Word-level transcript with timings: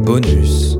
Bonus. 0.00 0.71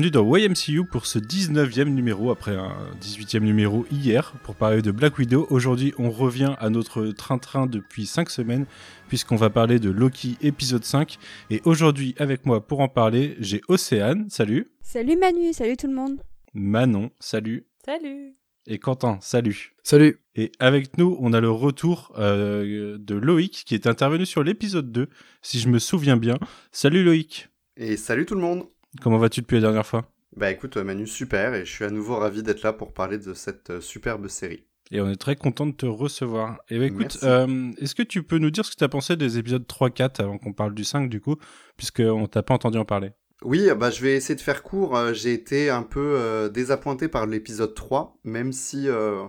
Bienvenue 0.00 0.10
dans 0.12 0.34
YMCU 0.34 0.86
pour 0.86 1.04
ce 1.04 1.18
19e 1.18 1.90
numéro 1.90 2.30
après 2.30 2.56
un 2.56 2.74
18e 3.02 3.40
numéro 3.40 3.84
hier 3.90 4.32
pour 4.44 4.54
parler 4.54 4.80
de 4.80 4.90
Black 4.92 5.18
Widow. 5.18 5.46
Aujourd'hui, 5.50 5.92
on 5.98 6.10
revient 6.10 6.54
à 6.58 6.70
notre 6.70 7.08
train-train 7.08 7.66
depuis 7.66 8.06
5 8.06 8.30
semaines 8.30 8.64
puisqu'on 9.08 9.36
va 9.36 9.50
parler 9.50 9.78
de 9.78 9.90
Loki 9.90 10.38
épisode 10.40 10.84
5 10.84 11.18
et 11.50 11.60
aujourd'hui 11.66 12.14
avec 12.18 12.46
moi 12.46 12.66
pour 12.66 12.80
en 12.80 12.88
parler, 12.88 13.36
j'ai 13.40 13.60
Océane, 13.68 14.30
salut. 14.30 14.70
Salut 14.80 15.18
Manu, 15.18 15.52
salut 15.52 15.76
tout 15.76 15.88
le 15.88 15.94
monde. 15.94 16.22
Manon, 16.54 17.10
salut. 17.20 17.66
Salut. 17.84 18.36
Et 18.66 18.78
Quentin, 18.78 19.18
salut. 19.20 19.74
Salut. 19.82 20.22
Et 20.34 20.50
avec 20.60 20.96
nous, 20.96 21.18
on 21.20 21.34
a 21.34 21.42
le 21.42 21.50
retour 21.50 22.14
euh, 22.16 22.96
de 22.98 23.14
Loïc 23.16 23.64
qui 23.66 23.74
est 23.74 23.86
intervenu 23.86 24.24
sur 24.24 24.42
l'épisode 24.42 24.90
2, 24.90 25.08
si 25.42 25.58
je 25.60 25.68
me 25.68 25.78
souviens 25.78 26.16
bien. 26.16 26.38
Salut 26.72 27.04
Loïc. 27.04 27.50
Et 27.76 27.98
salut 27.98 28.24
tout 28.24 28.34
le 28.34 28.40
monde 28.40 28.64
Comment 29.00 29.18
vas-tu 29.18 29.40
depuis 29.40 29.56
la 29.56 29.62
dernière 29.62 29.86
fois? 29.86 30.10
Bah 30.36 30.50
écoute 30.50 30.76
Manu, 30.76 31.06
super, 31.06 31.54
et 31.54 31.64
je 31.64 31.70
suis 31.70 31.84
à 31.84 31.90
nouveau 31.90 32.16
ravi 32.16 32.42
d'être 32.42 32.62
là 32.62 32.72
pour 32.72 32.92
parler 32.92 33.18
de 33.18 33.34
cette 33.34 33.70
euh, 33.70 33.80
superbe 33.80 34.28
série. 34.28 34.64
Et 34.92 35.00
on 35.00 35.08
est 35.08 35.16
très 35.16 35.36
content 35.36 35.66
de 35.66 35.72
te 35.72 35.86
recevoir. 35.86 36.58
Et 36.68 36.78
bah, 36.78 36.84
écoute, 36.86 37.18
Merci. 37.22 37.24
euh, 37.24 37.70
est-ce 37.78 37.94
que 37.94 38.02
tu 38.02 38.22
peux 38.24 38.38
nous 38.38 38.50
dire 38.50 38.64
ce 38.64 38.72
que 38.72 38.76
tu 38.76 38.84
as 38.84 38.88
pensé 38.88 39.16
des 39.16 39.38
épisodes 39.38 39.64
3-4 39.66 40.20
avant 40.22 40.38
qu'on 40.38 40.52
parle 40.52 40.74
du 40.74 40.84
5 40.84 41.08
du 41.08 41.20
coup, 41.20 41.36
puisqu'on 41.76 42.26
t'a 42.26 42.42
pas 42.42 42.54
entendu 42.54 42.78
en 42.78 42.84
parler? 42.84 43.10
Oui, 43.42 43.68
bah 43.76 43.90
je 43.90 44.02
vais 44.02 44.14
essayer 44.16 44.34
de 44.34 44.40
faire 44.40 44.62
court, 44.62 44.96
euh, 44.96 45.14
j'ai 45.14 45.32
été 45.32 45.70
un 45.70 45.82
peu 45.82 46.00
euh, 46.18 46.48
désappointé 46.50 47.08
par 47.08 47.26
l'épisode 47.26 47.74
3, 47.74 48.18
même 48.24 48.52
si 48.52 48.86
euh, 48.88 49.22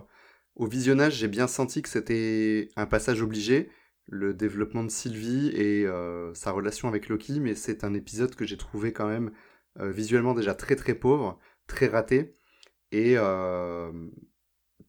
au 0.54 0.66
visionnage 0.66 1.14
j'ai 1.14 1.28
bien 1.28 1.46
senti 1.46 1.80
que 1.80 1.88
c'était 1.88 2.68
un 2.76 2.84
passage 2.86 3.22
obligé, 3.22 3.70
le 4.06 4.34
développement 4.34 4.84
de 4.84 4.90
Sylvie 4.90 5.48
et 5.54 5.86
euh, 5.86 6.34
sa 6.34 6.50
relation 6.50 6.88
avec 6.88 7.08
Loki, 7.08 7.40
mais 7.40 7.54
c'est 7.54 7.84
un 7.84 7.94
épisode 7.94 8.34
que 8.34 8.44
j'ai 8.44 8.58
trouvé 8.58 8.92
quand 8.92 9.08
même 9.08 9.28
euh, 9.28 9.30
visuellement 9.80 10.34
déjà 10.34 10.54
très 10.54 10.76
très 10.76 10.94
pauvre, 10.94 11.38
très 11.66 11.86
raté, 11.88 12.34
et 12.92 13.14
euh, 13.16 13.90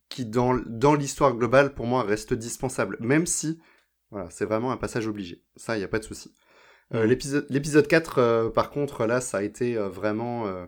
qui 0.10 0.26
dans, 0.26 0.56
dans 0.66 0.96
l'histoire 0.96 1.36
globale 1.36 1.74
pour 1.74 1.86
moi 1.86 2.04
reste 2.04 2.34
dispensable, 2.34 2.98
même 3.00 3.26
si 3.26 3.60
voilà, 4.12 4.30
c'est 4.30 4.46
vraiment 4.46 4.72
un 4.72 4.78
passage 4.78 5.08
obligé, 5.08 5.44
ça 5.56 5.76
il 5.76 5.80
n'y 5.80 5.86
a 5.86 5.88
pas 5.88 6.00
de 6.00 6.04
souci. 6.04 6.34
Euh, 6.94 7.06
l'épisode, 7.06 7.48
l'épisode 7.50 7.88
4, 7.88 8.20
euh, 8.20 8.50
par 8.50 8.70
contre, 8.70 9.06
là, 9.08 9.22
ça 9.22 9.40
a 9.40 9.44
été 9.44 9.78
euh, 9.78 9.90
vraiment 9.90 10.48
euh, 10.48 10.66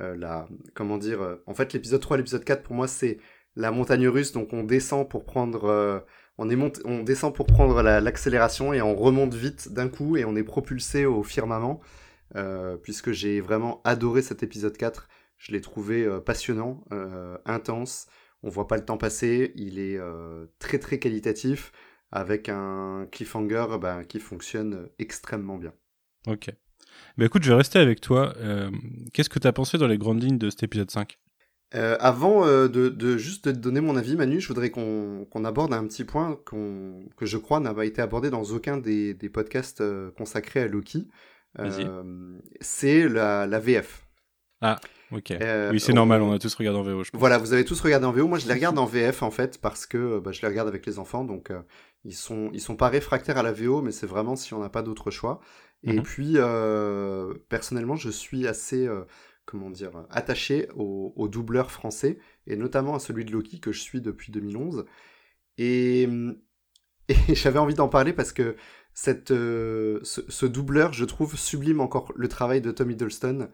euh, 0.00 0.16
la... 0.16 0.48
Comment 0.74 0.98
dire 0.98 1.20
euh, 1.22 1.36
En 1.46 1.54
fait, 1.54 1.72
l'épisode 1.74 2.00
3 2.00 2.16
et 2.16 2.18
l'épisode 2.18 2.44
4, 2.44 2.62
pour 2.62 2.74
moi, 2.74 2.88
c'est 2.88 3.18
la 3.56 3.70
montagne 3.72 4.08
russe. 4.08 4.32
Donc, 4.32 4.52
on 4.54 4.64
descend 4.64 5.08
pour 5.08 5.24
prendre... 5.24 5.64
euh, 5.66 6.00
on, 6.38 6.48
est 6.50 6.56
mont- 6.56 6.72
on 6.86 7.02
descend 7.02 7.34
pour 7.34 7.46
prendre 7.46 7.82
la- 7.82 8.00
l'accélération 8.00 8.72
et 8.72 8.80
on 8.82 8.94
remonte 8.96 9.34
vite 9.34 9.72
d'un 9.72 9.88
coup 9.88 10.16
et 10.16 10.24
on 10.24 10.34
est 10.36 10.44
propulsé 10.44 11.04
au 11.06 11.22
firmament. 11.22 11.80
Euh, 12.34 12.76
puisque 12.76 13.12
j'ai 13.12 13.40
vraiment 13.40 13.80
adoré 13.84 14.22
cet 14.22 14.42
épisode 14.42 14.76
4. 14.76 15.08
Je 15.38 15.52
l'ai 15.52 15.60
trouvé 15.60 16.04
euh, 16.04 16.20
passionnant, 16.20 16.84
euh, 16.92 17.38
intense. 17.44 18.06
On 18.42 18.48
voit 18.48 18.66
pas 18.66 18.76
le 18.76 18.84
temps 18.84 18.98
passer. 18.98 19.52
Il 19.56 19.78
est 19.78 19.98
très 20.58 20.78
très 20.78 20.98
qualitatif 20.98 21.72
avec 22.12 22.48
un 22.48 23.08
cliffhanger 23.10 23.66
ben, 23.80 24.04
qui 24.04 24.20
fonctionne 24.20 24.88
extrêmement 24.98 25.56
bien. 25.56 25.72
Ok. 26.26 26.50
Bah 27.18 27.24
écoute, 27.24 27.42
je 27.42 27.50
vais 27.50 27.56
rester 27.56 27.78
avec 27.78 28.00
toi. 28.00 28.34
Euh, 28.38 28.70
Qu'est-ce 29.12 29.30
que 29.30 29.38
tu 29.38 29.46
as 29.46 29.52
pensé 29.52 29.78
dans 29.78 29.86
les 29.86 29.98
grandes 29.98 30.22
lignes 30.22 30.38
de 30.38 30.50
cet 30.50 30.62
épisode 30.62 30.90
5 30.90 31.18
Euh, 31.74 31.96
avant 31.98 32.46
euh, 32.46 32.68
de, 32.68 32.88
de 32.88 33.16
juste 33.16 33.46
de 33.46 33.52
te 33.52 33.58
donner 33.58 33.80
mon 33.80 33.96
avis, 33.96 34.16
Manu, 34.16 34.40
je 34.40 34.48
voudrais 34.48 34.70
qu'on 34.70 35.44
aborde 35.44 35.72
un 35.72 35.86
petit 35.86 36.04
point 36.04 36.38
que 36.44 37.26
je 37.26 37.36
crois 37.38 37.60
n'a 37.60 37.74
pas 37.74 37.84
été 37.84 38.02
abordé 38.02 38.30
dans 38.30 38.44
aucun 38.44 38.76
des, 38.76 39.14
des 39.14 39.28
podcasts 39.28 39.82
consacrés 40.16 40.62
à 40.62 40.68
Loki. 40.68 41.08
Euh, 41.58 42.38
c'est 42.60 43.08
la, 43.08 43.46
la 43.46 43.58
VF. 43.58 44.06
Ok. 45.12 45.30
Euh, 45.30 45.70
oui, 45.70 45.78
c'est 45.80 45.92
normal, 45.92 46.22
on 46.22 46.32
a 46.32 46.38
tous 46.38 46.54
regardé 46.54 46.78
en 46.78 46.82
VO, 46.82 47.04
je 47.04 47.10
pense. 47.10 47.18
Voilà, 47.20 47.38
vous 47.38 47.52
avez 47.52 47.64
tous 47.64 47.80
regardé 47.80 48.06
en 48.06 48.12
VO. 48.12 48.26
Moi, 48.26 48.38
je 48.38 48.46
les 48.48 48.54
regarde 48.54 48.78
en 48.78 48.86
VF 48.86 49.22
en 49.22 49.30
fait 49.30 49.60
parce 49.60 49.86
que 49.86 49.96
euh, 49.98 50.20
bah, 50.20 50.32
je 50.32 50.42
les 50.42 50.48
regarde 50.48 50.68
avec 50.68 50.84
les 50.86 50.98
enfants, 50.98 51.24
donc 51.24 51.52
ils 52.04 52.14
sont 52.14 52.50
ils 52.52 52.60
sont 52.60 52.76
pas 52.76 52.88
réfractaires 52.88 53.38
à 53.38 53.42
la 53.42 53.52
VO, 53.52 53.82
mais 53.82 53.92
c'est 53.92 54.06
vraiment 54.06 54.34
si 54.36 54.54
on 54.54 54.60
n'a 54.60 54.68
pas 54.68 54.82
d'autre 54.82 55.10
choix. 55.10 55.40
Et 55.84 55.92
Mhm. 55.92 56.02
puis 56.02 56.32
euh, 56.36 57.34
personnellement, 57.48 57.96
je 57.96 58.10
suis 58.10 58.46
assez 58.48 58.86
euh, 58.88 59.04
comment 59.44 59.70
dire 59.70 59.92
attaché 60.10 60.68
au, 60.74 61.12
au 61.16 61.28
doubleur 61.28 61.70
français 61.70 62.18
et 62.48 62.56
notamment 62.56 62.94
à 62.96 62.98
celui 62.98 63.24
de 63.24 63.30
Loki 63.32 63.60
que 63.60 63.70
je 63.72 63.80
suis 63.80 64.00
depuis 64.00 64.32
2011. 64.32 64.84
Et, 65.58 66.08
et 67.28 67.34
j'avais 67.34 67.58
envie 67.58 67.74
d'en 67.74 67.88
parler 67.88 68.12
parce 68.12 68.32
que 68.32 68.56
cette, 68.96 69.30
euh, 69.32 70.00
ce, 70.04 70.22
ce 70.28 70.46
doubleur, 70.46 70.94
je 70.94 71.06
trouve, 71.06 71.36
sublime 71.36 71.80
encore 71.82 72.12
le 72.16 72.28
travail 72.28 72.62
de 72.62 72.72
Tom 72.72 72.90
Hiddleston 72.90 73.50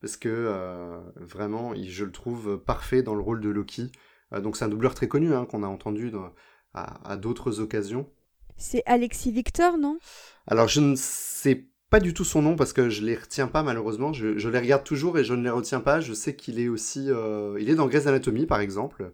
parce 0.00 0.16
que 0.18 0.28
euh, 0.30 1.00
vraiment, 1.16 1.74
il- 1.74 1.90
je 1.90 2.04
le 2.06 2.12
trouve 2.12 2.58
parfait 2.58 3.02
dans 3.02 3.16
le 3.16 3.22
rôle 3.22 3.40
de 3.42 3.50
Loki. 3.50 3.92
Euh, 4.34 4.40
donc 4.40 4.56
c'est 4.56 4.66
un 4.66 4.68
doubleur 4.70 4.94
très 4.94 5.08
connu 5.08 5.34
hein, 5.34 5.46
qu'on 5.46 5.64
a 5.64 5.68
entendu 5.68 6.10
dans- 6.12 6.32
à, 6.74 7.10
à 7.12 7.16
d'autres 7.18 7.60
occasions. 7.60 8.08
C'est 8.56 8.82
Alexis 8.86 9.30
Victor, 9.30 9.78
non? 9.78 10.00
Alors 10.46 10.68
je 10.68 10.80
ne 10.80 10.94
sais 10.96 11.66
pas 11.90 12.00
du 12.00 12.14
tout 12.14 12.24
son 12.24 12.42
nom 12.42 12.56
parce 12.56 12.72
que 12.72 12.90
je 12.90 13.02
les 13.04 13.14
retiens 13.16 13.46
pas 13.48 13.62
malheureusement. 13.62 14.12
Je, 14.12 14.38
je 14.38 14.48
les 14.48 14.58
regarde 14.58 14.84
toujours 14.84 15.18
et 15.18 15.24
je 15.24 15.34
ne 15.34 15.42
les 15.42 15.50
retiens 15.50 15.80
pas. 15.80 16.00
Je 16.00 16.12
sais 16.12 16.36
qu'il 16.36 16.58
est 16.60 16.68
aussi, 16.68 17.06
il 17.06 17.70
est 17.70 17.74
dans 17.74 17.86
Grey's 17.86 18.06
Anatomy 18.06 18.46
par 18.46 18.60
exemple. 18.60 19.12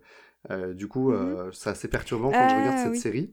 Du 0.74 0.88
coup, 0.88 1.12
euh, 1.12 1.50
c'est 1.52 1.70
assez 1.70 1.88
perturbant 1.88 2.34
quand 2.34 2.48
je 2.48 2.56
Ah, 2.56 2.56
regarde 2.56 2.78
cette 2.78 2.96
oui. 2.96 2.96
série. 2.96 3.32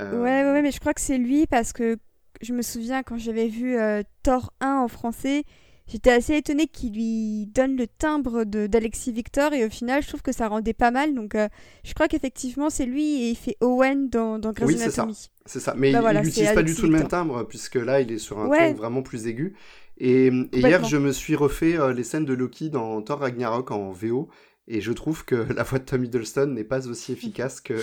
Euh, 0.00 0.12
Ouais, 0.22 0.42
ouais, 0.44 0.52
ouais, 0.52 0.62
mais 0.62 0.70
je 0.72 0.80
crois 0.80 0.94
que 0.94 1.00
c'est 1.00 1.18
lui 1.18 1.46
parce 1.46 1.72
que 1.72 1.96
je 2.42 2.52
me 2.52 2.62
souviens 2.62 3.02
quand 3.02 3.18
j'avais 3.18 3.48
vu 3.48 3.78
euh, 3.78 4.02
Thor 4.22 4.52
1 4.60 4.76
en 4.76 4.88
français, 4.88 5.44
j'étais 5.86 6.10
assez 6.10 6.34
étonnée 6.36 6.66
qu'il 6.66 6.92
lui 6.94 7.46
donne 7.46 7.76
le 7.76 7.86
timbre 7.86 8.44
d'Alexis 8.44 9.12
Victor 9.12 9.52
et 9.54 9.64
au 9.64 9.70
final, 9.70 10.02
je 10.02 10.08
trouve 10.08 10.22
que 10.22 10.32
ça 10.32 10.48
rendait 10.48 10.74
pas 10.74 10.90
mal. 10.90 11.14
Donc, 11.14 11.34
euh, 11.34 11.48
je 11.84 11.94
crois 11.94 12.08
qu'effectivement, 12.08 12.68
c'est 12.68 12.84
lui 12.86 13.22
et 13.22 13.30
il 13.30 13.36
fait 13.36 13.56
Owen 13.62 14.08
dans, 14.10 14.38
dans 14.38 14.52
Grey's 14.52 14.68
Oui, 14.68 14.76
c'est 14.78 14.90
ça. 14.90 15.02
Anatomy. 15.04 15.30
C'est 15.46 15.60
ça, 15.60 15.74
mais 15.76 15.92
Bah 15.92 15.98
il- 15.98 16.00
voilà, 16.02 16.22
n'utilise 16.22 16.52
pas 16.52 16.62
du 16.62 16.74
tout 16.74 16.82
le 16.82 16.90
même 16.90 17.08
timbre, 17.08 17.44
puisque 17.44 17.76
là, 17.76 18.00
il 18.00 18.10
est 18.12 18.18
sur 18.18 18.38
un 18.40 18.48
Ouais. 18.48 18.72
ton 18.72 18.74
vraiment 18.78 19.02
plus 19.02 19.26
aigu. 19.28 19.54
Et, 19.98 20.26
et 20.26 20.58
hier, 20.58 20.84
je 20.84 20.98
me 20.98 21.10
suis 21.12 21.36
refait 21.36 21.78
euh, 21.78 21.94
les 21.94 22.04
scènes 22.04 22.26
de 22.26 22.34
Loki 22.34 22.68
dans 22.68 23.00
Thor 23.00 23.20
Ragnarok 23.20 23.70
en 23.70 23.92
VO, 23.92 24.28
et 24.68 24.80
je 24.82 24.92
trouve 24.92 25.24
que 25.24 25.36
la 25.56 25.62
voix 25.62 25.78
de 25.78 25.84
Tom 25.84 26.04
Hiddleston 26.04 26.48
n'est 26.48 26.64
pas 26.64 26.86
aussi 26.88 27.12
efficace 27.12 27.60
que, 27.62 27.74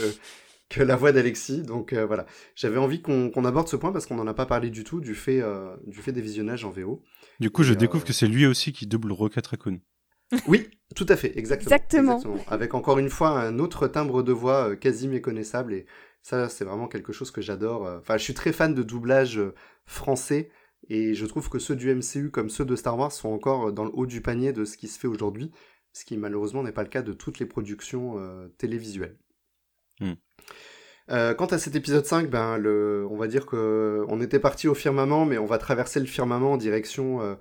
que 0.69 0.81
la 0.81 0.95
voix 0.95 1.11
d'Alexis. 1.11 1.61
Donc 1.61 1.93
euh, 1.93 2.05
voilà, 2.05 2.25
j'avais 2.55 2.77
envie 2.77 3.01
qu'on 3.01 3.45
aborde 3.45 3.67
ce 3.67 3.75
point, 3.75 3.91
parce 3.91 4.05
qu'on 4.05 4.15
n'en 4.15 4.27
a 4.27 4.33
pas 4.33 4.45
parlé 4.45 4.69
du 4.69 4.83
tout, 4.83 4.99
du 4.99 5.15
fait, 5.15 5.41
euh, 5.41 5.75
du 5.85 6.01
fait 6.01 6.11
des 6.11 6.21
visionnages 6.21 6.65
en 6.65 6.69
VO. 6.69 7.03
Du 7.39 7.49
coup, 7.49 7.63
je 7.63 7.73
euh, 7.73 7.75
découvre 7.75 8.03
que 8.03 8.13
c'est 8.13 8.27
lui 8.27 8.45
aussi 8.45 8.73
qui 8.73 8.87
double 8.87 9.11
Rocket 9.11 9.47
Raccoon. 9.47 9.79
Oui, 10.47 10.67
tout 10.95 11.05
à 11.09 11.15
fait, 11.15 11.37
exactement. 11.37 11.75
Exactement. 11.75 12.43
Avec 12.47 12.73
encore 12.73 12.97
une 12.97 13.09
fois 13.09 13.39
un 13.39 13.59
autre 13.59 13.87
timbre 13.87 14.23
de 14.23 14.31
voix 14.31 14.69
euh, 14.69 14.75
quasi 14.75 15.07
méconnaissable 15.07 15.73
et 15.73 15.85
ça 16.23 16.49
c'est 16.49 16.65
vraiment 16.65 16.87
quelque 16.87 17.13
chose 17.13 17.29
que 17.29 17.41
j'adore. 17.41 17.83
Enfin, 17.99 18.17
je 18.17 18.23
suis 18.23 18.33
très 18.33 18.51
fan 18.51 18.73
de 18.73 18.81
doublage 18.81 19.39
français 19.85 20.49
et 20.89 21.13
je 21.13 21.25
trouve 21.25 21.49
que 21.49 21.59
ceux 21.59 21.75
du 21.75 21.93
MCU 21.93 22.31
comme 22.31 22.49
ceux 22.49 22.65
de 22.65 22.75
Star 22.75 22.97
Wars 22.97 23.11
sont 23.11 23.29
encore 23.29 23.71
dans 23.71 23.85
le 23.85 23.91
haut 23.93 24.05
du 24.05 24.21
panier 24.21 24.53
de 24.53 24.65
ce 24.65 24.77
qui 24.77 24.87
se 24.87 24.99
fait 24.99 25.07
aujourd'hui, 25.07 25.51
ce 25.93 26.05
qui 26.05 26.17
malheureusement 26.17 26.63
n'est 26.63 26.71
pas 26.71 26.83
le 26.83 26.89
cas 26.89 27.01
de 27.01 27.13
toutes 27.13 27.39
les 27.39 27.45
productions 27.45 28.15
euh, 28.17 28.47
télévisuelles. 28.57 29.17
Hmm. 30.03 30.13
Euh, 31.11 31.33
quant 31.33 31.47
à 31.47 31.57
cet 31.57 31.75
épisode 31.75 32.05
5, 32.05 32.29
ben, 32.29 32.63
on 33.09 33.17
va 33.17 33.27
dire 33.27 33.45
que 33.45 34.05
on 34.07 34.21
était 34.21 34.39
parti 34.39 34.67
au 34.67 34.73
firmament, 34.73 35.25
mais 35.25 35.37
on 35.37 35.45
va 35.45 35.57
traverser 35.57 35.99
le 35.99 36.05
firmament 36.05 36.53
en 36.53 36.57
direction, 36.57 37.21
euh, 37.21 37.35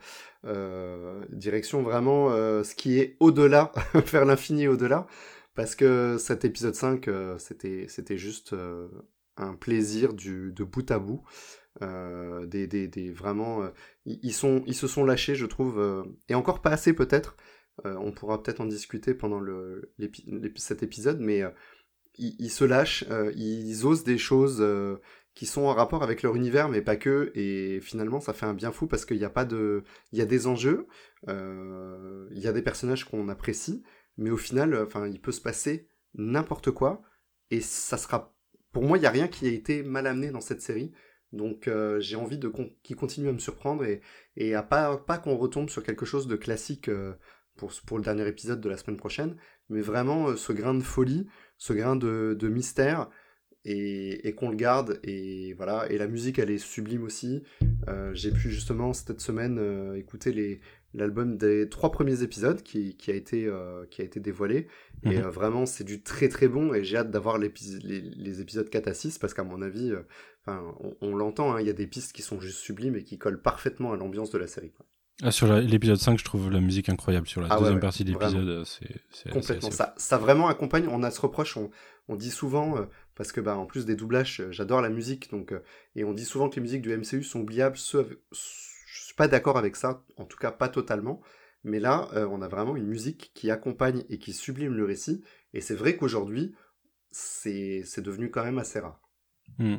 euh, 0.46 1.24
direction 1.30 1.82
vraiment 1.82 2.30
ce 2.30 2.74
qui 2.74 2.98
est 2.98 3.16
au-delà, 3.20 3.72
vers 3.94 4.24
l'infini 4.24 4.66
au-delà, 4.66 5.06
parce 5.54 5.76
que 5.76 6.16
cet 6.18 6.44
épisode 6.44 6.74
5, 6.74 7.08
euh, 7.08 7.38
c'était, 7.38 7.86
c'était 7.88 8.18
juste 8.18 8.54
un 9.36 9.54
plaisir 9.54 10.12
de 10.14 10.64
bout 10.64 10.90
à 10.90 10.98
bout. 10.98 11.22
Des, 11.80 13.12
vraiment, 13.14 13.70
ils, 14.04 14.34
se 14.34 14.86
sont 14.88 15.04
lâchés, 15.04 15.36
je 15.36 15.46
trouve, 15.46 16.04
et 16.28 16.34
encore 16.34 16.62
pas 16.62 16.70
assez 16.70 16.92
peut-être. 16.94 17.36
On 17.84 18.12
pourra 18.12 18.42
peut-être 18.42 18.60
en 18.60 18.66
discuter 18.66 19.14
pendant 19.14 19.40
le, 19.40 19.94
cet 20.56 20.82
épisode, 20.82 21.20
mais 21.20 21.42
ils, 22.18 22.50
se 22.50 22.64
lâchent, 22.64 23.04
euh, 23.10 23.32
ils 23.36 23.86
osent 23.86 24.04
des 24.04 24.18
choses 24.18 24.58
euh, 24.60 24.96
qui 25.34 25.46
sont 25.46 25.62
en 25.62 25.74
rapport 25.74 26.02
avec 26.02 26.22
leur 26.22 26.36
univers, 26.36 26.68
mais 26.68 26.82
pas 26.82 26.96
que. 26.96 27.32
Et 27.34 27.80
finalement, 27.80 28.20
ça 28.20 28.32
fait 28.32 28.46
un 28.46 28.54
bien 28.54 28.72
fou 28.72 28.86
parce 28.86 29.04
qu'il 29.04 29.18
n'y 29.18 29.24
a 29.24 29.30
pas 29.30 29.44
de, 29.44 29.82
il 30.12 30.18
y 30.18 30.22
a 30.22 30.26
des 30.26 30.46
enjeux, 30.46 30.86
euh, 31.28 32.28
il 32.32 32.40
y 32.40 32.46
a 32.46 32.52
des 32.52 32.62
personnages 32.62 33.04
qu'on 33.04 33.28
apprécie, 33.28 33.82
mais 34.16 34.30
au 34.30 34.36
final, 34.36 34.74
enfin, 34.76 35.06
il 35.08 35.20
peut 35.20 35.32
se 35.32 35.40
passer 35.40 35.88
n'importe 36.14 36.70
quoi, 36.70 37.02
et 37.50 37.60
ça 37.60 37.96
sera, 37.96 38.34
pour 38.72 38.82
moi, 38.82 38.98
il 38.98 39.00
n'y 39.00 39.06
a 39.06 39.10
rien 39.10 39.28
qui 39.28 39.46
a 39.46 39.50
été 39.50 39.82
mal 39.82 40.06
amené 40.06 40.30
dans 40.30 40.40
cette 40.40 40.62
série. 40.62 40.92
Donc 41.32 41.70
j'ai 42.00 42.16
envie 42.16 42.36
de 42.36 42.52
qu'il 42.82 42.94
continue 42.96 43.30
à 43.30 43.32
me 43.32 43.38
surprendre 43.38 43.84
et, 43.84 44.02
et 44.36 44.54
à 44.54 44.62
pas, 44.62 44.98
pas 44.98 45.16
qu'on 45.16 45.38
retombe 45.38 45.70
sur 45.70 45.82
quelque 45.82 46.04
chose 46.04 46.26
de 46.26 46.36
classique 46.36 46.90
pour, 47.56 47.72
pour 47.86 47.96
le 47.96 48.04
dernier 48.04 48.28
épisode 48.28 48.60
de 48.60 48.68
la 48.68 48.76
semaine 48.76 48.98
prochaine, 48.98 49.36
mais 49.70 49.80
vraiment 49.80 50.36
ce 50.36 50.52
grain 50.52 50.74
de 50.74 50.82
folie, 50.82 51.26
ce 51.62 51.72
grain 51.72 51.96
de, 51.96 52.36
de 52.38 52.48
mystère, 52.48 53.08
et, 53.64 54.26
et 54.28 54.32
qu'on 54.34 54.50
le 54.50 54.56
garde 54.56 54.98
et 55.04 55.54
voilà 55.54 55.88
et 55.90 55.96
la 55.96 56.08
musique 56.08 56.38
elle 56.40 56.50
est 56.50 56.58
sublime 56.58 57.04
aussi 57.04 57.44
euh, 57.88 58.10
j'ai 58.12 58.32
pu 58.32 58.50
justement 58.50 58.92
cette 58.92 59.20
semaine 59.20 59.58
euh, 59.60 59.94
écouter 59.94 60.32
les 60.32 60.60
l'album 60.94 61.36
des 61.38 61.68
trois 61.68 61.90
premiers 61.92 62.22
épisodes 62.22 62.60
qui, 62.62 62.96
qui 62.96 63.12
a 63.12 63.14
été 63.14 63.46
euh, 63.46 63.86
qui 63.88 64.02
a 64.02 64.04
été 64.04 64.18
dévoilé 64.18 64.66
et 65.04 65.20
Mhm. 65.20 65.28
vraiment 65.28 65.64
c'est 65.66 65.84
du 65.84 66.02
très 66.02 66.28
très 66.28 66.48
bon 66.48 66.74
et 66.74 66.82
j'ai 66.82 66.96
hâte 66.96 67.10
d'avoir 67.12 67.38
les, 67.38 67.52
les 67.84 68.40
épisodes 68.40 68.68
4 68.68 68.88
à 68.88 68.94
6 68.94 69.18
parce 69.18 69.32
qu'à 69.32 69.44
mon 69.44 69.62
avis 69.62 69.92
on, 70.48 70.96
on 71.00 71.16
l'entend 71.16 71.54
hein, 71.54 71.60
il 71.60 71.66
y 71.66 71.70
a 71.70 71.74
des 71.74 71.86
pistes 71.86 72.12
qui 72.12 72.22
sont 72.22 72.40
juste 72.40 72.58
sublimes 72.58 72.96
et 72.96 73.04
qui 73.04 73.16
collent 73.16 73.42
parfaitement 73.42 73.92
à 73.92 73.96
l'ambiance 73.96 74.30
de 74.30 74.38
la 74.38 74.48
série 74.48 74.72
quoi. 74.72 74.86
Ah, 75.22 75.30
sur 75.30 75.46
l'épisode 75.60 75.98
5, 75.98 76.18
je 76.18 76.24
trouve 76.24 76.50
la 76.50 76.60
musique 76.60 76.88
incroyable. 76.88 77.26
Sur 77.28 77.42
la 77.42 77.48
Ah 77.50 77.56
deuxième 77.58 77.74
ouais, 77.76 77.80
partie 77.80 78.04
de 78.04 78.10
l'épisode, 78.10 78.48
euh, 78.48 78.64
c'est 78.64 79.30
Complètement. 79.30 79.70
c'est- 79.70 79.76
Ça, 79.76 79.94
ça 79.96 80.18
vraiment 80.18 80.48
accompagne. 80.48 80.88
On 80.88 81.02
a 81.02 81.10
ce 81.10 81.20
reproche. 81.20 81.56
On, 81.56 81.70
on 82.08 82.16
dit 82.16 82.30
souvent 82.30 82.76
euh, 82.78 82.86
parce 83.14 83.30
que 83.30 83.40
bah 83.40 83.56
en 83.56 83.66
plus 83.66 83.84
des 83.86 83.94
doublages, 83.94 84.40
euh, 84.40 84.50
j'adore 84.50 84.80
la 84.80 84.88
musique. 84.88 85.30
Donc 85.30 85.52
euh, 85.52 85.62
et 85.94 86.02
on 86.04 86.12
dit 86.12 86.24
souvent 86.24 86.48
que 86.48 86.56
les 86.56 86.62
musiques 86.62 86.82
du 86.82 86.90
MCU 86.96 87.22
sont 87.22 87.40
oubliables. 87.40 87.76
Ce, 87.76 87.98
avec- 87.98 88.18
je 88.32 89.04
suis 89.04 89.14
pas 89.14 89.28
d'accord 89.28 89.58
avec 89.58 89.76
ça. 89.76 90.04
En 90.16 90.24
tout 90.24 90.38
cas, 90.38 90.50
pas 90.50 90.68
totalement. 90.68 91.20
Mais 91.62 91.78
là, 91.78 92.08
euh, 92.14 92.26
on 92.28 92.42
a 92.42 92.48
vraiment 92.48 92.74
une 92.74 92.86
musique 92.86 93.30
qui 93.34 93.48
accompagne 93.50 94.02
et 94.08 94.18
qui 94.18 94.32
sublime 94.32 94.72
le 94.74 94.84
récit. 94.84 95.22
Et 95.54 95.60
c'est 95.60 95.76
vrai 95.76 95.96
qu'aujourd'hui, 95.96 96.52
c'est 97.12 97.84
devenu 98.00 98.30
quand 98.30 98.42
même 98.42 98.58
assez 98.58 98.80
rare. 98.80 99.00
Hmm. 99.58 99.76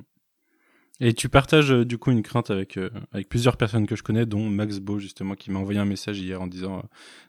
Et 0.99 1.13
tu 1.13 1.27
partages 1.27 1.71
euh, 1.71 1.85
du 1.85 1.97
coup 1.97 2.11
une 2.11 2.21
crainte 2.21 2.51
avec, 2.51 2.77
euh, 2.77 2.89
avec 3.11 3.27
plusieurs 3.27 3.57
personnes 3.57 3.87
que 3.87 3.95
je 3.95 4.03
connais, 4.03 4.25
dont 4.25 4.47
Max 4.49 4.79
Beau 4.79 4.99
justement, 4.99 5.35
qui 5.35 5.51
m'a 5.51 5.59
envoyé 5.59 5.79
un 5.79 5.85
message 5.85 6.19
hier 6.19 6.41
en 6.41 6.47
disant 6.47 6.77
euh, 6.77 6.81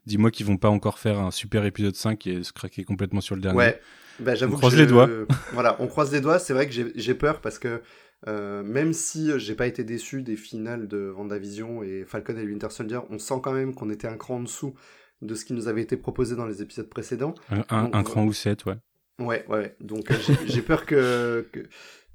Dis-moi 0.06 0.30
qu'ils 0.30 0.46
vont 0.46 0.58
pas 0.58 0.68
encore 0.68 0.98
faire 0.98 1.18
un 1.18 1.30
super 1.30 1.64
épisode 1.64 1.96
5 1.96 2.26
et 2.26 2.42
se 2.42 2.52
craquer 2.52 2.84
complètement 2.84 3.20
sur 3.22 3.34
le 3.34 3.40
dernier. 3.40 3.58
Ouais, 3.58 3.80
bah, 4.20 4.34
j'avoue 4.34 4.52
On 4.52 4.56
que 4.56 4.60
croise 4.60 4.74
je- 4.74 4.80
les 4.80 4.86
doigts. 4.86 5.08
voilà, 5.54 5.76
on 5.80 5.86
croise 5.86 6.12
les 6.12 6.20
doigts. 6.20 6.38
C'est 6.38 6.52
vrai 6.52 6.68
que 6.68 6.74
j'ai 6.94 7.14
peur 7.14 7.40
parce 7.40 7.58
que 7.58 7.80
même 8.26 8.92
si 8.92 9.30
j'ai 9.38 9.54
pas 9.54 9.66
été 9.66 9.84
déçu 9.84 10.22
des 10.22 10.36
finales 10.36 10.88
de 10.88 11.12
WandaVision 11.16 11.82
et 11.82 12.04
Falcon 12.06 12.36
et 12.38 12.44
Winter 12.46 12.68
Soldier, 12.70 13.00
on 13.10 13.18
sent 13.18 13.34
quand 13.42 13.52
même 13.52 13.74
qu'on 13.74 13.90
était 13.90 14.08
un 14.08 14.16
cran 14.16 14.36
en 14.36 14.40
dessous 14.40 14.74
de 15.22 15.34
ce 15.34 15.44
qui 15.44 15.52
nous 15.52 15.68
avait 15.68 15.82
été 15.82 15.96
proposé 15.96 16.34
dans 16.36 16.46
les 16.46 16.62
épisodes 16.62 16.88
précédents. 16.88 17.34
Un, 17.50 17.64
un- 17.70 17.82
Donc, 17.84 17.94
un 17.94 18.02
cran 18.02 18.24
ou 18.24 18.32
7, 18.32 18.64
ouais. 18.66 18.76
Ouais, 19.18 19.44
ouais. 19.48 19.76
Donc 19.80 20.10
j'ai- 20.10 20.36
j'ai 20.48 20.62
peur 20.62 20.86
que, 20.86 21.46
que- 21.52 21.66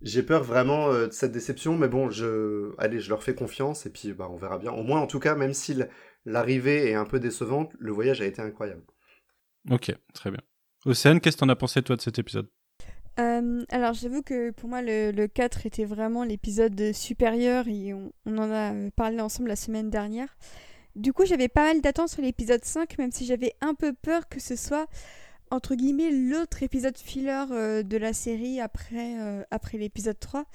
j'ai 0.01 0.23
peur 0.23 0.43
vraiment 0.43 0.91
euh, 0.91 1.07
de 1.07 1.11
cette 1.11 1.31
déception, 1.31 1.77
mais 1.77 1.87
bon, 1.87 2.09
je, 2.09 2.71
allez, 2.77 2.99
je 2.99 3.09
leur 3.09 3.23
fais 3.23 3.35
confiance 3.35 3.85
et 3.85 3.89
puis 3.89 4.13
bah 4.13 4.27
on 4.31 4.37
verra 4.37 4.57
bien. 4.57 4.71
Au 4.71 4.83
moins, 4.83 5.01
en 5.01 5.07
tout 5.07 5.19
cas, 5.19 5.35
même 5.35 5.53
si 5.53 5.77
l'arrivée 6.25 6.89
est 6.89 6.95
un 6.95 7.05
peu 7.05 7.19
décevante, 7.19 7.73
le 7.79 7.91
voyage 7.91 8.21
a 8.21 8.25
été 8.25 8.41
incroyable. 8.41 8.83
Ok, 9.69 9.93
très 10.13 10.31
bien. 10.31 10.41
Océane, 10.85 11.19
qu'est-ce 11.19 11.35
que 11.35 11.41
t'en 11.41 11.49
as 11.49 11.55
pensé 11.55 11.81
toi 11.81 11.95
de 11.95 12.01
cet 12.01 12.19
épisode? 12.19 12.49
Euh, 13.19 13.65
alors 13.69 13.93
j'avoue 13.93 14.21
que 14.21 14.51
pour 14.51 14.69
moi 14.69 14.81
le, 14.81 15.11
le 15.11 15.27
4 15.27 15.65
était 15.65 15.83
vraiment 15.83 16.23
l'épisode 16.23 16.93
supérieur 16.93 17.67
et 17.67 17.93
on, 17.93 18.13
on 18.25 18.37
en 18.37 18.49
a 18.49 18.73
euh, 18.73 18.89
parlé 18.95 19.19
ensemble 19.19 19.49
la 19.49 19.57
semaine 19.57 19.89
dernière. 19.89 20.37
Du 20.95 21.11
coup 21.11 21.25
j'avais 21.25 21.49
pas 21.49 21.65
mal 21.65 21.81
d'attentes 21.81 22.09
sur 22.09 22.21
l'épisode 22.21 22.63
5 22.63 22.97
même 22.97 23.11
si 23.11 23.25
j'avais 23.25 23.55
un 23.59 23.73
peu 23.73 23.93
peur 23.93 24.29
que 24.29 24.39
ce 24.39 24.55
soit 24.55 24.87
entre 25.51 25.75
guillemets 25.75 26.11
l'autre 26.11 26.63
épisode 26.63 26.97
filler 26.97 27.45
euh, 27.51 27.83
de 27.83 27.97
la 27.97 28.13
série 28.13 28.59
après, 28.59 29.19
euh, 29.19 29.43
après 29.51 29.77
l'épisode 29.77 30.19
3. 30.19 30.45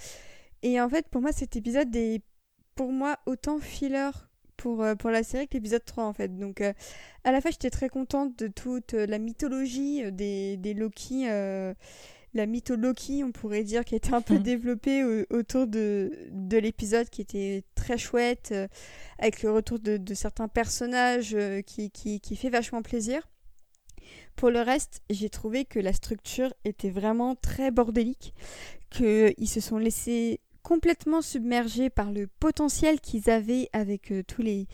Et 0.63 0.81
en 0.81 0.89
fait 0.89 1.09
pour 1.09 1.21
moi 1.21 1.33
cet 1.33 1.57
épisode 1.57 1.95
est 1.97 2.23
pour 2.75 2.93
moi 2.93 3.19
autant 3.27 3.59
filler 3.59 4.11
pour, 4.57 4.83
euh, 4.83 4.95
pour 4.95 5.11
la 5.11 5.23
série 5.23 5.49
que 5.49 5.55
l'épisode 5.55 5.85
3 5.85 6.05
en 6.05 6.13
fait. 6.13 6.37
Donc 6.39 6.61
à 6.61 7.33
la 7.33 7.41
fois 7.41 7.51
j'étais 7.51 7.71
très 7.71 7.89
contente 7.89 8.39
de 8.39 8.49
toute 8.49 8.93
la 8.93 9.19
mythologie 9.19 10.11
des, 10.13 10.57
des 10.57 10.75
Loki. 10.75 11.27
la 12.35 12.47
mythologie, 12.47 13.23
on 13.25 13.31
pourrait 13.33 13.63
dire, 13.63 13.85
qui 13.85 13.95
été 13.95 14.13
un 14.13 14.21
peu 14.21 14.39
développée 14.41 15.05
au- 15.05 15.25
autour 15.37 15.67
de, 15.69 16.11
de 16.33 16.57
l'épisode, 16.59 17.09
qui 17.09 17.21
était 17.23 17.63
très 17.77 17.97
chouette, 17.97 18.53
avec 19.19 19.43
le 19.43 19.53
retour 19.53 19.79
de, 19.79 19.97
de 19.99 20.15
certains 20.15 20.49
personnages 20.49 21.37
qui, 21.65 21.91
qui, 21.93 22.21
qui 22.21 22.35
fait 22.37 22.51
vachement 22.51 22.83
plaisir. 22.83 23.23
Pour 24.37 24.51
le 24.51 24.61
reste, 24.61 25.03
j'ai 25.11 25.31
trouvé 25.31 25.65
que 25.65 25.79
la 25.79 25.93
structure 25.93 26.53
était 26.65 26.91
vraiment 26.91 27.35
très 27.37 27.71
bordélique, 27.71 28.35
qu'ils 28.91 29.49
se 29.49 29.61
sont 29.61 29.79
laissés 29.79 30.41
complètement 30.65 31.21
submergés 31.21 31.91
par 31.91 32.11
le 32.11 32.27
potentiel 32.27 32.99
qu'ils 32.99 33.29
avaient 33.29 33.69
avec 33.75 34.11
euh, 34.11 34.23
tous 34.27 34.41
les, 34.41 34.67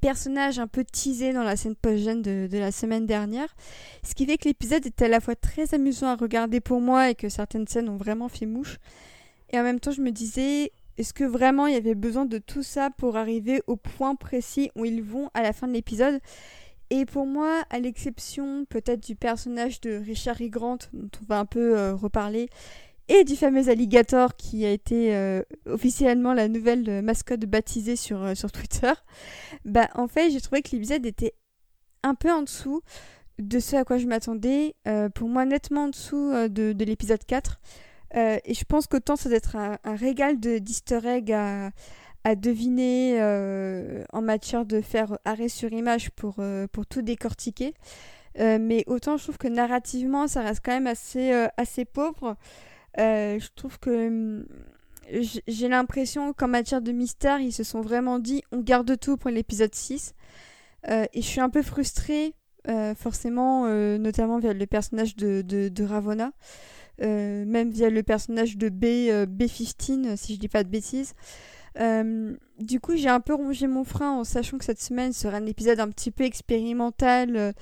personnages 0.00 0.58
un 0.58 0.66
peu 0.66 0.82
teasés 0.82 1.34
dans 1.34 1.44
la 1.44 1.56
scène 1.56 1.76
post-gène 1.76 2.22
de, 2.22 2.48
la 2.52 2.72
semaine 2.72 3.06
dernière. 3.06 3.54
Ce 4.02 4.14
qui 4.14 4.24
fait 4.24 4.38
que 4.38 4.48
l'épisode 4.48 4.84
est 4.86 5.02
à 5.02 5.08
la 5.08 5.20
fois 5.20 5.36
très 5.36 5.74
amusant 5.74 6.08
à 6.08 6.16
regarder 6.16 6.60
pour 6.60 6.80
moi 6.80 7.10
et 7.10 7.14
que 7.14 7.28
certaines 7.28 7.68
scènes 7.68 7.90
ont 7.90 7.98
vraiment 7.98 8.28
fait 8.28 8.46
mouche. 8.46 8.78
Et 9.50 9.60
en 9.60 9.62
même 9.62 9.78
temps, 9.78 9.92
je 9.92 10.00
me 10.00 10.10
disais, 10.10 10.72
est-ce 10.96 11.12
que 11.12 11.24
vraiment 11.24 11.66
il 11.66 11.74
y 11.74 11.76
avait 11.76 11.94
besoin 11.94 12.24
de 12.24 12.38
tout 12.38 12.62
ça 12.62 12.88
pour 12.96 13.18
arriver 13.18 13.62
au 13.66 13.76
point 13.76 14.14
précis 14.14 14.70
où 14.74 14.86
ils 14.86 15.02
vont 15.02 15.30
à 15.34 15.42
la 15.42 15.52
fin 15.52 15.68
de 15.68 15.74
l'épisode? 15.74 16.18
Et 16.90 17.04
pour 17.04 17.26
moi, 17.26 17.64
à 17.70 17.78
l'exception 17.80 18.64
peut-être 18.68 19.02
du 19.04 19.16
personnage 19.16 19.80
de 19.80 19.96
Richard 19.96 20.36
E. 20.40 20.48
Grant, 20.48 20.78
dont 20.92 21.08
on 21.20 21.24
va 21.26 21.38
un 21.40 21.44
peu 21.46 21.76
euh, 21.76 21.94
reparler, 21.94 22.48
et 23.08 23.24
du 23.24 23.36
fameux 23.36 23.68
alligator 23.68 24.36
qui 24.36 24.64
a 24.64 24.70
été 24.70 25.14
euh, 25.14 25.42
officiellement 25.66 26.32
la 26.34 26.48
nouvelle 26.48 26.88
euh, 26.88 27.02
mascotte 27.02 27.44
baptisée 27.44 27.96
sur, 27.96 28.36
sur 28.36 28.50
Twitter, 28.52 28.92
bah 29.64 29.88
en 29.94 30.08
fait 30.08 30.30
j'ai 30.30 30.40
trouvé 30.40 30.62
que 30.62 30.70
l'épisode 30.72 31.04
était 31.06 31.34
un 32.02 32.14
peu 32.14 32.32
en 32.32 32.42
dessous 32.42 32.82
de 33.38 33.58
ce 33.60 33.76
à 33.76 33.84
quoi 33.84 33.98
je 33.98 34.06
m'attendais, 34.06 34.74
pour 35.14 35.28
moi 35.28 35.44
nettement 35.44 35.84
en 35.84 35.88
dessous 35.88 36.30
de, 36.48 36.72
de 36.72 36.84
l'épisode 36.84 37.22
4. 37.24 37.60
Euh, 38.14 38.38
et 38.44 38.54
je 38.54 38.64
pense 38.64 38.86
qu'autant 38.86 39.16
ça 39.16 39.28
doit 39.28 39.36
être 39.36 39.56
un, 39.56 39.78
un 39.84 39.96
régal 39.96 40.38
de- 40.40 40.58
d'easter 40.58 41.00
egg 41.04 41.32
à, 41.32 41.70
à 42.26 42.34
deviner 42.34 43.18
euh, 43.20 44.02
en 44.12 44.20
matière 44.20 44.66
de 44.66 44.80
faire 44.80 45.16
arrêt 45.24 45.48
sur 45.48 45.72
image 45.72 46.10
pour, 46.10 46.34
euh, 46.40 46.66
pour 46.66 46.84
tout 46.84 47.00
décortiquer. 47.00 47.72
Euh, 48.40 48.58
mais 48.60 48.82
autant 48.88 49.16
je 49.16 49.22
trouve 49.22 49.38
que 49.38 49.46
narrativement 49.46 50.26
ça 50.26 50.42
reste 50.42 50.60
quand 50.64 50.72
même 50.72 50.88
assez, 50.88 51.30
assez 51.56 51.84
pauvre. 51.84 52.36
Je 52.98 53.48
trouve 53.54 53.78
que 53.78 54.08
hum, 54.08 54.44
j'ai 55.46 55.68
l'impression 55.68 56.32
qu'en 56.32 56.48
matière 56.48 56.82
de 56.82 56.90
mystère, 56.90 57.38
ils 57.38 57.52
se 57.52 57.62
sont 57.62 57.80
vraiment 57.80 58.18
dit 58.18 58.42
on 58.50 58.58
garde 58.58 58.98
tout 58.98 59.16
pour 59.16 59.30
l'épisode 59.30 59.72
6. 59.72 60.12
Euh, 60.88 61.06
et 61.12 61.22
je 61.22 61.26
suis 61.26 61.40
un 61.40 61.48
peu 61.48 61.62
frustrée, 61.62 62.34
forcément, 62.96 63.68
notamment 63.98 64.40
via 64.40 64.52
le 64.52 64.66
personnage 64.66 65.14
de, 65.14 65.42
de, 65.42 65.68
euh, 67.02 67.44
même 67.44 67.70
via 67.70 67.90
le 67.90 68.02
personnage 68.02 68.56
de 68.56 68.68
B, 68.68 68.84
euh, 68.84 69.26
B15, 69.26 70.16
si 70.16 70.34
je 70.34 70.40
dis 70.40 70.48
pas 70.48 70.64
de 70.64 70.68
bêtises. 70.68 71.14
Euh, 71.78 72.34
du 72.58 72.80
coup, 72.80 72.96
j'ai 72.96 73.08
un 73.08 73.20
peu 73.20 73.34
rongé 73.34 73.66
mon 73.66 73.84
frein 73.84 74.12
en 74.12 74.24
sachant 74.24 74.58
que 74.58 74.64
cette 74.64 74.80
semaine 74.80 75.12
sera 75.12 75.36
un 75.36 75.46
épisode 75.46 75.80
un 75.80 75.90
petit 75.90 76.10
peu 76.10 76.24
expérimental. 76.24 77.36
euh, 77.36 77.52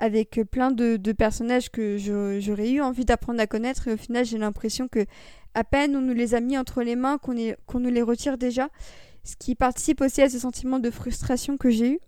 avec 0.00 0.40
plein 0.50 0.72
de, 0.72 1.12
personnages 1.12 1.70
que 1.70 1.98
j'aurais 1.98 2.70
eu 2.72 2.80
envie 2.80 3.04
d'apprendre 3.04 3.40
à 3.40 3.46
connaître 3.46 3.86
et 3.86 3.92
au 3.92 3.96
final 3.96 4.24
j'ai 4.24 4.38
l'impression 4.38 4.88
que 4.88 5.06
à 5.54 5.62
peine 5.62 5.94
on 5.94 6.00
nous 6.00 6.14
les 6.14 6.34
a 6.34 6.40
mis 6.40 6.58
entre 6.58 6.82
les 6.82 6.96
mains 6.96 7.16
qu'on 7.16 7.78
nous 7.78 7.90
les 7.90 8.02
retire 8.02 8.36
déjà 8.36 8.70
ce 9.22 9.36
qui 9.36 9.54
participe 9.54 10.00
aussi 10.00 10.20
à 10.20 10.28
ce 10.28 10.40
sentiment 10.40 10.80
de 10.80 10.90
frustration 10.90 11.56
que 11.56 11.70
j'ai 11.70 11.92
eu 11.92 12.00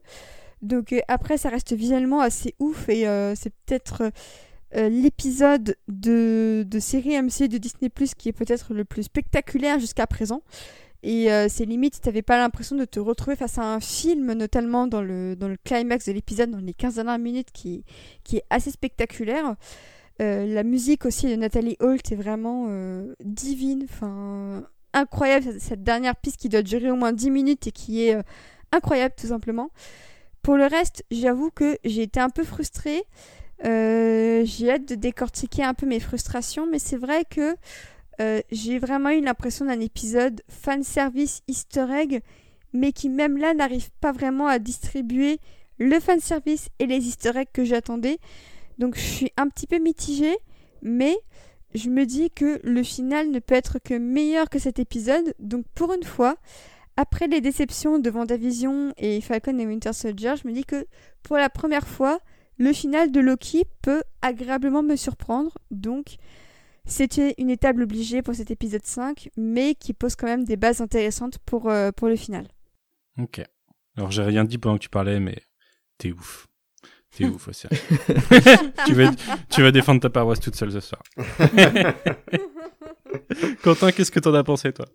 donc 0.63 0.93
euh, 0.93 0.99
après 1.07 1.39
ça 1.39 1.49
reste 1.49 1.75
visuellement 1.75 2.21
assez 2.21 2.57
ouf 2.59 2.89
et 2.89 3.05
c'est 3.37 3.55
peut-être 3.65 4.11
l'épisode 4.75 5.77
de, 5.87 6.67
de 6.67 6.79
série 6.81 7.23
MC 7.23 7.47
de 7.47 7.57
Disney 7.57 7.89
Plus 7.89 8.17
qui 8.17 8.31
est 8.31 8.33
peut-être 8.33 8.75
le 8.75 8.85
plus 8.85 9.05
spectaculaire 9.05 9.79
jusqu'à 9.79 10.09
présent 10.09 10.43
et 11.09 11.31
euh, 11.33 11.47
c'est 11.49 11.65
limite, 11.67 12.01
t'avais 12.01 12.23
pas 12.23 12.37
l'impression 12.37 12.75
de 12.75 12.85
te 12.85 12.99
retrouver 12.99 13.37
face 13.37 13.59
à 13.59 13.63
un 13.63 13.79
film, 13.79 14.33
notamment 14.33 14.89
dans 14.89 15.03
le, 15.03 15.37
dans 15.37 15.47
le 15.47 15.57
climax 15.63 16.07
de 16.07 16.13
l'épisode, 16.13 16.51
dans 16.51 16.59
les 16.59 16.75
15 16.75 16.97
dernières 16.97 17.19
minutes, 17.21 17.53
qui, 17.53 17.85
qui 18.25 18.39
est 18.39 18.45
assez 18.51 18.73
spectaculaire. 18.73 19.55
Euh, 20.21 20.47
la 20.47 20.65
musique 20.65 21.05
aussi 21.07 21.29
de 21.31 21.37
Nathalie 21.37 21.77
Holt 21.79 22.11
est 22.11 22.17
vraiment 22.17 22.67
euh, 22.71 23.15
divine, 23.25 23.85
enfin 23.89 24.65
incroyable, 24.93 25.47
cette- 25.61 25.85
dernière 25.85 26.17
piste 26.17 26.39
qui 26.39 26.49
doit 26.49 26.63
durer 26.63 26.91
au 26.91 26.97
moins 26.97 27.13
10 27.13 27.31
minutes 27.31 27.69
et 27.69 27.71
qui 27.73 28.07
est 28.09 28.17
euh, 28.17 28.23
incroyable 28.73 29.15
tout 29.17 29.29
simplement. 29.29 29.71
Pour 30.43 30.57
le 30.57 30.67
reste, 30.67 31.05
j'avoue 31.13 31.51
que 31.51 31.79
j'ai 31.85 32.03
été 32.03 32.19
un 32.19 32.31
peu 32.31 32.43
frustrée. 32.43 33.05
J'ai 33.63 34.71
hâte 34.71 34.89
de 34.89 34.95
décortiquer 34.97 35.63
un 35.65 35.75
peu 35.75 35.87
mes 35.87 36.01
frustrations, 36.01 36.67
mais 36.71 36.79
c'est 36.79 36.97
vrai 36.97 37.25
que 37.29 37.55
euh, 38.21 38.41
j'ai 38.51 38.79
vraiment 38.79 39.11
eu 39.11 39.21
l'impression 39.21 39.67
d'un 39.67 39.81
épisode 39.81 40.43
fan 40.49 40.83
service 40.83 41.43
easter 41.49 41.87
egg, 41.91 42.23
mais 42.73 42.93
qui 42.93 43.09
même 43.09 43.37
là 43.37 43.55
n'arrive 43.55 43.91
pas 44.01 44.13
vraiment 44.13 44.47
à 44.47 44.59
distribuer 44.59 45.39
le 45.79 46.01
fan 46.01 46.21
service 46.21 46.69
et 46.79 46.87
les 46.87 47.07
easter 47.07 47.33
eggs 47.37 47.49
que 47.53 47.65
j'attendais. 47.65 48.19
Donc 48.79 48.97
je 48.97 49.01
suis 49.03 49.33
un 49.37 49.49
petit 49.49 49.67
peu 49.67 49.79
mitigée, 49.79 50.37
mais 50.83 51.17
je 51.75 51.91
me 51.91 52.07
dis 52.07 52.31
que 52.31 52.61
le 52.63 52.83
final 52.83 53.31
ne 53.31 53.39
peut 53.39 53.55
être 53.55 53.79
que 53.79 53.95
meilleur 53.95 54.49
que 54.49 54.59
cet 54.59 54.79
épisode. 54.79 55.35
Donc 55.39 55.67
pour 55.75 55.93
une 55.93 56.05
fois, 56.05 56.37
après 56.97 57.27
les 57.27 57.41
déceptions 57.41 57.99
de 57.99 58.11
Vendavision 58.11 58.93
et 58.97 59.21
Falcon 59.21 59.59
et 59.59 59.67
Winter 59.67 59.93
Soldier, 59.93 60.35
je 60.43 60.49
me 60.49 60.55
dis 60.55 60.65
que 60.65 60.87
pour 61.23 61.37
la 61.37 61.51
première 61.51 61.87
fois, 61.87 62.19
le 62.59 62.73
final 62.73 63.13
de 63.13 63.21
Loki 63.21 63.65
peut 63.83 64.03
agréablement 64.23 64.83
me 64.83 64.97
surprendre. 64.97 65.59
Donc 65.71 66.17
c'était 66.87 67.35
une 67.39 67.51
étape 67.51 67.79
obligée 67.79 68.23
pour 68.23 68.35
cet 68.35 68.51
épisode 68.51 68.85
5, 68.85 69.31
mais 69.37 69.75
qui 69.75 69.93
pose 69.93 70.15
quand 70.17 70.27
même 70.27 70.45
des 70.45 70.57
bases 70.57 70.81
intéressantes 70.81 71.39
pour, 71.39 71.69
euh, 71.69 71.91
pour 71.91 72.09
le 72.09 72.17
final. 72.17 72.47
Ok. 73.19 73.43
Alors 73.97 74.11
j'ai 74.11 74.23
rien 74.23 74.45
dit 74.45 74.59
pendant 74.59 74.77
que 74.77 74.83
tu 74.83 74.89
parlais, 74.89 75.21
mais 75.21 75.37
t'es 75.99 76.13
ouf. 76.13 76.47
T'es 77.11 77.25
ouf 77.25 77.49
aussi. 77.49 77.67
tu, 78.87 78.95
vas, 78.95 79.11
tu 79.51 79.63
vas 79.63 79.73
défendre 79.73 80.01
ta 80.01 80.11
paroisse 80.11 80.41
toute 80.41 80.55
seule 80.55 80.73
ce 80.73 80.81
soir. 80.81 81.03
Quentin, 83.63 83.91
qu'est-ce 83.91 84.11
que 84.11 84.21
t'en 84.21 84.35
as 84.35 84.45
pensé 84.45 84.73
toi? 84.73 84.87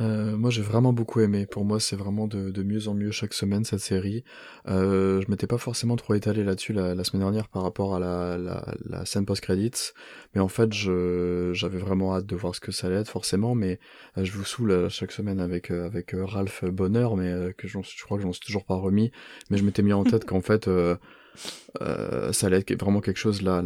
Euh, 0.00 0.36
moi 0.36 0.50
j'ai 0.50 0.62
vraiment 0.62 0.92
beaucoup 0.92 1.20
aimé. 1.20 1.46
Pour 1.46 1.64
moi 1.64 1.80
c'est 1.80 1.96
vraiment 1.96 2.26
de, 2.26 2.50
de, 2.50 2.62
mieux 2.62 2.88
en 2.88 2.94
mieux 2.94 3.10
chaque 3.10 3.34
semaine 3.34 3.64
cette 3.64 3.80
série. 3.80 4.24
Euh, 4.68 5.20
je 5.20 5.30
m'étais 5.30 5.46
pas 5.46 5.58
forcément 5.58 5.96
trop 5.96 6.14
étalé 6.14 6.44
là-dessus 6.44 6.72
la, 6.72 6.94
la, 6.94 7.04
semaine 7.04 7.22
dernière 7.22 7.48
par 7.48 7.62
rapport 7.62 7.94
à 7.94 7.98
la, 7.98 8.38
la, 8.38 8.74
la 8.84 9.04
scène 9.04 9.26
post-credits, 9.26 9.92
mais 10.34 10.40
en 10.40 10.48
fait 10.48 10.72
j'avais 10.72 11.78
vraiment 11.78 12.14
hâte 12.14 12.26
de 12.26 12.36
voir 12.36 12.54
ce 12.54 12.60
que 12.60 12.72
ça 12.72 12.86
allait 12.86 12.96
être 12.96 13.10
forcément. 13.10 13.54
Mais 13.54 13.78
euh, 14.16 14.24
je 14.24 14.32
vous 14.32 14.44
saoule 14.44 14.70
euh, 14.70 14.88
chaque 14.88 15.12
semaine 15.12 15.40
avec 15.40 15.70
avec 15.70 16.14
Ralph 16.16 16.64
Bonheur, 16.64 17.16
mais 17.16 17.52
que 17.56 17.66
je 17.68 17.78
crois 18.04 18.18
que 18.18 18.22
j'en 18.22 18.32
suis 18.32 18.44
toujours 18.44 18.64
pas 18.64 18.76
remis. 18.76 19.10
Mais 19.50 19.58
je 19.58 19.64
m'étais 19.64 19.82
mis 19.82 19.92
en 19.92 20.04
tête 20.04 20.24
qu'en 20.24 20.40
fait 20.40 20.68
euh, 21.82 22.32
ça 22.32 22.46
allait 22.46 22.58
être 22.58 22.80
vraiment 22.80 23.00
quelque 23.00 23.18
chose 23.18 23.42
là, 23.42 23.62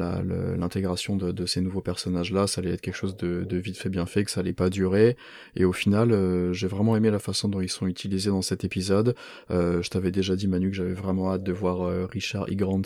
l'intégration 0.56 1.16
de, 1.16 1.32
de, 1.32 1.46
ces 1.46 1.60
nouveaux 1.60 1.80
personnages 1.80 2.32
là, 2.32 2.46
ça 2.46 2.60
allait 2.60 2.72
être 2.72 2.80
quelque 2.80 2.96
chose 2.96 3.16
de, 3.16 3.44
de, 3.44 3.56
vite 3.56 3.76
fait 3.76 3.88
bien 3.88 4.06
fait, 4.06 4.24
que 4.24 4.30
ça 4.30 4.40
allait 4.40 4.52
pas 4.52 4.70
durer. 4.70 5.16
Et 5.56 5.64
au 5.64 5.72
final, 5.72 6.12
euh, 6.12 6.52
j'ai 6.52 6.66
vraiment 6.66 6.96
aimé 6.96 7.10
la 7.10 7.18
façon 7.18 7.48
dont 7.48 7.60
ils 7.60 7.70
sont 7.70 7.86
utilisés 7.86 8.30
dans 8.30 8.42
cet 8.42 8.64
épisode. 8.64 9.14
Euh, 9.50 9.82
je 9.82 9.90
t'avais 9.90 10.10
déjà 10.10 10.36
dit 10.36 10.48
Manu 10.48 10.70
que 10.70 10.76
j'avais 10.76 10.94
vraiment 10.94 11.32
hâte 11.32 11.42
de 11.42 11.52
voir 11.52 11.82
euh, 11.82 12.06
Richard 12.06 12.46
E. 12.50 12.54
Grant. 12.54 12.82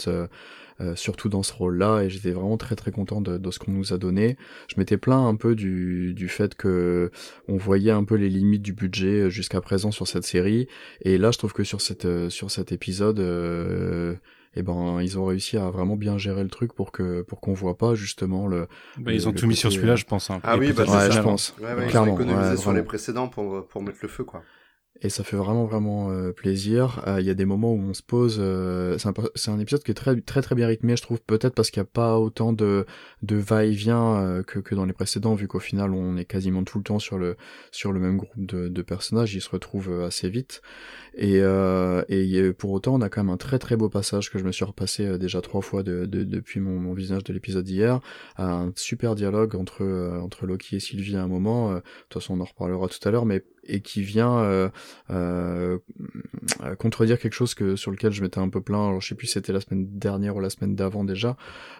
surtout 0.95 1.31
dans 1.31 1.43
ce 1.43 1.55
rôle-là, 1.55 2.03
et 2.03 2.11
j'étais 2.11 2.33
vraiment 2.33 2.59
très 2.59 2.77
très 2.77 2.91
content 2.91 3.23
de, 3.23 3.39
de 3.39 3.51
ce 3.51 3.59
qu'on 3.59 3.73
nous 3.73 3.95
a 3.95 3.99
donné. 3.99 4.37
Je 4.69 4.75
m'étais 4.77 4.99
plaint 4.99 5.27
un 5.27 5.35
peu 5.35 5.55
du, 5.55 6.13
du 6.13 6.29
fait 6.29 6.55
que 6.55 7.11
on 7.49 7.57
voyait 7.57 7.93
un 7.93 8.05
peu 8.05 8.15
les 8.17 8.29
limites 8.29 8.61
du 8.61 8.75
budget 8.75 9.31
jusqu'à 9.31 9.63
présent 9.63 9.91
sur 9.91 10.07
cette 10.07 10.25
série, 10.25 10.69
et 11.01 11.17
là 11.17 11.31
je 11.31 11.39
trouve 11.39 11.55
que 11.55 11.65
sur 11.65 11.81
cette 11.81 12.29
sur 12.29 12.51
cet 12.51 12.73
épisode, 12.73 13.19
et 14.57 14.61
eh 14.61 14.63
ben 14.63 15.03
ils 15.03 15.19
ont 15.19 15.27
réussi 15.27 15.59
à 15.59 15.69
vraiment 15.69 15.97
bien 15.97 16.17
gérer 16.17 16.43
le 16.43 16.49
truc 16.49 16.73
pour 16.73 16.91
que 16.91 17.21
pour 17.21 17.43
qu'on 17.43 17.53
voit 17.53 17.77
pas 17.77 17.95
justement 17.95 18.47
le. 18.47 18.69
Bah, 18.97 19.13
ils 19.13 19.29
ont 19.29 19.33
tout 19.33 19.47
mis 19.47 19.55
sur 19.55 19.71
celui-là, 19.71 19.93
euh, 19.93 19.97
je 19.97 20.07
pense. 20.07 20.31
Hein. 20.31 20.41
Ah 20.45 20.57
oui, 20.57 20.73
bah, 20.73 20.85
ouais, 20.85 21.11
je 21.11 21.21
pense. 21.21 21.55
Ouais, 21.61 21.75
ouais, 21.75 21.89
Clairement. 21.89 22.19
Ils 22.19 22.23
ont 22.23 22.25
économisé 22.25 22.57
sur 22.57 22.73
les 22.73 22.83
précédents 22.83 23.29
pour 23.29 23.67
pour 23.67 23.83
mettre 23.83 23.99
le 24.01 24.09
feu 24.09 24.25
quoi 24.25 24.43
et 25.03 25.09
ça 25.09 25.25
fait 25.25 25.37
vraiment 25.37 25.65
vraiment 25.65 26.11
euh, 26.11 26.33
plaisir. 26.33 27.03
Euh, 27.07 27.21
il 27.21 27.27
y 27.27 27.31
a 27.31 27.35
des 27.35 27.45
moments 27.45 27.73
où 27.73 27.81
on 27.81 27.95
se 27.95 28.03
pose. 28.03 28.39
Euh, 28.41 28.97
c'est 28.99 29.09
un, 29.09 29.53
un, 29.53 29.59
épisode 29.59 29.83
qui 29.83 29.91
est 29.91 29.95
très 29.95 30.21
très 30.21 30.43
très 30.43 30.55
bien 30.55 30.67
rythmé, 30.67 30.97
je 30.97 31.03
trouve. 31.03 31.21
Peut-être 31.21 31.55
parce 31.55 31.71
qu'il 31.71 31.81
n'y 31.81 31.87
a 31.87 31.91
pas 31.93 32.19
autant 32.19 32.53
de 32.53 32.87
de 33.23 33.37
va-et-vient 33.37 34.43
que 34.47 34.59
que 34.59 34.75
dans 34.75 34.85
les 34.85 34.93
précédents, 34.93 35.35
vu 35.35 35.49
qu'au 35.49 35.59
final 35.59 35.93
on 35.93 36.17
est 36.17 36.25
quasiment 36.25 36.65
tout 36.65 36.79
le 36.79 36.85
temps 36.85 36.99
sur 36.99 37.19
le 37.19 37.37
sur 37.73 37.93
le 37.93 38.01
même 38.01 38.17
groupe 38.17 38.31
de, 38.37 38.69
de 38.69 38.83
personnages. 38.83 39.35
Ils 39.35 39.41
se 39.41 39.51
retrouvent 39.51 40.03
assez 40.03 40.29
vite. 40.29 40.63
Et 41.15 41.37
et 42.09 42.53
pour 42.53 42.73
autant, 42.73 42.95
on 42.95 43.01
a 43.01 43.09
quand 43.09 43.23
même 43.23 43.33
un 43.33 43.37
très 43.37 43.59
très 43.59 43.77
beau 43.77 43.89
passage 43.89 44.31
que 44.31 44.39
je 44.39 44.45
me 44.45 44.53
suis 44.53 44.65
repassé 44.65 45.19
déjà 45.19 45.41
trois 45.41 45.61
fois 45.61 45.83
de, 45.83 46.07
de 46.07 46.25
depuis 46.25 46.61
mon, 46.61 46.79
mon 46.79 46.95
visionnage 46.95 47.25
de 47.25 47.33
l'épisode 47.33 47.65
d'hier. 47.65 48.01
Un 48.39 48.73
super 48.77 49.15
dialogue 49.15 49.57
entre 49.57 49.85
entre 50.23 50.47
Loki 50.47 50.77
et 50.77 50.81
Sylvie 50.81 51.17
à 51.17 51.23
un 51.23 51.29
moment. 51.29 51.75
De 51.75 51.83
toute 52.09 52.23
façon, 52.23 52.35
on 52.39 52.41
en 52.41 52.45
reparlera 52.45 52.89
tout 52.89 53.07
à 53.07 53.11
l'heure, 53.11 53.27
mais 53.27 53.43
et 53.69 53.81
qui 53.81 54.03
vient 54.03 54.39
euh, 54.39 54.69
euh, 55.11 55.79
contredire 56.79 57.19
quelque 57.19 57.35
chose 57.35 57.55
que 57.55 57.77
sur 57.77 57.91
lequel 57.91 58.13
je 58.13 58.23
m'étais 58.23 58.39
un 58.39 58.49
peu 58.49 58.61
plaint. 58.61 58.89
Alors 58.89 59.01
je 59.01 59.09
sais 59.09 59.15
plus 59.15 59.27
si 59.27 59.35
c'était 59.35 59.53
la 59.53 59.61
semaine 59.61 59.87
dernière 59.99 60.37
ou 60.37 60.41
la 60.41 60.51
semaine 60.51 60.75
d'avant 60.75 61.05
déjà 61.05 61.37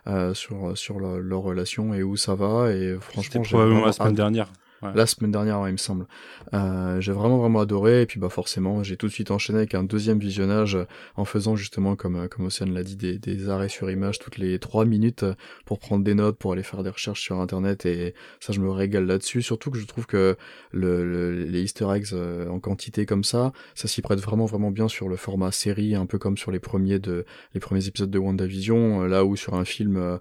euh, 0.07 0.35
sur 0.35 0.77
sur 0.77 0.99
leur 1.01 1.41
relation 1.41 1.95
et 1.95 2.03
où 2.03 2.17
ça 2.17 2.35
va. 2.35 2.73
Et 2.73 2.97
franchement, 3.01 3.43
probablement 3.43 3.87
la 3.87 3.93
semaine 3.93 4.15
dernière. 4.15 4.51
La 4.83 5.07
semaine 5.07 5.33
dernière, 5.33 5.67
il 5.69 5.73
me 5.73 5.77
semble. 5.77 6.07
Euh, 6.55 7.01
j'ai 7.01 7.13
vraiment 7.13 7.39
vraiment 7.39 7.61
adoré 7.61 8.03
et 8.03 8.07
puis 8.07 8.21
bah 8.21 8.29
forcément, 8.29 8.83
j'ai 8.83 8.97
tout 8.97 9.07
de 9.07 9.13
suite 9.13 9.31
enchaîné 9.31 9.61
avec 9.61 9.75
un 9.75 9.83
deuxième 9.83 10.19
visionnage 10.19 10.79
en 11.17 11.25
faisant 11.25 11.57
justement 11.57 11.97
comme 11.97 12.29
comme 12.29 12.47
Océane 12.47 12.73
l'a 12.73 12.83
dit 12.83 12.97
des, 12.97 13.19
des 13.19 13.49
arrêts 13.49 13.69
sur 13.69 13.91
image 13.91 14.19
toutes 14.19 14.39
les 14.39 14.59
trois 14.59 14.85
minutes 14.85 15.25
pour 15.65 15.79
prendre 15.79 16.05
des 16.05 16.15
notes, 16.15 16.39
pour 16.39 16.53
aller 16.53 16.63
faire 16.63 16.83
des 16.83 16.91
recherches 16.91 17.23
sur 17.23 17.41
internet 17.41 17.87
et 17.87 18.15
ça 18.41 18.53
je 18.53 18.61
me 18.61 18.71
régale 18.71 19.07
là-dessus. 19.07 19.43
Surtout 19.43 19.71
que 19.71 19.79
je 19.79 19.87
trouve 19.87 20.07
que 20.07 20.37
le, 20.73 21.33
les 21.33 21.63
Easter 21.63 21.89
eggs 21.95 22.09
euh, 22.13 22.49
en 22.49 22.61
quantité 22.61 23.07
comme 23.07 23.25
ça, 23.25 23.53
ça 23.75 23.89
s'y 23.89 24.03
prête 24.03 24.21
vraiment 24.21 24.47
vraiment 24.47 24.71
bien 24.71 24.89
sur 24.89 25.09
le 25.09 25.17
format 25.17 25.53
série, 25.53 25.95
un 25.95 26.07
peu 26.07 26.19
comme 26.19 26.37
sur 26.37 26.51
les 26.51 26.61
premiers 26.61 26.99
de 26.99 27.25
les 27.55 27.61
premiers 27.61 27.87
épisodes 27.87 28.11
de 28.11 28.19
WandaVision, 28.19 29.05
là 29.07 29.25
où 29.25 29.37
sur 29.37 29.55
un 29.55 29.65
film 29.65 29.97
euh, 29.97 30.17
euh, 30.17 30.19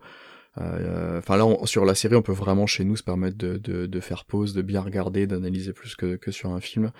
enfin 0.57 1.37
là, 1.37 1.45
sur 1.65 1.85
la 1.85 1.95
série, 1.95 2.15
on 2.15 2.21
peut 2.21 2.31
vraiment 2.33 2.65
chez 2.65 2.83
nous 2.85 2.95
se 2.95 3.03
permettre 3.03 3.37
de, 3.37 3.57
de, 3.57 3.85
de 3.85 3.99
faire 3.99 4.25
pause, 4.25 4.53
de 4.53 4.61
bien 4.61 4.81
regarder, 4.81 5.27
d'analyser 5.27 5.73
plus 5.73 5.95
que, 5.95 6.15
que 6.15 6.31
sur 6.31 6.51
un 6.51 6.61
film. 6.61 6.91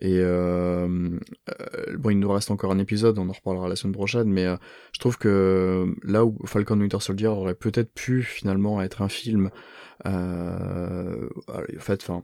Et 0.00 0.18
euh, 0.18 1.18
euh, 1.50 1.96
bon, 1.98 2.10
il 2.10 2.18
nous 2.18 2.30
reste 2.30 2.50
encore 2.50 2.72
un 2.72 2.78
épisode, 2.78 3.18
on 3.18 3.28
en 3.28 3.32
reparlera 3.32 3.68
la 3.68 3.76
semaine 3.76 3.92
prochaine, 3.92 4.30
mais 4.30 4.46
euh, 4.46 4.56
je 4.92 4.98
trouve 4.98 5.18
que 5.18 5.94
là 6.02 6.24
où 6.24 6.38
Falcon 6.46 6.80
Winter 6.80 7.00
Soldier 7.00 7.26
aurait 7.26 7.54
peut-être 7.54 7.92
pu 7.92 8.22
finalement 8.22 8.80
être 8.80 9.02
un 9.02 9.08
film, 9.08 9.50
euh, 10.06 11.28
en 11.48 11.80
fait, 11.80 12.02
enfin, 12.02 12.22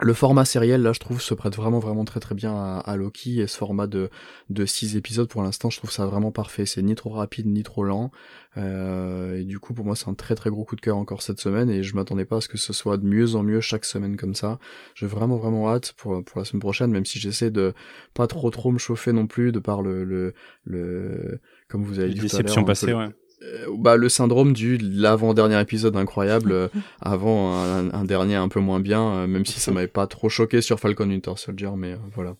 le 0.00 0.12
format 0.12 0.44
sériel, 0.44 0.82
là, 0.82 0.92
je 0.92 1.00
trouve, 1.00 1.22
se 1.22 1.32
prête 1.32 1.56
vraiment, 1.56 1.78
vraiment 1.78 2.04
très, 2.04 2.20
très 2.20 2.34
bien 2.34 2.54
à, 2.54 2.78
à 2.84 2.96
Loki. 2.96 3.40
Et 3.40 3.46
ce 3.46 3.56
format 3.56 3.86
de, 3.86 4.10
de 4.50 4.66
six 4.66 4.94
épisodes, 4.96 5.28
pour 5.28 5.42
l'instant, 5.42 5.70
je 5.70 5.78
trouve 5.78 5.90
ça 5.90 6.04
vraiment 6.04 6.32
parfait. 6.32 6.66
C'est 6.66 6.82
ni 6.82 6.94
trop 6.94 7.10
rapide, 7.10 7.46
ni 7.46 7.62
trop 7.62 7.82
lent. 7.82 8.10
Euh, 8.58 9.38
et 9.38 9.44
du 9.44 9.58
coup, 9.58 9.72
pour 9.72 9.86
moi, 9.86 9.96
c'est 9.96 10.08
un 10.08 10.14
très, 10.14 10.34
très 10.34 10.50
gros 10.50 10.64
coup 10.64 10.76
de 10.76 10.82
cœur 10.82 10.98
encore 10.98 11.22
cette 11.22 11.40
semaine. 11.40 11.70
Et 11.70 11.82
je 11.82 11.94
m'attendais 11.94 12.26
pas 12.26 12.36
à 12.36 12.40
ce 12.42 12.48
que 12.48 12.58
ce 12.58 12.74
soit 12.74 12.98
de 12.98 13.06
mieux 13.06 13.36
en 13.36 13.42
mieux 13.42 13.62
chaque 13.62 13.86
semaine 13.86 14.16
comme 14.16 14.34
ça. 14.34 14.58
J'ai 14.94 15.06
vraiment, 15.06 15.36
vraiment 15.36 15.70
hâte 15.70 15.94
pour, 15.96 16.22
pour 16.24 16.38
la 16.38 16.44
semaine 16.44 16.60
prochaine, 16.60 16.90
même 16.90 17.06
si 17.06 17.18
j'essaie 17.18 17.50
de 17.50 17.72
pas 18.12 18.26
trop, 18.26 18.50
trop 18.50 18.72
me 18.72 18.78
chauffer 18.78 19.12
non 19.12 19.26
plus, 19.26 19.50
de 19.50 19.60
par 19.60 19.80
le, 19.80 20.04
le, 20.04 20.34
le 20.64 21.40
comme 21.68 21.84
vous 21.84 21.98
avez 21.98 22.12
dit 22.12 22.28
tout 22.28 22.36
à 22.36 22.42
l'heure. 22.42 22.64
passée, 22.66 22.92
ouais 22.92 23.08
euh, 23.42 23.66
bah, 23.76 23.96
le 23.96 24.08
syndrome 24.08 24.54
du 24.54 24.78
l'avant-dernier 24.78 25.60
épisode 25.60 25.96
incroyable 25.96 26.52
euh, 26.52 26.68
avant 27.00 27.54
un, 27.54 28.04
dernier 28.04 28.36
un 28.36 28.48
peu 28.48 28.60
moins 28.60 28.80
bien, 28.80 29.02
euh, 29.02 29.26
même 29.26 29.44
si 29.44 29.60
ça 29.60 29.70
m'avait 29.72 29.88
pas 29.88 30.06
trop 30.06 30.28
choqué 30.28 30.60
sur 30.60 30.80
Falcon 30.80 31.08
Winter 31.08 31.32
Soldier, 31.36 31.70
mais 31.76 31.96
voilà. 32.14 32.36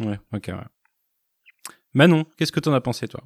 Ouais, 0.00 0.18
ok, 0.32 0.48
ouais. 0.48 1.74
Manon, 1.94 2.24
qu'est-ce 2.36 2.52
que 2.52 2.60
t'en 2.60 2.72
as 2.72 2.80
pensé, 2.80 3.06
toi? 3.06 3.22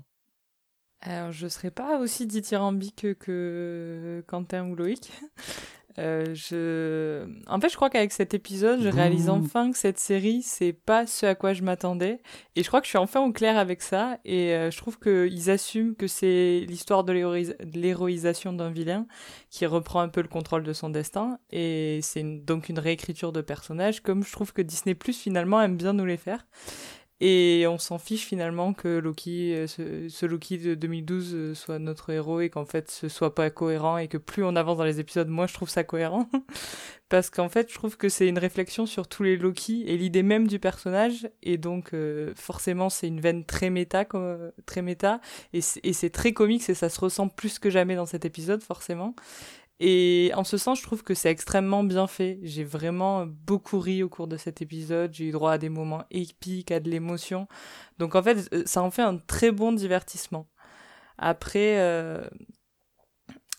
Alors, 1.00 1.30
je 1.30 1.46
serais 1.46 1.70
pas 1.70 1.98
aussi 1.98 2.26
dithyrambique 2.26 3.18
que 3.18 4.24
Quentin 4.26 4.68
ou 4.68 4.74
Loïc. 4.74 5.12
Euh, 5.98 6.34
je... 6.34 7.26
En 7.48 7.60
fait, 7.60 7.68
je 7.68 7.76
crois 7.76 7.90
qu'avec 7.90 8.12
cet 8.12 8.34
épisode, 8.34 8.82
je 8.82 8.88
réalise 8.88 9.28
enfin 9.28 9.70
que 9.70 9.78
cette 9.78 9.98
série, 9.98 10.42
c'est 10.42 10.72
pas 10.72 11.06
ce 11.06 11.26
à 11.26 11.34
quoi 11.34 11.52
je 11.52 11.62
m'attendais. 11.62 12.20
Et 12.54 12.62
je 12.62 12.68
crois 12.68 12.80
que 12.80 12.86
je 12.86 12.90
suis 12.90 12.98
enfin 12.98 13.20
au 13.20 13.32
clair 13.32 13.56
avec 13.56 13.82
ça. 13.82 14.18
Et 14.24 14.54
euh, 14.54 14.70
je 14.70 14.76
trouve 14.76 14.98
qu'ils 14.98 15.50
assument 15.50 15.94
que 15.94 16.06
c'est 16.06 16.64
l'histoire 16.68 17.04
de 17.04 17.12
l'héroïsation 17.74 18.52
d'un 18.52 18.70
vilain 18.70 19.06
qui 19.50 19.66
reprend 19.66 20.00
un 20.00 20.08
peu 20.08 20.22
le 20.22 20.28
contrôle 20.28 20.62
de 20.62 20.72
son 20.72 20.90
destin. 20.90 21.38
Et 21.50 22.00
c'est 22.02 22.22
donc 22.22 22.68
une 22.68 22.78
réécriture 22.78 23.32
de 23.32 23.40
personnage, 23.40 24.00
comme 24.02 24.24
je 24.24 24.32
trouve 24.32 24.52
que 24.52 24.62
Disney 24.62 24.94
Plus 24.94 25.18
finalement 25.18 25.60
aime 25.62 25.76
bien 25.76 25.92
nous 25.92 26.04
les 26.04 26.16
faire. 26.16 26.46
Et 27.20 27.64
on 27.66 27.78
s'en 27.78 27.96
fiche 27.98 28.26
finalement 28.26 28.74
que 28.74 28.98
Loki, 28.98 29.54
euh, 29.54 29.66
ce, 29.66 30.26
Loki 30.26 30.58
de 30.58 30.74
2012 30.74 31.34
euh, 31.34 31.54
soit 31.54 31.78
notre 31.78 32.10
héros 32.10 32.40
et 32.40 32.50
qu'en 32.50 32.66
fait 32.66 32.90
ce 32.90 33.08
soit 33.08 33.34
pas 33.34 33.48
cohérent 33.48 33.96
et 33.96 34.06
que 34.06 34.18
plus 34.18 34.44
on 34.44 34.54
avance 34.54 34.76
dans 34.76 34.84
les 34.84 35.00
épisodes, 35.00 35.28
moi 35.28 35.46
je 35.46 35.54
trouve 35.54 35.70
ça 35.70 35.82
cohérent. 35.82 36.28
Parce 37.08 37.30
qu'en 37.30 37.48
fait 37.48 37.70
je 37.70 37.74
trouve 37.74 37.96
que 37.96 38.10
c'est 38.10 38.28
une 38.28 38.38
réflexion 38.38 38.84
sur 38.84 39.08
tous 39.08 39.22
les 39.22 39.38
Loki 39.38 39.84
et 39.86 39.96
l'idée 39.96 40.22
même 40.22 40.46
du 40.46 40.58
personnage 40.58 41.30
et 41.42 41.56
donc 41.56 41.94
euh, 41.94 42.34
forcément 42.36 42.90
c'est 42.90 43.08
une 43.08 43.20
veine 43.20 43.46
très 43.46 43.70
méta, 43.70 44.04
très 44.66 44.82
méta 44.82 45.20
et 45.54 45.62
c'est 45.62 46.10
très 46.10 46.32
comique 46.34 46.68
et 46.68 46.74
ça 46.74 46.90
se 46.90 47.00
ressent 47.00 47.28
plus 47.28 47.58
que 47.58 47.70
jamais 47.70 47.96
dans 47.96 48.06
cet 48.06 48.26
épisode 48.26 48.62
forcément. 48.62 49.14
Et 49.78 50.32
en 50.34 50.44
ce 50.44 50.56
sens, 50.56 50.78
je 50.78 50.84
trouve 50.84 51.02
que 51.02 51.14
c'est 51.14 51.30
extrêmement 51.30 51.84
bien 51.84 52.06
fait. 52.06 52.38
J'ai 52.42 52.64
vraiment 52.64 53.26
beaucoup 53.26 53.78
ri 53.78 54.02
au 54.02 54.08
cours 54.08 54.26
de 54.26 54.36
cet 54.36 54.62
épisode. 54.62 55.12
J'ai 55.12 55.26
eu 55.26 55.32
droit 55.32 55.52
à 55.52 55.58
des 55.58 55.68
moments 55.68 56.04
épiques, 56.10 56.70
à 56.70 56.80
de 56.80 56.90
l'émotion. 56.90 57.46
Donc 57.98 58.14
en 58.14 58.22
fait, 58.22 58.48
ça 58.66 58.82
en 58.82 58.90
fait 58.90 59.02
un 59.02 59.18
très 59.18 59.50
bon 59.52 59.72
divertissement. 59.72 60.48
Après, 61.18 61.78
euh, 61.78 62.26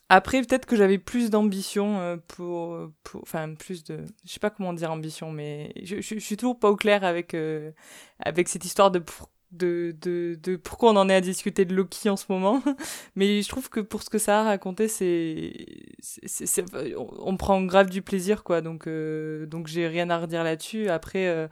après, 0.09 0.41
peut-être 0.41 0.65
que 0.65 0.75
j'avais 0.75 1.00
plus 1.00 1.29
d'ambition 1.29 2.00
euh, 2.00 2.17
pour, 2.27 2.77
pour, 3.03 3.21
enfin, 3.24 3.53
plus 3.55 3.83
de, 3.83 4.05
je 4.25 4.31
sais 4.31 4.39
pas 4.39 4.50
comment 4.50 4.74
dire 4.74 4.91
ambition, 4.91 5.31
mais 5.31 5.74
je, 5.83 5.97
je, 5.97 6.15
je 6.15 6.19
suis 6.19 6.38
toujours 6.38 6.57
pas 6.59 6.69
au 6.69 6.77
clair 6.77 7.03
avec, 7.03 7.33
euh, 7.33 7.71
avec 8.19 8.47
cette 8.47 8.63
histoire 8.63 8.89
de, 8.89 9.03
de, 9.51 9.96
de, 10.01 10.38
de 10.42 10.56
pourquoi 10.56 10.92
on 10.92 10.96
en 10.98 11.10
est 11.10 11.16
à 11.16 11.22
discuter 11.22 11.66
de 11.66 11.75
Loki 11.75 12.10
en 12.10 12.18
ce 12.18 12.25
moment. 12.30 12.62
mais 13.16 13.42
je 13.42 13.50
trouve 13.50 13.70
que 13.70 13.80
pour 13.80 14.04
ce 14.04 14.10
que 14.10 14.18
ça 14.18 14.42
a 14.42 14.44
raconté, 14.44 14.88
c'est, 14.88 15.54
c'est, 16.01 16.66
on, 16.98 17.38
prend 17.38 17.62
grave 17.63 17.89
du 17.89 18.01
plaisir, 18.01 18.44
quoi. 18.44 18.62
Donc, 18.62 18.88
euh, 18.88 19.46
donc 19.46 19.68
j'ai 19.68 19.88
rien 19.88 20.10
à 20.10 20.18
redire 20.20 20.44
là-dessus. 20.44 20.89
Après, 20.89 21.50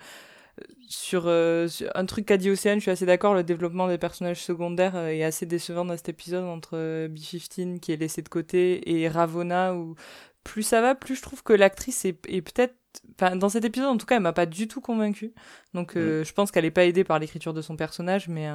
sur, 0.87 1.27
un 1.27 2.05
truc 2.05 2.25
qu'a 2.25 2.37
dit 2.37 2.49
Océane, 2.49 2.79
je 2.79 2.83
suis 2.83 2.91
assez 2.91 3.05
d'accord, 3.05 3.33
le 3.33 3.43
développement 3.43 3.87
des 3.87 3.97
personnages 3.97 4.43
secondaires 4.43 4.97
est 4.97 5.23
assez 5.23 5.45
décevant 5.45 5.85
dans 5.85 5.97
cet 5.97 6.09
épisode 6.09 6.45
entre 6.45 7.07
B-15 7.07 7.79
qui 7.79 7.91
est 7.91 7.97
laissé 7.97 8.21
de 8.21 8.29
côté 8.29 8.99
et 8.99 9.07
Ravona 9.07 9.75
où 9.75 9.95
plus 10.43 10.63
ça 10.63 10.79
va, 10.79 10.95
plus 10.95 11.15
je 11.15 11.21
trouve 11.21 11.43
que 11.43 11.53
l'actrice 11.53 12.05
est, 12.05 12.19
est 12.29 12.41
peut-être 12.41 12.75
Enfin, 13.15 13.35
dans 13.35 13.49
cet 13.49 13.65
épisode, 13.65 13.89
en 13.89 13.97
tout 13.97 14.05
cas, 14.05 14.15
elle 14.17 14.21
m'a 14.21 14.33
pas 14.33 14.45
du 14.45 14.67
tout 14.67 14.81
convaincue. 14.81 15.33
Donc, 15.73 15.93
je 15.95 16.31
pense 16.33 16.51
qu'elle 16.51 16.65
est 16.65 16.71
pas 16.71 16.85
aidée 16.85 17.03
par 17.03 17.19
l'écriture 17.19 17.53
de 17.53 17.61
son 17.61 17.75
personnage, 17.75 18.27
mais 18.27 18.47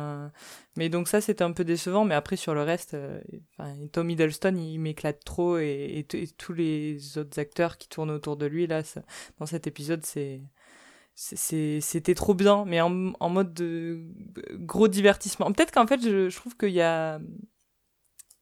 mais 0.77 0.89
donc 0.89 1.09
ça, 1.09 1.21
c'était 1.21 1.45
un 1.45 1.53
peu 1.53 1.65
décevant. 1.65 2.05
Mais 2.05 2.15
après, 2.15 2.37
sur 2.37 2.55
le 2.55 2.63
reste, 2.63 2.97
enfin, 3.59 3.75
Tom 3.93 4.11
Hiddleston, 4.11 4.57
il 4.57 4.79
m'éclate 4.79 5.25
trop 5.25 5.59
et, 5.59 6.07
et, 6.13 6.27
tous 6.29 6.53
les 6.53 7.19
autres 7.19 7.39
acteurs 7.39 7.79
qui 7.79 7.89
tournent 7.89 8.11
autour 8.11 8.37
de 8.37 8.47
lui 8.47 8.67
là, 8.67 8.83
dans 9.39 9.47
cet 9.47 9.67
épisode, 9.67 10.05
c'est 10.05 10.43
c'était 11.15 12.15
trop 12.15 12.35
bien, 12.35 12.65
mais 12.67 12.81
en, 12.81 13.13
en, 13.21 13.29
mode 13.29 13.53
de 13.53 14.01
gros 14.53 14.89
divertissement. 14.89 15.53
Peut-être 15.53 15.73
qu'en 15.73 15.87
fait, 15.87 16.01
je, 16.03 16.31
je, 16.31 16.37
trouve 16.37 16.57
qu'il 16.57 16.71
y 16.71 16.81
a. 16.81 17.21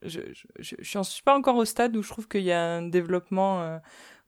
Je, 0.03 0.21
je, 0.33 0.77
je, 0.79 1.03
suis 1.03 1.23
pas 1.25 1.37
encore 1.37 1.57
au 1.57 1.65
stade 1.65 1.97
où 1.97 2.03
je 2.03 2.09
trouve 2.09 2.29
qu'il 2.29 2.45
y 2.45 2.53
a 2.53 2.77
un 2.77 2.83
développement 2.83 3.63
euh, 3.63 3.79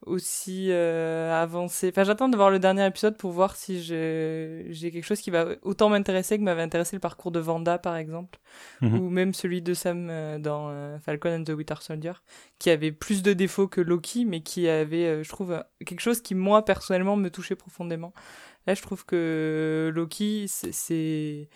aussi 0.05 0.67
euh, 0.71 1.31
avancé. 1.31 1.89
Enfin, 1.89 2.03
j'attends 2.03 2.29
de 2.29 2.35
voir 2.35 2.49
le 2.49 2.59
dernier 2.59 2.85
épisode 2.85 3.17
pour 3.17 3.31
voir 3.31 3.55
si 3.55 3.81
j'ai 3.81 4.91
quelque 4.91 5.03
chose 5.05 5.21
qui 5.21 5.29
va 5.29 5.47
autant 5.61 5.89
m'intéresser 5.89 6.37
que 6.37 6.43
m'avait 6.43 6.61
intéressé 6.61 6.95
le 6.95 6.99
parcours 6.99 7.31
de 7.31 7.39
Vanda, 7.39 7.77
par 7.77 7.95
exemple, 7.95 8.39
mhm. 8.81 8.99
ou 8.99 9.09
même 9.09 9.33
celui 9.33 9.61
de 9.61 9.73
Sam 9.73 10.07
euh, 10.09 10.39
dans 10.39 10.69
euh, 10.69 10.97
Falcon 10.99 11.41
and 11.41 11.43
the 11.43 11.49
Winter 11.49 11.75
Soldier, 11.81 12.13
qui 12.57 12.69
avait 12.69 12.91
plus 12.91 13.21
de 13.21 13.33
défauts 13.33 13.67
que 13.67 13.81
Loki, 13.81 14.25
mais 14.25 14.41
qui 14.41 14.67
avait, 14.67 15.23
je 15.23 15.29
trouve, 15.29 15.63
quelque 15.85 16.01
chose 16.01 16.21
qui, 16.21 16.35
moi, 16.35 16.65
personnellement, 16.65 17.15
me 17.15 17.29
touchait 17.29 17.55
profondément. 17.55 18.13
Là, 18.67 18.73
je 18.73 18.81
trouve 18.81 19.05
que 19.05 19.91
Loki, 19.93 20.45
c'est 20.47 21.47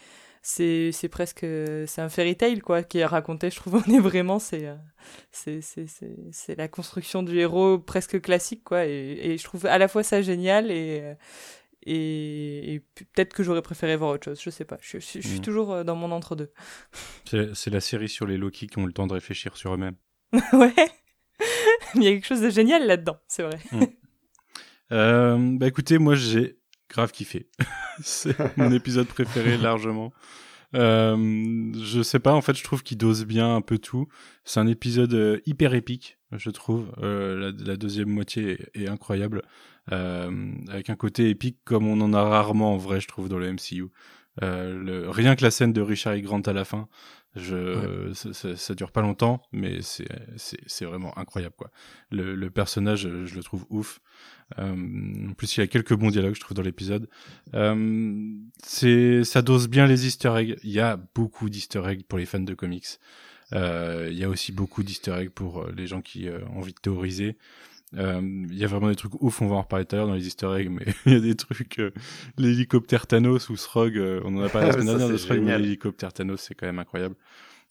c'est 0.48 0.92
c'est 0.92 1.10
presque 1.10 1.44
c'est 1.88 2.02
un 2.02 2.10
fairy 2.10 2.38
tale 2.38 2.62
quoi 2.62 2.84
qui 2.84 3.00
est 3.00 3.06
raconté 3.06 3.50
je 3.50 3.56
trouve. 3.56 3.82
On 3.88 3.92
est 3.92 4.00
vraiment 4.00 4.38
c'est 4.38 4.68
euh, 4.68 4.76
c'est 5.32 5.62
c'est 5.62 5.88
c'est 6.32 6.56
la 6.56 6.68
construction 6.68 7.24
du 7.24 7.40
héros 7.40 7.80
presque 7.80 8.22
classique 8.22 8.64
quoi. 8.64 8.86
Et, 8.86 9.18
et 9.24 9.38
je 9.40 9.44
trouve 9.44 9.66
à 9.66 9.80
la 9.80 9.88
fois 9.88 10.04
ça 10.04 10.22
génial 10.22 10.70
et 10.70 11.02
euh, 11.02 11.16
et, 11.88 12.82
peut-être 12.96 13.34
que 13.34 13.44
j'aurais 13.44 13.62
préféré 13.64 13.96
voir 13.96 14.12
autre 14.12 14.26
chose 14.26 14.40
je 14.40 14.52
sais 14.52 14.66
pas. 14.66 14.78
Je, 14.82 15.00
je, 15.00 15.20
suis 15.20 15.40
mm. 15.40 15.42
toujours 15.42 15.74
euh, 15.74 15.84
dans 15.84 15.96
mon 15.96 16.12
entre 16.12 16.36
deux 16.36 16.52
c'est 17.56 17.72
la 17.72 17.82
série 17.82 18.10
sur 18.10 18.28
les 18.28 18.38
Loki 18.38 18.68
qui 18.68 18.78
ont 18.78 18.86
le 18.86 18.94
temps 18.94 19.08
de 19.08 19.14
réfléchir 19.14 19.58
sur 19.58 19.74
eux-mêmes. 19.74 19.96
Ouais. 20.54 20.74
Il 21.96 22.04
y 22.04 22.08
a 22.08 22.12
quelque 22.12 22.28
chose 22.28 22.42
de 22.42 22.52
génial 22.52 22.86
là-dedans 22.86 23.18
c'est 23.28 23.42
vrai. 23.42 23.58
Mm. 24.92 25.58
bah 25.58 25.66
écoutez 25.66 25.98
moi 25.98 26.14
j'ai 26.14 26.60
grave 26.90 27.12
kiffé. 27.12 27.48
c'est 28.02 28.58
mon 28.58 28.72
épisode 28.72 29.08
préféré 29.08 29.58
largement. 29.62 30.14
Euh, 30.74 31.72
je 31.82 32.02
sais 32.02 32.20
pas, 32.20 32.34
en 32.34 32.42
fait, 32.42 32.56
je 32.56 32.64
trouve 32.64 32.84
qu'il 32.84 32.98
dose 32.98 33.26
bien 33.26 33.56
un 33.56 33.62
peu 33.62 33.78
tout. 33.78 34.08
C'est 34.44 34.60
un 34.60 34.68
épisode 34.68 35.14
euh, 35.14 35.40
hyper 35.46 35.74
épique, 35.74 36.18
je 36.32 36.50
trouve. 36.50 36.92
Euh, 37.02 37.54
la, 37.58 37.78
deuxième 37.78 38.10
moitié 38.10 38.58
est, 38.74 38.88
incroyable, 38.88 39.44
euh, 39.92 40.52
avec 40.70 40.90
un 40.90 40.96
côté 40.96 41.30
épique 41.30 41.60
comme 41.64 41.88
on 41.88 42.02
en 42.02 42.14
a 42.14 42.22
rarement 42.22 42.74
en 42.74 42.78
vrai, 42.78 43.00
je 43.00 43.08
trouve, 43.08 43.30
dans 43.30 43.40
le 43.40 43.52
MCU. 43.52 43.88
Le, 44.42 45.10
rien 45.10 45.36
que 45.36 45.44
la 45.44 45.52
scène 45.52 45.72
de 45.72 45.82
Richard 45.82 46.16
E. 46.16 46.20
Grant 46.20 46.42
à 46.42 46.52
la 46.52 46.66
fin, 46.66 46.90
je, 47.36 48.12
ça, 48.14 48.58
ça, 48.58 48.76
dure 48.76 48.92
pas 48.92 49.02
longtemps, 49.02 49.42
mais 49.54 49.82
c'est 49.82 50.08
c'est 50.36 50.86
vraiment 50.86 51.18
incroyable 51.18 51.56
quoi. 51.58 51.72
Le, 52.12 52.36
le, 52.36 52.50
personnage, 52.50 53.08
je 53.26 53.36
le 53.36 53.44
trouve 53.44 53.66
ouf. 53.70 54.02
Euh, 54.60 55.30
en 55.30 55.34
plus, 55.34 55.58
il 55.58 55.60
y 55.62 55.64
a 55.64 55.68
quelques 55.68 55.94
bons 55.94 56.10
dialogues, 56.10 56.36
je 56.36 56.40
trouve, 56.40 56.56
dans 56.56 56.64
l'épisode. 56.64 57.10
Euh, 57.54 58.34
c'est 58.64 59.24
ça 59.24 59.42
dose 59.42 59.68
bien 59.68 59.88
les 59.88 60.06
Easter 60.06 60.34
eggs. 60.38 60.56
Il 60.64 60.72
y 60.72 60.80
a 60.80 61.00
beaucoup 61.16 61.50
d'Easter 61.50 61.82
eggs 61.88 62.04
pour 62.04 62.18
les 62.18 62.26
fans 62.26 62.40
de 62.40 62.54
comics. 62.54 63.00
Euh, 63.54 64.08
il 64.12 64.18
y 64.18 64.24
a 64.24 64.30
aussi 64.30 64.52
beaucoup 64.52 64.84
d'Easter 64.84 65.14
eggs 65.14 65.30
pour 65.30 65.68
les 65.68 65.88
gens 65.88 66.02
qui 66.02 66.30
ont 66.30 66.60
envie 66.60 66.74
de 66.74 66.80
théoriser. 66.80 67.38
Il 67.94 68.54
y 68.54 68.64
a 68.64 68.68
vraiment 68.68 68.90
des 68.90 68.96
trucs 68.96 69.22
ouf, 69.22 69.42
on 69.42 69.48
va 69.48 69.56
en 69.56 69.62
reparler 69.62 69.86
tout 69.86 69.96
à 69.96 70.00
l'heure 70.00 70.08
dans 70.08 70.16
les 70.16 70.28
easter 70.28 70.54
eggs, 70.58 70.70
mais 70.70 70.86
il 71.06 71.14
y 71.14 71.16
a 71.16 71.20
des 71.22 71.36
trucs, 71.36 71.82
l'hélicoptère 72.38 73.08
Thanos 73.08 73.48
ou 73.48 73.56
Srog, 73.56 73.98
on 74.26 74.36
en 74.36 74.44
a 74.44 74.50
parlé 74.50 74.68
la 74.68 74.74
semaine 74.74 74.88
dernière 74.88 75.08
de 75.08 75.16
Srog, 75.16 75.40
mais 75.40 75.58
l'hélicoptère 75.58 76.12
Thanos, 76.12 76.42
c'est 76.42 76.56
quand 76.56 76.66
même 76.66 76.80
incroyable. 76.80 77.16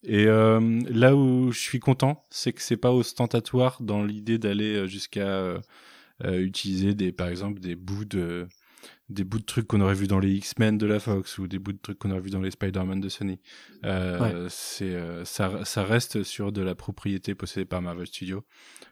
Et 0.07 0.27
euh, 0.27 0.81
là 0.89 1.17
où 1.17 1.51
je 1.51 1.59
suis 1.59 1.81
content, 1.81 2.25
c'est 2.29 2.53
que 2.53 2.61
c'est 2.61 2.77
pas 2.77 2.93
ostentatoire 2.93 3.79
dans 3.81 4.05
l'idée 4.05 4.37
d'aller 4.37 4.87
jusqu'à 4.87 5.27
euh, 5.27 5.59
utiliser 6.23 6.95
des, 6.95 7.13
par 7.13 7.29
exemple, 7.29 7.61
des 7.61 7.77
bouts 7.77 8.05
de 8.05 8.47
des 9.09 9.25
bouts 9.25 9.39
de 9.39 9.45
trucs 9.45 9.67
qu'on 9.67 9.81
aurait 9.81 9.95
vu 9.95 10.07
dans 10.07 10.19
les 10.19 10.33
X-Men 10.33 10.77
de 10.77 10.87
la 10.87 11.01
Fox 11.01 11.39
ou 11.39 11.47
des 11.47 11.59
bouts 11.59 11.73
de 11.73 11.79
trucs 11.79 11.99
qu'on 11.99 12.11
aurait 12.11 12.21
vu 12.21 12.31
dans 12.31 12.41
les 12.41 12.51
Spider-Man 12.51 13.01
de 13.01 13.09
Sony. 13.09 13.39
Euh, 13.85 14.47
C'est 14.51 14.97
ça, 15.25 15.65
ça 15.65 15.85
reste 15.85 16.23
sur 16.23 16.53
de 16.53 16.63
la 16.63 16.75
propriété 16.75 17.35
possédée 17.35 17.65
par 17.65 17.81
Marvel 17.83 18.07
Studios. 18.07 18.45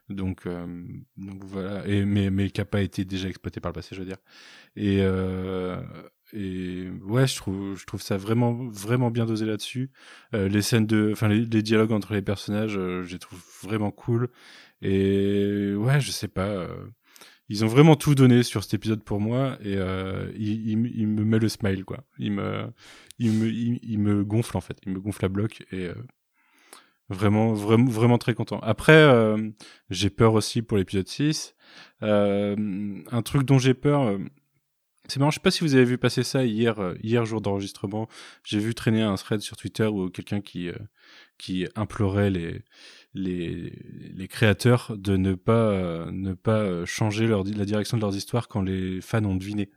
Donc, 0.09 0.47
donc 1.17 1.45
voilà. 1.45 1.87
Et 1.87 2.05
mais 2.05 2.31
mais 2.31 2.51
qui 2.51 2.61
a 2.61 2.65
pas 2.65 2.81
été 2.81 3.05
déjà 3.05 3.29
exploité 3.29 3.61
par 3.61 3.71
le 3.71 3.75
passé, 3.75 3.95
je 3.95 4.01
veux 4.01 4.07
dire. 4.07 4.19
Et 4.77 5.03
et 6.33 6.89
ouais 7.03 7.27
je 7.27 7.37
trouve 7.37 7.77
je 7.77 7.85
trouve 7.85 8.01
ça 8.01 8.17
vraiment 8.17 8.53
vraiment 8.69 9.11
bien 9.11 9.27
dosé 9.27 9.45
là-dessus 9.45 9.91
euh, 10.35 10.49
les 10.49 10.63
scènes 10.63 10.87
de 10.87 11.11
enfin 11.13 11.29
les, 11.29 11.47
dialogues 11.63 11.93
entre 11.93 12.15
les 12.15 12.23
personnages 12.23 12.77
euh, 12.79 13.03
je 13.03 13.13
les 13.13 13.19
trouve 13.19 13.41
vraiment 13.63 13.91
cool 13.91 14.31
et 14.81 15.75
ouais 15.77 16.01
je 16.01 16.11
sais 16.11 16.29
pas 16.29 16.49
euh, 16.49 16.75
ils 17.49 17.65
ont 17.65 17.69
vraiment 17.69 17.97
tout 17.97 18.15
donné 18.15 18.43
sur 18.43 18.63
cet 18.63 18.75
épisode 18.75 19.03
pour 19.03 19.21
moi 19.21 19.59
et 19.61 19.77
euh, 19.77 20.31
il, 20.37 20.71
il, 20.97 21.07
me 21.09 21.25
met 21.25 21.39
le 21.39 21.49
smile 21.49 21.85
quoi. 21.85 22.05
Il 22.19 22.33
me 22.33 22.73
il 23.19 23.33
me 23.33 23.47
il, 23.51 23.99
me 23.99 24.25
gonfle 24.25 24.57
en 24.57 24.61
fait. 24.61 24.79
Il 24.87 24.93
me 24.93 25.01
gonfle 25.01 25.25
à 25.25 25.29
bloc 25.29 25.65
et 25.73 25.89
euh, 25.89 25.95
vraiment 27.09 27.53
vraiment 27.53 27.91
vraiment 27.91 28.19
très 28.19 28.35
content. 28.35 28.59
Après 28.61 29.09
j'ai 29.91 30.11
peur 30.11 30.35
aussi 30.35 30.63
pour 30.63 30.79
l'épisode 30.79 31.09
6 31.09 31.55
un 32.01 33.23
truc 33.23 33.45
dont 33.45 33.59
j'ai 33.59 33.75
peur 33.75 34.19
c'est 35.09 35.19
marrant, 35.19 35.31
je 35.31 35.37
sais 35.37 35.41
pas 35.41 35.51
si 35.51 35.65
vous 35.65 35.75
avez 35.75 35.85
vu 35.85 35.99
passer 35.99 36.23
ça 36.23 36.45
hier, 36.45 36.79
euh, 36.79 36.95
hier 37.03 37.25
jour 37.25 37.41
d'enregistrement. 37.41 38.09
J'ai 38.45 38.59
vu 38.61 38.75
traîner 38.75 39.03
un 39.03 39.17
thread 39.17 39.41
sur 39.41 39.57
Twitter 39.57 39.87
où 39.87 40.09
quelqu'un 40.11 40.41
qui 40.41 40.69
euh, 40.69 40.79
qui 41.39 41.67
implorait 41.75 42.31
les 42.31 42.63
les 43.15 43.73
les 44.15 44.29
créateurs 44.29 44.95
de 44.97 45.17
ne 45.17 45.35
pas 45.35 45.71
euh, 45.71 46.11
ne 46.11 46.35
pas 46.35 46.85
changer 46.85 47.27
leur 47.27 47.45
la 47.45 47.65
direction 47.65 47.97
de 47.97 48.03
leurs 48.03 48.17
histoires 48.17 48.49
quand 48.49 48.63
les 48.63 49.01
fans 49.01 49.25
ont 49.25 49.37
deviné 49.37 49.71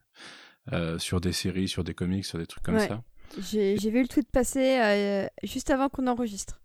sur 0.98 1.22
des 1.22 1.32
séries, 1.32 1.68
sur 1.68 1.84
des 1.84 1.94
comics, 1.94 2.26
sur 2.26 2.40
des 2.40 2.48
trucs 2.48 2.64
comme 2.64 2.80
ça. 2.80 3.04
J'ai 3.38 3.76
vu 3.76 4.02
le 4.02 4.08
tweet 4.08 4.28
passer 4.32 5.28
juste 5.44 5.70
avant 5.70 5.90
qu'on 5.90 6.08
enregistre. 6.08 6.60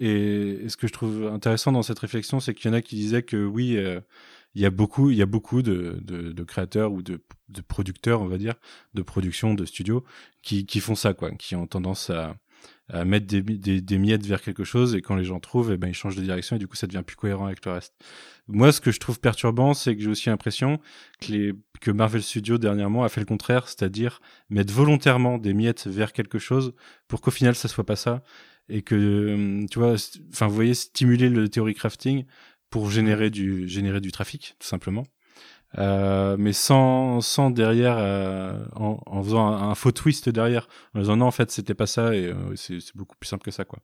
Et, 0.00 0.68
ce 0.68 0.76
que 0.76 0.88
je 0.88 0.92
trouve 0.92 1.28
intéressant 1.28 1.70
dans 1.70 1.84
cette 1.84 2.00
réflexion, 2.00 2.40
c'est 2.40 2.52
qu'il 2.52 2.68
y 2.68 2.74
en 2.74 2.76
a 2.76 2.82
qui 2.82 2.96
disaient 2.96 3.22
que 3.22 3.36
oui, 3.36 3.78
il 4.54 4.62
y 4.62 4.66
a 4.66 4.70
beaucoup, 4.70 5.10
il 5.10 5.16
y 5.16 5.22
a 5.22 5.26
beaucoup 5.26 5.62
de, 5.62 5.98
de, 6.02 6.32
de 6.32 6.42
créateurs 6.44 6.92
ou 6.92 7.02
de, 7.02 7.22
de, 7.48 7.60
producteurs, 7.60 8.22
on 8.22 8.26
va 8.26 8.38
dire, 8.38 8.54
de 8.94 9.02
production, 9.02 9.54
de 9.54 9.64
studios, 9.64 10.04
qui, 10.42 10.66
qui 10.66 10.80
font 10.80 10.94
ça, 10.94 11.12
quoi, 11.12 11.30
qui 11.32 11.56
ont 11.56 11.66
tendance 11.66 12.10
à, 12.10 12.36
à 12.88 13.04
mettre 13.04 13.26
des, 13.26 13.40
des, 13.40 13.80
des, 13.80 13.98
miettes 13.98 14.26
vers 14.26 14.42
quelque 14.42 14.64
chose 14.64 14.94
et 14.94 15.00
quand 15.00 15.16
les 15.16 15.24
gens 15.24 15.40
trouvent, 15.40 15.72
eh 15.72 15.76
ben 15.78 15.88
ils 15.88 15.94
changent 15.94 16.16
de 16.16 16.22
direction 16.22 16.56
et 16.56 16.58
du 16.58 16.68
coup 16.68 16.76
ça 16.76 16.86
devient 16.86 17.02
plus 17.04 17.16
cohérent 17.16 17.46
avec 17.46 17.64
le 17.64 17.72
reste. 17.72 17.94
Moi, 18.46 18.72
ce 18.72 18.80
que 18.80 18.92
je 18.92 19.00
trouve 19.00 19.20
perturbant, 19.20 19.72
c'est 19.72 19.96
que 19.96 20.02
j'ai 20.02 20.10
aussi 20.10 20.28
l'impression 20.28 20.78
que 21.20 21.32
les 21.32 21.52
que 21.80 21.90
Marvel 21.90 22.22
Studios 22.22 22.58
dernièrement 22.58 23.04
a 23.04 23.08
fait 23.08 23.20
le 23.20 23.26
contraire, 23.26 23.68
c'est-à-dire 23.68 24.20
mettre 24.50 24.72
volontairement 24.72 25.38
des 25.38 25.54
miettes 25.54 25.86
vers 25.86 26.12
quelque 26.12 26.38
chose 26.38 26.74
pour 27.08 27.20
qu'au 27.20 27.30
final 27.30 27.54
ça 27.54 27.68
soit 27.68 27.84
pas 27.84 27.96
ça 27.96 28.22
et 28.68 28.82
que 28.82 29.66
tu 29.70 29.78
vois, 29.78 29.94
enfin 30.32 30.46
vous 30.46 30.54
voyez 30.54 30.74
stimuler 30.74 31.28
le 31.28 31.48
theory 31.48 31.74
crafting 31.74 32.24
pour 32.70 32.90
générer 32.90 33.30
du 33.30 33.68
générer 33.68 34.00
du 34.00 34.12
trafic 34.12 34.56
tout 34.58 34.66
simplement. 34.66 35.04
Euh, 35.78 36.36
mais 36.38 36.52
sans 36.52 37.20
sans 37.20 37.50
derrière 37.50 37.96
euh, 37.98 38.64
en, 38.76 39.00
en, 39.06 39.22
faisant 39.24 39.46
un, 39.48 39.74
faux 39.74 39.90
twist 39.90 40.28
derrière 40.28 40.68
en 40.94 41.00
disant 41.00 41.16
non 41.16 41.26
en 41.26 41.30
fait 41.32 41.50
c'était 41.50 41.74
pas 41.74 41.86
ça 41.86 42.14
et 42.14 42.26
euh, 42.26 42.54
c'est 42.54 42.78
beaucoup 42.94 43.16
plus 43.18 43.26
simple 43.26 43.44
que 43.44 43.50
ça 43.50 43.64
quoi. 43.64 43.80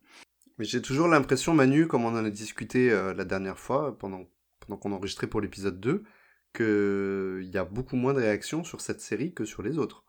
Mais 0.59 0.65
j'ai 0.65 0.83
toujours 0.83 1.09
l'impression 1.09 1.53
Manu 1.53 1.89
comme 1.89 2.05
on 2.05 2.17
en 2.17 2.25
a 2.25 2.31
discuté 2.31 2.91
la 2.91 3.25
dernière 3.25 3.59
fois 3.59 3.99
pendant 3.99 4.25
pendant 4.61 4.79
qu'on 4.79 4.93
enregistrait 4.93 5.27
pour 5.27 5.41
l'épisode 5.41 5.81
2 5.81 6.05
que 6.53 7.41
il 7.43 7.51
y 7.51 7.59
a 7.59 7.65
beaucoup 7.65 7.97
moins 7.97 8.15
de 8.15 8.21
réactions 8.21 8.63
sur 8.63 8.81
cette 8.81 9.01
série 9.01 9.35
que 9.35 9.45
sur 9.45 9.63
les 9.63 9.79
autres. 9.79 10.05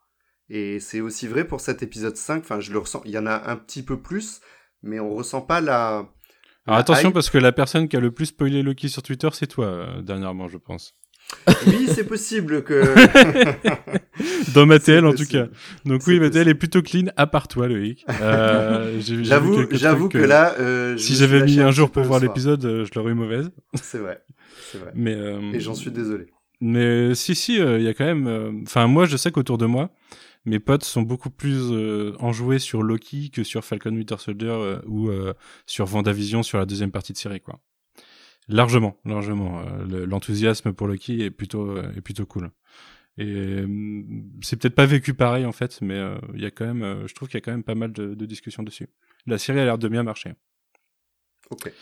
Et 0.48 0.80
c'est 0.80 1.00
aussi 1.00 1.26
vrai 1.26 1.46
pour 1.46 1.60
cet 1.60 1.82
épisode 1.82 2.16
5, 2.16 2.40
enfin 2.40 2.60
je 2.60 2.72
le 2.72 2.78
ressens, 2.78 3.02
il 3.06 3.12
y 3.12 3.18
en 3.18 3.26
a 3.26 3.50
un 3.50 3.56
petit 3.56 3.82
peu 3.82 4.00
plus 4.00 4.40
mais 4.82 5.00
on 5.00 5.14
ressent 5.14 5.40
pas 5.40 5.60
la 5.60 6.08
Alors 6.66 6.78
attention 6.78 7.08
hype. 7.08 7.14
parce 7.14 7.30
que 7.30 7.38
la 7.38 7.52
personne 7.52 7.88
qui 7.88 7.96
a 7.96 8.00
le 8.00 8.10
plus 8.10 8.26
spoilé 8.26 8.62
Loki 8.62 8.88
sur 8.88 9.02
Twitter, 9.02 9.28
c'est 9.32 9.46
toi 9.46 9.66
euh, 9.66 10.02
dernièrement, 10.02 10.48
je 10.48 10.58
pense. 10.58 10.94
Oui, 11.66 11.88
c'est 11.88 12.04
possible 12.04 12.62
que. 12.62 12.82
Dans 14.54 14.66
ma 14.66 14.78
TL 14.78 15.06
en 15.06 15.12
tout 15.14 15.24
cas. 15.26 15.46
Donc 15.84 16.02
oui, 16.06 16.20
ma 16.20 16.30
TL 16.30 16.48
est 16.48 16.54
plutôt 16.54 16.82
clean, 16.82 17.06
à 17.16 17.26
part 17.26 17.48
toi, 17.48 17.68
Loïc. 17.68 18.04
Euh, 18.20 19.00
J'avoue, 19.22 20.08
que 20.08 20.18
euh, 20.18 20.26
là, 20.26 20.54
euh, 20.60 20.92
je 20.96 21.02
si 21.02 21.14
j'avais 21.14 21.42
mis 21.44 21.60
un 21.60 21.70
jour 21.70 21.90
pour 21.90 22.02
voir 22.04 22.20
l'épisode, 22.20 22.64
euh, 22.64 22.84
je 22.84 22.90
l'aurais 22.98 23.12
eu 23.12 23.14
mauvaise. 23.14 23.50
C'est 23.74 23.98
vrai, 23.98 24.22
c'est 24.70 24.78
vrai. 24.78 24.92
Mais 24.94 25.14
euh, 25.14 25.40
Et 25.52 25.60
j'en 25.60 25.74
suis 25.74 25.90
désolé. 25.90 26.26
Mais 26.60 27.14
si, 27.14 27.34
si, 27.34 27.60
euh, 27.60 27.78
il 27.78 27.84
y 27.84 27.88
a 27.88 27.94
quand 27.94 28.04
même. 28.04 28.26
euh, 28.28 28.52
Enfin, 28.62 28.86
moi, 28.86 29.04
je 29.06 29.16
sais 29.16 29.32
qu'autour 29.32 29.58
de 29.58 29.66
moi, 29.66 29.90
mes 30.44 30.60
potes 30.60 30.84
sont 30.84 31.02
beaucoup 31.02 31.30
plus 31.30 31.72
euh, 31.72 32.12
enjoués 32.20 32.58
sur 32.60 32.82
Loki 32.82 33.30
que 33.30 33.42
sur 33.42 33.64
Falcon 33.64 33.90
Winter 33.94 34.16
Soldier 34.18 34.48
euh, 34.50 34.78
ou 34.86 35.08
euh, 35.08 35.34
sur 35.66 35.86
Vendavision 35.86 36.42
sur 36.44 36.58
la 36.58 36.66
deuxième 36.66 36.92
partie 36.92 37.12
de 37.12 37.18
série, 37.18 37.40
quoi. 37.40 37.58
Largement, 38.52 38.96
largement. 39.04 39.60
euh, 39.60 39.84
le- 39.86 40.04
L'enthousiasme 40.04 40.72
pour 40.72 40.86
Loki 40.86 41.22
est 41.24 41.30
plutôt, 41.30 41.70
euh, 41.76 41.92
est 41.96 42.00
plutôt 42.00 42.26
cool. 42.26 42.50
Et 43.18 43.26
euh, 43.26 43.66
c'est 44.42 44.56
peut-être 44.60 44.74
pas 44.74 44.86
vécu 44.86 45.14
pareil 45.14 45.44
en 45.46 45.52
fait, 45.52 45.80
mais 45.82 45.94
euh, 45.96 46.16
il 46.34 46.42
y 46.42 46.46
a 46.46 46.50
quand 46.50 46.66
même, 46.72 47.04
je 47.06 47.14
trouve 47.14 47.28
qu'il 47.28 47.36
y 47.38 47.42
a 47.42 47.44
quand 47.44 47.52
même 47.52 47.64
pas 47.64 47.74
mal 47.74 47.92
de, 47.92 48.14
de 48.14 48.26
discussions 48.26 48.62
dessus. 48.62 48.88
La 49.26 49.38
série 49.38 49.60
a 49.60 49.64
l'air 49.64 49.78
de 49.78 49.88
bien 49.88 50.02
marcher. 50.02 50.34
Ok. 51.50 51.72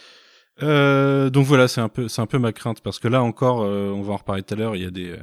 Euh, 0.63 1.31
donc 1.31 1.47
voilà, 1.47 1.69
c'est 1.69 1.81
un 1.81 1.89
peu, 1.89 2.09
c'est 2.09 2.21
un 2.21 2.27
peu 2.27 2.39
ma 2.39 2.53
crainte 2.53 2.83
parce 2.83 2.99
que 2.99 3.09
là 3.09 3.23
encore, 3.23 3.63
euh, 3.63 3.91
on 3.91 4.03
va 4.03 4.13
en 4.13 4.17
reparler 4.17 4.43
tout 4.43 4.55
à 4.55 4.57
l'heure. 4.57 4.77
Il 4.77 4.83
y 4.83 4.87
a 4.87 4.91
des, 4.91 5.11
euh, 5.13 5.23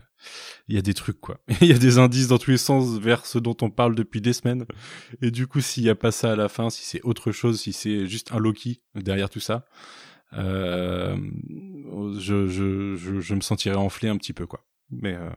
il 0.68 0.76
y 0.76 0.80
a 0.80 0.82
des 0.82 0.94
trucs 0.96 1.20
quoi. 1.22 1.40
Il 1.62 1.68
y 1.68 1.74
a 1.74 1.78
des 1.78 2.00
indices 2.00 2.28
dans 2.28 2.40
tous 2.40 2.52
les 2.52 2.58
sens 2.58 2.98
vers 3.00 3.26
ce 3.26 3.38
dont 3.38 3.56
on 3.62 3.70
parle 3.70 3.94
depuis 3.96 4.22
des 4.22 4.34
semaines. 4.34 4.66
Et 5.22 5.30
du 5.32 5.46
coup, 5.48 5.62
s'il 5.62 5.84
y 5.84 5.90
a 5.90 5.96
pas 5.96 6.12
ça 6.12 6.32
à 6.32 6.36
la 6.36 6.50
fin, 6.50 6.70
si 6.72 6.84
c'est 6.86 7.02
autre 7.04 7.32
chose, 7.32 7.60
si 7.62 7.74
c'est 7.74 8.08
juste 8.08 8.32
un 8.32 8.40
Loki 8.40 8.82
derrière 8.96 9.30
tout 9.30 9.40
ça, 9.42 9.66
je, 10.34 11.18
je, 12.48 12.96
je, 12.96 13.20
je 13.20 13.36
me 13.36 13.42
sentirais 13.42 13.76
enflé 13.76 14.10
un 14.10 14.18
petit 14.18 14.34
peu 14.34 14.46
quoi. 14.46 14.66
Mais, 14.90 15.16
euh, 15.16 15.30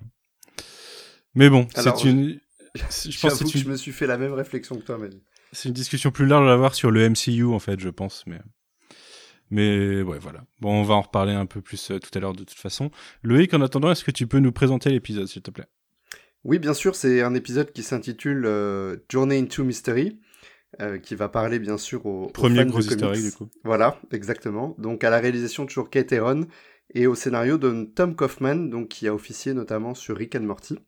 mais 1.35 1.51
bon, 1.51 1.67
c'est 1.75 2.05
une, 2.05 2.41
je 2.75 3.21
pense 3.21 3.39
que 3.39 3.45
une, 3.45 3.51
je 3.51 3.69
me 3.69 3.77
suis 3.77 3.93
fait 3.93 4.07
la 4.07 4.19
même 4.19 4.33
réflexion 4.33 4.77
que 4.77 4.83
toi, 4.83 4.99
Manu. 4.99 5.17
c'est 5.53 5.69
une 5.69 5.75
discussion 5.75 6.11
plus 6.11 6.27
large 6.27 6.49
à 6.49 6.53
avoir 6.53 6.75
sur 6.75 6.91
le 6.91 7.09
MCU 7.09 7.45
en 7.45 7.59
fait, 7.59 7.81
je 7.81 7.89
pense, 7.89 8.25
mais 8.27 8.41
mais 9.51 10.03
ouais 10.03 10.19
voilà. 10.19 10.45
Bon, 10.61 10.73
on 10.81 10.85
va 10.85 10.95
en 10.95 11.01
reparler 11.01 11.33
un 11.33 11.47
peu 11.47 11.61
plus 11.61 11.91
euh, 11.91 11.99
tout 11.99 12.11
à 12.15 12.21
l'heure 12.21 12.35
de 12.35 12.45
toute 12.45 12.59
façon. 12.59 12.91
Loïc, 13.25 13.53
en 13.53 13.61
attendant, 13.61 13.91
est-ce 13.91 14.05
que 14.05 14.13
tu 14.13 14.27
peux 14.29 14.39
nous 14.39 14.53
présenter 14.53 14.91
l'épisode, 14.91 15.27
s'il 15.27 15.43
te 15.43 15.51
plaît? 15.51 15.67
Oui, 16.45 16.59
bien 16.59 16.73
sûr, 16.73 16.95
c'est 16.95 17.21
un 17.21 17.35
épisode 17.35 17.73
qui 17.73 17.83
s'intitule 17.83 18.45
euh, 18.47 18.97
Journey 19.09 19.39
into 19.39 19.65
Mystery, 19.65 20.21
euh, 20.81 20.99
qui 20.99 21.17
va 21.17 21.29
parler 21.29 21.59
bien 21.59 21.77
sûr 21.77 22.07
aux 22.07 22.29
Premier 22.29 22.65
gros 22.65 22.81
egg, 22.81 23.23
du 23.23 23.33
coup. 23.33 23.49
Voilà, 23.65 24.01
exactement. 24.13 24.77
Donc 24.79 25.03
à 25.03 25.11
la 25.11 25.19
réalisation 25.19 25.67
toujours 25.67 25.91
Kate 25.91 26.15
et 26.95 27.07
au 27.09 27.15
scénario 27.17 27.59
de 27.59 27.91
Tom 27.93 28.15
Kaufman, 28.15 28.55
donc 28.55 28.89
qui 28.89 29.09
a 29.09 29.15
officié 29.15 29.53
notamment 29.53 29.95
sur 29.95 30.17
Rick 30.17 30.37
and 30.37 30.43
Morty. 30.43 30.79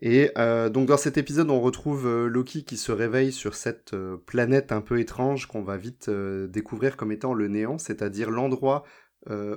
Et 0.00 0.32
euh, 0.36 0.68
donc 0.68 0.88
dans 0.88 0.96
cet 0.96 1.16
épisode, 1.16 1.48
on 1.50 1.60
retrouve 1.60 2.08
euh, 2.08 2.26
Loki 2.26 2.64
qui 2.64 2.76
se 2.76 2.90
réveille 2.90 3.30
sur 3.30 3.54
cette 3.54 3.94
planète 4.26 4.72
un 4.72 4.80
peu 4.80 4.98
étrange 4.98 5.46
qu'on 5.46 5.62
va 5.62 5.76
vite 5.76 6.10
découvrir 6.10 6.96
comme 6.96 7.12
étant 7.12 7.34
le 7.34 7.46
néant, 7.46 7.78
c'est-à-dire 7.78 8.30
l'endroit 8.30 8.82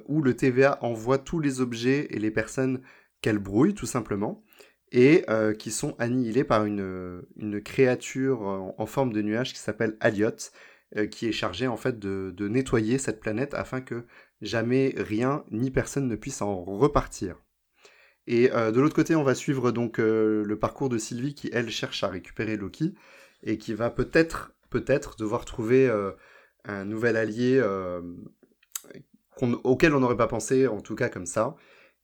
où 0.08 0.22
le 0.22 0.36
TVA 0.36 0.78
envoie 0.82 1.18
tous 1.18 1.40
les 1.40 1.60
objets 1.62 2.06
et 2.12 2.20
les 2.20 2.30
personnes 2.30 2.82
qu'elle 3.22 3.40
brouille 3.40 3.74
tout 3.74 3.88
simplement, 3.88 4.44
et 4.92 5.26
euh, 5.30 5.54
qui 5.54 5.72
sont 5.72 5.96
annihilés 6.00 6.44
par 6.44 6.66
une, 6.66 7.24
une 7.38 7.62
créature 7.62 8.42
en, 8.42 8.76
en 8.78 8.86
forme 8.86 9.14
de 9.14 9.22
nuage 9.22 9.54
qui 9.54 9.60
s'appelle 9.60 9.98
Aliot, 10.00 10.52
euh, 10.98 11.08
qui 11.08 11.28
est 11.28 11.32
chargée 11.32 11.68
en 11.68 11.78
fait 11.78 12.00
de, 12.00 12.48
nettoyer 12.48 12.98
cette 13.00 13.20
planète 13.20 13.54
afin 13.54 13.82
que 13.82 14.06
jamais 14.42 14.94
rien 14.96 15.44
ni 15.52 15.72
personne 15.72 16.08
ne 16.08 16.16
puisse 16.16 16.42
en 16.42 16.64
repartir. 16.64 17.42
Et 18.28 18.52
euh, 18.54 18.72
de 18.72 18.80
l'autre 18.80 18.96
côté, 18.96 19.16
on 19.16 19.24
va 19.24 19.36
suivre 19.36 19.72
donc 19.72 20.00
euh, 20.00 20.44
le 20.46 20.60
parcours 20.60 20.90
de 20.90 20.98
Sylvie 20.98 21.36
qui, 21.36 21.50
elle, 21.52 21.70
cherche 21.70 22.04
à 22.04 22.08
récupérer 22.08 22.56
Loki 22.56 22.94
et 23.44 23.58
qui 23.58 23.74
va 23.74 23.90
peut-être, 23.90 24.54
peut-être 24.70 25.16
devoir 25.18 25.44
trouver 25.44 25.88
euh, 25.88 26.12
un 26.64 26.86
nouvel 26.86 27.18
allié 27.18 27.60
euh, 27.62 28.02
auquel 29.42 29.94
on 29.96 30.00
n'aurait 30.00 30.18
pas 30.18 30.28
pensé, 30.28 30.68
en 30.68 30.82
tout 30.82 30.96
cas 30.96 31.10
comme 31.10 31.26
ça. 31.26 31.56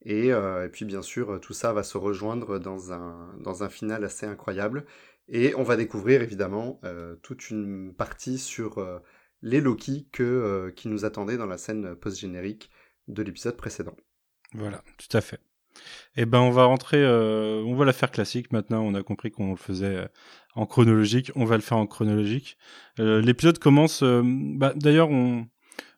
Et, 0.04 0.32
euh, 0.32 0.66
et 0.66 0.70
puis, 0.70 0.86
bien 0.86 1.02
sûr, 1.02 1.40
tout 1.42 1.54
ça 1.54 1.74
va 1.74 1.84
se 1.84 1.98
rejoindre 1.98 2.60
dans 2.60 2.92
un, 2.92 3.36
dans 3.40 3.64
un 3.64 3.70
final 3.70 4.04
assez 4.04 4.26
incroyable. 4.26 4.86
Et 5.28 5.54
on 5.56 5.64
va 5.64 5.78
découvrir 5.78 6.22
évidemment 6.22 6.80
euh, 6.84 7.16
toute 7.22 7.50
une 7.50 7.94
partie 7.94 8.38
sur 8.38 8.80
euh, 8.80 9.00
les 9.42 9.62
Loki 9.62 10.08
que, 10.12 10.74
qui 10.76 10.88
nous 10.88 11.06
attendaient 11.06 11.38
dans 11.38 11.46
la 11.46 11.58
scène 11.58 11.96
post-générique 11.96 12.70
de 13.08 13.24
l'épisode 13.24 13.58
précédent. 13.58 13.96
Voilà, 14.54 14.84
tout 14.98 15.16
à 15.16 15.22
fait. 15.22 15.40
Eh 16.18 16.26
ben, 16.26 16.40
on 16.40 16.52
va 16.52 16.66
rentrer, 16.66 17.06
on 17.06 17.76
va 17.76 17.86
la 17.86 17.94
faire 17.94 18.12
classique 18.12 18.52
maintenant. 18.52 18.84
On 18.84 18.94
a 18.94 19.04
compris 19.04 19.32
qu'on 19.32 19.52
le 19.52 19.56
faisait 19.56 20.06
en 20.54 20.66
chronologique. 20.66 21.32
On 21.36 21.46
va 21.46 21.56
le 21.56 21.62
faire 21.62 21.78
en 21.78 21.88
chronologique. 21.88 22.58
L'épisode 22.98 23.58
commence. 23.58 24.04
bah, 24.04 24.74
D'ailleurs, 24.76 25.10
on, 25.10 25.48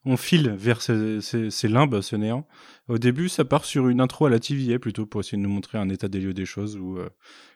on 0.05 0.17
file 0.17 0.49
vers 0.57 0.81
ces, 0.81 1.21
ces, 1.21 1.49
ces 1.49 1.67
limbes, 1.67 2.01
ce 2.01 2.15
néant. 2.15 2.45
Au 2.89 2.97
début, 2.97 3.29
ça 3.29 3.45
part 3.45 3.63
sur 3.65 3.87
une 3.87 4.01
intro 4.01 4.25
à 4.25 4.29
la 4.29 4.39
TVA 4.39 4.79
plutôt 4.79 5.05
pour 5.05 5.21
essayer 5.21 5.37
de 5.37 5.43
nous 5.43 5.49
montrer 5.49 5.77
un 5.77 5.89
état 5.89 6.07
des 6.09 6.19
lieux 6.19 6.33
des 6.33 6.45
choses 6.45 6.75
où 6.77 6.97
euh, 6.97 7.09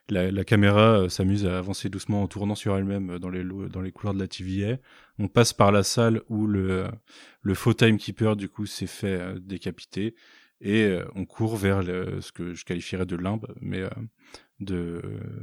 la, 0.09 0.31
la 0.31 0.43
caméra 0.45 0.99
euh, 1.01 1.09
s'amuse 1.09 1.45
à 1.45 1.57
avancer 1.57 1.89
doucement 1.89 2.23
en 2.23 2.27
tournant 2.27 2.55
sur 2.55 2.75
elle-même 2.77 3.11
euh, 3.11 3.19
dans 3.19 3.29
les, 3.29 3.43
dans 3.43 3.81
les 3.81 3.91
couloirs 3.91 4.13
de 4.13 4.19
la 4.19 4.27
TVA. 4.27 4.77
On 5.19 5.27
passe 5.27 5.51
par 5.53 5.71
la 5.73 5.83
salle 5.83 6.21
où 6.29 6.47
le, 6.47 6.85
le 7.41 7.53
faux 7.53 7.73
timekeeper 7.73 8.35
du 8.37 8.47
coup 8.49 8.65
s'est 8.65 8.87
fait 8.87 9.19
euh, 9.19 9.39
décapiter 9.39 10.15
et 10.61 10.83
euh, 10.85 11.05
on 11.15 11.25
court 11.25 11.57
vers 11.57 11.83
le- 11.83 12.21
ce 12.21 12.31
que 12.31 12.53
je 12.53 12.63
qualifierais 12.65 13.05
de 13.05 13.15
limbe, 13.17 13.45
mais 13.61 13.83
de, 14.59 15.01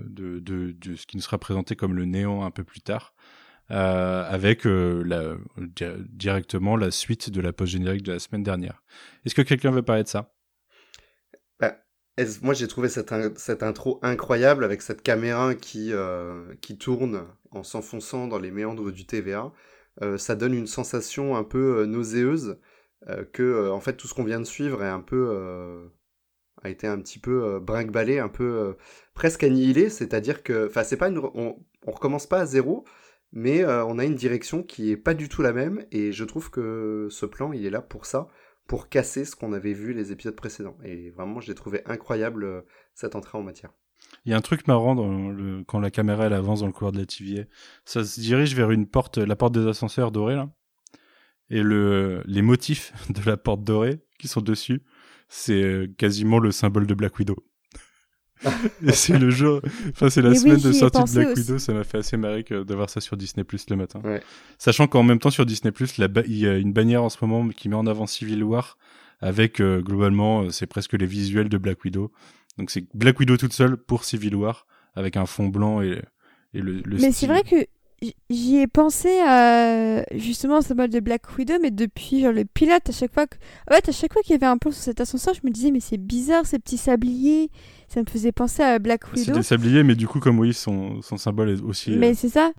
de, 0.09 0.41
de, 0.41 0.73
de 0.73 0.97
ce 0.97 1.07
qui 1.07 1.17
nous 1.17 1.23
sera 1.23 1.39
présenté 1.39 1.77
comme 1.77 1.95
le 1.95 2.05
néant 2.05 2.45
un 2.45 2.51
peu 2.51 2.65
plus 2.65 2.81
tard, 2.81 3.15
euh, 3.71 4.25
avec 4.29 4.67
euh, 4.67 5.37
directement 6.11 6.77
la 6.77 6.91
suite 6.91 7.31
de 7.31 7.41
la 7.41 7.53
post-générique 7.53 8.03
de 8.03 8.13
la 8.13 8.19
semaine 8.19 8.43
dernière. 8.43 8.83
Est-ce 9.25 9.35
que 9.35 9.43
quelqu'un 9.43 9.71
veut 9.71 9.83
parler 9.83 10.03
de 10.03 10.09
ça? 10.09 10.33
Bah, 11.61 11.77
moi 12.43 12.55
j'ai 12.55 12.69
trouvé 12.69 12.89
cette, 12.89 13.13
cette 13.39 13.63
intro 13.63 13.99
incroyable 14.03 14.65
avec 14.65 14.83
cette 14.83 15.03
caméra 15.03 15.55
qui, 15.55 15.93
euh, 15.93 16.55
qui 16.61 16.77
tourne 16.77 17.27
en 17.51 17.63
s'enfonçant 17.63 18.29
dans 18.29 18.39
les 18.39 18.51
méandres 18.51 18.93
du 18.93 19.07
TVA. 19.07 19.53
Ça 20.17 20.35
donne 20.35 20.55
une 20.55 20.67
sensation 20.67 21.37
un 21.37 21.45
peu 21.45 21.85
nauséeuse 21.87 22.59
que 23.33 23.71
en 23.71 23.79
fait 23.79 23.93
tout 23.93 24.09
ce 24.09 24.15
qu'on 24.15 24.25
vient 24.25 24.41
de 24.41 24.45
suivre 24.45 24.83
est 24.83 24.89
un 24.89 25.01
peu 25.01 25.89
a 26.65 26.71
été 26.71 26.87
un 26.87 26.99
petit 26.99 27.19
peu 27.19 27.45
euh, 27.45 27.61
brinque-ballé, 27.61 28.19
un 28.19 28.29
peu 28.29 28.77
presque 29.15 29.45
annihilé. 29.45 29.89
C'est-à-dire 29.91 30.43
que, 30.43 30.67
enfin 30.67 30.83
c'est 30.83 30.97
pas 30.97 31.11
on, 31.11 31.57
on 31.87 31.91
recommence 31.91 32.27
pas 32.27 32.41
à 32.41 32.47
zéro, 32.47 32.85
mais 33.37 33.65
euh, 33.65 33.85
on 33.85 33.99
a 33.99 34.05
une 34.05 34.15
direction 34.15 34.63
qui 34.63 34.93
est 34.93 34.97
pas 34.97 35.13
du 35.13 35.29
tout 35.29 35.43
la 35.43 35.53
même 35.53 35.85
et 35.91 36.13
je 36.13 36.25
trouve 36.25 36.51
que 36.51 37.09
ce 37.11 37.27
plan 37.27 37.53
il 37.53 37.67
est 37.67 37.71
là 37.71 37.83
pour 37.83 38.07
ça 38.07 38.29
pour 38.69 38.89
casser 38.89 39.25
ce 39.25 39.35
qu'on 39.37 39.53
avait 39.53 39.75
vu 39.75 39.93
les 39.93 40.13
épisodes 40.13 40.37
précédents. 40.37 40.77
Et 40.85 41.11
vraiment, 41.11 41.41
j'ai 41.41 41.55
trouvé 41.55 41.83
incroyable 41.85 42.45
euh, 42.45 42.61
cette 42.95 43.15
entrée 43.15 43.37
en 43.37 43.43
matière. 43.43 43.73
Il 44.25 44.31
y 44.31 44.35
a 44.35 44.39
un 44.39 44.41
truc 44.41 44.67
marrant 44.69 44.97
quand 45.67 45.81
la 45.81 45.91
caméra 45.91 46.25
avance 46.25 46.61
dans 46.61 46.67
le 46.67 46.73
couloir 46.73 46.93
de 46.93 46.99
la 46.99 47.07
TVA. 47.07 47.43
Ça 47.85 48.05
se 48.05 48.21
dirige 48.21 48.55
vers 48.55 48.71
une 48.71 48.87
porte, 48.87 49.19
la 49.19 49.37
porte 49.37 49.53
des 49.53 49.67
ascenseurs 49.67 50.13
dorée 50.13 50.37
là. 50.37 50.49
Et 51.51 51.63
le, 51.63 52.23
les 52.27 52.41
motifs 52.41 52.93
de 53.11 53.21
la 53.29 53.37
porte 53.37 53.65
dorée 53.65 54.01
qui 54.19 54.29
sont 54.29 54.41
dessus, 54.41 54.83
c'est 55.29 55.63
euh, 55.63 55.87
quasiment 55.99 56.39
le 56.39 56.53
symbole 56.53 56.87
de 56.87 56.95
Black 56.95 57.19
Widow. 57.19 57.37
Et 58.87 58.93
c'est 58.93 59.19
le 59.19 59.31
jour, 59.31 59.61
enfin 59.91 60.11
c'est 60.11 60.21
la 60.21 60.31
Mais 60.31 60.37
oui, 60.37 60.43
semaine 60.43 60.61
de 60.61 60.73
sortie 60.73 61.03
de 61.03 61.11
Black 61.13 61.29
aussi. 61.29 61.41
Widow, 61.43 61.59
ça 61.59 61.73
m'a 61.73 61.85
fait 61.85 61.99
assez 61.99 62.17
marrer 62.17 62.45
que 62.45 62.63
de 62.63 62.75
voir 62.75 62.91
ça 62.91 63.01
sur 63.01 63.17
Disney 63.17 63.45
Plus 63.45 63.65
le 63.71 63.77
matin. 63.77 64.01
Ouais. 64.05 64.21
Sachant 64.59 64.87
qu'en 64.87 65.03
même 65.03 65.19
temps 65.19 65.31
sur 65.31 65.47
Disney 65.47 65.73
Plus, 65.73 65.97
il 65.99 66.37
y 66.37 66.47
a 66.47 66.57
une 66.57 66.73
bannière 66.73 67.03
en 67.03 67.09
ce 67.09 67.25
moment 67.25 67.49
qui 67.49 67.69
met 67.69 67.77
en 67.77 67.87
avant 67.87 68.07
Civil 68.07 68.43
War 68.43 68.77
avec 69.21 69.61
euh, 69.61 69.81
globalement 69.81 70.43
euh, 70.43 70.51
c'est 70.51 70.67
presque 70.67 70.93
les 70.93 71.07
visuels 71.07 71.49
de 71.49 71.57
Black 71.59 71.85
Widow. 71.85 72.13
Donc 72.59 72.71
c'est 72.71 72.85
Black 72.95 73.19
Widow 73.19 73.37
toute 73.37 73.53
seule 73.53 73.77
pour 73.77 74.05
Civil 74.05 74.35
War 74.35 74.67
avec 74.95 75.17
un 75.17 75.27
fond 75.27 75.49
blanc 75.49 75.81
et, 75.81 76.03
et 76.53 76.61
le, 76.61 76.83
le 76.85 76.99
Mais 76.99 77.13
c'est 77.13 77.27
vrai 77.27 77.43
que 77.43 77.57
j'y 78.31 78.57
ai 78.59 78.67
pensé 78.67 79.21
à 79.27 80.05
justement 80.17 80.61
ce 80.63 80.75
mode 80.75 80.91
de 80.91 81.01
Black 81.01 81.23
Widow, 81.37 81.55
mais 81.63 81.71
depuis 81.71 82.21
genre 82.21 82.33
le 82.33 82.45
pilote, 82.45 82.89
à 82.89 82.93
chaque 82.93 83.13
fois 83.13 83.27
que. 83.27 83.37
En 83.71 83.75
fait, 83.75 83.89
à 83.89 83.93
chaque 83.93 84.13
fois 84.13 84.23
qu'il 84.23 84.33
y 84.33 84.35
avait 84.37 84.47
un 84.47 84.59
plan 84.59 84.71
sur 84.71 84.83
cet 84.83 85.01
ascenseur, 85.01 85.35
je 85.35 85.41
me 85.45 85.51
disais, 85.53 85.71
mais 85.71 85.81
c'est 85.81 85.97
bizarre 85.99 86.47
ces 86.47 86.59
petits 86.59 86.77
sabliers. 86.79 87.51
Ça 87.89 88.01
me 88.01 88.07
faisait 88.11 88.33
penser 88.33 88.63
à 88.63 88.79
Black 88.79 89.03
C'est 89.15 89.21
Widow. 89.21 89.35
des 89.35 89.43
sabliers, 89.43 89.83
mais 89.85 89.95
du 89.95 90.09
coup, 90.09 90.19
comme 90.19 90.39
oui, 90.39 90.53
son, 90.55 91.01
son 91.03 91.17
symbole 91.17 91.51
est 91.51 91.61
aussi. 91.63 91.93
euh, 91.93 91.99
Mais 91.99 92.15
c'est 92.15 92.29
ça. 92.31 92.53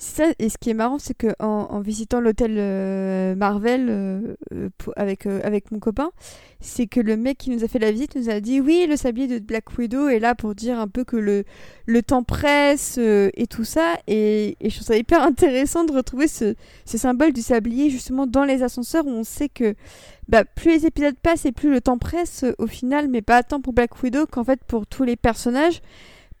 Ça, 0.00 0.26
et 0.38 0.48
ce 0.48 0.58
qui 0.58 0.70
est 0.70 0.74
marrant, 0.74 1.00
c'est 1.00 1.14
que 1.14 1.26
en, 1.40 1.46
en 1.70 1.80
visitant 1.80 2.20
l'hôtel 2.20 2.54
euh, 2.56 3.34
Marvel 3.34 3.88
euh, 3.90 4.36
euh, 4.54 4.68
avec, 4.94 5.26
euh, 5.26 5.40
avec 5.42 5.72
mon 5.72 5.80
copain, 5.80 6.12
c'est 6.60 6.86
que 6.86 7.00
le 7.00 7.16
mec 7.16 7.38
qui 7.38 7.50
nous 7.50 7.64
a 7.64 7.68
fait 7.68 7.80
la 7.80 7.90
visite 7.90 8.14
nous 8.14 8.30
a 8.30 8.38
dit 8.38 8.60
oui, 8.60 8.86
le 8.88 8.96
sablier 8.96 9.26
de 9.26 9.44
Black 9.44 9.76
Widow 9.76 10.06
est 10.06 10.20
là 10.20 10.36
pour 10.36 10.54
dire 10.54 10.78
un 10.78 10.86
peu 10.86 11.02
que 11.02 11.16
le, 11.16 11.42
le 11.86 12.02
temps 12.04 12.22
presse 12.22 12.94
euh, 12.98 13.30
et 13.34 13.48
tout 13.48 13.64
ça. 13.64 13.96
Et, 14.06 14.56
et 14.60 14.70
je 14.70 14.76
trouve 14.76 14.86
ça 14.86 14.96
hyper 14.96 15.20
intéressant 15.20 15.82
de 15.82 15.92
retrouver 15.92 16.28
ce, 16.28 16.54
ce 16.84 16.96
symbole 16.96 17.32
du 17.32 17.42
sablier 17.42 17.90
justement 17.90 18.28
dans 18.28 18.44
les 18.44 18.62
ascenseurs 18.62 19.04
où 19.04 19.10
on 19.10 19.24
sait 19.24 19.48
que 19.48 19.74
bah, 20.28 20.44
plus 20.44 20.70
les 20.70 20.86
épisodes 20.86 21.16
passent 21.20 21.44
et 21.44 21.52
plus 21.52 21.70
le 21.70 21.80
temps 21.80 21.98
presse 21.98 22.44
au 22.58 22.68
final, 22.68 23.08
mais 23.08 23.20
pas 23.20 23.42
tant 23.42 23.60
pour 23.60 23.72
Black 23.72 24.00
Widow 24.00 24.26
qu'en 24.26 24.44
fait 24.44 24.60
pour 24.64 24.86
tous 24.86 25.02
les 25.02 25.16
personnages 25.16 25.80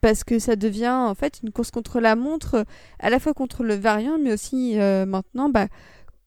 parce 0.00 0.24
que 0.24 0.38
ça 0.38 0.56
devient 0.56 0.88
en 0.88 1.14
fait 1.14 1.40
une 1.42 1.50
course 1.50 1.70
contre 1.70 2.00
la 2.00 2.16
montre, 2.16 2.54
euh, 2.54 2.64
à 2.98 3.10
la 3.10 3.18
fois 3.18 3.34
contre 3.34 3.64
le 3.64 3.74
variant, 3.74 4.18
mais 4.18 4.32
aussi 4.32 4.78
euh, 4.78 5.06
maintenant 5.06 5.48
bah, 5.48 5.68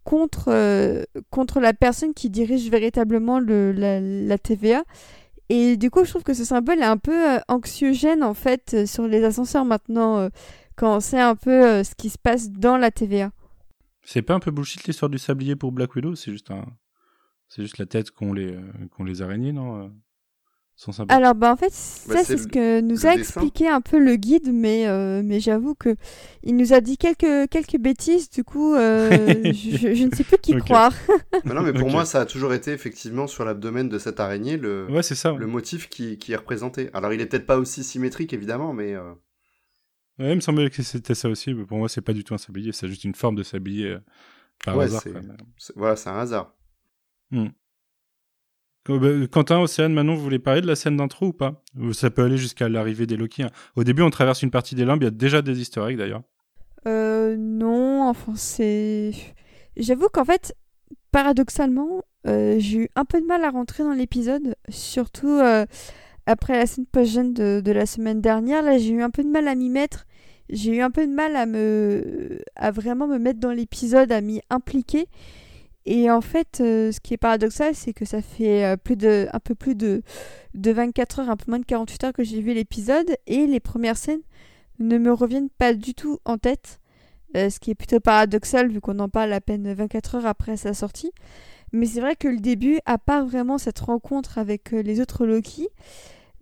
contre, 0.03 0.45
euh, 0.49 1.03
contre 1.29 1.59
la 1.59 1.73
personne 1.73 2.13
qui 2.13 2.29
dirige 2.29 2.69
véritablement 2.69 3.39
le, 3.39 3.71
la, 3.71 4.37
TVA. 4.37 4.83
Et 5.49 5.77
du 5.77 5.89
coup, 5.89 6.03
je 6.05 6.09
trouve 6.09 6.23
que 6.23 6.33
ce 6.33 6.45
symbole 6.45 6.79
est 6.79 6.85
un 6.85 6.97
peu 6.97 7.39
anxiogène 7.47 8.23
en 8.23 8.33
fait 8.33 8.85
sur 8.85 9.07
les 9.07 9.23
ascenseurs 9.23 9.65
maintenant, 9.65 10.29
quand 10.77 10.95
on 10.95 10.99
sait 11.01 11.19
un 11.19 11.35
peu 11.35 11.83
ce 11.83 11.93
qui 11.93 12.09
se 12.09 12.17
passe 12.17 12.49
dans 12.51 12.77
la 12.77 12.89
TVA. 12.89 13.31
C'est 14.03 14.21
pas 14.21 14.33
un 14.33 14.39
peu 14.39 14.49
bullshit 14.49 14.85
l'histoire 14.85 15.09
du 15.09 15.17
sablier 15.17 15.57
pour 15.57 15.73
Black 15.73 15.93
Widow? 15.93 16.15
C'est 16.15 16.31
juste 16.31 17.77
la 17.77 17.85
tête 17.85 18.11
qu'ont 18.11 18.31
les, 18.31 19.21
araignées, 19.21 19.51
non 19.51 19.91
Son 20.83 20.91
symbole. 20.91 21.15
Alors, 21.15 21.35
bah, 21.35 21.53
en 21.53 21.57
fait, 21.57 21.67
Bah, 22.07 22.15
ça, 22.15 22.23
c'est 22.23 22.23
c'est 22.23 22.37
ce 22.39 22.47
que 22.47 22.81
nous 22.81 23.05
a 23.05 23.15
dessin. 23.15 23.41
expliqué 23.41 23.67
un 23.67 23.81
peu 23.81 23.99
le 23.99 24.15
guide, 24.15 24.51
mais, 24.51 24.87
euh, 24.87 25.21
mais 25.23 25.39
j'avoue 25.39 25.75
que 25.75 25.95
il 26.41 26.55
nous 26.55 26.73
a 26.73 26.81
dit 26.81 26.97
quelques, 26.97 27.47
quelques 27.51 27.77
bêtises, 27.77 28.31
du 28.31 28.43
coup, 28.43 28.73
euh, 28.73 29.09
je, 29.53 29.93
je 29.93 30.03
ne 30.03 30.15
sais 30.15 30.23
plus 30.23 30.39
qui 30.39 30.55
croire. 30.57 30.91
Mais 31.45 31.53
non, 31.53 31.61
mais 31.61 31.71
pour 31.71 31.91
moi, 31.91 32.03
ça 32.05 32.21
a 32.21 32.25
toujours 32.25 32.51
été 32.55 32.71
effectivement 32.71 33.27
sur 33.27 33.45
l'abdomen 33.45 33.89
de 33.89 33.99
cette 33.99 34.19
araignée 34.19 34.57
le, 34.57 34.87
Ouais, 34.89 35.03
c'est 35.03 35.13
ça. 35.13 35.33
ouais. 35.33 35.39
le 35.39 35.45
motif 35.45 35.87
qui, 35.87 36.17
qui 36.17 36.33
est 36.33 36.35
représenté. 36.37 36.89
Alors, 36.93 37.13
il 37.13 37.21
est 37.21 37.27
peut-être 37.27 37.45
pas 37.45 37.59
aussi 37.59 37.83
symétrique, 37.83 38.33
évidemment, 38.33 38.73
mais 38.73 38.95
euh, 38.95 39.11
Ouais, 40.17 40.31
il 40.31 40.35
me 40.35 40.41
semblait 40.41 40.71
que 40.71 40.81
c'était 40.81 41.13
ça 41.13 41.29
aussi, 41.29 41.53
mais 41.53 41.63
pour 41.65 41.77
moi, 41.77 41.89
c'est 41.89 42.01
pas 42.01 42.13
du 42.13 42.23
tout 42.23 42.33
un 42.33 42.39
sablier, 42.39 42.71
c'est 42.71 42.87
juste 42.87 43.03
une 43.03 43.13
forme 43.13 43.35
de 43.35 43.43
sablier 43.43 43.85
euh, 43.85 43.99
par 44.65 44.77
ouais, 44.77 44.85
hasard. 44.85 45.03
quoi. 45.03 45.21
Voilà, 45.75 45.95
c'est 45.95 46.09
un 46.09 46.17
hasard. 46.17 46.55
Bah, 47.31 47.43
Quentin, 48.85 49.59
Océane, 49.59 49.93
Manon, 49.93 50.15
vous 50.15 50.23
voulez 50.23 50.39
parler 50.39 50.61
de 50.61 50.67
la 50.67 50.75
scène 50.75 50.97
d'intro 50.97 51.27
ou 51.27 51.33
pas? 51.33 51.63
Ça 51.93 52.09
peut 52.09 52.23
aller 52.23 52.37
jusqu'à 52.37 52.67
l'arrivée 52.67 53.05
des 53.05 53.15
Loki. 53.15 53.43
hein. 53.43 53.49
Au 53.75 53.83
début, 53.83 54.01
on 54.01 54.09
traverse 54.09 54.41
une 54.41 54.51
partie 54.51 54.73
des 54.75 54.85
limbes, 54.85 55.01
il 55.01 55.05
y 55.05 55.07
a 55.07 55.11
déjà 55.11 55.41
des 55.41 55.61
eggs 55.61 55.97
d'ailleurs. 55.97 56.23
Euh, 56.87 57.35
non, 57.37 58.07
enfin, 58.09 58.33
c'est. 58.35 59.11
J'avoue 59.77 60.07
qu'en 60.11 60.25
fait, 60.25 60.55
paradoxalement, 61.11 62.03
euh, 62.27 62.55
j'ai 62.59 62.79
eu 62.79 62.89
un 62.95 63.05
peu 63.05 63.21
de 63.21 63.25
mal 63.25 63.43
à 63.43 63.51
rentrer 63.51 63.83
dans 63.83 63.93
l'épisode, 63.93 64.55
surtout 64.69 65.29
euh, 65.29 65.65
après 66.25 66.57
la 66.57 66.65
scène 66.65 66.85
post-gène 66.87 67.33
de, 67.33 67.61
de 67.63 67.71
la 67.71 67.85
semaine 67.85 68.19
dernière. 68.19 68.63
Là, 68.63 68.79
j'ai 68.79 68.91
eu 68.93 69.03
un 69.03 69.11
peu 69.11 69.23
de 69.23 69.29
mal 69.29 69.47
à 69.47 69.53
m'y 69.53 69.69
mettre. 69.69 70.07
J'ai 70.49 70.77
eu 70.77 70.81
un 70.81 70.91
peu 70.91 71.05
de 71.05 71.13
mal 71.13 71.35
à 71.35 71.45
me. 71.45 72.39
à 72.55 72.71
vraiment 72.71 73.07
me 73.07 73.19
mettre 73.19 73.39
dans 73.39 73.51
l'épisode, 73.51 74.11
à 74.11 74.21
m'y 74.21 74.41
impliquer. 74.49 75.05
Et 75.85 76.11
en 76.11 76.21
fait, 76.21 76.59
euh, 76.61 76.91
ce 76.91 76.99
qui 76.99 77.13
est 77.13 77.17
paradoxal, 77.17 77.73
c'est 77.73 77.93
que 77.93 78.05
ça 78.05 78.21
fait 78.21 78.63
euh, 78.63 78.77
plus 78.77 78.95
de, 78.95 79.27
un 79.33 79.39
peu 79.39 79.55
plus 79.55 79.75
de, 79.75 80.03
de 80.53 80.71
24 80.71 81.19
heures, 81.19 81.29
un 81.29 81.37
peu 81.37 81.45
moins 81.49 81.59
de 81.59 81.65
48 81.65 82.03
heures 82.03 82.13
que 82.13 82.23
j'ai 82.23 82.41
vu 82.41 82.53
l'épisode, 82.53 83.15
et 83.25 83.47
les 83.47 83.59
premières 83.59 83.97
scènes 83.97 84.21
ne 84.79 84.97
me 84.97 85.11
reviennent 85.11 85.49
pas 85.49 85.73
du 85.73 85.95
tout 85.95 86.19
en 86.25 86.37
tête, 86.37 86.79
euh, 87.35 87.49
ce 87.49 87.59
qui 87.59 87.71
est 87.71 87.75
plutôt 87.75 87.99
paradoxal 87.99 88.69
vu 88.69 88.79
qu'on 88.79 88.99
en 88.99 89.09
parle 89.09 89.33
à 89.33 89.41
peine 89.41 89.73
24 89.73 90.15
heures 90.15 90.25
après 90.27 90.57
sa 90.57 90.73
sortie. 90.73 91.11
Mais 91.73 91.85
c'est 91.85 92.01
vrai 92.01 92.15
que 92.15 92.27
le 92.27 92.39
début, 92.39 92.79
à 92.85 92.97
part 92.97 93.25
vraiment 93.25 93.57
cette 93.57 93.79
rencontre 93.79 94.37
avec 94.37 94.71
les 94.71 94.99
autres 94.99 95.25
Loki, 95.25 95.69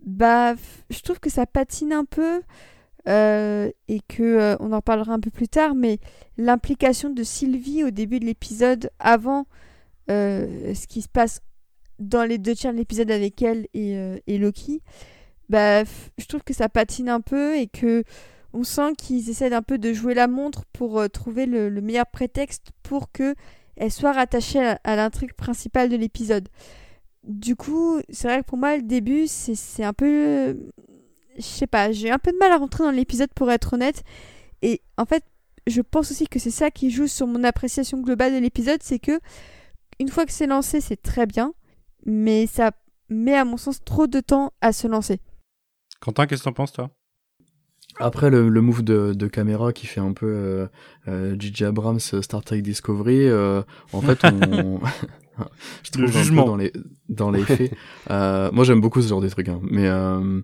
bah, 0.04 0.54
je 0.90 1.00
trouve 1.00 1.20
que 1.20 1.30
ça 1.30 1.46
patine 1.46 1.92
un 1.92 2.04
peu 2.04 2.42
euh, 3.08 3.70
et 3.88 4.00
que 4.00 4.22
euh, 4.22 4.56
on 4.60 4.72
en 4.72 4.80
parlera 4.80 5.12
un 5.12 5.20
peu 5.20 5.30
plus 5.30 5.48
tard, 5.48 5.74
mais 5.74 5.98
l'implication 6.36 7.10
de 7.10 7.22
Sylvie 7.22 7.84
au 7.84 7.90
début 7.90 8.20
de 8.20 8.26
l'épisode, 8.26 8.90
avant 8.98 9.46
euh, 10.10 10.74
ce 10.74 10.86
qui 10.86 11.02
se 11.02 11.08
passe 11.08 11.40
dans 11.98 12.24
les 12.24 12.38
deux 12.38 12.54
tiers 12.54 12.72
de 12.72 12.78
l'épisode 12.78 13.10
avec 13.10 13.42
elle 13.42 13.66
et, 13.74 14.38
Loki, 14.38 14.82
bah, 15.48 15.84
je 15.84 16.24
trouve 16.26 16.42
que 16.42 16.54
ça 16.54 16.68
patine 16.68 17.08
un 17.08 17.20
peu 17.20 17.56
et 17.56 17.66
que 17.66 18.04
on 18.52 18.64
sent 18.64 18.94
qu'ils 18.98 19.30
essaient 19.30 19.52
un 19.52 19.62
peu 19.62 19.78
de 19.78 19.92
jouer 19.92 20.14
la 20.14 20.26
montre 20.26 20.64
pour 20.72 21.08
trouver 21.10 21.46
le, 21.46 21.68
le 21.68 21.80
meilleur 21.80 22.06
prétexte 22.06 22.70
pour 22.82 23.12
que 23.12 23.34
elle 23.76 23.92
soit 23.92 24.12
rattachée 24.12 24.64
à, 24.64 24.80
à 24.82 24.96
l'intrigue 24.96 25.34
principale 25.34 25.88
de 25.88 25.96
l'épisode. 25.96 26.48
Du 27.24 27.54
coup, 27.54 28.00
c'est 28.08 28.28
vrai 28.28 28.40
que 28.40 28.46
pour 28.46 28.58
moi, 28.58 28.76
le 28.76 28.82
début, 28.82 29.26
c'est 29.26 29.84
un 29.84 29.92
peu... 29.92 30.56
euh, 31.40 31.42
Je 31.42 31.46
sais 31.58 31.66
pas, 31.66 31.92
j'ai 31.92 32.10
un 32.10 32.18
peu 32.18 32.32
de 32.32 32.38
mal 32.38 32.52
à 32.52 32.56
rentrer 32.58 32.84
dans 32.84 32.90
l'épisode 32.90 33.30
pour 33.34 33.50
être 33.50 33.74
honnête. 33.74 34.02
Et 34.62 34.80
en 34.96 35.04
fait, 35.04 35.24
je 35.66 35.80
pense 35.80 36.10
aussi 36.10 36.26
que 36.26 36.38
c'est 36.38 36.50
ça 36.50 36.70
qui 36.70 36.90
joue 36.90 37.06
sur 37.06 37.26
mon 37.26 37.44
appréciation 37.44 38.00
globale 38.00 38.32
de 38.34 38.38
l'épisode, 38.38 38.82
c'est 38.82 38.98
que 38.98 39.20
une 39.98 40.08
fois 40.08 40.24
que 40.26 40.32
c'est 40.32 40.46
lancé, 40.46 40.80
c'est 40.80 41.00
très 41.00 41.26
bien, 41.26 41.52
mais 42.06 42.46
ça 42.46 42.70
met 43.08 43.34
à 43.34 43.44
mon 43.44 43.56
sens 43.56 43.82
trop 43.84 44.06
de 44.06 44.20
temps 44.20 44.52
à 44.60 44.72
se 44.72 44.86
lancer. 44.86 45.20
Quentin, 46.00 46.26
qu'est-ce 46.26 46.42
que 46.42 46.48
t'en 46.48 46.52
penses, 46.54 46.72
toi? 46.72 46.90
Après 47.98 48.30
le, 48.30 48.48
le 48.48 48.60
move 48.62 48.82
de, 48.82 49.12
de 49.14 49.26
caméra 49.26 49.72
qui 49.72 49.86
fait 49.86 50.00
un 50.00 50.12
peu 50.12 50.26
euh, 50.26 50.66
euh, 51.08 51.36
J.J. 51.38 51.64
Abrams 51.64 51.98
euh, 52.14 52.22
Star 52.22 52.42
Trek 52.42 52.62
Discovery, 52.62 53.26
euh, 53.26 53.62
en 53.92 54.00
fait 54.00 54.24
on 54.24 54.80
je 55.82 55.90
trouve 55.90 56.04
Le 56.04 56.08
un 56.08 56.12
peu 56.12 56.18
jugement. 56.18 56.44
dans 56.44 56.56
les 56.56 56.72
dans 57.08 57.30
les 57.30 57.44
faits. 57.44 57.72
Euh, 58.10 58.50
moi 58.52 58.64
j'aime 58.64 58.80
beaucoup 58.80 59.02
ce 59.02 59.08
genre 59.08 59.20
de 59.20 59.28
trucs, 59.28 59.48
hein, 59.48 59.60
mais 59.64 59.88
euh, 59.88 60.40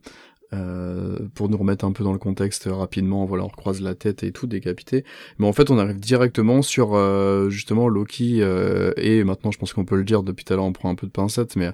euh, 0.53 1.19
pour 1.35 1.49
nous 1.49 1.57
remettre 1.57 1.85
un 1.85 1.93
peu 1.93 2.05
dans 2.05 2.13
le 2.13 2.19
contexte 2.19 2.67
euh, 2.67 2.73
rapidement, 2.75 3.25
voilà, 3.25 3.45
on 3.45 3.49
recroise 3.49 3.81
la 3.81 3.95
tête 3.95 4.23
et 4.23 4.33
tout 4.33 4.47
décapité. 4.47 5.05
Mais 5.39 5.47
en 5.47 5.53
fait, 5.53 5.71
on 5.71 5.79
arrive 5.79 5.99
directement 5.99 6.63
sur 6.63 6.95
euh, 6.95 7.51
justement 7.51 7.89
Loki 7.89 8.43
euh, 8.43 8.93
et 8.97 9.25
maintenant, 9.25 9.51
je 9.51 9.59
pense 9.59 9.73
qu'on 9.73 9.85
peut 9.85 9.97
le 9.97 10.05
dire 10.05 10.23
depuis 10.23 10.45
tout 10.45 10.53
à 10.53 10.57
l'heure, 10.57 10.65
on 10.65 10.73
prend 10.73 10.91
un 10.91 10.95
peu 10.95 11.07
de 11.07 11.13
pincettes, 11.13 11.57
mais 11.57 11.71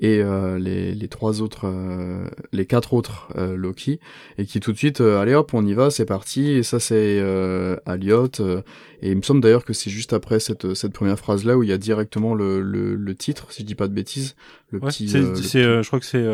et 0.00 0.20
euh, 0.20 0.58
les, 0.58 0.92
les 0.94 1.08
trois 1.08 1.40
autres, 1.40 1.66
euh, 1.66 2.26
les 2.52 2.66
quatre 2.66 2.94
autres 2.94 3.28
euh, 3.36 3.56
Loki 3.56 4.00
et 4.38 4.44
qui 4.44 4.60
tout 4.60 4.72
de 4.72 4.78
suite, 4.78 5.00
euh, 5.00 5.20
allez 5.20 5.34
hop, 5.34 5.54
on 5.54 5.64
y 5.64 5.74
va, 5.74 5.90
c'est 5.90 6.04
parti. 6.06 6.50
Et 6.50 6.62
ça, 6.62 6.80
c'est 6.80 7.18
euh, 7.20 7.76
euh, 7.88 8.62
et 9.02 9.10
il 9.10 9.16
me 9.16 9.22
semble 9.22 9.40
d'ailleurs 9.40 9.64
que 9.64 9.72
c'est 9.72 9.90
juste 9.90 10.12
après 10.12 10.40
cette 10.40 10.74
cette 10.74 10.92
première 10.92 11.18
phrase 11.18 11.44
là 11.44 11.56
où 11.56 11.62
il 11.62 11.68
y 11.68 11.72
a 11.72 11.78
directement 11.78 12.34
le 12.34 12.60
le, 12.60 12.94
le 12.94 13.14
titre, 13.14 13.52
si 13.52 13.62
je 13.62 13.66
dis 13.66 13.74
pas 13.74 13.88
de 13.88 13.94
bêtises, 13.94 14.36
le 14.70 14.78
Ouais, 14.80 14.88
petit. 14.88 15.08
c'est, 15.08 15.18
euh, 15.18 15.78
euh, 15.78 15.82
je 15.82 15.86
crois 15.88 16.00
que 16.00 16.06
c'est 16.06 16.24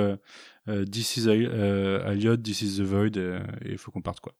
This 0.66 1.16
is 1.16 1.26
euh, 1.28 2.04
Elliot, 2.06 2.36
This 2.36 2.62
is 2.62 2.78
the 2.78 2.82
Void, 2.84 3.16
euh, 3.16 3.40
et 3.64 3.72
il 3.72 3.78
faut 3.78 3.90
qu'on 3.90 4.00
parte, 4.02 4.20
quoi. 4.20 4.32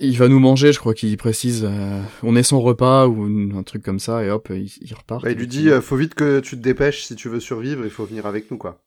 Il 0.00 0.16
va 0.18 0.28
nous 0.28 0.40
manger, 0.40 0.72
je 0.72 0.78
crois 0.80 0.92
qu'il 0.94 1.16
précise. 1.16 1.64
euh, 1.64 2.02
on 2.22 2.34
est 2.34 2.42
son 2.42 2.60
repas 2.60 3.06
ou 3.06 3.56
un 3.56 3.62
truc 3.62 3.82
comme 3.84 4.00
ça 4.00 4.24
et 4.24 4.30
hop, 4.30 4.48
il, 4.50 4.68
il 4.80 4.92
repart. 4.94 5.22
Bah, 5.22 5.30
il 5.30 5.38
lui 5.38 5.46
dit, 5.46 5.70
euh, 5.70 5.80
faut 5.80 5.96
vite 5.96 6.14
que 6.14 6.40
tu 6.40 6.56
te 6.56 6.62
dépêches 6.62 7.04
si 7.04 7.14
tu 7.14 7.28
veux 7.28 7.38
survivre, 7.40 7.84
il 7.84 7.90
faut 7.90 8.04
venir 8.04 8.26
avec 8.26 8.50
nous, 8.50 8.58
quoi. 8.58 8.82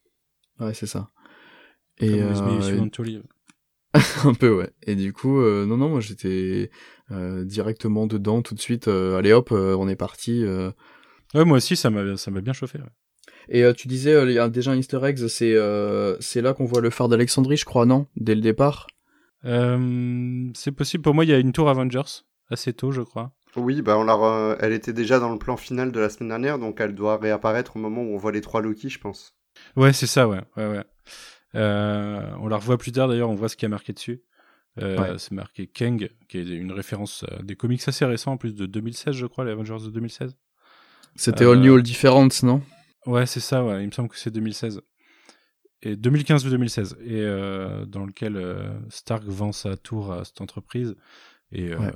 Ouais, 0.59 0.73
c'est 0.73 0.85
ça. 0.87 1.09
Et 1.99 2.09
Comme 2.09 2.19
euh, 2.19 2.89
to 2.89 3.03
live. 3.03 3.23
un 4.25 4.33
peu 4.33 4.53
ouais. 4.53 4.69
Et 4.83 4.95
du 4.95 5.13
coup, 5.13 5.39
euh, 5.39 5.65
non 5.65 5.77
non, 5.77 5.89
moi 5.89 6.01
j'étais 6.01 6.69
euh, 7.11 7.45
directement 7.45 8.05
dedans 8.05 8.41
tout 8.41 8.53
de 8.53 8.59
suite. 8.59 8.87
euh, 8.89 9.17
allez 9.17 9.31
hop, 9.33 9.51
euh, 9.51 9.75
on 9.77 9.87
est 9.87 9.95
parti. 9.95 10.43
euh. 10.43 10.71
Ouais, 11.33 11.45
moi 11.45 11.57
aussi, 11.57 11.75
ça 11.75 11.89
m'a, 11.89 12.17
ça 12.17 12.31
m'a 12.31 12.41
bien 12.41 12.53
chauffé. 12.53 12.79
ouais. 12.79 12.85
Et 13.49 13.63
euh, 13.63 13.73
tu 13.73 13.87
disais, 13.87 14.13
euh, 14.13 14.25
il 14.29 14.33
y 14.33 14.39
a 14.39 14.49
déjà 14.49 14.71
un 14.71 14.75
Easter 14.75 14.99
egg, 15.03 15.25
c'est 15.27 15.53
euh, 15.55 16.17
c'est 16.19 16.41
là 16.41 16.53
qu'on 16.53 16.65
voit 16.65 16.81
le 16.81 16.89
phare 16.89 17.07
d'Alexandrie, 17.07 17.57
je 17.57 17.65
crois, 17.65 17.85
non? 17.85 18.07
Dès 18.17 18.35
le 18.35 18.41
départ. 18.41 18.87
Euh, 19.45 20.49
c'est 20.53 20.71
possible. 20.71 21.03
Pour 21.03 21.13
moi, 21.13 21.23
il 21.23 21.29
y 21.29 21.33
a 21.33 21.37
une 21.39 21.53
tour 21.53 21.69
Avengers 21.69 22.23
assez 22.49 22.73
tôt, 22.73 22.91
je 22.91 23.01
crois. 23.01 23.31
Oui, 23.55 23.81
bah 23.81 23.97
on 23.97 24.03
l'a 24.03 24.13
re- 24.13 24.57
elle 24.59 24.73
était 24.73 24.93
déjà 24.93 25.19
dans 25.19 25.31
le 25.31 25.39
plan 25.39 25.57
final 25.57 25.91
de 25.91 25.99
la 25.99 26.09
semaine 26.09 26.29
dernière, 26.29 26.59
donc 26.59 26.79
elle 26.79 26.93
doit 26.93 27.17
réapparaître 27.17 27.75
au 27.75 27.79
moment 27.79 28.03
où 28.03 28.13
on 28.13 28.17
voit 28.17 28.31
les 28.31 28.41
trois 28.41 28.61
Loki, 28.61 28.89
je 28.89 28.99
pense. 28.99 29.35
Ouais, 29.75 29.93
c'est 29.93 30.05
ça, 30.07 30.27
ouais, 30.27 30.41
ouais, 30.57 30.67
ouais. 30.67 30.83
Euh, 31.55 32.21
on 32.39 32.47
la 32.47 32.57
revoit 32.57 32.77
plus 32.77 32.91
tard 32.91 33.07
d'ailleurs, 33.07 33.29
on 33.29 33.35
voit 33.35 33.49
ce 33.49 33.55
qui 33.55 33.65
est 33.65 33.69
marqué 33.69 33.93
dessus. 33.93 34.21
Euh, 34.81 34.97
Ouais. 34.97 35.17
C'est 35.17 35.31
marqué 35.31 35.65
Kang, 35.65 36.07
qui 36.29 36.37
est 36.37 36.43
une 36.47 36.71
référence 36.71 37.25
à 37.31 37.41
des 37.41 37.55
comics 37.55 37.81
assez 37.87 38.05
récents, 38.05 38.33
en 38.33 38.37
plus 38.37 38.53
de 38.53 38.65
2016, 38.67 39.15
je 39.15 39.25
crois, 39.25 39.43
les 39.45 39.51
Avengers 39.51 39.77
de 39.83 39.89
2016. 39.89 40.35
C'était 41.15 41.45
Euh, 41.45 41.53
All 41.53 41.59
New 41.61 41.73
All 41.75 41.81
Different, 41.81 42.27
non? 42.43 42.61
Ouais, 43.07 43.25
c'est 43.25 43.39
ça, 43.39 43.63
ouais. 43.63 43.83
Il 43.83 43.87
me 43.87 43.91
semble 43.91 44.09
que 44.09 44.17
c'est 44.17 44.31
2016. 44.31 44.81
Et 45.81 45.95
2015 45.95 46.45
ou 46.45 46.49
2016. 46.49 46.97
Et 47.01 47.21
euh, 47.21 47.85
dans 47.85 48.05
lequel 48.05 48.35
euh, 48.35 48.77
Stark 48.89 49.23
vend 49.23 49.51
sa 49.51 49.77
tour 49.77 50.11
à 50.11 50.25
cette 50.25 50.41
entreprise. 50.41 50.95
Et 51.51 51.71
euh, 51.71 51.79
Ouais. 51.79 51.93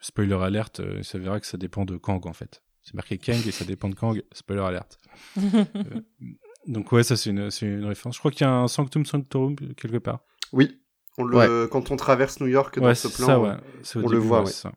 spoiler 0.00 0.34
alerte, 0.34 0.80
il 0.96 1.04
s'avérera 1.04 1.40
que 1.40 1.46
ça 1.46 1.56
dépend 1.56 1.84
de 1.84 1.96
Kang, 1.96 2.26
en 2.26 2.32
fait. 2.32 2.62
C'est 2.82 2.94
marqué 2.94 3.18
Kang 3.18 3.46
et 3.46 3.52
ça 3.52 3.64
dépend 3.64 3.88
de 3.88 3.94
Kang. 3.94 4.22
Spoiler 4.32 4.62
alerte. 4.62 4.98
Donc 6.66 6.92
ouais, 6.92 7.02
ça 7.02 7.16
c'est 7.16 7.30
une, 7.30 7.50
c'est 7.50 7.66
une 7.66 7.84
référence. 7.84 8.16
Je 8.16 8.18
crois 8.18 8.30
qu'il 8.30 8.42
y 8.42 8.50
a 8.50 8.52
un 8.52 8.68
Sanctum 8.68 9.06
Sanctorum 9.06 9.56
quelque 9.56 9.98
part. 9.98 10.20
Oui, 10.52 10.80
on 11.16 11.24
le, 11.24 11.66
quand 11.66 11.90
on 11.90 11.96
traverse 11.96 12.40
New 12.40 12.46
York 12.48 12.78
dans 12.78 12.86
ouais, 12.86 12.94
ce 12.94 13.08
plan, 13.08 13.26
ça, 13.26 13.40
ouais. 13.40 13.54
On 13.96 14.08
le 14.08 14.18
voit, 14.18 14.46
ça. 14.46 14.72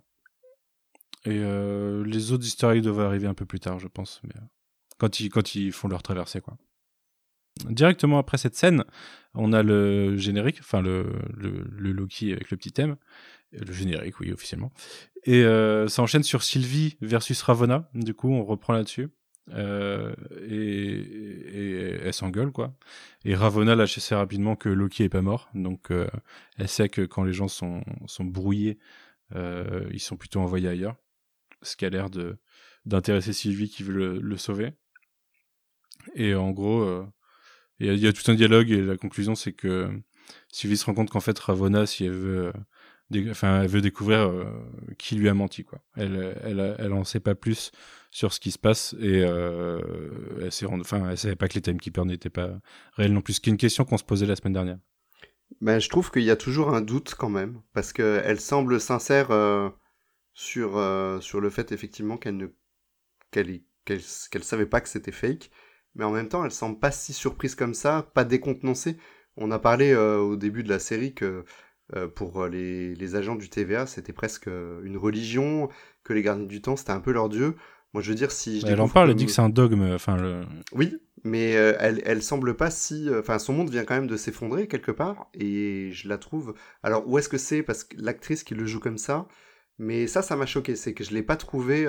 Et 1.25 1.39
euh, 1.41 2.03
les 2.05 2.31
autres 2.31 2.45
eggs 2.65 2.81
doivent 2.83 2.99
arriver 2.99 3.27
un 3.27 3.33
peu 3.33 3.45
plus 3.45 3.59
tard, 3.59 3.79
je 3.79 3.87
pense. 3.87 4.21
Mais, 4.23 4.35
euh, 4.35 4.45
quand, 4.97 5.19
ils, 5.19 5.29
quand 5.29 5.55
ils 5.55 5.71
font 5.71 5.87
leur 5.87 6.03
traversée, 6.03 6.41
quoi. 6.41 6.57
Directement 7.69 8.17
après 8.17 8.39
cette 8.39 8.55
scène, 8.55 8.83
on 9.35 9.53
a 9.53 9.61
le 9.61 10.17
générique, 10.17 10.59
enfin 10.61 10.81
le, 10.81 11.13
le, 11.35 11.63
le 11.69 11.91
Loki 11.91 12.33
avec 12.33 12.49
le 12.49 12.57
petit 12.57 12.71
thème. 12.71 12.95
Le 13.51 13.71
générique, 13.71 14.19
oui, 14.19 14.31
officiellement. 14.31 14.73
Et 15.25 15.43
euh, 15.43 15.87
ça 15.87 16.01
enchaîne 16.01 16.23
sur 16.23 16.41
Sylvie 16.41 16.97
versus 17.01 17.39
Ravonna. 17.43 17.87
Du 17.93 18.15
coup, 18.15 18.31
on 18.31 18.43
reprend 18.43 18.73
là-dessus. 18.73 19.09
Euh, 19.51 20.15
et, 20.47 20.95
et, 20.95 21.89
elle 22.03 22.13
s'engueule, 22.13 22.51
quoi. 22.51 22.75
Et 23.23 23.35
Ravonna 23.35 23.75
lâche 23.75 23.99
assez 23.99 24.15
rapidement 24.15 24.55
que 24.55 24.69
Loki 24.69 25.03
est 25.03 25.09
pas 25.09 25.21
mort. 25.21 25.49
Donc, 25.53 25.91
euh, 25.91 26.07
elle 26.57 26.67
sait 26.67 26.89
que 26.89 27.01
quand 27.01 27.23
les 27.23 27.33
gens 27.33 27.47
sont, 27.47 27.83
sont 28.07 28.25
brouillés, 28.25 28.79
euh, 29.35 29.87
ils 29.91 29.99
sont 29.99 30.17
plutôt 30.17 30.39
envoyés 30.39 30.69
ailleurs. 30.69 30.95
Ce 31.61 31.75
qui 31.75 31.85
a 31.85 31.89
l'air 31.89 32.09
de 32.09 32.37
d'intéresser 32.85 33.31
Sylvie 33.31 33.69
qui 33.69 33.83
veut 33.83 33.93
le, 33.93 34.19
le 34.19 34.37
sauver. 34.37 34.73
Et 36.15 36.35
en 36.35 36.51
gros, 36.51 36.81
euh, 36.81 37.05
il 37.79 37.97
y, 37.97 38.07
a, 38.07 38.13
tout 38.13 38.29
un 38.31 38.35
dialogue 38.35 38.71
et 38.71 38.81
la 38.81 38.97
conclusion 38.97 39.35
c'est 39.35 39.53
que 39.53 39.89
Sylvie 40.49 40.77
se 40.77 40.85
rend 40.85 40.93
compte 40.93 41.09
qu'en 41.09 41.19
fait 41.19 41.37
Ravonna, 41.37 41.85
si 41.85 42.05
elle 42.05 42.13
veut 42.13 42.53
enfin, 43.29 43.61
elle 43.61 43.67
veut 43.67 43.81
découvrir 43.81 44.19
euh, 44.19 44.45
qui 44.97 45.15
lui 45.15 45.29
a 45.29 45.33
menti, 45.33 45.63
quoi. 45.63 45.79
Elle, 45.95 46.37
elle, 46.43 46.75
elle 46.79 46.93
en 46.93 47.03
sait 47.03 47.19
pas 47.19 47.35
plus 47.35 47.71
sur 48.13 48.31
ce 48.31 48.39
qui 48.39 48.51
se 48.51 48.59
passe 48.59 48.95
et 48.99 49.23
euh, 49.25 49.81
elle 50.41 50.51
s'est 50.51 50.67
savait 51.15 51.35
pas 51.35 51.47
que 51.47 51.55
les 51.55 51.61
timekeepers 51.61 52.05
n'étaient 52.05 52.29
pas 52.29 52.59
réels 52.93 53.11
non 53.11 53.21
plus. 53.21 53.33
Ce 53.33 53.41
qui 53.41 53.49
est 53.49 53.51
une 53.51 53.57
question 53.57 53.85
qu'on 53.85 53.97
se 53.97 54.03
posait 54.03 54.27
la 54.27 54.35
semaine 54.35 54.53
dernière. 54.53 54.77
Ben, 55.61 55.79
je 55.79 55.89
trouve 55.89 56.11
qu'il 56.11 56.23
y 56.23 56.29
a 56.29 56.35
toujours 56.35 56.73
un 56.73 56.81
doute 56.81 57.15
quand 57.17 57.29
même, 57.29 57.61
parce 57.73 57.91
qu'elle 57.91 58.39
semble 58.39 58.79
sincère 58.79 59.31
euh, 59.31 59.69
sur, 60.33 60.77
euh, 60.77 61.19
sur 61.21 61.41
le 61.41 61.49
fait 61.49 61.71
effectivement 61.71 62.17
qu'elle 62.17 62.37
ne 62.37 62.47
qu'elle 63.31 63.61
qu'elle 63.85 64.43
savait 64.43 64.67
pas 64.67 64.79
que 64.79 64.89
c'était 64.89 65.11
fake, 65.11 65.49
mais 65.95 66.05
en 66.05 66.11
même 66.11 66.29
temps 66.29 66.45
elle 66.45 66.51
semble 66.51 66.79
pas 66.79 66.91
si 66.91 67.13
surprise 67.13 67.55
comme 67.55 67.73
ça, 67.73 68.09
pas 68.13 68.23
décontenancée. 68.23 68.97
On 69.37 69.51
a 69.51 69.59
parlé 69.59 69.91
euh, 69.91 70.17
au 70.17 70.35
début 70.35 70.63
de 70.63 70.69
la 70.69 70.79
série 70.79 71.13
que 71.13 71.43
euh, 71.95 72.07
pour 72.07 72.47
les, 72.47 72.95
les, 72.95 73.15
agents 73.15 73.35
du 73.35 73.49
TVA, 73.49 73.85
c'était 73.85 74.13
presque 74.13 74.47
euh, 74.47 74.81
une 74.83 74.97
religion, 74.97 75.69
que 76.03 76.13
les 76.13 76.23
gardiens 76.23 76.45
du 76.45 76.61
temps, 76.61 76.75
c'était 76.75 76.91
un 76.91 77.01
peu 77.01 77.11
leur 77.11 77.29
dieu. 77.29 77.55
Moi, 77.93 78.01
je 78.01 78.09
veux 78.09 78.15
dire, 78.15 78.31
si 78.31 78.61
je 78.61 78.67
Elle 78.67 78.81
en 78.81 78.87
parle, 78.87 79.11
elle 79.11 79.15
dit 79.15 79.25
que 79.25 79.31
c'est 79.31 79.41
un 79.41 79.49
dogme. 79.49 79.91
Enfin, 79.93 80.17
le... 80.17 80.41
Oui, 80.71 80.97
mais 81.23 81.55
euh, 81.55 81.75
elle, 81.79 82.01
elle 82.05 82.23
semble 82.23 82.55
pas 82.55 82.71
si. 82.71 83.09
Enfin, 83.13 83.37
son 83.37 83.53
monde 83.53 83.69
vient 83.69 83.83
quand 83.83 83.93
même 83.95 84.07
de 84.07 84.17
s'effondrer 84.17 84.67
quelque 84.67 84.91
part, 84.91 85.29
et 85.33 85.91
je 85.91 86.07
la 86.07 86.17
trouve. 86.17 86.55
Alors, 86.81 87.07
où 87.07 87.17
est-ce 87.19 87.29
que 87.29 87.37
c'est? 87.37 87.61
Parce 87.61 87.83
que 87.83 87.95
l'actrice 87.99 88.43
qui 88.43 88.55
le 88.55 88.65
joue 88.65 88.79
comme 88.79 88.97
ça, 88.97 89.27
mais 89.77 90.07
ça, 90.07 90.21
ça 90.21 90.35
m'a 90.35 90.45
choqué, 90.45 90.75
c'est 90.75 90.93
que 90.93 91.03
je 91.03 91.13
l'ai 91.13 91.23
pas 91.23 91.35
trouvé 91.35 91.87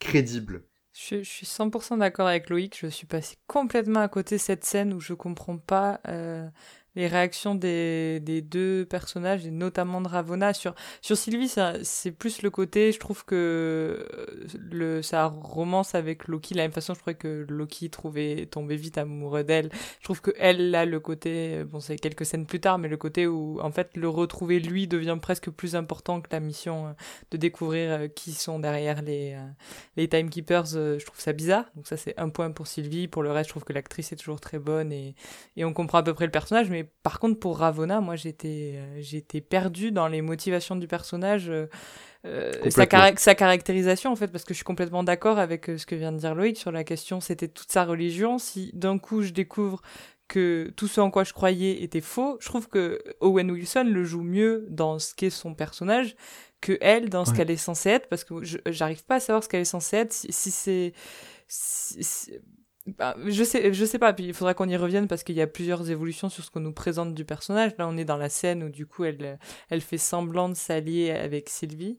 crédible. 0.00 0.64
Je, 0.92 1.22
suis 1.22 1.46
100% 1.46 1.98
d'accord 1.98 2.26
avec 2.26 2.50
Loïc, 2.50 2.76
je 2.80 2.88
suis 2.88 3.06
passé 3.06 3.36
complètement 3.46 4.00
à 4.00 4.08
côté 4.08 4.36
de 4.36 4.40
cette 4.40 4.64
scène 4.64 4.92
où 4.92 5.00
je 5.00 5.14
comprends 5.14 5.56
pas 5.56 6.00
euh, 6.08 6.48
les 6.96 7.06
réactions 7.06 7.54
des, 7.54 8.20
des, 8.20 8.40
deux 8.42 8.84
personnages, 8.84 9.46
et 9.46 9.50
notamment 9.50 10.00
de 10.00 10.08
Ravonna. 10.08 10.52
Sur, 10.52 10.74
sur 11.00 11.16
Sylvie, 11.16 11.52
c'est 11.82 12.10
plus 12.10 12.42
le 12.42 12.50
côté, 12.50 12.92
je 12.92 12.98
trouve 12.98 13.24
que 13.24 13.34
euh, 13.34 14.48
le, 14.70 15.02
sa 15.02 15.26
romance 15.26 15.94
avec 15.94 16.26
Loki, 16.26 16.54
de 16.54 16.58
la 16.58 16.64
même 16.64 16.72
façon, 16.72 16.94
je 16.94 17.00
crois 17.00 17.14
que 17.14 17.46
Loki 17.48 17.90
trouvait, 17.90 18.46
tombait 18.46 18.76
vite 18.76 18.98
amoureux 18.98 19.44
d'elle. 19.44 19.70
Je 20.00 20.04
trouve 20.04 20.20
que 20.20 20.32
elle, 20.38 20.70
là, 20.70 20.84
le 20.84 21.00
côté, 21.00 21.64
bon, 21.64 21.80
c'est 21.80 21.96
quelques 21.96 22.26
scènes 22.26 22.46
plus 22.46 22.60
tard, 22.60 22.78
mais 22.78 22.88
le 22.88 22.96
côté 22.96 23.26
où, 23.26 23.60
en 23.60 23.70
fait, 23.70 23.96
le 23.96 24.08
retrouver 24.08 24.58
lui 24.58 24.88
devient 24.88 25.18
presque 25.20 25.50
plus 25.50 25.76
important 25.76 26.20
que 26.20 26.28
la 26.32 26.40
mission 26.40 26.88
euh, 26.88 26.92
de 27.30 27.36
découvrir 27.36 27.92
euh, 27.92 28.08
qui 28.08 28.32
sont 28.32 28.58
derrière 28.58 29.02
les, 29.02 29.36
les 29.96 30.08
timekeepers, 30.08 30.66
je 30.66 31.04
trouve 31.04 31.20
ça 31.20 31.32
bizarre. 31.32 31.64
Donc 31.76 31.86
ça, 31.86 31.96
c'est 31.96 32.18
un 32.18 32.28
point 32.28 32.50
pour 32.50 32.66
Sylvie. 32.66 33.06
Pour 33.08 33.22
le 33.22 33.30
reste, 33.30 33.48
je 33.48 33.52
trouve 33.52 33.64
que 33.64 33.72
l'actrice 33.72 34.12
est 34.12 34.16
toujours 34.16 34.40
très 34.40 34.58
bonne 34.58 34.92
et, 34.92 35.14
et 35.56 35.64
on 35.64 35.72
comprend 35.72 35.98
à 35.98 36.02
peu 36.02 36.14
près 36.14 36.24
le 36.24 36.30
personnage, 36.30 36.68
mais 36.70 36.79
par 36.84 37.18
contre, 37.18 37.38
pour 37.38 37.58
Ravonna, 37.58 38.00
moi, 38.00 38.16
j'étais, 38.16 38.74
euh, 38.76 38.98
j'étais 39.00 39.40
perdue 39.40 39.92
dans 39.92 40.08
les 40.08 40.22
motivations 40.22 40.76
du 40.76 40.86
personnage, 40.86 41.50
euh, 41.50 41.66
euh 42.26 42.52
sa, 42.70 42.86
sa, 43.16 43.34
caractérisation, 43.34 44.10
en 44.12 44.16
fait, 44.16 44.28
parce 44.28 44.44
que 44.44 44.54
je 44.54 44.58
suis 44.58 44.64
complètement 44.64 45.02
d'accord 45.02 45.38
avec 45.38 45.66
ce 45.66 45.86
que 45.86 45.94
vient 45.94 46.12
de 46.12 46.18
dire 46.18 46.34
Loïc 46.34 46.56
sur 46.56 46.72
la 46.72 46.84
question, 46.84 47.20
c'était 47.20 47.48
toute 47.48 47.70
sa 47.70 47.84
religion. 47.84 48.38
Si 48.38 48.70
d'un 48.74 48.98
coup, 48.98 49.22
je 49.22 49.30
découvre 49.30 49.80
que 50.28 50.72
tout 50.76 50.86
ce 50.86 51.00
en 51.00 51.10
quoi 51.10 51.24
je 51.24 51.32
croyais 51.32 51.82
était 51.82 52.00
faux, 52.00 52.38
je 52.40 52.46
trouve 52.46 52.68
que 52.68 53.02
Owen 53.20 53.50
Wilson 53.50 53.84
le 53.88 54.04
joue 54.04 54.22
mieux 54.22 54.66
dans 54.70 54.98
ce 54.98 55.14
qu'est 55.14 55.30
son 55.30 55.54
personnage 55.54 56.14
que 56.60 56.76
elle 56.80 57.08
dans 57.08 57.24
ce 57.24 57.32
qu'elle 57.32 57.50
est 57.50 57.56
censée 57.56 57.90
être, 57.90 58.08
parce 58.08 58.22
que 58.22 58.34
j'arrive 58.66 59.04
pas 59.04 59.16
à 59.16 59.20
savoir 59.20 59.42
ce 59.42 59.48
qu'elle 59.48 59.62
est 59.62 59.64
censée 59.64 59.96
être, 59.96 60.12
si, 60.12 60.32
si 60.32 60.50
c'est... 60.50 60.92
Si, 61.48 62.32
bah, 62.86 63.14
je 63.26 63.44
sais, 63.44 63.72
je 63.72 63.84
sais 63.84 63.98
pas. 63.98 64.12
Puis 64.12 64.24
il 64.26 64.34
faudra 64.34 64.54
qu'on 64.54 64.68
y 64.68 64.76
revienne 64.76 65.08
parce 65.08 65.22
qu'il 65.22 65.36
y 65.36 65.42
a 65.42 65.46
plusieurs 65.46 65.90
évolutions 65.90 66.28
sur 66.28 66.44
ce 66.44 66.50
qu'on 66.50 66.60
nous 66.60 66.72
présente 66.72 67.14
du 67.14 67.24
personnage. 67.24 67.72
Là, 67.78 67.86
on 67.88 67.96
est 67.96 68.04
dans 68.04 68.16
la 68.16 68.28
scène 68.28 68.62
où 68.62 68.68
du 68.68 68.86
coup, 68.86 69.04
elle, 69.04 69.38
elle 69.68 69.80
fait 69.80 69.98
semblant 69.98 70.48
de 70.48 70.54
s'allier 70.54 71.10
avec 71.10 71.48
Sylvie. 71.48 71.98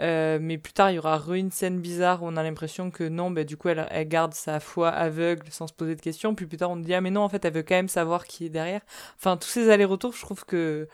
Euh, 0.00 0.38
mais 0.40 0.58
plus 0.58 0.74
tard, 0.74 0.90
il 0.90 0.96
y 0.96 0.98
aura 0.98 1.22
une 1.34 1.50
scène 1.50 1.80
bizarre 1.80 2.22
où 2.22 2.26
on 2.26 2.36
a 2.36 2.42
l'impression 2.42 2.90
que 2.90 3.04
non, 3.04 3.30
bah, 3.30 3.44
du 3.44 3.56
coup, 3.56 3.68
elle, 3.68 3.86
elle, 3.90 4.08
garde 4.08 4.34
sa 4.34 4.60
foi 4.60 4.90
aveugle 4.90 5.46
sans 5.50 5.66
se 5.66 5.72
poser 5.72 5.94
de 5.94 6.00
questions. 6.00 6.34
Puis 6.34 6.46
plus 6.46 6.58
tard, 6.58 6.70
on 6.70 6.76
dit 6.76 6.92
ah 6.94 7.00
mais 7.00 7.10
non, 7.10 7.22
en 7.22 7.28
fait, 7.28 7.44
elle 7.44 7.54
veut 7.54 7.62
quand 7.62 7.76
même 7.76 7.88
savoir 7.88 8.26
qui 8.26 8.46
est 8.46 8.50
derrière. 8.50 8.82
Enfin, 9.16 9.36
tous 9.36 9.48
ces 9.48 9.70
allers-retours, 9.70 10.12
je 10.14 10.20
trouve 10.22 10.44
que 10.44 10.88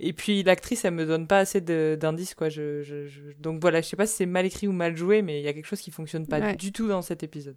et 0.00 0.12
puis 0.12 0.44
l'actrice, 0.44 0.84
elle 0.84 0.94
me 0.94 1.06
donne 1.06 1.26
pas 1.26 1.38
assez 1.38 1.60
d'indices, 1.60 2.34
quoi. 2.34 2.48
Je, 2.48 2.82
je, 2.82 3.06
je, 3.06 3.20
Donc 3.38 3.60
voilà, 3.60 3.80
je 3.80 3.88
sais 3.88 3.96
pas 3.96 4.06
si 4.06 4.14
c'est 4.16 4.26
mal 4.26 4.46
écrit 4.46 4.68
ou 4.68 4.72
mal 4.72 4.96
joué, 4.96 5.22
mais 5.22 5.40
il 5.40 5.44
y 5.44 5.48
a 5.48 5.52
quelque 5.52 5.66
chose 5.66 5.80
qui 5.80 5.90
fonctionne 5.90 6.26
pas 6.26 6.38
ouais. 6.38 6.56
du 6.56 6.72
tout 6.72 6.86
dans 6.86 7.02
cet 7.02 7.22
épisode 7.24 7.56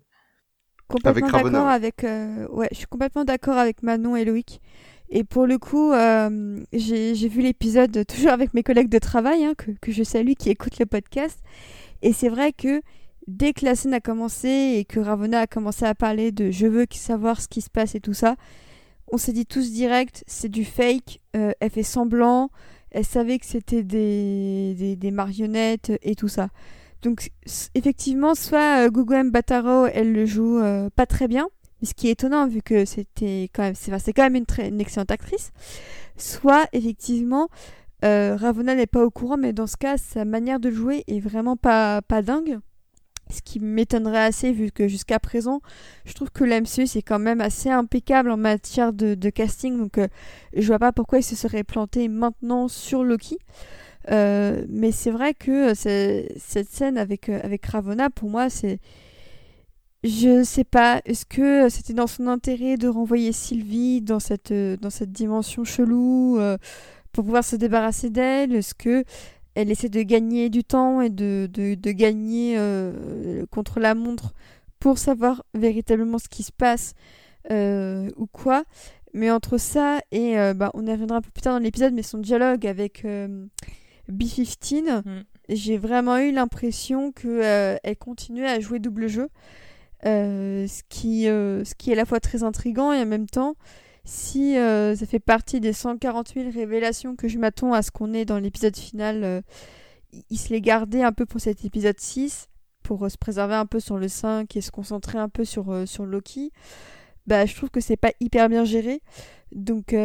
complètement 0.92 1.30
d'accord 1.30 1.68
avec. 1.68 2.04
Euh, 2.04 2.48
ouais, 2.50 2.68
je 2.72 2.78
suis 2.78 2.88
complètement 2.88 3.26
d'accord 3.26 3.58
avec 3.58 3.84
Manon 3.84 4.16
et 4.16 4.26
Loïc. 4.26 4.62
Et 5.10 5.24
pour 5.24 5.46
le 5.46 5.58
coup, 5.58 5.92
euh, 5.92 6.60
j'ai 6.72 7.28
vu 7.28 7.42
l'épisode 7.42 8.06
toujours 8.08 8.32
avec 8.32 8.54
mes 8.54 8.64
collègues 8.64 8.90
de 8.90 9.00
travail, 9.00 9.44
hein, 9.44 9.54
que, 9.58 9.72
que, 9.82 9.92
je 9.92 10.04
salue, 10.04 10.34
qui 10.40 10.50
écoutent 10.50 10.80
le 10.80 10.86
podcast. 10.86 11.40
Et 12.02 12.14
c'est 12.14 12.30
vrai 12.30 12.54
que 12.54 12.82
dès 13.28 13.52
que 13.54 13.66
la 13.66 13.76
scène 13.76 13.94
a 13.94 14.00
commencé 14.00 14.76
et 14.78 14.86
que 14.86 15.00
Ravonna 15.00 15.42
a 15.42 15.48
commencé 15.48 15.86
à 15.86 15.96
parler 15.96 16.32
de 16.32 16.50
je 16.52 16.66
veux 16.66 16.86
savoir 16.92 17.42
ce 17.42 17.48
qui 17.48 17.62
se 17.62 17.70
passe 17.70 17.94
et 17.96 18.00
tout 18.00 18.14
ça, 18.14 18.36
on 19.12 19.18
s'est 19.18 19.34
dit 19.34 19.46
tous 19.46 19.72
direct, 19.72 20.24
c'est 20.28 20.50
du 20.50 20.64
fake, 20.64 21.20
euh, 21.36 21.52
elle 21.60 21.70
fait 21.70 21.84
semblant, 21.84 22.50
elle 22.92 23.06
savait 23.06 23.38
que 23.38 23.46
c'était 23.46 23.84
des, 23.84 24.74
des, 24.78 24.96
des 24.96 25.12
marionnettes 25.12 25.92
et 26.02 26.16
tout 26.16 26.30
ça. 26.30 26.50
Donc 27.02 27.32
effectivement, 27.74 28.36
soit 28.36 28.86
euh, 28.86 28.90
Gugu 28.90 29.30
Bataro, 29.32 29.88
elle 29.88 30.14
le 30.14 30.26
joue 30.26 30.60
euh, 30.60 30.90
pas 30.96 31.06
très 31.06 31.28
bien, 31.28 31.48
ce 31.84 31.94
qui 31.94 32.08
est 32.08 32.12
étonnant 32.12 32.48
vu 32.48 32.62
que 32.62 32.86
c'était 32.86 33.50
quand 33.54 33.64
même, 33.64 33.76
c'est 33.76 34.14
quand 34.14 34.30
même 34.30 34.44
une, 34.60 34.82
excellente 34.82 35.12
actrice. 35.12 35.52
Soit 36.18 36.68
effectivement, 36.74 37.50
euh, 38.06 38.36
Ravonna 38.36 38.76
n'est 38.76 38.88
pas 38.88 39.04
au 39.04 39.10
courant, 39.10 39.38
mais 39.38 39.54
dans 39.54 39.68
ce 39.68 39.78
cas, 39.78 39.98
sa 39.98 40.26
manière 40.26 40.60
de 40.60 40.70
jouer 40.70 41.04
est 41.08 41.20
vraiment 41.20 41.58
pas, 41.58 42.02
pas 42.02 42.22
dingue. 42.22 42.60
Ce 43.32 43.42
qui 43.42 43.60
m'étonnerait 43.60 44.26
assez 44.26 44.52
vu 44.52 44.72
que 44.72 44.88
jusqu'à 44.88 45.18
présent, 45.18 45.62
je 46.06 46.14
trouve 46.14 46.32
que 46.32 46.44
l'MCU 46.44 46.86
c'est 46.86 47.02
quand 47.02 47.20
même 47.20 47.40
assez 47.40 47.70
impeccable 47.70 48.30
en 48.30 48.38
matière 48.38 48.92
de, 48.92 49.16
de 49.16 49.30
casting, 49.30 49.78
donc 49.78 49.98
euh, 49.98 50.08
je 50.54 50.68
vois 50.68 50.80
pas 50.80 50.92
pourquoi 50.92 51.20
il 51.20 51.24
se 51.24 51.36
serait 51.36 51.64
planté 51.64 52.10
maintenant 52.10 52.68
sur 52.68 53.04
Loki. 53.04 53.38
Euh, 54.10 54.66
mais 54.70 54.92
c'est 54.92 55.12
vrai 55.12 55.34
que 55.34 55.74
cette 55.76 56.70
scène 56.70 56.98
avec, 56.98 57.30
euh, 57.30 57.40
avec 57.44 57.66
Ravonna, 57.66 58.10
pour 58.10 58.30
moi, 58.30 58.50
c'est. 58.50 58.80
Je 60.04 60.44
sais 60.44 60.64
pas, 60.64 61.00
est-ce 61.06 61.28
que 61.28 61.70
c'était 61.70 61.94
dans 61.94 62.08
son 62.08 62.26
intérêt 62.26 62.76
de 62.76 62.88
renvoyer 62.88 63.32
Sylvie 63.32 64.02
dans 64.02 64.20
cette, 64.20 64.52
dans 64.52 64.90
cette 64.90 65.12
dimension 65.12 65.64
chelou 65.64 66.40
euh, 66.40 66.58
pour 67.12 67.24
pouvoir 67.24 67.44
se 67.44 67.56
débarrasser 67.56 68.10
d'elle? 68.10 68.56
Est-ce 68.56 68.74
que 68.74 69.04
elle 69.54 69.70
essaie 69.70 69.90
de 69.90 70.02
gagner 70.02 70.50
du 70.50 70.64
temps 70.64 71.02
et 71.02 71.10
de, 71.12 71.48
de, 71.54 71.76
de 71.76 71.92
gagner 71.92 72.56
euh, 72.58 73.46
contre 73.52 73.80
la 73.80 73.94
montre 73.94 74.34
pour 74.80 74.98
savoir 74.98 75.44
véritablement 75.54 76.18
ce 76.18 76.30
qui 76.30 76.42
se 76.42 76.52
passe 76.52 76.96
euh, 77.52 78.10
ou 78.18 78.26
quoi? 78.26 78.64
Mais 79.14 79.30
entre 79.30 79.60
ça 79.60 80.00
et, 80.12 80.40
euh, 80.40 80.56
bah, 80.56 80.72
on 80.74 80.88
y 80.88 80.92
reviendra 80.92 81.18
un 81.18 81.22
peu 81.22 81.30
plus 81.30 81.42
tard 81.42 81.54
dans 81.54 81.64
l'épisode, 81.64 81.94
mais 81.94 82.02
son 82.02 82.18
dialogue 82.18 82.66
avec 82.66 83.06
B15, 84.12 85.04
mm. 85.04 85.24
j'ai 85.50 85.78
vraiment 85.78 86.18
eu 86.18 86.32
l'impression 86.32 87.12
qu'elle 87.12 87.42
euh, 87.44 87.78
elle 87.84 87.98
continuait 87.98 88.48
à 88.48 88.60
jouer 88.60 88.80
double 88.80 89.08
jeu. 89.08 89.30
Euh, 90.06 90.66
ce, 90.68 90.82
qui, 90.90 91.28
euh, 91.28 91.64
ce 91.64 91.76
qui 91.76 91.92
est 91.92 91.94
à 91.94 91.96
la 91.96 92.06
fois 92.06 92.20
très 92.20 92.42
intrigant 92.42 92.92
et 92.92 93.00
en 93.00 93.06
même 93.06 93.28
temps, 93.28 93.56
si 94.04 94.58
euh, 94.58 94.96
ça 94.96 95.06
fait 95.06 95.20
partie 95.20 95.60
des 95.60 95.74
140 95.74 96.34
000 96.34 96.50
révélations 96.52 97.16
que 97.16 97.28
je 97.28 97.38
m'attends 97.38 97.74
à 97.74 97.84
ce 97.84 97.92
qu'on 97.92 98.14
ait 98.14 98.26
dans 98.26 98.40
l'épisode 98.40 98.76
final, 98.76 99.24
euh, 99.24 99.42
il 100.32 100.38
se 100.40 100.50
les 100.50 100.62
gardait 100.62 101.04
un 101.04 101.12
peu 101.12 101.28
pour 101.28 101.40
cet 101.40 101.64
épisode 101.66 102.00
6, 102.00 102.48
pour 102.82 103.10
se 103.12 103.18
préserver 103.18 103.54
un 103.54 103.68
peu 103.68 103.80
sur 103.80 103.98
le 103.98 104.08
5 104.08 104.56
et 104.56 104.62
se 104.62 104.72
concentrer 104.72 105.20
un 105.20 105.30
peu 105.30 105.46
sur, 105.46 105.88
sur 105.88 106.06
Loki. 106.06 106.52
Bah, 107.28 107.46
je 107.46 107.56
trouve 107.56 107.70
que 107.70 107.80
c'est 107.80 107.96
pas 107.96 108.12
hyper 108.20 108.50
bien 108.50 108.66
géré. 108.66 109.02
Donc, 109.52 109.96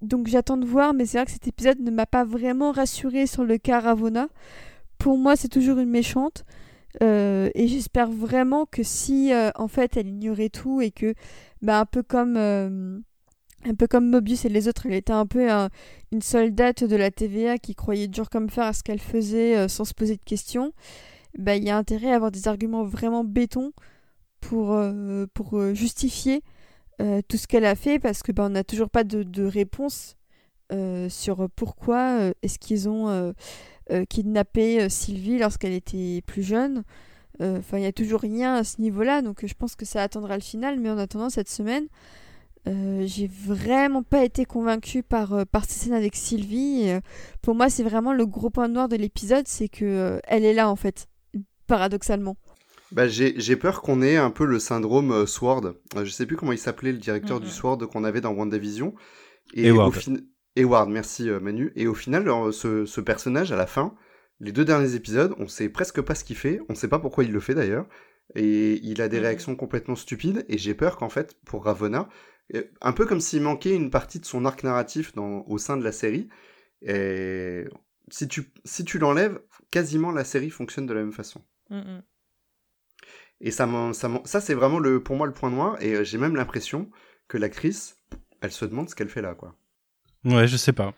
donc 0.00 0.28
j'attends 0.28 0.56
de 0.56 0.66
voir, 0.66 0.94
mais 0.94 1.06
c'est 1.06 1.18
vrai 1.18 1.26
que 1.26 1.32
cet 1.32 1.48
épisode 1.48 1.80
ne 1.80 1.90
m'a 1.90 2.06
pas 2.06 2.24
vraiment 2.24 2.72
rassuré 2.72 3.26
sur 3.26 3.44
le 3.44 3.58
cas 3.58 3.80
pour 4.98 5.16
moi, 5.16 5.36
c'est 5.36 5.48
toujours 5.48 5.78
une 5.78 5.90
méchante. 5.90 6.44
Euh, 7.02 7.50
et 7.54 7.68
j'espère 7.68 8.10
vraiment 8.10 8.66
que 8.66 8.82
si, 8.82 9.32
euh, 9.32 9.50
en 9.54 9.68
fait, 9.68 9.96
elle 9.96 10.08
ignorait 10.08 10.48
tout 10.48 10.80
et 10.80 10.90
que, 10.90 11.14
bah, 11.62 11.80
un 11.80 11.84
peu 11.86 12.02
comme, 12.02 12.36
euh, 12.36 12.98
un 13.64 13.74
peu 13.74 13.86
comme 13.86 14.08
Mobius 14.08 14.44
et 14.44 14.48
les 14.48 14.68
autres, 14.68 14.86
elle 14.86 14.94
était 14.94 15.12
un 15.12 15.26
peu 15.26 15.48
une 16.12 16.22
soldate 16.22 16.84
de 16.84 16.96
la 16.96 17.10
TVA 17.10 17.58
qui 17.58 17.74
croyait 17.74 18.08
dur 18.08 18.30
comme 18.30 18.50
fer 18.50 18.64
à 18.64 18.72
ce 18.72 18.82
qu'elle 18.82 19.00
faisait 19.00 19.68
sans 19.68 19.84
se 19.84 19.94
poser 19.94 20.16
de 20.16 20.22
questions. 20.24 20.72
Bah, 21.38 21.56
il 21.56 21.64
y 21.64 21.70
a 21.70 21.76
intérêt 21.76 22.12
à 22.12 22.16
avoir 22.16 22.30
des 22.30 22.48
arguments 22.48 22.84
vraiment 22.84 23.24
béton 23.24 23.72
pour, 24.40 24.80
pour 25.34 25.74
justifier 25.74 26.42
tout 27.28 27.36
ce 27.36 27.46
qu'elle 27.46 27.64
a 27.64 27.74
fait 27.74 27.98
parce 27.98 28.22
que 28.22 28.32
bah, 28.32 28.44
on 28.46 28.50
n'a 28.50 28.64
toujours 28.64 28.90
pas 28.90 29.04
de, 29.04 29.22
de 29.22 29.44
réponse 29.44 30.16
sur 31.08 31.48
pourquoi 31.54 32.32
est-ce 32.42 32.58
qu'ils 32.58 32.88
ont 32.88 33.32
euh, 33.90 34.04
euh, 34.76 34.88
Sylvie 34.88 35.38
lorsqu'elle 35.38 35.72
était 35.72 36.22
plus 36.26 36.42
jeune. 36.42 36.84
Euh, 37.40 37.58
enfin, 37.58 37.78
il 37.78 37.82
n'y 37.82 37.86
a 37.86 37.92
toujours 37.92 38.20
rien 38.20 38.54
à 38.54 38.64
ce 38.64 38.80
niveau-là, 38.80 39.22
donc 39.22 39.46
je 39.46 39.54
pense 39.54 39.76
que 39.76 39.84
ça 39.84 40.02
attendra 40.02 40.34
le 40.34 40.42
final. 40.42 40.78
Mais 40.78 40.90
en 40.90 40.98
attendant 40.98 41.30
cette 41.30 41.48
semaine, 41.48 41.86
j'ai 42.66 43.28
vraiment 43.28 44.02
pas 44.02 44.24
été 44.24 44.44
convaincue 44.44 45.02
par, 45.02 45.46
par 45.46 45.64
ces 45.64 45.84
scènes 45.84 45.94
avec 45.94 46.14
Sylvie. 46.14 47.00
pour 47.40 47.54
moi, 47.54 47.70
c'est 47.70 47.82
vraiment 47.82 48.12
le 48.12 48.26
gros 48.26 48.50
point 48.50 48.68
noir 48.68 48.90
de 48.90 48.96
l'épisode, 48.96 49.48
c'est 49.48 49.68
que 49.68 50.20
elle 50.24 50.44
est 50.44 50.52
là 50.52 50.68
en 50.68 50.76
fait, 50.76 51.08
paradoxalement. 51.66 52.36
Bah, 52.92 53.06
j'ai 53.08 53.56
peur 53.56 53.82
qu'on 53.82 54.02
ait 54.02 54.16
un 54.16 54.30
peu 54.30 54.44
le 54.46 54.58
syndrome 54.58 55.26
Sword. 55.26 55.74
je 55.96 56.10
sais 56.10 56.26
plus 56.26 56.36
comment 56.36 56.52
il 56.52 56.58
s'appelait, 56.58 56.92
le 56.92 56.98
directeur 56.98 57.40
du 57.40 57.50
Sword 57.50 57.86
qu'on 57.88 58.04
avait 58.04 58.20
dans 58.20 58.32
WandaVision. 58.32 58.94
Et, 59.54 59.70
au 59.70 59.90
Eward, 60.58 60.90
merci 60.90 61.28
euh, 61.28 61.40
Manu. 61.40 61.72
Et 61.76 61.86
au 61.86 61.94
final, 61.94 62.24
ce, 62.52 63.00
personnage, 63.00 63.52
à 63.52 63.56
la 63.56 63.66
fin, 63.66 63.94
les 64.40 64.52
deux 64.52 64.64
derniers 64.64 64.94
épisodes, 64.94 65.34
on 65.38 65.46
sait 65.46 65.68
presque 65.68 66.00
pas 66.00 66.14
ce 66.14 66.24
qu'il 66.24 66.36
fait, 66.36 66.60
on 66.68 66.74
sait 66.74 66.88
pas 66.88 66.98
pourquoi 66.98 67.24
il 67.24 67.32
le 67.32 67.40
fait 67.40 67.54
d'ailleurs, 67.54 67.86
et 68.34 68.80
il 68.82 69.00
a 69.00 69.08
des 69.08 69.20
réactions 69.20 69.56
complètement 69.56 69.96
stupides, 69.96 70.44
et 70.48 70.58
j'ai 70.58 70.74
peur 70.74 70.96
qu'en 70.96 71.08
fait, 71.08 71.36
pour 71.44 71.64
Ravonna, 71.64 72.08
euh, 72.54 72.64
un 72.80 72.92
peu 72.92 73.06
comme 73.06 73.20
s'il 73.20 73.42
manquait 73.42 73.74
une 73.74 73.90
partie 73.90 74.20
de 74.20 74.24
son 74.24 74.44
arc 74.44 74.64
narratif 74.64 75.14
dans, 75.14 75.44
au 75.46 75.58
sein 75.58 75.76
de 75.76 75.84
la 75.84 75.92
série, 75.92 76.28
et 76.82 77.64
si 78.10 78.28
tu, 78.28 78.52
si 78.64 78.84
tu 78.84 78.98
l'enlèves, 78.98 79.40
quasiment 79.70 80.10
la 80.10 80.24
série 80.24 80.50
fonctionne 80.50 80.86
de 80.86 80.94
la 80.94 81.00
même 81.00 81.12
façon. 81.12 81.42
Et 83.40 83.50
ça, 83.50 83.68
ça, 83.92 84.10
ça 84.24 84.40
c'est 84.40 84.54
vraiment 84.54 84.78
le, 84.78 85.02
pour 85.02 85.16
moi 85.16 85.26
le 85.26 85.32
point 85.32 85.50
noir, 85.50 85.80
et 85.80 85.94
euh, 85.94 86.04
j'ai 86.04 86.18
même 86.18 86.36
l'impression 86.36 86.90
que 87.28 87.38
l'actrice, 87.38 87.96
elle 88.40 88.50
se 88.50 88.64
demande 88.64 88.88
ce 88.88 88.94
qu'elle 88.94 89.08
fait 89.08 89.22
là, 89.22 89.34
quoi. 89.34 89.54
Ouais, 90.24 90.48
je 90.48 90.56
sais 90.56 90.72
pas. 90.72 90.94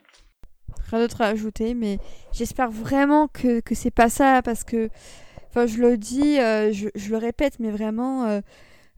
Rien 0.91 1.01
d'autre 1.01 1.21
à 1.21 1.27
ajouter, 1.27 1.75
mais 1.75 1.99
j'espère 2.33 2.71
vraiment 2.71 3.29
que, 3.29 3.61
que 3.61 3.75
c'est 3.75 3.91
pas 3.91 4.09
ça, 4.09 4.41
parce 4.43 4.65
que, 4.65 4.89
enfin, 5.49 5.67
je 5.67 5.79
le 5.79 5.99
dis, 5.99 6.39
euh, 6.39 6.73
je, 6.73 6.89
je, 6.95 7.11
le 7.11 7.19
répète, 7.19 7.59
mais 7.61 7.71
vraiment, 7.71 8.25
euh, 8.25 8.41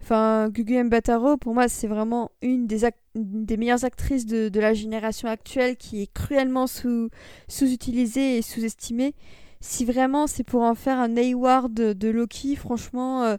enfin, 0.01 0.49
Gugu 0.49 0.82
Mbataro, 0.84 1.36
pour 1.36 1.55
moi, 1.55 1.68
c'est 1.68 1.88
vraiment 1.88 2.30
une 2.43 2.66
des, 2.66 2.88
des 3.14 3.57
meilleures 3.57 3.84
actrices 3.84 4.26
de, 4.26 4.49
de, 4.49 4.61
la 4.61 4.74
génération 4.74 5.28
actuelle 5.28 5.76
qui 5.76 6.03
est 6.03 6.12
cruellement 6.12 6.66
sous, 6.68 7.09
sous-utilisée 7.49 8.38
et 8.38 8.43
sous-estimée. 8.43 9.14
Si 9.63 9.85
vraiment 9.85 10.27
c'est 10.27 10.43
pour 10.43 10.63
en 10.63 10.75
faire 10.75 10.99
un 10.99 11.17
Hayward 11.17 11.73
de, 11.73 12.09
Loki, 12.09 12.57
franchement, 12.57 13.23
euh, 13.23 13.37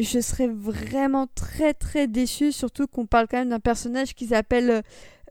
je 0.00 0.18
serais 0.18 0.48
vraiment 0.48 1.26
très 1.34 1.74
très 1.74 2.08
déçue, 2.08 2.50
surtout 2.50 2.86
qu'on 2.86 3.04
parle 3.04 3.28
quand 3.28 3.36
même 3.36 3.50
d'un 3.50 3.60
personnage 3.60 4.14
qui 4.14 4.28
s'appelle 4.28 4.82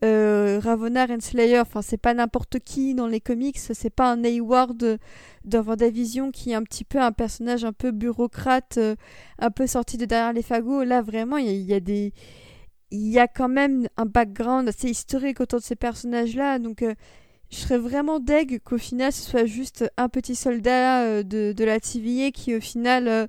euh, 0.03 0.59
Ravonna 0.61 1.07
Renslayer, 1.07 1.59
enfin 1.61 1.81
c'est 1.81 1.97
pas 1.97 2.13
n'importe 2.13 2.59
qui 2.59 2.93
dans 2.93 3.07
les 3.07 3.21
comics, 3.21 3.57
c'est 3.57 3.89
pas 3.89 4.11
un 4.11 4.23
Hayward 4.23 4.99
dans 5.45 5.61
Vendavision 5.63 6.29
qui 6.29 6.51
est 6.51 6.55
un 6.55 6.63
petit 6.63 6.83
peu 6.83 6.99
un 6.99 7.11
personnage 7.11 7.65
un 7.65 7.73
peu 7.73 7.89
bureaucrate, 7.89 8.77
euh, 8.77 8.95
un 9.39 9.49
peu 9.49 9.65
sorti 9.65 9.97
de 9.97 10.05
derrière 10.05 10.33
les 10.33 10.43
fagots. 10.43 10.83
Là 10.83 11.01
vraiment 11.01 11.37
il 11.37 11.49
y, 11.49 11.73
a 11.73 11.79
des, 11.79 12.13
il 12.91 13.07
y 13.07 13.17
a 13.17 13.27
quand 13.27 13.49
même 13.49 13.87
un 13.97 14.05
background 14.05 14.69
assez 14.69 14.89
historique 14.89 15.39
autour 15.39 15.57
de 15.59 15.63
ces 15.65 15.75
personnages-là, 15.75 16.59
donc 16.59 16.83
euh, 16.83 16.93
je 17.53 17.59
serais 17.59 17.77
vraiment 17.77 18.19
deg 18.19 18.59
qu'au 18.63 18.77
final 18.77 19.11
ce 19.11 19.21
soit 19.21 19.45
juste 19.45 19.89
un 19.97 20.09
petit 20.09 20.35
soldat 20.35 21.23
de, 21.23 21.53
de, 21.53 21.63
la 21.63 21.79
TVA 21.79 22.31
qui 22.31 22.55
au 22.55 22.61
final 22.61 23.27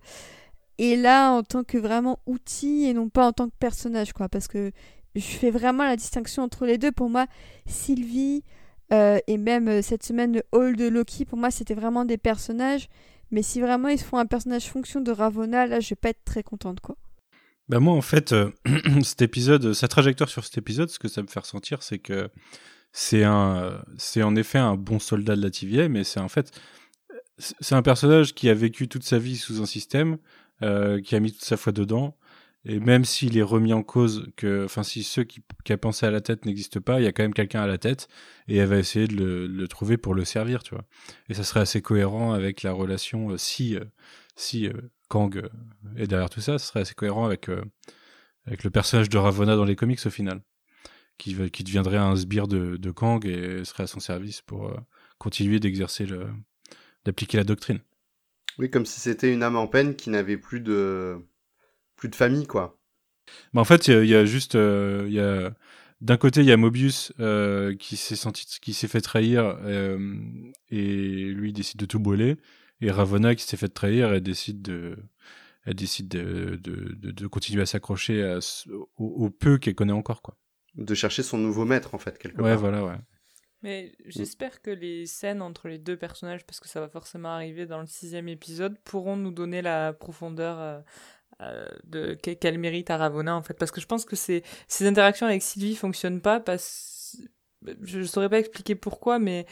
est 0.79 0.97
là 0.97 1.31
en 1.31 1.43
tant 1.43 1.63
que 1.63 1.79
vraiment 1.79 2.19
outil 2.27 2.85
et 2.85 2.95
non 2.95 3.09
pas 3.09 3.27
en 3.27 3.33
tant 3.33 3.49
que 3.49 3.55
personnage 3.59 4.13
quoi 4.13 4.29
parce 4.29 4.49
que 4.49 4.73
je 5.15 5.21
fais 5.21 5.51
vraiment 5.51 5.85
la 5.85 5.97
distinction 5.97 6.43
entre 6.43 6.67
les 6.67 6.79
deux. 6.79 6.93
Pour 6.93 7.09
moi, 7.09 7.27
Sylvie 7.67 8.43
euh, 8.93 9.19
et 9.27 9.39
même 9.39 9.69
euh, 9.69 9.83
cette 9.83 10.03
semaine 10.03 10.35
le 10.35 10.43
Hall 10.53 10.77
de 10.77 10.87
Loki, 10.89 11.25
pour 11.25 11.39
moi, 11.39 11.51
c'était 11.51 11.75
vraiment 11.75 12.05
des 12.05 12.19
personnages. 12.19 12.89
Mais 13.31 13.43
si 13.43 13.61
vraiment 13.61 13.89
ils 13.89 14.01
font 14.01 14.19
un 14.19 14.27
personnage 14.27 14.69
fonction 14.69 15.01
de 15.01 15.11
Ravonna, 15.11 15.67
là, 15.67 15.81
je 15.81 15.91
vais 15.91 15.97
pas 15.97 16.11
être 16.11 16.25
très 16.25 16.43
contente, 16.43 16.81
quoi. 16.81 16.97
Bah 17.69 17.81
moi, 17.81 17.95
en 17.95 18.03
fait, 18.03 18.33
euh, 18.33 18.51
cet 19.03 19.23
épisode, 19.23 19.73
sa 19.73 19.89
trajectoire 19.89 20.29
sur 20.29 20.45
cet 20.45 20.59
épisode, 20.59 20.91
ce 20.91 20.99
que 20.99 21.09
ça 21.09 21.23
me 21.23 21.29
fait 21.29 21.41
ressentir, 21.41 21.83
c'est 21.83 21.99
que 21.99 22.29
c'est 22.95 23.25
un, 23.25 23.85
c'est 23.99 24.23
en 24.23 24.37
effet 24.37 24.59
un 24.59 24.77
bon 24.77 24.99
soldat 24.99 25.37
de 25.37 25.43
la 25.43 25.51
TVA, 25.51 25.89
mais 25.89 26.05
c'est 26.05 26.21
en 26.21 26.29
fait, 26.29 26.53
c'est 27.39 27.75
un 27.75 27.83
personnage 27.83 28.35
qui 28.35 28.49
a 28.49 28.55
vécu 28.55 28.89
toute 28.89 29.05
sa 29.05 29.19
vie 29.19 29.37
sous 29.37 29.61
un 29.61 29.67
système, 29.67 30.19
qui 30.61 31.15
a 31.15 31.21
mis 31.21 31.33
toute 31.33 31.45
sa 31.45 31.57
foi 31.59 31.73
dedans, 31.73 32.17
et 32.67 32.81
même 32.81 33.05
s'il 33.05 33.37
est 33.37 33.43
remis 33.43 33.75
en 33.75 33.83
cause, 33.83 34.31
que, 34.37 34.65
enfin, 34.65 34.83
si 34.83 35.03
ceux 35.03 35.25
qui, 35.25 35.43
qui 35.65 35.73
a 35.73 35.77
pensé 35.77 36.07
à 36.07 36.11
la 36.11 36.23
tête 36.23 36.47
n'existent 36.47 36.81
pas, 36.81 36.99
il 36.99 37.05
y 37.05 37.07
a 37.07 37.13
quand 37.13 37.23
même 37.23 37.35
quelqu'un 37.35 37.61
à 37.61 37.67
la 37.67 37.77
tête 37.77 38.09
et 38.49 38.57
elle 38.57 38.69
va 38.69 38.79
essayer 38.79 39.07
de 39.07 39.15
le, 39.15 39.47
le, 39.47 39.69
trouver 39.69 39.99
pour 39.99 40.15
le 40.15 40.25
servir, 40.25 40.63
tu 40.63 40.75
vois. 40.75 40.85
Et 41.29 41.35
ça 41.35 41.45
serait 41.45 41.61
assez 41.61 41.83
cohérent 41.83 42.33
avec 42.33 42.63
la 42.63 42.73
relation 42.73 43.31
euh, 43.31 43.37
si, 43.37 43.77
euh, 43.77 43.85
si 44.37 44.67
euh, 44.67 44.73
Kang 45.09 45.43
est 45.97 46.07
derrière 46.07 46.31
tout 46.31 46.41
ça, 46.41 46.59
ça 46.59 46.67
serait 46.67 46.81
assez 46.81 46.95
cohérent 46.95 47.27
avec, 47.27 47.51
avec 48.47 48.65
le 48.65 48.71
personnage 48.71 49.11
de 49.11 49.19
Ravonna 49.19 49.57
dans 49.57 49.65
les 49.65 49.77
comics 49.77 50.01
au 50.07 50.11
final, 50.11 50.41
qui, 51.19 51.51
qui 51.51 51.65
deviendrait 51.65 51.97
un 51.97 52.17
sbire 52.17 52.49
de, 52.49 52.77
de 52.77 52.91
Kang 52.91 53.25
et 53.27 53.65
serait 53.65 53.85
à 53.85 53.87
son 53.87 54.01
service 54.01 54.41
pour 54.41 54.73
continuer 55.19 55.61
d'exercer 55.61 56.07
le, 56.07 56.29
d'appliquer 57.05 57.37
la 57.37 57.45
doctrine. 57.45 57.81
Oui, 58.59 58.71
comme 58.71 58.87
si 58.87 59.01
c'était 59.01 59.33
une 59.33 59.43
âme 59.43 59.57
en 59.57 59.67
peine 59.67 59.97
qui 59.97 60.11
n'avait 60.11 60.37
plus 60.37 60.61
de 60.61 61.19
plus 61.97 62.09
de 62.09 62.15
famille, 62.15 62.47
quoi. 62.47 62.79
Bah 63.53 63.61
en 63.61 63.65
fait, 63.65 63.89
il 63.89 64.07
y, 64.07 64.15
a 64.15 64.25
juste, 64.25 64.55
euh, 64.55 65.05
il 65.07 65.15
y 65.15 65.21
a 65.21 65.55
d'un 66.01 66.17
côté, 66.17 66.41
il 66.41 66.47
y 66.47 66.53
a 66.53 66.57
Mobius 66.57 67.13
euh, 67.21 67.75
qui 67.77 67.97
s'est 67.97 68.17
senti, 68.17 68.47
qui 68.61 68.75
s'est 68.75 68.89
fait 68.89 69.01
trahir 69.01 69.59
euh, 69.63 70.15
et 70.71 71.25
lui 71.33 71.53
décide 71.53 71.81
de 71.81 71.87
tout 71.87 71.99
brûler, 71.99 72.37
et 72.81 72.91
Ravonna 72.91 73.35
qui 73.35 73.45
s'est 73.45 73.57
fait 73.57 73.69
trahir 73.69 74.13
et 74.13 74.21
décide 74.21 74.61
de, 74.61 74.99
elle 75.65 75.75
décide 75.75 76.09
de, 76.09 76.57
de, 76.63 76.95
de, 76.95 77.27
continuer 77.27 77.63
à 77.63 77.67
s'accrocher 77.67 78.39
au, 78.99 79.31
peu 79.31 79.57
qu'elle 79.59 79.75
connaît 79.75 79.93
encore, 79.93 80.21
quoi. 80.21 80.37
De 80.77 80.95
chercher 80.95 81.23
son 81.23 81.39
nouveau 81.39 81.65
maître, 81.65 81.95
en 81.95 81.99
fait, 81.99 82.19
quelque 82.19 82.37
part. 82.37 82.47
Ouais, 82.47 82.57
voilà, 82.57 82.85
ouais. 82.85 82.97
Mais 83.63 83.93
j'espère 84.05 84.61
que 84.61 84.71
les 84.71 85.07
scènes 85.07 85.41
entre 85.41 85.69
les 85.69 85.79
deux 85.79 85.97
personnages, 85.97 86.45
parce 86.45 86.61
que 86.61 86.69
ça 86.69 86.81
va 86.81 86.89
forcément 86.89 87.31
arriver 87.31 87.65
dans 87.65 87.81
le 87.81 87.87
sixième 87.87 88.29
épisode, 88.29 88.79
pourront 88.85 89.17
nous 89.17 89.31
donner 89.31 89.63
la 89.63 89.95
profondeur 89.95 90.83
euh, 91.41 91.67
de 91.85 92.15
qu'elle 92.15 92.59
mérite 92.59 92.91
à 92.91 92.97
Ravonna 92.97 93.35
en 93.35 93.43
fait 93.43 93.55
parce 93.55 93.73
que 93.73 93.81
je 93.81 93.87
pense 93.87 94.05
que 94.05 94.15
ces 94.15 94.45
ces 94.69 94.87
interactions 94.87 95.27
avec 95.27 95.43
Sylvie 95.43 95.75
fonctionnent 95.75 96.21
pas 96.21 96.39
parce 96.39 97.17
je 97.83 97.99
ne 97.99 98.05
saurais 98.05 98.29
pas 98.29 98.39
expliquer 98.39 98.77
pourquoi 98.77 99.19
mais 99.19 99.45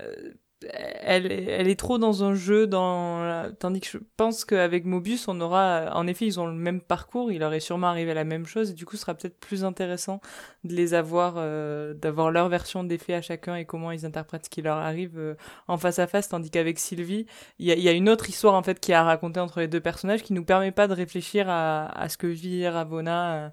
euh, 0.00 0.32
elle, 0.62 1.30
est 1.68 1.78
trop 1.78 1.98
dans 1.98 2.24
un 2.24 2.34
jeu, 2.34 2.68
tandis 2.68 3.80
que 3.80 3.88
je 3.88 3.98
pense 4.16 4.44
qu'avec 4.44 4.86
Mobius, 4.86 5.28
on 5.28 5.40
aura, 5.40 5.90
en 5.94 6.06
effet, 6.06 6.26
ils 6.26 6.40
ont 6.40 6.46
le 6.46 6.54
même 6.54 6.80
parcours, 6.80 7.30
il 7.30 7.40
leur 7.40 7.52
est 7.52 7.60
sûrement 7.60 7.88
arrivé 7.88 8.14
la 8.14 8.24
même 8.24 8.46
chose, 8.46 8.70
et 8.70 8.74
du 8.74 8.86
coup, 8.86 8.96
ce 8.96 9.02
sera 9.02 9.14
peut-être 9.14 9.38
plus 9.38 9.64
intéressant 9.64 10.20
de 10.64 10.74
les 10.74 10.94
avoir, 10.94 11.34
euh, 11.36 11.92
d'avoir 11.92 12.30
leur 12.30 12.48
version 12.48 12.84
des 12.84 12.96
faits 12.96 13.16
à 13.16 13.22
chacun 13.22 13.56
et 13.56 13.66
comment 13.66 13.90
ils 13.90 14.06
interprètent 14.06 14.46
ce 14.46 14.50
qui 14.50 14.62
leur 14.62 14.78
arrive 14.78 15.18
euh, 15.18 15.34
en 15.68 15.76
face 15.76 15.98
à 15.98 16.06
face, 16.06 16.28
tandis 16.28 16.50
qu'avec 16.50 16.78
Sylvie, 16.78 17.26
il 17.58 17.66
y 17.66 17.88
a, 17.88 17.92
une 17.92 18.08
autre 18.08 18.28
histoire 18.28 18.54
en 18.54 18.62
fait 18.62 18.80
qui 18.80 18.92
a 18.92 19.02
raconté 19.02 19.40
entre 19.40 19.60
les 19.60 19.68
deux 19.68 19.80
personnages 19.80 20.22
qui 20.22 20.32
nous 20.32 20.44
permet 20.44 20.72
pas 20.72 20.88
de 20.88 20.94
réfléchir 20.94 21.48
à, 21.48 21.86
à 21.86 22.08
ce 22.08 22.16
que 22.16 22.26
vit 22.26 22.66
Ravonna 22.66 23.46
euh, 23.46 23.50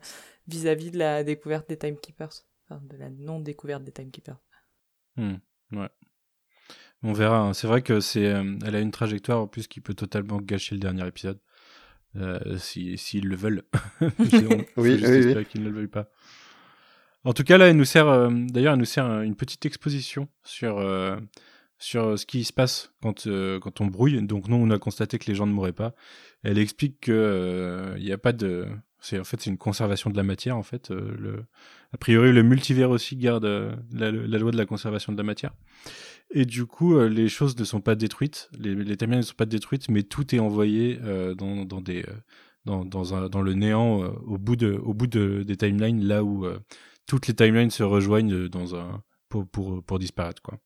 vis-à-vis 0.47 0.91
de 0.91 0.99
la 0.99 1.23
découverte 1.23 1.67
des 1.67 1.77
Timekeepers, 1.77 2.45
enfin 2.69 2.81
de 2.83 2.97
la 2.97 3.09
non 3.09 3.39
découverte 3.39 3.83
des 3.83 3.91
Timekeepers. 3.91 4.39
Hmm, 5.17 5.35
ouais. 5.73 5.89
On 7.03 7.11
verra. 7.11 7.39
Hein. 7.39 7.53
C'est 7.53 7.67
vrai 7.67 7.81
que 7.81 7.99
c'est, 7.99 8.27
euh, 8.27 8.57
elle 8.65 8.75
a 8.75 8.79
une 8.79 8.91
trajectoire 8.91 9.41
en 9.41 9.47
plus 9.47 9.67
qui 9.67 9.81
peut 9.81 9.93
totalement 9.93 10.39
gâcher 10.39 10.75
le 10.75 10.79
dernier 10.79 11.05
épisode. 11.05 11.39
Euh, 12.15 12.57
si 12.57 12.97
s'ils 12.97 13.27
le 13.27 13.35
veulent. 13.35 13.63
oui, 14.77 14.97
j'espère 14.99 15.47
qu'ils 15.47 15.63
ne 15.63 15.69
le 15.69 15.75
veulent 15.75 15.89
pas. 15.89 16.09
En 17.25 17.33
tout 17.33 17.43
cas, 17.43 17.57
là, 17.57 17.67
elle 17.67 17.75
nous 17.75 17.85
sert. 17.85 18.07
Euh, 18.07 18.29
d'ailleurs, 18.31 18.73
elle 18.73 18.79
nous 18.79 18.85
sert 18.85 19.05
une 19.21 19.35
petite 19.35 19.65
exposition 19.65 20.29
sur 20.43 20.81
sur 21.79 22.17
ce 22.17 22.25
qui 22.25 22.43
se 22.43 22.53
passe 22.53 22.93
quand 23.01 23.27
quand 23.59 23.81
on 23.81 23.87
brouille. 23.87 24.21
Donc 24.21 24.47
nous, 24.47 24.55
on 24.55 24.69
a 24.69 24.79
constaté 24.79 25.17
que 25.19 25.25
les 25.25 25.35
gens 25.35 25.47
ne 25.47 25.51
mourraient 25.51 25.73
pas. 25.73 25.93
Elle 26.43 26.57
explique 26.57 27.01
que 27.01 27.95
il 27.97 28.03
n'y 28.03 28.11
a 28.11 28.17
pas 28.17 28.31
de 28.31 28.67
c'est 28.99 29.19
en 29.19 29.23
fait 29.23 29.41
c'est 29.41 29.49
une 29.49 29.57
conservation 29.57 30.09
de 30.09 30.15
la 30.15 30.23
matière 30.23 30.55
en 30.55 30.63
fait. 30.63 30.91
le, 30.91 31.45
a 31.93 31.97
priori, 31.97 32.31
le 32.31 32.43
multivers 32.43 32.91
aussi 32.91 33.17
garde 33.17 33.45
la, 33.45 34.11
la, 34.11 34.37
loi 34.37 34.51
de 34.51 34.57
la 34.57 34.65
conservation 34.65 35.11
de 35.11 35.17
la 35.17 35.23
matière. 35.23 35.53
Et 36.35 36.45
du 36.45 36.65
coup, 36.65 36.95
euh, 36.95 37.07
les 37.07 37.29
choses 37.29 37.55
ne 37.57 37.63
sont 37.63 37.79
pas 37.79 37.93
détruites, 37.93 38.49
les, 38.57 38.73
les 38.73 38.97
timelines 38.97 39.19
ne 39.19 39.25
sont 39.25 39.35
pas 39.35 39.45
détruites, 39.45 39.87
mais 39.87 40.01
tout 40.01 40.33
est 40.33 40.39
envoyé 40.39 40.99
euh, 41.03 41.35
dans, 41.35 41.63
dans, 41.63 41.79
des, 41.79 42.01
euh, 42.01 42.13
dans, 42.65 42.83
dans, 42.83 43.13
un, 43.13 43.29
dans 43.29 43.43
le 43.43 43.53
néant 43.53 44.03
euh, 44.03 44.09
au 44.25 44.39
bout, 44.39 44.55
de, 44.55 44.73
au 44.73 44.95
bout 44.95 45.05
de, 45.05 45.43
des 45.43 45.55
timelines, 45.57 46.03
là 46.03 46.23
où 46.23 46.45
euh, 46.45 46.57
toutes 47.05 47.27
les 47.27 47.35
timelines 47.35 47.69
se 47.69 47.83
rejoignent 47.83 48.47
dans 48.49 48.75
un, 48.75 49.03
pour, 49.29 49.47
pour, 49.47 49.83
pour 49.83 49.99
disparaître. 49.99 50.41
Quoi. 50.41 50.57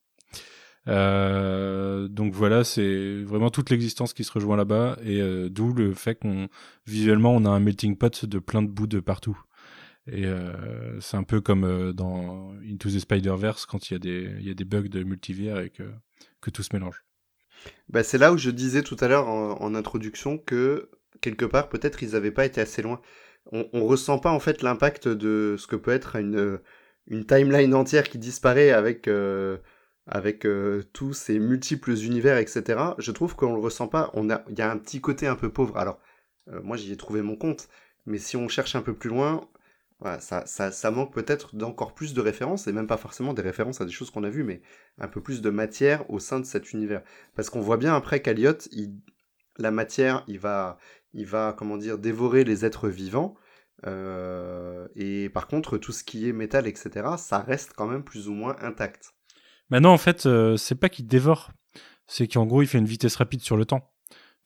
Euh, 0.88 2.08
donc 2.08 2.34
voilà, 2.34 2.64
c'est 2.64 3.22
vraiment 3.24 3.50
toute 3.50 3.70
l'existence 3.70 4.14
qui 4.14 4.24
se 4.24 4.32
rejoint 4.32 4.56
là-bas, 4.56 4.98
et 5.04 5.20
euh, 5.20 5.50
d'où 5.50 5.74
le 5.74 5.94
fait 5.94 6.16
qu'on 6.16 6.48
visuellement 6.86 7.36
on 7.36 7.44
a 7.44 7.50
un 7.50 7.60
melting 7.60 7.98
pot 7.98 8.24
de 8.26 8.40
plein 8.40 8.62
de 8.62 8.70
bouts 8.70 8.88
de 8.88 9.02
partout. 9.02 9.38
Et 10.10 10.26
euh, 10.26 11.00
c'est 11.02 11.18
un 11.18 11.24
peu 11.24 11.42
comme 11.42 11.66
euh, 11.66 11.92
dans 11.92 12.54
Into 12.66 12.90
the 12.90 13.00
Spider-Verse 13.00 13.66
quand 13.66 13.90
il 13.90 13.94
y, 13.94 14.50
a 14.50 14.54
des, 14.54 14.66
bugs 14.66 14.88
de 14.88 15.04
multivers 15.04 15.60
et 15.60 15.70
que, 15.70 15.84
tout 16.52 16.64
se 16.64 16.74
mélange. 16.74 17.04
Bah, 17.90 18.04
c'est 18.04 18.18
là 18.18 18.32
où 18.32 18.38
je 18.38 18.50
disais 18.50 18.84
tout 18.84 18.96
à 19.02 19.08
l'heure 19.10 19.28
en, 19.28 19.76
introduction 19.76 20.38
que 20.38 20.90
quelque 21.20 21.46
part 21.46 21.68
peut-être 21.68 22.04
ils 22.04 22.12
n'avaient 22.12 22.32
pas 22.32 22.46
été 22.46 22.62
assez 22.62 22.82
loin. 22.82 23.02
On, 23.52 23.68
on 23.74 23.86
ressent 23.86 24.20
pas 24.20 24.32
en 24.32 24.40
fait 24.40 24.62
l'impact 24.62 25.10
de 25.10 25.56
ce 25.58 25.68
que 25.68 25.76
peut 25.76 25.92
être 25.92 26.16
une, 26.16 26.60
timeline 27.28 27.74
entière 27.74 28.08
qui 28.08 28.18
disparaît 28.18 28.72
avec 28.72 29.08
euh, 29.10 29.58
tous 30.94 31.14
ces 31.14 31.40
multiples 31.40 31.92
univers, 31.92 32.38
etc. 32.38 32.80
Je 32.98 33.12
trouve 33.12 33.36
qu'on 33.36 33.54
le 33.54 33.60
ressent 33.60 33.90
pas. 33.90 34.14
Il 34.16 34.58
y 34.58 34.62
a 34.62 34.72
un 34.72 34.78
petit 34.78 35.02
côté 35.02 35.28
un 35.28 35.36
peu 35.36 35.50
pauvre. 35.50 35.76
Alors, 35.78 36.00
moi 36.64 36.78
j'y 36.78 36.94
ai 36.94 36.98
trouvé 36.98 37.22
mon 37.22 37.36
compte, 37.36 37.68
mais 38.06 38.20
si 38.20 38.38
on 38.38 38.48
cherche 38.48 38.76
un 38.76 38.82
peu 38.82 38.94
plus 38.94 39.10
loin, 39.10 39.50
voilà, 40.00 40.20
ça, 40.20 40.46
ça, 40.46 40.72
ça 40.72 40.92
manque 40.92 41.14
peut-être 41.14 41.56
d'encore 41.56 41.96
plus 41.96 42.14
de 42.14 42.22
références, 42.22 42.68
et 42.68 42.72
même 42.72 42.88
pas 42.88 42.98
forcément 42.98 43.34
des 43.34 43.42
références 43.42 43.82
à 43.82 43.86
des 43.86 43.92
choses 43.92 44.12
qu'on 44.12 44.24
a 44.24 44.30
vues, 44.30 44.44
mais 44.44 44.62
un 45.00 45.08
peu 45.08 45.22
plus 45.22 45.42
de 45.42 45.50
matière 45.50 46.08
au 46.10 46.20
sein 46.20 46.40
de 46.40 46.46
cet 46.46 46.72
univers. 46.72 47.02
Parce 47.36 47.50
qu'on 47.50 47.62
voit 47.62 47.78
bien 47.78 47.96
après 47.96 48.22
qu'Aliot, 48.22 48.58
la 49.58 49.72
matière, 49.72 50.24
il 50.28 50.38
va, 50.40 50.78
il 51.14 51.26
va, 51.26 51.56
comment 51.58 51.78
dire, 51.78 51.98
dévorer 51.98 52.44
les 52.44 52.64
êtres 52.64 52.90
vivants. 52.90 53.36
Euh, 53.86 54.88
et 54.96 55.30
par 55.30 55.48
contre, 55.48 55.78
tout 55.78 55.92
ce 55.92 56.04
qui 56.04 56.30
est 56.30 56.34
métal, 56.34 56.68
etc., 56.68 57.08
ça 57.18 57.40
reste 57.40 57.74
quand 57.76 57.88
même 57.88 58.04
plus 58.04 58.28
ou 58.28 58.34
moins 58.34 58.56
intact. 58.62 59.14
Maintenant, 59.70 59.94
en 59.94 59.98
fait, 59.98 60.28
euh, 60.28 60.58
c'est 60.58 60.76
pas 60.76 60.90
qu'il 60.90 61.08
dévore, 61.08 61.52
c'est 62.06 62.28
qu'en 62.28 62.46
gros, 62.46 62.62
il 62.62 62.68
fait 62.68 62.78
une 62.78 62.86
vitesse 62.86 63.16
rapide 63.16 63.42
sur 63.42 63.58
le 63.58 63.66
temps. 63.66 63.92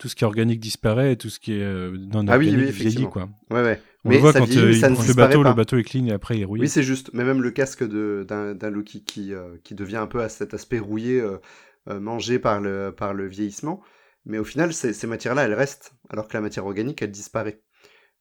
Tout 0.02 0.10
ce 0.10 0.16
qui 0.16 0.24
est 0.24 0.28
organique 0.28 0.60
disparaît 0.60 1.14
et 1.14 1.16
tout 1.16 1.30
ce 1.30 1.40
qui 1.40 1.54
est 1.54 1.62
euh, 1.62 1.92
non 1.92 2.26
Ah 2.28 2.40
oui, 2.40 2.48
organique 2.48 2.54
oui, 2.54 2.56
vieillit, 2.56 2.70
effectivement. 2.70 3.10
quoi. 3.12 3.30
Ouais, 3.52 3.62
ouais. 3.62 3.80
On 4.04 4.10
mais 4.10 4.16
le 4.16 4.22
voit 4.22 4.34
ça 4.34 4.40
quand 4.40 4.46
vieillit, 4.46 4.66
euh, 4.66 4.72
il 4.72 4.80
ça 4.80 4.90
le 4.90 5.14
bateau, 5.14 5.44
pas. 5.44 5.50
le 5.50 5.56
bateau 5.56 5.78
est 5.78 5.84
clean 5.84 6.08
et 6.08 6.12
après 6.12 6.40
il 6.40 6.46
rouille. 6.46 6.62
Oui, 6.62 6.70
c'est 6.70 6.82
juste. 6.82 7.12
Mais 7.14 7.24
même 7.24 7.44
le 7.44 7.52
casque 7.52 7.84
d'un 7.84 8.70
Loki 8.72 9.04
qui, 9.04 9.32
euh, 9.32 9.58
qui 9.64 9.76
devient 9.76 9.98
un 9.98 10.08
peu 10.08 10.24
à 10.24 10.28
cet 10.28 10.56
aspect 10.56 10.80
rouillé, 10.80 11.22
euh, 11.22 11.38
mangé 12.00 12.40
par 12.40 12.60
le, 12.60 12.92
par 12.98 13.14
le 13.14 13.28
vieillissement. 13.28 13.84
Mais 14.26 14.40
au 14.40 14.44
final, 14.44 14.74
ces, 14.74 15.06
matières-là, 15.06 15.44
elles 15.44 15.54
restent, 15.54 15.94
alors 16.10 16.28
que 16.28 16.34
la 16.34 16.42
matière 16.42 16.66
organique, 16.66 17.00
elle 17.04 17.12
disparaît. 17.12 17.62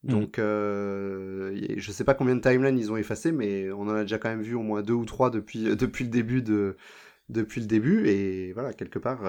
Mm. 0.02 0.10
Donc, 0.10 0.36
y- 0.36 1.80
je 1.80 1.92
sais 1.92 2.04
pas 2.04 2.12
combien 2.12 2.36
de 2.36 2.42
timelines 2.42 2.78
ils 2.78 2.92
ont 2.92 2.98
effacé, 2.98 3.32
mais 3.32 3.72
on 3.72 3.84
en 3.84 3.94
a 3.94 4.02
déjà 4.02 4.18
quand 4.18 4.28
même 4.28 4.42
vu 4.42 4.54
au 4.54 4.62
moins 4.62 4.82
deux 4.82 4.92
ou 4.92 5.06
trois 5.06 5.30
depuis, 5.30 5.74
depuis 5.76 6.04
le 6.04 6.10
début 6.10 6.42
de, 6.42 6.76
depuis 7.30 7.62
le 7.62 7.66
début. 7.66 8.06
Et 8.06 8.52
voilà, 8.52 8.74
quelque 8.74 8.98
part, 8.98 9.22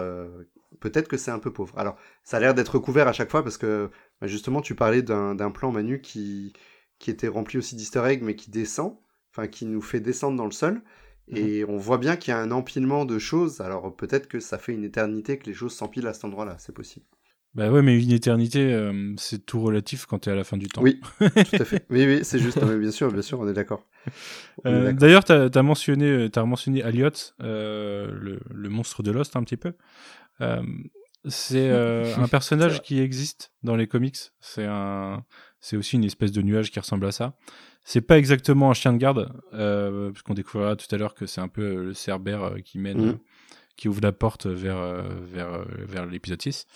peut-être 0.80 1.08
que 1.08 1.18
c'est 1.18 1.32
un 1.32 1.40
peu 1.40 1.52
pauvre. 1.52 1.78
Alors, 1.78 1.98
ça 2.24 2.38
a 2.38 2.40
l'air 2.40 2.54
d'être 2.54 2.80
couvert 2.80 3.08
à 3.08 3.14
chaque 3.14 3.32
fois 3.32 3.44
parce 3.44 3.58
que, 3.58 3.90
bah, 4.20 4.28
justement, 4.28 4.62
tu 4.62 4.76
parlais 4.76 5.02
d'un 5.02 5.52
plan 5.52 5.72
Manu 5.72 6.02
qui, 6.02 6.54
qui 7.00 7.12
était 7.12 7.28
rempli 7.28 7.58
aussi 7.58 7.76
d'easter 7.76 8.04
eggs, 8.06 8.24
mais 8.24 8.36
qui 8.36 8.52
descend, 8.52 8.98
enfin, 9.32 9.48
qui 9.48 9.66
nous 9.66 9.82
fait 9.82 10.00
descendre 10.00 10.38
dans 10.38 10.46
le 10.46 10.52
sol. 10.52 10.82
Et 11.34 11.64
on 11.66 11.78
voit 11.78 11.98
bien 11.98 12.18
qu'il 12.18 12.32
y 12.32 12.36
a 12.36 12.40
un 12.40 12.52
empilement 12.52 13.06
de 13.06 13.18
choses. 13.20 13.62
Alors, 13.62 13.96
peut-être 13.96 14.28
que 14.28 14.40
ça 14.40 14.58
fait 14.58 14.74
une 14.74 14.84
éternité 14.84 15.38
que 15.38 15.46
les 15.46 15.54
choses 15.54 15.74
s'empilent 15.74 16.08
à 16.08 16.14
cet 16.14 16.26
endroit-là, 16.26 16.58
c'est 16.60 16.74
possible. 16.74 17.06
Bah 17.54 17.70
ouais, 17.70 17.82
mais 17.82 18.02
une 18.02 18.12
éternité, 18.12 18.72
euh, 18.74 19.14
c'est 19.18 19.46
tout 19.46 19.60
relatif 19.62 20.06
quand 20.06 20.20
t'es 20.20 20.32
à 20.32 20.36
la 20.36 20.46
fin 20.46 20.56
du 20.56 20.68
temps. 20.68 20.82
Oui, 20.82 21.02
tout 21.20 21.28
à 21.60 21.66
fait. 21.66 21.86
Oui, 21.90 22.06
oui, 22.06 22.20
c'est 22.24 22.40
juste. 22.40 22.64
Bien 22.64 22.92
sûr, 22.92 23.12
bien 23.12 23.22
sûr, 23.22 23.40
on 23.42 23.48
est 23.48 23.54
d'accord. 23.54 23.86
Euh. 24.66 24.94
D'ailleurs, 24.94 25.26
t'as 25.26 25.50
as 25.54 25.64
mentionné, 25.64 26.06
euh, 26.06 26.30
t'as 26.30 26.46
mentionné 26.46 26.82
Aliot, 26.82 27.10
euh, 27.42 28.10
le, 28.14 28.40
le 28.50 28.70
monstre 28.70 29.04
de 29.04 29.12
Lost 29.12 29.36
un 29.36 29.44
petit 29.44 29.58
peu. 29.58 29.74
Euh, 30.40 30.62
c'est 31.26 31.70
euh, 31.70 32.16
un 32.18 32.28
personnage 32.30 32.82
qui 32.82 33.00
existe 33.00 33.52
dans 33.64 33.76
les 33.76 33.88
comics. 33.88 34.18
C'est 34.40 34.66
un, 34.66 35.24
c'est 35.60 35.78
aussi 35.78 35.98
une 35.98 36.06
espèce 36.06 36.32
de 36.32 36.42
nuage 36.42 36.72
qui 36.72 36.80
ressemble 36.80 37.06
à 37.06 37.12
ça. 37.12 37.34
C'est 37.84 38.02
pas 38.02 38.18
exactement 38.18 38.70
un 38.70 38.74
chien 38.74 38.94
de 38.94 38.98
garde, 38.98 39.34
euh, 39.54 40.12
puisqu'on 40.12 40.36
découvrira 40.36 40.76
tout 40.76 40.88
à 40.94 40.98
l'heure 40.98 41.16
que 41.16 41.26
c'est 41.26 41.42
un 41.42 41.48
peu 41.48 41.86
le 41.86 41.94
cerbère 41.94 42.54
qui 42.64 42.78
mène, 42.78 43.10
euh, 43.10 43.14
qui 43.76 43.88
ouvre 43.88 44.02
la 44.02 44.12
porte 44.12 44.46
vers 44.46 45.04
vers 45.22 45.66
vers 45.68 46.06
l'épisode 46.06 46.42
6. 46.42 46.68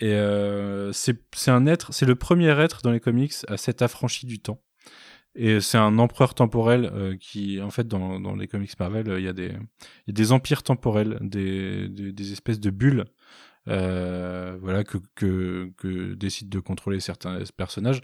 Et 0.00 0.14
euh, 0.14 0.92
c'est 0.92 1.18
un 1.48 1.66
être, 1.66 1.92
c'est 1.92 2.06
le 2.06 2.14
premier 2.14 2.58
être 2.60 2.80
dans 2.82 2.90
les 2.90 3.00
comics 3.00 3.34
à 3.48 3.56
s'être 3.56 3.82
affranchi 3.82 4.26
du 4.26 4.40
temps. 4.40 4.60
Et 5.36 5.60
c'est 5.60 5.78
un 5.78 5.98
empereur 5.98 6.34
temporel 6.34 6.90
euh, 6.92 7.16
qui, 7.16 7.60
en 7.60 7.70
fait, 7.70 7.86
dans, 7.86 8.18
dans 8.18 8.34
les 8.34 8.48
comics 8.48 8.76
Marvel, 8.80 9.08
euh, 9.08 9.20
il 9.20 9.26
y, 9.28 9.32
des- 9.32 9.52
il 10.06 10.08
y 10.08 10.10
a 10.10 10.12
des 10.12 10.32
empires 10.32 10.62
temporels, 10.64 11.18
des, 11.20 11.88
des, 11.88 12.32
espèces 12.32 12.58
de 12.58 12.70
bulles, 12.70 13.04
euh, 13.68 14.58
voilà, 14.60 14.82
que, 14.82 14.98
que, 15.14 15.70
que 15.76 16.14
décident 16.14 16.50
de 16.50 16.60
contrôler 16.60 16.98
certains 16.98 17.38
personnages. 17.56 18.00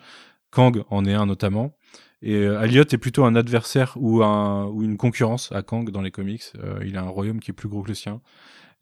Kang 0.51 0.85
en 0.91 1.05
est 1.05 1.15
un 1.15 1.27
notamment. 1.27 1.77
Et 2.23 2.35
euh, 2.37 2.61
Aliot 2.61 2.85
est 2.85 2.99
plutôt 2.99 3.25
un 3.25 3.35
adversaire 3.35 3.95
ou, 3.97 4.23
un, 4.23 4.67
ou 4.67 4.83
une 4.83 4.97
concurrence 4.97 5.51
à 5.53 5.63
Kang 5.63 5.91
dans 5.91 6.03
les 6.03 6.11
comics. 6.13 6.45
Euh, 6.63 6.79
il 6.87 6.97
a 6.97 7.03
un 7.03 7.09
royaume 7.09 7.41
qui 7.41 7.51
est 7.51 7.55
plus 7.55 7.69
gros 7.69 7.83
que 7.83 7.89
le 7.89 7.95
sien. 7.95 8.21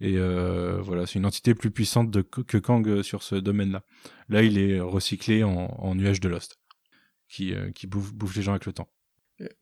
Et 0.01 0.19
euh, 0.19 0.81
voilà, 0.81 1.07
c'est 1.07 1.19
une 1.19 1.27
entité 1.27 1.55
plus 1.55 1.71
puissante 1.71 2.11
de, 2.11 2.21
que 2.23 2.59
Kang 2.59 2.87
euh, 2.89 3.03
sur 3.03 3.23
ce 3.23 3.37
domaine-là. 3.37 3.83
Là, 4.29 4.43
il 4.43 4.59
est 4.59 4.81
recyclé 4.81 5.45
en, 5.45 5.51
en 5.51 5.95
nuage 5.95 6.21
de 6.21 6.29
Lost, 6.29 6.59
qui, 7.29 7.55
euh, 7.55 7.71
qui 7.71 7.87
bouffe, 7.87 8.13
bouffe 8.13 8.35
les 8.37 8.43
gens 8.43 8.53
avec 8.53 8.67
le 8.67 8.73
temps. 8.73 8.89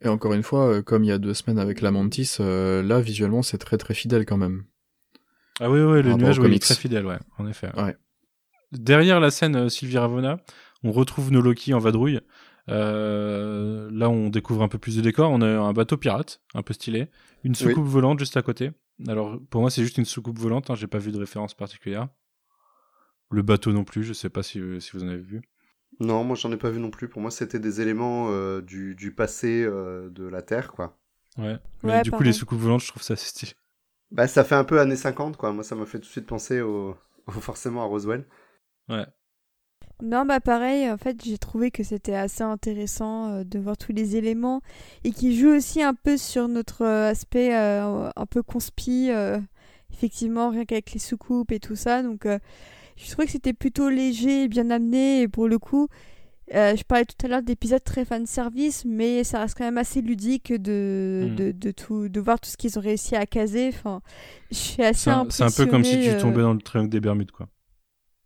Et 0.01 0.09
encore 0.09 0.35
une 0.35 0.43
fois, 0.43 0.69
euh, 0.69 0.83
comme 0.83 1.05
il 1.05 1.09
y 1.09 1.13
a 1.13 1.19
deux 1.19 1.35
semaines 1.35 1.59
avec 1.59 1.81
la 1.81 1.91
Mantis, 1.91 2.37
euh, 2.41 2.83
là, 2.83 3.01
visuellement, 3.01 3.43
c'est 3.43 3.59
très 3.59 3.79
très 3.79 3.95
fidèle 3.95 4.27
quand 4.27 4.37
même. 4.37 4.65
Ah 5.61 5.71
oui, 5.71 5.81
oui, 5.81 6.03
le 6.03 6.15
nuage 6.15 6.41
il 6.43 6.53
est 6.53 6.59
très 6.59 6.75
fidèle, 6.75 7.07
ouais, 7.07 7.19
en 7.39 7.47
effet. 7.47 7.71
Ouais. 7.77 7.97
Derrière 8.73 9.21
la 9.21 9.31
scène 9.31 9.57
euh, 9.57 9.69
Sylvie 9.69 9.99
Ravona, 9.99 10.39
on 10.83 10.93
retrouve 10.93 11.31
nos 11.31 11.41
Loki 11.41 11.75
en 11.75 11.79
vadrouille. 11.79 12.21
Euh, 12.69 13.91
là, 13.93 14.09
on 14.09 14.29
découvre 14.29 14.63
un 14.63 14.69
peu 14.69 14.79
plus 14.79 14.97
de 14.97 15.03
décor. 15.03 15.31
On 15.31 15.41
a 15.43 15.47
un 15.47 15.73
bateau 15.73 15.97
pirate, 15.97 16.41
un 16.55 16.63
peu 16.63 16.73
stylé, 16.73 17.09
une 17.45 17.55
soucoupe 17.55 17.87
volante 17.87 18.19
juste 18.19 18.37
à 18.37 18.43
côté. 18.43 18.71
Alors, 19.07 19.39
pour 19.51 19.61
moi, 19.61 19.71
c'est 19.71 19.83
juste 19.83 19.99
une 19.99 20.05
soucoupe 20.07 20.39
volante. 20.39 20.71
Hein, 20.71 20.75
J'ai 20.75 20.87
pas 20.87 20.99
vu 20.99 21.13
de 21.13 21.19
référence 21.19 21.55
particulière. 21.55 22.09
Le 23.31 23.43
bateau 23.43 23.73
non 23.73 23.83
plus. 23.83 24.05
Je 24.05 24.13
sais 24.13 24.31
pas 24.31 24.45
si, 24.45 24.61
si 24.81 24.91
vous 24.93 25.03
en 25.03 25.09
avez 25.09 25.19
vu. 25.21 25.43
Non, 26.01 26.23
moi, 26.25 26.37
j'en 26.37 26.53
ai 26.53 26.57
pas 26.59 26.71
vu 26.71 26.81
non 26.81 26.91
plus. 26.91 27.09
Pour 27.09 27.23
moi, 27.23 27.31
c'était 27.31 27.59
des 27.59 27.81
éléments 27.81 28.29
euh, 28.31 28.61
du, 28.61 28.95
du 28.95 29.15
passé 29.15 29.63
euh, 29.65 30.11
de 30.11 30.25
la 30.25 30.43
Terre, 30.43 30.73
quoi. 30.73 30.99
Ouais. 31.37 31.59
Mais 31.83 31.93
Ouais, 31.93 32.03
du 32.03 32.11
coup, 32.11 32.23
les 32.23 32.33
soucoupes 32.33 32.59
volantes, 32.61 32.81
je 32.83 32.89
trouve 32.89 33.03
ça 33.03 33.15
assez 33.15 33.27
stylé. 33.29 33.53
Bah, 34.13 34.29
ça 34.29 34.45
fait 34.45 34.55
un 34.55 34.65
peu 34.65 34.79
années 34.81 34.97
50, 34.97 35.37
quoi. 35.37 35.53
Moi, 35.53 35.65
ça 35.65 35.75
m'a 35.75 35.87
fait 35.87 35.99
tout 35.99 36.07
de 36.07 36.11
suite 36.11 36.27
penser 36.27 36.61
au, 36.61 36.97
au- 37.27 37.33
forcément 37.41 37.83
à 37.83 37.87
Roswell. 37.87 38.27
Ouais. 38.89 39.07
Non, 40.05 40.25
bah 40.27 40.41
pareil, 40.41 40.91
en 40.91 40.97
fait, 40.97 41.25
j'ai 41.25 41.39
trouvé 41.39 41.71
que 41.71 41.85
c'était 41.85 42.15
assez 42.17 42.43
intéressant 42.43 43.29
euh, 43.31 43.45
de 43.45 43.59
voir 43.61 43.77
tous 43.77 43.93
les 43.93 44.17
éléments 44.17 44.61
et 45.05 45.13
qui 45.13 45.37
joue 45.39 45.51
aussi 45.51 45.81
un 45.81 45.95
peu 45.95 46.17
sur 46.17 46.49
notre 46.49 46.83
euh, 46.85 47.09
aspect 47.11 47.55
euh, 47.55 48.11
un 48.17 48.27
peu 48.27 48.43
conspi, 48.43 49.11
euh, 49.11 49.39
effectivement, 49.93 50.51
rien 50.51 50.65
qu'avec 50.65 50.93
les 50.93 50.99
soucoupes 50.99 51.53
et 51.53 51.61
tout 51.61 51.77
ça. 51.77 52.03
Donc, 52.03 52.27
euh, 52.27 52.41
je 52.97 53.09
trouvais 53.13 53.27
que 53.27 53.33
c'était 53.33 53.53
plutôt 53.53 53.89
léger 53.89 54.45
et 54.45 54.49
bien 54.49 54.71
amené. 54.71 55.23
Et 55.23 55.29
pour 55.29 55.47
le 55.47 55.61
coup, 55.61 55.87
je 56.51 56.83
parlais 56.83 57.05
tout 57.05 57.25
à 57.25 57.29
l'heure 57.29 57.43
d'épisodes 57.43 57.83
très 57.85 58.05
fan 58.05 58.27
service, 58.27 58.85
mais 58.85 59.23
ça 59.25 59.39
reste 59.39 59.57
quand 59.57 59.65
même 59.65 59.79
assez 59.79 60.03
ludique 60.03 60.53
de, 60.53 61.29
Mhm. 61.31 61.37
de, 61.37 61.53
de, 61.53 61.71
tout, 61.71 62.09
de 62.09 62.21
voir 62.21 62.41
tout 62.41 62.51
ce 62.51 62.57
qu'ils 62.57 62.77
ont 62.77 62.83
réussi 62.83 63.15
à 63.15 63.25
caser. 63.25 63.69
Enfin, 63.69 64.03
je 64.51 64.57
suis 64.57 64.83
assez 64.83 65.11
C'est 65.31 65.43
un, 65.45 65.51
peu 65.51 65.67
comme 65.67 65.85
si 65.85 66.01
tu 66.01 66.17
tombais 66.19 66.43
dans 66.43 66.53
le 66.53 66.61
triangle 66.61 66.91
des 66.91 67.01
Bermudes, 67.01 67.31
quoi. 67.31 67.47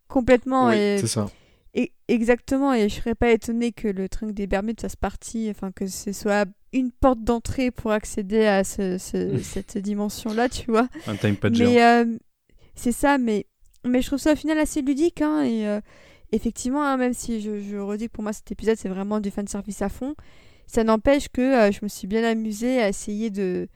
complètement. 0.09 0.69
Oui, 0.69 0.75
et 0.77 0.99
C'est 0.99 1.07
ça. 1.07 1.27
Et 1.79 1.93
exactement, 2.09 2.73
et 2.75 2.89
je 2.89 2.95
serais 2.97 3.15
pas 3.15 3.31
étonnée 3.31 3.71
que 3.73 3.87
le 3.87 4.09
Triangle 4.09 4.35
des 4.35 4.47
Bermudes 4.47 4.81
fasse 4.81 4.97
partie, 4.97 5.49
enfin 5.51 5.71
que 5.73 5.87
ce 5.87 6.11
soit 6.13 6.47
une 6.73 6.91
porte 6.91 7.23
d'entrée 7.23 7.71
pour 7.71 7.91
accéder 7.93 8.45
à 8.47 8.65
ce, 8.65 8.99
ce- 8.99 9.39
cette 9.43 9.79
dimension-là, 9.79 10.49
tu 10.49 10.71
vois. 10.71 10.89
Un 11.07 11.17
time 11.17 11.37
géant. 11.55 11.71
Mais 11.71 11.83
euh, 11.83 12.17
c'est 12.75 12.93
ça, 12.93 13.19
mais, 13.19 13.47
mais 13.85 14.01
je 14.03 14.07
trouve 14.09 14.19
ça 14.19 14.33
au 14.33 14.37
final 14.37 14.59
assez 14.59 14.83
ludique, 14.83 15.21
hein, 15.23 15.43
et 15.43 15.67
euh, 15.69 15.81
effectivement, 16.33 16.83
hein, 16.83 16.97
même 16.97 17.15
si 17.15 17.41
je, 17.41 17.61
je 17.61 17.77
redis 17.77 18.07
que 18.09 18.13
pour 18.13 18.23
moi 18.25 18.33
cet 18.33 18.51
épisode 18.51 18.77
c'est 18.77 18.89
vraiment 18.89 19.21
du 19.21 19.31
fanservice 19.31 19.83
à 19.83 19.89
fond, 19.89 20.15
ça 20.67 20.83
n'empêche 20.83 21.29
que 21.29 21.41
euh, 21.69 21.71
je 21.73 21.81
me 21.83 21.89
suis 21.89 22.09
bien 22.09 22.25
amusée 22.25 22.81
à 22.83 22.89
essayer 22.89 23.31
de, 23.31 23.69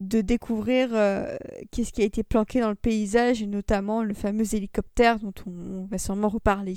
de 0.00 0.20
découvrir 0.20 0.90
euh, 0.92 1.36
qu'est-ce 1.70 1.92
qui 1.92 2.02
a 2.02 2.04
été 2.04 2.22
planqué 2.22 2.60
dans 2.60 2.68
le 2.68 2.74
paysage, 2.74 3.42
et 3.42 3.46
notamment 3.46 4.02
le 4.02 4.12
fameux 4.14 4.54
hélicoptère 4.54 5.18
dont 5.20 5.32
on, 5.46 5.82
on 5.82 5.86
va 5.86 5.98
sûrement 5.98 6.28
reparler. 6.28 6.76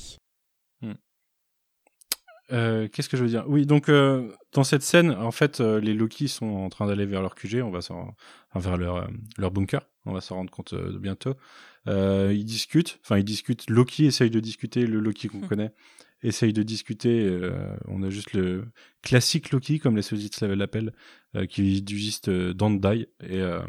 Euh, 2.52 2.88
Qu'est-ce 2.88 3.10
que 3.10 3.18
je 3.18 3.24
veux 3.24 3.30
dire? 3.30 3.43
Oui, 3.48 3.66
donc 3.66 3.89
euh, 3.89 4.32
dans 4.54 4.64
cette 4.64 4.82
scène, 4.84 5.12
en 5.12 5.32
fait, 5.32 5.60
euh, 5.60 5.80
les 5.82 5.93
Loki 5.93 6.28
sont 6.30 6.45
en 6.45 6.70
train 6.70 6.88
d'aller 6.88 7.06
vers 7.06 7.22
leur 7.22 7.36
QG, 7.36 7.62
on 7.62 7.72
va 7.72 7.82
s'en, 7.82 8.16
enfin, 8.54 8.70
vers 8.70 8.78
leur 8.78 8.95
euh, 8.98 9.08
leur 9.38 9.52
bunker. 9.52 9.82
On 10.06 10.14
va 10.14 10.22
s'en 10.22 10.36
rendre 10.36 10.52
compte 10.52 10.72
euh, 10.74 10.98
bientôt. 10.98 11.34
Euh, 11.88 12.32
ils 12.34 12.45
discutent, 12.45 13.00
enfin 13.04 13.18
ils 13.18 13.26
discutent. 13.26 13.70
Loki 13.70 14.06
essaye 14.06 14.30
de 14.30 14.39
discuter, 14.39 14.88
le 14.88 15.00
Loki 15.02 15.28
qu'on 15.28 15.39
Hmm. 15.39 15.48
connaît 15.48 15.72
essaye 16.24 16.54
de 16.54 16.64
discuter. 16.64 17.26
euh, 17.26 17.76
on 17.88 18.02
a 18.04 18.10
juste 18.10 18.34
le 18.34 18.66
classique 19.04 19.52
Loki, 19.52 19.80
comme 19.80 19.95
les 19.98 20.02
Soviets 20.02 20.30
l'appellent, 20.56 20.93
euh, 21.36 21.45
qui 21.45 21.82
dit 21.82 21.98
juste 22.00 22.30
Don't 22.30 22.80
Die. 22.80 23.08
Et 23.24 23.41
euh, 23.41 23.60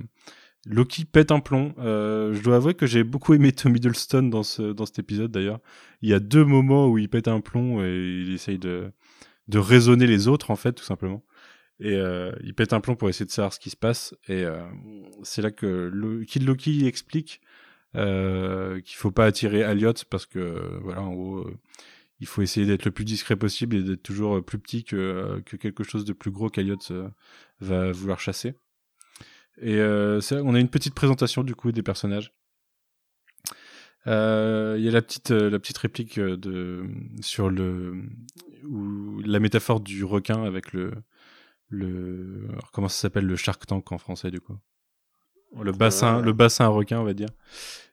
Loki 0.68 1.06
pète 1.06 1.32
un 1.32 1.40
plomb. 1.40 1.74
Euh, 1.78 2.34
je 2.34 2.42
dois 2.42 2.56
avouer 2.56 2.74
que 2.74 2.86
j'ai 2.86 3.02
beaucoup 3.02 3.32
aimé 3.32 3.52
Tom 3.52 3.74
Hiddleston 3.74 4.24
dans 4.24 4.42
ce 4.42 4.72
dans 4.72 4.84
cet 4.86 4.98
épisode 4.98 5.30
d'ailleurs. 5.30 5.60
Il 6.02 6.10
y 6.10 6.14
a 6.14 6.20
deux 6.20 6.44
moments 6.44 6.88
où 6.88 6.98
il 6.98 7.08
pète 7.08 7.26
un 7.26 7.40
plomb 7.40 7.82
et 7.82 8.22
il 8.22 8.32
essaye 8.34 8.58
de 8.58 8.92
de 9.48 9.58
raisonner 9.58 10.06
les 10.06 10.28
autres 10.28 10.50
en 10.50 10.56
fait 10.56 10.72
tout 10.72 10.84
simplement. 10.84 11.24
Et 11.80 11.94
euh, 11.94 12.32
il 12.42 12.54
pète 12.54 12.72
un 12.72 12.80
plomb 12.80 12.96
pour 12.96 13.08
essayer 13.08 13.24
de 13.26 13.30
savoir 13.30 13.52
ce 13.52 13.60
qui 13.60 13.70
se 13.70 13.76
passe. 13.76 14.14
Et 14.28 14.44
euh, 14.44 14.62
c'est 15.22 15.42
là 15.42 15.50
que 15.50 15.90
le 15.92 16.24
Kid 16.24 16.42
Loki 16.44 16.86
explique 16.86 17.40
qu'il 17.94 18.96
faut 18.96 19.10
pas 19.10 19.24
attirer 19.26 19.60
Elliot 19.60 19.94
parce 20.10 20.26
que 20.26 20.78
voilà 20.82 21.02
en 21.02 21.14
gros 21.14 21.50
il 22.20 22.26
faut 22.26 22.42
essayer 22.42 22.66
d'être 22.66 22.84
le 22.84 22.90
plus 22.90 23.04
discret 23.04 23.36
possible 23.36 23.76
et 23.76 23.82
d'être 23.82 24.02
toujours 24.02 24.44
plus 24.44 24.58
petit 24.58 24.84
que, 24.84 25.42
que 25.46 25.56
quelque 25.56 25.84
chose 25.84 26.04
de 26.04 26.12
plus 26.12 26.30
gros 26.30 26.50
qu'Elliot 26.50 26.78
va 27.60 27.92
vouloir 27.92 28.20
chasser. 28.20 28.54
Et 29.60 29.76
euh, 29.76 30.20
on 30.30 30.54
a 30.54 30.60
une 30.60 30.68
petite 30.68 30.94
présentation 30.94 31.42
du 31.42 31.54
coup 31.54 31.72
des 31.72 31.82
personnages. 31.82 32.32
Euh, 34.06 34.76
Il 34.78 34.84
y 34.84 34.88
a 34.88 34.92
la 34.92 35.02
petite 35.02 35.32
euh, 35.32 35.50
la 35.50 35.58
petite 35.58 35.78
réplique 35.78 36.18
de 36.20 36.84
sur 37.20 37.50
le 37.50 38.02
ou 38.64 39.20
la 39.24 39.40
métaphore 39.40 39.80
du 39.80 40.04
requin 40.04 40.44
avec 40.44 40.72
le 40.72 40.92
le 41.68 42.46
alors, 42.50 42.70
comment 42.72 42.88
ça 42.88 43.00
s'appelle 43.02 43.26
le 43.26 43.36
shark 43.36 43.66
tank 43.66 43.90
en 43.92 43.98
français 43.98 44.30
du 44.30 44.40
coup? 44.40 44.56
Le 45.60 45.72
bassin 45.72 46.20
le 46.20 46.32
bassin 46.32 46.66
à 46.66 46.68
requin 46.68 47.00
on 47.00 47.04
va 47.04 47.14
dire. 47.14 47.28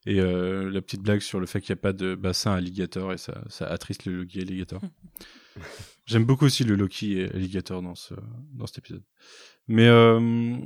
Et 0.05 0.19
euh, 0.19 0.69
la 0.69 0.81
petite 0.81 1.01
blague 1.01 1.21
sur 1.21 1.39
le 1.39 1.47
fait 1.47 1.61
qu'il 1.61 1.73
n'y 1.73 1.79
a 1.79 1.81
pas 1.81 1.93
de 1.93 2.13
bassin 2.13 2.53
alligator 2.53 3.11
et 3.11 3.17
ça 3.17 3.43
ça 3.49 3.65
attriste 3.65 4.05
le 4.05 4.17
Loki 4.17 4.41
alligator. 4.41 4.81
J'aime 6.05 6.25
beaucoup 6.25 6.45
aussi 6.45 6.63
le 6.63 6.75
Loki 6.75 7.19
et 7.19 7.31
alligator 7.33 7.81
dans 7.81 7.95
ce 7.95 8.13
dans 8.53 8.67
cet 8.67 8.79
épisode. 8.79 9.03
Mais 9.67 9.87
euh, 9.87 10.59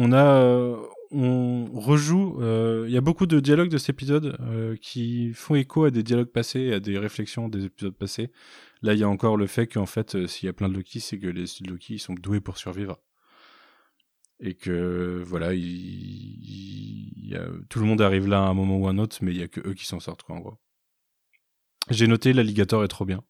on 0.00 0.12
a 0.12 0.24
euh, 0.42 0.76
on 1.10 1.66
rejoue 1.74 2.40
euh, 2.42 2.84
il 2.88 2.92
y 2.92 2.96
a 2.96 3.00
beaucoup 3.00 3.26
de 3.26 3.40
dialogues 3.40 3.70
de 3.70 3.78
cet 3.78 3.90
épisode 3.90 4.36
euh, 4.40 4.76
qui 4.76 5.32
font 5.34 5.54
écho 5.54 5.84
à 5.84 5.90
des 5.90 6.02
dialogues 6.02 6.28
passés 6.38 6.72
à 6.72 6.80
des 6.80 6.98
réflexions 6.98 7.48
des 7.48 7.64
épisodes 7.64 7.94
passés. 7.96 8.30
Là 8.82 8.94
il 8.94 9.00
y 9.00 9.04
a 9.04 9.08
encore 9.08 9.36
le 9.36 9.46
fait 9.46 9.66
qu'en 9.66 9.86
fait 9.86 10.14
euh, 10.14 10.26
s'il 10.26 10.46
y 10.46 10.50
a 10.50 10.52
plein 10.52 10.68
de 10.68 10.74
Loki 10.74 11.00
c'est 11.00 11.18
que 11.18 11.26
les 11.26 11.46
Loki 11.66 11.94
ils 11.94 11.98
sont 11.98 12.14
doués 12.14 12.40
pour 12.40 12.58
survivre. 12.58 12.98
Et 14.40 14.54
que 14.54 15.22
voilà 15.26 15.52
il, 15.54 15.62
il- 15.64 17.12
il 17.16 17.28
y 17.32 17.36
a- 17.36 17.48
tout 17.68 17.80
le 17.80 17.86
monde 17.86 18.00
arrive 18.00 18.28
là 18.28 18.38
à 18.44 18.48
un 18.48 18.54
moment 18.54 18.76
ou 18.78 18.86
à 18.86 18.90
un 18.90 18.98
autre 18.98 19.16
mais 19.22 19.32
il 19.32 19.38
y 19.38 19.42
a 19.42 19.48
que 19.48 19.60
eux 19.66 19.74
qui 19.74 19.86
s'en 19.86 20.00
sortent 20.00 20.22
quoi 20.22 20.36
en 20.36 20.40
gros. 20.40 20.58
J'ai 21.90 22.06
noté 22.06 22.32
l'alligator 22.32 22.84
est 22.84 22.88
trop 22.88 23.04
bien 23.06 23.22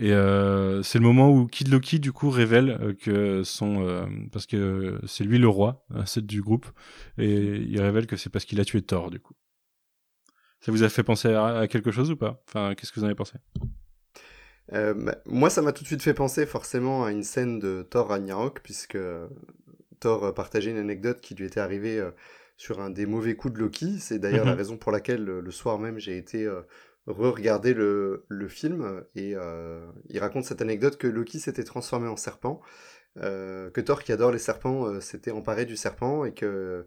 et 0.00 0.12
euh, 0.12 0.82
c'est 0.82 0.98
le 0.98 1.04
moment 1.04 1.30
où 1.30 1.46
Kid 1.46 1.68
Loki 1.68 1.98
du 2.00 2.10
coup 2.10 2.30
révèle 2.30 2.70
euh, 2.80 2.94
que 2.94 3.42
son 3.44 3.86
euh, 3.86 4.06
parce 4.32 4.46
que 4.46 4.98
c'est 5.06 5.24
lui 5.24 5.38
le 5.38 5.46
roi 5.48 5.84
c'est 6.06 6.24
du 6.24 6.40
groupe 6.40 6.66
et 7.18 7.36
il 7.58 7.80
révèle 7.82 8.06
que 8.06 8.16
c'est 8.16 8.30
parce 8.30 8.46
qu'il 8.46 8.60
a 8.60 8.64
tué 8.64 8.80
Thor 8.80 9.10
du 9.10 9.20
coup. 9.20 9.34
Ça 10.60 10.72
vous 10.72 10.82
a 10.82 10.88
fait 10.88 11.02
penser 11.02 11.28
à, 11.32 11.58
à 11.60 11.68
quelque 11.68 11.90
chose 11.90 12.10
ou 12.10 12.16
pas? 12.16 12.42
Enfin, 12.48 12.74
qu'est-ce 12.74 12.92
que 12.92 13.00
vous 13.00 13.04
en 13.04 13.08
avez 13.08 13.14
pensé? 13.14 13.34
Euh, 14.72 14.94
bah, 14.94 15.16
moi, 15.26 15.50
ça 15.50 15.62
m'a 15.62 15.72
tout 15.72 15.82
de 15.82 15.88
suite 15.88 16.02
fait 16.02 16.14
penser 16.14 16.46
forcément 16.46 17.04
à 17.04 17.10
une 17.10 17.22
scène 17.24 17.58
de 17.58 17.82
Thor 17.82 18.08
Ragnarok, 18.08 18.60
puisque 18.62 18.98
Thor 20.00 20.34
partageait 20.34 20.70
une 20.70 20.78
anecdote 20.78 21.20
qui 21.20 21.34
lui 21.34 21.46
était 21.46 21.60
arrivée 21.60 22.02
sur 22.56 22.80
un 22.80 22.90
des 22.90 23.06
mauvais 23.06 23.34
coups 23.34 23.54
de 23.54 23.58
Loki. 23.58 23.98
C'est 23.98 24.18
d'ailleurs 24.18 24.44
Mhm. 24.44 24.50
la 24.50 24.54
raison 24.54 24.76
pour 24.76 24.92
laquelle 24.92 25.24
le, 25.24 25.50
soir 25.50 25.78
même 25.78 25.98
j'ai 25.98 26.16
été 26.16 26.48
re-regarder 27.10 27.74
le, 27.74 28.24
le 28.28 28.48
film 28.48 29.04
et 29.14 29.34
euh, 29.36 29.90
il 30.08 30.18
raconte 30.18 30.44
cette 30.44 30.62
anecdote 30.62 30.96
que 30.96 31.06
Loki 31.06 31.40
s'était 31.40 31.64
transformé 31.64 32.08
en 32.08 32.16
serpent, 32.16 32.60
euh, 33.18 33.70
que 33.70 33.80
Thor 33.80 34.02
qui 34.02 34.12
adore 34.12 34.30
les 34.30 34.38
serpents 34.38 34.86
euh, 34.86 35.00
s'était 35.00 35.30
emparé 35.32 35.64
du 35.66 35.76
serpent 35.76 36.24
et 36.24 36.32
que 36.32 36.86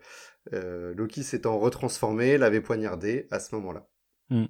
euh, 0.53 0.93
Loki 0.95 1.23
s'étant 1.23 1.59
retransformé 1.59 2.37
l'avait 2.37 2.61
poignardé 2.61 3.27
à 3.31 3.39
ce 3.39 3.53
moment-là. 3.55 3.87
Ouais, 4.31 4.47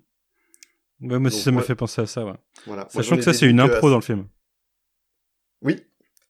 moi 1.02 1.28
aussi 1.28 1.42
ça 1.42 1.52
m'a 1.52 1.56
moi- 1.56 1.64
fait 1.64 1.76
penser 1.76 2.02
à 2.02 2.06
ça. 2.06 2.26
Ouais. 2.26 2.34
Voilà. 2.68 2.88
Sachant 2.90 3.16
que 3.18 3.24
ça 3.24 3.34
c'est 3.34 3.50
une 3.50 3.60
impro 3.60 3.88
à 3.88 3.92
dans 3.92 3.98
le 3.98 4.02
film. 4.02 4.28
Oui, 5.62 5.82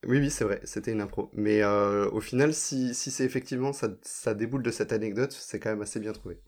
oui, 0.06 0.20
oui, 0.20 0.30
c'est 0.30 0.44
vrai, 0.44 0.62
c'était 0.64 0.92
une 0.92 1.02
impro. 1.02 1.30
Mais 1.34 1.64
au 1.64 2.20
final, 2.22 2.54
si, 2.54 2.94
si 2.94 3.12
c'est 3.12 3.26
effectivement 3.26 3.74
ça, 3.74 3.90
ça 4.02 4.34
déboule 4.34 4.64
de 4.64 4.72
cette 4.72 4.92
anecdote, 4.94 5.32
c'est 5.32 5.60
quand 5.60 5.70
même 5.70 5.82
assez 5.82 6.00
bien 6.00 6.14
trouvé. 6.14 6.40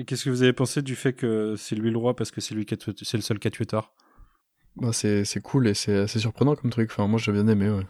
Et 0.00 0.04
qu'est-ce 0.06 0.24
que 0.24 0.30
vous 0.30 0.42
avez 0.42 0.54
pensé 0.54 0.80
du 0.80 0.96
fait 0.96 1.12
que 1.12 1.56
c'est 1.58 1.76
lui 1.76 1.90
le 1.90 1.98
roi 1.98 2.16
parce 2.16 2.30
que 2.30 2.40
c'est 2.40 2.54
lui 2.54 2.64
qui 2.64 2.74
c'est 3.02 3.18
le 3.18 3.22
seul 3.22 3.38
qui 3.38 3.48
a 3.48 3.50
tué 3.50 3.66
Thor? 3.66 3.92
Bah, 4.76 4.94
c'est 4.94 5.26
c'est 5.26 5.42
cool 5.42 5.68
et 5.68 5.74
c'est 5.74 5.94
assez 5.94 6.18
surprenant 6.18 6.56
comme 6.56 6.70
truc. 6.70 6.90
Enfin, 6.90 7.06
moi, 7.06 7.20
j'ai 7.20 7.32
bien 7.32 7.46
aimé, 7.46 7.68
ouais. 7.68 7.86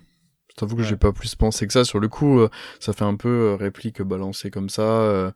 Je 0.50 0.54
t'avoue 0.56 0.76
que 0.76 0.82
Ouais. 0.82 0.86
j'ai 0.88 0.96
pas 0.96 1.12
plus 1.12 1.34
pensé 1.34 1.66
que 1.66 1.72
ça. 1.72 1.84
Sur 1.84 2.00
le 2.00 2.08
coup, 2.08 2.40
euh, 2.40 2.48
ça 2.80 2.92
fait 2.92 3.04
un 3.04 3.14
peu 3.16 3.28
euh, 3.28 3.56
réplique 3.56 4.02
balancée 4.02 4.50
comme 4.50 4.68
ça. 4.68 4.82
euh. 4.82 5.30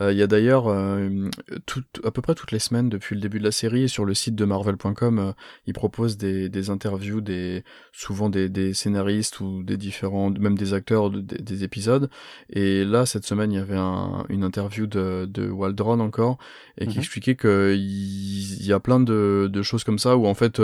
Euh, 0.00 0.12
Il 0.12 0.18
y 0.18 0.22
a 0.22 0.26
d'ailleurs 0.26 0.68
à 0.68 2.10
peu 2.10 2.22
près 2.22 2.34
toutes 2.34 2.52
les 2.52 2.58
semaines 2.58 2.88
depuis 2.88 3.14
le 3.14 3.20
début 3.20 3.38
de 3.38 3.44
la 3.44 3.52
série 3.52 3.88
sur 3.88 4.04
le 4.04 4.14
site 4.14 4.34
de 4.34 4.44
Marvel.com, 4.44 5.34
ils 5.66 5.72
proposent 5.72 6.16
des, 6.16 6.48
des 6.48 6.70
interviews 6.70 7.20
des 7.20 7.64
souvent 7.92 8.28
des, 8.28 8.48
des 8.48 8.74
scénaristes 8.74 9.40
ou 9.40 9.62
des 9.62 9.76
différents, 9.76 10.30
même 10.30 10.56
des 10.58 10.74
acteurs 10.74 11.10
de- 11.10 11.20
des, 11.20 11.38
des 11.38 11.64
épisodes. 11.64 12.10
Et 12.50 12.84
là, 12.84 13.06
cette 13.06 13.24
semaine, 13.24 13.52
il 13.52 13.56
y 13.56 13.58
avait 13.58 13.76
un, 13.76 14.24
une 14.28 14.44
interview 14.44 14.86
de, 14.86 15.26
de 15.26 15.48
Waldron 15.48 16.00
encore 16.00 16.38
et 16.78 16.86
qui 16.86 16.94
Mhm. 16.96 16.98
expliquait 17.02 17.34
que 17.36 17.74
il 17.76 18.54
il 18.64 18.66
y 18.66 18.72
a 18.72 18.80
plein 18.80 18.98
de, 19.00 19.48
de 19.52 19.62
choses 19.62 19.84
comme 19.84 19.98
ça 19.98 20.16
où 20.16 20.26
en 20.26 20.34
fait 20.34 20.58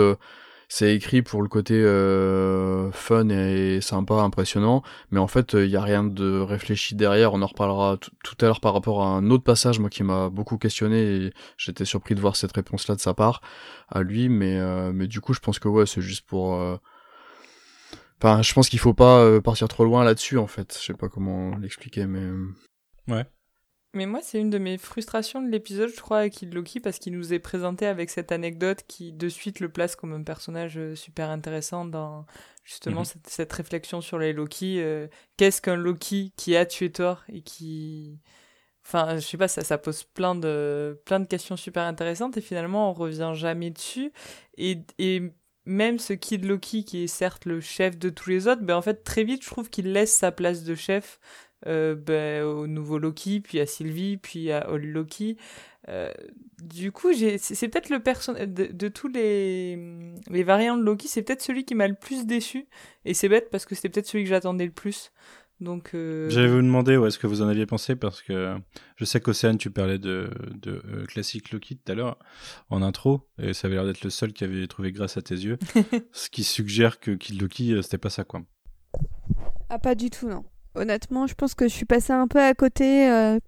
c'est 0.73 0.95
écrit 0.95 1.21
pour 1.21 1.41
le 1.41 1.49
côté 1.49 1.73
euh, 1.73 2.93
fun 2.93 3.27
et 3.27 3.81
sympa, 3.81 4.13
impressionnant, 4.21 4.83
mais 5.11 5.19
en 5.19 5.27
fait, 5.27 5.51
il 5.51 5.65
y 5.69 5.75
a 5.75 5.81
rien 5.81 6.05
de 6.05 6.39
réfléchi 6.39 6.95
derrière. 6.95 7.33
On 7.33 7.41
en 7.41 7.45
reparlera 7.47 7.97
tout- 7.97 8.35
à 8.39 8.45
l'heure 8.45 8.61
par 8.61 8.71
rapport 8.73 9.03
à 9.03 9.07
un 9.07 9.29
autre 9.31 9.43
passage, 9.43 9.79
moi, 9.79 9.89
qui 9.89 10.03
m'a 10.03 10.29
beaucoup 10.29 10.57
questionné 10.57 11.01
et 11.25 11.33
j'étais 11.57 11.83
surpris 11.83 12.15
de 12.15 12.21
voir 12.21 12.37
cette 12.37 12.53
réponse-là 12.53 12.95
de 12.95 13.01
sa 13.01 13.13
part 13.13 13.41
à 13.89 14.01
lui, 14.01 14.29
mais, 14.29 14.57
euh, 14.57 14.93
mais 14.93 15.07
du 15.07 15.19
coup, 15.19 15.33
je 15.33 15.41
pense 15.41 15.59
que 15.59 15.67
ouais, 15.67 15.85
c'est 15.85 16.01
juste 16.01 16.25
pour. 16.25 16.55
euh, 16.55 16.77
Enfin, 18.23 18.41
je 18.41 18.53
pense 18.53 18.69
qu'il 18.69 18.79
faut 18.79 18.93
pas 18.93 19.19
euh, 19.19 19.41
partir 19.41 19.67
trop 19.67 19.83
loin 19.83 20.03
là-dessus, 20.05 20.37
en 20.37 20.47
fait. 20.47 20.77
Je 20.79 20.85
sais 20.85 20.93
pas 20.93 21.09
comment 21.09 21.57
l'expliquer, 21.57 22.05
mais. 22.05 22.19
euh, 22.19 22.47
Mais 23.93 24.05
moi, 24.05 24.21
c'est 24.23 24.39
une 24.39 24.49
de 24.49 24.57
mes 24.57 24.77
frustrations 24.77 25.41
de 25.41 25.49
l'épisode, 25.49 25.89
je 25.93 25.99
crois, 25.99 26.19
avec 26.19 26.33
Kid 26.33 26.53
Loki, 26.53 26.79
parce 26.79 26.97
qu'il 26.97 27.11
nous 27.17 27.33
est 27.33 27.39
présenté 27.39 27.85
avec 27.85 28.09
cette 28.09 28.31
anecdote 28.31 28.83
qui, 28.87 29.11
de 29.11 29.27
suite, 29.27 29.59
le 29.59 29.67
place 29.69 29.97
comme 29.97 30.13
un 30.13 30.23
personnage 30.23 30.77
euh, 30.77 30.95
super 30.95 31.29
intéressant 31.29 31.83
dans 31.83 32.25
justement 32.63 33.01
Mhm. 33.01 33.05
cette, 33.05 33.27
cette 33.29 33.51
réflexion 33.53 33.99
sur 33.99 34.17
les 34.17 34.31
Loki. 34.31 34.79
euh, 34.79 35.07
Qu'est-ce 35.35 35.61
qu'un 35.61 35.75
Loki 35.75 36.31
qui 36.37 36.55
a 36.55 36.65
tué 36.65 36.89
Thor 36.91 37.23
et 37.27 37.41
qui. 37.41 38.19
Enfin, 38.85 39.15
je 39.17 39.21
sais 39.21 39.37
pas, 39.37 39.47
ça, 39.49 39.63
ça 39.63 39.77
pose 39.77 40.03
plein 40.05 40.35
de, 40.35 41.01
plein 41.05 41.19
de 41.19 41.25
questions 41.27 41.57
super 41.57 41.83
intéressantes 41.83 42.37
et 42.37 42.41
finalement, 42.41 42.89
on 42.89 42.93
revient 42.93 43.31
jamais 43.35 43.69
dessus. 43.71 44.11
Et, 44.57 44.79
et 44.99 45.21
même 45.65 45.99
ce 45.99 46.13
Kid 46.13 46.45
Loki, 46.45 46.85
qui 46.85 47.03
est 47.03 47.07
certes 47.07 47.45
le 47.45 47.61
chef 47.61 47.97
de 47.97 48.09
tous 48.09 48.29
les 48.29 48.47
autres, 48.47 48.61
ben 48.63 48.75
en 48.75 48.81
fait, 48.81 49.03
très 49.03 49.23
vite, 49.23 49.43
je 49.43 49.49
trouve 49.49 49.69
qu'il 49.69 49.91
laisse 49.93 50.15
sa 50.15 50.31
place 50.31 50.63
de 50.63 50.75
chef 50.75 51.19
euh, 51.67 51.95
ben, 51.95 52.43
au 52.43 52.67
nouveau 52.67 52.97
Loki, 52.97 53.39
puis 53.39 53.59
à 53.59 53.65
Sylvie, 53.65 54.17
puis 54.17 54.51
à 54.51 54.69
Old 54.69 54.85
Loki. 54.85 55.37
Euh, 55.89 56.11
du 56.61 56.91
coup, 56.91 57.11
c'est 57.13 57.67
peut-être 57.67 57.89
le 57.89 57.99
personnage 57.99 58.47
de, 58.47 58.67
de 58.67 58.87
tous 58.87 59.07
les, 59.07 60.13
les 60.29 60.43
variants 60.43 60.77
de 60.77 60.83
Loki, 60.83 61.07
c'est 61.07 61.23
peut-être 61.23 61.41
celui 61.41 61.65
qui 61.65 61.75
m'a 61.75 61.87
le 61.87 61.95
plus 61.95 62.25
déçu. 62.25 62.67
Et 63.05 63.13
c'est 63.13 63.29
bête 63.29 63.49
parce 63.49 63.65
que 63.65 63.75
c'était 63.75 63.89
peut-être 63.89 64.07
celui 64.07 64.23
que 64.23 64.29
j'attendais 64.29 64.65
le 64.65 64.71
plus. 64.71 65.11
Donc, 65.59 65.91
euh, 65.93 66.27
J'allais 66.29 66.47
vous 66.47 66.61
demander 66.61 66.97
où 66.97 67.05
est-ce 67.05 67.19
que 67.19 67.27
vous 67.27 67.43
en 67.43 67.47
aviez 67.47 67.67
pensé 67.67 67.95
parce 67.95 68.23
que 68.23 68.55
je 68.95 69.05
sais 69.05 69.21
qu'Océane, 69.21 69.59
tu 69.59 69.69
parlais 69.69 69.99
de, 69.99 70.31
de 70.55 70.81
euh, 70.87 71.05
classique 71.05 71.51
Loki 71.51 71.77
tout 71.77 71.91
à 71.91 71.95
l'heure 71.95 72.17
en 72.69 72.81
intro 72.81 73.29
et 73.37 73.53
ça 73.53 73.67
avait 73.67 73.75
l'air 73.75 73.85
d'être 73.85 74.03
le 74.03 74.09
seul 74.09 74.33
qui 74.33 74.43
avait 74.43 74.65
trouvé 74.65 74.91
grâce 74.91 75.17
à 75.17 75.21
tes 75.21 75.35
yeux. 75.35 75.59
ce 76.13 76.31
qui 76.31 76.43
suggère 76.43 76.99
que 76.99 77.11
Kid 77.11 77.39
Loki, 77.39 77.79
c'était 77.83 77.99
pas 77.99 78.09
ça 78.09 78.23
quoi. 78.23 78.41
Ah, 79.69 79.77
pas 79.77 79.93
du 79.93 80.09
tout, 80.09 80.27
non. 80.27 80.43
Honnêtement, 80.75 81.27
je 81.27 81.33
pense 81.35 81.53
que 81.53 81.67
je 81.67 81.73
suis 81.73 81.85
passée 81.85 82.13
un 82.13 82.27
peu 82.27 82.39
à 82.39 82.53
côté. 82.53 83.09
euh, 83.09 83.39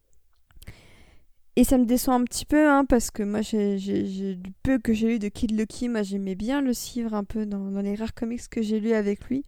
Et 1.56 1.64
ça 1.64 1.78
me 1.78 1.86
déçoit 1.86 2.16
un 2.16 2.24
petit 2.24 2.46
peu, 2.46 2.68
hein, 2.70 2.84
parce 2.84 3.12
que 3.12 3.24
moi, 3.24 3.42
j'ai, 3.42 3.78
du 3.78 4.52
peu 4.64 4.78
que 4.80 4.94
j'ai 4.94 5.08
lu 5.08 5.20
de 5.20 5.28
Kid 5.30 5.58
Loki, 5.58 5.88
moi, 5.88 6.02
j'aimais 6.04 6.36
bien 6.36 6.62
le 6.62 6.74
suivre 6.74 7.14
un 7.14 7.24
peu 7.24 7.46
dans, 7.46 7.72
dans 7.72 7.82
les 7.82 7.96
rares 7.96 8.14
comics 8.14 8.50
que 8.50 8.62
j'ai 8.62 8.80
lus 8.80 8.94
avec 8.94 9.26
lui. 9.30 9.46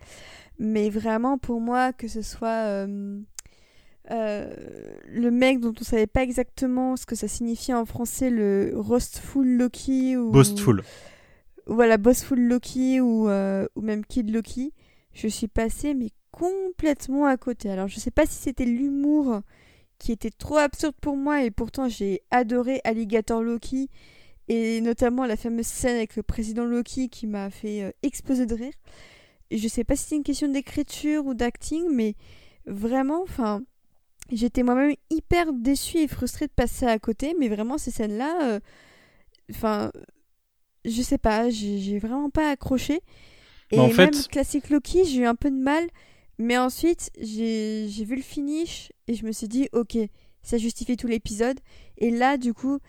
Mais 0.60 0.90
vraiment, 0.90 1.38
pour 1.38 1.60
moi, 1.60 1.92
que 1.92 2.08
ce 2.08 2.22
soit 2.22 2.48
euh, 2.48 3.20
euh, 4.12 4.54
le 5.10 5.32
mec 5.32 5.60
dont 5.60 5.74
on 5.80 5.84
savait 5.84 6.08
pas 6.08 6.24
exactement 6.24 6.96
ce 6.96 7.06
que 7.06 7.16
ça 7.16 7.28
signifiait 7.28 7.74
en 7.74 7.86
français, 7.86 8.30
le 8.30 8.72
Rostful 8.76 9.48
Loki 9.48 10.16
ou... 10.16 10.32
Boastful. 10.32 10.84
voilà, 11.66 11.98
Bossful 11.98 12.40
Loki 12.40 13.02
ou, 13.02 13.28
ou 13.28 13.82
même 13.82 14.06
Kid 14.06 14.30
Loki, 14.30 14.72
je 15.12 15.28
suis 15.28 15.48
passée 15.48 15.94
mais 15.94 16.12
complètement 16.40 17.26
à 17.26 17.38
côté. 17.38 17.70
Alors 17.70 17.88
je 17.88 18.00
sais 18.00 18.12
pas 18.12 18.26
si 18.26 18.34
c'était 18.36 18.66
l'humour 18.66 19.42
qui 20.00 20.12
était 20.12 20.30
trop 20.32 20.58
absurde 20.58 20.96
pour 21.00 21.16
moi 21.16 21.44
et 21.44 21.52
pourtant 21.52 21.88
j'ai 21.88 22.22
adoré 22.32 22.82
Alligator 22.84 23.42
Loki 23.42 23.90
et 24.50 24.82
notamment 24.82 25.26
la 25.26 25.38
fameuse 25.38 25.66
scène 25.66 25.96
avec 25.96 26.16
le 26.18 26.24
président 26.24 26.66
Loki 26.66 27.08
qui 27.10 27.26
m'a 27.26 27.50
fait 27.50 27.84
euh, 27.84 27.92
exploser 28.04 28.46
de 28.46 28.54
rire. 28.54 28.74
Et 29.50 29.58
je 29.58 29.68
sais 29.68 29.84
pas 29.84 29.96
si 29.96 30.06
c'est 30.10 30.16
une 30.18 30.24
question 30.24 30.48
d'écriture 30.50 31.26
ou 31.26 31.34
d'acting, 31.34 31.84
mais 31.92 32.16
vraiment, 32.66 33.22
enfin, 33.24 33.62
j'étais 34.32 34.64
moi-même 34.64 34.96
hyper 35.10 35.54
déçue 35.54 36.00
et 36.00 36.08
frustrée 36.08 36.48
de 36.48 36.52
passer 36.52 36.86
à 36.86 37.00
côté, 37.00 37.36
mais 37.40 37.48
vraiment 37.48 37.78
ces 37.78 37.92
scènes-là, 37.92 38.44
euh, 38.44 38.60
enfin, 39.52 39.92
je 40.84 41.02
sais 41.02 41.18
pas, 41.20 41.50
j'ai 41.50 41.98
vraiment 42.00 42.30
pas 42.30 42.50
accroché. 42.50 42.96
Et 43.72 43.78
Mais 43.78 43.80
en 43.80 43.88
même 43.94 44.14
fait- 44.14 44.28
classique 44.28 44.70
Loki, 44.70 45.06
j'ai 45.06 45.22
eu 45.22 45.26
un 45.26 45.36
peu 45.36 45.50
de 45.50 45.58
mal, 45.58 45.88
mais 46.38 46.58
ensuite 46.58 47.12
j'ai 47.20 47.88
vu 48.06 48.16
le 48.16 48.22
finish 48.22 48.92
et 49.08 49.14
je 49.16 49.26
me 49.26 49.32
suis 49.32 49.48
dit, 49.48 49.68
ok, 49.74 49.98
ça 50.42 50.58
justifie 50.58 50.98
tout 50.98 51.08
l'épisode. 51.08 51.60
Et 51.98 52.12
là, 52.12 52.38
du 52.38 52.54
coup, 52.54 52.80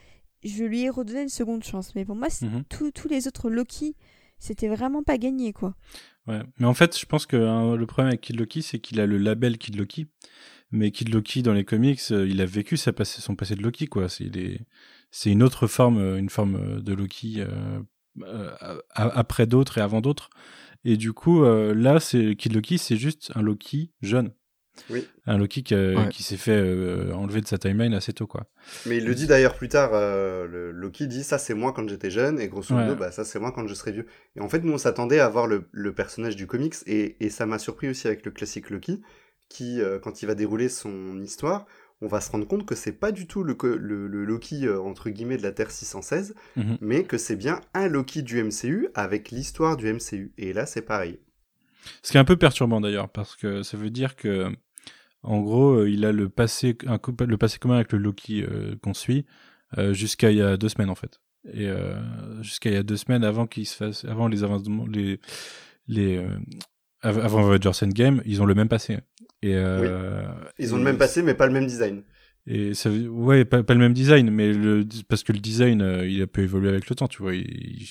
je 0.44 0.64
lui 0.64 0.82
ai 0.82 0.90
redonné 0.90 1.22
une 1.22 1.28
seconde 1.28 1.64
chance. 1.64 1.94
Mais 1.94 2.04
pour 2.04 2.14
moi, 2.16 2.28
Mhm. 2.42 2.64
tous- 2.68 3.08
les 3.08 3.26
autres 3.28 3.48
Loki, 3.50 3.96
c'était 4.38 4.68
vraiment 4.68 5.02
pas 5.02 5.16
gagné, 5.18 5.52
quoi. 5.52 5.74
Ouais. 6.26 6.40
Mais 6.58 6.66
en 6.66 6.74
fait, 6.74 6.98
je 6.98 7.06
pense 7.06 7.24
que 7.24 7.36
hein, 7.36 7.76
le 7.76 7.86
problème 7.86 8.08
avec 8.08 8.20
Kid 8.20 8.38
Loki, 8.38 8.60
c'est 8.62 8.78
qu'il 8.78 9.00
a 9.00 9.06
le 9.06 9.16
label 9.16 9.58
Kid 9.58 9.76
Loki. 9.76 10.06
Mais 10.72 10.90
Kid 10.90 11.08
Loki, 11.14 11.42
dans 11.42 11.52
les 11.54 11.64
comics, 11.64 12.00
euh, 12.10 12.26
il 12.28 12.40
a 12.40 12.46
vécu 12.46 12.76
sa 12.76 12.92
passé, 12.92 13.20
son 13.22 13.36
passé 13.36 13.54
de 13.54 13.62
Loki, 13.62 13.86
quoi. 13.86 14.08
C'est 14.08 14.28
c'est 15.12 15.30
une 15.30 15.42
autre 15.42 15.66
forme, 15.68 15.98
euh, 15.98 16.18
une 16.18 16.28
forme 16.28 16.56
euh, 16.56 16.80
de 16.80 16.92
Loki 16.92 17.36
euh, 17.38 17.80
euh, 18.22 18.50
après 18.96 19.46
d'autres 19.46 19.78
et 19.78 19.80
avant 19.80 20.00
d'autres. 20.00 20.28
Et 20.88 20.96
du 20.96 21.12
coup, 21.12 21.42
euh, 21.44 21.74
là, 21.74 21.98
c'est 22.00 22.36
Kid 22.36 22.54
Loki, 22.54 22.78
c'est 22.78 22.96
juste 22.96 23.32
un 23.34 23.42
Loki 23.42 23.90
jeune. 24.02 24.30
Oui. 24.90 25.06
Un 25.26 25.38
Loki 25.38 25.62
qui, 25.62 25.74
a- 25.74 25.94
Ouais. 25.94 26.08
qui 26.10 26.22
s'est 26.22 26.36
fait 26.36 26.52
euh, 26.52 27.12
enlever 27.14 27.40
de 27.40 27.46
sa 27.46 27.56
timeline 27.58 27.92
assez 27.94 28.12
tôt, 28.12 28.26
quoi. 28.26 28.46
Mais 28.84 28.98
il 28.98 29.04
le 29.06 29.14
dit 29.14 29.26
d'ailleurs 29.26 29.54
plus 29.54 29.68
tard, 29.70 29.90
euh, 29.94 30.46
le, 30.46 30.70
Loki 30.70 31.08
dit 31.08 31.24
ça 31.24 31.38
c'est 31.38 31.54
moi 31.54 31.72
quand 31.72 31.88
j'étais 31.88 32.10
jeune, 32.10 32.38
et 32.38 32.46
grosso 32.48 32.74
modo, 32.74 32.90
Ouais. 32.92 32.96
bah, 32.98 33.10
ça 33.10 33.24
c'est 33.24 33.38
moi 33.40 33.52
quand 33.52 33.66
je 33.66 33.74
serai 33.74 33.92
vieux. 33.92 34.06
Et 34.36 34.40
en 34.40 34.48
fait, 34.50 34.60
nous 34.62 34.72
on 34.74 34.78
s'attendait 34.78 35.18
à 35.18 35.28
voir 35.30 35.46
le, 35.46 35.64
le 35.72 35.94
personnage 35.94 36.36
du 36.36 36.46
comics, 36.46 36.74
et, 36.86 37.16
et 37.24 37.30
ça 37.30 37.46
m'a 37.46 37.58
surpris 37.58 37.88
aussi 37.88 38.06
avec 38.06 38.24
le 38.26 38.30
classique 38.30 38.68
Loki, 38.70 39.00
qui, 39.48 39.80
euh, 39.80 39.98
quand 39.98 40.22
il 40.22 40.26
va 40.26 40.34
dérouler 40.34 40.68
son 40.68 41.20
histoire, 41.22 41.66
on 42.02 42.06
va 42.08 42.20
se 42.20 42.30
rendre 42.30 42.46
compte 42.46 42.66
que 42.66 42.74
c'est 42.74 42.92
pas 42.92 43.12
du 43.12 43.26
tout 43.26 43.42
le, 43.42 43.54
co- 43.54 43.76
le, 43.76 44.06
le 44.08 44.24
Loki 44.24 44.66
euh, 44.66 44.80
entre 44.80 45.10
guillemets 45.10 45.36
de 45.38 45.42
la 45.42 45.52
Terre 45.52 45.70
616, 45.70 46.34
Mhm. 46.56 46.78
mais 46.80 47.04
que 47.04 47.18
c'est 47.18 47.36
bien 47.36 47.60
un 47.74 47.88
Loki 47.88 48.22
du 48.22 48.38
MCU 48.38 48.88
avec 48.94 49.30
l'histoire 49.30 49.76
du 49.76 49.86
MCU. 49.88 50.32
Et 50.38 50.52
là 50.52 50.66
c'est 50.66 50.82
pareil. 50.82 51.18
Ce 52.02 52.10
qui 52.10 52.16
est 52.16 52.20
un 52.20 52.24
peu 52.24 52.36
perturbant 52.36 52.80
d'ailleurs, 52.80 53.08
parce 53.08 53.36
que 53.36 53.62
ça 53.62 53.76
veut 53.76 53.90
dire 53.90 54.16
que, 54.16 54.48
en 55.22 55.40
gros, 55.42 55.74
euh, 55.80 55.90
il 55.90 56.04
a 56.06 56.12
le 56.12 56.28
passé, 56.30 56.76
un 56.86 57.00
le 57.26 57.38
passé 57.38 57.58
commun 57.58 57.76
avec 57.76 57.92
le 57.92 57.98
Loki 57.98 58.42
euh, 58.44 58.76
qu'on 58.82 58.94
suit 58.94 59.26
euh, 59.78 59.94
jusqu'à 59.94 60.30
il 60.32 60.38
y 60.38 60.42
a 60.42 60.56
deux 60.58 60.70
semaines 60.70 60.90
en 60.90 60.94
fait. 60.96 61.20
Et 61.52 61.68
jusqu'à 62.42 62.70
il 62.70 62.74
y 62.74 62.78
a 62.78 62.82
deux 62.84 62.96
semaines 62.96 63.24
avant 63.24 63.46
qu'il 63.46 63.66
se 63.66 63.76
fasse, 63.76 64.04
avant 64.04 64.28
les 64.28 64.44
avancements, 64.44 64.86
les, 64.86 65.20
les, 65.88 66.18
avant 67.08 67.38
Avengers 67.50 67.84
Endgame, 67.84 68.22
ils 68.24 68.42
ont 68.42 68.46
le 68.46 68.54
même 68.54 68.68
passé. 68.68 68.98
Et 69.42 69.54
euh, 69.54 70.24
Ils 70.58 70.74
ont 70.74 70.78
le 70.78 70.84
même 70.84 70.98
passé, 70.98 71.22
mais 71.22 71.34
pas 71.34 71.46
le 71.46 71.52
même 71.52 71.66
design. 71.66 72.02
Et 72.48 72.74
ça, 72.74 72.90
ouais, 72.90 73.44
pas, 73.44 73.64
pas 73.64 73.74
le 73.74 73.80
même 73.80 73.92
design, 73.92 74.30
mais 74.30 74.52
le, 74.52 74.86
parce 75.08 75.24
que 75.24 75.32
le 75.32 75.40
design, 75.40 75.82
euh, 75.82 76.06
il 76.06 76.22
a 76.22 76.28
pu 76.28 76.42
évoluer 76.42 76.68
avec 76.68 76.88
le 76.88 76.94
temps, 76.94 77.08
tu 77.08 77.20
vois. 77.20 77.34
Il, 77.34 77.44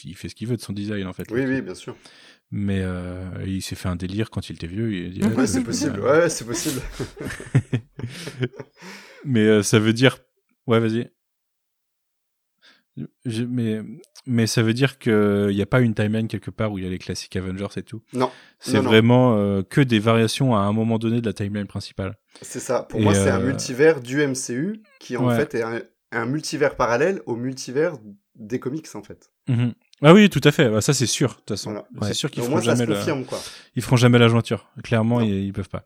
il 0.06 0.16
fait 0.16 0.30
ce 0.30 0.36
qu'il 0.36 0.48
veut 0.48 0.56
de 0.56 0.62
son 0.62 0.72
design 0.72 1.06
en 1.08 1.14
fait. 1.14 1.30
Oui, 1.32 1.42
oui, 1.46 1.62
bien 1.62 1.76
sûr. 1.76 1.96
Mais 2.52 2.80
euh, 2.82 3.26
il 3.46 3.62
s'est 3.62 3.76
fait 3.76 3.90
un 3.90 3.98
délire 3.98 4.30
quand 4.30 4.50
il 4.50 4.56
était 4.56 4.68
vieux. 4.68 4.94
Il, 4.94 5.26
Ouais, 5.26 5.46
c'est 5.48 5.64
possible. 5.64 6.00
Ouais, 6.00 6.20
ouais, 6.20 6.30
c'est 6.30 6.46
possible. 6.46 6.80
mais 9.26 9.42
euh, 9.46 9.64
ça 9.64 9.80
veut 9.80 9.94
dire. 9.94 10.20
Ouais, 10.68 10.80
vas-y. 10.80 11.10
Je- 13.26 13.44
Mais, 13.44 13.82
mais 14.26 14.48
ça 14.48 14.62
veut 14.64 14.74
dire 14.74 14.98
qu'il 15.00 15.48
n'y 15.50 15.62
a 15.62 15.66
pas 15.66 15.82
une 15.82 15.94
timeline 15.94 16.28
quelque 16.28 16.50
part 16.52 16.72
où 16.72 16.78
il 16.78 16.84
y 16.84 16.88
a 16.88 16.90
les 16.90 16.98
classiques 16.98 17.36
Avengers 17.36 17.68
et 17.78 17.84
tout? 17.84 18.02
Non, 18.14 18.32
C'est 18.60 18.80
vraiment 18.80 19.36
euh, 19.38 19.62
que 19.64 19.82
des 19.82 20.00
variations 20.00 20.56
à 20.56 20.60
un 20.60 20.72
moment 20.74 20.98
donné 20.98 21.20
de 21.22 21.26
la 21.26 21.34
timeline 21.34 21.68
principale. 21.68 22.18
c'est 22.42 22.60
ça. 22.60 22.84
Pour 22.84 23.00
Et, 23.00 23.04
moi, 23.04 23.14
c'est 23.14 23.30
un 23.30 23.42
euh, 23.42 23.46
multivers 23.48 24.00
du 24.02 24.26
MCU 24.26 24.82
qui 25.00 25.18
en 25.18 25.28
Ouais. 25.28 25.36
fait 25.36 25.56
est 25.56 25.64
un, 25.64 25.82
un 26.12 26.26
multivers 26.26 26.76
parallèle 26.76 27.22
au 27.26 27.36
multivers 27.36 27.98
des 28.36 28.60
comics 28.60 28.88
en 28.96 29.04
fait. 29.04 29.30
Mhm. 29.48 29.74
Ah 30.02 30.14
oui, 30.14 30.30
tout 30.30 30.42
à 30.44 30.52
fait. 30.52 30.70
Bah, 30.70 30.82
ça, 30.82 30.94
c'est 30.94 31.06
sûr. 31.06 31.30
De 31.30 31.36
toute 31.36 31.50
façon, 31.50 31.72
Voilà. 31.72 31.88
c'est 32.02 32.08
Ouais. 32.08 32.14
sûr 32.14 32.32
qu'ils 32.32 32.44
feront 32.44 32.60
jamais 32.62 32.86
la... 32.86 32.96
confirme 32.96 33.26
quoi. 33.26 33.40
ils 33.76 33.82
feront 33.82 33.96
jamais 33.98 34.20
la 34.20 34.28
jointure. 34.28 34.70
Clairement, 34.84 35.22
ils, 35.22 35.34
ils 35.46 35.54
peuvent 35.54 35.70
pas. 35.70 35.84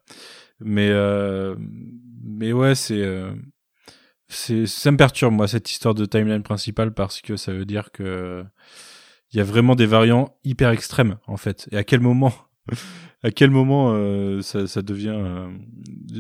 Mais 0.60 0.90
euh, 0.90 1.56
mais 2.24 2.52
ouais, 2.54 2.76
c'est 2.76 3.02
euh, 3.02 3.32
c'est 4.30 4.68
ça 4.68 4.92
me 4.92 4.98
perturbe 4.98 5.34
moi 5.34 5.48
cette 5.48 5.72
histoire 5.72 5.96
de 5.96 6.06
timeline 6.06 6.44
principale 6.44 6.94
parce 6.94 7.22
que 7.22 7.36
ça 7.36 7.52
veut 7.52 7.66
dire 7.66 7.92
que 7.92 8.46
il 9.32 9.38
y 9.38 9.42
a 9.42 9.44
vraiment 9.44 9.76
des 9.76 9.88
variants 9.88 10.38
hyper 10.44 10.70
extrêmes 10.70 11.18
en 11.28 11.38
fait. 11.38 11.68
Et 11.72 11.78
à 11.78 11.84
quel 11.84 12.00
moment 12.00 12.34
à 13.24 13.32
quel 13.32 13.50
moment 13.50 13.92
euh, 13.94 14.42
ça, 14.42 14.68
ça 14.68 14.82
devient 14.84 15.16
euh, 15.16 15.50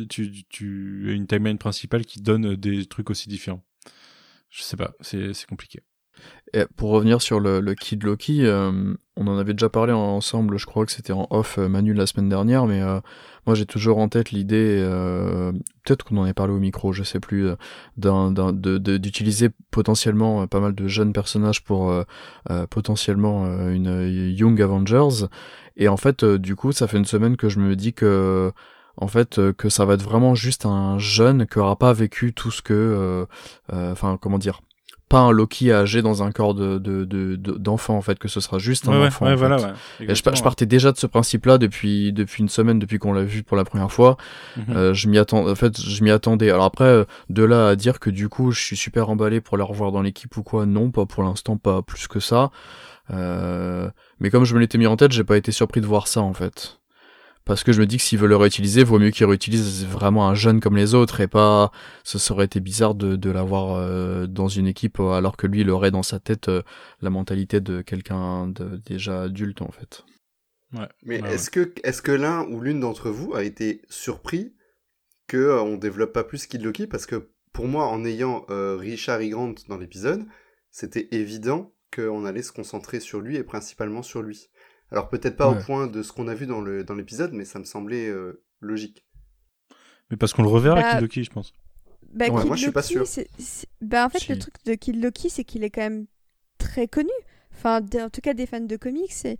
tu 0.09 0.43
tu 0.49 1.07
as 1.09 1.13
une 1.13 1.27
timeline 1.27 1.59
principale 1.59 2.03
qui 2.03 2.21
donne 2.21 2.55
des 2.55 2.85
trucs 2.87 3.11
aussi 3.11 3.29
différents? 3.29 3.63
Je 4.49 4.63
sais 4.63 4.77
pas, 4.77 4.93
c'est 5.01 5.45
compliqué. 5.47 5.81
Et 6.53 6.65
pour 6.75 6.89
revenir 6.89 7.21
sur 7.21 7.39
le, 7.39 7.73
Kid 7.75 8.03
Loki, 8.03 8.45
euh, 8.45 8.95
on 9.15 9.27
en 9.27 9.37
avait 9.37 9.53
déjà 9.53 9.69
parlé 9.69 9.93
ensemble, 9.93 10.57
je 10.57 10.65
crois 10.65 10.85
que 10.85 10.91
c'était 10.91 11.13
en 11.13 11.27
off 11.29 11.59
euh, 11.59 11.67
Manu 11.67 11.93
la 11.93 12.07
semaine 12.07 12.27
dernière, 12.27 12.65
mais 12.65 12.81
euh, 12.81 12.99
moi 13.45 13.55
j'ai 13.55 13.67
toujours 13.67 13.99
en 13.99 14.09
tête 14.09 14.31
l'idée, 14.31 14.79
peut-être 15.83 16.03
qu'on 16.03 16.17
en 16.17 16.23
avait 16.23 16.33
parlé 16.33 16.53
au 16.53 16.59
micro, 16.59 16.91
je 16.91 17.03
sais 17.03 17.19
plus, 17.19 17.49
d'utiliser 17.97 19.49
potentiellement 19.69 20.47
pas 20.47 20.59
mal 20.59 20.73
de 20.73 20.87
jeunes 20.87 21.13
personnages 21.13 21.63
pour 21.63 21.93
potentiellement 22.69 23.45
une 23.69 24.07
Young 24.35 24.61
Avengers. 24.61 25.27
Et 25.77 25.87
en 25.87 25.97
fait, 25.97 26.25
du 26.25 26.55
coup, 26.55 26.71
ça 26.71 26.87
fait 26.87 26.97
une 26.97 27.05
semaine 27.05 27.37
que 27.37 27.49
je 27.49 27.59
me 27.59 27.75
dis 27.75 27.93
que 27.93 28.51
en 28.97 29.07
fait 29.07 29.39
que 29.53 29.69
ça 29.69 29.85
va 29.85 29.93
être 29.93 30.03
vraiment 30.03 30.35
juste 30.35 30.65
un 30.65 30.99
jeune 30.99 31.47
qui 31.47 31.59
aura 31.59 31.77
pas 31.77 31.93
vécu 31.93 32.33
tout 32.33 32.51
ce 32.51 32.61
que 32.61 33.25
enfin 33.71 34.19
comment 34.21 34.37
dire 34.37 34.61
pas 35.09 35.19
un 35.19 35.31
Loki 35.31 35.71
âgé 35.71 36.01
dans 36.01 36.23
un 36.23 36.31
corps 36.31 36.53
de 36.53 36.77
de- 36.77 37.03
de- 37.03 37.35
de- 37.35 37.57
d'enfant 37.57 37.97
en 37.97 38.01
fait 38.01 38.17
que 38.19 38.27
ce 38.27 38.39
sera 38.39 38.59
juste 38.59 38.87
un 38.87 38.91
Ouais, 39.01 39.07
enfant 39.07 39.25
ouais, 39.25 39.33
en 39.33 39.35
voilà. 39.35 39.57
fait. 39.57 39.65
Ouais, 40.05 40.11
Et 40.11 40.15
je, 40.15 40.43
partais 40.43 40.65
déjà 40.65 40.91
de 40.91 40.97
ce 40.97 41.07
principe-là 41.07 41.57
depuis 41.57 42.13
depuis 42.13 42.41
une 42.43 42.49
semaine 42.49 42.79
depuis 42.79 42.99
qu'on 42.99 43.11
l'a 43.13 43.23
vu 43.23 43.43
pour 43.43 43.57
la 43.57 43.65
première 43.65 43.91
fois. 43.91 44.17
Mhm. 44.55 44.63
Euh, 44.77 44.93
je 44.93 45.07
m'y 45.09 45.17
attends 45.17 45.47
en 45.49 45.55
fait 45.55 45.81
je 45.81 46.03
m'y 46.03 46.11
attendais. 46.11 46.49
Alors 46.51 46.65
après 46.65 46.85
euh, 46.85 47.03
de 47.29 47.43
là 47.43 47.67
à 47.69 47.75
dire 47.75 47.99
que 47.99 48.09
du 48.09 48.29
coup 48.29 48.51
je 48.51 48.61
suis 48.61 48.77
super 48.77 49.09
emballé 49.09 49.41
pour 49.41 49.57
la 49.57 49.63
revoir 49.65 49.91
dans 49.91 50.01
l'équipe 50.01 50.37
ou 50.37 50.43
quoi 50.43 50.65
non 50.65 50.91
pas 50.91 51.05
pour 51.05 51.23
l'instant 51.23 51.57
pas 51.57 51.81
plus 51.81 52.07
que 52.07 52.19
ça. 52.19 52.51
Euh, 53.11 53.89
mais 54.19 54.29
comme 54.29 54.45
je 54.45 54.53
me 54.53 54.59
l'étais 54.59 54.77
mis 54.77 54.85
en 54.87 54.95
tête 54.95 55.11
j'ai 55.11 55.23
pas 55.23 55.37
été 55.37 55.51
surpris 55.51 55.81
de 55.81 55.87
voir 55.87 56.07
ça 56.07 56.21
en 56.21 56.33
fait. 56.33 56.78
Parce 57.45 57.63
que 57.63 57.71
je 57.71 57.79
me 57.81 57.87
dis 57.87 57.97
que 57.97 58.03
s'ils 58.03 58.19
veulent 58.19 58.29
le 58.29 58.35
réutiliser, 58.35 58.83
vaut 58.83 58.99
mieux 58.99 59.09
qu'ils 59.09 59.25
réutilisent 59.25 59.85
vraiment 59.85 60.27
un 60.29 60.35
jeune 60.35 60.59
comme 60.59 60.75
les 60.75 60.93
autres 60.93 61.19
et 61.21 61.27
pas. 61.27 61.71
Ce 62.03 62.19
serait 62.19 62.45
été 62.45 62.59
bizarre 62.59 62.93
de, 62.95 63.15
de 63.15 63.29
l'avoir 63.31 63.75
euh, 63.75 64.27
dans 64.27 64.47
une 64.47 64.67
équipe 64.67 64.99
euh, 64.99 65.11
alors 65.13 65.35
que 65.35 65.47
lui 65.47 65.61
il 65.61 65.69
aurait 65.71 65.91
dans 65.91 66.03
sa 66.03 66.19
tête 66.19 66.47
euh, 66.49 66.61
la 67.01 67.09
mentalité 67.09 67.59
de 67.59 67.81
quelqu'un 67.81 68.47
de 68.47 68.79
déjà 68.85 69.23
adulte 69.23 69.61
en 69.63 69.71
fait. 69.71 70.03
Ouais. 70.73 70.87
Mais 71.03 71.21
Ouais, 71.21 71.33
est-ce 71.33 71.49
que 71.49 71.73
est-ce 71.83 72.01
que 72.01 72.11
l'un 72.11 72.45
ou 72.47 72.61
l'une 72.61 72.79
d'entre 72.79 73.09
vous 73.09 73.33
a 73.33 73.43
été 73.43 73.81
surpris 73.89 74.53
que 75.27 75.37
euh, 75.37 75.61
on 75.61 75.77
développe 75.77 76.13
pas 76.13 76.23
plus 76.23 76.45
Kid 76.45 76.61
Loki? 76.61 76.87
Parce 76.87 77.05
que 77.05 77.31
pour 77.53 77.67
moi 77.67 77.87
en 77.87 78.05
ayant 78.05 78.45
euh, 78.49 78.75
Richard 78.75 79.21
E. 79.21 79.29
Grant 79.29 79.55
dans 79.67 79.77
l'épisode, 79.77 80.25
c'était 80.71 81.07
évident 81.11 81.73
qu'on 81.95 82.25
allait 82.25 82.43
se 82.43 82.51
concentrer 82.51 82.99
sur 82.99 83.19
lui 83.19 83.35
et 83.35 83.43
principalement 83.43 84.03
sur 84.03 84.21
lui. 84.21 84.49
Alors 84.91 85.09
peut-être 85.09 85.37
pas 85.37 85.49
Ouais. 85.49 85.57
au 85.57 85.63
point 85.63 85.87
de 85.87 86.01
ce 86.03 86.11
qu'on 86.11 86.27
a 86.27 86.33
vu 86.35 86.45
dans 86.47 86.61
le 86.61 86.83
dans 86.83 86.95
l'épisode, 86.95 87.33
mais 87.33 87.45
ça 87.45 87.59
me 87.59 87.63
semblait 87.65 88.07
euh, 88.07 88.43
logique. 88.61 89.05
Mais 90.11 90.17
parce 90.17 90.33
qu'on 90.33 90.41
le 90.43 90.49
reverra 90.49 90.81
Bah, 90.81 90.91
Kid 90.93 91.01
Loki, 91.01 91.23
je 91.23 91.29
pense. 91.31 91.53
Bah, 92.13 92.25
Ouais, 92.29 92.39
Kid 92.39 92.47
moi, 92.47 92.55
je 92.55 92.61
suis 92.63 92.71
pas 92.71 92.81
sûr. 92.81 93.05
Bah, 93.81 94.05
en 94.05 94.09
fait, 94.09 94.19
Si. 94.19 94.29
le 94.31 94.39
truc 94.39 94.55
de 94.65 94.73
Kid 94.73 95.01
Loki, 95.01 95.29
c'est 95.29 95.43
qu'il 95.43 95.63
est 95.63 95.69
quand 95.69 95.81
même 95.81 96.07
très 96.57 96.87
connu. 96.87 97.11
Enfin, 97.53 97.81
en 97.81 98.09
tout 98.09 98.21
cas, 98.21 98.33
des 98.33 98.45
fans 98.47 98.59
de 98.61 98.77
comics. 98.77 99.13
Et, 99.25 99.37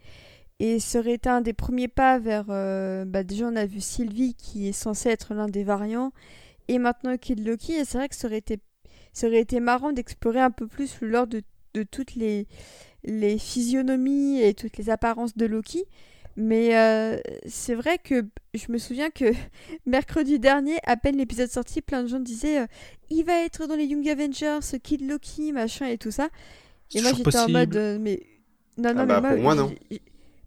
et 0.60 0.80
ça 0.80 1.00
aurait 1.00 1.14
été 1.14 1.30
un 1.30 1.41
des 1.41 1.54
premiers 1.54 1.88
pas 1.88 2.20
vers. 2.20 2.45
euh, 2.50 3.06
Bah, 3.06 3.24
déjà, 3.24 3.47
on 3.47 3.56
a 3.56 3.66
vu 3.66 3.82
Sylvie, 3.82 4.36
qui 4.36 4.68
est 4.68 4.74
censé 4.74 5.10
être 5.10 5.34
l'un 5.34 5.47
des 5.47 5.64
variants. 5.64 6.12
Et 6.68 6.78
maintenant, 6.78 7.18
Kid 7.18 7.45
Loki. 7.45 7.74
Et 7.74 7.86
c'est 7.86 7.97
vrai 7.97 8.10
que 8.10 8.16
ça 8.16 8.28
aurait 8.28 8.38
été, 8.38 8.60
ça 9.14 9.26
aurait 9.28 9.39
été 9.41 9.60
marrant 9.60 9.91
d'explorer 9.91 10.39
un 10.41 10.52
peu 10.52 10.68
plus 10.68 11.02
le 11.02 11.10
lore 11.10 11.26
de, 11.28 11.41
de 11.74 11.84
toutes 11.84 12.15
les, 12.15 12.47
les 13.03 13.38
physionomies 13.38 14.41
et 14.41 14.53
toutes 14.53 14.78
les 14.78 14.89
apparences 14.89 15.36
de 15.38 15.45
Loki. 15.45 15.86
Mais 16.36 16.78
euh, 16.78 17.20
c'est 17.47 17.76
vrai 17.76 17.97
que 17.97 18.26
je 18.53 18.72
me 18.72 18.78
souviens 18.78 19.09
que 19.09 19.26
mercredi 19.86 20.39
dernier, 20.39 20.78
à 20.84 20.95
peine 20.95 21.17
l'épisode 21.17 21.49
sorti, 21.49 21.82
plein 21.82 22.03
de 22.03 22.07
gens 22.07 22.20
disaient 22.20 22.59
euh, 22.61 22.67
il 23.09 23.24
va 23.26 23.43
être 23.43 23.67
dans 23.67 23.76
les 23.76 23.86
Young 23.86 24.07
Avengers, 24.07 24.59
ce 24.61 24.78
Kid 24.78 25.01
Loki, 25.01 25.51
machin 25.51 25.88
et 25.88 25.97
tout 25.97 26.11
ça. 26.11 26.30
Et 26.95 27.01
moi 27.01 27.11
j'étais 27.13 27.38
en 27.38 27.49
mode 27.49 27.76
euh, 27.76 27.97
mais 27.99 28.22
Non, 28.78 28.93
non, 28.93 29.01
Ah 29.01 29.05
mais 29.05 29.07
bah, 29.07 29.22
moi, 29.22 29.30
pour 29.32 29.41
moi, 29.41 29.55
non. 29.55 29.76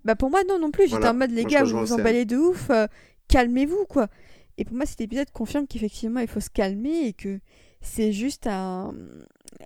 Bah, 0.04 0.14
pour 0.16 0.30
moi, 0.30 0.42
non, 0.48 0.58
non 0.58 0.70
plus. 0.70 0.84
J'étais 0.84 0.96
Voilà. 0.96 1.10
en 1.12 1.14
mode, 1.14 1.30
les 1.30 1.42
Moi, 1.42 1.50
gars, 1.50 1.62
vous 1.64 1.78
vous 1.78 1.92
emballez 1.92 2.24
de 2.24 2.36
ouf. 2.36 2.70
euh, 2.70 2.86
calmez-vous, 3.28 3.84
quoi. 3.88 4.08
Et 4.58 4.64
pour 4.64 4.74
moi, 4.76 4.86
cet 4.86 5.00
épisode 5.00 5.30
confirme 5.32 5.66
qu'effectivement, 5.66 6.20
il 6.20 6.26
faut 6.28 6.40
se 6.40 6.50
calmer 6.50 7.06
et 7.06 7.12
que 7.12 7.38
c'est 7.82 8.12
juste 8.12 8.46
un, 8.46 8.94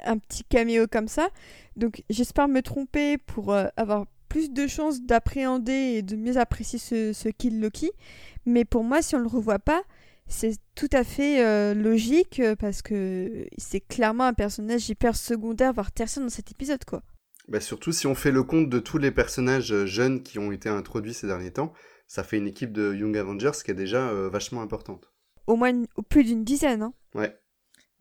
un 0.05 0.19
petit 0.19 0.43
caméo 0.45 0.87
comme 0.91 1.09
ça. 1.09 1.29
Donc, 1.77 2.03
j'espère 2.11 2.49
me 2.49 2.63
tromper 2.63 3.19
pour 3.19 3.53
euh, 3.53 3.67
avoir 3.77 4.07
plus 4.29 4.51
de 4.51 4.67
chances 4.67 5.03
d'appréhender 5.03 5.73
et 5.97 6.03
de 6.03 6.17
mieux 6.17 6.37
apprécier 6.37 6.79
ce, 6.79 7.13
ce 7.13 7.29
Kill 7.29 7.61
Loki. 7.61 7.93
Mais 8.45 8.65
pour 8.65 8.83
moi, 8.85 9.01
si 9.03 9.15
on 9.15 9.21
le 9.21 9.29
revoit 9.29 9.59
pas, 9.61 9.83
c'est 10.27 10.57
tout 10.75 10.89
à 10.93 11.05
fait 11.05 11.45
euh, 11.45 11.73
logique 11.75 12.41
euh, 12.41 12.57
parce 12.57 12.83
que 12.83 13.47
c'est 13.59 13.81
clairement 13.81 14.25
un 14.25 14.33
personnage 14.35 14.89
hyper 14.91 15.15
secondaire, 15.15 15.73
voire 15.73 15.93
tertiaire 15.93 16.25
dans 16.25 16.31
cet 16.31 16.51
épisode, 16.51 16.85
quoi. 16.85 17.03
Bah, 17.49 17.61
surtout 17.61 17.93
si 17.93 18.09
on 18.09 18.17
fait 18.17 18.33
le 18.33 18.43
compte 18.43 18.69
de 18.69 18.81
tous 18.81 18.99
les 18.99 19.13
personnages 19.13 19.85
jeunes 19.85 20.25
qui 20.25 20.41
ont 20.41 20.51
été 20.51 20.69
introduits 20.69 21.15
ces 21.15 21.29
derniers 21.29 21.53
temps, 21.53 21.73
ça 22.09 22.25
fait 22.25 22.39
une 22.39 22.49
équipe 22.49 22.73
de 22.73 22.93
Young 22.93 23.17
Avengers 23.17 23.53
qui 23.65 23.71
est 23.71 23.75
déjà 23.75 24.09
euh, 24.09 24.29
vachement 24.29 24.63
importante. 24.63 25.13
Au 25.47 25.55
moins 25.55 25.71
une- 25.71 25.87
plus 26.09 26.25
d'une 26.25 26.43
dizaine, 26.43 26.83
hein. 26.83 26.93
Ouais. 27.15 27.37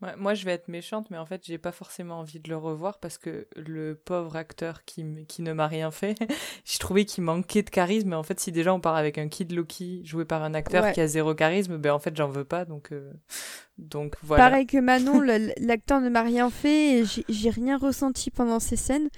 Ouais, 0.02 0.14
moi, 0.18 0.34
je 0.34 0.44
vais 0.44 0.52
être 0.52 0.68
méchante, 0.68 1.10
mais 1.10 1.16
en 1.16 1.24
fait, 1.24 1.42
j'ai 1.46 1.56
pas 1.56 1.72
forcément 1.72 2.18
envie 2.20 2.38
de 2.38 2.50
le 2.50 2.56
revoir 2.58 2.98
parce 2.98 3.16
que 3.16 3.46
le 3.56 3.94
pauvre 3.94 4.36
acteur 4.36 4.84
qui, 4.84 5.02
qui 5.26 5.40
ne 5.40 5.54
m'a 5.54 5.66
rien 5.66 5.90
fait, 5.90 6.14
j'ai 6.66 6.78
trouvé 6.78 7.06
qu'il 7.06 7.24
manquait 7.24 7.62
de 7.62 7.70
charisme. 7.70 8.10
Mais 8.10 8.16
en 8.16 8.22
fait, 8.22 8.38
si 8.38 8.52
déjà 8.52 8.74
on 8.74 8.80
part 8.80 8.96
avec 8.96 9.16
un 9.16 9.28
Kid 9.28 9.52
Loki 9.52 10.02
joué 10.04 10.26
par 10.26 10.42
un 10.42 10.52
acteur 10.52 10.84
Ouais. 10.84 10.92
qui 10.92 11.00
a 11.00 11.06
zéro 11.06 11.34
charisme, 11.34 11.78
ben 11.78 11.92
en 11.92 11.98
fait, 11.98 12.14
j'en 12.14 12.28
veux 12.28 12.44
pas. 12.44 12.66
Donc, 12.66 12.92
euh, 12.92 13.10
donc 13.78 14.16
voilà. 14.22 14.44
Pareil 14.50 14.66
que 14.66 14.76
Manon, 14.78 15.20
l'acteur 15.22 16.02
ne 16.02 16.10
m'a 16.10 16.22
rien 16.22 16.50
fait 16.50 16.98
et 16.98 17.04
j'ai- 17.06 17.24
j'ai 17.30 17.50
rien 17.50 17.78
ressenti 17.78 18.30
pendant 18.30 18.60
ces 18.60 18.76
scènes. 18.76 19.08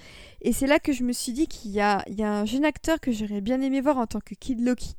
Et 0.42 0.52
c'est 0.52 0.68
là 0.68 0.78
que 0.78 0.92
je 0.92 1.02
me 1.02 1.12
suis 1.12 1.32
dit 1.32 1.48
qu'il 1.48 1.72
y 1.72 1.80
a, 1.80 2.04
il 2.06 2.14
y 2.14 2.22
a 2.22 2.32
un 2.32 2.44
jeune 2.44 2.64
acteur 2.64 3.00
que 3.00 3.10
j'aurais 3.10 3.40
bien 3.40 3.60
aimé 3.62 3.80
voir 3.80 3.98
en 3.98 4.06
tant 4.06 4.20
que 4.20 4.34
Kid 4.36 4.60
Loki. 4.64 4.94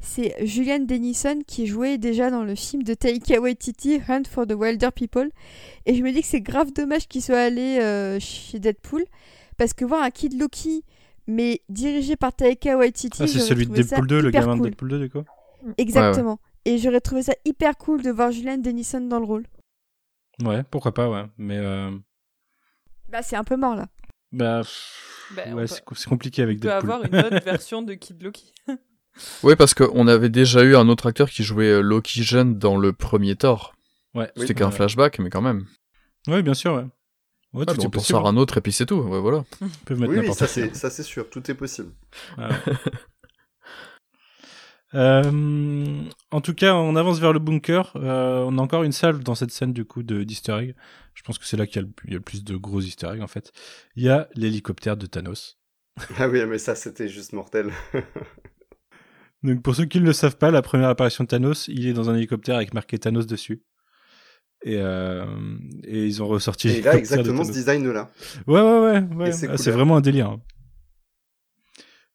C'est 0.00 0.34
Julian 0.46 0.78
Dennison 0.80 1.40
qui 1.46 1.66
jouait 1.66 1.98
déjà 1.98 2.30
dans 2.30 2.44
le 2.44 2.54
film 2.54 2.82
de 2.84 2.94
Taika 2.94 3.40
Waititi, 3.40 4.00
Hunt 4.08 4.22
for 4.30 4.46
the 4.46 4.52
Wilder 4.52 4.90
People. 4.94 5.30
Et 5.86 5.94
je 5.94 6.02
me 6.02 6.12
dis 6.12 6.20
que 6.20 6.26
c'est 6.26 6.40
grave 6.40 6.72
dommage 6.72 7.08
qu'il 7.08 7.22
soit 7.22 7.40
allé 7.40 7.78
euh, 7.80 8.18
chez 8.20 8.58
Deadpool. 8.60 9.04
Parce 9.56 9.72
que 9.74 9.84
voir 9.84 10.02
un 10.04 10.10
Kid 10.10 10.38
Loki, 10.40 10.84
mais 11.26 11.62
dirigé 11.68 12.14
par 12.14 12.32
Taika 12.32 12.76
Waititi, 12.76 13.22
Ah, 13.22 13.26
c'est 13.26 13.40
celui 13.40 13.66
de 13.66 13.74
Deadpool 13.74 14.06
2, 14.06 14.20
le 14.22 14.30
gamin 14.30 14.56
de. 14.56 14.62
Deadpool 14.62 14.88
2, 14.88 14.98
du 15.00 15.10
coup 15.10 15.22
Exactement. 15.76 16.38
Et 16.64 16.78
j'aurais 16.78 17.00
trouvé 17.00 17.22
ça 17.22 17.32
hyper 17.44 17.76
cool 17.76 18.02
de 18.02 18.10
voir 18.10 18.30
Julian 18.30 18.58
Dennison 18.58 19.00
dans 19.00 19.18
le 19.18 19.24
rôle. 19.24 19.46
Ouais, 20.44 20.62
pourquoi 20.70 20.94
pas, 20.94 21.10
ouais. 21.10 21.24
Mais 21.38 21.56
euh, 21.58 21.90
Bah, 23.08 23.22
c'est 23.22 23.34
un 23.36 23.42
peu 23.44 23.56
mort 23.56 23.74
là. 23.74 23.86
bah, 24.30 24.62
on 25.46 25.54
ouais, 25.54 25.64
peut- 25.66 25.94
c'est 25.96 26.08
compliqué 26.08 26.42
avec 26.42 26.58
On 26.58 26.60
peut 26.60 26.68
Deadpool. 26.68 26.90
avoir 26.92 27.04
une 27.04 27.16
autre 27.16 27.44
version 27.44 27.82
de 27.82 27.94
Kid 27.94 28.22
Loki. 28.22 28.52
Oui, 29.42 29.56
parce 29.56 29.74
qu'on 29.74 30.06
avait 30.06 30.28
déjà 30.28 30.62
eu 30.62 30.76
un 30.76 30.88
autre 30.88 31.06
acteur 31.06 31.30
qui 31.30 31.42
jouait 31.44 31.70
euh, 31.70 31.80
Loki 31.80 32.22
jeune 32.22 32.58
dans 32.58 32.76
le 32.76 32.92
premier 32.92 33.36
Thor. 33.36 33.74
ouais, 34.14 34.30
C'était 34.36 34.48
oui, 34.50 34.54
qu'un 34.54 34.66
ouais. 34.66 34.72
flashback, 34.72 35.18
mais 35.18 35.30
quand 35.30 35.42
même. 35.42 35.66
Ouais, 36.26 36.42
bien 36.42 36.54
sûr, 36.54 36.74
ouais. 36.74 36.84
Ouais, 37.54 37.64
Ah, 37.66 37.74
tout 37.74 37.80
on 37.86 37.90
possible. 37.90 38.18
sort 38.18 38.28
un 38.28 38.36
autre 38.36 38.58
et 38.58 38.60
puis 38.60 38.72
c'est 38.72 38.86
tout. 38.86 38.96
Ouais, 39.00 39.20
voilà. 39.20 39.44
Ils 39.62 39.68
peuvent 39.86 39.98
mettre 40.00 40.12
Oui, 40.12 40.18
oui, 40.20 40.34
ça 40.34 40.46
c'est 40.46 40.74
ça 40.76 40.90
c'est 40.90 41.02
sûr, 41.02 41.30
tout 41.30 41.50
est 41.50 41.54
possible. 41.54 41.92
Ah 42.36 42.48
ouais. 42.50 42.74
Euh, 44.94 46.02
en 46.30 46.40
tout 46.40 46.54
cas, 46.54 46.74
on 46.74 46.96
avance 46.96 47.18
vers 47.18 47.32
le 47.32 47.38
bunker. 47.38 47.92
Euh, 47.96 48.44
on 48.46 48.56
a 48.58 48.62
encore 48.62 48.84
une 48.84 48.92
salle 48.92 49.18
dans 49.22 49.34
cette 49.34 49.50
scène 49.50 49.72
du 49.72 49.84
coup 49.84 50.02
de 50.02 50.22
d'Easter 50.24 50.56
egg. 50.60 50.74
Je 51.14 51.22
pense 51.22 51.38
que 51.38 51.44
c'est 51.44 51.56
là 51.58 51.66
qu'il 51.66 51.76
y, 51.76 51.78
a 51.80 51.82
le- 51.82 51.92
il 52.04 52.10
y 52.10 52.14
a 52.14 52.18
le 52.18 52.22
plus 52.22 52.42
de 52.44 52.56
gros 52.56 52.80
Easter 52.80 53.08
egg 53.12 53.20
en 53.20 53.26
fait. 53.26 53.52
Il 53.96 54.02
y 54.04 54.08
a 54.08 54.28
l'hélicoptère 54.34 54.96
de 54.96 55.06
Thanos. 55.06 55.58
Ah 56.18 56.28
oui, 56.28 56.44
mais 56.46 56.58
ça 56.58 56.74
c'était 56.74 57.08
juste 57.08 57.32
mortel. 57.32 57.70
Donc 59.42 59.62
pour 59.62 59.74
ceux 59.74 59.84
qui 59.84 60.00
ne 60.00 60.04
le 60.06 60.12
savent 60.12 60.36
pas, 60.36 60.50
la 60.50 60.62
première 60.62 60.88
apparition 60.88 61.24
de 61.24 61.28
Thanos, 61.28 61.68
il 61.68 61.86
est 61.86 61.92
dans 61.92 62.10
un 62.10 62.16
hélicoptère 62.16 62.56
avec 62.56 62.74
marqué 62.74 62.98
Thanos 62.98 63.26
dessus. 63.26 63.62
Et, 64.64 64.78
euh, 64.78 65.24
et 65.84 66.04
ils 66.06 66.20
ont 66.22 66.26
ressorti. 66.26 66.68
Et 66.68 66.78
il 66.80 66.88
a 66.88 66.94
l'hélicoptère 66.94 66.94
de 66.94 66.98
exactement 67.22 67.44
ce 67.44 67.48
Thanos. 67.50 67.56
design 67.56 67.92
là. 67.92 68.10
Ouais, 68.48 68.60
ouais, 68.60 68.80
ouais. 69.16 69.28
Ah, 69.28 69.32
c'est 69.32 69.46
couleurs. 69.46 69.76
vraiment 69.76 69.96
un 69.96 70.00
délire. 70.00 70.28
hein. 70.30 70.40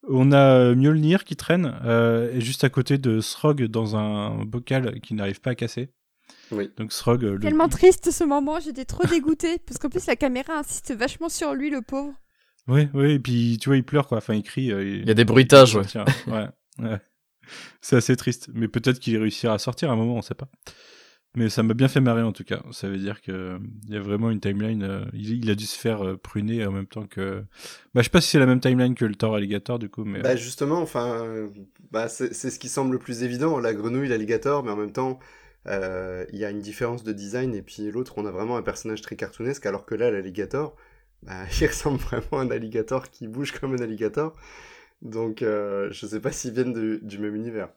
On 0.10 0.34
a 0.34 0.58
euh, 0.58 0.76
Mjolnir 0.76 1.24
qui 1.24 1.38
traîne, 1.38 1.80
euh, 1.86 2.30
et 2.34 2.42
juste 2.42 2.66
à 2.66 2.70
côté 2.70 2.98
de 2.98 3.22
Srog 3.22 3.64
dans 3.68 3.96
un 3.96 4.44
bocal 4.44 5.00
qui 5.00 5.14
n'arrive 5.14 5.40
pas 5.40 5.52
à 5.52 5.56
casser. 5.56 5.94
Oui. 6.52 6.70
Donc 6.78 6.92
Srog, 6.92 7.24
euh, 7.24 7.34
le- 7.36 7.40
Tellement 7.40 7.70
triste 7.70 8.12
ce 8.12 8.24
moment, 8.26 8.60
j'étais 8.60 8.84
trop 8.84 9.08
dégoûtée. 9.08 9.60
parce 9.66 9.78
qu'en 9.80 9.88
plus, 9.90 10.06
la 10.06 10.18
caméra 10.18 10.58
insiste 10.58 10.94
vachement 10.94 11.30
sur 11.30 11.54
lui, 11.54 11.70
le 11.70 11.82
pauvre. 11.82 12.14
Oui, 12.68 12.90
oui, 12.94 13.12
et 13.14 13.20
puis 13.20 13.58
tu 13.62 13.70
vois, 13.70 13.78
il 13.78 13.84
pleure 13.86 14.08
quoi. 14.08 14.18
Enfin, 14.18 14.34
il 14.34 14.44
crie. 14.44 14.72
euh, 14.74 14.84
Il 14.84 15.08
y 15.08 15.12
a 15.12 15.14
des 15.14 15.24
bruitages, 15.26 15.76
ouais. 15.78 15.86
Tiens, 15.86 16.04
ouais. 16.28 16.48
ouais. 16.80 16.98
C'est 17.82 17.96
assez 17.96 18.16
triste, 18.16 18.50
mais 18.54 18.68
peut-être 18.68 19.00
qu'il 19.00 19.18
réussira 19.18 19.54
à 19.54 19.60
sortir 19.60 19.90
à 19.90 19.94
un 19.94 19.96
moment, 19.96 20.16
on 20.16 20.22
sait 20.22 20.36
pas. 20.36 20.50
Mais 21.36 21.50
ça 21.50 21.64
m'a 21.64 21.74
bien 21.74 21.88
fait 21.88 22.00
marrer 22.00 22.22
en 22.22 22.32
tout 22.32 22.44
cas. 22.44 22.62
Ça 22.72 22.88
veut 22.88 22.98
dire 22.98 23.20
que 23.22 23.32
euh, 23.32 23.60
il 23.88 23.94
y 23.96 23.98
a 23.98 24.00
vraiment 24.00 24.30
une 24.30 24.40
timeline. 24.40 24.84
euh, 24.84 25.06
il, 25.14 25.44
il 25.44 25.50
a 25.50 25.56
dû 25.56 25.66
se 25.66 25.78
faire 25.80 26.06
euh, 26.06 26.16
pruner 26.16 26.64
en 26.66 26.72
même 26.72 26.86
temps 26.86 27.08
que. 27.08 27.44
Bah, 27.96 28.02
je 28.02 28.04
sais 28.04 28.10
pas 28.12 28.22
si 28.22 28.30
c'est 28.30 28.40
la 28.40 28.46
même 28.46 28.60
timeline 28.60 28.94
que 28.94 29.06
le 29.06 29.16
Thor 29.16 29.36
Alligator 29.36 29.80
du 29.80 29.90
coup, 29.90 30.06
mais. 30.06 30.22
Bah 30.22 30.36
justement, 30.36 30.80
enfin, 30.80 31.24
euh, 31.26 31.50
bah, 31.92 32.08
c'est 32.08 32.34
ce 32.34 32.60
qui 32.60 32.70
semble 32.70 32.94
le 32.94 33.00
plus 33.00 33.24
évident, 33.24 33.58
la 33.60 33.74
grenouille, 33.74 34.10
l'alligator, 34.10 34.64
mais 34.64 34.72
en 34.72 34.76
même 34.76 34.92
temps, 34.92 35.18
euh, 35.68 36.26
il 36.32 36.38
y 36.40 36.46
a 36.46 36.52
une 36.52 36.60
différence 36.62 37.04
de 37.04 37.14
design, 37.14 37.56
et 37.56 37.62
puis 37.64 37.90
l'autre, 37.92 38.14
on 38.18 38.26
a 38.28 38.32
vraiment 38.32 38.58
un 38.58 38.62
personnage 38.62 39.02
très 39.02 39.16
cartoonesque, 39.16 39.66
alors 39.66 39.86
que 39.86 39.96
là, 39.96 40.12
l'alligator, 40.12 40.76
bah, 41.24 41.46
il 41.62 41.68
ressemble 41.68 41.98
vraiment 42.00 42.40
à 42.40 42.44
un 42.44 42.52
alligator 42.52 43.10
qui 43.10 43.28
bouge 43.28 43.54
comme 43.54 43.74
un 43.74 43.80
alligator. 43.82 44.36
Donc, 45.04 45.42
euh, 45.42 45.90
je 45.92 46.06
sais 46.08 46.20
pas 46.20 46.32
s'ils 46.32 46.54
viennent 46.54 46.74
de- 46.74 47.00
du 47.04 47.20
même 47.20 47.36
univers. 47.36 47.68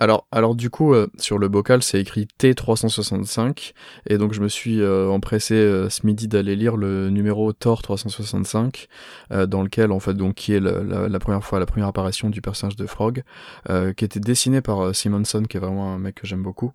Alors, 0.00 0.26
alors 0.32 0.54
du 0.56 0.68
coup, 0.70 0.94
euh, 0.94 1.06
sur 1.18 1.38
le 1.38 1.48
bocal, 1.48 1.82
c'est 1.82 2.00
écrit 2.00 2.26
T365, 2.38 3.72
et 4.08 4.16
donc 4.18 4.32
je 4.32 4.40
me 4.40 4.48
suis 4.48 4.80
euh, 4.80 5.06
empressé 5.08 5.54
euh, 5.54 5.90
ce 5.90 6.04
midi 6.06 6.26
d'aller 6.28 6.56
lire 6.56 6.76
le 6.76 7.10
numéro 7.10 7.52
Thor 7.52 7.82
365, 7.82 8.88
euh, 9.32 9.46
dans 9.46 9.62
lequel, 9.62 9.92
en 9.92 10.00
fait, 10.00 10.14
donc 10.14 10.34
qui 10.34 10.54
est 10.54 10.60
la, 10.60 11.08
la 11.08 11.18
première 11.18 11.44
fois, 11.44 11.60
la 11.60 11.66
première 11.66 11.86
apparition 11.88 12.30
du 12.30 12.40
personnage 12.40 12.74
de 12.74 12.86
Frog, 12.86 13.22
euh, 13.70 13.92
qui 13.92 14.04
était 14.04 14.18
dessiné 14.18 14.60
par 14.60 14.80
euh, 14.80 14.92
Simonson, 14.92 15.42
qui 15.42 15.58
est 15.58 15.60
vraiment 15.60 15.92
un 15.94 15.98
mec 15.98 16.16
que 16.16 16.26
j'aime 16.26 16.42
beaucoup. 16.42 16.72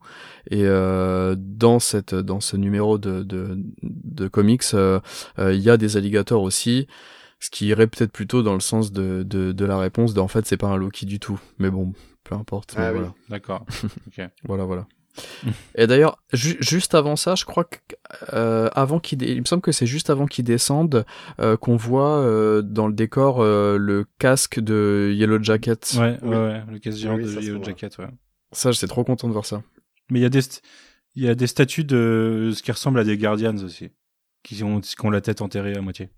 Et 0.51 0.62
euh, 0.66 1.36
dans 1.38 1.80
cette, 1.80 2.16
dans 2.16 2.39
ce 2.39 2.55
numéro 2.55 2.97
de 2.97 3.24
de, 3.24 3.58
de 3.84 4.28
comics, 4.28 4.64
euh, 4.74 4.99
euh, 5.39 5.53
il 5.53 5.62
y 5.62 5.70
a 5.72 5.76
des 5.78 5.97
alligators 5.97 6.43
aussi. 6.43 6.88
Ce 7.39 7.49
qui 7.49 7.67
irait 7.67 7.88
peut-être 7.88 8.11
plutôt 8.11 8.41
dans 8.43 8.53
le 8.55 8.59
sens 8.59 8.91
de, 8.91 9.23
de, 9.23 9.51
de 9.51 9.65
la 9.65 9.77
réponse 9.77 10.13
de 10.13 10.19
en 10.19 10.27
fait 10.27 10.45
c'est 10.47 10.57
pas 10.57 10.67
un 10.67 10.77
Loki 10.77 11.05
du 11.05 11.19
tout. 11.19 11.39
Mais 11.59 11.69
bon, 11.69 11.93
peu 12.23 12.35
importe. 12.35 12.73
Ah 12.77 12.88
oui. 12.91 12.99
voilà. 12.99 13.13
D'accord. 13.29 13.65
ok. 14.07 14.27
Voilà, 14.45 14.63
voilà. 14.65 14.88
Et 15.75 15.88
d'ailleurs, 15.88 16.21
ju- 16.33 16.57
juste 16.59 16.93
avant 16.93 17.15
ça, 17.15 17.33
je 17.35 17.43
crois 17.45 17.63
que 17.63 17.77
euh, 18.33 18.69
avant 18.73 18.99
qu'il, 18.99 19.23
il 19.23 19.39
me 19.39 19.45
semble 19.45 19.61
que 19.63 19.71
c'est 19.71 19.88
juste 19.88 20.09
avant 20.11 20.25
qu'il 20.27 20.45
descende 20.45 21.05
euh, 21.39 21.57
qu'on 21.57 21.75
voit 21.75 22.19
euh, 22.19 22.61
dans 22.61 22.88
le 22.88 22.93
décor 22.93 23.41
euh, 23.41 23.77
le 23.79 24.05
casque 24.19 24.59
de 24.59 25.11
Yellow 25.15 25.41
Jacket. 25.41 25.95
Ouais, 25.99 26.17
Oui. 26.21 26.29
ouais, 26.29 26.35
ouais, 26.38 26.63
le 26.71 26.79
casse 26.79 26.97
géant 26.97 27.15
Oui, 27.15 27.23
de 27.23 27.41
Yellow. 27.41 27.63
Jacket, 27.63 27.97
ouais. 27.97 28.07
Ça, 28.51 28.71
j'étais 28.71 28.88
trop 28.88 29.03
content 29.03 29.27
de 29.27 29.33
voir 29.33 29.45
ça. 29.45 29.63
Mais 30.11 30.19
il 30.19 30.23
y 30.23 30.25
a 30.25 30.29
des, 30.29 30.39
il 31.15 31.23
y 31.23 31.29
a 31.29 31.35
des 31.35 31.47
statues 31.47 31.83
de 31.83 32.51
ce 32.55 32.61
qui 32.61 32.71
ressemble 32.71 32.99
à 32.99 33.03
des 33.03 33.17
Guardians 33.17 33.57
aussi, 33.63 33.89
qui 34.43 34.63
ont, 34.63 34.79
qui 34.81 34.95
ont 35.03 35.09
la 35.09 35.21
tête 35.21 35.41
enterrée 35.41 35.75
à 35.75 35.81
moitié. 35.81 36.09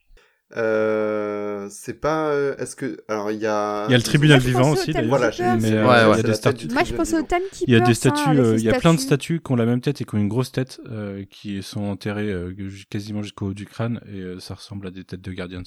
Euh, 0.58 1.68
c'est 1.70 1.94
pas, 1.94 2.32
euh, 2.32 2.58
est-ce 2.58 2.76
que, 2.76 2.98
alors, 3.08 3.30
il 3.32 3.40
y 3.40 3.46
a... 3.46 3.86
Il 3.88 3.92
y 3.92 3.94
a 3.94 3.98
le 3.98 4.04
tribunal 4.04 4.40
vivant 4.40 4.72
au 4.72 4.74
aussi. 4.74 4.92
Voilà, 5.08 5.30
Mais, 5.58 5.74
euh, 5.74 5.88
ouais, 5.88 6.14
il 6.14 6.18
y 6.18 6.20
a 6.20 6.24
des 6.24 6.34
statues. 6.34 6.68
Moi, 6.70 6.84
je 6.84 6.94
pense 6.96 7.14
au. 7.14 7.22
Timekeeper. 7.22 7.66
Il 7.68 7.74
y 7.74 7.76
a 7.76 7.82
des 7.82 7.94
statues, 7.94 8.30
euh, 8.30 8.58
il 8.58 8.64
y 8.64 8.70
a 8.70 8.80
plein 8.80 8.94
de 8.94 9.00
statues. 9.00 9.42
qui 9.42 9.52
ont 9.52 9.56
la 9.56 9.66
même 9.66 9.82
tête 9.82 10.02
et 10.02 10.06
qui 10.06 10.16
ont 10.16 10.18
une 10.18 10.28
grosse 10.28 10.52
tête, 10.52 10.80
euh, 10.90 11.24
qui 11.30 11.62
sont 11.62 11.84
enterrées 11.84 12.32
euh, 12.32 12.54
quasiment 12.90 13.22
jusqu'au 13.22 13.48
haut 13.50 13.54
du 13.54 13.66
crâne, 13.66 14.02
et 14.12 14.40
ça 14.40 14.56
ressemble 14.56 14.88
à 14.88 14.92
des 14.92 15.04
têtes 15.04 15.22
de 15.22 15.32
Guardians. 15.32 15.62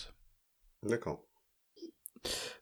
D'accord. 0.88 1.22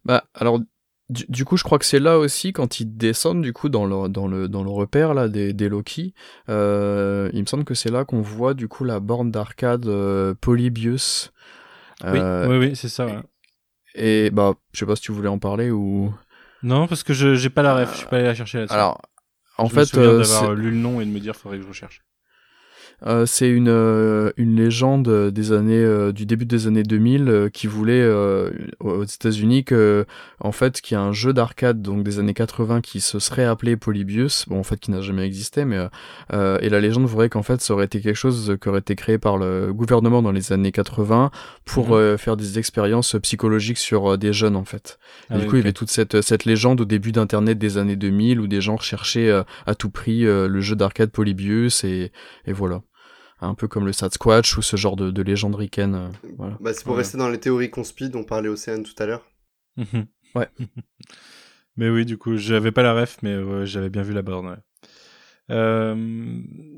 Bah, 0.05 0.25
alors, 0.35 0.61
du, 1.09 1.25
du 1.29 1.45
coup, 1.45 1.57
je 1.57 1.65
crois 1.65 1.79
que 1.79 1.85
c'est 1.87 2.01
là 2.01 2.19
aussi 2.19 2.53
quand 2.53 2.81
ils 2.81 2.97
descendent 2.97 3.43
du 3.43 3.53
coup 3.53 3.69
dans 3.69 3.87
le 3.87 4.09
dans 4.09 4.29
le 4.29 4.47
dans 4.49 4.63
le 4.63 4.71
repère 4.71 5.15
là 5.15 5.29
des, 5.29 5.53
des 5.53 5.69
Loki. 5.69 6.15
Euh, 6.49 7.31
il 7.33 7.41
me 7.41 7.47
semble 7.47 7.65
que 7.65 7.75
c'est 7.75 7.91
là 7.91 8.05
qu'on 8.05 8.21
voit 8.21 8.55
du 8.55 8.69
coup 8.69 8.85
la 8.85 9.01
borne 9.01 9.31
d'arcade 9.31 9.87
euh, 9.87 10.35
Polybius. 10.41 11.33
Euh, 12.05 12.47
Oui, 12.47 12.57
oui, 12.59 12.67
oui, 12.69 12.77
c'est 12.77 12.89
ça. 12.89 13.07
ouais. 13.07 13.21
Et 13.95 14.31
bah, 14.31 14.55
je 14.73 14.79
sais 14.79 14.87
pas 14.87 14.97
si 14.97 15.03
tu 15.03 15.13
voulais 15.13 15.29
en 15.29 15.39
parler 15.39 15.71
ou. 15.71 16.15
Non, 16.63 16.87
parce 16.87 17.03
que 17.03 17.13
je 17.13 17.35
j'ai 17.35 17.51
pas 17.51 17.63
la 17.63 17.75
ref, 17.75 17.93
je 17.93 17.99
suis 17.99 18.07
pas 18.07 18.17
allé 18.17 18.27
la 18.27 18.35
chercher 18.35 18.59
là-dessus. 18.59 18.75
Alors, 18.75 19.01
en 19.59 19.69
je 19.69 19.75
me 19.75 19.81
fait, 19.81 19.87
souviens 19.87 20.11
euh, 20.11 20.19
d'avoir 20.19 20.55
lu 20.55 20.71
le 20.71 20.77
nom 20.77 21.01
et 21.01 21.05
de 21.07 21.11
me 21.11 21.19
dire 21.21 21.35
faudrait 21.35 21.59
que 21.59 21.65
je 21.65 21.69
recherche. 21.69 22.03
Euh, 23.07 23.25
c'est 23.27 23.49
une, 23.49 23.69
euh, 23.69 24.31
une 24.37 24.57
légende 24.57 25.31
des 25.31 25.53
années 25.53 25.83
euh, 25.83 26.13
du 26.13 26.27
début 26.27 26.45
des 26.47 26.67
années 26.67 26.83
2000 26.83 27.51
qui 27.53 27.67
voulait 27.67 28.07
aux 28.81 29.05
États-Unis 29.05 29.65
que 29.65 30.07
en 30.41 30.53
fait 30.53 30.81
qu'il 30.81 30.95
y 30.95 30.99
a 30.99 31.03
un 31.03 31.13
jeu 31.13 31.33
d'arcade 31.33 31.83
donc 31.83 32.03
des 32.03 32.19
années 32.19 32.35
80 32.35 32.81
qui 32.81 33.01
se 33.01 33.19
serait 33.19 33.45
appelé 33.45 33.77
Polybius 33.77 34.47
bon 34.49 34.59
en 34.59 34.63
fait 34.63 34.79
qui 34.79 34.91
n'a 34.91 35.01
jamais 35.01 35.25
existé 35.25 35.65
mais 35.65 35.79
et 36.33 36.69
la 36.69 36.81
légende 36.81 37.05
voudrait 37.07 37.29
qu'en 37.29 37.43
fait 37.43 37.61
ça 37.61 37.75
aurait 37.75 37.87
été 37.87 38.01
quelque 38.01 38.17
chose 38.17 38.57
qui 38.61 38.69
aurait 38.69 38.81
été 38.81 38.97
créé 38.97 39.19
par 39.19 39.37
le 39.39 39.73
gouvernement 39.73 40.23
dans 40.23 40.33
les 40.33 40.53
années 40.53 40.73
80 40.73 41.31
pour 41.65 41.91
Mhm. 41.91 42.19
faire 42.19 42.37
des 42.37 42.59
expériences 42.59 43.17
psychologiques 43.23 43.79
sur 43.79 44.17
des 44.19 44.33
jeunes 44.33 44.57
en 44.57 44.65
fait. 44.65 44.99
Et 45.31 45.35
Ah 45.35 45.39
du 45.39 45.47
coup, 45.47 45.57
il 45.57 45.61
y 45.61 45.63
avait 45.63 45.73
toute 45.73 45.91
cette, 45.91 46.21
cette 46.21 46.45
légende 46.45 46.81
au 46.81 46.85
début 46.85 47.13
d'Internet 47.13 47.59
des 47.59 47.79
années 47.79 47.97
2000 47.97 48.41
où 48.41 48.47
des 48.47 48.61
gens 48.61 48.77
recherchaient 48.77 49.29
euh, 49.29 49.43
à 49.67 49.75
tout 49.75 49.91
prix 49.91 50.27
euh, 50.27 50.49
le 50.49 50.61
jeu 50.61 50.77
d'arcade 50.77 51.11
Polybius 51.11 51.85
et, 51.85 52.13
et 52.47 52.53
voilà. 52.53 52.83
Un 53.43 53.55
peu 53.55 53.69
comme 53.69 53.87
le 53.87 53.93
Sasquatch 53.93 54.57
ou 54.59 54.63
ce 54.63 54.77
genre 54.77 54.97
de, 54.97 55.11
de 55.11 55.23
légende 55.23 55.55
ricaine. 55.55 55.95
euh, 55.95 56.09
voilà. 56.37 56.59
Bah, 56.61 56.73
c'est 56.75 56.85
pour 56.85 56.93
Ouais. 56.95 56.99
rester 56.99 57.17
dans 57.19 57.29
les 57.29 57.41
théories 57.41 57.71
conspi 57.71 58.11
dont 58.11 58.23
parlait 58.25 58.49
Océane 58.49 58.83
tout 58.83 58.95
à 59.03 59.07
l'heure. 59.07 59.27
Ouais. 60.35 60.49
mais 61.77 61.89
oui, 61.91 62.05
du 62.05 62.17
coup, 62.19 62.37
j'avais 62.37 62.71
pas 62.73 62.83
la 62.83 62.95
ref, 62.95 63.19
mais 63.23 63.37
ouais, 63.37 63.67
j'avais 63.67 63.91
bien 63.91 64.03
vu 64.03 64.13
la 64.13 64.23
borne. 64.23 64.47
ouais. 64.49 64.57
Euh, 65.51 65.95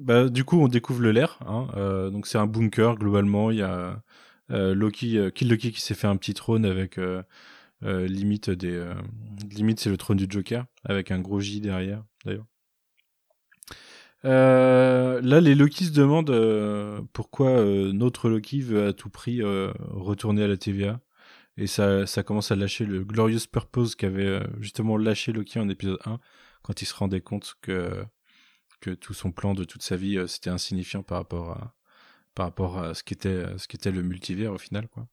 bah, 0.01 0.29
du 0.29 0.45
coup, 0.45 0.59
on 0.61 0.69
découvre 0.69 1.03
le 1.03 1.13
lair. 1.13 1.39
Hein, 1.47 1.69
euh, 1.77 2.11
donc, 2.11 2.27
c'est 2.27 2.39
un 2.39 2.47
bunker 2.47 2.97
globalement. 2.97 3.51
Il 3.51 3.59
y 3.59 3.63
a 3.63 4.03
euh, 4.51 4.75
Loki, 4.75 5.19
euh, 5.19 5.31
Kill 5.31 5.51
Loki 5.51 5.73
qui 5.73 5.81
s'est 5.81 5.95
fait 5.95 6.07
un 6.07 6.17
petit 6.17 6.35
trône 6.35 6.65
avec 6.65 6.99
euh, 6.99 7.23
euh, 7.85 8.07
limite 8.07 8.51
des, 8.51 8.73
euh, 8.73 8.95
limite 9.51 9.81
c'est 9.81 9.91
le 9.91 9.99
trône 9.99 10.19
du 10.19 10.27
Joker 10.29 10.67
avec 10.85 11.11
un 11.11 11.21
gros 11.21 11.41
J 11.41 11.61
derrière 11.61 12.05
d'ailleurs. 12.25 12.47
Euh, 14.25 15.21
là, 15.23 15.41
les 15.41 15.55
Loki 15.55 15.87
se 15.87 15.91
demandent 15.93 16.31
euh, 16.31 17.01
pourquoi 17.13 17.51
euh, 17.51 17.93
notre 17.93 18.29
Loki 18.29 18.61
veut 18.61 18.87
à 18.87 18.93
tout 18.93 19.11
prix 19.11 19.43
euh, 19.43 19.73
retourner 19.91 20.45
à 20.45 20.49
la 20.49 20.57
TVA. 20.57 21.01
Et 21.57 21.67
ça, 21.67 22.07
ça 22.07 22.23
commence 22.23 22.51
à 22.53 22.57
lâcher 22.57 22.87
le 22.87 23.05
Glorious 23.05 23.47
Purpose 23.51 23.95
qu'avait 23.95 24.27
euh, 24.27 24.45
justement 24.61 24.97
lâché 24.97 25.33
Loki 25.33 25.59
en 25.61 25.69
épisode 25.69 25.99
1 26.07 26.19
quand 26.63 26.83
il 26.83 26.87
se 26.87 26.95
rendait 26.95 27.21
compte 27.21 27.55
que, 27.63 28.05
que 28.81 28.91
tout 28.91 29.15
son 29.15 29.33
plan 29.33 29.55
de 29.55 29.65
toute 29.65 29.83
sa 29.83 29.97
vie 29.97 30.19
c'était 30.29 30.51
insignifiant 30.51 31.03
par 31.03 31.19
rapport 31.19 31.51
à, 31.51 31.75
par 32.35 32.47
rapport 32.47 32.79
à 32.79 32.95
ce 32.95 33.03
qu'était, 33.03 33.45
ce 33.59 33.91
le 33.91 34.03
multivers 34.03 34.53
au 34.53 34.59
final, 34.59 34.89
quoi. 34.89 35.07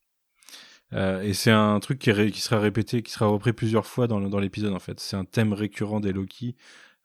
Euh, 0.94 1.22
et 1.22 1.34
c'est 1.34 1.52
un 1.52 1.80
truc 1.80 2.00
qui, 2.00 2.12
qui 2.32 2.42
sera 2.42 2.60
répété, 2.60 3.04
qui 3.04 3.12
sera 3.12 3.28
repris 3.28 3.54
plusieurs 3.54 3.86
fois 3.86 4.08
dans, 4.08 4.20
dans 4.22 4.40
l'épisode 4.40 4.74
en 4.74 4.80
fait. 4.80 5.00
C'est 5.00 5.16
un 5.16 5.26
thème 5.26 5.54
récurrent 5.54 6.00
des 6.00 6.14
Loki. 6.14 6.56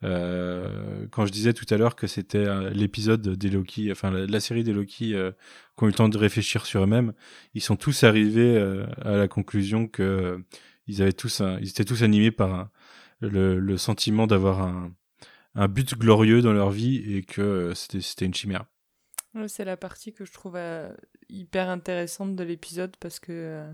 Euh, 0.03 1.07
quand 1.11 1.25
je 1.25 1.33
disais 1.33 1.55
tout 1.55 1.65
à 1.71 1.79
l'heure 1.79 1.97
que 1.97 2.07
c'était 2.07 2.39
euh, 2.47 2.69
l'épisode 2.71 3.27
des 3.27 3.49
Loki, 3.49 3.91
enfin 3.91 4.11
la, 4.11 4.41
série 4.41 4.65
des 4.65 4.73
Loki 4.73 5.15
euh, 5.15 5.31
qui 5.77 5.85
ont 5.85 5.87
eu 5.87 5.91
le 5.91 5.97
temps 5.97 6.09
de 6.09 6.19
réfléchir 6.19 6.67
sur 6.67 6.83
eux-mêmes, 6.83 7.15
ils 7.55 7.63
sont 7.63 7.77
tous 7.77 8.05
arrivés 8.05 8.57
euh, 8.57 8.87
à 9.03 9.13
la 9.17 9.29
conclusion 9.29 9.87
que 9.87 10.45
ils 10.87 11.01
avaient 11.01 11.15
tous, 11.15 11.41
un- 11.41 11.59
ils 11.61 11.71
étaient 11.71 11.85
tous 11.85 12.03
animés 12.03 12.31
par 12.31 12.69
le, 13.21 13.59
le 13.59 13.77
sentiment 13.79 14.27
d'avoir 14.27 14.61
un, 14.61 14.93
un 15.55 15.69
but 15.69 15.97
glorieux 15.97 16.43
dans 16.43 16.53
leur 16.53 16.71
vie 16.71 17.17
et 17.17 17.23
que 17.23 17.73
c'était, 17.75 18.27
une 18.27 18.35
chimère. 18.35 18.67
C'est 19.47 19.65
la 19.65 19.79
partie 19.79 20.13
que 20.13 20.27
je 20.27 20.33
trouve 20.33 20.59
hyper 21.31 21.71
intéressante 21.71 22.37
de 22.37 22.45
l'épisode 22.45 22.97
parce 23.01 23.19
que 23.19 23.65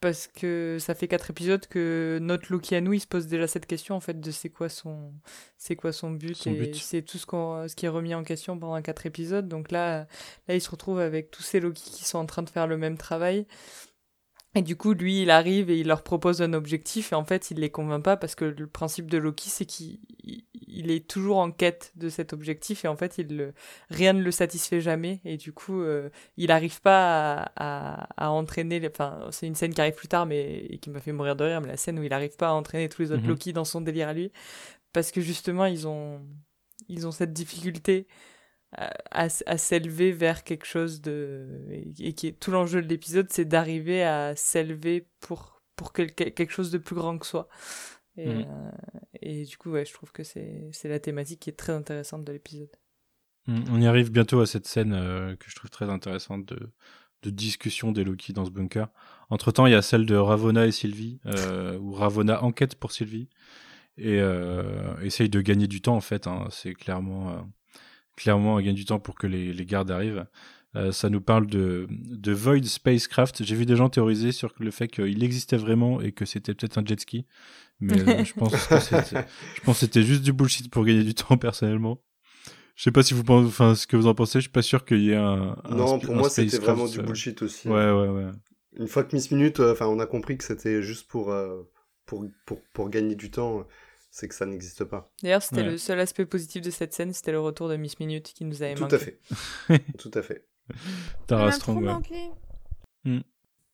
parce 0.00 0.26
que 0.26 0.78
ça 0.80 0.94
fait 0.94 1.08
quatre 1.08 1.30
épisodes 1.30 1.66
que 1.66 2.18
notre 2.22 2.50
Loki 2.50 2.74
à 2.74 2.80
nous 2.80 2.94
il 2.94 3.00
se 3.00 3.06
pose 3.06 3.26
déjà 3.26 3.46
cette 3.46 3.66
question 3.66 3.94
en 3.94 4.00
fait 4.00 4.18
de 4.18 4.30
c'est 4.30 4.48
quoi 4.48 4.68
son 4.68 5.12
c'est 5.58 5.76
quoi 5.76 5.92
son 5.92 6.10
but 6.10 6.34
Son 6.34 6.52
et 6.52 6.72
c'est 6.74 7.02
tout 7.02 7.18
ce 7.18 7.26
qu'on 7.26 7.68
ce 7.68 7.76
qui 7.76 7.86
est 7.86 7.90
remis 7.90 8.14
en 8.14 8.22
question 8.22 8.58
pendant 8.58 8.80
quatre 8.80 9.06
épisodes. 9.06 9.46
Donc 9.46 9.70
là 9.70 10.06
là 10.48 10.54
il 10.54 10.60
se 10.60 10.70
retrouve 10.70 11.00
avec 11.00 11.30
tous 11.30 11.42
ces 11.42 11.60
Loki 11.60 11.82
qui 11.82 12.04
sont 12.04 12.18
en 12.18 12.26
train 12.26 12.42
de 12.42 12.50
faire 12.50 12.66
le 12.66 12.78
même 12.78 12.96
travail 12.96 13.46
et 14.54 14.62
du 14.62 14.74
coup, 14.76 14.94
lui, 14.94 15.22
il 15.22 15.30
arrive 15.30 15.70
et 15.70 15.78
il 15.78 15.86
leur 15.86 16.02
propose 16.02 16.42
un 16.42 16.52
objectif, 16.52 17.12
et 17.12 17.14
en 17.14 17.24
fait, 17.24 17.50
il 17.52 17.58
les 17.58 17.70
convainc 17.70 18.02
pas 18.02 18.16
parce 18.16 18.34
que 18.34 18.44
le 18.44 18.66
principe 18.66 19.10
de 19.10 19.16
Loki, 19.18 19.48
c'est 19.48 19.64
qu'il 19.66 20.00
il 20.72 20.90
est 20.92 21.06
toujours 21.08 21.38
en 21.38 21.50
quête 21.50 21.92
de 21.96 22.08
cet 22.08 22.32
objectif, 22.32 22.84
et 22.84 22.88
en 22.88 22.96
fait, 22.96 23.18
il 23.18 23.36
le, 23.36 23.52
rien 23.90 24.12
ne 24.12 24.22
le 24.22 24.30
satisfait 24.30 24.80
jamais, 24.80 25.20
et 25.24 25.36
du 25.36 25.52
coup, 25.52 25.82
euh, 25.82 26.10
il 26.36 26.48
n'arrive 26.48 26.80
pas 26.80 27.42
à, 27.56 28.04
à, 28.16 28.26
à 28.26 28.30
entraîner, 28.30 28.78
les- 28.80 28.88
enfin, 28.88 29.26
c'est 29.30 29.46
une 29.46 29.54
scène 29.56 29.74
qui 29.74 29.80
arrive 29.80 29.94
plus 29.94 30.08
tard, 30.08 30.26
mais 30.26 30.64
et 30.70 30.78
qui 30.78 30.90
m'a 30.90 31.00
fait 31.00 31.12
mourir 31.12 31.36
de 31.36 31.44
rire, 31.44 31.60
mais 31.60 31.68
la 31.68 31.76
scène 31.76 31.98
où 31.98 32.02
il 32.02 32.10
n'arrive 32.10 32.36
pas 32.36 32.48
à 32.48 32.52
entraîner 32.52 32.88
tous 32.88 33.02
les 33.02 33.12
autres 33.12 33.22
Mhm. 33.22 33.28
Loki 33.28 33.52
dans 33.52 33.64
son 33.64 33.80
délire 33.80 34.08
à 34.08 34.12
lui, 34.12 34.30
parce 34.92 35.10
que 35.10 35.20
justement, 35.20 35.66
ils 35.66 35.86
ont, 35.88 36.20
ils 36.88 37.06
ont 37.06 37.12
cette 37.12 37.32
difficulté 37.32 38.06
à, 38.72 39.28
s'élever 39.28 40.12
vers 40.12 40.44
quelque 40.44 40.64
chose 40.66 41.00
de 41.00 41.64
et, 41.70 42.12
qui 42.14 42.28
est 42.28 42.38
tout 42.38 42.50
l'enjeu 42.50 42.80
de 42.82 42.86
l'épisode 42.88 43.26
c'est 43.30 43.44
d'arriver 43.44 44.02
à 44.04 44.34
s'élever 44.36 45.08
pour 45.20 45.62
pour 45.76 45.92
quel- 45.92 46.14
quel- 46.14 46.32
quelque 46.34 46.52
chose 46.52 46.70
de 46.70 46.78
plus 46.78 46.94
grand 46.94 47.18
que 47.18 47.26
soi 47.26 47.48
et, 48.16 48.26
Mhm. 48.34 48.44
euh, 48.48 48.70
et 49.22 49.44
du 49.44 49.56
coup 49.56 49.70
ouais 49.70 49.84
je 49.84 49.92
trouve 49.92 50.12
que 50.12 50.22
c'est 50.24 50.68
c'est 50.72 50.88
la 50.88 51.00
thématique 51.00 51.40
qui 51.40 51.50
est 51.50 51.54
très 51.58 51.72
intéressante 51.72 52.24
de 52.24 52.32
l'épisode 52.32 52.70
Mm, 53.46 53.64
On 53.72 53.80
y 53.80 53.86
arrive 53.86 54.12
bientôt 54.12 54.40
à 54.40 54.46
cette 54.46 54.66
scène 54.66 54.92
euh, 54.92 55.34
que 55.34 55.48
je 55.50 55.56
trouve 55.56 55.70
très 55.70 55.88
intéressante 55.88 56.44
de, 56.46 56.72
de 57.22 57.30
discussion 57.30 57.90
des 57.90 58.04
Loki 58.04 58.34
dans 58.34 58.44
ce 58.44 58.50
bunker. 58.50 58.88
Entre 59.30 59.50
temps, 59.50 59.64
il 59.66 59.72
y 59.72 59.74
a 59.74 59.80
celle 59.80 60.04
de 60.04 60.14
Ravonna 60.14 60.66
et 60.66 60.70
Sylvie, 60.72 61.20
euh, 61.24 61.78
où 61.78 61.90
Ravonna 61.92 62.44
enquête 62.44 62.74
pour 62.74 62.92
Sylvie 62.92 63.30
et 63.96 64.20
euh, 64.20 64.94
essaye 65.00 65.30
de 65.30 65.40
gagner 65.40 65.68
du 65.68 65.80
temps 65.80 65.96
en 65.96 66.02
fait. 66.02 66.26
hein. 66.26 66.48
C'est 66.50 66.74
clairement, 66.74 67.48
clairement 68.16 68.56
un 68.56 68.62
gain 68.62 68.72
du 68.72 68.84
temps 68.84 68.98
pour 69.00 69.14
que 69.14 69.26
les, 69.26 69.52
les 69.52 69.66
gardes 69.66 69.90
arrivent. 69.90 70.26
Euh, 70.76 70.92
ça 70.92 71.10
nous 71.10 71.20
parle 71.20 71.46
de, 71.48 71.88
de 71.90 72.32
Void 72.32 72.64
Spacecraft. 72.64 73.42
J'ai 73.42 73.56
vu 73.56 73.66
des 73.66 73.74
gens 73.74 73.88
théoriser 73.88 74.30
sur 74.30 74.52
le 74.60 74.70
fait 74.70 74.86
qu'il 74.86 75.24
existait 75.24 75.56
vraiment 75.56 76.00
et 76.00 76.12
que 76.12 76.24
c'était 76.24 76.54
peut-être 76.54 76.78
un 76.78 76.84
jet 76.84 77.00
ski. 77.00 77.26
Mais 77.80 77.98
euh, 78.00 78.24
je 78.24 78.32
pense 78.34 78.52
que 78.52 78.78
c'était- 79.74 80.02
juste 80.02 80.22
du 80.22 80.32
bullshit 80.32 80.70
pour 80.70 80.84
gagner 80.84 81.02
du 81.02 81.14
temps 81.14 81.36
personnellement. 81.36 82.00
Je 82.76 82.84
sais 82.84 82.92
pas 82.92 83.02
si 83.02 83.14
vous 83.14 83.24
pensez, 83.24 83.46
enfin, 83.48 83.74
ce 83.74 83.86
que 83.86 83.96
vous 83.96 84.06
en 84.06 84.14
pensez. 84.14 84.38
Je 84.38 84.42
suis 84.44 84.50
pas 84.50 84.62
sûr 84.62 84.84
qu'il 84.84 85.00
y 85.00 85.10
ait 85.10 85.16
un. 85.16 85.56
un 85.64 85.74
non, 85.74 85.98
pour 85.98 86.14
un 86.14 86.18
moi, 86.18 86.30
c'était 86.30 86.58
vraiment 86.58 86.86
du 86.86 87.00
euh, 87.00 87.02
bullshit 87.02 87.42
aussi. 87.42 87.68
Ouais, 87.68 87.90
ouais, 87.90 88.08
ouais. 88.08 88.30
Une 88.78 88.86
fois 88.86 89.02
que 89.02 89.16
Miss 89.16 89.30
Minute, 89.32 89.58
euh, 89.58 89.72
enfin, 89.72 89.86
on 89.86 89.98
a 89.98 90.06
compris 90.06 90.38
que 90.38 90.44
c'était 90.44 90.82
juste 90.82 91.08
pour, 91.08 91.34
pour, 92.06 92.24
pour, 92.46 92.62
pour 92.72 92.88
gagner 92.90 93.16
du 93.16 93.30
temps, 93.30 93.66
c'est 94.10 94.28
que 94.28 94.34
ça 94.34 94.46
n'existe 94.46 94.84
pas. 94.84 95.10
d'ailleurs 95.22 95.42
c'était 95.42 95.62
Ouais. 95.62 95.70
le 95.70 95.78
seul 95.78 96.00
aspect 96.00 96.26
positif 96.26 96.62
de 96.62 96.70
cette 96.70 96.92
scène 96.92 97.12
c'était 97.12 97.32
le 97.32 97.40
retour 97.40 97.68
de 97.68 97.76
Miss 97.76 97.98
Minute 98.00 98.32
qui 98.34 98.44
nous 98.44 98.62
avait 98.62 98.74
Tout 98.74 98.82
manqué 98.82 98.96
à 98.96 98.98
fait. 98.98 99.20
Tout 99.98 100.10
à 100.14 100.22
fait. 100.22 100.46
Tara 101.26 101.50
Strong, 101.52 101.78
trop 101.78 101.86
ouais. 101.86 101.92
manqué. 101.92 103.20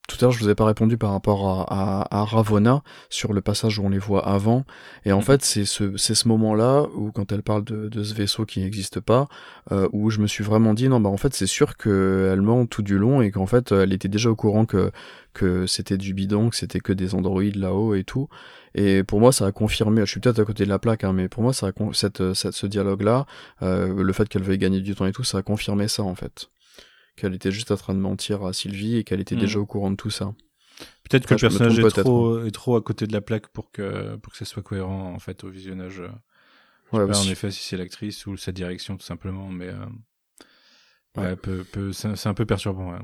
Tout 0.09 0.17
à 0.21 0.23
l'heure, 0.23 0.33
je 0.33 0.39
vous 0.39 0.49
ai 0.49 0.55
pas 0.55 0.65
répondu 0.65 0.97
par 0.97 1.11
rapport 1.11 1.49
à, 1.49 2.03
à, 2.03 2.21
à 2.21 2.25
Ravonna 2.25 2.83
sur 3.11 3.33
le 3.33 3.41
passage 3.41 3.81
où 3.81 3.85
on 3.85 3.89
les 3.89 3.99
voit 3.99 4.25
avant. 4.27 4.65
Et 5.05 5.11
en 5.13 5.17
Mhm. 5.17 5.23
fait, 5.23 5.45
c'est 5.45 5.65
ce, 5.65 5.97
c'est 5.97 6.15
ce 6.15 6.29
moment-là 6.29 6.87
où, 6.95 7.11
quand 7.11 7.33
elle 7.33 7.43
parle 7.43 7.65
de, 7.65 7.89
de 7.89 8.03
ce 8.05 8.15
vaisseau 8.15 8.45
qui 8.47 8.61
n'existe 8.61 9.01
pas, 9.01 9.27
euh, 9.73 9.89
où 9.93 10.11
je 10.11 10.21
me 10.21 10.29
suis 10.29 10.45
vraiment 10.45 10.75
dit, 10.75 10.89
non, 10.89 11.01
bah 11.01 11.09
en 11.11 11.17
fait, 11.17 11.35
c'est 11.35 11.49
sûr 11.49 11.77
qu'elle 11.77 12.41
ment 12.41 12.67
tout 12.67 12.83
du 12.83 12.99
long 12.99 13.21
et 13.21 13.33
qu'en 13.33 13.47
fait, 13.47 13.73
elle 13.73 13.93
était 13.93 14.07
déjà 14.09 14.31
au 14.31 14.37
courant 14.37 14.65
que, 14.65 14.93
que 15.35 15.67
c'était 15.67 15.99
du 15.99 16.15
bidon, 16.15 16.51
que 16.51 16.57
c'était 16.57 16.81
que 16.81 16.93
des 16.93 17.17
androïdes 17.17 17.57
là-haut 17.57 17.95
et 17.97 18.05
tout. 18.05 18.29
Et 18.77 19.03
pour 19.03 19.19
moi, 19.21 19.33
ça 19.33 19.47
a 19.47 19.53
confirmé, 19.53 20.03
je 20.03 20.11
suis 20.13 20.21
peut-être 20.21 20.39
à 20.39 20.45
côté 20.45 20.65
de 20.65 20.69
la 20.69 20.79
plaque, 20.79 21.03
hein, 21.03 21.13
mais 21.13 21.29
pour 21.29 21.43
moi, 21.43 21.53
ça 21.53 21.67
a 21.69 21.71
cette, 21.95 22.33
cette, 22.35 22.53
ce 22.53 22.67
dialogue-là, 22.69 23.27
euh, 23.63 24.03
le 24.03 24.13
fait 24.13 24.29
qu'elle 24.29 24.43
veuille 24.43 24.59
gagner 24.59 24.81
du 24.81 24.95
temps 24.95 25.07
et 25.07 25.13
tout, 25.13 25.25
ça 25.25 25.39
a 25.39 25.43
confirmé 25.43 25.89
ça, 25.89 26.05
en 26.05 26.15
fait. 26.15 26.49
Qu'elle 27.17 27.35
était 27.35 27.51
juste 27.51 27.71
en 27.71 27.77
train 27.77 27.95
de 27.95 27.99
mentir 27.99 28.45
à 28.45 28.53
Sylvie 28.53 28.97
et 28.97 29.05
qu'elle 29.05 29.21
était 29.21 29.35
Mhm. 29.35 29.41
déjà 29.41 29.59
au 29.59 29.67
courant 29.67 29.91
de 29.91 29.97
tout 29.97 30.11
ça. 30.11 30.35
Peut-être 31.09 31.27
que 31.27 31.35
le 31.35 31.41
personnage 31.41 31.75
trompe 31.77 31.87
est 31.87 32.03
trop, 32.03 32.45
est 32.45 32.51
trop 32.51 32.77
à 32.77 32.83
côté 32.83 33.07
de 33.07 33.13
la 33.13 33.21
plaque 33.23 33.49
pour 33.49 33.71
que, 33.71 34.17
pour 34.17 34.33
que 34.33 34.39
ça 34.39 34.45
soit 34.45 34.63
cohérent, 34.63 35.13
en 35.15 35.19
fait, 35.19 35.45
au 35.45 35.49
visionnage. 35.49 36.03
Je 36.03 36.03
sais 36.03 36.13
Ouais, 36.93 37.07
pas, 37.07 37.19
en 37.19 37.29
effet, 37.29 37.51
si 37.51 37.63
c'est 37.63 37.77
l'actrice 37.77 38.27
ou 38.27 38.37
sa 38.37 38.53
direction, 38.53 38.97
tout 38.97 39.07
simplement, 39.07 39.49
mais, 39.49 39.69
euh, 39.69 39.87
Ouais. 41.17 41.25
ouais, 41.25 41.37
peu, 41.37 41.65
peu, 41.65 41.93
c'est 41.93 42.27
un 42.27 42.35
peu 42.35 42.47
perturbant, 42.47 42.93
ouais. 42.93 42.99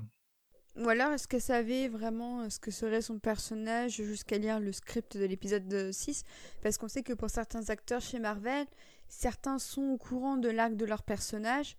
Ou 0.77 0.89
alors, 0.89 1.13
est-ce 1.13 1.29
qu'elle 1.29 1.43
savait 1.43 1.89
vraiment 1.89 2.41
euh, 2.43 2.49
ce 2.51 2.59
que 2.59 2.71
serait 2.71 3.03
son 3.03 3.19
personnage 3.19 3.97
jusqu'à 4.03 4.39
lire 4.39 4.59
le 4.59 4.73
script 4.73 5.17
de 5.19 5.25
l'épisode 5.25 5.93
6 5.93 6.25
Parce 6.63 6.79
qu'on 6.79 6.89
sait 6.89 7.03
que 7.03 7.13
pour 7.13 7.29
certains 7.29 7.69
acteurs 7.69 8.01
chez 8.01 8.19
Marvel, 8.19 8.67
certains 9.09 9.59
sont 9.59 9.83
au 9.83 9.99
courant 9.99 10.39
de 10.39 10.49
l'arc 10.49 10.75
de 10.75 10.87
leur 10.87 11.03
personnage 11.03 11.77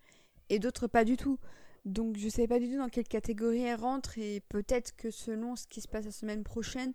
et 0.50 0.60
d'autres 0.60 0.88
pas 0.88 1.06
du 1.06 1.18
tout. 1.18 1.40
Donc 1.86 2.18
je 2.18 2.30
sais 2.30 2.48
pas 2.48 2.60
du 2.60 2.70
tout 2.70 2.78
dans 2.78 2.88
quelle 2.88 3.08
catégorie 3.08 3.64
elle 3.64 3.80
rentre 3.80 4.18
et 4.18 4.42
peut-être 4.48 4.96
que 4.96 5.12
selon 5.12 5.56
ce 5.56 5.68
qui 5.68 5.82
se 5.82 5.88
passe 5.88 6.06
la 6.06 6.12
semaine 6.12 6.44
prochaine, 6.44 6.94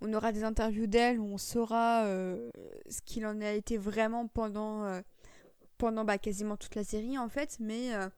on 0.00 0.12
aura 0.14 0.32
des 0.32 0.44
interviews 0.44 0.86
d'elle 0.86 1.20
où 1.20 1.26
on 1.26 1.38
saura 1.38 2.04
euh, 2.04 2.50
ce 2.88 3.02
qu'il 3.02 3.26
en 3.26 3.40
a 3.40 3.52
été 3.52 3.76
vraiment 3.76 4.26
pendant, 4.26 4.84
euh, 4.84 5.00
pendant 5.76 6.04
bah, 6.04 6.16
quasiment 6.16 6.56
toute 6.56 6.74
la 6.74 6.84
série 6.84 7.18
en 7.18 7.28
fait. 7.28 7.58
Mais 7.60 7.94
euh, 7.94 8.08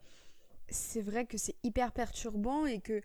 c'est 0.69 1.01
vrai 1.01 1.27
que 1.27 1.39
c'est 1.39 1.57
hyper 1.65 1.91
perturbant 1.91 2.67
et 2.67 2.81
que 2.81 3.03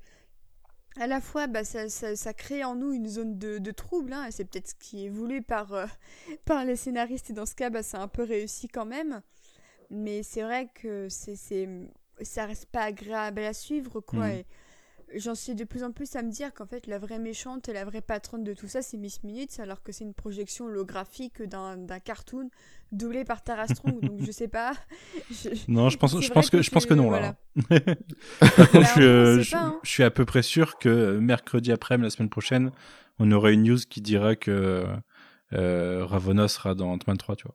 à 0.99 1.07
la 1.07 1.19
fois 1.19 1.47
bah, 1.47 1.63
ça, 1.63 1.89
ça, 1.89 2.33
crée 2.33 2.63
en 2.63 2.75
nous 2.75 2.93
une 2.93 3.07
zone 3.07 3.39
de, 3.39 3.57
de 3.57 3.71
trouble. 3.71 4.13
hein, 4.13 4.27
c'est 4.29 4.45
peut-être 4.45 4.69
ce 4.69 4.75
qui 4.75 5.07
est 5.07 5.09
voulu 5.09 5.41
par, 5.41 5.73
par 6.45 6.65
les 6.65 6.75
scénaristes 6.75 7.31
et 7.31 7.33
dans 7.33 7.47
ce 7.47 7.55
cas 7.55 7.71
bah, 7.71 7.81
c'est 7.81 7.97
un 7.97 8.07
peu 8.07 8.23
réussi 8.23 8.67
quand 8.67 8.85
même. 8.85 9.23
Mais 9.89 10.21
c'est 10.21 10.43
vrai 10.43 10.69
que 10.75 11.07
c'est... 11.09 11.67
ça 12.21 12.45
reste 12.45 12.67
pas 12.67 12.83
agréable 12.83 13.41
à 13.41 13.53
suivre, 13.53 13.99
quoi. 14.01 14.29
Et 14.29 14.45
j'en 15.15 15.35
suis 15.35 15.55
de 15.55 15.63
plus 15.63 15.83
en 15.83 15.91
plus 15.93 16.15
à 16.17 16.21
me 16.21 16.29
dire 16.31 16.53
qu'en 16.53 16.65
fait, 16.65 16.85
la 16.87 16.99
vraie 16.99 17.19
méchante 17.19 17.69
et 17.69 17.73
la 17.73 17.85
vraie 17.85 18.01
patronne 18.01 18.43
de 18.43 18.53
tout 18.53 18.67
ça, 18.67 18.81
c'est 18.81 18.97
Miss 18.97 19.23
Minutes, 19.23 19.59
alors 19.59 19.81
que 19.81 19.91
c'est 19.93 20.03
une 20.03 20.13
projection 20.13 20.65
holographique 20.65 21.41
d'un 21.41 21.77
d'un 21.77 21.99
cartoon 21.99 22.49
doublé 22.91 23.23
par 23.23 23.41
Tara 23.41 23.67
Strong. 23.67 24.01
donc 24.01 24.21
je 24.25 24.31
sais 24.31 24.47
pas. 24.49 24.73
Je- 25.31 25.49
Non, 25.69 25.89
je 25.89 25.97
pense, 25.97 26.19
je 26.19 26.31
pense 26.31 26.49
que, 26.49 26.61
je 26.61 26.69
pense 26.71 26.85
que 26.85 26.93
non 26.93 27.07
voilà. 27.07 27.37
là. 27.69 27.79
Par 28.39 28.69
contre, 28.71 28.83
Bah, 28.83 28.93
je, 28.97 29.01
euh, 29.01 29.41
je- 29.41 29.51
pas, 29.51 29.57
hein. 29.61 29.79
je 29.83 29.89
suis 29.89 30.03
à 30.03 30.11
peu 30.11 30.25
près 30.25 30.41
sûr 30.41 30.77
que 30.77 31.17
mercredi 31.19 31.71
après, 31.71 31.97
la 31.97 32.09
semaine 32.09 32.29
prochaine, 32.29 32.71
on 33.19 33.31
aura 33.31 33.51
une 33.51 33.63
news 33.63 33.79
qui 33.89 34.01
dira 34.01 34.35
que 34.35 34.85
euh, 35.53 36.05
Ravonna 36.05 36.47
sera 36.49 36.75
dans 36.75 36.91
Ant-Man 36.91 37.17
3, 37.17 37.35
tu 37.37 37.45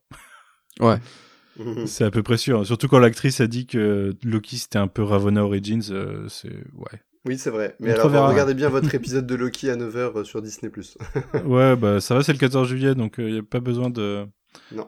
vois. 0.78 0.92
Ouais. 0.94 0.98
Mhm. 1.58 1.86
C'est 1.86 2.04
à 2.04 2.10
peu 2.10 2.22
près 2.22 2.36
sûr. 2.36 2.66
Surtout 2.66 2.88
quand 2.88 2.98
l'actrice 2.98 3.40
a 3.40 3.46
dit 3.46 3.66
que 3.66 4.14
Loki 4.24 4.56
c'était 4.58 4.78
un 4.78 4.88
peu 4.88 5.02
Ravonna 5.02 5.44
Origins, 5.44 5.82
euh, 5.90 6.26
c'est 6.28 6.52
ouais. 6.52 7.00
Oui, 7.24 7.38
c'est 7.38 7.50
vrai. 7.50 7.76
Mais 7.78 7.92
alors, 7.92 8.28
regardez 8.28 8.54
bien 8.54 8.68
votre 8.68 8.92
épisode 8.94 9.26
de 9.26 9.34
Loki 9.36 9.70
à 9.70 9.76
9h 9.76 10.24
sur 10.24 10.42
Disney+. 10.42 10.72
ouais, 11.44 11.76
bah 11.76 12.00
ça 12.00 12.16
va, 12.16 12.22
c'est 12.24 12.32
le 12.32 12.38
14 12.38 12.66
juillet, 12.68 12.94
donc 12.96 13.14
il 13.18 13.32
n'y 13.32 13.38
a 13.38 13.42
pas 13.42 13.60
besoin 13.60 13.90
de 13.90 14.26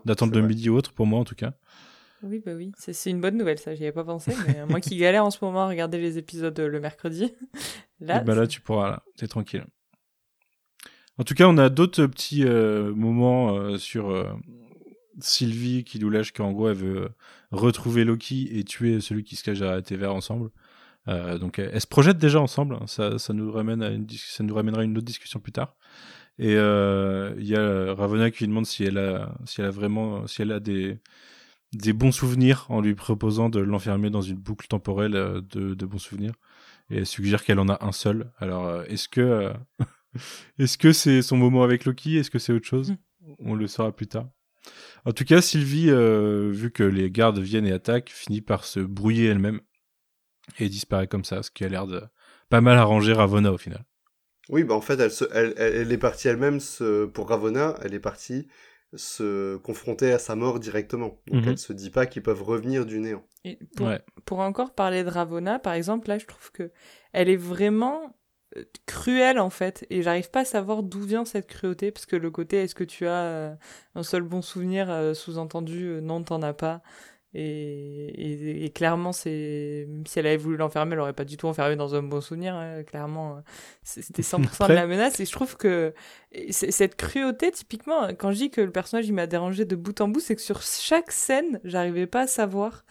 d'attendre 0.05 0.33
de 0.33 0.41
vrai. 0.41 0.49
midi 0.49 0.69
ou 0.69 0.77
autre 0.77 0.93
pour 0.93 1.07
moi 1.07 1.21
en 1.21 1.25
tout 1.25 1.37
cas. 1.37 1.53
Oui, 2.25 2.43
bah 2.45 2.53
oui, 2.57 2.73
c'est 2.79 3.11
une 3.11 3.21
bonne 3.21 3.37
nouvelle, 3.37 3.59
ça, 3.59 3.75
j'y 3.75 3.83
avais 3.83 3.93
pas 3.93 4.05
pensé. 4.05 4.33
Mais 4.49 4.61
euh, 4.61 4.67
moi 4.67 4.81
qui 4.81 4.97
galère 4.97 5.25
en 5.25 5.31
ce 5.31 5.39
moment 5.45 5.65
à 5.65 5.69
regarder 5.69 5.99
les 5.99 6.17
épisodes 6.17 6.59
euh, 6.59 6.69
le 6.69 6.81
mercredi, 6.81 7.35
là, 8.01 8.23
Et 8.23 8.25
bah 8.25 8.35
là, 8.35 8.47
tu 8.47 8.63
pourras, 8.63 8.89
là, 8.89 9.03
t'es 9.17 9.27
tranquille. 9.27 9.67
En 11.19 11.25
tout 11.25 11.35
cas, 11.35 11.47
on 11.47 11.59
a 11.59 11.69
d'autres 11.69 12.07
petits 12.07 12.45
euh, 12.45 12.93
moments 12.95 13.55
euh, 13.57 13.77
sur 13.77 14.11
euh, 14.11 14.25
Sylvie 15.21 15.85
qui 15.85 15.99
nous 15.99 16.11
lâche 16.11 16.33
qu'en 16.33 16.53
gros, 16.53 16.69
elle 16.69 16.77
veut 16.77 16.97
euh, 17.03 17.09
retrouver 17.53 18.05
Loki 18.05 18.49
et 18.59 18.65
tuer 18.65 19.01
celui 19.01 19.25
qui 19.25 19.37
se 19.37 19.45
cache 19.45 19.61
la 19.61 19.83
TV 19.83 20.07
ensemble. 20.07 20.51
Euh, 21.09 21.39
donc, 21.39 21.59
elle, 21.59 21.71
elle 21.73 21.81
se 21.81 21.87
projette 21.87 22.19
déjà 22.19 22.41
ensemble. 22.41 22.77
hein. 22.77 22.87
Ça, 22.87 23.19
ça 23.19 23.33
nous 23.33 23.51
ramène 23.53 23.83
à 23.83 23.91
une, 23.91 24.07
ça 24.11 24.43
nous 24.45 24.55
ramènera 24.55 24.83
à 24.83 24.85
une 24.85 24.97
autre 24.97 25.07
discussion 25.07 25.41
plus 25.41 25.53
tard. 25.53 25.77
Et 26.39 26.57
euh, 26.57 27.35
il 27.39 27.47
y 27.47 27.57
a 27.57 27.95
Ravonna 27.95 28.31
qui 28.31 28.41
lui 28.41 28.49
demande 28.49 28.67
si 28.67 28.85
elle 28.85 28.99
a, 28.99 29.35
si 29.47 29.61
elle 29.61 29.67
a 29.69 29.71
vraiment, 29.71 30.27
si 30.27 30.43
elle 30.43 30.53
a 30.53 30.61
des 30.61 30.99
des 31.73 31.93
bons 31.93 32.13
souvenirs 32.13 32.67
en 32.69 32.81
lui 32.81 32.95
proposant 32.95 33.49
de 33.51 33.59
l'enfermer 33.61 34.11
dans 34.11 34.23
une 34.23 34.37
boucle 34.37 34.67
temporelle 34.69 35.13
de, 35.13 35.75
de 35.75 35.87
bons 35.87 35.99
souvenirs 35.99 36.35
et 36.91 36.99
elle 36.99 37.07
suggère 37.07 37.45
qu'elle 37.45 37.59
en 37.59 37.69
a 37.69 37.85
un 37.85 37.93
seul. 37.93 38.31
Alors, 38.39 38.83
est-ce 38.85 39.09
que 39.09 39.53
est-ce 40.59 40.79
que 40.79 40.93
c'est 40.93 41.23
son 41.23 41.37
moment 41.37 41.63
avec 41.65 41.85
Loki? 41.85 42.17
Est-ce 42.17 42.31
que 42.31 42.39
c'est 42.39 42.53
autre 42.53 42.67
chose? 42.67 42.95
On 43.41 43.55
le 43.55 43.67
saura 43.67 43.93
plus 43.95 44.07
tard. 44.07 44.29
En 45.05 45.13
tout 45.13 45.25
cas, 45.25 45.41
Sylvie, 45.43 45.91
euh, 45.91 46.51
vu 46.53 46.71
que 46.71 46.83
les 46.83 47.11
gardes 47.11 47.39
viennent 47.39 47.67
et 47.67 47.73
attaquent, 47.73 48.11
finit 48.11 48.41
par 48.41 48.65
se 48.65 48.81
brouiller 48.81 49.27
elle-même 49.29 49.61
et 50.59 50.69
disparaît 50.69 51.07
comme 51.09 51.25
ça, 51.25 51.43
ce 51.43 51.51
qui 51.51 51.65
a 51.65 51.69
l'air 51.69 51.87
de 51.87 52.03
pas 52.49 52.61
mal 52.61 52.79
arranger 52.79 53.13
Ravonna 53.13 53.53
au 53.53 53.59
final. 53.59 53.85
Oui, 54.51 54.63
bah 54.65 54.75
en 54.75 54.81
fait, 54.81 55.01
elle, 55.01 55.11
se, 55.11 55.25
elle, 55.33 55.55
elle, 55.57 55.75
elle 55.77 55.93
est 55.93 55.99
partie 55.99 56.29
elle-même, 56.29 56.61
se, 56.61 57.07
pour 57.07 57.29
Ravonna, 57.29 57.77
elle 57.83 57.95
est 57.95 58.01
partie 58.01 58.47
se 58.95 59.57
confronter 59.57 60.13
à 60.13 60.19
sa 60.19 60.37
mort 60.37 60.61
directement. 60.61 61.19
Donc 61.27 61.43
Mhm. 61.43 61.49
elle 61.49 61.59
se 61.59 61.73
dit 61.73 61.91
pas 61.91 62.07
qu'ils 62.07 62.23
peuvent 62.23 62.43
revenir 62.43 62.87
du 62.87 63.01
néant. 63.01 63.27
Et 63.45 63.59
pour, 63.75 63.87
Ouais. 63.89 64.01
pour 64.25 64.41
encore 64.41 64.75
parler 64.75 65.03
de 65.03 65.09
Ravonna, 65.09 65.59
par 65.59 65.73
exemple, 65.73 66.09
là, 66.09 66.19
je 66.19 66.27
trouve 66.27 66.53
que 66.53 66.71
elle 67.13 67.29
est 67.29 67.37
vraiment 67.37 68.17
cruelle 68.87 69.39
en 69.39 69.51
fait, 69.51 69.87
et 69.91 70.03
j'arrive 70.03 70.31
pas 70.31 70.41
à 70.41 70.45
savoir 70.45 70.83
d'où 70.83 71.01
vient 71.01 71.25
cette 71.25 71.47
cruauté, 71.47 71.91
parce 71.91 72.07
que 72.07 72.17
le 72.17 72.31
côté 72.31 72.59
est-ce 72.63 72.75
que 72.75 72.85
tu 72.85 73.07
as 73.07 73.23
euh, 73.23 73.55
un 73.95 74.03
seul 74.03 74.23
bon 74.23 74.43
souvenir, 74.43 74.91
euh, 74.91 75.15
sous-entendu? 75.15 75.87
Euh, 75.87 76.01
non, 76.01 76.23
t'en 76.23 76.41
as 76.43 76.53
pas. 76.55 76.83
Et, 77.37 78.07
et, 78.07 78.65
et 78.65 78.71
clairement, 78.71 79.11
c'est 79.11 79.87
même 79.89 80.07
si 80.07 80.21
elle 80.21 80.27
avait 80.29 80.37
voulu 80.37 80.57
l'enfermer, 80.57 80.93
elle 80.93 81.01
aurait 81.01 81.13
pas 81.13 81.25
du 81.25 81.37
tout 81.37 81.49
enfermé 81.49 81.75
dans 81.75 81.97
un 81.97 82.03
bon 82.03 82.21
souvenir. 82.21 82.55
hein, 82.55 82.85
clairement, 82.85 83.43
c'est- 83.83 84.03
c'était 84.03 84.23
100% 84.23 84.39
de 84.41 84.73
Après- 84.73 84.75
la 84.77 84.87
menace. 84.87 85.19
Et 85.19 85.25
je 85.27 85.33
trouve 85.33 85.57
que 85.57 85.93
cette 86.51 86.95
cruauté, 86.95 87.51
typiquement, 87.51 88.07
quand 88.17 88.31
je 88.31 88.37
dis 88.37 88.51
que 88.51 88.61
le 88.61 88.71
personnage 88.71 89.09
il 89.09 89.15
m'a 89.15 89.27
dérangé 89.27 89.65
de 89.65 89.75
bout 89.75 90.01
en 90.01 90.07
bout, 90.07 90.21
c'est 90.21 90.37
que 90.37 90.43
sur 90.43 90.63
chaque 90.63 91.11
scène, 91.11 91.59
j'arrivais 91.65 92.07
pas 92.07 92.21
à 92.21 92.27
savoir 92.29 92.85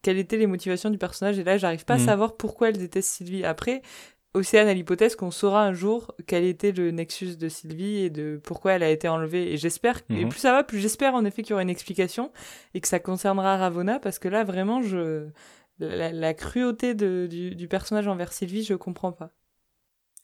quelles 0.00 0.16
étaient 0.18 0.38
les 0.38 0.46
motivations 0.46 0.88
du 0.88 0.96
personnage. 0.96 1.38
Et 1.38 1.44
là, 1.44 1.58
j'arrive 1.58 1.84
pas 1.84 1.94
à 1.94 1.98
savoir 1.98 2.38
pourquoi 2.38 2.70
elle 2.70 2.78
déteste 2.78 3.10
Sylvie. 3.10 3.44
Après, 3.44 3.82
Océane 4.32 4.68
a 4.68 4.74
l'hypothèse 4.74 5.16
qu'on 5.16 5.30
saura 5.32 5.64
un 5.64 5.72
jour 5.72 6.14
quel 6.26 6.44
était 6.44 6.70
le 6.72 6.90
nexus 6.92 7.36
de 7.36 7.48
Sylvie 7.48 7.96
et 7.98 8.10
de 8.10 8.40
pourquoi 8.44 8.72
elle 8.72 8.82
a 8.84 8.90
été 8.90 9.08
enlevée. 9.08 9.52
Et 9.52 9.56
j'espère, 9.56 10.00
et 10.10 10.24
Mhm. 10.24 10.28
plus 10.28 10.38
ça 10.40 10.52
va, 10.52 10.62
plus 10.62 10.78
j'espère 10.78 11.14
en 11.14 11.24
effet 11.24 11.42
qu'il 11.42 11.50
y 11.50 11.54
aura 11.54 11.62
une 11.62 11.70
explication 11.70 12.32
et 12.74 12.80
que 12.80 12.86
ça 12.88 13.00
concernera 13.00 13.56
Ravonna 13.56 13.98
parce 13.98 14.18
que 14.20 14.28
là, 14.28 14.44
vraiment, 14.44 14.82
je, 14.82 15.28
la, 15.80 16.12
la 16.12 16.34
cruauté 16.34 16.94
de, 16.94 17.26
du, 17.28 17.54
du 17.56 17.66
personnage 17.68 18.06
envers 18.06 18.32
Sylvie, 18.32 18.62
je 18.64 18.74
comprends 18.74 19.12
pas. 19.12 19.32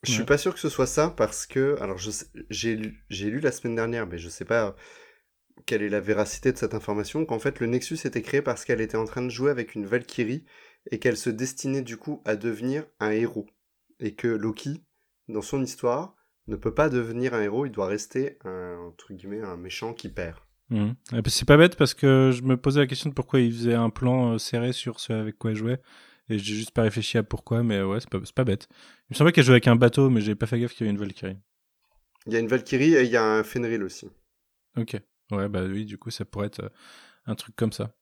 Je 0.03 0.11
suis 0.11 0.23
Ouais. 0.23 0.25
pas 0.25 0.37
sûr 0.37 0.53
que 0.53 0.59
ce 0.59 0.69
soit 0.69 0.87
ça 0.87 1.09
parce 1.09 1.45
que, 1.45 1.75
alors 1.81 1.97
j'ai 2.49 2.75
lu, 2.75 3.03
j'ai 3.09 3.29
lu 3.29 3.39
la 3.39 3.51
semaine 3.51 3.75
dernière, 3.75 4.07
mais 4.07 4.17
je 4.17 4.29
sais 4.29 4.45
pas 4.45 4.75
quelle 5.65 5.83
est 5.83 5.89
la 5.89 5.99
véracité 6.01 6.51
de 6.51 6.57
cette 6.57 6.73
information, 6.75 7.25
qu'en 7.25 7.39
fait 7.39 7.59
le 7.59 7.67
Nexus 7.67 7.99
était 8.05 8.21
créé 8.23 8.41
parce 8.41 8.65
qu'elle 8.65 8.81
était 8.81 8.97
en 8.97 9.05
train 9.05 9.23
de 9.23 9.29
jouer 9.29 9.51
avec 9.51 9.75
une 9.75 9.85
Valkyrie 9.87 10.45
et 10.91 10.99
qu'elle 10.99 11.17
se 11.17 11.29
destinait 11.31 11.81
du 11.83 11.97
coup 11.97 12.21
à 12.25 12.35
devenir 12.35 12.85
un 12.99 13.11
héros. 13.11 13.47
Et 13.99 14.15
que 14.15 14.27
Loki, 14.27 14.83
dans 15.27 15.41
son 15.41 15.61
histoire, 15.63 16.15
ne 16.47 16.55
peut 16.55 16.73
pas 16.73 16.89
devenir 16.89 17.33
un 17.33 17.41
héros, 17.41 17.65
il 17.65 17.71
doit 17.71 17.87
rester 17.87 18.37
un, 18.45 18.77
entre 18.87 19.13
guillemets, 19.13 19.41
un 19.41 19.57
méchant 19.57 19.93
qui 19.93 20.09
perd. 20.09 20.37
Mhm. 20.69 20.95
Et 21.13 21.21
puis, 21.21 21.31
C'est 21.31 21.47
pas 21.47 21.57
bête 21.57 21.75
parce 21.75 21.93
que 21.93 22.31
je 22.33 22.43
me 22.43 22.57
posais 22.57 22.79
la 22.79 22.87
question 22.87 23.09
de 23.09 23.15
pourquoi 23.15 23.39
il 23.39 23.51
faisait 23.51 23.73
un 23.73 23.89
plan 23.89 24.33
euh, 24.33 24.37
serré 24.37 24.73
sur 24.73 24.99
ce 24.99 25.13
avec 25.13 25.37
quoi 25.37 25.51
il 25.51 25.57
jouait. 25.57 25.81
Et 26.29 26.37
j'ai 26.39 26.55
juste 26.55 26.71
pas 26.71 26.81
réfléchi 26.81 27.17
à 27.17 27.23
pourquoi, 27.23 27.63
mais 27.63 27.81
ouais, 27.81 27.99
c'est 28.01 28.09
pas, 28.09 28.19
pas 28.35 28.43
bête. 28.43 28.67
Il 29.09 29.13
me 29.13 29.15
semblait 29.15 29.31
qu'elle 29.31 29.45
jouait 29.45 29.53
avec 29.53 29.67
un 29.67 29.77
bateau, 29.77 30.09
mais 30.09 30.19
j'ai 30.19 30.35
pas 30.35 30.45
fait 30.45 30.59
gaffe 30.59 30.73
qu'il 30.73 30.85
y 30.85 30.89
avait 30.89 30.95
une 30.95 30.99
Valkyrie. 30.99 31.37
Il 32.25 32.33
y 32.33 32.35
a 32.35 32.39
une 32.39 32.47
Valkyrie 32.47 32.95
et 32.95 33.03
il 33.03 33.09
y 33.09 33.15
a 33.15 33.23
un 33.23 33.43
Fenrir 33.43 33.81
aussi. 33.81 34.09
Ok. 34.75 34.97
Ouais, 35.31 35.47
bah 35.47 35.63
oui, 35.63 35.85
du 35.85 35.97
coup, 35.97 36.09
ça 36.09 36.25
pourrait 36.25 36.47
être 36.47 36.63
euh, 36.63 36.69
un 37.25 37.35
truc 37.35 37.55
comme 37.55 37.71
ça. 37.71 37.93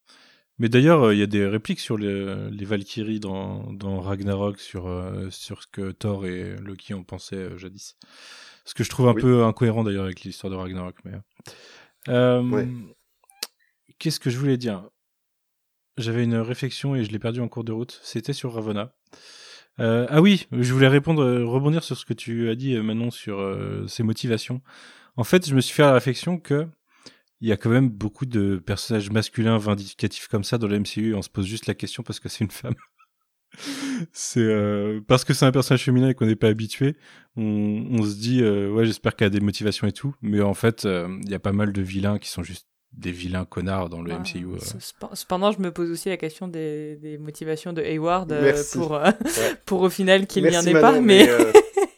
Mais 0.58 0.70
d'ailleurs, 0.70 1.03
euh, 1.08 1.14
il 1.14 1.20
y 1.20 1.24
a 1.24 1.28
des 1.28 1.45
répliques 1.45 1.80
sur 1.82 1.97
les, 1.97 2.49
les 2.49 2.66
Valkyries 2.66 3.20
dans, 3.20 3.74
dans 3.74 3.99
Ragnarok, 3.99 4.60
sur, 4.60 4.88
euh, 4.88 5.30
sur 5.30 5.62
ce 5.62 5.68
que 5.68 5.91
Thor 5.91 6.26
et 6.26 6.56
Loki 6.58 6.93
ont 6.93 7.03
pensé 7.03 7.36
euh, 7.36 7.58
jadis. 7.58 7.97
Ce 8.64 8.74
que 8.74 8.84
je 8.84 8.89
trouve 8.89 9.08
un 9.10 9.14
Oui. 9.14 9.22
peu 9.22 9.43
incohérent 9.43 9.84
d'ailleurs 9.84 10.06
avec 10.06 10.22
l'histoire 10.22 10.49
de 10.51 10.56
Ragnarok. 10.58 10.95
Mais... 11.03 11.14
Euh, 12.08 12.41
Ouais. 12.41 12.68
Qu'est-ce 13.99 14.20
que 14.20 14.30
je 14.30 14.38
voulais 14.38 14.58
dire? 14.58 14.89
J'avais 15.97 16.24
une 16.24 16.36
réflexion 16.36 16.95
et 16.95 17.03
je 17.06 17.12
l'ai 17.12 17.20
perdue 17.20 17.39
en 17.41 17.47
cours 17.47 17.64
de 17.64 17.72
route. 17.72 17.99
C'était 18.03 18.34
sur 18.34 18.53
Ravonna. 18.53 18.93
Euh, 19.80 20.06
ah 20.10 20.22
oui, 20.22 20.47
je 20.51 20.74
voulais 20.74 20.88
répondre, 20.88 21.24
rebondir 21.43 21.84
sur 21.84 21.97
ce 21.97 22.06
que 22.06 22.14
tu 22.14 22.49
as 22.49 22.56
dit 22.56 22.76
Manon 22.78 23.12
sur 23.12 23.39
euh, 23.39 23.88
ses 23.88 24.03
motivations. 24.03 24.62
En 25.18 25.24
fait, 25.24 25.47
je 25.47 25.56
me 25.56 25.62
suis 25.62 25.74
fait 25.74 25.84
la 25.84 25.93
réflexion 25.93 26.38
que 26.39 26.68
il 27.46 27.50
y 27.50 27.52
a 27.52 27.58
quand 27.58 27.70
même 27.70 27.89
beaucoup 27.89 28.26
de 28.26 28.58
personnages 28.58 29.12
masculins 29.12 29.58
vindicatifs 29.60 30.28
comme 30.28 30.43
ça 30.43 30.58
dans 30.58 30.68
le 30.68 30.80
MCU. 30.80 31.12
Et 31.12 31.14
on 31.14 31.22
se 31.22 31.30
pose 31.30 31.46
juste 31.46 31.68
la 31.68 31.76
question 31.76 32.02
parce 32.02 32.20
que 32.20 32.28
c'est 32.28 32.43
une 32.43 32.50
femme. 32.52 32.74
c'est 34.12 34.39
euh, 34.41 35.00
parce 35.08 35.24
que 35.24 35.34
c'est 35.34 35.46
un 35.46 35.52
personnage 35.52 35.84
féminin 35.84 36.10
et 36.10 36.14
qu'on 36.14 36.26
n'est 36.26 36.36
pas 36.36 36.48
habitué. 36.48 36.96
On, 37.38 37.86
on 37.91 38.04
se 38.04 38.16
dit 38.16 38.41
euh, 38.41 38.72
ouais, 38.72 38.86
j'espère 38.86 39.16
qu'elle 39.16 39.28
a 39.28 39.30
des 39.30 39.39
motivations 39.39 39.88
et 39.88 39.91
tout. 39.91 40.16
Mais 40.22 40.41
en 40.41 40.54
fait, 40.54 40.86
euh, 40.86 41.08
il 41.24 41.30
y 41.30 41.36
a 41.36 41.39
pas 41.39 41.52
mal 41.54 41.72
de 41.72 41.82
vilains 41.82 42.18
qui 42.18 42.30
sont 42.30 42.43
juste 42.43 42.68
des 42.93 43.12
vilains 43.12 43.46
connards 43.46 43.89
dans 43.89 44.02
le 44.02 44.12
Ah, 44.14 44.20
MCU. 44.20 44.46
euh. 44.46 44.58
ce- 44.60 44.78
cepen- 44.78 45.14
Cependant, 45.14 45.52
je 45.52 45.60
me 45.60 45.72
pose 45.72 45.91
aussi 45.91 46.10
la 46.10 46.18
question 46.18 46.48
des, 46.48 46.96
des 46.98 47.18
motivations 47.18 47.74
de 47.74 47.82
Hayward 47.82 48.32
euh, 48.32 48.64
pour, 48.74 48.96
euh, 48.96 49.12
pour 49.66 49.82
au 49.82 49.89
final 49.89 50.28
qu'il 50.28 50.43
n'y 50.46 50.58
en 50.58 50.62
ait 50.62 50.74
Manon, 50.74 50.82
pas. 50.93 51.02
Mais, 51.02 51.30
euh, 51.30 51.52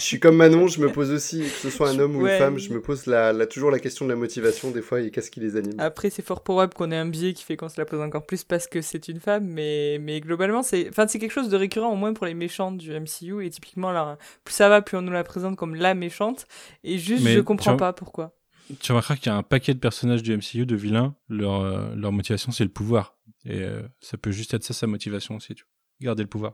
je 0.00 0.04
suis 0.06 0.18
comme 0.18 0.36
Manon, 0.36 0.66
je 0.66 0.80
me 0.80 0.90
pose 0.90 1.10
aussi, 1.10 1.40
que 1.42 1.46
ce 1.48 1.70
soit 1.70 1.90
un 1.90 1.98
homme 1.98 2.16
ou 2.16 2.22
Ouais. 2.22 2.32
une 2.32 2.38
femme, 2.38 2.58
je 2.58 2.72
me 2.72 2.80
pose 2.80 3.06
la, 3.06 3.32
la- 3.32 3.46
toujours 3.46 3.70
la 3.70 3.78
question 3.78 4.06
de 4.06 4.10
la 4.10 4.16
motivation 4.16 4.70
des 4.70 4.82
fois 4.82 5.00
et 5.00 5.10
qu'est-ce 5.10 5.30
qui 5.30 5.40
les 5.40 5.56
anime. 5.56 5.78
Après, 5.78 6.08
c'est 6.10 6.22
fort 6.24 6.42
probable 6.42 6.74
qu'on 6.74 6.90
ait 6.90 6.96
un 6.96 7.06
biais 7.06 7.34
qui 7.34 7.44
fait 7.44 7.56
qu'on 7.56 7.68
se 7.68 7.78
la 7.80 7.84
pose 7.84 8.00
encore 8.00 8.24
plus 8.26 8.42
parce 8.42 8.66
que 8.66 8.80
c'est 8.80 9.08
une 9.08 9.20
femme, 9.20 9.46
mais, 9.46 9.98
mais 10.00 10.20
globalement, 10.20 10.62
c'est 10.62 10.88
enfin, 10.88 11.06
c'est 11.06 11.18
quelque 11.18 11.30
chose 11.32 11.48
de 11.50 11.56
récurrent 11.56 11.92
au 11.92 11.96
moins 11.96 12.14
pour 12.14 12.26
les 12.26 12.34
méchantes 12.34 12.78
du 12.78 12.90
MCU. 12.92 13.44
Et 13.44 13.50
typiquement, 13.50 13.92
là, 13.92 14.16
plus 14.44 14.54
ça 14.54 14.68
va, 14.68 14.82
plus 14.82 14.96
on 14.96 15.02
nous 15.02 15.12
la 15.12 15.22
présente 15.22 15.56
comme 15.56 15.74
la 15.74 15.94
méchante. 15.94 16.46
Et 16.82 16.98
juste, 16.98 17.22
Mais 17.22 17.34
je 17.34 17.40
comprends 17.40 17.76
pas 17.76 17.92
pourquoi. 17.92 18.34
Tu 18.80 18.92
remarqueras 18.92 19.16
qu'il 19.16 19.26
y 19.26 19.28
a 19.30 19.36
un 19.36 19.42
paquet 19.42 19.74
de 19.74 19.80
personnages 19.80 20.22
du 20.22 20.32
MCU, 20.36 20.64
de 20.64 20.76
vilains, 20.76 21.14
leur, 21.28 21.60
euh, 21.60 21.94
leur 21.94 22.12
motivation 22.12 22.52
c'est 22.52 22.64
le 22.64 22.70
pouvoir. 22.70 23.18
Et 23.44 23.62
euh, 23.62 23.82
ça 24.00 24.16
peut 24.16 24.30
juste 24.30 24.54
être 24.54 24.64
ça 24.64 24.72
sa 24.74 24.86
motivation 24.86 25.36
aussi, 25.36 25.54
tu 25.54 25.64
vois. 25.64 25.70
Garder 26.06 26.22
le 26.22 26.28
pouvoir. 26.28 26.52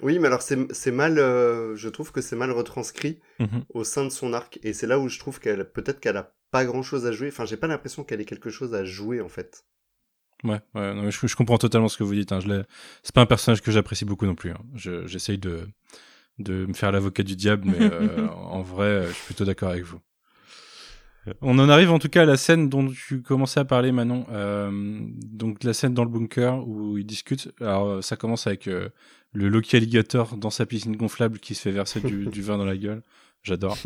Oui, 0.00 0.18
mais 0.18 0.26
alors 0.26 0.42
c'est 0.42 0.90
mal, 0.90 1.18
euh, 1.18 1.76
je 1.76 1.88
trouve 1.88 2.12
que 2.12 2.20
c'est 2.20 2.36
mal 2.36 2.50
retranscrit 2.50 3.20
Mhm. 3.38 3.64
au 3.70 3.84
sein 3.84 4.04
de 4.04 4.10
son 4.10 4.32
arc 4.32 4.58
et 4.62 4.72
c'est 4.72 4.86
là 4.86 4.98
où 4.98 5.08
je 5.08 5.18
trouve 5.18 5.40
qu'elle 5.40 5.70
peut-être 5.70 6.00
qu'elle 6.00 6.16
a 6.16 6.34
pas 6.50 6.64
grand 6.64 6.82
chose 6.82 7.06
à 7.06 7.12
jouer. 7.12 7.28
Enfin, 7.28 7.44
j'ai 7.46 7.56
pas 7.56 7.66
l'impression 7.68 8.04
qu'elle 8.04 8.20
ait 8.20 8.24
quelque 8.26 8.50
chose 8.50 8.74
à 8.74 8.84
jouer 8.84 9.20
en 9.20 9.28
fait. 9.28 9.64
Ouais, 10.44 10.60
ouais 10.74 10.94
non, 10.94 11.02
mais 11.02 11.10
je, 11.12 11.24
je 11.26 11.36
comprends 11.36 11.58
totalement 11.58 11.88
ce 11.88 11.96
que 11.96 12.02
vous 12.02 12.14
dites. 12.14 12.32
Hein. 12.32 12.40
Je 12.40 12.64
C'est 13.04 13.14
pas 13.14 13.20
un 13.20 13.26
personnage 13.26 13.62
que 13.62 13.70
j'apprécie 13.70 14.04
beaucoup 14.04 14.26
non 14.26 14.34
plus. 14.34 14.50
Hein. 14.50 14.58
Je- 14.74 15.06
J'essaye 15.06 15.38
de, 15.38 15.68
de 16.38 16.66
me 16.66 16.74
faire 16.74 16.92
l'avocat 16.92 17.22
du 17.24 17.36
diable, 17.36 17.64
mais 17.66 17.80
euh, 17.82 18.28
en 18.30 18.62
vrai, 18.62 19.08
je 19.08 19.14
suis 19.14 19.24
plutôt 19.26 19.44
d'accord 19.46 19.70
avec 19.70 19.84
vous. 19.84 20.00
On 21.40 21.58
en 21.58 21.68
arrive 21.68 21.90
en 21.92 21.98
tout 21.98 22.08
cas 22.08 22.22
à 22.22 22.24
la 22.24 22.36
scène 22.36 22.68
dont 22.68 22.88
tu 22.88 23.22
commençais 23.22 23.60
à 23.60 23.64
parler, 23.64 23.92
Manon. 23.92 24.26
Euh, 24.30 24.70
donc 24.72 25.62
la 25.62 25.72
scène 25.72 25.94
dans 25.94 26.04
le 26.04 26.10
bunker 26.10 26.66
où 26.66 26.98
ils 26.98 27.06
discutent. 27.06 27.52
Alors 27.60 27.86
euh, 27.86 28.02
ça 28.02 28.16
commence 28.16 28.46
avec 28.46 28.66
euh, 28.66 28.88
le 29.32 29.48
Loki 29.48 29.76
alligator 29.76 30.36
dans 30.36 30.50
sa 30.50 30.66
piscine 30.66 30.96
gonflable 30.96 31.38
qui 31.38 31.54
se 31.54 31.62
fait 31.62 31.70
verser 31.70 32.00
du, 32.00 32.26
du 32.32 32.42
vin 32.42 32.58
dans 32.58 32.64
la 32.64 32.76
gueule. 32.76 33.02
J'adore. 33.42 33.78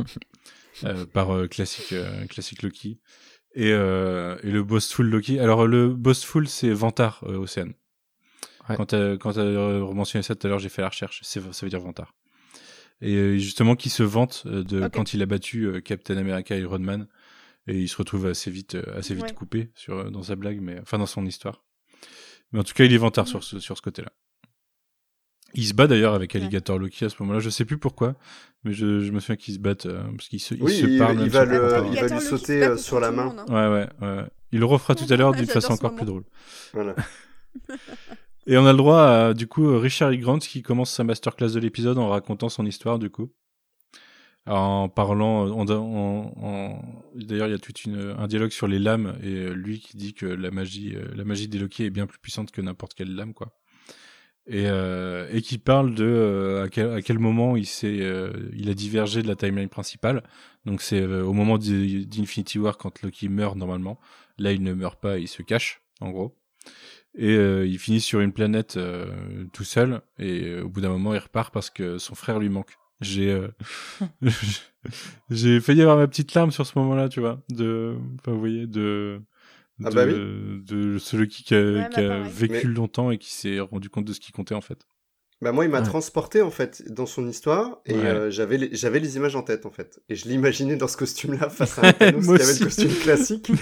Euh, 0.85 1.07
par 1.07 1.31
euh, 1.35 1.47
classique, 1.47 1.93
euh, 1.93 2.27
classique 2.27 2.63
Loki. 2.63 2.99
Et, 3.55 3.73
euh, 3.73 4.37
et 4.43 4.51
le 4.51 4.63
bossful 4.63 5.07
Loki. 5.09 5.39
Alors 5.39 5.67
le 5.67 5.89
bossful 5.89 6.47
c'est 6.49 6.71
Vantard, 6.71 7.25
euh, 7.27 7.39
Océane. 7.39 7.73
Ouais. 8.69 8.77
Quand 8.77 8.87
t'as 8.87 9.17
euh, 9.39 9.95
mentionné 9.95 10.23
ça 10.23 10.35
tout 10.35 10.47
à 10.47 10.51
l'heure, 10.51 10.59
j'ai 10.59 10.69
fait 10.69 10.83
la 10.83 10.89
recherche. 10.89 11.21
Ça 11.23 11.41
veut 11.41 11.69
dire 11.71 11.81
Vantard. 11.81 12.15
Et 13.01 13.39
justement 13.39 13.77
qui 13.77 13.91
se 13.91 14.03
vante 14.03 14.47
de 14.47 14.89
quand 14.89 15.15
il 15.15 15.23
a 15.23 15.27
battu 15.27 15.83
Captain 15.83 16.17
America 16.17 16.57
et 16.57 16.61
Iron 16.61 16.79
Man 16.79 17.07
et 17.67 17.79
il 17.79 17.89
se 17.89 17.97
retrouve 17.97 18.27
assez 18.27 18.51
vite 18.51 18.75
euh, 18.77 18.97
assez 18.99 19.15
vite 19.15 19.25
Ouais. 19.25 19.35
coupé 19.35 19.71
sur 19.75 19.99
euh, 19.99 20.11
dans 20.11 20.23
sa 20.23 20.37
blague 20.37 20.61
mais 20.61 20.79
enfin 20.81 20.99
dans 20.99 21.07
son 21.07 21.25
histoire 21.27 21.65
mais 22.53 22.61
en 22.61 22.65
tout 22.65 22.75
cas 22.75 22.85
il 22.85 22.93
est 22.93 22.97
vantard 22.99 23.27
sur 23.29 23.43
ce 23.45 23.59
sur 23.59 23.77
ce 23.77 23.83
côté 23.83 24.03
là 24.03 24.13
il 25.55 25.65
se 25.67 25.75
bat 25.75 25.87
d'ailleurs 25.87 26.15
avec 26.15 26.35
Ouais. 26.35 26.41
Alligator 26.41 26.79
Loki 26.79 27.05
à 27.05 27.09
ce 27.09 27.17
moment-là 27.21 27.39
je 27.41 27.51
sais 27.51 27.65
plus 27.65 27.79
pourquoi 27.79 28.15
mais 28.65 28.73
je, 28.73 29.01
je 29.01 29.11
me 29.13 29.21
souviens 29.21 29.37
qu'ils 29.37 29.55
se 29.55 29.59
battent 29.59 29.87
euh, 29.87 30.03
parce 30.17 30.29
qu'ils 30.29 30.41
se, 30.41 30.55
Oui, 30.55 30.77
se 30.77 30.87
il- 30.87 30.99
parlent 30.99 31.21
il 31.21 31.31
va 31.31 31.45
le- 31.45 31.87
il 31.93 32.01
va 32.01 32.09
lui 32.09 32.21
sauter, 32.21 32.63
euh, 32.65 32.77
sur 32.77 33.01
la 33.01 33.11
main. 33.11 33.35
ouais 33.49 33.69
ouais 33.69 33.89
ouais 34.07 34.25
il 34.53 34.59
le 34.61 34.65
refera 34.67 34.95
tout 34.95 35.07
à 35.11 35.17
l'heure 35.17 35.33
d'une 35.33 35.47
façon 35.47 35.73
encore 35.73 35.91
moment. 35.93 35.97
plus 35.99 36.07
drôle 36.07 36.25
Voilà. 36.73 36.95
et 38.47 38.57
on 38.59 38.67
a 38.67 38.73
le 38.73 38.79
droit 38.79 39.03
à 39.03 39.35
du 39.35 39.47
coup 39.47 39.79
Richard 39.79 40.13
E. 40.13 40.17
Grant 40.17 40.39
qui 40.39 40.63
commence 40.63 40.93
sa 40.93 41.05
masterclass 41.05 41.53
de 41.53 41.59
l'épisode 41.61 41.99
en 41.99 42.09
racontant 42.09 42.49
son 42.49 42.65
histoire 42.67 42.99
du 42.99 43.11
coup 43.11 43.33
en 44.47 44.89
parlant 44.89 45.47
d'ailleurs 47.15 47.49
il 47.49 47.51
y 47.51 47.55
a 47.55 47.59
tout 47.59 47.73
un 47.91 48.27
dialogue 48.29 48.51
sur 48.53 48.69
les 48.69 48.79
lames 48.79 49.19
et 49.23 49.35
euh, 49.35 49.53
lui 49.53 49.81
qui 49.81 49.97
dit 49.97 50.15
que 50.15 50.27
la 50.27 50.51
magie 50.51 50.95
euh, 50.95 51.09
la 51.15 51.25
magie 51.25 51.49
des 51.49 51.59
Loki 51.59 51.87
est 51.87 51.91
bien 51.91 52.07
plus 52.07 52.19
puissante 52.19 52.51
que 52.53 52.61
n'importe 52.61 52.95
quelle 52.95 53.15
lame 53.15 53.35
quoi. 53.35 53.53
Et 54.49 54.67
euh, 54.69 55.29
et 55.33 55.43
qui 55.43 55.59
parle 55.59 55.95
de 55.97 56.05
euh, 56.05 56.65
à, 56.65 56.69
quel, 56.69 56.91
à 56.93 57.03
quel 57.03 57.19
moment 57.19 57.57
il 57.57 57.67
s'est 57.67 57.99
euh, 58.01 58.31
il 58.57 58.71
a 58.71 58.75
divergé 58.75 59.21
de 59.23 59.27
la 59.27 59.35
timeline 59.35 59.69
principale. 59.69 60.23
Donc 60.65 60.83
c'est 60.83 61.01
euh, 61.01 61.25
au 61.25 61.33
moment 61.33 61.59
d'I- 61.59 62.07
d'Infinity 62.07 62.61
War 62.61 62.79
quand 62.79 63.03
Loki 63.03 63.29
meurt 63.29 63.57
normalement. 63.57 63.99
Là 64.39 64.53
il 64.53 64.63
ne 64.63 64.73
meurt 64.73 65.01
pas 65.01 65.19
il 65.19 65.27
se 65.27 65.43
cache 65.43 65.83
en 66.01 66.11
gros. 66.11 66.37
Et 67.19 67.35
il 67.35 67.79
finit 67.79 68.01
sur 68.03 68.21
une 68.21 68.33
planète 68.33 68.79
tout 69.55 69.65
seul. 69.65 70.03
Et 70.19 70.61
au 70.61 70.69
bout 70.69 70.83
d'un 70.83 70.91
moment 70.91 71.15
il 71.15 71.19
repart 71.19 71.53
parce 71.53 71.71
que 71.71 71.97
son 71.97 72.15
frère 72.15 72.39
lui 72.39 72.51
manque 72.51 72.77
j'ai 73.01 73.31
euh, 73.31 73.49
j'ai 75.31 75.61
failli 75.61 75.83
avoir 75.83 75.97
ma 75.97 76.07
petite 76.07 76.33
larme 76.35 76.51
sur 76.53 76.67
ce 76.67 76.79
moment-là 76.79 77.09
tu 77.09 77.21
vois 77.21 77.43
de 77.51 77.97
enfin 78.21 78.33
vous 78.33 78.41
voyez 78.41 78.67
de 78.67 79.21
de, 79.79 79.87
Ah 79.87 79.91
bah 79.91 80.07
de 80.07 80.97
celui 80.99 81.29
qui, 81.29 81.45
qui 81.45 81.55
a, 81.55 81.61
Ouais, 81.63 81.89
qui 81.93 82.01
a 82.01 82.21
vécu 82.23 82.69
Mais- 82.69 82.75
longtemps 82.75 83.11
et 83.11 83.19
qui 83.19 83.33
s'est 83.35 83.61
rendu 83.61 83.91
compte 83.91 84.07
de 84.07 84.13
ce 84.15 84.21
qui 84.21 84.33
comptait 84.33 84.55
en 84.55 84.63
fait 84.63 84.79
Bah 85.43 85.53
moi, 85.53 85.67
il 85.67 85.71
m'a 85.71 85.81
Ouais. 85.81 85.85
transporté 85.87 86.41
en 86.41 86.51
fait 86.51 86.83
dans 86.91 87.05
son 87.05 87.29
histoire 87.29 87.83
et 87.85 87.93
Ouais. 87.93 88.07
euh, 88.07 88.31
j'avais 88.31 88.57
les, 88.57 88.71
j'avais 88.75 89.01
les 89.01 89.17
images 89.17 89.37
en 89.37 89.43
tête 89.43 89.67
en 89.67 89.71
fait. 89.71 90.01
Et 90.09 90.15
je 90.17 90.27
l'imaginais 90.31 90.77
dans 90.77 90.89
ce 90.89 90.97
costume-là 90.97 91.51
face 91.51 91.79
à 91.79 91.89
un 91.89 91.93
qui 91.93 92.05
avait 92.05 92.11
le 92.13 92.65
costume 92.65 92.95
classique. 93.03 93.53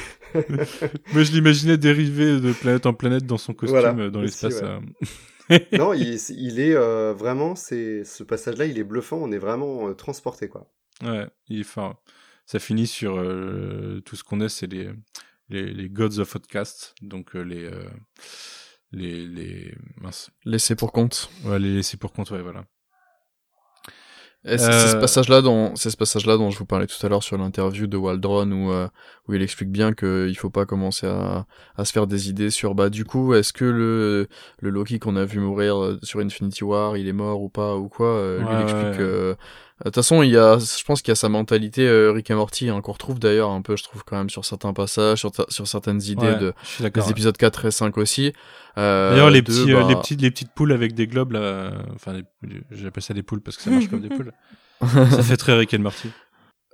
mais 1.13 1.25
je 1.25 1.33
l'imaginais 1.33 1.79
dériver 1.79 2.39
de 2.39 2.53
planète 2.53 2.87
en 2.87 2.95
planète 2.95 3.27
dans 3.27 3.39
son 3.39 3.53
costume 3.53 3.77
Voilà, 3.81 3.99
euh, 3.99 4.11
dans 4.11 4.21
aussi, 4.23 4.47
l'espace 4.47 4.63
ouais. 4.63 4.69
euh. 4.69 4.79
non, 5.73 5.93
il, 5.93 6.19
il 6.31 6.61
est 6.61 6.75
euh, 6.75 7.13
vraiment, 7.13 7.55
c'est 7.55 8.05
ce 8.05 8.23
passage-là, 8.23 8.67
il 8.67 8.79
est 8.79 8.85
bluffant. 8.85 9.19
On 9.19 9.33
est 9.33 9.39
vraiment 9.39 9.89
euh, 9.89 9.95
transporté 9.95 10.49
quoi. 10.49 10.71
Ouais, 11.03 11.27
il, 11.49 11.61
enfin, 11.63 11.97
ça 12.47 12.59
finit 12.59 12.87
sur 12.87 13.17
euh, 13.19 14.01
tout 14.05 14.17
ce 14.17 14.25
qu'on 14.25 14.41
est, 14.41 14.49
c'est 14.49 14.67
les, 14.67 14.91
les, 15.49 15.73
les 15.73 15.89
Gods 15.89 16.19
of 16.21 16.35
Outcast, 16.35 16.95
donc 17.03 17.35
euh, 17.37 17.43
les, 17.43 17.65
euh, 17.65 17.89
les, 18.93 19.27
les, 19.27 19.75
mince, 20.01 20.31
Laissé 20.45 20.77
pour 20.77 20.93
compte. 20.93 21.31
ouais, 21.45 21.59
les 21.59 21.75
laissés 21.75 21.97
pour 21.97 22.13
compte, 22.13 22.31
ouais, 22.31 22.43
voilà. 22.43 22.65
C'est 24.47 24.59
ce 24.59 24.97
Euh, 24.97 25.01
passage-là 25.01 25.41
dont 25.41 25.75
c'est 25.75 25.89
ce 25.91 25.97
passage-là 25.97 26.37
dont 26.37 26.51
je 26.51 26.59
vous 26.59 26.67
parlais 26.67 26.87
tout 26.87 27.05
à 27.07 27.09
l'heure 27.09 27.23
sur 27.23 27.39
l'interview 27.39 27.87
de 27.87 27.97
Waldron 27.97 28.51
où 28.53 28.73
euh, 28.73 28.89
où 29.27 29.33
il 29.35 29.41
explique 29.41 29.71
bien 29.71 29.95
que 29.95 30.27
il 30.29 30.35
faut 30.35 30.51
pas 30.51 30.67
commencer 30.67 31.07
à 31.07 31.47
à 31.77 31.85
se 31.87 31.93
faire 31.93 32.07
des 32.07 32.29
idées 32.29 32.51
sur 32.51 32.75
bah 32.75 32.91
du 32.91 33.07
coup 33.07 33.33
est-ce 33.35 33.55
que 33.55 33.65
le 33.65 34.29
le 34.61 34.71
Loki 34.71 34.99
qu'on 34.99 35.17
a 35.17 35.25
vu 35.25 35.41
mourir 35.41 35.83
euh, 35.83 35.99
sur 36.03 36.21
Infinity 36.21 36.63
War 36.63 36.99
il 36.99 37.09
est 37.09 37.13
mort 37.15 37.41
ou 37.43 37.49
pas 37.49 37.77
ou 37.77 37.89
quoi 37.89 38.09
euh, 38.09 38.41
lui 38.41 38.47
il 38.53 38.63
explique 38.65 38.85
ouais. 38.85 38.97
que 38.99 39.03
euh, 39.03 39.35
de 39.81 39.85
toute 39.87 39.95
façon 39.97 40.23
il 40.23 40.31
y 40.31 40.37
a 40.37 40.59
je 40.59 40.85
pense 40.85 41.03
qu'il 41.03 41.11
y 41.11 41.13
a 41.13 41.17
sa 41.17 41.29
mentalité 41.29 41.87
euh, 41.87 42.13
Rick 42.13 42.31
et 42.31 42.35
Morty 42.35 42.69
hein, 42.71 42.81
qu'on 42.81 42.93
retrouve 42.93 43.19
d'ailleurs 43.19 43.51
un 43.51 43.61
peu 43.61 43.77
je 43.77 43.83
trouve 43.83 44.05
quand 44.05 44.17
même 44.17 44.31
sur 44.31 44.45
certains 44.45 44.73
passages 44.73 45.19
sur 45.19 45.33
ta- 45.33 45.47
sur 45.49 45.67
certaines 45.67 46.01
idées 46.03 46.27
Ouais, 46.27 46.39
de 46.39 46.55
des 47.01 47.11
épisodes 47.11 47.37
4 47.37 47.65
et 47.67 47.71
5 47.73 47.99
aussi 47.99 48.33
euh, 48.79 49.11
D'ailleurs, 49.11 49.31
les 49.31 49.43
de, 49.43 49.47
petits, 49.47 49.73
euh, 49.73 49.81
bah, 49.81 49.87
les 49.89 49.97
petites, 49.97 50.21
les 50.21 50.31
petites 50.31 50.53
poules 50.55 50.73
avec 50.73 50.95
des 50.95 51.07
globes 51.09 51.33
là, 51.33 51.41
euh, 51.41 51.71
enfin, 51.95 52.13
les- 52.43 52.63
j'appelle 52.71 53.03
ça 53.03 53.15
des 53.15 53.23
poules 53.25 53.41
parce 53.41 53.57
que 53.57 53.63
ça 53.65 53.71
marche 53.71 53.89
comme 53.89 54.01
des 54.01 54.09
poules. 54.09 54.33
Ça 54.83 55.23
fait 55.23 55.37
très 55.37 55.55
Rick 55.57 55.73
and 55.75 55.79
Morty. 55.79 56.11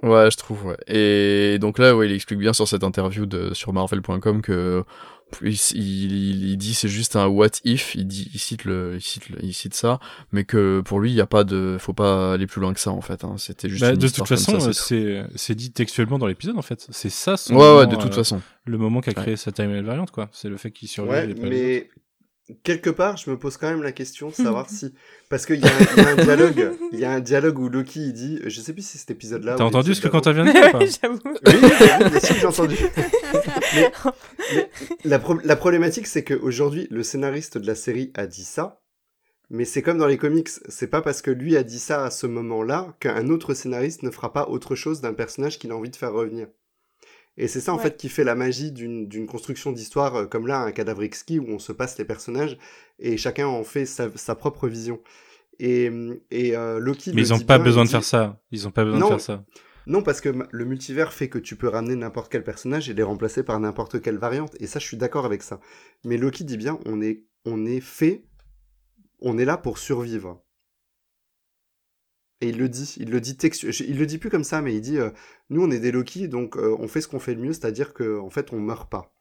Ouais, 0.02 0.31
je 0.31 0.36
trouve, 0.39 0.64
ouais. 0.66 0.77
Et 0.86 1.59
donc 1.59 1.78
là, 1.78 1.94
ouais, 1.94 2.09
il 2.09 2.14
explique 2.14 2.39
bien 2.39 2.52
sur 2.55 2.66
cette 2.66 2.85
interview 2.85 3.27
de, 3.27 3.52
sur 3.52 3.72
Marvel.com 3.72 4.40
que 4.40 4.82
il, 5.43 5.52
il, 5.74 6.51
il 6.52 6.56
dit 6.56 6.74
c'est 6.74 6.89
juste 6.89 7.14
un 7.16 7.27
what 7.28 7.51
if, 7.64 7.94
il 7.94 8.06
dit, 8.06 8.28
il 8.35 8.40
cite 8.40 8.64
le, 8.64 8.94
il 8.97 9.01
cite, 9.02 9.28
le- 9.28 9.39
il 9.44 9.52
cite 9.55 9.74
ça, 9.74 10.01
mais 10.32 10.44
que 10.44 10.81
pour 10.81 10.98
lui, 11.01 11.10
il 11.10 11.14
y 11.14 11.20
a 11.20 11.27
pas 11.27 11.44
de, 11.44 11.77
faut 11.78 11.93
pas 11.93 12.32
aller 12.32 12.47
plus 12.48 12.60
loin 12.60 12.72
que 12.74 12.81
ça, 12.81 12.90
en 12.90 13.01
fait, 13.02 13.22
hein. 13.24 13.35
C'était 13.36 13.68
juste 13.68 13.82
Bah, 13.82 13.90
une 13.90 13.97
de 13.97 14.09
toute 14.09 14.27
façon, 14.27 14.59
c'est 14.72 15.22
c'est 15.36 15.55
dit 15.55 15.70
textuellement 15.70 16.18
dans 16.18 16.27
l'épisode 16.27 16.56
en 16.59 16.62
fait. 16.62 16.86
C'est 16.90 17.10
ça 17.10 17.36
son. 17.36 17.55
Ouais, 17.55 17.60
ouais, 17.60 17.66
moment, 17.66 17.86
de 17.86 17.97
toute 17.97 18.12
euh, 18.12 18.16
façon. 18.16 18.40
le 18.64 18.78
moment 18.78 19.01
qu'a 19.02 19.12
créé 19.12 19.36
sa 19.36 19.52
timeline 19.52 19.85
variante, 19.85 20.10
quoi. 20.10 20.28
C'est 20.32 20.48
le 20.48 20.56
fait 20.56 20.70
qu'il 20.72 20.89
survive 20.89 21.12
Ouais, 21.12 21.31
et 21.31 21.35
pas 21.35 21.47
les 21.47 21.47
autres. 21.47 21.51
mais 21.51 21.90
quelque 22.62 22.90
part, 22.90 23.16
je 23.16 23.31
me 23.31 23.39
pose 23.39 23.56
quand 23.56 23.68
même 23.70 23.82
la 23.82 23.93
question 23.93 24.28
de 24.28 24.35
savoir 24.35 24.68
si, 24.70 24.94
parce 25.28 25.47
qu'il 25.47 25.60
y, 25.60 25.64
a 25.64 25.68
un- 25.68 25.81
il 25.97 26.02
y 26.02 26.06
a 26.06 26.09
un 26.10 26.16
dialogue, 26.16 26.72
il 26.93 26.98
y 27.01 27.05
a 27.05 27.10
un 27.12 27.20
dialogue 27.20 27.59
où 27.59 27.68
Loki 27.68 28.01
il 28.01 28.12
dit, 28.12 28.40
je 28.47 28.60
sais 28.60 28.72
plus 28.72 28.82
si 28.82 28.93
c'est 28.93 28.98
cet 28.98 29.10
épisode-là. 29.12 29.55
T'as 29.56 29.64
entendu 29.64 29.94
ce 29.94 30.01
que 30.01 30.09
Quentin 30.09 30.32
vient 30.32 30.44
de 30.44 30.52
dire 30.52 30.68
ou 30.68 30.70
pas 30.72 30.78
ouais, 30.78 30.86
j'avoue. 31.02 31.18
Oui, 31.24 31.55
oui, 31.62 32.10
bien 32.10 32.20
sûr 32.20 32.35
que 32.35 32.40
j'ai 32.40 32.47
entendu. 32.47 32.77
Mais- 33.74 33.93
mais 34.55 34.70
la, 35.05 35.18
pro- 35.18 35.39
la 35.44 35.56
problématique, 35.56 36.06
c'est 36.06 36.24
qu'aujourd'hui, 36.24 36.89
le 36.90 37.02
scénariste 37.02 37.59
de 37.59 37.66
la 37.66 37.74
série 37.74 38.10
a 38.14 38.27
dit 38.27 38.44
ça, 38.44 38.81
mais 39.48 39.64
c'est 39.64 39.82
comme 39.82 39.98
dans 39.98 40.06
les 40.06 40.16
comics, 40.18 40.48
c'est 40.68 40.86
pas 40.89 41.02
parce 41.02 41.22
que 41.22 41.31
lui 41.31 41.56
a 41.56 41.62
dit 41.62 41.78
ça 41.78 42.05
à 42.05 42.10
ce 42.10 42.27
moment-là 42.27 42.94
qu'un 43.01 43.28
autre 43.31 43.55
scénariste 43.55 44.02
ne 44.02 44.10
fera 44.10 44.32
pas 44.32 44.48
autre 44.48 44.74
chose 44.74 45.01
d'un 45.01 45.12
personnage 45.14 45.59
qu'il 45.59 45.70
a 45.72 45.77
envie 45.77 45.90
de 45.90 45.97
faire 45.97 46.12
revenir. 46.12 46.48
Et 47.42 47.48
c'est 47.48 47.60
ça, 47.60 47.72
en 47.72 47.78
Ouais. 47.78 47.82
fait, 47.84 47.96
qui 47.96 48.08
fait 48.10 48.24
la 48.24 48.34
magie 48.34 48.70
d'une 48.72 49.08
d'une 49.08 49.26
construction 49.26 49.72
d'histoire 49.72 50.14
euh, 50.16 50.26
comme 50.26 50.46
là, 50.46 50.60
un 50.60 50.72
cadavre 50.72 51.02
exquis, 51.02 51.38
où 51.38 51.46
on 51.48 51.58
se 51.58 51.72
passe 51.72 51.98
les 51.98 52.04
personnages, 52.04 52.58
et 52.98 53.16
chacun 53.16 53.46
en 53.48 53.64
fait 53.64 53.86
sa, 53.86 54.10
sa 54.16 54.34
propre 54.34 54.68
vision. 54.68 55.00
Et, 55.58 55.90
et 56.30 56.56
euh, 56.56 56.78
Loki 56.80 57.12
Mais 57.14 57.22
ils 57.22 57.32
ont 57.34 57.38
dit 57.38 57.44
pas 57.44 57.58
bien, 57.58 57.64
besoin 57.66 57.84
de 57.84 57.90
faire 57.90 58.04
ça. 58.04 58.40
Ils 58.50 58.66
ont 58.68 58.70
pas 58.72 58.84
besoin 58.84 59.00
Non, 59.00 59.06
de 59.06 59.10
faire 59.12 59.20
ça. 59.20 59.44
non, 59.86 60.02
parce 60.02 60.20
que 60.20 60.30
le 60.50 60.64
multivers 60.64 61.12
fait 61.12 61.28
que 61.28 61.38
tu 61.38 61.56
peux 61.56 61.68
ramener 61.68 61.96
n'importe 61.96 62.30
quel 62.32 62.44
personnage 62.44 62.88
et 62.90 62.94
les 62.94 63.02
remplacer 63.02 63.42
par 63.42 63.58
n'importe 63.60 64.00
quelle 64.02 64.18
variante. 64.18 64.54
Et 64.60 64.66
ça, 64.66 64.78
je 64.78 64.86
suis 64.86 64.96
d'accord 64.98 65.24
avec 65.26 65.42
ça. 65.42 65.60
Mais 66.04 66.16
Loki 66.18 66.44
dit 66.44 66.56
bien, 66.58 66.78
on 66.86 67.00
est, 67.02 67.24
on 67.46 67.66
est 67.66 67.80
fait, 67.80 68.24
on 69.20 69.38
est 69.38 69.44
là 69.46 69.56
pour 69.56 69.78
survivre. 69.78 70.42
Et 72.42 72.48
il 72.48 72.58
le 72.58 72.68
dit, 72.70 72.94
il 72.98 73.10
le 73.10 73.20
dit 73.20 73.36
textu... 73.36 73.70
il 73.70 73.98
le 73.98 74.06
dit 74.06 74.16
plus 74.18 74.30
comme 74.30 74.44
ça, 74.44 74.62
mais 74.62 74.74
il 74.74 74.80
dit, 74.80 74.98
euh, 74.98 75.10
nous 75.50 75.62
on 75.62 75.70
est 75.70 75.78
des 75.80 75.92
Loki, 75.92 76.26
donc 76.28 76.56
euh, 76.56 76.74
on 76.78 76.88
fait 76.88 77.00
ce 77.02 77.08
qu'on 77.08 77.18
fait 77.18 77.34
le 77.34 77.40
mieux, 77.42 77.52
c'est-à-dire 77.52 77.92
que 77.92 78.18
en 78.18 78.30
fait 78.30 78.52
on 78.52 78.60
meurt 78.60 78.90
pas. 78.90 79.12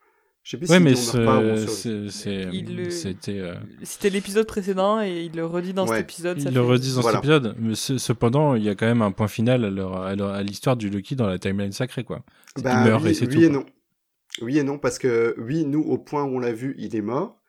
Je 0.41 0.51
sais 0.51 0.57
plus 0.57 0.69
Ouais, 0.69 0.77
si 0.77 0.83
mais 0.83 0.93
on 0.97 1.17
meurt 1.17 1.25
pas 1.25 1.37
ou 1.39 1.49
on 1.49 1.57
ce- 1.57 1.67
survit. 1.67 2.11
c'est, 2.11 2.43
c'est- 2.45 2.49
Il 2.53 2.77
le- 2.77 2.89
c'était, 2.89 3.39
euh, 3.39 3.55
C'était 3.83 4.09
l'épisode 4.09 4.47
précédent 4.47 5.01
et 5.01 5.25
il 5.25 5.35
le 5.35 5.45
redit 5.45 5.73
dans 5.73 5.85
Ouais. 5.85 5.97
cet 5.97 6.05
épisode. 6.05 6.39
ça 6.39 6.49
ils 6.49 6.55
le 6.55 6.61
fait- 6.61 6.67
redisent 6.67 6.95
dans 6.95 7.01
Voilà. 7.01 7.17
cet 7.17 7.25
épisode. 7.25 7.55
Mais 7.59 7.75
ce- 7.75 7.97
cependant, 7.97 8.55
il 8.55 8.63
y 8.63 8.69
a 8.69 8.75
quand 8.75 8.85
même 8.87 9.01
un 9.01 9.11
point 9.11 9.27
final 9.27 9.65
à, 9.65 9.69
leur- 10.15 10.41
l'histoire 10.41 10.77
du 10.77 10.89
Loki 10.89 11.17
dans 11.17 11.27
la 11.27 11.37
timeline 11.39 11.73
sacrée, 11.73 12.05
quoi. 12.05 12.23
Bah, 12.63 12.71
qu'il 12.83 12.89
meurt 12.89 13.03
oui, 13.03 13.09
et 13.09 13.13
c'est 13.13 13.27
oui 13.27 13.33
tout. 13.35 13.41
et 13.41 13.49
quoi. 13.49 13.53
non. 13.59 13.65
Oui 14.41 14.57
et 14.59 14.63
non, 14.63 14.77
parce 14.77 14.97
que 14.97 15.35
oui, 15.37 15.65
nous, 15.65 15.81
au 15.81 15.97
point 15.97 16.23
où 16.23 16.37
on 16.37 16.39
l'a 16.39 16.53
vu, 16.53 16.73
il 16.77 16.95
est 16.95 17.01
mort. 17.01 17.41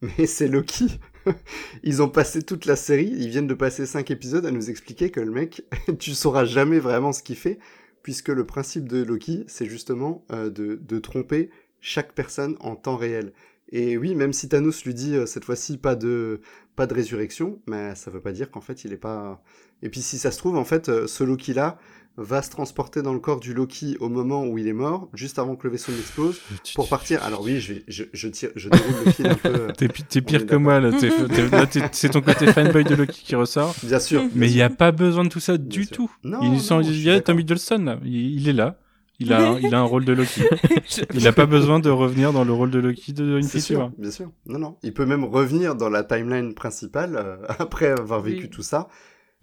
Mais 0.18 0.24
c'est 0.26 0.48
Loki. 0.48 0.86
Ils 1.82 2.02
ont 2.02 2.08
passé 2.08 2.42
toute 2.42 2.66
la 2.66 2.76
série, 2.76 3.08
ils 3.08 3.28
viennent 3.28 3.46
de 3.46 3.54
passer 3.54 3.86
cinq 3.86 4.10
épisodes 4.10 4.46
à 4.46 4.50
nous 4.50 4.70
expliquer 4.70 5.10
que 5.10 5.20
le 5.20 5.30
mec, 5.30 5.62
tu 5.98 6.12
sauras 6.12 6.44
jamais 6.44 6.78
vraiment 6.78 7.12
ce 7.12 7.22
qu'il 7.22 7.36
fait, 7.36 7.58
puisque 8.02 8.28
le 8.28 8.46
principe 8.46 8.88
de 8.88 9.02
Loki, 9.02 9.44
c'est 9.48 9.66
justement 9.66 10.24
euh, 10.32 10.50
de, 10.50 10.98
tromper 10.98 11.50
chaque 11.80 12.12
personne 12.12 12.56
en 12.60 12.76
temps 12.76 12.96
réel. 12.96 13.32
Et 13.70 13.98
oui, 13.98 14.14
même 14.14 14.32
si 14.32 14.48
Thanos 14.48 14.84
lui 14.84 14.94
dit 14.94 15.14
euh, 15.14 15.26
cette 15.26 15.44
fois-ci 15.44 15.76
pas 15.76 15.94
de 15.94 16.40
pas 16.74 16.86
de 16.86 16.94
résurrection, 16.94 17.60
mais 17.66 17.94
ça 17.96 18.10
veut 18.10 18.20
pas 18.20 18.32
dire 18.32 18.50
qu'en 18.50 18.60
fait 18.62 18.84
il 18.84 18.92
est 18.92 18.98
pas. 18.98 19.42
Et 19.82 19.90
puis 19.90 20.00
si 20.00 20.16
ça 20.16 20.30
se 20.30 20.38
trouve 20.38 20.56
en 20.56 20.64
fait 20.64 20.88
euh, 20.88 21.06
ce 21.06 21.22
Loki 21.22 21.52
là 21.52 21.78
va 22.20 22.42
se 22.42 22.50
transporter 22.50 23.00
dans 23.00 23.12
le 23.14 23.20
corps 23.20 23.38
du 23.40 23.54
Loki 23.54 23.96
au 24.00 24.08
moment 24.08 24.44
où 24.44 24.58
il 24.58 24.66
est 24.66 24.72
mort, 24.72 25.08
juste 25.14 25.38
avant 25.38 25.54
que 25.56 25.66
le 25.68 25.72
vaisseau 25.72 25.92
n'explose, 25.92 26.40
pour 26.74 26.88
partir. 26.88 27.22
Alors 27.24 27.42
oui, 27.42 27.60
je 27.60 27.74
vais- 27.74 27.84
je, 27.88 28.04
je 28.12 28.28
tire, 28.28 28.50
je 28.56 28.68
déroule 28.68 28.94
le 29.06 29.10
fil 29.12 29.26
un 29.28 29.34
peu. 29.36 29.48
euh, 29.48 29.68
T'es, 29.76 29.88
On 29.88 30.20
pire 30.22 30.44
que 30.46 30.56
moi, 30.56 30.80
là. 30.80 30.90
T'es- 30.92 31.10
t'es- 31.28 31.48
là, 31.48 31.66
t'es- 31.66 31.80
c'est 31.92 32.08
ton 32.10 32.20
côté 32.20 32.46
fanboy 32.52 32.82
de 32.84 32.96
Loki 32.96 33.22
qui 33.24 33.34
ressort. 33.36 33.74
Bien 33.84 34.00
sûr. 34.00 34.22
Mais 34.34 34.50
il 34.50 34.54
n'y 34.54 34.62
a 34.62 34.68
pas 34.70 34.90
besoin 34.92 35.24
de 35.24 35.28
tout 35.28 35.40
ça 35.40 35.56
Bien 35.56 35.66
du 35.68 35.84
sûr. 35.84 35.96
tout. 35.96 36.10
Non, 36.24 36.40
il 36.42 37.00
y 37.02 37.08
a 37.08 37.12
d'accord. 37.14 37.24
Tom 37.24 37.40
Hiddleston, 37.40 37.84
là. 37.84 37.98
Il, 38.04 38.40
il 38.40 38.48
est 38.48 38.52
là. 38.52 38.78
Il 39.20 39.32
a, 39.32 39.50
un, 39.50 39.58
il 39.58 39.74
a 39.74 39.78
un 39.80 39.82
rôle 39.84 40.04
de 40.04 40.12
Loki. 40.12 40.42
Il 41.14 41.24
n'a 41.24 41.32
pas 41.32 41.46
besoin 41.46 41.80
de 41.80 41.90
revenir 41.90 42.32
dans 42.32 42.44
le 42.44 42.52
rôle 42.52 42.70
de 42.70 42.78
Loki 42.78 43.12
de 43.12 43.40
C'est 43.40 43.46
Infinity 43.46 43.60
sûr, 43.66 43.78
War. 43.80 43.90
bien 43.98 44.10
sûr. 44.12 44.30
Non, 44.46 44.60
non. 44.60 44.76
Il 44.84 44.94
peut 44.94 45.06
même 45.06 45.24
revenir 45.24 45.74
dans 45.74 45.88
la 45.88 46.04
timeline 46.04 46.54
principale 46.54 47.16
euh, 47.16 47.36
après 47.58 47.86
avoir 47.88 48.20
vécu 48.20 48.44
Oui. 48.44 48.48
tout 48.50 48.62
ça. 48.62 48.86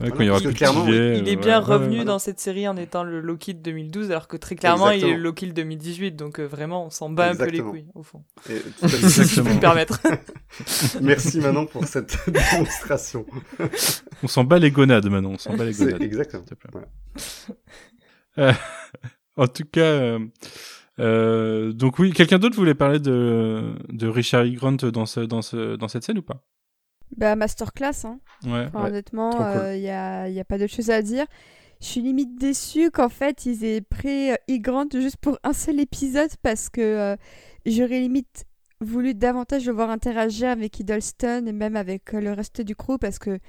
Ouais, 0.02 0.10
Voilà, 0.10 0.16
quand 0.16 0.24
il 0.24 0.28
y 0.28 0.30
aura 0.30 0.40
plus 0.42 0.54
clairement, 0.54 0.88
Il 0.88 0.94
euh, 0.94 1.16
est 1.24 1.36
bien 1.38 1.62
voilà. 1.62 1.80
revenu 1.80 1.96
voilà. 1.96 2.04
dans 2.12 2.20
cette 2.20 2.40
série 2.42 2.68
en 2.68 2.76
étant 2.76 3.04
le 3.04 3.22
Loki 3.22 3.54
de 3.54 3.62
2012, 3.62 4.12
alors 4.12 4.28
que 4.28 4.36
très 4.36 4.56
clairement, 4.56 4.90
il 4.90 5.06
est 5.06 5.14
le. 5.14 5.22
Loki 5.22 5.48
de 5.48 5.54
2018, 5.54 6.18
donc 6.18 6.40
euh, 6.40 6.46
vraiment, 6.46 6.86
on 6.86 6.90
s'en 6.90 7.10
bat 7.10 7.30
un 7.30 7.36
peu 7.36 7.50
les 7.50 7.62
couilles, 7.62 7.88
au 7.96 8.04
fond. 8.04 8.24
Et, 8.50 8.60
tout 8.80 8.86
à 8.86 8.88
fait. 8.90 9.10
Si 9.10 9.36
je 9.36 9.42
peux 9.42 9.54
me 9.54 9.60
permettre. 9.60 10.02
Merci 11.02 11.40
Manon 11.40 11.66
pour 11.66 11.86
cette 11.86 12.18
démonstration. 12.28 13.26
On 14.22 14.28
s'en 14.28 14.44
bat 14.44 14.60
les 14.60 14.72
gonades 14.72 15.10
maintenant, 15.10 15.32
on 15.32 15.38
s'en 15.38 15.56
bat 15.56 15.64
les 15.64 15.74
gonades. 15.74 16.02
exactement. 16.02 16.44
te 16.44 16.56
plaît. 16.56 16.72
Euh, 18.38 18.52
en 19.38 19.48
tout 19.48 19.66
cas, 19.66 19.82
euh, 19.82 20.20
euh, 21.00 21.74
donc 21.74 22.00
oui, 22.00 22.12
quelqu'un 22.12 22.40
d'autre 22.40 22.56
voulait 22.56 22.76
parler 22.76 23.00
de, 23.00 23.76
de 23.90 24.08
Richard 24.08 24.46
E. 24.46 24.50
Grant 24.52 24.72
dans, 24.74 25.06
ce, 25.06 25.20
dans, 25.22 25.42
ce, 25.42 25.76
dans 25.76 25.88
cette 25.88 26.04
scène 26.04 26.18
ou 26.18 26.22
pas? 26.22 26.42
Bah, 27.18 27.36
masterclass, 27.36 28.06
hein. 28.06 28.20
Ouais. 28.46 28.66
Enfin, 28.68 28.84
Ouais, 28.84 28.90
honnêtement, 28.90 29.32
cool. 29.32 29.76
il 29.76 29.82
n'y 29.82 29.90
a, 29.90 30.28
y 30.30 30.40
a 30.40 30.46
pas 30.46 30.58
d'autre 30.58 30.74
chose 30.74 30.90
à 30.90 31.02
dire. 31.02 31.26
Je 31.82 31.88
suis 31.88 32.02
limite 32.02 32.38
déçue 32.40 32.90
qu'en 32.92 33.10
fait, 33.10 33.46
ils 33.46 33.64
aient 33.64 33.82
pris 33.82 34.32
euh, 34.32 34.36
Hugh 34.48 34.62
Grant 34.62 34.86
juste 34.94 35.18
pour 35.18 35.38
un 35.44 35.54
seul 35.54 35.80
épisode 35.80 36.30
parce 36.42 36.70
que 36.70 36.82
euh, 36.82 37.16
j'aurais 37.66 38.00
limite 38.00 38.46
voulu 38.82 39.14
davantage 39.14 39.66
le 39.66 39.74
voir 39.74 39.90
interagir 39.90 40.50
avec 40.50 40.80
Hiddleston 40.80 41.46
et 41.48 41.52
même 41.52 41.76
avec 41.76 42.14
euh, 42.14 42.22
le 42.22 42.32
reste 42.34 42.62
du 42.62 42.76
crew 42.76 42.98
parce 43.00 43.20
que 43.20 43.40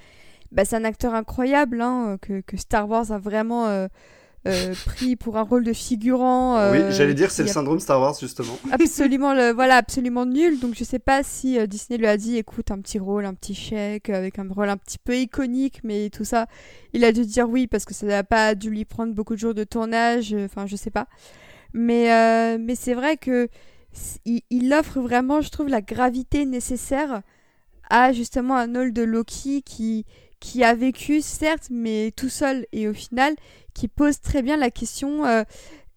bah, 0.51 0.65
c'est 0.65 0.75
un 0.75 0.83
acteur 0.85 1.13
incroyable 1.13 1.81
hein, 1.81 2.17
que, 2.21 2.41
que 2.41 2.57
Star 2.57 2.87
Wars 2.89 3.11
a 3.11 3.17
vraiment 3.17 3.67
euh, 3.67 3.87
euh, 4.47 4.73
pris 4.85 5.15
pour 5.15 5.37
un 5.37 5.41
rôle 5.43 5.63
de 5.63 5.73
figurant. 5.73 6.57
euh, 6.57 6.71
oui, 6.71 6.95
j'allais 6.95 7.13
dire, 7.13 7.29
c'est 7.31 7.43
le 7.43 7.49
syndrome 7.49 7.79
Star 7.79 7.99
Wars, 8.01 8.15
justement. 8.19 8.57
absolument 8.71 9.33
le 9.33 9.51
voilà 9.51 9.75
absolument 9.75 10.25
nul 10.25 10.59
donc 10.59 10.73
je 10.75 10.83
sais 10.83 10.99
pas 10.99 11.23
si 11.23 11.59
euh, 11.59 11.65
Disney 11.67 11.97
lui 11.97 12.07
a 12.07 12.17
dit 12.17 12.37
écoute 12.37 12.71
un 12.71 12.79
petit 12.79 12.99
rôle 12.99 13.25
un 13.25 13.33
petit 13.33 13.53
chèque 13.55 14.09
avec 14.09 14.39
un 14.39 14.47
rôle 14.49 14.69
un 14.69 14.77
petit 14.77 14.97
peu 14.97 15.15
iconique 15.17 15.81
mais 15.83 16.09
tout 16.09 16.23
ça 16.25 16.47
il 16.93 17.03
a 17.03 17.11
dû 17.11 17.25
dire 17.25 17.49
oui 17.49 17.67
parce 17.67 17.85
que 17.85 17.93
ça 17.93 18.05
n'a 18.05 18.23
pas 18.23 18.55
dû 18.55 18.69
lui 18.69 18.85
prendre 18.85 19.13
beaucoup 19.13 19.33
de 19.35 19.39
jours 19.39 19.53
de 19.53 19.63
tournage 19.63 20.33
euh, 20.33 20.45
enfin 20.45 20.65
je 20.65 20.75
sais 20.75 20.91
pas 20.91 21.07
mais 21.73 22.11
euh, 22.13 22.57
mais 22.59 22.75
c'est 22.75 22.93
vrai 22.93 23.17
que 23.17 23.49
il, 24.25 24.41
il 24.49 24.73
offre 24.73 24.99
vraiment 24.99 25.41
je 25.41 25.49
trouve 25.49 25.67
la 25.69 25.81
gravité 25.81 26.45
nécessaire 26.45 27.21
à 27.89 28.11
justement 28.13 28.55
un 28.57 28.71
rôle 28.73 28.93
de 28.93 29.01
Loki 29.03 29.61
qui 29.63 30.05
qui 30.39 30.63
a 30.63 30.75
vécu 30.75 31.21
certes 31.21 31.67
mais 31.69 32.11
tout 32.15 32.29
seul 32.29 32.65
et 32.71 32.87
au 32.87 32.93
final 32.93 33.35
qui 33.73 33.87
pose 33.87 34.19
très 34.19 34.41
bien 34.41 34.57
la 34.57 34.71
question 34.71 35.25
euh, 35.25 35.43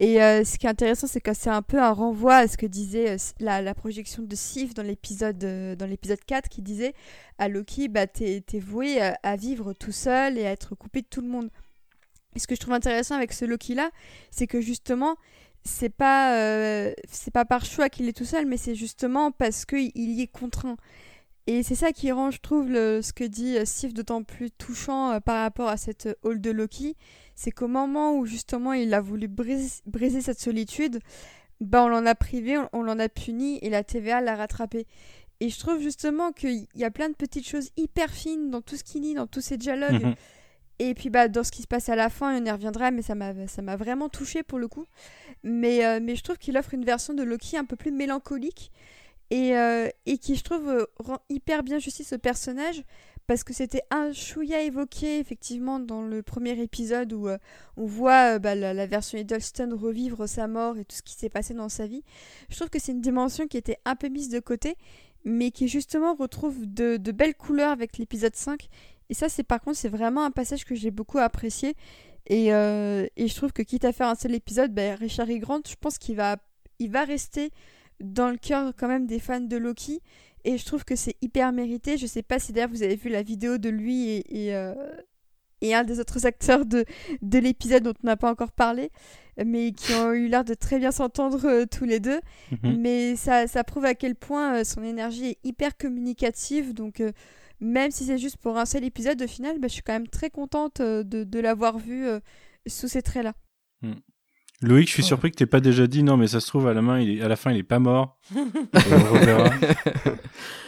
et 0.01 0.23
euh, 0.23 0.45
ce 0.45 0.57
qui 0.57 0.65
est 0.65 0.71
intéressant, 0.71 1.07
c'est 1.07 1.21
que 1.21 1.35
c'est 1.35 1.51
un 1.51 1.61
peu 1.61 1.79
un 1.79 1.93
renvoi 1.93 2.37
à 2.37 2.49
ce 2.49 2.57
que 2.57 2.65
disait 2.65 3.11
euh, 3.11 3.17
la, 3.39 3.75
projection 3.75 4.23
de 4.23 4.35
Sif 4.35 4.73
dans 4.73 4.83
l'épisode 4.83 5.39
dans 5.39 5.87
l'épisode 5.87 6.25
4 6.27 6.49
qui 6.49 6.63
disait 6.63 6.95
à 7.37 7.49
Loki, 7.49 7.89
bah, 7.89 8.07
t'es 8.07 8.43
voué 8.59 9.01
à 9.01 9.37
vivre 9.37 9.75
tout 9.75 9.93
seul 9.93 10.39
et 10.39 10.47
à 10.47 10.53
être 10.53 10.75
coupé 10.75 11.03
de 11.03 11.07
tout 11.07 11.21
le 11.21 11.29
monde. 11.29 11.51
Et 12.35 12.39
ce 12.39 12.47
que 12.47 12.55
je 12.55 12.61
trouve 12.61 12.73
intéressant 12.73 13.15
avec 13.15 13.33
ce 13.33 13.45
Loki-là, 13.45 13.91
c'est 14.31 14.47
que 14.47 14.63
justement, 14.63 15.17
c'est 15.65 15.91
pas, 15.91 16.35
c'est 17.11 17.33
pas 17.33 17.45
par 17.45 17.67
choix 17.67 17.91
qu'il 17.91 18.09
est 18.09 18.17
tout 18.17 18.25
seul, 18.25 18.47
mais 18.47 18.57
c'est 18.57 18.75
justement 18.75 19.33
parce 19.33 19.67
qu'il 19.67 19.91
y 19.95 20.23
est 20.23 20.29
contraint. 20.29 20.77
Et 21.47 21.63
c'est 21.63 21.75
ça 21.75 21.93
qui 21.93 22.13
rend, 22.13 22.31
je 22.31 22.39
trouve, 22.41 22.71
le- 22.71 23.03
ce 23.03 23.13
que 23.13 23.25
dit 23.25 23.57
euh, 23.57 23.65
Sif 23.65 23.93
d'autant 23.95 24.23
plus 24.23 24.51
touchant 24.51 25.13
euh, 25.13 25.21
par 25.21 25.43
rapport 25.43 25.69
à 25.69 25.77
cette 25.77 26.07
euh, 26.07 26.15
hall 26.23 26.41
de 26.41 26.51
Loki, 26.51 26.97
c'est 27.35 27.51
qu'au 27.51 27.67
moment 27.69 28.15
où 28.17 28.27
justement 28.27 28.73
il 28.73 28.93
a 28.95 29.01
voulu 29.01 29.27
briser, 29.27 29.81
briser 29.87 30.21
cette 30.21 30.39
solitude, 30.39 31.01
bah 31.61 31.83
on 31.85 31.89
l'en 31.89 32.07
a 32.07 32.15
privé, 32.15 32.57
on, 32.59 32.69
on 32.73 32.83
l'en 32.83 32.99
a 32.99 33.09
puni 33.09 33.59
et 33.63 33.71
la 33.71 33.83
TVA 33.83 34.21
l'a 34.21 34.37
rattrapé. 34.37 34.87
Et 35.41 35.49
je 35.49 35.59
trouve 35.59 35.81
justement 35.81 36.33
qu'il 36.33 36.67
y 36.75 36.85
a 36.85 36.91
plein 36.91 37.09
de 37.09 37.15
petites 37.15 37.49
choses 37.49 37.71
hyper 37.77 38.11
fines 38.11 38.51
dans 38.51 38.61
tout 38.61 38.77
ce 38.77 38.85
qu'il 38.85 39.01
dit, 39.01 39.15
dans 39.15 39.27
tous 39.27 39.41
ces 39.41 39.57
dialogues. 39.57 40.05
Mhm. 40.05 40.15
Et 40.79 40.95
puis 40.95 41.11
bah 41.11 41.29
dans 41.29 41.43
ce 41.45 41.51
qui 41.51 41.63
se 41.63 41.67
passe 41.67 41.89
à 41.89 41.97
la 41.97 42.09
fin, 42.11 42.39
on 42.41 42.45
y 42.45 42.51
reviendra, 42.51 42.91
mais 42.91 43.03
ça 43.03 43.15
m'a 43.15 43.47
ça 43.49 43.61
m'a 43.63 43.77
vraiment 43.77 44.09
touché 44.09 44.43
pour 44.43 44.59
le 44.59 44.69
coup. 44.69 44.87
Mais 45.43 45.85
euh, 45.85 45.99
mais 46.03 46.15
je 46.17 46.23
trouve 46.23 46.39
qu'il 46.39 46.57
offre 46.57 46.75
une 46.75 46.85
version 46.85 47.13
de 47.15 47.23
Loki 47.23 47.57
un 47.57 47.65
peu 47.65 47.77
plus 47.77 47.91
mélancolique 47.91 48.71
et 49.31 49.57
euh, 49.57 49.89
et 50.07 50.19
qui 50.19 50.35
je 50.35 50.43
trouve 50.43 50.69
euh, 50.69 50.87
rend 50.99 51.21
hyper 51.29 51.63
bien 51.63 51.79
justice 51.79 52.13
au 52.13 52.19
personnage 52.19 52.83
parce 53.27 53.45
que 53.45 53.53
c'était 53.53 53.83
un 53.91 54.13
chouïa 54.13 54.63
évoqué 54.63 55.21
effectivement 55.21 55.79
dans 55.79 56.03
le 56.03 56.21
premier 56.21 56.61
épisode 56.61 57.13
où 57.13 57.29
euh, 57.29 57.39
on 57.77 57.87
voit 57.87 58.41
bah, 58.41 58.57
la, 58.57 58.87
version 58.87 59.19
Hiddleston 59.19 59.71
revivre 59.73 60.29
sa 60.29 60.49
mort 60.49 60.79
et 60.79 60.85
tout 60.85 60.97
ce 60.97 61.03
qui 61.03 61.15
s'est 61.15 61.29
passé 61.29 61.55
dans 61.55 61.69
sa 61.69 61.87
vie. 61.87 62.03
Je 62.49 62.57
trouve 62.57 62.71
que 62.71 62.81
c'est 62.81 62.91
une 62.91 63.01
dimension 63.01 63.47
qui 63.47 63.57
était 63.57 63.79
un 63.85 63.95
peu 63.95 64.09
mise 64.09 64.31
de 64.31 64.41
côté, 64.41 64.75
mais 65.25 65.53
qui 65.53 65.69
justement 65.69 66.15
retrouve 66.15 66.67
de, 66.67 66.97
de 66.97 67.13
belles 67.13 67.37
couleurs 67.37 67.71
avec 67.71 67.99
l'épisode 67.99 68.35
5. 68.35 68.69
Et 69.11 69.15
ça, 69.15 69.29
c'est 69.29 69.45
par 69.45 69.61
contre, 69.61 69.77
c'est 69.77 69.89
vraiment 69.89 70.25
un 70.25 70.33
passage 70.33 70.65
que 70.65 70.75
j'ai 70.75 70.91
beaucoup 70.91 71.19
apprécié. 71.19 71.77
Et, 72.27 72.49
et 72.49 73.29
je 73.29 73.35
trouve 73.35 73.53
que 73.53 73.63
quitte 73.63 73.85
à 73.85 73.93
faire 73.93 74.09
un 74.09 74.15
seul 74.17 74.35
épisode, 74.35 74.73
bah, 74.73 74.97
Richard 74.97 75.31
E. 75.31 75.39
Grant, 75.39 75.61
je 75.69 75.77
pense 75.81 75.99
qu'il 75.99 76.17
va, 76.17 76.37
il 76.81 76.91
va 76.91 77.05
rester 77.05 77.53
dans 78.01 78.31
le 78.31 78.37
cœur 78.37 78.73
quand 78.77 78.89
même 78.89 79.07
des 79.07 79.19
fans 79.19 79.41
de 79.41 79.57
Loki. 79.57 80.01
Et 80.45 80.57
je 80.57 80.65
trouve 80.65 80.85
que 80.85 80.97
c'est 80.97 81.17
hyper 81.21 81.53
mérité. 81.53 81.99
Je 81.99 82.07
sais 82.07 82.23
pas 82.23 82.39
si 82.39 82.53
d'ailleurs 82.53 82.71
vous 82.71 82.83
avez 82.83 82.97
vu 82.97 83.11
la 83.11 83.23
vidéo 83.23 83.59
de 83.59 83.69
lui 83.69 84.09
et, 84.09 84.47
et, 84.47 84.55
euh, 84.55 84.75
et 85.61 85.75
un 85.75 85.85
des 85.85 86.01
autres 86.01 86.27
acteurs 86.27 86.65
de, 86.65 86.85
de 87.21 87.39
l'épisode 87.39 87.83
dont 87.83 87.95
on 88.03 88.07
n'a 88.07 88.17
pas 88.17 88.31
encore 88.31 88.53
parlé, 88.53 88.91
mais 89.45 89.73
qui 89.73 89.93
ont 89.93 90.13
eu 90.13 90.29
l'air 90.29 90.45
de 90.45 90.55
très 90.55 90.79
bien 90.79 90.93
s'entendre 90.93 91.45
euh, 91.47 91.65
tous 91.71 91.85
les 91.85 92.01
deux. 92.01 92.21
Mhm. 92.63 92.77
Mais 92.79 93.17
ça, 93.17 93.47
ça 93.47 93.65
prouve 93.65 93.85
à 93.85 93.95
quel 93.95 94.15
point 94.15 94.61
euh, 94.61 94.65
son 94.65 94.83
énergie 94.83 95.27
est 95.27 95.39
hyper 95.45 95.77
communicative. 95.77 96.73
Donc, 96.73 97.03
même 97.61 97.91
si 97.91 98.05
c'est 98.05 98.17
juste 98.19 98.39
pour 98.39 98.57
un 98.57 98.65
seul 98.65 98.85
épisode, 98.85 99.21
au 99.21 99.27
final, 99.27 99.59
bah, 99.59 99.69
je 99.69 99.75
suis 99.75 99.83
quand 99.83 99.93
même 99.93 100.09
très 100.09 100.31
contente 100.31 100.81
de, 100.81 101.03
de 101.25 101.41
l'avoir 101.41 101.79
vu 101.79 102.07
euh, 102.07 102.21
sous 102.67 102.89
ces 102.89 103.03
traits-là. 103.03 103.35
Loïc, 104.63 104.89
je 104.89 104.93
suis 104.93 105.03
Ouais. 105.03 105.07
surpris 105.07 105.31
que 105.31 105.37
t'aies 105.37 105.47
pas 105.47 105.61
déjà 105.61 105.87
dit 105.87 106.03
non, 106.03 106.17
mais 106.19 106.27
ça 106.27 106.39
se 106.41 106.47
trouve 106.47 106.69
à 106.69 106.75
la 106.75 106.83
main, 106.83 107.01
il 107.01 107.19
est, 107.19 107.23
à 107.23 107.29
la 107.29 107.37
fin, 107.37 107.51
il 107.51 107.59
est 107.59 107.63
pas 107.63 107.79
mort. 107.79 108.19
Et 108.35 108.39
on 108.93 109.13
reverra. 109.15 109.51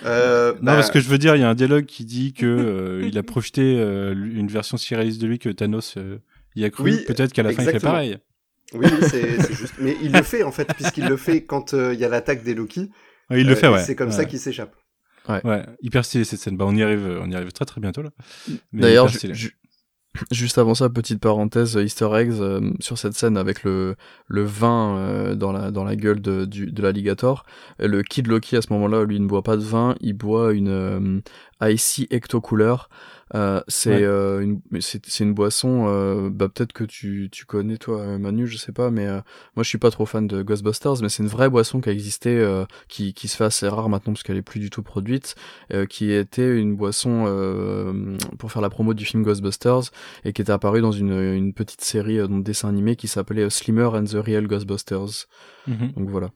Euh, 0.05 0.55
Non, 0.55 0.59
bah, 0.63 0.75
parce 0.75 0.91
que 0.91 0.99
je 1.01 1.09
veux 1.09 1.19
dire, 1.19 1.37
il 1.37 1.41
y 1.41 1.45
a 1.45 1.49
un 1.49 1.55
dialogue 1.55 1.85
qui 1.87 2.05
dit 2.05 2.33
que 2.33 2.45
euh, 2.47 3.07
il 3.07 3.17
a 3.19 3.23
projeté 3.23 3.77
euh, 3.79 4.13
une 4.15 4.49
version 4.49 4.77
si 4.77 4.95
réaliste 4.97 5.21
de 5.23 5.29
lui 5.29 5.39
que 5.39 5.49
Thanos 5.49 5.95
euh, 5.97 6.19
y 6.57 6.65
a 6.65 6.71
cru. 6.71 6.83
Oui, 6.91 7.05
Peut-être 7.07 7.33
qu'à 7.33 7.45
la 7.45 7.53
fin, 7.53 7.63
il 7.63 7.71
fait 7.71 7.79
pareil. 7.79 8.19
Oui, 8.75 8.87
oui, 8.91 8.99
c'est 9.09 9.41
c'est 9.41 9.55
juste. 9.55 9.75
Mais 9.79 9.97
il 10.03 10.11
le 10.13 10.23
fait 10.23 10.43
en 10.43 10.51
fait, 10.51 10.67
puisqu'il 10.75 11.07
le 11.07 11.17
fait 11.17 11.45
quand 11.45 11.73
euh, 11.75 11.95
il 11.95 12.01
y 12.01 12.05
a 12.05 12.09
l'attaque 12.09 12.43
des 12.43 12.55
Loki. 12.55 12.91
Ouais, 13.31 13.43
il 13.43 13.47
le 13.47 13.53
Euh, 13.53 13.57
fait, 13.57 13.69
ouais. 13.69 13.83
C'est 13.85 13.95
comme 13.95 14.09
Ouais. 14.09 14.15
ça 14.15 14.25
qu'il 14.25 14.41
s'échappe. 14.41 14.75
Ouais, 15.29 15.63
hyper 15.83 16.05
stylé 16.05 16.25
cette 16.25 16.41
scène. 16.41 16.57
Bah, 16.57 16.65
on 16.67 16.75
y 16.75 16.83
arrive, 16.83 17.21
on 17.23 17.31
y 17.31 17.35
arrive 17.37 17.53
très 17.53 17.65
très 17.65 17.81
bientôt 17.81 18.03
là. 18.03 18.11
D'ailleurs, 18.73 19.09
juste 20.31 20.59
avant 20.59 20.75
ça, 20.75 20.89
petite 20.89 21.21
parenthèse, 21.21 21.77
euh, 21.77 21.85
Easter 21.85 22.09
eggs 22.15 22.33
euh, 22.41 22.73
sur 22.81 22.99
cette 22.99 23.15
scène 23.15 23.37
avec 23.37 23.65
le, 23.65 23.97
vin 24.29 24.97
euh, 24.97 25.35
dans, 25.35 25.53
la, 25.53 25.97
gueule 25.97 26.21
de, 26.21 26.45
du, 26.45 26.71
de 26.71 26.83
l'alligator. 26.83 27.45
Le 27.79 28.03
Kid 28.03 28.27
Loki, 28.27 28.57
à 28.57 28.63
ce 28.63 28.73
moment-là, 28.73 29.05
lui, 29.05 29.19
ne 29.21 29.27
boit 29.27 29.43
pas 29.43 29.57
de 29.57 29.63
vin, 29.63 29.95
il 30.01 30.15
boit 30.15 30.53
une 30.53 30.69
euh, 30.69 31.21
Icy 31.63 32.07
Ecto 32.11 32.41
Cooler. 32.41 32.75
Euh, 33.35 33.61
c'est 33.67 33.91
Ouais. 33.91 34.03
euh, 34.05 34.41
une, 34.41 34.61
c'est 34.81 35.21
une 35.21 35.33
boisson, 35.33 35.87
euh, 35.89 36.29
bah, 36.31 36.49
peut-être 36.49 36.73
que 36.73 36.85
tu, 36.85 37.29
tu 37.33 37.47
connais, 37.47 37.79
toi, 37.79 38.19
Manu, 38.19 38.47
je 38.47 38.59
sais 38.59 38.73
pas, 38.73 38.91
mais 38.91 39.07
euh, 39.07 39.21
moi, 39.57 39.63
je 39.63 39.69
suis 39.69 39.79
pas 39.79 39.91
trop 39.91 40.05
fan 40.07 40.27
de 40.27 40.43
Ghostbusters, 40.43 41.01
mais 41.01 41.09
c'est 41.09 41.23
une 41.23 41.29
vraie 41.29 41.49
boisson 41.49 41.81
qui 41.81 41.89
a 41.89 41.93
existé, 41.93 42.37
euh, 42.39 42.65
qui, 42.89 43.15
qui 43.15 43.29
se 43.29 43.37
fait 43.37 43.45
assez 43.45 43.67
rare 43.69 43.89
maintenant 43.89 44.13
parce 44.13 44.23
qu'elle 44.23 44.37
est 44.37 44.43
plus 44.43 44.61
du 44.61 44.69
tout 44.71 44.83
produite, 44.83 45.35
euh, 45.73 45.87
qui 45.87 46.13
était 46.13 46.57
une 46.59 46.77
boisson 46.77 47.25
euh, 47.27 48.17
pour 48.39 48.53
faire 48.53 48.63
la 48.63 48.71
promo 48.71 48.93
du 48.95 49.05
film 49.05 49.23
Ghostbusters 49.23 49.91
et 50.25 50.33
qui 50.33 50.43
était 50.43 50.53
apparu 50.53 50.81
dans 50.83 50.93
une, 50.93 51.13
une 51.13 51.55
petite 51.55 51.81
série 51.81 52.17
de 52.19 52.41
dessin 52.43 52.69
animé 52.69 52.97
qui 52.97 53.09
s'appelait 53.09 53.49
Slimmer 53.51 53.87
and 53.95 54.05
the 54.05 54.17
Real 54.17 54.47
Ghostbusters. 54.47 55.27
Mhm. 55.67 55.93
Donc 55.97 56.11
voilà. 56.11 56.31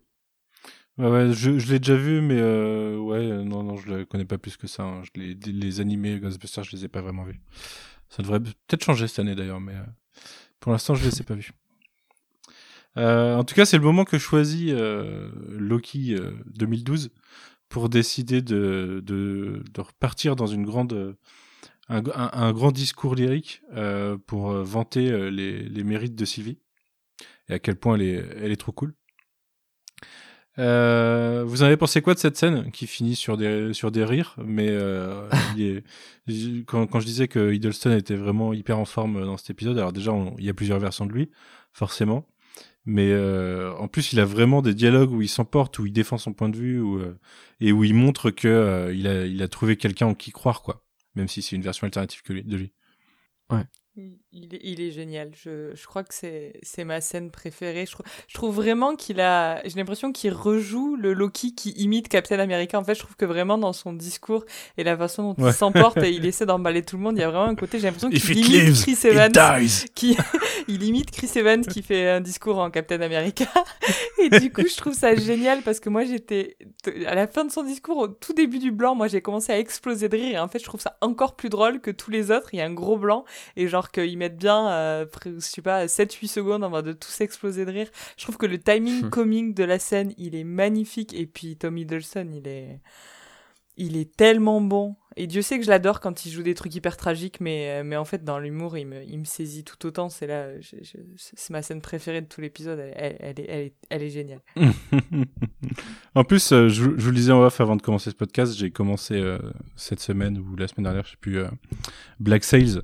Ouais, 0.99 1.09
ouais, 1.11 1.33
je, 1.35 1.59
je 1.59 1.71
l'ai 1.73 1.79
déjà 1.79 1.95
vu, 1.97 2.23
mais 2.23 2.39
euh, 2.39 2.97
ouais, 2.99 3.19
euh, 3.19 3.45
non, 3.45 3.63
non, 3.63 3.77
je 3.77 3.87
le 3.89 4.05
connais 4.07 4.25
pas 4.25 4.39
plus 4.39 4.57
que 4.57 4.67
ça. 4.67 4.83
hein. 4.85 5.03
Je 5.05 5.21
les, 5.21 5.35
les 5.35 5.81
animés 5.81 6.19
Ghostbusters, 6.19 6.65
je 6.65 6.73
les 6.75 6.85
ai 6.87 6.89
pas 6.89 7.03
vraiment 7.03 7.25
vus. 7.25 7.39
Ça 8.11 8.23
devrait 8.23 8.41
peut-être 8.41 8.85
changer 8.85 9.09
cette 9.09 9.21
année 9.21 9.35
d'ailleurs, 9.35 9.61
mais 9.61 9.75
euh, 9.75 9.85
pour 10.61 10.73
l'instant, 10.73 10.95
je 10.95 11.05
les 11.09 11.21
ai 11.21 11.25
pas 11.25 11.35
vus. 11.35 11.53
Euh, 12.97 13.37
en 13.37 13.45
tout 13.45 13.55
cas, 13.55 13.65
c'est 13.65 13.77
le 13.77 13.83
moment 13.85 14.05
que 14.05 14.19
choisit 14.19 14.71
euh, 14.71 15.31
Loki 15.51 16.15
euh, 16.15 16.31
2012 16.47 17.11
pour 17.69 17.89
décider 17.89 18.43
de, 18.43 19.03
de, 19.05 19.63
de 19.73 19.81
repartir 19.81 20.37
dans 20.37 20.47
une 20.47 20.65
grande, 20.65 20.93
euh, 20.95 21.13
un, 21.89 22.03
un- 22.15 22.53
grand 22.53 22.73
discours 22.73 23.15
lyrique 23.17 23.63
euh, 23.75 24.19
pour 24.27 24.51
euh, 24.53 24.65
vanter 24.65 25.11
euh, 25.13 25.31
les, 25.31 25.63
les 25.65 25.85
mérites 25.85 26.17
de 26.17 26.25
Sylvie 26.27 26.59
et 27.51 27.55
à 27.55 27.59
quel 27.61 27.77
point 27.77 27.97
elle 27.97 28.03
est, 28.03 28.27
elle 28.43 28.53
est 28.53 28.57
trop 28.57 28.73
cool. 28.73 28.95
Euh, 30.59 31.45
vous 31.47 31.63
en 31.63 31.67
avez 31.67 31.77
pensé 31.77 32.01
quoi 32.01 32.15
de 32.15 32.19
cette 32.19 32.37
scène 32.39 32.71
qui 32.71 32.87
finit 32.87 33.15
sur 33.15 33.37
des 33.37 33.75
sur 33.75 33.91
des 33.91 34.05
rires 34.05 34.35
mais 34.43 34.69
euh, 34.71 35.29
il 35.57 35.83
est- 36.29 36.65
quand, 36.65 36.87
quand 36.87 36.99
je 37.01 37.05
disais 37.07 37.29
que 37.29 37.53
Hiddleston 37.53 37.95
était 37.95 38.17
vraiment 38.17 38.55
hyper 38.55 38.79
en 38.79 38.87
forme 38.87 39.23
dans 39.25 39.37
cet 39.37 39.51
épisode 39.51 39.77
alors 39.79 39.93
déjà 39.93 40.13
on- 40.13 40.35
il 40.39 40.45
y 40.47 40.49
a 40.49 40.55
plusieurs 40.55 40.79
versions 40.79 41.05
de 41.05 41.13
lui 41.13 41.31
forcément 41.73 42.27
Mais 42.87 43.11
euh, 43.13 43.73
en 43.79 43.89
plus, 43.89 44.13
il 44.13 44.21
a 44.21 44.25
vraiment 44.25 44.63
des 44.63 44.73
dialogues 44.73 45.11
où 45.13 45.21
il 45.21 45.29
s'emporte, 45.29 45.79
où 45.81 45.87
il 45.87 45.93
défend 45.93 46.19
son 46.19 46.33
point 46.33 46.49
de 46.49 46.57
vue, 46.57 46.81
où, 46.81 46.99
euh, 47.01 47.19
et 47.61 47.73
où 47.73 47.83
il 47.85 47.95
montre 47.95 48.31
que 48.31 48.47
euh, 48.49 48.95
il 48.95 49.07
a 49.09 49.27
il 49.27 49.43
a 49.43 49.49
trouvé 49.49 49.77
quelqu'un 49.77 50.07
en 50.07 50.15
qui 50.15 50.31
croire, 50.31 50.63
quoi. 50.63 50.85
Même 51.17 51.27
si 51.29 51.43
c'est 51.43 51.57
une 51.57 51.63
version 51.63 51.85
alternative 51.87 52.23
que 52.23 52.33
lui, 52.33 52.45
de 52.45 52.57
lui. 52.57 52.73
Il, 53.97 54.19
il 54.37 54.55
est, 54.55 54.61
il 54.63 54.81
est 54.81 54.91
génial. 54.91 55.31
Je, 55.35 55.75
je 55.75 55.87
crois 55.87 56.05
que 56.05 56.13
c'est 56.15 56.53
c'est 56.63 56.85
ma 56.85 57.01
scène 57.01 57.31
préférée. 57.31 57.87
Je, 57.87 57.93
trou- 57.93 58.03
je 58.29 58.35
trouve 58.35 58.55
vraiment 58.55 58.95
qu'il 58.97 59.21
a. 59.21 59.63
J'ai 59.67 59.77
l'impression 59.77 60.13
qu'il 60.13 60.33
rejoue 60.33 60.97
le 60.97 61.13
Loki 61.15 61.55
qui 61.55 61.71
imite 61.71 62.09
Captain 62.09 62.39
America. 62.39 62.79
En 62.79 62.85
fait, 62.85 62.95
je 62.95 63.01
trouve 63.01 63.17
que 63.17 63.25
vraiment 63.25 63.59
dans 63.59 63.73
son 63.73 63.93
discours 63.93 64.45
et 64.77 64.85
la 64.85 64.97
façon 64.97 65.33
dont 65.35 65.45
Ouais. 65.45 65.51
il 65.51 65.55
s'emporte 65.55 65.97
et 65.99 66.11
il 66.11 66.25
essaie 66.27 66.47
d'emballer 66.47 66.83
tout 66.83 66.97
le 66.97 67.03
monde, 67.03 67.17
il 67.17 67.21
y 67.21 67.25
a 67.25 67.31
vraiment 67.31 67.47
un 67.51 67.55
côté. 67.55 67.79
J'ai 67.79 67.87
l'impression 67.87 68.11
qu'il 68.11 68.37
imite 68.39 68.49
lives, 68.49 68.83
Chris 68.83 69.09
Evans. 69.09 69.33
Qui, 69.95 70.17
il 70.69 70.83
imite 70.83 71.11
Chris 71.11 71.31
Evans 71.37 71.65
qui 71.65 71.83
fait 71.83 72.09
un 72.09 72.21
discours 72.21 72.59
en 72.59 72.71
Captain 72.71 73.01
America. 73.01 73.47
Et 74.23 74.29
du 74.41 74.53
coup, 74.53 74.63
je 74.69 74.77
trouve 74.77 74.95
ça 74.95 75.15
génial 75.15 75.63
parce 75.63 75.79
que 75.81 75.89
moi, 75.89 76.05
j'étais 76.05 76.57
à 77.07 77.15
la 77.15 77.27
fin 77.27 77.45
de 77.45 77.51
son 77.53 77.63
discours, 77.63 77.97
au 77.99 78.09
tout 78.09 78.33
début 78.33 78.59
du 78.59 78.71
blanc, 78.73 78.95
moi, 78.95 79.09
j'ai 79.09 79.21
commencé 79.21 79.53
à 79.53 79.59
exploser 79.59 80.09
de 80.09 80.17
rire. 80.17 80.35
Et 80.37 80.39
en 80.39 80.49
fait, 80.49 80.59
je 80.59 80.65
trouve 80.65 80.81
ça 80.81 80.97
encore 81.01 81.37
plus 81.37 81.49
drôle 81.49 81.81
que 81.81 81.91
tous 81.91 82.11
les 82.11 82.31
autres. 82.31 82.49
Il 82.53 82.59
y 82.59 82.61
a 82.63 82.67
un 82.67 82.73
gros 82.73 82.97
blanc 82.97 83.25
et 83.57 83.69
genre 83.69 83.91
qu'ils 83.91 84.17
mettent 84.27 84.39
bien, 84.39 84.69
euh, 84.71 85.07
je 85.25 85.41
sais 85.41 85.63
pas, 85.63 85.87
7-8 85.87 86.29
secondes 86.29 86.65
avant 86.65 86.83
de 86.83 86.93
tous 86.93 87.21
exploser 87.21 87.65
de 87.65 87.71
rire. 87.71 87.89
Je 88.17 88.25
trouve 88.25 88.37
que 88.37 88.47
le 88.47 88.59
timing 88.59 89.09
comique 89.11 89.55
de 89.55 89.65
la 89.65 89.79
scène, 89.79 90.13
il 90.19 90.35
est 90.35 90.45
magnifique. 90.45 91.15
Et 91.15 91.27
puis, 91.27 91.57
Tom 91.57 91.79
Hiddleston, 91.79 92.29
il 92.33 92.49
est, 92.49 92.81
il 93.77 93.97
est 93.97 94.15
tellement 94.17 94.61
bon. 94.61 94.97
Et 95.19 95.27
Dieu 95.27 95.41
sait 95.41 95.59
que 95.59 95.65
je 95.65 95.71
l'adore 95.71 96.01
quand 96.01 96.27
il 96.27 96.31
joue 96.31 96.43
des 96.43 96.55
trucs 96.55 96.75
hyper 96.75 96.99
tragiques, 96.99 97.41
mais, 97.41 97.83
mais 97.83 97.97
en 97.97 98.05
fait, 98.05 98.23
dans 98.23 98.39
l'humour, 98.39 98.77
il 98.77 98.87
me, 98.87 99.03
il 99.05 99.19
me 99.19 99.25
saisit 99.25 99.65
tout 99.65 99.87
autant. 99.87 100.11
C'est 100.11 100.27
là, 100.27 100.49
c'est 101.17 101.51
ma 101.51 101.63
scène 101.63 101.81
préférée 101.81 102.21
de 102.21 102.27
tout 102.27 102.43
l'épisode. 102.43 102.79
Elle, 102.79 102.95
elle, 102.97 103.17
elle 103.21 103.41
est, 103.41 103.47
elle, 103.49 103.61
est, 103.61 103.75
elle 103.89 104.03
est 104.03 104.11
géniale. 104.11 104.41
en 106.15 106.25
plus, 106.25 106.53
euh, 106.53 106.69
je, 106.69 106.83
je 106.83 107.03
vous 107.03 107.11
le 107.11 107.17
disais 107.17 107.33
en 107.33 107.43
off 107.43 107.63
avant 107.63 107.77
de 107.77 107.83
commencer 107.83 108.11
ce 108.11 108.15
podcast, 108.15 108.55
j'ai 108.55 108.71
commencé 108.71 109.15
euh, 109.15 109.39
cette 109.75 110.01
semaine 110.01 110.37
ou 110.37 110.55
la 110.55 110.69
semaine 110.69 110.85
dernière, 110.85 111.07
je 111.07 111.13
sais 111.13 111.19
plus, 111.19 111.39
euh, 111.39 111.49
Black 112.21 112.45
Sails. 112.45 112.83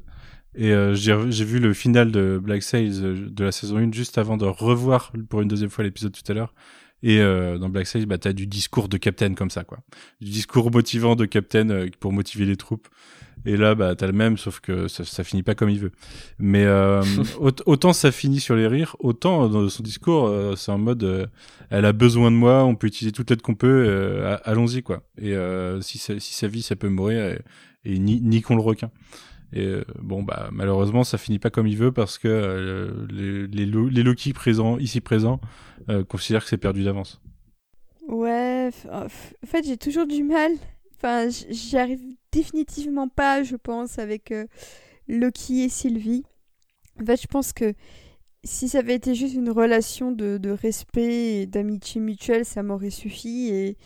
Et 0.55 0.71
euh, 0.73 0.95
j'ai 0.95 1.45
vu 1.45 1.59
le 1.59 1.73
final 1.73 2.13
de 2.13 2.39
Black 2.43 2.63
Sails 2.63 3.01
euh, 3.03 3.29
de 3.31 3.45
la 3.45 3.53
saison 3.53 3.79
1 3.79 3.93
juste 3.93 4.19
avant 4.19 4.37
de 4.37 4.45
revoir 4.45 5.13
pour 5.31 5.41
une 5.41 5.49
deuxième 5.49 5.71
fois 5.71 5.83
l'épisode 5.85 6.13
tout 6.13 6.31
à 6.31 6.35
l'heure. 6.35 6.55
Et 7.05 7.19
euh, 7.21 7.59
dans 7.59 7.69
Black 7.69 7.87
Sails, 7.87 8.07
bah, 8.07 8.19
t'as 8.19 8.33
du 8.33 8.47
discours 8.47 8.89
de 8.89 8.97
Captain 8.97 9.35
comme 9.35 9.51
ça, 9.51 9.65
quoi. 9.65 9.79
Du 10.21 10.31
discours 10.31 10.71
motivant 10.71 11.17
de 11.17 11.25
Captain 11.25 11.69
euh, 11.71 11.89
pour 11.99 12.13
motiver 12.13 12.45
les 12.45 12.57
troupes. 12.57 12.87
Et 13.45 13.57
là, 13.57 13.75
bah, 13.75 13.97
t'as 13.97 14.07
le 14.07 14.13
même, 14.13 14.37
sauf 14.37 14.61
que 14.61 14.87
ça, 14.87 15.05
ça 15.05 15.25
finit 15.25 15.43
pas 15.43 15.57
comme 15.57 15.69
il 15.71 15.81
veut. 15.81 15.91
Mais 16.39 16.65
euh, 16.65 17.03
aut- 17.41 17.51
autant 17.67 17.93
ça 17.93 18.13
finit 18.13 18.39
sur 18.39 18.55
les 18.55 18.69
rires, 18.69 18.95
autant 19.01 19.45
euh, 19.47 19.49
dans 19.49 19.69
son 19.69 19.83
discours, 19.83 20.27
euh, 20.29 20.55
c'est 20.55 20.71
en 20.71 20.79
mode, 20.79 21.29
elle 21.71 21.87
a 21.87 21.93
besoin 21.93 22.31
de 22.31 22.37
moi, 22.37 22.63
on 22.63 22.77
peut 22.77 22.87
utiliser 22.87 23.11
toute 23.11 23.31
l'aide 23.31 23.43
qu'on 23.43 23.57
peut, 23.57 23.85
euh, 23.89 24.37
allons-y 24.45 24.83
quoi. 24.85 25.03
Et 25.21 25.35
euh, 25.35 25.81
si, 25.81 25.99
sa- 25.99 26.21
si 26.21 26.35
sa 26.35 26.47
vie, 26.47 26.63
ça 26.63 26.77
peut 26.77 26.89
mourir, 26.89 27.25
et, 27.25 27.41
et 27.85 27.99
ni, 27.99 28.21
niquons 28.21 28.55
le 28.55 28.63
requin. 28.63 28.93
Et 29.53 29.67
euh, 29.67 29.85
bon, 30.01 30.23
bah 30.23 30.49
malheureusement, 30.53 31.05
ça 31.05 31.19
finit 31.19 31.39
pas 31.39 31.51
comme 31.51 31.67
il 31.67 31.77
veut 31.77 31.93
parce 31.93 32.19
que 32.19 32.29
euh, 32.29 33.07
les, 33.11 33.47
les, 33.47 33.67
Lo- 33.67 33.89
les 33.89 34.03
Loki 34.03 34.33
présents, 34.33 34.79
ici 34.79 35.01
présents, 35.01 35.41
euh, 35.91 36.05
considèrent 36.05 36.43
que 36.45 36.49
c'est 36.51 36.59
perdu 36.59 36.85
d'avance. 36.85 37.21
Ouais, 38.09 38.71
f- 38.71 38.89
en 38.93 39.47
fait, 39.47 39.65
j'ai 39.65 39.77
toujours 39.77 40.07
du 40.07 40.23
mal. 40.25 40.53
Enfin, 40.97 41.29
j'y 41.29 41.77
arrive 41.79 42.01
définitivement 42.31 43.09
pas, 43.09 43.43
je 43.43 43.57
pense, 43.57 43.99
avec 43.99 44.33
Loki 45.09 45.63
et 45.65 45.69
Sylvie. 45.69 46.25
En 47.01 47.07
fait, 47.07 47.21
je 47.23 47.27
pense 47.29 47.53
que 47.53 47.75
si 48.45 48.69
ça 48.69 48.81
avait 48.81 48.97
été 48.97 49.15
juste 49.15 49.35
une 49.35 49.51
relation 49.51 50.13
de, 50.13 50.39
de 50.39 50.51
respect 50.51 51.43
et 51.43 51.47
d'amitié 51.47 52.01
mutuelle, 52.01 52.45
ça 52.47 52.63
m'aurait 52.63 52.91
suffi. 52.91 53.49
Et, 53.51 53.79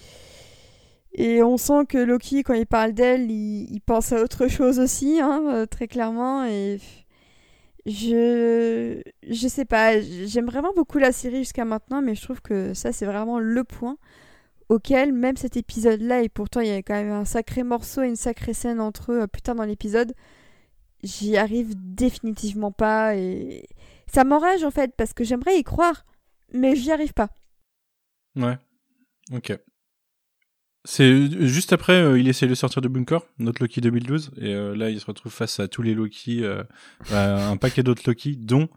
et 1.18 1.42
on 1.42 1.56
sent 1.56 1.86
que 1.88 1.96
Loki, 1.96 2.42
quand 2.42 2.52
il 2.52 2.66
parle 2.66 2.92
d'elle, 2.92 3.30
il, 3.30 3.80
pense 3.80 4.12
à 4.12 4.22
autre 4.22 4.48
chose 4.48 4.78
aussi, 4.78 5.18
hein, 5.18 5.42
euh, 5.48 5.66
très 5.66 5.88
clairement. 5.88 6.44
Et 6.44 6.78
je, 7.86 9.00
je 9.26 9.48
sais 9.48 9.64
pas, 9.64 9.98
j'aime 9.98 10.44
vraiment 10.44 10.74
beaucoup 10.76 10.98
la 10.98 11.12
série 11.12 11.38
jusqu'à 11.38 11.64
maintenant, 11.64 12.02
mais 12.02 12.14
je 12.14 12.22
trouve 12.22 12.42
que 12.42 12.74
ça, 12.74 12.92
c'est 12.92 13.06
vraiment 13.06 13.38
le 13.38 13.64
point 13.64 13.96
auquel 14.68 15.14
même 15.14 15.36
cet 15.38 15.56
épisode-là, 15.56 16.22
et 16.22 16.28
pourtant 16.28 16.60
il 16.60 16.68
y 16.68 16.72
a 16.72 16.82
quand 16.82 16.94
même 16.94 17.12
un 17.12 17.24
sacré 17.24 17.62
morceau 17.62 18.02
et 18.02 18.08
une 18.08 18.16
sacrée 18.16 18.52
scène 18.52 18.80
entre 18.80 19.12
eux 19.12 19.22
euh, 19.22 19.26
plus 19.26 19.40
tard 19.40 19.54
dans 19.54 19.64
l'épisode, 19.64 20.12
j'y 21.02 21.36
arrive 21.36 21.72
définitivement 21.76 22.72
pas 22.72 23.14
et 23.14 23.68
ça 24.12 24.24
m'enrage 24.24 24.64
en 24.64 24.70
fait 24.70 24.92
parce 24.96 25.12
que 25.12 25.24
j'aimerais 25.24 25.56
y 25.56 25.62
croire, 25.62 26.04
mais 26.52 26.74
j'y 26.74 26.90
arrive 26.90 27.14
pas. 27.14 27.28
Ouais. 28.34 28.58
Ok. 29.32 29.56
C'est 30.88 31.46
juste 31.48 31.72
après, 31.72 31.94
euh, 31.94 32.16
il 32.16 32.28
essaie 32.28 32.46
de 32.46 32.54
sortir 32.54 32.80
du 32.80 32.88
bunker, 32.88 33.22
notre 33.40 33.60
Loki 33.60 33.80
2012, 33.80 34.30
et 34.36 34.54
euh, 34.54 34.76
là, 34.76 34.88
il 34.88 35.00
se 35.00 35.06
retrouve 35.06 35.32
face 35.32 35.58
à 35.58 35.66
tous 35.66 35.82
les 35.82 35.94
Loki, 35.94 36.44
euh, 36.44 36.62
à 37.10 37.48
un 37.50 37.56
paquet 37.56 37.82
d'autres 37.82 38.02
Loki, 38.06 38.36
dont 38.36 38.68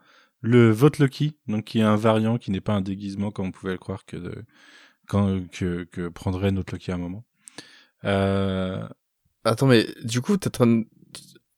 le 0.41 0.71
vote 0.71 0.97
Loki, 0.97 1.37
donc 1.47 1.65
qui 1.65 1.79
est 1.79 1.83
un 1.83 1.95
variant, 1.95 2.39
qui 2.39 2.49
n'est 2.49 2.61
pas 2.61 2.73
un 2.73 2.81
déguisement 2.81 3.29
comme 3.29 3.47
on 3.47 3.51
pouvait 3.51 3.73
le 3.73 3.77
croire 3.77 4.05
que 4.05 4.17
de, 4.17 4.43
quand, 5.07 5.39
que, 5.51 5.83
que 5.83 6.07
prendrait 6.09 6.51
notre 6.51 6.73
Loki 6.73 6.91
à 6.91 6.95
un 6.95 6.97
moment. 6.97 7.25
Euh, 8.05 8.87
Attends, 9.43 9.67
mais 9.67 9.85
du 10.03 10.21
coup, 10.21 10.35
t'es 10.37 10.47
en 10.47 10.51
train 10.51 10.67
de... 10.67 10.85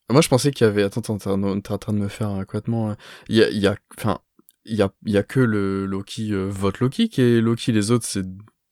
Moi, 0.10 0.22
je 0.22 0.28
pensais 0.28 0.52
qu'il 0.52 0.68
y 0.68 0.70
avait... 0.70 0.84
Attends, 0.84 1.02
t'es 1.02 1.12
en 1.12 1.18
train 1.18 1.94
de 1.94 1.98
me 1.98 2.08
faire 2.10 2.28
un 2.28 2.44
complètement... 2.44 2.92
euh, 2.92 2.96
Il 3.30 3.38
y 3.38 3.44
a... 3.44 3.50
Il 3.50 3.58
y 3.60 3.68
a... 3.68 3.78
Enfin... 3.98 4.20
Il 4.66 4.76
y 4.76 4.84
a, 4.84 4.92
il 5.08 5.12
y 5.12 5.18
a 5.18 5.24
que 5.24 5.40
le 5.40 5.88
Loki, 5.88 6.34
vote 6.34 6.82
Loki 6.82 7.10
qui 7.10 7.22
est 7.22 7.42
Loki, 7.42 7.72
les 7.72 7.90
autres, 7.90 8.06
c'est 8.06 8.24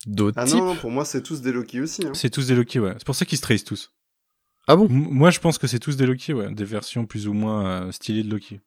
d'autres 0.08 0.38
Ah 0.38 0.46
types. 0.46 0.56
non, 0.56 0.66
non, 0.66 0.76
pour 0.78 0.92
moi, 0.92 1.06
c'est 1.06 1.22
tous 1.22 1.42
des 1.42 1.52
Loki 1.52 1.82
aussi. 1.82 2.06
hein. 2.06 2.12
c'est 2.14 2.30
tous 2.30 2.48
des 2.48 2.56
Loki, 2.56 2.80
ouais. 2.80 2.94
C'est 2.98 3.06
pour 3.06 3.16
ça 3.16 3.26
qu'ils 3.26 3.38
se 3.38 3.44
trahissent 3.44 3.64
tous. 3.64 3.94
Ah 4.68 4.76
bon 4.76 4.88
M- 4.88 5.08
moi, 5.12 5.32
je 5.32 5.40
pense 5.40 5.58
que 5.58 5.68
c'est 5.68 5.80
tous 5.80 5.98
des 5.98 6.06
Loki, 6.06 6.34
ouais. 6.34 6.52
Des 6.54 6.64
versions 6.66 7.06
plus 7.06 7.28
ou 7.28 7.34
moins 7.34 7.88
euh, 7.88 7.92
stylées 7.92 8.24
de 8.24 8.30
Loki. 8.32 8.62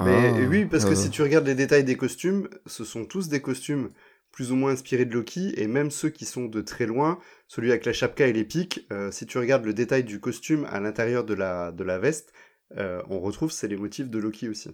Mais 0.00 0.32
Ah, 0.32 0.48
oui, 0.48 0.66
parce 0.66 0.84
que 0.84 0.90
euh, 0.90 0.94
si 0.94 1.10
tu 1.10 1.22
regardes 1.22 1.46
les 1.46 1.54
détails 1.54 1.84
des 1.84 1.96
costumes, 1.96 2.48
ce 2.66 2.84
sont 2.84 3.04
tous 3.04 3.28
des 3.28 3.40
costumes 3.42 3.90
plus 4.32 4.50
ou 4.50 4.56
moins 4.56 4.72
inspirés 4.72 5.04
de 5.04 5.14
Loki, 5.14 5.52
et 5.56 5.66
même 5.68 5.90
ceux 5.90 6.08
qui 6.10 6.24
sont 6.24 6.46
de 6.46 6.60
très 6.60 6.86
loin, 6.86 7.18
celui 7.48 7.70
avec 7.70 7.84
la 7.84 7.92
chapka 7.92 8.26
et 8.26 8.32
les 8.32 8.44
pics, 8.44 8.86
euh, 8.92 9.12
si 9.12 9.26
tu 9.26 9.38
regardes 9.38 9.64
le 9.64 9.74
détail 9.74 10.02
du 10.04 10.18
costume 10.20 10.64
à 10.70 10.80
l'intérieur 10.80 11.24
de 11.24 11.34
la, 11.34 11.70
de 11.72 11.84
la 11.84 11.98
veste, 11.98 12.32
euh, 12.76 13.02
on 13.08 13.20
retrouve 13.20 13.52
c'est 13.52 13.68
les 13.68 13.76
motifs 13.76 14.08
de 14.10 14.18
Loki 14.18 14.48
aussi. 14.48 14.70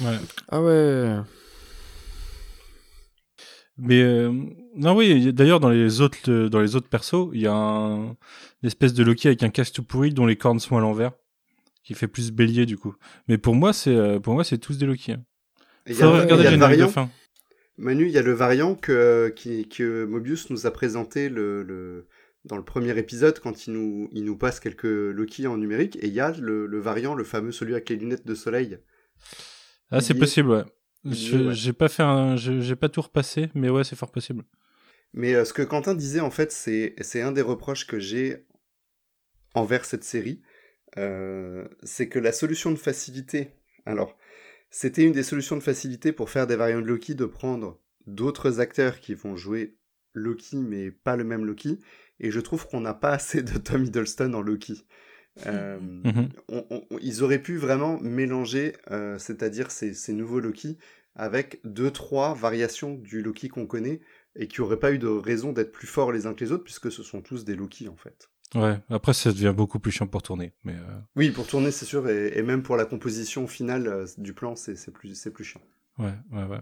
Ouais. 0.00 0.18
Ah 0.48 0.60
ouais. 0.62 1.18
Mais 3.76 4.02
euh, 4.02 4.32
non 4.76 4.96
oui, 4.96 5.32
d'ailleurs 5.32 5.58
dans 5.60 5.70
les 5.70 6.00
autres 6.00 6.18
euh, 6.28 6.48
dans 6.48 6.60
les 6.60 6.76
autres 6.76 6.88
persos, 6.88 7.30
il 7.32 7.40
y 7.40 7.46
a 7.46 7.54
un, 7.54 8.04
une 8.04 8.16
espèce 8.66 8.94
de 8.94 9.02
Loki 9.02 9.28
avec 9.28 9.42
un 9.42 9.50
casque 9.50 9.74
tout 9.74 9.82
pourri 9.82 10.12
dont 10.12 10.26
les 10.26 10.36
cornes 10.36 10.60
sont 10.60 10.76
à 10.76 10.80
l'envers, 10.80 11.12
qui 11.82 11.94
fait 11.94 12.06
plus 12.06 12.30
bélier 12.30 12.66
du 12.66 12.76
coup. 12.76 12.94
Mais 13.26 13.36
pour 13.36 13.54
moi 13.56 13.72
c'est 13.72 13.94
euh, 13.94 14.20
pour 14.20 14.34
moi 14.34 14.44
c'est 14.44 14.58
tous 14.58 14.78
des 14.78 14.86
Loki. 14.86 15.12
Hein. 15.12 15.24
Il 15.86 15.94
Faudrait 15.96 16.22
regarder 16.22 16.44
le 16.44 16.50
de 16.52 16.56
variant, 16.56 16.88
fin. 16.88 17.10
Manu, 17.76 18.06
il 18.06 18.12
y 18.12 18.18
a 18.18 18.22
le 18.22 18.32
variant 18.32 18.74
que, 18.76 19.32
qui, 19.34 19.68
que 19.68 20.04
Mobius 20.04 20.48
nous 20.50 20.66
a 20.66 20.70
présenté 20.70 21.28
le, 21.28 21.62
le, 21.64 22.06
dans 22.44 22.56
le 22.56 22.64
premier 22.64 22.96
épisode 22.96 23.40
quand 23.40 23.66
il 23.66 23.74
nous, 23.74 24.08
il 24.12 24.24
nous 24.24 24.36
passe 24.36 24.60
quelques 24.60 24.84
Loki 24.84 25.46
en 25.46 25.56
numérique, 25.56 25.96
et 25.96 26.06
il 26.06 26.14
y 26.14 26.20
a 26.20 26.30
le, 26.30 26.66
le 26.66 26.78
variant, 26.78 27.14
le 27.14 27.24
fameux 27.24 27.52
celui 27.52 27.72
avec 27.72 27.88
les 27.90 27.96
lunettes 27.96 28.26
de 28.26 28.34
soleil. 28.34 28.78
Ah 29.90 30.00
c'est 30.00 30.14
possible 30.14 30.50
ouais. 30.50 30.64
Est, 31.04 31.32
ouais. 31.32 31.54
J'ai 31.54 31.72
pas 31.72 31.88
fait 31.88 32.02
un, 32.02 32.36
j'ai 32.36 32.76
pas 32.76 32.88
tout 32.88 33.02
repassé, 33.02 33.50
mais 33.54 33.68
ouais 33.70 33.84
c'est 33.84 33.96
fort 33.96 34.10
possible. 34.10 34.44
Mais 35.12 35.34
euh, 35.34 35.44
ce 35.44 35.52
que 35.52 35.62
Quentin 35.62 35.94
disait, 35.94 36.20
en 36.20 36.30
fait, 36.30 36.50
c'est 36.52 36.94
c'est 37.00 37.22
un 37.22 37.32
des 37.32 37.42
reproches 37.42 37.86
que 37.86 37.98
j'ai 37.98 38.46
envers 39.54 39.84
cette 39.84 40.04
série. 40.04 40.42
Euh, 40.98 41.66
c'est 41.82 42.08
que 42.08 42.18
la 42.18 42.32
solution 42.32 42.70
de 42.70 42.76
facilité. 42.76 43.50
Alors, 43.86 44.16
c'était 44.70 45.04
une 45.04 45.12
des 45.12 45.22
solutions 45.22 45.56
de 45.56 45.62
facilité 45.62 46.12
pour 46.12 46.30
faire 46.30 46.46
des 46.46 46.56
variantes 46.56 46.82
de 46.82 46.88
Loki 46.88 47.14
de 47.14 47.26
prendre 47.26 47.80
d'autres 48.06 48.60
acteurs 48.60 49.00
qui 49.00 49.14
vont 49.14 49.36
jouer 49.36 49.78
Loki, 50.14 50.56
mais 50.56 50.90
pas 50.90 51.16
le 51.16 51.24
même 51.24 51.44
Loki. 51.44 51.80
Et 52.20 52.30
je 52.30 52.40
trouve 52.40 52.66
qu'on 52.66 52.80
n'a 52.80 52.94
pas 52.94 53.10
assez 53.10 53.42
de 53.42 53.58
Tom 53.58 53.84
Hiddleston 53.84 54.34
en 54.34 54.42
Loki. 54.42 54.84
Euh, 55.46 55.78
Mhm. 55.80 56.28
on- 56.48 56.64
on- 56.70 56.86
on- 56.90 56.98
ils 57.00 57.22
auraient 57.22 57.42
pu 57.42 57.56
vraiment 57.56 57.98
mélanger, 58.00 58.74
euh, 58.90 59.18
c'est-à-dire 59.18 59.70
ces, 59.70 59.92
ces 59.94 60.12
nouveaux 60.12 60.40
Loki, 60.40 60.78
avec 61.16 61.60
deux, 61.64 61.90
trois 61.90 62.34
variations 62.34 62.94
du 62.94 63.22
Loki 63.22 63.48
qu'on 63.48 63.66
connaît 63.66 64.00
et 64.36 64.46
qui 64.48 64.60
n'auraient 64.60 64.78
pas 64.78 64.92
eu 64.92 64.98
de 64.98 65.06
raison 65.08 65.52
d'être 65.52 65.72
plus 65.72 65.86
forts 65.86 66.12
les 66.12 66.26
uns 66.26 66.34
que 66.34 66.44
les 66.44 66.52
autres, 66.52 66.64
puisque 66.64 66.90
ce 66.90 67.02
sont 67.02 67.20
tous 67.20 67.44
des 67.44 67.54
Loki 67.56 67.88
en 67.88 67.96
fait. 67.96 68.30
Ouais. 68.54 68.78
Après 68.88 69.12
ça 69.14 69.32
devient 69.32 69.52
beaucoup 69.56 69.80
plus 69.80 69.90
chiant 69.90 70.06
pour 70.06 70.22
tourner, 70.22 70.52
mais 70.62 70.74
euh, 70.74 70.98
Oui, 71.16 71.30
pour 71.30 71.46
tourner, 71.46 71.72
c'est 71.72 71.84
sûr, 71.84 72.08
et, 72.08 72.38
et 72.38 72.42
même 72.42 72.62
pour 72.62 72.76
la 72.76 72.84
composition 72.84 73.46
finale 73.48 74.06
du 74.18 74.32
plan, 74.34 74.54
c'est 74.54 74.92
plus, 74.92 75.28
plus 75.34 75.44
chiant. 75.44 75.60
ouais 75.98 76.14
ouais 76.32 76.44
ouais. 76.44 76.60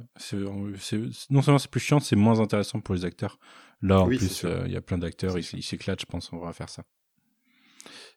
Non 1.30 1.42
seulement 1.42 1.58
c'est 1.58 1.70
plus 1.70 1.80
chiant, 1.80 2.00
c'est 2.00 2.16
moins 2.16 2.40
intéressant 2.40 2.80
pour 2.80 2.94
les 2.94 3.04
acteurs. 3.04 3.38
Là 3.82 4.00
en 4.00 4.08
Oui, 4.08 4.16
plus 4.16 4.44
euh, 4.44 4.62
il 4.66 4.72
y 4.72 4.76
a 4.76 4.80
plein 4.80 4.96
d'acteurs, 4.98 5.36
ils 5.38 5.62
s'éclatent, 5.62 6.00
je 6.00 6.06
pense 6.06 6.32
on 6.32 6.38
va 6.38 6.52
faire 6.52 6.68
ça. 6.68 6.84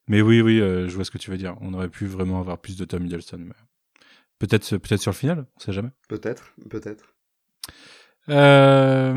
Mais 0.07 0.21
oui, 0.21 0.41
oui, 0.41 0.59
euh, 0.59 0.87
je 0.87 0.95
vois 0.95 1.05
ce 1.05 1.11
que 1.11 1.17
tu 1.17 1.31
veux 1.31 1.37
dire. 1.37 1.55
On 1.61 1.73
aurait 1.73 1.89
pu 1.89 2.05
vraiment 2.05 2.39
avoir 2.39 2.59
plus 2.59 2.77
de 2.77 2.85
Tom 2.85 3.05
Hiddleston. 3.05 3.39
Mais, 3.39 3.53
Peut-être 4.37 4.77
peut-être 4.77 5.01
sur 5.01 5.11
le 5.11 5.15
final, 5.15 5.45
on 5.55 5.59
sait 5.59 5.71
jamais. 5.71 5.91
Peut-être, 6.09 6.53
peut-être. 6.69 7.15
Euh... 8.29 9.15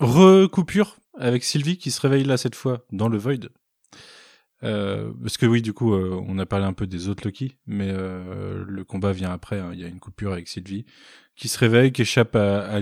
Recoupure 0.00 0.96
avec 1.14 1.44
Sylvie 1.44 1.78
qui 1.78 1.90
se 1.90 2.00
réveille 2.00 2.24
là 2.24 2.36
cette 2.36 2.54
fois 2.54 2.84
dans 2.90 3.08
le 3.08 3.18
Void. 3.18 3.48
Euh, 4.62 5.12
parce 5.22 5.38
que 5.38 5.46
oui, 5.46 5.62
du 5.62 5.72
coup, 5.72 5.94
euh, 5.94 6.22
on 6.28 6.38
a 6.38 6.44
parlé 6.46 6.66
un 6.66 6.72
peu 6.74 6.86
des 6.86 7.08
autres 7.08 7.26
Loki, 7.26 7.56
mais 7.66 7.88
euh, 7.90 8.62
le 8.66 8.84
combat 8.84 9.12
vient 9.12 9.30
après. 9.32 9.58
hein. 9.58 9.70
Il 9.72 9.80
y 9.80 9.84
a 9.84 9.88
une 9.88 10.00
coupure 10.00 10.32
avec 10.32 10.48
Sylvie 10.48 10.84
qui 11.34 11.48
se 11.48 11.58
réveille, 11.58 11.92
qui 11.92 12.02
échappe 12.02 12.36
à, 12.36 12.66
à. 12.66 12.78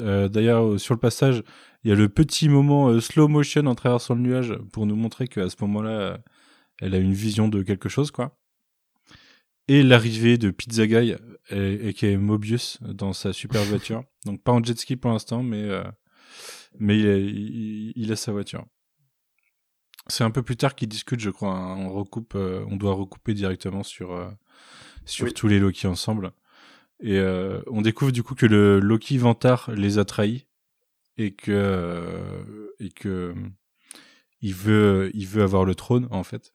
Euh, 0.00 0.28
D'ailleurs, 0.28 0.64
euh, 0.66 0.78
sur 0.78 0.92
le 0.94 1.00
passage, 1.00 1.42
il 1.82 1.88
y 1.88 1.92
a 1.92 1.96
le 1.96 2.08
petit 2.08 2.48
moment 2.48 3.00
slow 3.00 3.28
motion 3.28 3.64
en 3.66 3.74
traversant 3.74 4.14
le 4.14 4.20
nuage 4.20 4.54
pour 4.72 4.84
nous 4.86 4.96
montrer 4.96 5.26
qu'à 5.26 5.48
ce 5.48 5.56
moment-là, 5.62 6.18
elle 6.80 6.94
a 6.94 6.98
une 6.98 7.14
vision 7.14 7.48
de 7.48 7.62
quelque 7.62 7.88
chose, 7.88 8.10
quoi. 8.10 8.36
Et 9.68 9.82
l'arrivée 9.82 10.36
de 10.36 10.50
Pizza 10.50 10.86
Guy, 10.86 11.14
et, 11.50 11.88
et 11.88 11.94
qui 11.94 12.06
est 12.06 12.16
Mobius 12.18 12.78
dans 12.82 13.14
sa 13.14 13.32
super 13.32 13.62
voiture. 13.64 14.04
Donc 14.26 14.42
pas 14.42 14.52
en 14.52 14.62
jet 14.62 14.78
ski 14.78 14.96
pour 14.96 15.10
l'instant, 15.10 15.42
mais 15.42 15.62
euh, 15.62 15.82
mais 16.78 16.98
il, 16.98 17.06
a- 17.08 17.16
il- 17.16 17.92
il 17.96 18.12
a 18.12 18.16
sa 18.16 18.32
voiture. 18.32 18.66
C'est 20.08 20.24
un 20.24 20.30
peu 20.30 20.42
plus 20.42 20.56
tard 20.56 20.74
qu'ils 20.74 20.88
discutent, 20.88 21.20
je 21.20 21.30
crois. 21.30 21.52
hein. 21.54 21.76
On 21.78 21.90
recoupe, 21.92 22.34
euh, 22.34 22.64
on 22.68 22.76
doit 22.76 22.92
recouper 22.94 23.34
directement 23.34 23.82
sur 23.82 24.12
euh, 24.12 24.28
sur 25.06 25.26
Oui. 25.26 25.32
tous 25.34 25.48
les 25.48 25.58
Loki 25.58 25.86
ensemble. 25.86 26.32
Et 27.00 27.18
euh, 27.18 27.60
on 27.68 27.82
découvre 27.82 28.12
du 28.12 28.22
coup 28.22 28.34
que 28.34 28.46
le 28.46 28.80
Loki 28.80 29.18
Vantard 29.18 29.70
les 29.74 29.98
a 29.98 30.04
trahis 30.04 30.46
et 31.16 31.32
que 31.32 31.50
euh, 31.52 32.68
et 32.80 32.90
que 32.90 33.34
il 34.40 34.54
veut 34.54 35.10
il 35.14 35.26
veut 35.26 35.42
avoir 35.42 35.64
le 35.64 35.74
trône 35.74 36.06
en 36.10 36.22
fait. 36.22 36.52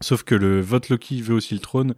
Sauf 0.00 0.22
que 0.22 0.34
le 0.34 0.60
vote 0.60 0.90
Loki 0.90 1.22
veut 1.22 1.34
aussi 1.34 1.54
le 1.54 1.60
trône. 1.60 1.94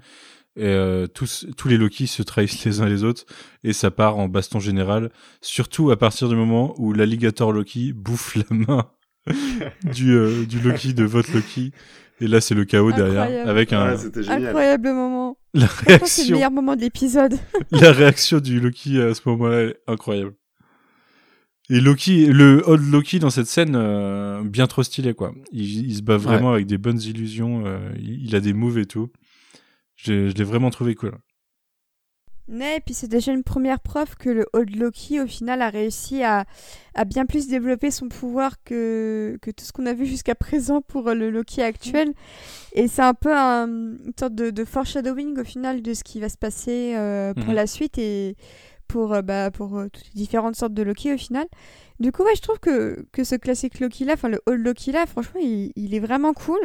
Et 0.57 0.65
euh, 0.65 1.07
tous, 1.07 1.47
tous 1.57 1.69
les 1.69 1.77
Loki 1.77 2.07
se 2.09 2.23
trahissent 2.23 2.65
les 2.65 2.81
uns 2.81 2.87
les 2.89 3.05
autres 3.05 3.25
et 3.63 3.73
ça 3.73 3.91
part 3.91 4.19
en 4.19 4.29
baston 4.29 4.59
général. 4.59 5.13
Surtout 5.43 5.91
à 5.91 5.97
partir 5.99 6.29
du 6.29 6.35
moment 6.35 6.75
où 6.79 6.93
l'alligator 6.93 7.53
Loki 7.53 7.93
bouffe 7.93 8.35
la 8.37 8.45
main 8.51 8.91
du, 9.95 10.13
euh, 10.13 10.45
du 10.47 10.61
Loki 10.61 10.95
de 10.95 11.05
vote 11.05 11.29
Loki. 11.33 11.73
Et 12.23 12.27
là, 12.29 12.41
c'est 12.43 12.55
le 12.55 12.65
chaos 12.67 12.93
derrière 12.93 13.49
avec 13.49 13.73
un, 13.73 13.95
Ouais. 13.97 14.29
Incroyable 14.29 14.93
moment. 14.93 15.39
la 15.55 15.67
Franchement, 15.67 15.99
c'est 16.07 16.23
le 16.23 16.27
réaction, 16.27 16.35
meilleur 16.35 16.51
moment 16.51 16.77
de 16.77 16.81
l'épisode. 16.83 17.35
la 17.73 17.93
réaction 17.93 18.41
du 18.41 18.61
Loki 18.61 19.01
à 19.01 19.15
ce 19.15 19.23
moment-là 19.27 19.63
est 19.63 19.77
incroyable. 19.87 20.35
Et 21.71 21.81
Loki, 21.81 22.27
le 22.27 22.63
old 22.67 22.83
Loki 22.91 23.21
dans 23.21 23.31
cette 23.31 23.47
scène, 23.47 23.75
euh, 23.77 24.43
bien 24.45 24.67
trop 24.67 24.83
stylé 24.83 25.15
quoi. 25.15 25.33
Il, 25.53 25.87
il 25.89 25.95
se 25.97 26.03
bat 26.03 26.17
vraiment 26.17 26.53
avec 26.53 26.67
des 26.67 26.79
bonnes 26.79 27.01
illusions. 27.01 27.65
euh, 27.65 27.79
il, 27.97 28.27
il 28.27 28.35
a 28.37 28.41
des 28.41 28.53
moves 28.53 28.79
et 28.79 28.87
tout. 28.87 29.09
J'ai- 29.97 30.31
Je 30.31 30.35
l'ai 30.35 30.45
vraiment 30.45 30.71
trouvé 30.71 30.95
cool. 30.95 31.13
Ouais, 32.51 32.79
et 32.79 32.81
puis 32.81 32.95
c'est 32.95 33.07
déjà 33.07 33.31
une 33.33 33.45
première 33.45 33.79
preuve 33.79 34.17
que 34.17 34.29
le 34.29 34.45
Old 34.55 34.75
Loki, 34.75 35.21
au 35.21 35.27
final, 35.29 35.63
a 35.63 35.71
réussi 35.71 36.25
à, 36.25 36.47
à 36.95 37.05
bien 37.05 37.25
plus 37.25 37.47
développer 37.47 37.93
son 37.93 38.09
pouvoir 38.09 38.57
que, 38.65 39.39
que 39.41 39.53
tout 39.53 39.65
ce 39.65 39.71
qu'on 39.73 39.87
a 39.87 39.93
vu 39.95 40.05
jusqu'à 40.05 40.35
présent 40.35 40.81
pour 40.83 41.07
euh, 41.09 41.15
le 41.15 41.31
Loki 41.31 41.63
actuel. 41.63 42.13
Et 42.75 42.89
c'est 42.89 43.03
un 43.03 43.15
peu 43.15 43.33
un- 43.37 43.67
une 43.69 44.13
sorte 44.19 44.35
de, 44.35 44.51
de 44.51 44.65
foreshadowing, 44.65 45.39
au 45.39 45.45
final, 45.45 45.83
de 45.83 45.95
ce 45.95 46.03
qui 46.05 46.21
va 46.21 46.29
se 46.29 46.39
passer 46.39 46.95
euh, 46.97 47.35
pour 47.35 47.49
Mhm. 47.51 47.55
la 47.55 47.67
suite 47.69 47.99
et 47.99 48.37
pour, 48.89 49.15
euh, 49.15 49.23
bah, 49.23 49.53
pour 49.53 49.79
euh, 49.79 49.89
toutes 49.93 50.07
les 50.15 50.21
différentes 50.21 50.57
sortes 50.57 50.75
de 50.75 50.83
Loki, 50.83 51.15
au 51.15 51.19
final. 51.19 51.47
Du 52.01 52.11
coup, 52.13 52.25
ouais, 52.25 52.35
je 52.35 52.43
trouve 52.43 52.59
que, 52.59 53.07
que 53.13 53.23
ce 53.25 53.37
classique 53.37 53.79
Loki-là, 53.81 54.15
enfin 54.15 54.29
le 54.29 54.41
Old 54.47 54.65
Loki-là, 54.67 55.07
franchement, 55.07 55.41
il, 55.41 55.73
il 55.77 55.95
est 55.95 56.01
vraiment 56.01 56.33
cool. 56.33 56.59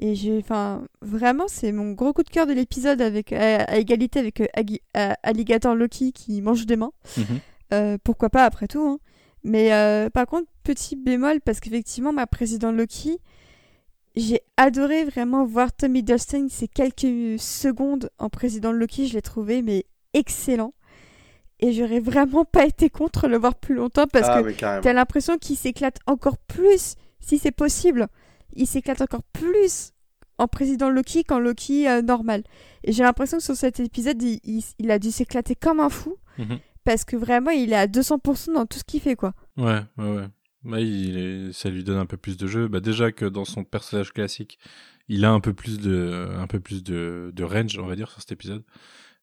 Et 0.00 0.14
j'ai, 0.14 0.38
enfin, 0.38 0.84
vraiment, 1.02 1.46
c'est 1.48 1.72
mon 1.72 1.90
gros 1.92 2.12
coup 2.12 2.22
de 2.22 2.30
cœur 2.30 2.46
de 2.46 2.52
l'épisode 2.52 3.00
avec 3.00 3.32
à, 3.32 3.64
à 3.64 3.76
égalité 3.76 4.20
avec 4.20 4.40
euh, 4.40 4.46
Agi- 4.56 4.80
euh, 4.96 5.12
Alligator 5.24 5.74
Loki 5.74 6.12
qui 6.12 6.40
mange 6.40 6.66
des 6.66 6.76
mains. 6.76 6.92
Mhm. 7.16 7.24
Euh, 7.74 7.98
pourquoi 8.04 8.30
pas 8.30 8.44
après 8.44 8.68
tout. 8.68 8.80
hein. 8.86 8.98
Mais 9.42 9.72
euh, 9.72 10.08
par 10.08 10.26
contre, 10.26 10.48
petit 10.62 10.94
bémol 10.94 11.40
parce 11.40 11.58
qu'effectivement, 11.60 12.12
ma 12.12 12.26
présidente 12.26 12.76
Loki, 12.76 13.18
j'ai 14.14 14.40
adoré 14.56 15.04
vraiment 15.04 15.44
voir 15.44 15.72
Tommy 15.72 16.00
Hiddleston 16.00 16.46
ces 16.50 16.68
quelques 16.68 17.40
secondes 17.40 18.10
en 18.18 18.28
président 18.28 18.70
Loki. 18.72 19.08
Je 19.08 19.14
l'ai 19.14 19.22
trouvé 19.22 19.62
mais 19.62 19.84
excellent. 20.14 20.74
Et 21.60 21.72
j'aurais 21.72 21.98
vraiment 21.98 22.44
pas 22.44 22.66
été 22.66 22.88
contre 22.88 23.26
le 23.26 23.36
voir 23.36 23.56
plus 23.56 23.74
longtemps 23.74 24.06
parce 24.06 24.28
ah, 24.28 24.42
que. 24.44 24.80
T'as 24.80 24.92
l'impression 24.92 25.38
qu'il 25.38 25.56
s'éclate 25.56 25.98
encore 26.06 26.38
plus, 26.38 26.94
si 27.18 27.36
c'est 27.38 27.50
possible. 27.50 28.06
Il 28.54 28.66
s'éclate 28.66 29.00
encore 29.00 29.22
plus 29.32 29.92
en 30.38 30.46
président 30.48 30.88
Loki 30.90 31.24
qu'en 31.24 31.38
Loki 31.38 31.88
euh, 31.88 32.02
normal. 32.02 32.44
Et 32.84 32.92
j'ai 32.92 33.02
l'impression 33.02 33.38
que 33.38 33.42
sur 33.42 33.56
cet 33.56 33.80
épisode, 33.80 34.22
il, 34.22 34.40
il- 34.44 34.64
il 34.78 34.90
a 34.90 34.98
dû 34.98 35.10
s'éclater 35.10 35.54
comme 35.54 35.80
un 35.80 35.88
fou. 35.90 36.16
Mhm. 36.38 36.58
Parce 36.84 37.04
que 37.04 37.16
vraiment, 37.16 37.50
il 37.50 37.72
est 37.72 37.76
à 37.76 37.86
200% 37.86 38.52
dans 38.54 38.64
tout 38.66 38.78
ce 38.78 38.84
qu'il 38.84 39.00
fait, 39.00 39.16
quoi. 39.16 39.34
Ouais, 39.56 39.80
ouais, 39.98 40.10
ouais. 40.16 40.26
Bah, 40.64 40.80
il 40.80 41.18
est- 41.18 41.52
ça 41.52 41.68
lui 41.70 41.84
donne 41.84 41.98
un 41.98 42.06
peu 42.06 42.16
plus 42.16 42.36
de 42.36 42.46
jeu. 42.46 42.68
Bah, 42.68 42.80
déjà 42.80 43.12
que 43.12 43.24
dans 43.26 43.44
son 43.44 43.64
personnage 43.64 44.12
classique, 44.12 44.58
il 45.08 45.24
a 45.24 45.30
un 45.30 45.40
peu 45.40 45.52
plus 45.54 45.78
de, 45.80 46.28
un 46.38 46.46
peu 46.46 46.60
plus 46.60 46.82
de, 46.82 47.30
de 47.34 47.44
range, 47.44 47.78
on 47.78 47.86
va 47.86 47.96
dire, 47.96 48.10
sur 48.10 48.20
cet 48.20 48.32
épisode. 48.32 48.64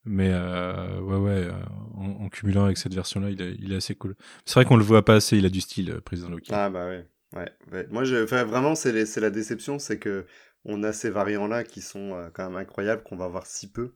Mais 0.03 0.29
euh, 0.31 0.99
ouais, 1.01 1.17
ouais, 1.17 1.31
euh, 1.47 1.51
en, 1.95 2.25
en 2.25 2.29
cumulant 2.29 2.65
avec 2.65 2.77
cette 2.77 2.93
version-là, 2.93 3.31
il, 3.31 3.41
est- 3.41 3.55
il 3.59 3.73
est 3.73 3.77
assez 3.77 3.95
cool. 3.95 4.15
C'est 4.45 4.53
vrai 4.55 4.65
qu'on 4.65 4.77
le 4.77 4.83
voit 4.83 5.03
pas 5.03 5.15
assez. 5.15 5.37
Il 5.37 5.45
a 5.45 5.49
du 5.49 5.61
style, 5.61 5.89
euh, 5.91 6.01
président 6.01 6.29
Loki. 6.29 6.51
Ah 6.53 6.69
bah 6.69 6.85
ouais. 6.85 7.07
Ouais, 7.35 7.49
ouais. 7.71 7.87
Moi, 7.89 8.03
je, 8.03 8.15
vraiment, 8.15 8.75
c'est 8.75 8.91
la 9.19 9.29
déception, 9.29 9.79
c'est 9.79 9.99
que 9.99 10.25
on 10.63 10.83
a 10.83 10.93
ces 10.93 11.09
variants-là 11.09 11.63
qui 11.63 11.81
sont 11.81 12.13
euh, 12.15 12.29
quand 12.33 12.45
même 12.49 12.57
incroyables, 12.57 13.03
qu'on 13.03 13.17
va 13.17 13.27
voir 13.27 13.45
si 13.45 13.71
peu. 13.71 13.93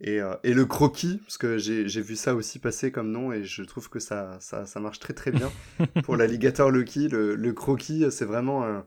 Et, 0.00 0.20
euh, 0.22 0.34
et 0.44 0.54
le 0.54 0.66
croquis, 0.66 1.18
parce 1.24 1.38
que 1.38 1.58
j'ai 1.58 1.88
j'ai 1.88 2.02
vu 2.02 2.16
ça 2.16 2.34
aussi 2.34 2.58
passer 2.60 2.92
comme 2.92 3.10
nom, 3.12 3.32
et 3.32 3.44
je 3.44 3.62
trouve 3.64 3.90
que 3.90 4.00
ça, 4.00 4.38
ça, 4.40 4.66
ça 4.66 4.80
marche 4.80 5.00
très 5.00 5.14
très 5.14 5.32
bien. 5.32 5.56
Pour 6.02 6.16
l'alligator 6.16 6.70
Loki, 6.70 7.08
le, 7.08 7.36
le 7.36 7.52
croquis, 7.54 8.06
c'est 8.12 8.24
vraiment 8.26 8.64
un- 8.66 8.86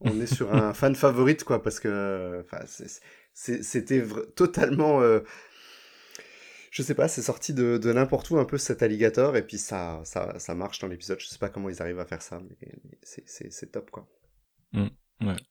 On 0.00 0.20
est 0.20 0.26
sur 0.26 0.54
un 0.54 0.74
fan 0.74 0.94
favorite, 0.96 1.44
quoi, 1.44 1.62
parce 1.62 1.80
que 1.80 2.44
c'était 3.34 4.04
totalement... 4.36 5.02
euh, 5.02 5.20
je 6.70 6.82
sais 6.82 6.94
pas, 6.94 7.08
c'est 7.08 7.22
sorti 7.22 7.54
de, 7.54 7.78
de 7.78 7.92
n'importe 7.92 8.30
où 8.30 8.38
un 8.38 8.44
peu 8.44 8.58
cet 8.58 8.82
alligator, 8.82 9.36
et 9.36 9.42
puis 9.46 9.58
ça, 9.58 10.00
ça, 10.04 10.38
ça 10.38 10.54
marche 10.54 10.78
dans 10.80 10.88
l'épisode. 10.88 11.18
Je 11.20 11.26
sais 11.26 11.38
pas 11.38 11.48
comment 11.48 11.68
ils 11.68 11.80
arrivent 11.82 12.00
à 12.00 12.06
faire 12.06 12.22
ça, 12.22 12.40
mais, 12.40 12.56
mais 12.84 12.98
c'est- 13.02 13.24
c'est 13.26 13.52
c'est 13.52 13.72
top, 13.72 13.90
quoi. 13.90 14.06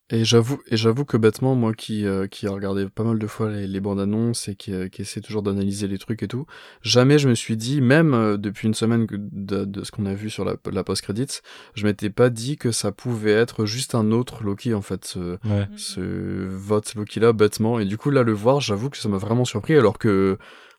Et 0.10 0.23
j'avoue, 0.23 0.61
et 0.68 0.77
j'avoue 0.77 1.03
que 1.03 1.18
bêtement, 1.18 1.53
moi 1.53 1.73
qui, 1.73 2.06
euh, 2.06 2.26
qui 2.27 2.48
a 2.48 2.52
regardé 2.52 2.88
pas 2.88 3.03
mal 3.03 3.19
de 3.19 3.27
fois 3.27 3.52
les, 3.52 3.68
les 3.68 3.81
bandes 3.81 3.99
annonces 3.99 4.48
et 4.48 4.56
qui, 4.56 4.72
euh, 4.73 4.88
qui 4.88 5.02
essaie 5.02 5.19
toujours 5.19 5.44
d'analyser 5.44 5.89
les 5.89 5.98
trucs 5.98 6.23
et 6.23 6.30
tout, 6.30 6.45
jamais 6.81 7.19
je 7.19 7.27
me 7.27 7.35
suis 7.35 7.57
dit, 7.57 7.81
même 7.81 8.14
euh, 8.14 8.38
depuis 8.38 8.69
une 8.69 8.73
semaine 8.73 9.06
de, 9.11 9.65
de 9.65 9.84
ce 9.84 9.91
qu'on 9.91 10.06
a 10.06 10.14
vu 10.14 10.30
sur 10.30 10.45
la, 10.45 10.56
la 10.72 10.85
post-credits, 10.85 11.41
je 11.73 11.84
m'étais 11.85 12.10
pas 12.10 12.30
dit 12.30 12.56
que 12.56 12.72
ça 12.72 12.94
pouvait 12.94 13.34
être 13.34 13.65
juste 13.65 13.94
un 13.94 14.11
autre 14.11 14.41
Loki 14.45 14.73
en 14.73 14.81
fait, 14.81 15.03
ce, 15.03 15.38
Ouais. 15.45 15.68
ce 15.76 15.99
vote 16.48 16.95
Loki 16.95 17.19
là 17.19 17.34
bêtement. 17.34 17.77
Et 17.77 17.84
du 17.84 17.98
coup 17.98 18.10
là 18.10 18.23
le 18.23 18.31
voir, 18.31 18.61
j'avoue 18.61 18.89
que 18.89 18.95
ça 18.98 19.10
m'a 19.10 19.18
vraiment 19.18 19.44
surpris 19.44 19.76
alors 19.76 19.98
que 19.99 20.38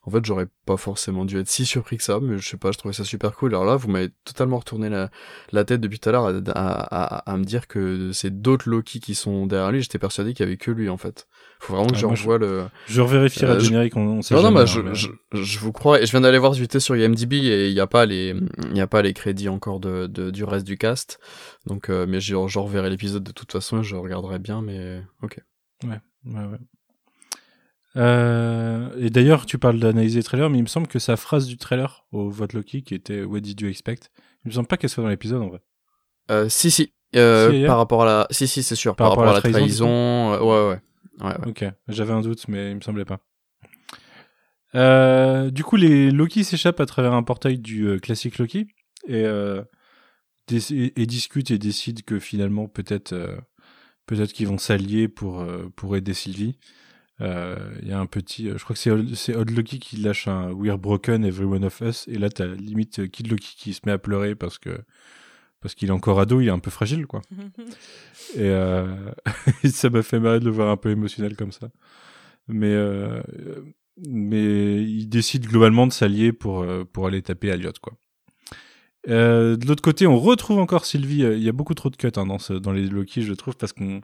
en 0.09 0.11
fait 0.11 0.25
j'aurais 0.25 0.47
pas 0.65 0.75
forcément 0.77 1.23
dû 1.25 1.37
être 1.39 1.47
si 1.47 1.65
surpris 1.65 1.97
que 1.97 2.03
ça, 2.03 2.19
mais 2.21 2.37
je 2.37 2.47
sais 2.49 2.57
pas, 2.57 2.71
je 2.71 2.77
trouvais 2.77 2.93
ça 2.93 3.03
super 3.03 3.33
cool. 3.35 3.51
Alors 3.51 3.65
là 3.65 3.75
vous 3.75 3.87
m'avez 3.89 4.09
totalement 4.25 4.57
retourné 4.57 4.89
la, 4.89 5.09
la 5.51 5.63
tête 5.63 5.79
depuis 5.81 5.99
tout 5.99 6.09
à 6.09 6.11
l'heure 6.11 6.25
à, 6.25 6.31
à, 6.31 7.15
à, 7.17 7.31
à 7.31 7.37
me 7.37 7.43
dire 7.45 7.67
que 7.67 8.11
c'est 8.11 8.41
d'autres 8.41 8.69
Loki 8.69 8.99
qui 8.99 9.15
sont 9.15 9.45
derrière 9.47 9.71
lui. 9.71 9.81
J'étais 9.81 9.99
persuadé 9.99 10.33
qu'il 10.33 10.45
y 10.45 10.47
avait 10.47 10.57
que 10.57 10.71
lui 10.71 10.89
en 10.89 10.97
fait. 10.97 11.27
Faut 11.61 11.73
vraiment 11.73 11.87
que 11.89 11.95
Ah, 11.95 11.99
je 11.99 12.05
revoie 12.05 12.37
le. 12.37 12.63
Je 12.87 13.01
revérifierai 13.01 13.51
Euh, 13.51 13.55
le 13.55 13.59
je- 13.59 13.65
générique. 13.65 13.95
On, 13.97 14.07
on 14.17 14.21
sait 14.21 14.33
Non, 14.33 14.43
non, 14.43 14.51
bah, 14.51 14.61
hein, 14.61 14.65
je, 14.65 14.79
mais- 14.81 14.95
je, 14.95 15.09
je 15.33 15.59
vous 15.59 15.71
crois. 15.73 16.01
Et 16.01 16.05
je 16.05 16.11
viens 16.11 16.21
d'aller 16.21 16.37
voir 16.37 16.53
vite 16.53 16.79
sur 16.79 16.95
IMDb 16.95 17.33
et 17.33 17.67
il 17.69 17.73
n'y 17.73 17.79
a 17.81 17.87
pas 17.87 18.05
les, 18.05 18.33
il 18.71 18.77
y 18.77 18.81
a 18.81 18.87
pas 18.87 19.01
les 19.01 19.13
crédits 19.13 19.49
encore 19.49 19.79
de, 19.79 20.07
de- 20.07 20.31
du 20.31 20.43
reste 20.45 20.65
du 20.65 20.77
cast. 20.77 21.19
Donc, 21.65 21.89
euh, 21.89 22.05
mais 22.07 22.21
je, 22.21 22.33
reverrai 22.35 22.89
l'épisode 22.89 23.23
de 23.23 23.31
toute 23.33 23.51
façon 23.51 23.79
et 23.81 23.83
je 23.83 23.95
regarderai 23.97 24.39
bien, 24.39 24.61
mais 24.61 25.01
ok. 25.21 25.39
Ouais, 25.83 25.99
ouais. 26.25 26.57
Euh, 27.95 28.89
et 28.97 29.09
d'ailleurs, 29.09 29.45
tu 29.45 29.57
parles 29.57 29.79
d'analyser 29.79 30.19
le 30.19 30.23
trailer, 30.23 30.49
mais 30.49 30.59
il 30.59 30.63
me 30.63 30.67
semble 30.67 30.87
que 30.87 30.99
sa 30.99 31.17
phrase 31.17 31.47
du 31.47 31.57
trailer 31.57 32.05
au 32.11 32.29
vote 32.29 32.53
Loki, 32.53 32.83
qui 32.83 32.93
était 32.93 33.23
What 33.23 33.39
did 33.39 33.59
you 33.59 33.67
expect? 33.67 34.11
Il 34.45 34.49
me 34.49 34.53
semble 34.53 34.67
pas 34.67 34.77
qu'elle 34.77 34.89
soit 34.89 35.03
dans 35.03 35.09
l'épisode 35.09 35.41
en 35.41 35.47
vrai. 35.49 35.61
Euh, 36.31 36.47
si, 36.49 36.71
si. 36.71 36.93
Euh, 37.15 37.51
Si, 37.51 37.65
par 37.65 37.77
rapport 37.77 38.03
à 38.03 38.05
la, 38.05 38.27
si, 38.29 38.47
si, 38.47 38.61
c'est 38.61 38.75
sûr. 38.75 38.95
Par 38.95 39.09
Par, 39.09 39.17
rapport 39.17 39.31
à 39.31 39.33
la 39.33 39.41
trahison, 39.41 40.33
ouais, 40.33 40.39
ouais. 40.39 40.79
Ouais, 41.21 41.27
ouais. 41.27 41.47
Ok, 41.47 41.65
j'avais 41.87 42.13
un 42.13 42.21
doute, 42.21 42.47
mais 42.47 42.71
il 42.71 42.75
me 42.75 42.81
semblait 42.81 43.05
pas. 43.05 43.19
Euh, 44.75 45.49
du 45.49 45.63
coup, 45.63 45.75
les 45.75 46.11
Loki 46.11 46.43
s'échappent 46.43 46.79
à 46.79 46.85
travers 46.85 47.13
un 47.13 47.23
portail 47.23 47.57
du 47.57 47.87
euh, 47.87 47.97
classique 47.97 48.37
Loki 48.37 48.67
et, 49.07 49.25
euh, 49.25 49.63
et, 50.51 51.01
et 51.01 51.05
discutent 51.07 51.49
et 51.49 51.57
décident 51.57 52.01
que 52.05 52.19
finalement 52.19 52.67
peut-être 52.67 53.15
peut-être 54.05 54.31
qu'ils 54.31 54.47
vont 54.47 54.57
s'allier 54.59 55.07
pour 55.07 55.45
pour 55.75 55.95
aider 55.95 56.13
Sylvie. 56.13 56.57
Euh, 57.21 57.57
Il 57.81 57.87
y 57.87 57.91
a 57.91 57.99
un 57.99 58.05
petit, 58.05 58.49
euh, 58.49 58.57
je 58.57 58.63
crois 58.63 58.75
que 58.75 59.15
c'est 59.15 59.35
Old 59.35 59.49
Loki 59.51 59.79
qui 59.79 59.97
lâche 59.97 60.27
un 60.27 60.51
We're 60.51 60.77
broken, 60.77 61.25
every 61.25 61.45
one 61.45 61.65
of 61.65 61.81
us, 61.81 62.07
et 62.07 62.17
là 62.17 62.29
t'as 62.29 62.47
limite 62.47 62.99
euh, 62.99 63.07
Kid 63.07 63.29
Loki 63.29 63.55
qui 63.57 63.73
se 63.73 63.81
met 63.85 63.91
à 63.91 63.97
pleurer 63.97 64.35
parce 64.35 64.57
que 64.57 64.79
parce 65.61 65.75
qu'il 65.75 65.89
est 65.89 65.91
encore 65.91 66.19
ado, 66.21 66.39
il 66.39 66.47
est 66.47 66.51
un 66.51 66.59
peu 66.59 66.71
fragile 66.71 67.05
quoi. 67.05 67.21
Et, 68.35 68.39
euh, 68.41 69.11
ça 69.69 69.89
m'a 69.89 70.03
fait 70.03 70.19
marrer 70.19 70.39
de 70.39 70.45
le 70.45 70.51
voir 70.51 70.69
un 70.69 70.77
peu 70.77 70.89
émotionnel 70.89 71.35
comme 71.35 71.51
ça. 71.51 71.69
Mais, 72.47 72.73
euh, 72.73 73.21
mais 74.07 74.81
il 74.83 75.07
décide 75.07 75.45
globalement 75.47 75.85
de 75.87 75.91
s'allier 75.91 76.33
pour, 76.33 76.61
euh, 76.61 76.83
pour 76.83 77.07
aller 77.07 77.21
taper 77.21 77.49
Elliot, 77.49 77.73
quoi. 77.81 77.93
Euh, 79.07 79.55
de 79.55 79.65
l'autre 79.65 79.81
côté, 79.81 80.07
on 80.07 80.19
retrouve 80.19 80.59
encore 80.59 80.85
Sylvie. 80.85 81.21
Il 81.23 81.43
y 81.43 81.49
a 81.49 81.53
beaucoup 81.53 81.73
trop 81.73 81.89
de 81.89 81.95
cuts 81.95 82.11
hein, 82.15 82.25
dans, 82.25 82.39
ce, 82.39 82.53
dans 82.53 82.71
les 82.71 82.87
Loki, 82.87 83.21
je 83.21 83.33
trouve, 83.33 83.55
parce 83.55 83.71
qu'on 83.71 84.01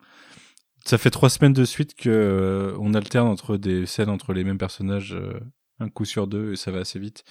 ça 0.85 0.97
fait 0.97 1.09
trois 1.09 1.29
semaines 1.29 1.53
de 1.53 1.65
suite 1.65 1.95
que 1.95 2.09
euh, 2.09 2.77
on 2.79 2.93
alterne 2.93 3.27
entre 3.27 3.57
des 3.57 3.85
scènes 3.85 4.09
entre 4.09 4.33
les 4.33 4.43
mêmes 4.43 4.57
personnages, 4.57 5.13
euh, 5.13 5.39
un 5.79 5.89
coup 5.89 6.05
sur 6.05 6.27
deux, 6.27 6.53
et 6.53 6.55
ça 6.55 6.71
va 6.71 6.79
assez 6.79 6.99
vite. 6.99 7.23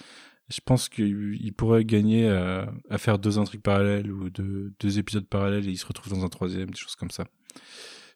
Je 0.49 0.59
pense 0.63 0.89
qu'il 0.89 1.53
pourrait 1.57 1.85
gagner 1.85 2.29
à, 2.29 2.71
à 2.89 2.97
faire 2.99 3.17
deux 3.17 3.39
intrigues 3.39 3.63
parallèles 3.63 4.11
ou 4.11 4.29
deux, 4.29 4.73
deux 4.79 4.99
épisodes 4.99 5.27
parallèles 5.27 5.67
et 5.67 5.71
il 5.71 5.77
se 5.77 5.87
retrouve 5.87 6.13
dans 6.13 6.23
un 6.23 6.29
troisième, 6.29 6.69
des 6.69 6.77
choses 6.77 6.95
comme 6.95 7.09
ça. 7.09 7.25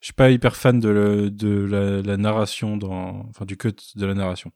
Je 0.01 0.05
suis 0.05 0.13
pas 0.13 0.29
hyper 0.29 0.55
fan 0.55 0.79
de, 0.79 0.89
le, 0.89 1.31
de 1.31 1.49
la, 1.49 2.01
la, 2.01 2.17
narration, 2.17 2.77
dans, 2.77 3.25
enfin 3.29 3.45
du 3.45 3.57
cut 3.57 3.75
de 3.95 4.05
la 4.05 4.13
narration, 4.13 4.51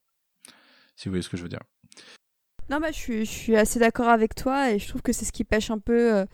si 0.95 1.07
vous 1.07 1.13
voyez 1.13 1.23
ce 1.23 1.29
que 1.29 1.37
je 1.37 1.43
veux 1.43 1.49
dire. 1.49 1.63
Non, 2.69 2.79
bah, 2.79 2.91
je, 2.91 2.97
suis, 2.97 3.25
je 3.25 3.31
suis 3.31 3.55
assez 3.55 3.79
d'accord 3.79 4.07
avec 4.07 4.35
toi 4.35 4.71
et 4.71 4.79
je 4.79 4.87
trouve 4.87 5.01
que 5.01 5.11
c'est 5.11 5.25
ce 5.25 5.31
qui 5.31 5.43
pêche 5.43 5.69
un 5.69 5.79
peu 5.79 6.15
euh, 6.15 6.25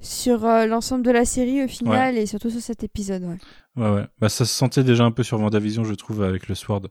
sur 0.00 0.44
euh, 0.44 0.66
l'ensemble 0.66 1.04
de 1.04 1.10
la 1.10 1.24
série 1.24 1.62
au 1.62 1.68
final 1.68 2.14
ouais. 2.14 2.22
et 2.22 2.26
surtout 2.26 2.50
sur 2.50 2.60
cet 2.60 2.82
épisode. 2.82 3.22
Ouais, 3.22 3.38
ouais, 3.76 3.90
ouais. 3.90 4.06
Bah, 4.18 4.28
ça 4.28 4.44
se 4.44 4.52
sentait 4.54 4.84
déjà 4.84 5.04
un 5.04 5.10
peu 5.10 5.22
sur 5.22 5.38
Vendavision, 5.38 5.84
je 5.84 5.94
trouve, 5.94 6.22
avec 6.22 6.48
le 6.48 6.54
Sword. 6.54 6.88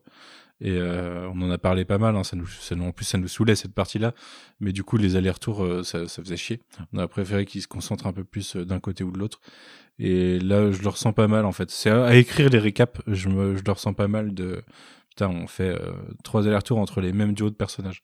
Et 0.62 0.74
euh, 0.74 1.30
on 1.34 1.42
en 1.42 1.52
a 1.52 1.58
parlé 1.58 1.86
pas 1.86 1.98
mal, 1.98 2.16
hein, 2.18 2.24
ça 2.24 2.36
nous, 2.36 2.48
ça, 2.48 2.76
en 2.76 2.92
plus 2.92 3.06
ça 3.06 3.18
nous 3.18 3.30
saoulait 3.30 3.56
cette 3.56 3.74
partie-là, 3.74 4.14
mais 4.60 4.74
du 4.74 4.84
coup 4.84 4.98
les 4.98 5.16
allers-retours 5.16 5.64
euh, 5.64 5.84
ça, 5.84 6.08
ça, 6.10 6.22
faisait 6.22 6.36
chier. 6.36 6.62
On 6.92 6.98
a 6.98 7.08
préféré 7.08 7.46
qu'ils 7.46 7.62
se 7.62 7.68
concentrent 7.68 8.08
un 8.08 8.14
peu 8.14 8.26
plus 8.26 8.58
euh, 8.58 8.66
d'un 8.66 8.82
côté 8.82 9.06
ou 9.06 9.12
de 9.12 9.18
l'autre. 9.18 9.40
Et 10.00 10.38
là 10.40 10.70
je 10.72 10.82
le 10.82 10.90
ressens 10.90 11.14
pas 11.14 11.30
mal 11.30 11.46
en 11.46 11.54
fait. 11.54 11.72
C'est 11.72 11.90
à, 11.90 12.14
écrire 12.16 12.50
les 12.50 12.60
récaps, 12.60 13.02
je, 13.08 13.30
me, 13.30 13.56
je 13.56 13.64
le 13.66 13.72
ressens 13.72 13.94
pas 13.94 14.10
mal 14.10 14.34
de 14.34 14.62
putain 15.10 15.30
on 15.30 15.48
fait 15.48 15.70
euh, 15.70 15.94
trois 16.26 16.46
allers-retours 16.46 16.78
entre 16.78 17.00
les 17.00 17.14
mêmes 17.14 17.34
duos 17.34 17.50
de 17.50 17.56
personnages. 17.56 18.04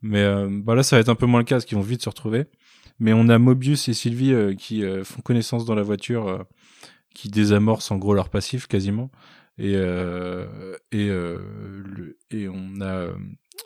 Mais 0.00 0.24
bah 0.50 0.74
là 0.74 0.82
ça 0.82 0.96
va 0.96 1.00
être 1.00 1.08
un 1.08 1.14
peu 1.14 1.26
moins 1.26 1.40
le 1.40 1.44
cas 1.44 1.56
parce 1.56 1.64
qu'ils 1.64 1.78
vont 1.78 1.84
vite 1.84 2.02
se 2.02 2.08
retrouver. 2.08 2.46
Mais 2.98 3.12
on 3.12 3.28
a 3.28 3.38
Mobius 3.38 3.88
et 3.88 3.94
Sylvie 3.94 4.54
qui 4.56 4.82
font 5.02 5.22
connaissance 5.22 5.64
dans 5.64 5.74
la 5.74 5.82
voiture, 5.82 6.44
qui 7.14 7.28
désamorcent 7.28 7.90
en 7.90 7.96
gros 7.96 8.14
leur 8.14 8.28
passif 8.28 8.66
quasiment. 8.66 9.10
Et 9.56 9.74
euh, 9.76 10.76
et 10.90 11.08
euh, 11.08 11.38
le, 11.84 12.18
et 12.30 12.48
on 12.48 12.80
a 12.80 13.06
euh, 13.06 13.14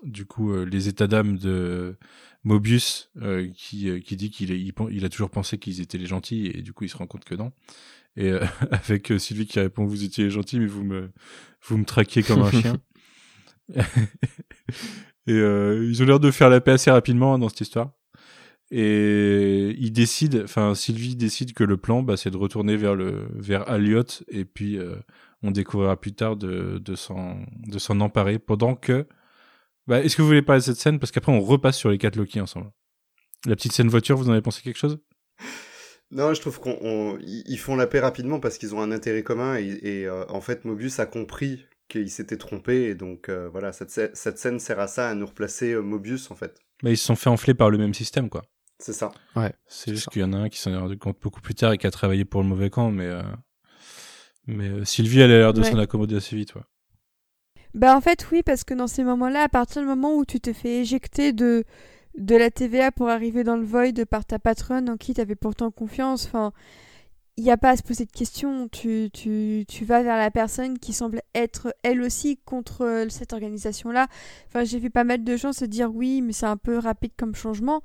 du 0.03 0.27
coup 0.27 0.55
les 0.65 0.89
états 0.89 1.07
d'âme 1.07 1.39
de 1.39 1.99
Mobius 2.45 3.11
qui 3.55 4.01
qui 4.03 4.17
dit 4.17 4.31
qu'il 4.31 4.51
il, 4.51 4.73
il, 4.91 5.05
a 5.05 5.09
toujours 5.09 5.31
pensé 5.31 5.59
qu'ils 5.59 5.81
étaient 5.81 5.97
les 5.99 6.07
gentils 6.07 6.47
et 6.47 6.61
du 6.61 6.75
coup 6.75 6.85
il 6.85 6.91
se 6.91 6.97
rend 6.97 7.07
compte 7.07 7.25
que 7.25 7.35
non. 7.35 7.53
Et 8.17 8.31
avec 8.71 9.13
Sylvie 9.19 9.47
qui 9.47 9.61
répond 9.61 9.87
vous 9.87 10.05
étiez 10.05 10.25
les 10.25 10.31
gentils 10.31 10.61
mais 10.61 10.67
vous 10.67 10.85
me 10.85 11.11
vous 11.63 11.79
me 11.79 11.85
traquiez 11.85 12.23
comme 12.23 12.43
un 12.43 12.51
chien. 12.51 12.77
Et 15.27 15.35
ils 15.35 16.03
ont 16.03 16.07
l'air 16.07 16.21
de 16.21 16.31
faire 16.31 16.49
la 16.49 16.61
paix 16.61 16.73
assez 16.73 16.91
rapidement 16.91 17.35
hein, 17.35 17.39
dans 17.39 17.49
cette 17.49 17.63
histoire 17.63 17.93
et 18.71 19.75
il 19.79 19.93
décide, 19.93 20.43
enfin 20.45 20.75
Sylvie 20.75 21.17
décide 21.17 21.55
que 21.55 21.65
le 21.65 21.79
plan, 21.79 22.03
bah, 22.03 22.19
c'est 22.19 22.31
de 22.31 22.37
retourner 22.37 22.77
vers 22.77 22.95
le 22.95 23.29
vers 23.35 23.69
Aliot 23.69 24.05
et 24.29 24.45
puis 24.45 24.77
euh, 24.77 24.97
on 25.43 25.51
découvrira 25.51 25.99
plus 25.99 26.13
tard 26.13 26.37
de 26.37 26.79
de 26.79 26.95
s'en 26.95 27.39
de 27.67 27.79
s'en 27.79 28.01
emparer 28.01 28.39
pendant 28.39 28.75
que. 28.75 29.07
Bah, 29.87 30.03
est-ce 30.03 30.17
que 30.17 30.23
vous 30.23 30.29
voulez 30.29 30.43
parler 30.43 30.61
de 30.61 30.67
cette 30.67 30.77
scène? 30.77 30.99
Parce 30.99 31.13
qu'après 31.13 31.33
on 31.33 31.41
repasse 31.41 31.79
sur 31.79 31.89
les 31.89 31.97
quatre 31.97 32.17
Loki 32.17 32.43
ensemble. 32.43 32.71
La 33.47 33.57
petite 33.57 33.73
scène 33.73 33.89
voiture, 33.89 34.19
vous 34.19 34.29
en 34.29 34.33
avez 34.33 34.43
pensé 34.43 34.61
quelque 34.61 34.77
chose? 34.79 34.99
Non, 36.11 36.35
je 36.35 36.41
trouve 36.43 36.61
qu'ils 36.61 37.59
font 37.59 37.77
la 37.77 37.87
paix 37.87 38.01
rapidement 38.01 38.39
parce 38.39 38.59
qu'ils 38.59 38.75
ont 38.75 38.83
un 38.83 38.93
intérêt 38.93 39.23
commun 39.23 39.57
et, 39.57 39.79
et 39.83 40.07
euh, 40.07 40.27
en 40.29 40.43
fait 40.43 40.67
Mobius 40.67 40.99
a 40.99 41.07
compris 41.07 41.65
qu'il 41.89 42.11
s'était 42.11 42.37
trompé 42.37 42.85
et 42.85 42.95
donc 42.95 43.31
euh, 43.31 43.49
voilà 43.49 43.73
cette, 43.73 44.15
cette 44.15 44.39
scène 44.39 44.61
sert 44.61 44.79
à 44.79 44.89
ça 44.89 45.09
à 45.09 45.15
nous 45.15 45.27
replacer 45.27 45.75
Mobius 45.77 46.31
en 46.31 46.35
fait. 46.35 46.61
Bah, 46.83 46.91
ils 46.91 46.99
se 46.99 47.07
sont 47.07 47.17
fait 47.17 47.31
enfler 47.31 47.55
par 47.55 47.71
le 47.71 47.79
même 47.79 47.95
système 47.95 48.29
quoi. 48.29 48.43
C'est 48.79 48.93
ça. 48.93 49.11
Ouais. 49.35 49.53
C'est 49.67 49.93
juste 49.95 50.09
qu'il 50.11 50.23
y 50.23 50.25
en 50.25 50.33
a 50.33 50.37
un 50.37 50.49
qui 50.49 50.59
s'en 50.59 50.73
est 50.73 50.77
rendu 50.77 50.99
compte 50.99 51.19
beaucoup 51.21 51.41
plus 51.41 51.55
tard 51.55 51.73
et 51.73 51.79
qui 51.79 51.87
a 51.87 51.91
travaillé 51.91 52.25
pour 52.25 52.43
le 52.43 52.49
mauvais 52.49 52.71
camp, 52.71 52.91
mais 52.91 53.07
euh... 53.07 53.23
mais 54.47 54.69
euh, 54.69 54.85
Sylvie 54.85 55.21
elle 55.21 55.33
a 55.33 55.39
l'air 55.39 55.53
de 55.53 55.61
ouais. 55.61 55.71
s'en 55.71 55.79
accommoder 55.79 56.17
assez 56.17 56.37
vite, 56.37 56.55
ouais. 56.55 56.63
Bah 57.75 57.95
en 57.95 58.01
fait 58.01 58.27
oui 58.33 58.43
parce 58.43 58.65
que 58.65 58.73
dans 58.73 58.87
ces 58.87 59.05
moments-là, 59.05 59.43
à 59.43 59.49
partir 59.49 59.83
du 59.83 59.89
moment 59.89 60.17
où 60.17 60.25
tu 60.25 60.41
te 60.41 60.53
fais 60.53 60.81
éjecter 60.81 61.33
de 61.33 61.65
de 62.17 62.35
la 62.35 62.51
TVA 62.51 62.91
pour 62.91 63.09
arriver 63.09 63.45
dans 63.45 63.57
le 63.57 63.65
void 63.65 64.05
par 64.11 64.25
ta 64.25 64.39
patronne 64.39 64.89
en 64.89 64.97
qui 64.97 65.15
tu 65.15 65.21
avais 65.21 65.37
pourtant 65.37 65.71
confiance, 65.71 66.27
enfin 66.27 66.53
il 67.37 67.45
n'y 67.45 67.53
a 67.53 67.57
pas 67.57 67.71
à 67.71 67.77
se 67.77 67.85
poser 67.85 68.05
de 68.05 68.11
questions. 68.11 68.69
Tu, 68.69 69.11
tu, 69.13 69.65
tu 69.69 69.85
vas 69.85 70.03
vers 70.03 70.17
la 70.17 70.33
personne 70.33 70.77
qui 70.77 70.93
semble 70.93 71.23
être 71.37 71.73
elle 71.85 72.03
aussi 72.03 72.37
contre 72.45 73.07
cette 73.11 73.33
organisation-là. 73.33 74.09
Enfin, 74.49 74.65
j'ai 74.65 74.81
vu 74.81 74.91
pas 74.91 75.05
mal 75.05 75.23
de 75.23 75.37
gens 75.37 75.53
se 75.53 75.65
dire 75.65 75.95
oui, 75.95 76.21
mais 76.21 76.33
c'est 76.33 76.47
un 76.47 76.57
peu 76.57 76.79
rapide 76.79 77.13
comme 77.17 77.37
changement 77.37 77.81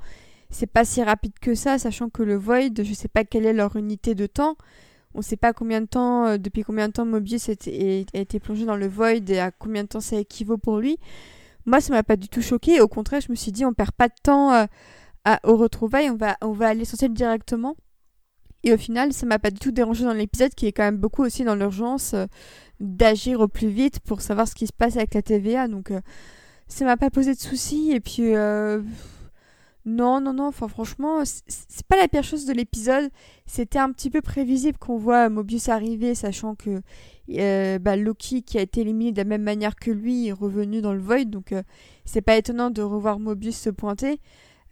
c'est 0.53 0.67
pas 0.67 0.85
si 0.85 1.03
rapide 1.03 1.33
que 1.41 1.55
ça, 1.55 1.77
sachant 1.77 2.09
que 2.09 2.23
le 2.23 2.35
Void, 2.35 2.83
je 2.83 2.93
sais 2.93 3.07
pas 3.07 3.23
quelle 3.23 3.45
est 3.45 3.53
leur 3.53 3.75
unité 3.75 4.15
de 4.15 4.27
temps. 4.27 4.55
On 5.15 5.21
sait 5.21 5.37
pas 5.37 5.53
combien 5.53 5.81
de 5.81 5.85
temps, 5.85 6.25
euh, 6.25 6.37
depuis 6.37 6.63
combien 6.63 6.87
de 6.87 6.93
temps 6.93 7.05
Mobius 7.05 7.49
a 7.49 7.51
été 7.51 8.39
plongé 8.39 8.65
dans 8.65 8.75
le 8.75 8.87
Void 8.87 9.29
et 9.29 9.39
à 9.39 9.51
combien 9.51 9.83
de 9.83 9.89
temps 9.89 9.99
ça 9.99 10.17
équivaut 10.17 10.57
pour 10.57 10.79
lui. 10.79 10.97
Moi, 11.65 11.81
ça 11.81 11.93
m'a 11.93 12.03
pas 12.03 12.15
du 12.15 12.29
tout 12.29 12.41
choqué. 12.41 12.81
Au 12.81 12.87
contraire, 12.87 13.21
je 13.21 13.31
me 13.31 13.35
suis 13.35 13.51
dit, 13.51 13.65
on 13.65 13.73
perd 13.73 13.91
pas 13.91 14.07
de 14.07 14.15
temps 14.21 14.53
euh, 14.53 14.65
à, 15.25 15.39
au 15.43 15.55
retrouvailles, 15.55 16.09
on 16.09 16.17
va, 16.17 16.37
on 16.41 16.51
va 16.51 16.69
à 16.69 16.73
l'essentiel 16.73 17.13
directement. 17.13 17.75
Et 18.63 18.73
au 18.73 18.77
final, 18.77 19.13
ça 19.13 19.25
m'a 19.25 19.39
pas 19.39 19.51
du 19.51 19.59
tout 19.59 19.71
dérangé 19.71 20.05
dans 20.05 20.13
l'épisode, 20.13 20.53
qui 20.53 20.67
est 20.67 20.71
quand 20.71 20.83
même 20.83 20.97
beaucoup 20.97 21.23
aussi 21.23 21.43
dans 21.43 21.55
l'urgence 21.55 22.13
euh, 22.13 22.25
d'agir 22.79 23.39
au 23.39 23.47
plus 23.47 23.67
vite 23.67 23.99
pour 23.99 24.21
savoir 24.21 24.47
ce 24.47 24.55
qui 24.55 24.67
se 24.67 24.73
passe 24.73 24.95
avec 24.95 25.13
la 25.13 25.21
TVA. 25.21 25.67
Donc, 25.67 25.91
euh, 25.91 26.01
ça 26.67 26.85
m'a 26.85 26.97
pas 26.97 27.09
posé 27.09 27.33
de 27.33 27.39
soucis. 27.39 27.91
Et 27.91 27.99
puis, 27.99 28.33
non, 29.85 30.21
non, 30.21 30.33
non, 30.33 30.47
enfin 30.47 30.69
franchement, 30.69 31.23
c'est 31.25 31.85
pas 31.87 31.97
la 31.97 32.07
pire 32.07 32.23
chose 32.23 32.45
de 32.45 32.53
l'épisode. 32.53 33.09
C'était 33.45 33.79
un 33.79 33.91
petit 33.91 34.09
peu 34.09 34.21
prévisible 34.21 34.77
qu'on 34.77 34.97
voit 34.97 35.27
Mobius 35.27 35.67
arriver, 35.67 36.15
sachant 36.15 36.55
que 36.55 36.81
euh, 37.31 37.79
bah, 37.79 37.97
Loki, 37.97 38.43
qui 38.43 38.57
a 38.57 38.61
été 38.61 38.81
éliminé 38.81 39.11
de 39.11 39.17
la 39.17 39.25
même 39.25 39.43
manière 39.43 39.75
que 39.75 39.91
lui, 39.91 40.27
est 40.27 40.31
revenu 40.31 40.81
dans 40.81 40.93
le 40.93 41.01
Void, 41.01 41.25
donc 41.25 41.51
euh, 41.51 41.63
c'est 42.05 42.21
pas 42.21 42.37
étonnant 42.37 42.69
de 42.69 42.81
revoir 42.81 43.19
Mobius 43.19 43.57
se 43.57 43.69
pointer. 43.69 44.21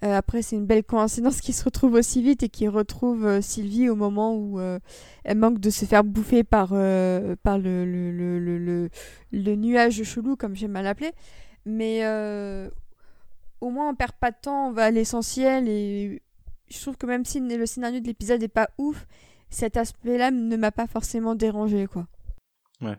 Euh, 0.04 0.16
après, 0.18 0.42
c'est 0.42 0.56
une 0.56 0.66
belle 0.66 0.84
coïncidence 0.86 1.42
qu'il 1.42 1.54
se 1.54 1.66
retrouve 1.66 1.94
aussi 1.96 2.22
vite 2.24 2.44
et 2.44 2.50
qu'il 2.50 2.70
retrouve 2.70 3.42
Sylvie 3.42 3.90
au 3.90 3.96
moment 3.96 4.36
où 4.36 4.60
elle 4.60 5.38
manque 5.38 5.60
de 5.60 5.70
se 5.70 5.86
faire 5.86 6.04
bouffer 6.04 6.44
par, 6.44 6.70
par 6.70 7.60
le, 7.60 7.86
le, 7.86 8.12
le, 8.12 8.40
le, 8.40 8.90
le 9.32 9.56
nuage 9.56 10.02
chelou, 10.04 10.36
comme 10.38 10.56
j'aime 10.56 10.76
à 10.76 10.82
l'appeler. 10.82 11.12
Mais 11.66 12.02
au 13.62 13.70
moins 13.70 13.90
on 13.90 13.96
perd 13.96 14.14
pas 14.14 14.32
de 14.32 14.38
temps, 14.42 14.70
on 14.70 14.72
va 14.72 14.86
à 14.86 14.92
l'essentiel 14.92 15.68
et 15.68 16.22
je 16.70 16.82
trouve 16.82 16.98
que 16.98 17.06
même 17.06 17.26
si 17.26 17.40
le 17.40 17.66
scénario 17.66 18.00
de 18.00 18.08
l'épisode 18.08 18.42
est 18.44 18.48
pas 18.48 18.70
ouf, 18.78 19.08
cet 19.50 19.78
aspect-là 19.78 20.32
ne 20.32 20.58
m'a 20.58 20.72
pas 20.72 20.88
forcément 20.88 21.36
dérangé 21.36 21.88
quoi. 21.88 22.08
Ouais. 22.82 22.98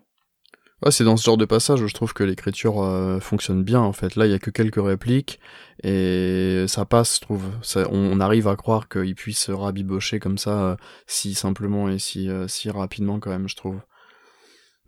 Ouais, 0.85 0.91
c'est 0.91 1.05
dans 1.05 1.17
ce 1.17 1.25
genre 1.25 1.37
de 1.37 1.45
passage 1.45 1.81
où 1.81 1.87
je 1.87 1.95
trouve 1.95 2.13
que 2.13 2.25
l'écriture 2.25 2.83
euh, 2.83 3.21
fonctionne 3.21 3.63
bien 3.63 3.81
en 3.81 3.93
fait. 3.93 4.17
Là, 4.17 4.27
il 4.27 4.33
y 4.33 4.35
a 4.35 4.41
que 4.41 4.51
quelques 4.51 4.83
répliques 4.83 5.39
et 5.85 6.65
ça 6.67 6.85
passe, 6.85 7.17
je 7.17 7.21
trouve. 7.21 7.45
Ça, 7.63 7.87
on, 7.91 7.99
on, 7.99 8.19
arrive 8.19 8.49
à 8.49 8.57
croire 8.57 8.89
qu'il 8.89 9.15
puisse 9.15 9.49
rabibocher 9.49 10.19
comme 10.19 10.39
ça 10.39 10.51
euh, 10.51 10.77
si 11.07 11.35
simplement 11.35 11.89
et 11.89 12.01
si 12.01 12.29
euh, 12.29 12.49
si 12.49 12.69
rapidement 12.69 13.21
quand 13.21 13.31
même, 13.31 13.49
je 13.49 13.55
trouve. 13.55 13.81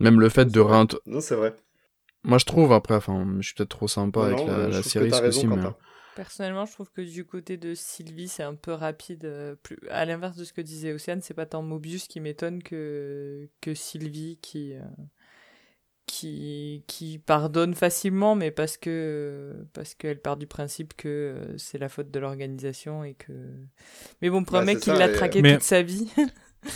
Même 0.00 0.18
le 0.18 0.28
fait 0.28 0.46
de 0.46 0.60
réint... 0.60 0.88
Non, 1.06 1.20
c'est 1.20 1.36
vrai. 1.36 1.54
Moi, 2.24 2.38
je 2.38 2.44
trouve, 2.46 2.72
après, 2.72 2.94
enfin, 2.94 3.36
je 3.40 3.46
suis 3.46 3.54
peut-être 3.54 3.68
trop 3.68 3.88
sympa 3.88 4.20
non, 4.20 4.26
avec 4.26 4.38
non, 4.38 4.46
la, 4.46 4.68
la 4.68 4.82
série, 4.82 5.10
ce 5.10 5.20
raison, 5.20 5.46
mais... 5.46 5.62
Personnellement, 6.16 6.64
je 6.64 6.72
trouve 6.72 6.90
que 6.92 7.02
du 7.02 7.24
côté 7.24 7.56
de 7.56 7.74
Sylvie, 7.74 8.28
c'est 8.28 8.44
un 8.44 8.54
peu 8.54 8.70
rapide. 8.70 9.24
Euh, 9.24 9.56
plus... 9.60 9.76
À 9.90 10.04
l'inverse 10.04 10.36
de 10.36 10.44
ce 10.44 10.52
que 10.52 10.60
disait 10.60 10.92
Océane, 10.92 11.20
c'est 11.22 11.34
pas 11.34 11.44
tant 11.44 11.60
Mobius 11.60 12.06
qui 12.06 12.20
m'étonne 12.20 12.62
que... 12.62 13.48
que 13.60 13.74
Sylvie 13.74 14.38
qui, 14.40 14.74
euh... 14.74 14.82
qui... 16.06 16.84
qui 16.86 17.18
pardonne 17.18 17.74
facilement, 17.74 18.36
mais 18.36 18.52
parce 18.52 18.76
que 18.76 19.66
parce 19.72 19.96
qu'elle 19.96 20.20
part 20.20 20.36
du 20.36 20.46
principe 20.46 20.94
que 20.94 21.08
euh, 21.08 21.58
c'est 21.58 21.78
la 21.78 21.88
faute 21.88 22.12
de 22.12 22.20
l'organisation 22.20 23.02
et 23.02 23.14
que. 23.14 23.32
Mais 24.22 24.30
bon, 24.30 24.44
pour 24.44 24.56
un 24.56 24.64
mec 24.64 24.78
qui 24.78 24.90
l'a 24.90 25.08
traqué 25.08 25.42
mais... 25.42 25.54
toute 25.54 25.64
sa 25.64 25.82
vie. 25.82 26.08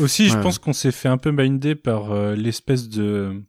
Aussi, 0.00 0.24
ouais. 0.24 0.28
je 0.30 0.38
pense 0.38 0.58
qu'on 0.58 0.72
s'est 0.72 0.90
fait 0.90 1.08
un 1.08 1.16
peu 1.16 1.30
minder 1.30 1.76
par 1.76 2.10
euh, 2.10 2.34
l'espèce 2.34 2.88
de 2.88 3.40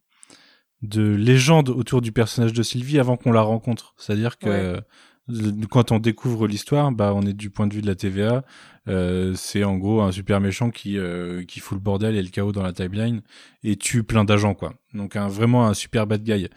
de 0.82 1.04
légende 1.04 1.70
autour 1.70 2.02
du 2.02 2.12
personnage 2.12 2.54
de 2.54 2.64
Sylvie 2.64 3.00
avant 3.00 3.18
qu'on 3.18 3.32
la 3.32 3.42
rencontre. 3.42 3.94
C'est-à-dire 3.98 4.38
que 4.38 4.82
ouais. 5.28 5.68
quand 5.70 5.92
on 5.92 6.00
découvre 6.00 6.48
l'histoire, 6.48 6.92
bah 6.92 7.14
on 7.14 7.24
est 7.24 7.34
du 7.34 7.50
point 7.50 7.68
de 7.68 7.74
vue 7.74 7.82
de 7.82 7.88
la 7.88 7.96
TVA, 7.96 8.46
euh, 8.88 9.34
c'est 9.36 9.64
en 9.64 9.78
gros 9.78 10.02
un 10.02 10.12
super 10.12 10.40
méchant 10.40 10.72
qui 10.72 10.98
euh, 10.98 11.44
qui 11.44 11.60
fout 11.60 11.78
le 11.78 11.82
bordel 11.82 12.16
et 12.16 12.24
le 12.24 12.30
chaos 12.30 12.52
dans 12.52 12.64
la 12.64 12.74
timeline 12.74 13.22
et 13.64 13.76
tue 13.76 14.04
plein 14.04 14.24
d'agents 14.24 14.56
quoi. 14.56 14.74
Donc 14.94 15.16
un 15.16 15.28
vraiment 15.28 15.68
un 15.68 15.74
super 15.74 16.08
bad 16.08 16.24
guy. 16.24 16.48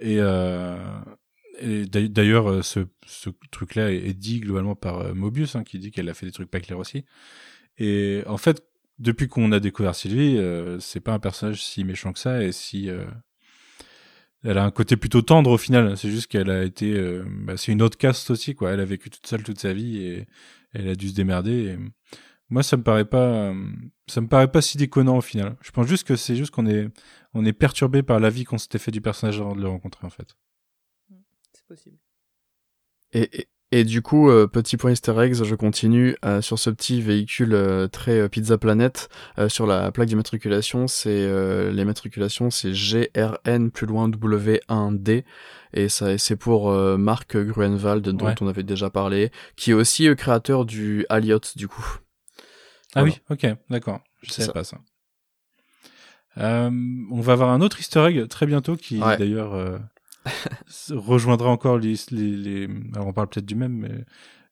Et, 0.00 0.16
euh, 0.18 0.76
et 1.60 1.86
d'ailleurs 1.86 2.64
ce, 2.64 2.80
ce 3.06 3.30
truc-là 3.50 3.92
est 3.92 4.14
dit 4.14 4.40
globalement 4.40 4.74
par 4.74 5.00
euh, 5.00 5.14
Mobius 5.14 5.56
hein, 5.56 5.64
qui 5.64 5.78
dit 5.78 5.90
qu'elle 5.90 6.08
a 6.08 6.14
fait 6.14 6.26
des 6.26 6.32
trucs 6.32 6.50
pas 6.50 6.60
clairs 6.60 6.78
aussi. 6.78 7.04
Et 7.78 8.22
en 8.26 8.36
fait 8.36 8.62
depuis 9.00 9.26
qu'on 9.26 9.50
a 9.50 9.58
découvert 9.58 9.94
Sylvie, 9.94 10.36
euh, 10.38 10.78
c'est 10.78 11.00
pas 11.00 11.12
un 11.12 11.18
personnage 11.18 11.64
si 11.64 11.82
méchant 11.82 12.12
que 12.12 12.20
ça 12.20 12.42
et 12.42 12.52
si 12.52 12.88
elle 14.44 14.58
a 14.58 14.64
un 14.64 14.70
côté 14.70 14.96
plutôt 14.96 15.22
tendre 15.22 15.50
au 15.50 15.58
final. 15.58 15.96
C'est 15.96 16.10
juste 16.10 16.26
qu'elle 16.26 16.50
a 16.50 16.64
été, 16.64 16.92
euh, 16.92 17.24
bah, 17.26 17.56
c'est 17.56 17.72
une 17.72 17.82
autre 17.82 17.96
caste 17.96 18.30
aussi, 18.30 18.54
quoi. 18.54 18.72
Elle 18.72 18.80
a 18.80 18.84
vécu 18.84 19.10
toute 19.10 19.26
seule 19.26 19.42
toute 19.42 19.58
sa 19.58 19.72
vie 19.72 19.98
et 19.98 20.26
elle 20.72 20.88
a 20.88 20.94
dû 20.94 21.08
se 21.08 21.14
démerder. 21.14 21.68
Et 21.68 21.78
moi, 22.50 22.62
ça 22.62 22.76
me 22.76 22.82
paraît 22.82 23.06
pas, 23.06 23.26
euh, 23.26 23.66
ça 24.06 24.20
me 24.20 24.28
paraît 24.28 24.52
pas 24.52 24.60
si 24.60 24.76
déconnant 24.76 25.16
au 25.16 25.22
final. 25.22 25.56
Je 25.62 25.70
pense 25.70 25.86
juste 25.86 26.06
que 26.06 26.14
c'est 26.14 26.36
juste 26.36 26.50
qu'on 26.50 26.66
est, 26.66 26.88
on 27.32 27.44
est 27.44 27.54
perturbé 27.54 28.02
par 28.02 28.20
la 28.20 28.28
vie 28.28 28.44
qu'on 28.44 28.58
s'était 28.58 28.78
fait 28.78 28.90
du 28.90 29.00
personnage 29.00 29.40
avant 29.40 29.56
de 29.56 29.62
le 29.62 29.68
rencontrer, 29.68 30.06
en 30.06 30.10
fait. 30.10 30.36
C'est 31.52 31.66
possible. 31.66 31.96
Et, 33.12 33.40
et, 33.40 33.48
et 33.72 33.82
du 33.84 34.02
coup, 34.02 34.30
euh, 34.30 34.46
petit 34.46 34.76
point 34.76 34.92
easter 34.92 35.14
eggs, 35.20 35.42
je 35.42 35.54
continue 35.56 36.16
euh, 36.24 36.40
sur 36.40 36.58
ce 36.58 36.70
petit 36.70 37.00
véhicule 37.02 37.54
euh, 37.54 37.88
très 37.88 38.20
euh, 38.20 38.28
Pizza 38.28 38.56
Planet. 38.58 39.08
euh, 39.38 39.48
sur 39.48 39.66
la 39.66 39.90
plaque 39.90 40.08
d'immatriculation, 40.08 40.86
c'est 40.86 41.08
euh, 41.10 41.72
les 41.72 41.84
matriculations, 41.84 42.50
c'est 42.50 42.70
GRN 42.72 43.70
plus 43.70 43.86
loin 43.86 44.08
W1D. 44.08 45.24
Et 45.72 45.88
ça, 45.88 46.16
c'est 46.18 46.36
pour 46.36 46.70
euh, 46.70 46.96
Marc 46.96 47.36
Gruenwald, 47.36 48.08
dont 48.10 48.26
Ouais. 48.26 48.34
on 48.40 48.46
avait 48.46 48.62
déjà 48.62 48.90
parlé, 48.90 49.32
qui 49.56 49.72
est 49.72 49.74
aussi 49.74 50.06
euh, 50.08 50.14
créateur 50.14 50.64
du 50.64 51.04
Alliot, 51.08 51.40
du 51.56 51.66
coup. 51.66 51.98
Ah 52.94 53.00
Voilà. 53.02 53.08
oui, 53.08 53.20
ok, 53.28 53.56
d'accord. 53.70 54.00
Je 54.22 54.30
ça. 54.30 54.52
pas 54.52 54.62
ça. 54.62 54.78
Euh, 56.38 56.70
on 57.12 57.20
va 57.20 57.32
avoir 57.32 57.50
un 57.50 57.60
autre 57.60 57.78
easter 57.80 58.04
egg 58.06 58.28
très 58.28 58.46
bientôt 58.46 58.76
qui 58.76 59.00
Ouais. 59.00 59.16
d'ailleurs 59.16 59.54
euh, 59.54 59.78
rejoindra 60.90 61.48
encore 61.50 61.78
les, 61.78 61.94
les, 62.10 62.30
les- 62.36 62.68
Alors 62.94 63.08
on 63.08 63.12
parle 63.12 63.28
peut-être 63.28 63.46
du 63.46 63.54
même, 63.54 63.72
mais 63.72 64.04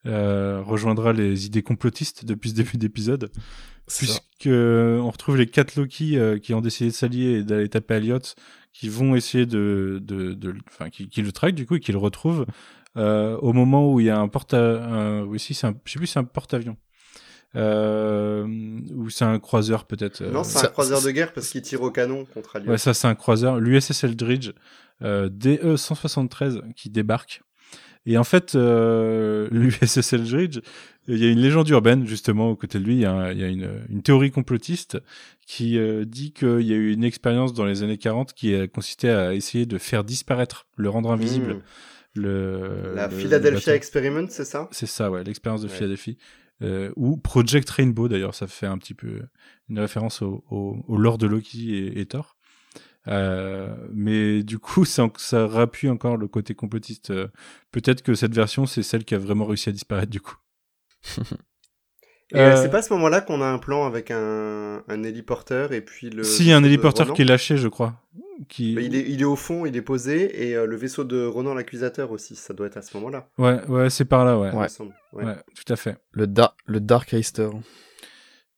euh, 0.07 0.63
rejoindra 0.63 1.13
les 1.13 1.47
idées 1.47 1.63
complotistes 1.63 2.25
depuis 2.25 2.51
ce 2.51 2.55
début 2.55 2.77
d'épisode. 2.77 3.31
Puisque 3.87 4.47
euh, 4.47 4.99
on 4.99 5.11
retrouve 5.11 5.37
les 5.37 5.47
quatre 5.47 5.77
Loki 5.77 6.17
euh, 6.17 6.39
qui 6.39 6.55
ont 6.55 6.61
décidé 6.61 6.91
de 6.91 6.95
s'allier 6.95 7.39
et 7.39 7.43
d'aller 7.45 7.69
taper 7.69 7.95
Elliot, 7.95 8.21
qui 8.73 8.89
vont 8.89 9.15
essayer 9.17 9.45
de, 9.45 9.99
de, 10.03 10.33
de, 10.35 10.55
enfin, 10.69 10.89
qui, 10.89 11.09
qui 11.09 11.21
le 11.21 11.33
traquent 11.33 11.55
du 11.55 11.67
coup 11.67 11.75
et 11.75 11.81
qui 11.81 11.93
le 11.93 11.99
retrouvent 11.99 12.47
euh, 12.97 13.37
au 13.39 13.53
moment 13.53 13.93
où 13.93 14.01
il 14.01 14.07
y 14.07 14.11
a 14.11 14.19
un 14.19 14.29
porte, 14.29 14.55
un, 14.55 15.23
oui 15.25 15.39
si 15.41 15.53
c'est 15.53 15.67
un, 15.67 15.75
je 15.85 15.93
sais 15.93 15.99
plus 15.99 16.07
c'est 16.07 16.21
un 16.21 16.25
porte-avions, 16.25 16.77
ou 17.55 19.11
c'est 19.11 19.25
un 19.25 19.39
croiseur 19.39 19.85
peut-être. 19.85 20.23
euh, 20.23 20.31
Non, 20.31 20.45
c'est 20.45 20.65
un 20.67 20.71
croiseur 20.71 21.03
de 21.03 21.11
guerre 21.11 21.33
parce 21.33 21.49
qu'il 21.51 21.63
tire 21.63 21.83
au 21.83 21.91
canon 21.91 22.25
contre 22.27 22.57
Alliot. 22.57 22.71
Ouais, 22.71 22.79
ça 22.79 22.95
c'est 22.95 23.09
un 23.09 23.15
croiseur, 23.15 23.61
l'USS 23.61 24.05
Eldridge 24.05 24.51
euh, 25.03 25.29
DE 25.31 25.77
173 25.77 26.63
qui 26.77 26.91
débarque. 26.91 27.43
Et 28.05 28.19
en 28.19 28.25
fait, 28.25 28.55
euh, 28.57 29.49
l'USS 29.53 30.13
Eldridge, 30.13 30.59
il 31.09 31.19
y 31.19 31.25
a 31.27 31.31
une 31.31 31.39
légende 31.39 31.69
urbaine 31.69 32.07
justement 32.07 32.51
aux 32.51 32.57
côtés 32.57 32.79
de 32.81 32.85
lui. 32.85 32.95
Il 32.95 33.01
y 33.01 33.05
a, 33.05 33.13
un- 33.13 33.33
il 33.33 33.39
y 33.39 33.45
a 33.45 33.49
une, 33.49 33.69
une 33.89 34.03
théorie 34.03 34.31
complotiste 34.31 34.99
qui 35.47 35.79
euh, 35.79 36.05
dit 36.05 36.33
qu'il 36.33 36.63
y 36.63 36.73
a 36.73 36.77
eu 36.77 36.93
une 36.93 37.05
expérience 37.05 37.53
dans 37.53 37.65
les 37.65 37.83
années 37.83 37.99
40 37.99 38.33
qui 38.33 38.55
a 38.55 38.67
consisté 38.67 39.09
à 39.11 39.35
essayer 39.35 39.67
de 39.67 39.79
faire 39.79 40.03
disparaître, 40.05 40.67
le 40.77 40.89
rendre 40.89 41.11
invisible. 41.13 41.55
Mmh. 41.55 41.61
Le, 42.15 42.93
La 42.95 43.07
le- 43.09 43.17
Philadelphia 43.17 43.73
le- 43.73 43.77
Experiment, 43.77 44.27
c'est 44.29 44.45
ça? 44.45 44.69
C'est 44.71 44.87
ça, 44.87 45.11
ouais, 45.11 45.25
l'expérience 45.25 45.63
de 45.63 45.69
Ouais. 45.69 45.75
Philadelphie. 45.75 46.19
Euh, 46.63 46.93
ou 46.97 47.17
Project 47.17 47.69
Rainbow, 47.71 48.09
d'ailleurs, 48.09 48.35
ça 48.35 48.47
fait 48.47 48.67
un 48.67 48.79
petit 48.79 48.95
peu 48.95 49.23
une 49.69 49.79
référence 49.79 50.23
au, 50.23 50.45
au, 50.51 50.85
au 50.87 50.97
lore 50.97 51.19
de 51.19 51.27
Loki 51.27 51.75
et, 51.75 52.01
et 52.01 52.07
Thor. 52.07 52.37
Euh, 53.09 53.75
mais 53.93 54.43
du 54.43 54.59
coup, 54.59 54.85
ça, 54.85 55.09
ça 55.17 55.47
rappuie 55.47 55.89
encore 55.89 56.17
le 56.17 56.29
côté 56.29 56.55
complotiste. 56.55 57.11
Euh, 57.11 57.29
Peut-être 57.71 58.03
que 58.03 58.15
cette 58.15 58.35
version, 58.35 58.67
c'est 58.67 58.83
celle 58.83 59.05
qui 59.05 59.15
a 59.15 59.19
vraiment 59.19 59.47
réussi 59.47 59.69
à 59.69 59.73
disparaître, 59.73 60.11
du 60.11 60.21
coup. 60.21 60.37
Et 62.35 62.39
euh, 62.39 62.57
c'est 62.57 62.71
pas 62.71 62.79
à 62.79 62.83
ce 62.83 62.93
moment-là 62.95 63.21
qu'on 63.21 63.43
a 63.43 63.47
un 63.47 63.59
plan 63.59 63.85
avec 63.85 64.11
un, 64.11 64.83
un 64.89 65.03
héliporteur 65.03 65.73
et 65.73 65.83
puis 65.83 66.09
le. 66.09 66.25
Si, 66.25 66.45
il 66.45 66.49
y 66.49 66.53
a 66.53 66.57
un 66.57 66.65
héliporteur 66.65 67.13
qui 67.13 67.21
est 67.21 67.27
lâché, 67.27 67.59
je 67.59 67.69
crois. 67.69 68.01
Qui... 68.49 68.73
Il, 68.73 68.95
est, 68.95 69.09
il 69.09 69.21
est 69.21 69.25
au 69.25 69.37
fond, 69.37 69.67
il 69.67 69.77
est 69.77 69.83
posé, 69.83 70.49
et 70.49 70.57
euh, 70.57 70.67
le 70.67 70.77
vaisseau 70.77 71.05
de 71.05 71.25
Ronan 71.25 71.55
l'accusateur 71.55 72.11
aussi, 72.11 72.35
ça 72.35 72.55
doit 72.55 72.67
être 72.67 72.77
à 72.79 72.83
ce 72.83 72.97
moment-là. 72.97 73.29
Ouais, 73.39 73.65
ouais, 73.69 73.91
c'est 73.91 74.05
par 74.07 74.25
là, 74.25 74.39
ouais. 74.39 74.51
Ouais. 74.53 74.67
Ouais. 75.13 75.25
Ouais. 75.25 75.37
tout 75.55 75.71
à 75.73 75.77
fait. 75.77 75.97
Le, 76.13 76.27
da 76.27 76.55
le 76.67 76.81
Dark 76.81 77.13
Heister. 77.13 77.51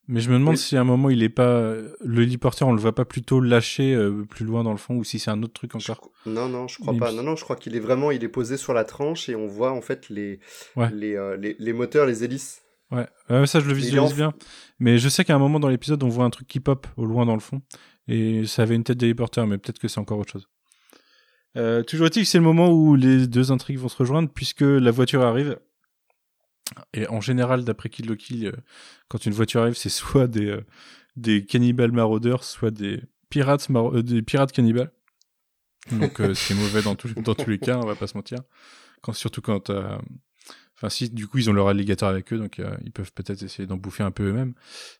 Mais 0.06 0.20
je 0.20 0.28
me 0.30 0.34
demande 0.38 0.54
Oui. 0.54 0.58
si 0.58 0.76
à 0.76 0.82
un 0.82 0.84
moment 0.84 1.08
il 1.08 1.22
est 1.22 1.30
pas 1.30 1.72
le 2.00 2.22
héliporteur, 2.22 2.68
on 2.68 2.72
le 2.74 2.80
voit 2.80 2.94
pas 2.94 3.06
plutôt 3.06 3.40
lâché 3.40 3.94
euh, 3.94 4.24
plus 4.28 4.44
loin 4.44 4.62
dans 4.62 4.70
le 4.72 4.76
fond, 4.76 4.96
ou 4.96 5.04
si 5.04 5.18
c'est 5.18 5.30
un 5.30 5.42
autre 5.42 5.54
truc 5.54 5.74
encore. 5.74 6.10
Non, 6.26 6.46
non, 6.48 6.68
je 6.68 6.78
crois 6.78 6.92
Il- 6.92 7.00
pas. 7.00 7.10
Non, 7.10 7.22
non, 7.22 7.36
je 7.36 7.42
crois 7.44 7.56
qu'il 7.56 7.74
est 7.74 7.80
vraiment, 7.80 8.10
il 8.10 8.22
est 8.22 8.28
posé 8.28 8.58
sur 8.58 8.74
la 8.74 8.84
tranche 8.84 9.30
et 9.30 9.34
on 9.34 9.46
voit 9.46 9.72
en 9.72 9.80
fait 9.80 10.10
les, 10.10 10.40
Ouais. 10.76 10.90
les, 10.92 11.16
euh, 11.16 11.36
les, 11.38 11.56
les 11.58 11.72
moteurs, 11.72 12.04
les 12.04 12.22
hélices. 12.22 12.60
Ouais, 12.90 13.06
euh, 13.30 13.46
ça 13.46 13.60
je 13.60 13.66
le 13.66 13.72
visualise 13.72 14.12
en- 14.12 14.14
bien. 14.14 14.34
Mais 14.78 14.98
je 14.98 15.08
sais 15.08 15.24
qu'à 15.24 15.34
un 15.34 15.38
moment 15.38 15.58
dans 15.58 15.68
l'épisode, 15.68 16.02
on 16.02 16.08
voit 16.10 16.26
un 16.26 16.30
truc 16.30 16.46
qui 16.46 16.60
pop 16.60 16.86
au 16.98 17.06
loin 17.06 17.24
dans 17.24 17.34
le 17.34 17.40
fond. 17.40 17.62
Et 18.08 18.46
ça 18.46 18.62
avait 18.62 18.74
une 18.74 18.84
tête 18.84 18.98
d'héliporteur, 18.98 19.46
mais 19.46 19.58
peut-être 19.58 19.78
que 19.78 19.88
c'est 19.88 20.00
encore 20.00 20.18
autre 20.18 20.32
chose. 20.32 20.48
Euh, 21.56 21.82
toujours 21.82 22.06
est-il 22.06 22.22
que 22.24 22.28
c'est 22.28 22.38
le 22.38 22.44
moment 22.44 22.70
où 22.70 22.96
les 22.96 23.26
deux 23.26 23.52
intrigues 23.52 23.78
vont 23.78 23.88
se 23.88 23.96
rejoindre, 23.96 24.28
puisque 24.28 24.62
la 24.62 24.90
voiture 24.90 25.22
arrive. 25.22 25.58
Et 26.92 27.06
en 27.08 27.20
général, 27.20 27.64
d'après 27.64 27.88
Kill 27.88 28.16
Kill, 28.16 28.46
euh, 28.46 28.52
quand 29.08 29.24
une 29.26 29.32
voiture 29.32 29.62
arrive, 29.62 29.76
c'est 29.76 29.88
soit 29.88 30.26
des, 30.26 30.56
euh, 31.26 31.40
cannibales 31.42 31.92
maraudeurs, 31.92 32.42
soit 32.44 32.70
des 32.70 33.00
pirates, 33.30 33.68
des 34.02 34.22
pirates 34.22 34.52
cannibales. 34.52 34.92
Donc 35.92 36.20
c'est 36.34 36.54
mauvais 36.54 36.80
dans, 36.82 36.94
tous- 36.94 37.14
dans 37.14 37.34
tous 37.34 37.50
les 37.50 37.58
cas, 37.58 37.76
on 37.78 37.86
va 37.86 37.94
pas 37.94 38.06
se 38.06 38.16
mentir. 38.16 38.38
Quand, 39.02 39.12
surtout 39.12 39.42
quand... 39.42 39.70
euh, 40.84 40.86
Enfin 40.86 40.90
si, 40.90 41.10
du 41.10 41.26
coup, 41.26 41.38
ils 41.38 41.48
ont 41.50 41.52
leur 41.52 41.68
alligator 41.68 42.08
avec 42.08 42.32
eux, 42.32 42.38
donc 42.38 42.58
euh, 42.58 42.70
ils 42.84 42.92
peuvent 42.92 43.12
peut-être 43.12 43.42
essayer 43.42 43.66
d'en 43.66 43.76
bouffer 43.76 44.02
un 44.02 44.10
peu 44.10 44.28
eux-mêmes. 44.28 44.54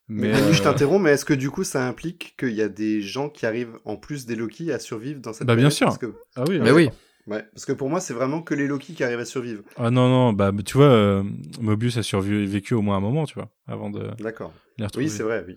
Mais 0.09 0.33
Mais, 0.33 0.43
oui, 0.43 0.53
je 0.53 0.61
euh, 0.61 0.65
t'interromps, 0.65 1.03
mais 1.03 1.11
est-ce 1.11 1.25
que 1.25 1.35
du 1.35 1.51
coup 1.51 1.65
ça 1.65 1.87
implique 1.87 2.35
qu'il 2.39 2.55
y 2.55 2.63
a 2.63 2.69
des 2.69 3.03
gens 3.03 3.29
qui 3.29 3.47
arrivent 3.47 3.79
en 3.85 3.97
plus 3.97 4.27
des 4.27 4.37
Loki 4.37 4.73
à 4.73 4.79
survivre 4.79 5.21
dans 5.21 5.33
cette 5.33 5.47
Bah, 5.47 5.57
bien 5.57 5.71
sûr. 5.71 5.87
Parce 5.87 5.99
que... 5.99 6.15
Ah 6.37 6.45
oui, 6.49 6.59
Mais 6.59 6.71
oui. 6.71 6.91
Ouais, 7.27 7.43
parce 7.55 7.65
que 7.65 7.73
pour 7.73 7.89
moi 7.89 8.01
c'est 8.01 8.15
vraiment 8.15 8.43
que 8.43 8.55
les 8.55 8.67
Loki 8.67 8.95
qui 8.95 9.03
arrivent 9.03 9.19
à 9.19 9.25
survivre. 9.25 9.63
Ah 9.77 9.91
non, 9.91 10.09
non, 10.09 10.33
bah 10.33 10.53
tu 10.65 10.77
vois, 10.77 10.87
euh, 10.87 11.23
Mobius 11.61 11.97
a 11.97 12.03
survécu 12.03 12.75
au 12.75 12.83
moins 12.83 12.97
un 12.97 13.01
moment, 13.01 13.25
tu 13.25 13.35
vois, 13.35 13.49
avant 13.67 13.91
de 13.91 14.11
D'accord. 14.19 14.53
Oui, 14.97 15.09
c'est 15.09 15.23
vrai, 15.23 15.45
oui. 15.47 15.57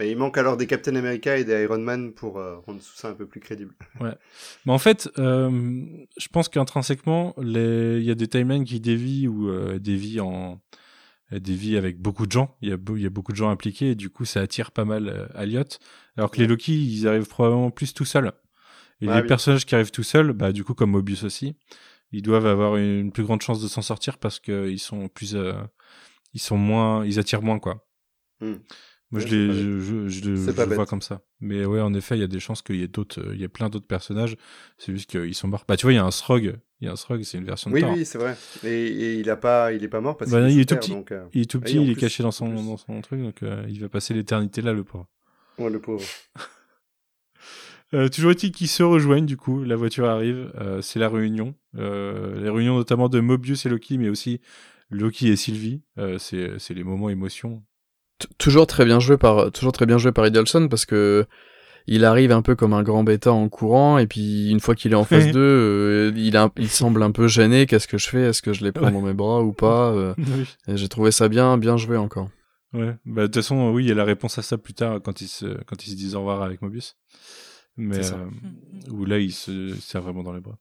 Mais 0.00 0.10
il 0.10 0.16
manque 0.16 0.38
alors 0.38 0.56
des 0.56 0.66
Captain 0.66 0.96
America 0.96 1.36
et 1.36 1.44
des 1.44 1.62
Iron 1.62 1.78
Man 1.78 2.12
pour 2.12 2.38
euh, 2.38 2.56
rendre 2.66 2.80
tout 2.80 2.96
ça 2.96 3.08
un 3.08 3.14
peu 3.14 3.26
plus 3.26 3.40
crédible. 3.40 3.74
Mais 4.00 4.72
en 4.72 4.78
fait, 4.78 5.08
euh, 5.18 5.50
je 6.16 6.28
pense 6.28 6.48
qu'intrinsèquement, 6.48 7.34
les... 7.40 7.98
il 7.98 8.04
y 8.04 8.10
a 8.10 8.14
des 8.14 8.26
timelines 8.28 8.64
qui 8.64 8.80
dévient 8.80 9.28
ou 9.28 9.48
euh, 9.50 9.78
dévient 9.78 10.20
en 10.20 10.60
dévient 11.32 11.76
avec 11.76 11.98
beaucoup 12.00 12.26
de 12.26 12.32
gens. 12.32 12.56
Il 12.62 12.68
y 12.68 12.72
a, 12.72 12.76
beau- 12.76 12.96
il 12.96 13.02
y 13.02 13.06
a 13.06 13.10
beaucoup 13.10 13.32
de 13.32 13.36
gens 13.36 13.50
impliqués 13.50 13.90
et 13.90 13.94
du 13.94 14.10
coup, 14.10 14.24
ça 14.24 14.40
attire 14.40 14.70
pas 14.70 14.84
mal 14.84 15.08
euh, 15.08 15.26
Elliot. 15.42 15.64
Alors 16.16 16.30
que 16.30 16.38
les 16.38 16.46
Loki, 16.46 16.72
ils 16.74 17.08
arrivent 17.08 17.26
probablement 17.28 17.70
plus 17.70 17.92
tout 17.94 18.04
seuls. 18.04 18.32
Et 19.00 19.06
Ah 19.08 19.16
les 19.16 19.22
oui. 19.22 19.28
personnages 19.28 19.66
qui 19.66 19.74
arrivent 19.74 19.90
tout 19.90 20.02
seuls, 20.02 20.32
bah 20.32 20.52
du 20.52 20.64
coup, 20.64 20.74
comme 20.74 20.90
Mobius 20.92 21.24
aussi, 21.24 21.56
ils 22.12 22.22
doivent 22.22 22.46
avoir 22.46 22.76
une, 22.76 23.12
plus 23.12 23.24
grande 23.24 23.42
chance 23.42 23.62
de 23.62 23.68
s'en 23.68 23.82
sortir 23.82 24.18
parce 24.18 24.40
qu'ils 24.40 24.80
sont 24.80 25.08
plus, 25.08 25.34
euh, 25.36 25.54
ils 26.34 26.40
sont 26.40 26.58
moins, 26.58 27.04
ils 27.06 27.18
attirent 27.18 27.42
moins 27.42 27.58
quoi. 27.58 27.86
Hmm. 28.40 28.54
Moi, 29.10 29.20
Ouais, 29.20 29.26
je, 29.28 29.36
les, 29.36 29.54
je, 29.54 29.78
je, 29.80 30.08
je, 30.08 30.30
le- 30.30 30.56
je 30.56 30.68
vois 30.70 30.86
comme 30.86 31.02
ça. 31.02 31.20
Mais 31.40 31.64
ouais, 31.64 31.80
en 31.80 31.94
effet, 31.94 32.16
il 32.16 32.20
y 32.20 32.24
a 32.24 32.26
des 32.26 32.40
chances 32.40 32.62
qu'il 32.62 32.76
y 32.76 32.82
ait 32.82 32.88
d'autres, 32.88 33.20
euh, 33.20 33.34
il 33.34 33.40
y 33.40 33.44
a 33.44 33.48
plein 33.48 33.68
d'autres 33.68 33.86
personnages. 33.86 34.36
C'est 34.78 34.92
juste 34.92 35.08
qu'ils 35.10 35.34
sont 35.34 35.46
morts. 35.46 35.64
Bah, 35.68 35.76
tu 35.76 35.86
vois, 35.86 35.92
il 35.92 35.96
y 35.96 35.98
a 35.98 36.04
un 36.04 36.10
Srog. 36.10 36.58
Il 36.80 36.86
y 36.86 36.88
a 36.88 36.92
un 36.92 36.96
Srog, 36.96 37.22
c'est 37.22 37.38
une 37.38 37.44
version 37.44 37.70
de 37.70 37.74
Oui, 37.76 37.80
Thor. 37.82 37.94
oui, 37.96 38.04
c'est 38.04 38.18
vrai. 38.18 38.36
Et, 38.64 38.68
et 38.86 39.14
il 39.20 39.30
a 39.30 39.36
pas, 39.36 39.72
il 39.72 39.84
est 39.84 39.88
pas 39.88 40.00
mort 40.00 40.16
parce 40.16 40.30
Bah, 40.32 40.40
qu'il 40.40 40.50
il 40.50 40.60
est 40.60 40.64
tout 40.68 40.76
petit. 40.76 40.92
Euh, 41.12 41.26
Il 41.32 41.42
est 41.42 41.50
tout 41.50 41.60
Ah 41.60 41.64
petit, 41.64 41.76
il 41.76 41.90
est 41.90 41.94
caché 41.94 42.22
dans 42.22 42.30
son, 42.32 42.48
dans 42.64 42.76
son 42.76 43.00
truc, 43.02 43.20
donc 43.22 43.42
euh, 43.42 43.64
il 43.68 43.80
va 43.80 43.88
passer 43.88 44.14
l'éternité 44.14 44.62
là, 44.62 44.72
le 44.72 44.82
pauvre. 44.84 45.06
ouais, 45.58 45.70
le 45.70 45.80
pauvre. 45.80 46.04
Euh, 47.94 48.08
toujours 48.08 48.32
est-il 48.32 48.50
qu'ils 48.52 48.68
se 48.68 48.82
rejoignent, 48.82 49.24
du 49.26 49.36
coup, 49.36 49.62
la 49.62 49.76
voiture 49.76 50.06
arrive, 50.08 50.50
euh, 50.60 50.82
c'est 50.82 50.98
la 50.98 51.08
réunion. 51.08 51.54
Euh, 51.78 52.40
les 52.42 52.50
réunions 52.50 52.76
notamment 52.76 53.08
de 53.08 53.20
Mobius 53.20 53.64
et 53.66 53.68
Loki, 53.68 53.96
mais 53.98 54.08
aussi 54.08 54.40
Loki 54.90 55.28
et 55.28 55.36
Sylvie. 55.36 55.80
Euh, 55.98 56.18
c'est 56.18 56.74
les 56.74 56.84
moments 56.84 57.08
émotion. 57.08 57.62
T- 58.18 58.28
toujours 58.38 58.66
très 58.66 58.84
bien 58.84 59.00
joué 59.00 59.16
par 59.16 59.50
toujours 59.52 59.72
très 59.72 59.86
bien 59.86 59.98
joué 59.98 60.12
par 60.12 60.26
Idolson 60.26 60.68
parce 60.68 60.86
que 60.86 61.24
il 61.86 62.04
arrive 62.04 62.32
un 62.32 62.42
peu 62.42 62.54
comme 62.54 62.72
un 62.72 62.82
grand 62.82 63.04
bêta 63.04 63.32
en 63.32 63.48
courant 63.48 63.98
et 63.98 64.06
puis 64.06 64.48
une 64.50 64.60
fois 64.60 64.74
qu'il 64.74 64.92
est 64.92 64.96
en 64.96 65.04
face 65.04 65.26
d'eux, 65.32 65.40
euh, 65.40 66.12
il, 66.16 66.36
a 66.36 66.50
il 66.56 66.68
semble 66.68 67.02
un 67.02 67.10
peu 67.10 67.28
gêné. 67.28 67.66
Qu'est-ce 67.66 67.86
que 67.88 67.98
je 67.98 68.08
fais 68.08 68.22
Est-ce 68.22 68.40
que 68.42 68.52
je 68.52 68.64
les 68.64 68.72
prends 68.72 68.86
Ouais. 68.86 68.92
dans 68.92 69.02
mes 69.02 69.14
bras 69.14 69.42
ou 69.42 69.52
pas 69.52 69.90
Euh, 69.94 70.14
oui. 70.18 70.46
J'ai 70.68 70.88
trouvé 70.88 71.10
ça 71.10 71.28
bien 71.28 71.58
bien 71.58 71.76
joué 71.76 71.96
encore. 71.96 72.30
Ouais, 72.72 72.96
bah 73.06 73.22
de 73.22 73.26
toute 73.28 73.36
façon, 73.36 73.70
oui, 73.72 73.84
il 73.84 73.88
y 73.88 73.92
a 73.92 73.94
la 73.94 74.02
réponse 74.04 74.36
à 74.38 74.42
ça 74.42 74.58
plus 74.58 74.74
tard 74.74 75.00
quand 75.04 75.20
ils 75.20 75.28
se, 75.28 75.46
quand 75.64 75.86
ils 75.86 75.90
se 75.90 75.94
disent 75.96 76.14
au 76.16 76.20
revoir 76.20 76.42
avec 76.42 76.60
Mobius. 76.62 76.96
Mais 77.76 77.96
C'est 77.96 78.10
ça. 78.10 78.16
euh, 78.18 78.90
où 78.90 79.04
là, 79.04 79.18
il 79.18 79.32
se 79.32 79.74
serre 79.74 80.02
vraiment 80.02 80.22
dans 80.22 80.32
les 80.32 80.40
bras. 80.40 80.58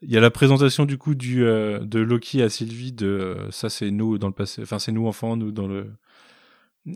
Il 0.00 0.10
y 0.10 0.16
a 0.16 0.20
la 0.20 0.30
présentation 0.30 0.84
du 0.84 0.96
coup 0.96 1.14
du 1.16 1.44
euh, 1.44 1.80
de 1.80 1.98
Loki 1.98 2.40
à 2.42 2.48
Sylvie 2.48 2.92
de 2.92 3.06
euh, 3.06 3.50
ça 3.50 3.68
c'est 3.68 3.90
nous 3.90 4.16
dans 4.18 4.28
le 4.28 4.32
passé, 4.32 4.62
enfin 4.62 4.78
c'est 4.78 4.92
nous 4.92 5.06
enfants, 5.08 5.36
nous 5.36 5.50
dans 5.50 5.66
le 5.66 5.90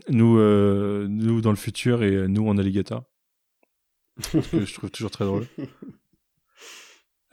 nous 0.07 0.37
euh, 0.37 1.07
nous 1.09 1.41
dans 1.41 1.49
le 1.49 1.57
futur 1.57 2.01
et 2.03 2.15
euh, 2.15 2.27
nous 2.27 2.47
en 2.47 2.57
alligator. 2.57 3.03
Que 4.31 4.65
je 4.65 4.73
trouve 4.73 4.89
toujours 4.91 5.11
très 5.11 5.25
drôle. 5.25 5.47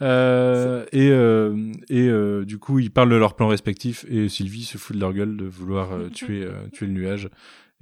Euh, 0.02 0.86
et 0.92 1.10
euh, 1.10 1.72
et 1.90 2.08
euh, 2.08 2.46
du 2.46 2.56
coup, 2.58 2.78
ils 2.78 2.90
parlent 2.90 3.10
de 3.10 3.16
leurs 3.16 3.36
plans 3.36 3.48
respectifs 3.48 4.06
et 4.08 4.30
Sylvie 4.30 4.64
se 4.64 4.78
fout 4.78 4.96
de 4.96 5.00
leur 5.00 5.12
gueule 5.12 5.36
de 5.36 5.44
vouloir 5.44 5.92
euh, 5.92 6.08
tuer 6.14 6.42
euh, 6.42 6.68
tuer 6.72 6.86
le 6.86 6.92
nuage 6.92 7.28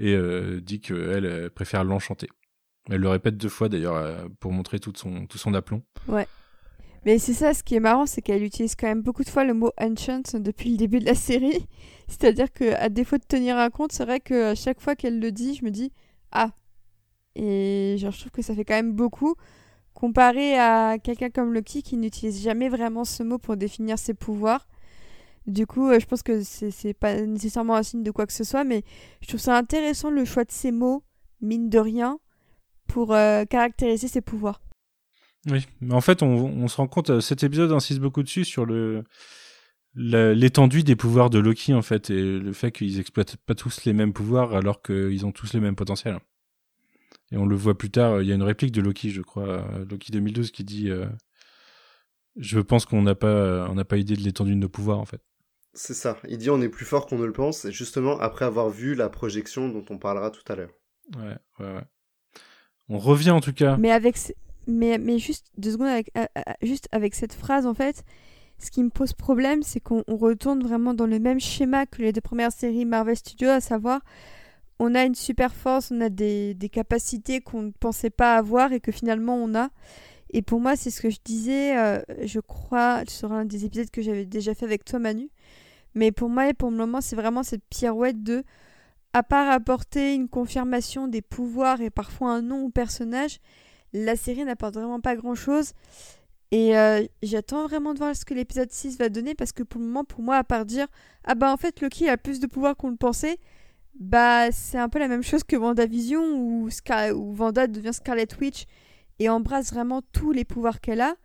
et 0.00 0.14
euh, 0.14 0.60
dit 0.60 0.80
qu'elle 0.80 1.24
elle 1.24 1.50
préfère 1.50 1.84
l'enchanter. 1.84 2.28
Elle 2.90 3.00
le 3.00 3.08
répète 3.08 3.36
deux 3.36 3.48
fois 3.48 3.68
d'ailleurs 3.68 3.96
euh, 3.96 4.26
pour 4.40 4.52
montrer 4.52 4.78
tout 4.78 4.92
son 4.94 5.26
tout 5.26 5.38
son 5.38 5.54
aplomb. 5.54 5.82
Ouais. 6.08 6.26
Mais 7.04 7.18
c'est 7.18 7.34
ça, 7.34 7.54
ce 7.54 7.62
qui 7.62 7.74
est 7.74 7.80
marrant, 7.80 8.06
c'est 8.06 8.22
qu'elle 8.22 8.42
utilise 8.42 8.74
quand 8.74 8.88
même 8.88 9.02
beaucoup 9.02 9.22
de 9.22 9.28
fois 9.28 9.44
le 9.44 9.54
mot 9.54 9.70
ancient 9.80 10.22
depuis 10.34 10.70
le 10.70 10.76
début 10.76 10.98
de 10.98 11.04
la 11.04 11.14
série. 11.14 11.66
C'est-à-dire 12.08 12.52
que 12.52 12.74
à 12.74 12.88
défaut 12.88 13.18
de 13.18 13.24
tenir 13.24 13.56
un 13.56 13.70
compte, 13.70 13.92
c'est 13.92 14.04
vrai 14.04 14.20
que 14.20 14.50
à 14.50 14.54
chaque 14.54 14.80
fois 14.80 14.96
qu'elle 14.96 15.20
le 15.20 15.32
dit, 15.32 15.54
je 15.54 15.64
me 15.64 15.70
dis 15.70 15.92
ah. 16.32 16.50
Et 17.34 17.96
je 17.98 18.06
trouve 18.08 18.32
que 18.32 18.42
ça 18.42 18.54
fait 18.54 18.64
quand 18.64 18.74
même 18.74 18.92
beaucoup 18.92 19.36
comparé 19.94 20.58
à 20.58 20.98
quelqu'un 20.98 21.30
comme 21.30 21.52
Loki 21.52 21.82
qui 21.82 21.96
n'utilise 21.96 22.42
jamais 22.42 22.68
vraiment 22.68 23.04
ce 23.04 23.22
mot 23.22 23.38
pour 23.38 23.56
définir 23.56 23.98
ses 23.98 24.14
pouvoirs. 24.14 24.68
Du 25.46 25.66
coup, 25.66 25.88
euh, 25.88 25.98
je 25.98 26.06
pense 26.06 26.22
que 26.22 26.42
c'est 26.42 26.94
pas 26.94 27.20
nécessairement 27.22 27.74
un 27.74 27.82
signe 27.82 28.02
de 28.02 28.10
quoi 28.10 28.26
que 28.26 28.32
ce 28.32 28.44
soit, 28.44 28.64
mais 28.64 28.82
je 29.22 29.28
trouve 29.28 29.40
ça 29.40 29.56
intéressant 29.56 30.10
le 30.10 30.24
choix 30.24 30.44
de 30.44 30.52
ces 30.52 30.72
mots, 30.72 31.02
mine 31.40 31.68
de 31.70 31.78
rien, 31.78 32.20
pour 32.88 33.14
euh, 33.14 33.44
caractériser 33.44 34.08
ses 34.08 34.20
pouvoirs. 34.20 34.60
Oui, 35.48 35.66
mais 35.80 35.94
en 35.94 36.00
fait, 36.00 36.22
on, 36.22 36.66
se 36.66 36.76
rend 36.76 36.88
compte, 36.88 37.10
euh, 37.10 37.20
cet 37.20 37.44
épisode 37.44 37.70
insiste 37.70 38.00
beaucoup 38.00 38.22
dessus 38.22 38.44
sur 38.44 38.66
le 38.66 39.04
l'étendue 39.94 40.84
des 40.84 40.94
pouvoirs 40.94 41.28
de 41.28 41.40
Loki, 41.40 41.74
en 41.74 41.82
fait, 41.82 42.10
et 42.10 42.38
le 42.38 42.52
fait 42.52 42.70
qu'ils 42.70 43.00
exploitent 43.00 43.36
pas 43.36 43.54
tous 43.56 43.84
les 43.84 43.92
mêmes 43.92 44.12
pouvoirs 44.12 44.54
alors 44.54 44.80
qu'ils 44.80 45.26
ont 45.26 45.32
tous 45.32 45.54
les 45.54 45.60
mêmes 45.60 45.74
potentiels. 45.74 46.20
Et 47.32 47.36
on 47.36 47.46
le 47.46 47.56
voit 47.56 47.76
plus 47.76 47.90
tard, 47.90 48.22
il 48.22 48.28
y 48.28 48.32
a 48.32 48.34
une 48.36 48.42
réplique 48.44 48.70
de 48.70 48.80
Loki, 48.80 49.10
je 49.10 49.22
crois, 49.22 49.66
Loki 49.90 50.12
2012, 50.12 50.52
qui 50.52 50.62
dit 50.62 50.90
Je 52.36 52.60
pense 52.60 52.84
qu'on 52.86 53.02
n'a 53.02 53.16
pas, 53.16 53.68
on 53.68 53.74
n'a 53.74 53.84
pas 53.84 53.96
idée 53.96 54.14
de 54.14 54.22
l'étendue 54.22 54.54
de 54.54 54.60
nos 54.60 54.68
pouvoirs, 54.68 55.00
en 55.00 55.04
fait. 55.04 55.20
C'est 55.74 55.94
ça. 55.94 56.16
Il 56.28 56.38
dit 56.38 56.50
on 56.50 56.60
est 56.60 56.68
plus 56.68 56.84
fort 56.84 57.06
qu'on 57.06 57.18
ne 57.18 57.24
le 57.24 57.32
pense, 57.32 57.68
justement 57.70 58.18
après 58.18 58.44
avoir 58.44 58.68
vu 58.68 58.94
la 58.94 59.08
projection 59.08 59.68
dont 59.68 59.84
on 59.90 59.98
parlera 59.98 60.30
tout 60.30 60.42
à 60.48 60.56
l'heure. 60.56 60.72
Ouais, 61.16 61.36
ouais, 61.58 61.74
ouais. 61.74 61.84
On 62.88 62.98
revient 62.98 63.30
en 63.30 63.40
tout 63.40 63.52
cas. 63.52 63.76
Mais 63.76 63.90
avec, 63.90 64.16
mais, 64.66 64.98
mais 64.98 65.18
juste 65.18 65.46
deux 65.56 65.72
secondes 65.72 65.88
avec, 65.88 66.12
juste 66.62 66.88
avec 66.92 67.14
cette 67.14 67.34
phrase 67.34 67.66
en 67.66 67.74
fait, 67.74 68.04
ce 68.58 68.70
qui 68.70 68.82
me 68.82 68.90
pose 68.90 69.12
problème, 69.12 69.62
c'est 69.62 69.80
qu'on 69.80 70.02
retourne 70.08 70.62
vraiment 70.62 70.94
dans 70.94 71.06
le 71.06 71.18
même 71.18 71.40
schéma 71.40 71.86
que 71.86 72.02
les 72.02 72.12
deux 72.12 72.20
premières 72.20 72.52
séries 72.52 72.84
Marvel 72.84 73.16
Studios, 73.16 73.50
à 73.50 73.60
savoir 73.60 74.00
on 74.78 74.94
a 74.94 75.04
une 75.04 75.14
super 75.14 75.54
force, 75.54 75.90
on 75.90 76.00
a 76.00 76.08
des, 76.08 76.54
des 76.54 76.68
capacités 76.68 77.40
qu'on 77.40 77.62
ne 77.62 77.70
pensait 77.70 78.10
pas 78.10 78.36
avoir 78.36 78.72
et 78.72 78.80
que 78.80 78.92
finalement 78.92 79.36
on 79.36 79.54
a. 79.54 79.70
Et 80.30 80.42
pour 80.42 80.60
moi, 80.60 80.76
c'est 80.76 80.90
ce 80.90 81.00
que 81.00 81.10
je 81.10 81.18
disais, 81.24 81.76
euh, 81.76 82.00
je 82.22 82.40
crois, 82.40 83.02
sur 83.08 83.32
un 83.32 83.44
des 83.44 83.64
épisodes 83.64 83.90
que 83.90 84.02
j'avais 84.02 84.26
déjà 84.26 84.54
fait 84.54 84.66
avec 84.66 84.84
toi, 84.84 84.98
Manu. 84.98 85.30
Mais 85.94 86.12
pour 86.12 86.28
moi, 86.28 86.48
et 86.48 86.54
pour 86.54 86.70
le 86.70 86.76
moment, 86.76 87.00
c'est 87.00 87.16
vraiment 87.16 87.42
cette 87.42 87.64
pirouette 87.70 88.22
de, 88.22 88.44
à 89.12 89.22
part 89.22 89.50
apporter 89.50 90.14
une 90.14 90.28
confirmation 90.28 91.08
des 91.08 91.22
pouvoirs 91.22 91.80
et 91.80 91.90
parfois 91.90 92.30
un 92.30 92.42
nom 92.42 92.66
au 92.66 92.70
personnage, 92.70 93.38
la 93.92 94.16
série 94.16 94.44
n'apporte 94.44 94.74
vraiment 94.74 95.00
pas 95.00 95.16
grand-chose. 95.16 95.72
Et 96.50 96.76
euh, 96.76 97.04
j'attends 97.22 97.66
vraiment 97.66 97.92
de 97.92 97.98
voir 97.98 98.16
ce 98.16 98.24
que 98.24 98.34
l'épisode 98.34 98.70
6 98.70 98.98
va 98.98 99.08
donner 99.08 99.34
parce 99.34 99.52
que 99.52 99.62
pour 99.62 99.80
le 99.80 99.86
moment, 99.86 100.04
pour 100.04 100.22
moi, 100.22 100.36
à 100.36 100.44
part 100.44 100.64
dire 100.64 100.86
Ah 101.24 101.34
bah 101.34 101.52
en 101.52 101.56
fait, 101.56 101.80
Loki 101.80 102.08
a 102.08 102.16
plus 102.16 102.40
de 102.40 102.46
pouvoir 102.46 102.76
qu'on 102.76 102.90
le 102.90 102.96
pensait, 102.96 103.38
bah 103.98 104.50
c'est 104.50 104.78
un 104.78 104.88
peu 104.88 104.98
la 104.98 105.08
même 105.08 105.22
chose 105.22 105.44
que 105.44 105.56
WandaVision 105.56 106.22
où, 106.36 106.68
où 106.68 107.36
Wanda 107.36 107.66
devient 107.66 107.92
Scarlet 107.92 108.28
Witch 108.40 108.64
et 109.18 109.28
embrasse 109.28 109.72
vraiment 109.72 110.00
tous 110.12 110.32
les 110.32 110.44
pouvoirs 110.44 110.80
qu'elle 110.80 111.00
a. 111.00 111.16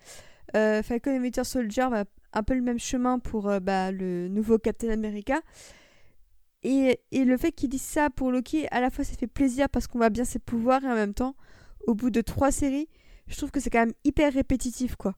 Euh, 0.56 0.84
Falcon 0.84 1.12
et 1.12 1.20
Winter 1.20 1.44
Soldier 1.44 1.88
va 1.90 2.06
un 2.34 2.44
peu 2.44 2.56
le 2.56 2.62
même 2.62 2.80
chemin 2.80 3.20
pour 3.20 3.48
euh, 3.48 3.60
bah, 3.60 3.92
le 3.92 4.28
nouveau 4.28 4.58
Captain 4.58 4.90
America. 4.90 5.42
Et, 6.64 7.00
et 7.12 7.26
le 7.26 7.38
fait 7.38 7.52
qu'il 7.52 7.70
dise 7.70 7.82
ça 7.82 8.10
pour 8.10 8.32
Loki, 8.32 8.68
à 8.72 8.82
la 8.82 8.90
fois 8.90 9.04
ça 9.04 9.16
fait 9.16 9.28
plaisir 9.28 9.70
parce 9.70 9.88
qu'on 9.88 9.98
voit 9.98 10.10
bien 10.10 10.24
ses 10.24 10.40
pouvoirs 10.40 10.84
et 10.84 10.88
en 10.88 10.96
même 10.96 11.14
temps, 11.14 11.36
au 11.88 11.94
bout 11.94 12.10
de 12.10 12.22
trois 12.22 12.52
séries, 12.52 12.88
je 13.28 13.36
trouve 13.36 13.52
que 13.52 13.60
c'est 13.60 13.70
quand 13.70 13.80
même 13.80 13.94
hyper 14.04 14.34
répétitif 14.34 14.96
quoi. 14.96 15.16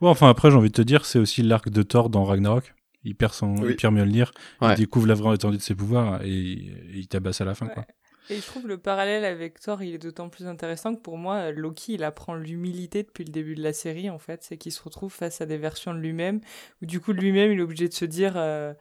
Ouais, 0.00 0.08
enfin 0.08 0.30
après 0.30 0.50
j'ai 0.50 0.56
envie 0.56 0.70
de 0.70 0.74
te 0.74 0.82
dire, 0.82 1.04
c'est 1.04 1.18
aussi 1.18 1.42
l'arc 1.42 1.68
de 1.68 1.82
Thor 1.82 2.08
dans 2.10 2.24
Ragnarok. 2.24 2.74
Il 3.04 3.14
perd 3.14 3.32
son, 3.32 3.54
il 3.66 3.76
perd 3.76 3.94
Mjolnir, 3.94 4.32
il 4.62 4.74
découvre 4.74 5.06
la 5.06 5.14
vraie 5.14 5.34
étendue 5.34 5.56
de 5.56 5.62
ses 5.62 5.74
pouvoirs 5.74 6.22
et, 6.22 6.30
il 6.30 7.06
tabasse 7.08 7.40
à 7.40 7.44
la 7.44 7.54
fin 7.54 7.68
quoi. 7.68 7.84
Et 8.30 8.36
je 8.36 8.46
trouve 8.46 8.68
le 8.68 8.76
parallèle 8.76 9.24
avec 9.24 9.58
Thor, 9.58 9.82
il 9.82 9.94
est 9.94 9.98
d'autant 9.98 10.28
plus 10.28 10.46
intéressant 10.46 10.94
que 10.94 11.00
pour 11.00 11.16
moi, 11.16 11.50
Loki, 11.50 11.94
il 11.94 12.04
apprend 12.04 12.34
l'humilité 12.34 13.02
depuis 13.02 13.24
le 13.24 13.32
début 13.32 13.54
de 13.54 13.62
la 13.62 13.72
série, 13.72 14.10
en 14.10 14.18
fait. 14.18 14.42
C'est 14.42 14.58
qu'il 14.58 14.70
se 14.70 14.82
retrouve 14.82 15.10
face 15.10 15.40
à 15.40 15.46
des 15.46 15.56
versions 15.56 15.94
de 15.94 15.98
lui-même, 15.98 16.42
où 16.82 16.86
du 16.86 17.00
coup, 17.00 17.12
lui-même, 17.12 17.52
il 17.52 17.60
est 17.60 17.62
obligé 17.62 17.88
de 17.88 17.94
se 17.94 18.04
dire, 18.04 18.34
euh, 18.36 18.74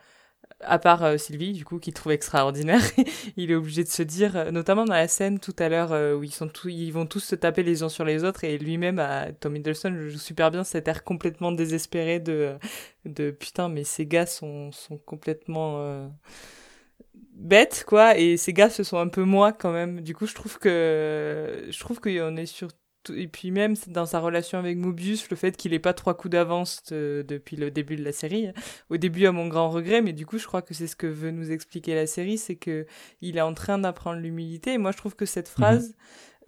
à 0.61 0.79
part 0.79 1.03
euh, 1.03 1.17
Sylvie, 1.17 1.53
du 1.53 1.65
coup, 1.65 1.79
qu'il 1.79 1.93
trouve 1.93 2.11
extraordinaire, 2.11 2.81
il 3.38 3.51
est 3.51 3.55
obligé 3.55 3.84
de 3.84 3.89
se 3.89 4.03
dire, 4.03 4.35
euh, 4.35 4.51
notamment 4.51 4.85
dans 4.85 4.93
la 4.93 5.07
scène 5.07 5.39
tout 5.39 5.55
à 5.59 5.69
l'heure, 5.69 5.91
où 6.17 6.23
ils, 6.23 6.31
sont 6.31 6.47
tous, 6.47 6.69
ils 6.69 6.91
vont 6.91 7.05
tous 7.05 7.19
se 7.19 7.35
taper 7.35 7.63
les 7.63 7.84
uns 7.84 7.89
sur 7.89 8.05
les 8.05 8.23
autres, 8.23 8.43
et 8.43 8.57
lui-même, 8.57 9.01
Tom 9.39 9.55
Hiddleston, 9.55 10.09
joue 10.09 10.17
super 10.17 10.51
bien. 10.51 10.63
Cet 10.63 10.88
air 10.88 11.03
complètement 11.03 11.51
désespéré 11.51 12.19
de, 12.19 12.55
de 13.05 13.31
putain, 13.31 13.69
mais 13.69 13.84
ces 13.84 14.05
gars 14.05 14.25
sont, 14.25 14.71
sont 14.71 14.97
complètement 14.97 16.09
bête 17.38 17.84
quoi. 17.88 18.17
Et 18.17 18.38
ces 18.38 18.53
gars 18.53 18.69
ce 18.69 18.84
sont 18.84 18.97
un 18.97 19.07
peu 19.07 19.23
moi 19.23 19.53
quand 19.53 19.71
même. 19.71 20.01
Du 20.01 20.15
coup 20.15 20.25
je 20.25 20.35
trouve 20.35 20.59
que 20.59 21.67
je 21.69 21.79
trouve 21.79 21.99
qu'on 21.99 22.35
est 22.35 22.45
sur 22.45 22.69
et 23.15 23.28
puis 23.28 23.52
même 23.52 23.76
dans 23.88 24.06
sa 24.06 24.19
relation 24.19 24.57
avec 24.60 24.78
Mobius, 24.78 25.30
le 25.30 25.36
fait 25.36 25.56
qu'il 25.56 25.74
ait 25.74 25.80
pas 25.80 25.94
trois 25.94 26.15
coups 26.15 26.32
d'avance 26.32 26.84
depuis 26.91 27.56
le 27.56 27.72
début 27.72 27.95
de 27.95 28.03
la 28.03 28.11
série, 28.11 28.49
au 28.90 28.98
début 28.98 29.26
à 29.26 29.32
mon 29.32 29.48
grand 29.48 29.69
regret, 29.69 30.02
mais 30.02 30.14
du 30.14 30.26
coup 30.26 30.38
je 30.38 30.45
crois 30.45 30.61
que 30.61 30.74
c'est 30.74 30.88
ce 30.88 30.95
que 30.95 31.07
veut 31.07 31.32
nous 31.32 31.52
expliquer 31.52 31.95
la 31.95 32.07
série, 32.07 32.38
c'est 32.38 32.56
que 32.56 32.86
il 33.22 33.38
est 33.38 33.41
en 33.41 33.53
train 33.53 33.78
d'apprendre 33.78 34.19
l'humilité. 34.19 34.74
Et 34.74 34.78
moi 34.78 34.91
je 34.91 34.98
trouve 34.98 35.15
que 35.15 35.26
cette 35.26 35.49
mhm. 35.49 35.53
phrase, 35.53 35.95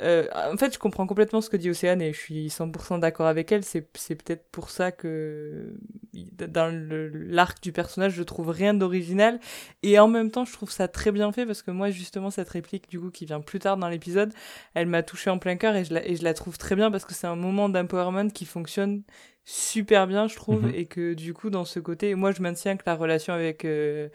euh, 0.02 0.28
en 0.34 0.58
fait, 0.58 0.74
je 0.74 0.80
comprends 0.80 1.06
complètement 1.08 1.42
ce 1.42 1.50
que 1.50 1.58
dit 1.58 1.70
Océane 1.70 2.02
et 2.02 2.14
je 2.14 2.20
suis 2.20 2.48
100% 2.48 3.00
d'accord 3.00 3.28
avec 3.28 3.52
elle. 3.52 3.64
C'est, 3.64 3.82
peut-être 3.82 4.48
pour 4.50 4.70
ça 4.70 4.92
que 4.92 5.74
dans 6.14 6.72
l'arc 7.14 7.62
du 7.62 7.72
personnage, 7.72 8.14
je 8.14 8.24
trouve 8.24 8.50
rien 8.50 8.74
d'original. 8.74 9.40
Et 9.84 10.00
en 10.00 10.08
même 10.08 10.32
temps, 10.32 10.46
je 10.46 10.54
trouve 10.54 10.72
ça 10.72 10.88
très 10.88 11.12
bien 11.12 11.32
fait 11.32 11.46
parce 11.46 11.62
que 11.62 11.72
moi, 11.72 11.90
justement, 11.92 12.32
cette 12.32 12.50
réplique, 12.50 12.90
du 12.90 13.00
coup, 13.00 13.12
qui 13.12 13.26
vient 13.26 13.42
plus 13.42 13.60
tard 13.60 13.78
dans 13.78 13.90
l'épisode, 13.90 14.34
elle 14.74 14.88
m'a 14.88 15.04
touché 15.04 15.30
en 15.30 15.38
plein 15.40 15.58
cœur 15.58 15.76
et 15.76 15.86
je 15.86 15.94
la, 15.94 16.08
et 16.08 16.16
je 16.16 16.24
la 16.24 16.34
trouve 16.34 16.58
très 16.58 16.76
bien 16.76 16.92
parce 16.92 17.06
que 17.06 17.14
c'est 17.14 17.28
un 17.28 17.36
moment 17.36 17.70
d'empowerment 17.70 18.30
qui 18.32 18.46
fonctionne 18.46 19.04
super 19.46 20.08
bien, 20.08 20.28
je 20.28 20.36
trouve, 20.36 20.64
mhm. 20.64 20.74
et 20.76 20.86
que 20.86 21.14
du 21.14 21.34
coup, 21.34 21.50
dans 21.50 21.66
ce 21.66 21.80
côté, 21.80 22.14
moi, 22.16 22.32
je 22.32 22.42
maintiens 22.42 22.78
que 22.78 22.84
la 22.86 22.96
relation 22.96 23.34
avec 23.34 23.66
euh, 23.66 24.10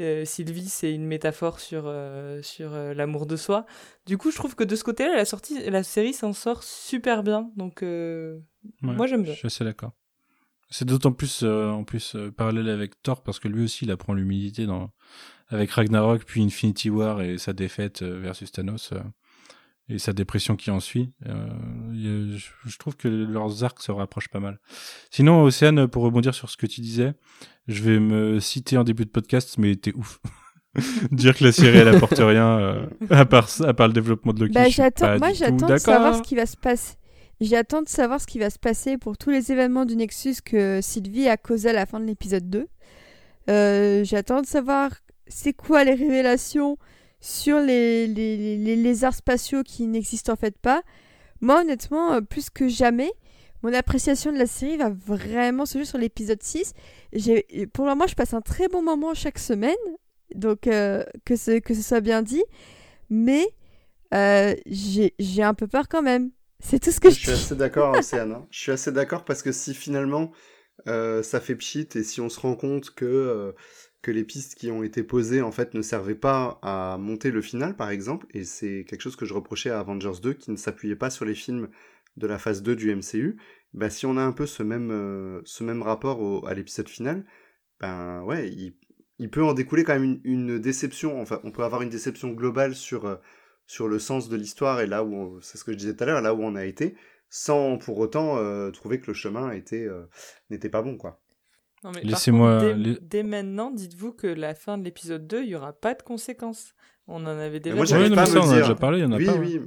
euh, 0.00 0.24
Sylvie, 0.24 0.68
c'est 0.68 0.92
une 0.92 1.06
métaphore 1.06 1.60
sur 1.60 1.84
euh, 1.86 2.42
sur 2.42 2.72
l'amour 2.72 3.26
de 3.26 3.36
soi. 3.36 3.66
Du 4.06 4.18
coup, 4.18 4.30
je 4.30 4.36
trouve 4.36 4.56
que 4.56 4.64
de 4.64 4.74
ce 4.74 4.84
côté-là, 4.84 5.14
la 5.16 5.24
sortie, 5.24 5.70
la 5.70 5.82
série 5.82 6.12
s'en 6.12 6.32
sort 6.32 6.62
super 6.62 7.22
bien. 7.22 7.50
Donc, 7.56 7.82
moi, 8.82 9.06
j'aime 9.06 9.22
bien. 9.22 9.32
Je 9.32 9.38
suis 9.38 9.46
assez 9.46 9.64
d'accord. 9.64 9.92
C'est 10.72 10.84
d'autant 10.84 11.12
plus 11.12 11.42
en 11.44 11.82
plus 11.84 12.16
parallèle 12.36 12.68
avec 12.68 13.00
Thor 13.02 13.22
parce 13.22 13.40
que 13.40 13.48
lui 13.48 13.64
aussi, 13.64 13.84
il 13.84 13.90
apprend 13.90 14.14
l'humilité 14.14 14.66
dans 14.66 14.90
avec 15.48 15.72
Ragnarok, 15.72 16.24
puis 16.24 16.42
Infinity 16.42 16.90
War 16.90 17.22
et 17.22 17.36
sa 17.36 17.52
défaite 17.52 18.02
versus 18.02 18.52
Thanos 18.52 18.92
et 19.90 19.98
sa 19.98 20.12
dépression 20.12 20.56
qui 20.56 20.70
en 20.70 20.80
suit. 20.80 21.12
Euh, 21.26 22.38
je, 22.66 22.78
trouve 22.78 22.96
que 22.96 23.08
leurs 23.08 23.64
arcs 23.64 23.82
se 23.82 23.92
rapprochent 23.92 24.28
pas 24.28 24.40
mal. 24.40 24.58
Sinon, 25.10 25.42
Océane, 25.42 25.88
pour 25.88 26.02
rebondir 26.02 26.34
sur 26.34 26.48
ce 26.48 26.56
que 26.56 26.66
tu 26.66 26.80
disais, 26.80 27.12
je 27.66 27.82
vais 27.82 27.98
me 27.98 28.40
citer 28.40 28.76
en 28.76 28.84
début 28.84 29.04
de 29.04 29.10
podcast, 29.10 29.56
mais 29.58 29.74
t'es 29.76 29.92
ouf. 29.94 30.20
Dire 31.10 31.36
que 31.36 31.44
la 31.44 31.52
série 31.52 31.78
elle 31.78 31.88
apporte 31.88 32.18
rien 32.18 32.58
euh, 32.60 32.86
à 33.10 33.24
part 33.26 33.48
à 33.62 33.74
part 33.74 33.88
le 33.88 33.92
développement 33.92 34.32
de 34.32 34.40
Loki. 34.40 34.54
Bah, 34.54 34.68
j'attends, 34.68 35.18
moi 35.18 35.32
j'attends 35.32 35.66
de 35.66 35.76
savoir 35.78 36.14
ce 36.14 36.22
qui 36.22 36.36
va 36.36 36.46
se 36.46 36.56
passer. 36.56 36.94
J'attends 37.40 37.82
de 37.82 37.88
savoir 37.88 38.20
ce 38.20 38.26
qui 38.26 38.38
va 38.38 38.50
se 38.50 38.58
passer 38.58 38.96
pour 38.98 39.18
tous 39.18 39.30
les 39.30 39.50
événements 39.50 39.84
du 39.84 39.96
Nexus 39.96 40.36
que 40.44 40.80
Sylvie 40.80 41.26
a 41.26 41.36
causé 41.36 41.70
à 41.70 41.72
la 41.72 41.86
fin 41.86 41.98
de 41.98 42.04
l'épisode 42.04 42.48
2. 42.48 42.68
Euh, 43.48 44.04
j'attends 44.04 44.42
de 44.42 44.46
savoir 44.46 44.90
c'est 45.26 45.54
quoi 45.54 45.82
les 45.82 45.94
révélations 45.94 46.76
sur 47.20 47.58
les, 47.58 48.06
les, 48.06 48.56
les 48.56 48.76
lézards 48.76 49.14
spatiaux 49.14 49.62
qui 49.62 49.86
n'existent 49.86 50.32
en 50.32 50.36
fait 50.36 50.58
pas. 50.58 50.82
Moi, 51.40 51.60
honnêtement, 51.60 52.14
euh, 52.14 52.20
plus 52.20 52.50
que 52.50 52.68
jamais, 52.68 53.10
mon 53.62 53.72
appréciation 53.72 54.32
de 54.32 54.38
la 54.38 54.46
série 54.46 54.76
va 54.76 54.90
vraiment 54.90 55.66
se 55.66 55.78
jouer 55.78 55.84
sur 55.84 55.98
l'épisode 55.98 56.42
6. 56.42 56.74
Pour 57.72 57.84
le 57.84 57.90
moment, 57.90 58.06
je 58.06 58.14
passe 58.14 58.34
un 58.34 58.40
très 58.40 58.68
bon 58.68 58.82
moment 58.82 59.14
chaque 59.14 59.38
semaine, 59.38 59.76
donc 60.34 60.66
euh, 60.66 61.04
que, 61.24 61.36
ce, 61.36 61.58
que 61.58 61.74
ce 61.74 61.82
soit 61.82 62.00
bien 62.00 62.22
dit. 62.22 62.42
Mais 63.10 63.46
euh, 64.14 64.54
j'ai 64.66 65.42
un 65.42 65.54
peu 65.54 65.66
peur 65.66 65.88
quand 65.88 66.02
même. 66.02 66.30
C'est 66.62 66.78
tout 66.78 66.90
ce 66.90 67.00
que 67.00 67.08
je, 67.08 67.14
je 67.14 67.20
suis 67.20 67.30
assez 67.30 67.56
d'accord, 67.56 67.94
Océane. 67.98 68.32
Hein. 68.32 68.46
Je 68.50 68.58
suis 68.58 68.72
assez 68.72 68.92
d'accord 68.92 69.24
parce 69.24 69.42
que 69.42 69.52
si 69.52 69.74
finalement 69.74 70.30
ça 70.86 71.40
fait 71.40 71.54
pchit 71.56 71.88
et 71.94 72.02
si 72.02 72.20
on 72.22 72.30
se 72.30 72.40
rend 72.40 72.56
compte 72.56 72.90
que 72.90 73.54
que 74.02 74.10
les 74.10 74.24
pistes 74.24 74.54
qui 74.54 74.70
ont 74.70 74.82
été 74.82 75.02
posées 75.02 75.42
en 75.42 75.52
fait 75.52 75.74
ne 75.74 75.82
servaient 75.82 76.14
pas 76.14 76.58
à 76.62 76.96
monter 76.98 77.30
le 77.30 77.42
final 77.42 77.76
par 77.76 77.90
exemple. 77.90 78.26
Et 78.32 78.44
c'est 78.44 78.84
quelque 78.88 79.02
chose 79.02 79.16
que 79.16 79.26
je 79.26 79.34
reprochais 79.34 79.70
à 79.70 79.80
Avengers 79.80 80.20
2 80.22 80.34
qui 80.34 80.50
ne 80.50 80.56
s'appuyait 80.56 80.96
pas 80.96 81.10
sur 81.10 81.24
les 81.24 81.34
films 81.34 81.68
de 82.16 82.26
la 82.26 82.38
phase 82.38 82.62
2 82.62 82.76
du 82.76 82.94
MCU 82.94 83.38
bah 83.72 83.90
si 83.90 84.06
on 84.06 84.16
a 84.16 84.22
un 84.22 84.32
peu 84.32 84.46
ce 84.46 84.62
même 84.62 84.90
euh, 84.90 85.42
rapport 85.82 86.46
à 86.48 86.54
l'épisode 86.54 86.88
final 86.88 87.24
ben 87.80 88.22
ouais 88.24 88.50
il, 89.18 89.30
peut 89.30 89.44
en 89.44 89.52
découler 89.52 89.84
quand 89.84 89.98
même 89.98 90.20
une, 90.24 90.58
déception. 90.58 91.20
Enfin 91.20 91.40
on 91.44 91.50
peut 91.52 91.62
avoir 91.64 91.82
une 91.82 91.90
déception 91.90 92.30
globale 92.32 92.74
sur 92.74 93.06
euh, 93.06 93.16
sur 93.66 93.88
le 93.88 93.98
sens 93.98 94.28
de 94.28 94.36
l'histoire 94.36 94.80
et 94.80 94.86
là 94.86 95.04
où 95.04 95.40
c'est 95.42 95.58
ce 95.58 95.64
que 95.64 95.72
je 95.72 95.76
disais 95.76 95.94
tout 95.94 96.04
à 96.04 96.06
l'heure 96.06 96.22
là 96.22 96.34
où 96.34 96.42
on 96.42 96.56
a 96.56 96.64
été 96.64 96.96
sans 97.28 97.78
pour 97.78 97.98
autant 97.98 98.38
euh, 98.38 98.70
trouver 98.70 99.00
que 99.00 99.06
le 99.08 99.14
chemin 99.14 99.52
était 99.52 99.86
n'était 100.50 100.70
pas 100.70 100.82
bon, 100.82 100.96
quoi. 100.96 101.20
Laissez-moi- 102.02 102.74
Dès, 103.00 103.22
maintenant, 103.22 103.70
dites-vous 103.70 104.12
que 104.12 104.26
la 104.26 104.54
fin 104.54 104.76
de 104.78 104.84
l'épisode 104.84 105.26
2, 105.26 105.42
il 105.42 105.48
n'y 105.48 105.54
aura 105.54 105.72
pas 105.72 105.94
de 105.94 106.02
conséquences. 106.02 106.74
On 107.06 107.16
en 107.22 107.26
avait 107.26 107.60
déjà 107.60 107.74
moi, 107.74 107.82
Ouais, 107.82 107.86
j'arrive 107.88 108.10
non, 108.10 108.14
pas 108.16 108.26
ça, 108.26 108.40
on 108.40 108.50
a 108.50 108.60
déjà 108.60 108.74
parlé, 108.74 108.98
il 108.98 109.02
y 109.02 109.04
en 109.04 109.12
a 109.12 109.16
oui, 109.16 109.24
pas. 109.26 109.34
oui. 109.36 109.60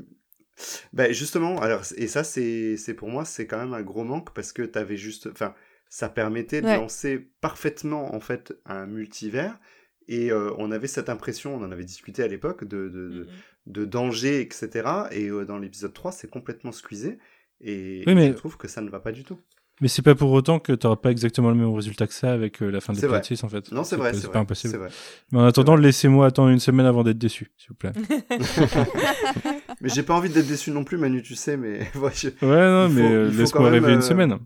Ben 0.94 1.12
justement, 1.12 1.60
alors 1.60 1.82
et 1.98 2.08
ça 2.08 2.24
c'est 2.24 2.78
c'est 2.78 2.94
pour 2.94 3.10
moi 3.10 3.26
c'est 3.26 3.48
quand 3.48 3.58
même 3.58 3.74
un 3.74 3.82
gros 3.82 4.04
manque 4.04 4.32
parce 4.36 4.54
que 4.54 4.62
t'avais 4.62 4.98
juste, 4.98 5.28
enfin 5.32 5.56
ça 5.90 6.10
permettait 6.10 6.62
de 6.62 6.68
Ouais. 6.68 6.78
lancer 6.78 7.18
parfaitement 7.42 8.14
en 8.14 8.20
fait 8.20 8.54
un 8.68 8.86
multivers 8.86 9.60
et 10.08 10.32
euh, 10.32 10.52
on 10.60 10.72
avait 10.72 10.86
cette 10.88 11.10
impression, 11.10 11.56
on 11.56 11.64
en 11.64 11.72
avait 11.72 11.84
discuté 11.86 12.22
à 12.22 12.28
l'époque 12.28 12.66
de, 12.66 12.88
de, 12.88 13.10
de, 13.10 13.20
Mhm. 13.24 13.28
de 13.66 13.86
danger 13.86 14.42
etc. 14.42 14.70
Et 15.12 15.30
euh, 15.30 15.44
dans 15.44 15.58
l'épisode 15.58 15.92
3 15.94 16.12
c'est 16.12 16.30
complètement 16.30 16.72
squeezé 16.72 17.18
et, 17.60 18.04
Oui, 18.06 18.12
et 18.12 18.16
mais- 18.16 18.28
je 18.28 18.34
trouve 18.34 18.56
que 18.58 18.68
ça 18.68 18.82
ne 18.82 18.90
va 18.92 19.00
pas 19.00 19.12
du 19.12 19.24
tout. 19.24 19.40
Mais 19.82 19.88
c'est 19.88 20.04
pas 20.04 20.14
pour 20.16 20.32
autant 20.32 20.60
que 20.60 20.72
t'auras 20.72 20.96
pas 20.98 21.10
exactement 21.10 21.50
le 21.50 21.56
même 21.56 21.74
résultat 21.74 22.06
que 22.08 22.14
ça 22.14 22.32
avec 22.32 22.62
euh, 22.62 22.70
la 22.70 22.80
fin 22.80 22.94
de 22.94 23.00
C'est 23.00 23.08
vrai. 23.08 23.18
l'épisode 23.18 23.38
6 23.38 23.44
en 23.44 23.50
fait. 23.50 23.72
Non 23.72 23.84
c'est 23.84 23.96
vrai, 23.96 24.14
c'est 24.14 24.32
pas 24.32 24.40
impossible. 24.40 24.78
vrai. 24.78 24.90
Mais 25.32 25.40
en 25.40 25.46
attendant, 25.46 25.76
laissez-moi 25.76 26.28
attendre 26.28 26.50
une 26.50 26.60
semaine 26.60 26.86
avant 26.86 27.04
d'être 27.04 27.18
déçu, 27.18 27.52
s'il 27.58 27.70
vous 27.70 27.76
plaît. 27.76 27.92
Mais 29.82 29.90
j'ai 29.90 30.04
pas 30.04 30.14
envie 30.16 30.30
d'être 30.30 30.48
déçu 30.48 30.72
non 30.72 30.84
plus 30.84 30.98
Manu, 30.98 31.22
tu 31.24 31.36
sais, 31.36 31.58
mais 31.58 31.80
ouais, 31.96 32.12
je- 32.16 32.30
non, 32.46 32.90
mais 32.90 33.02
euh, 33.02 33.30
laisse-moi 33.32 33.70
rêver 33.70 33.92
une 33.94 34.00
euh, 34.00 34.02
semaine. 34.02 34.38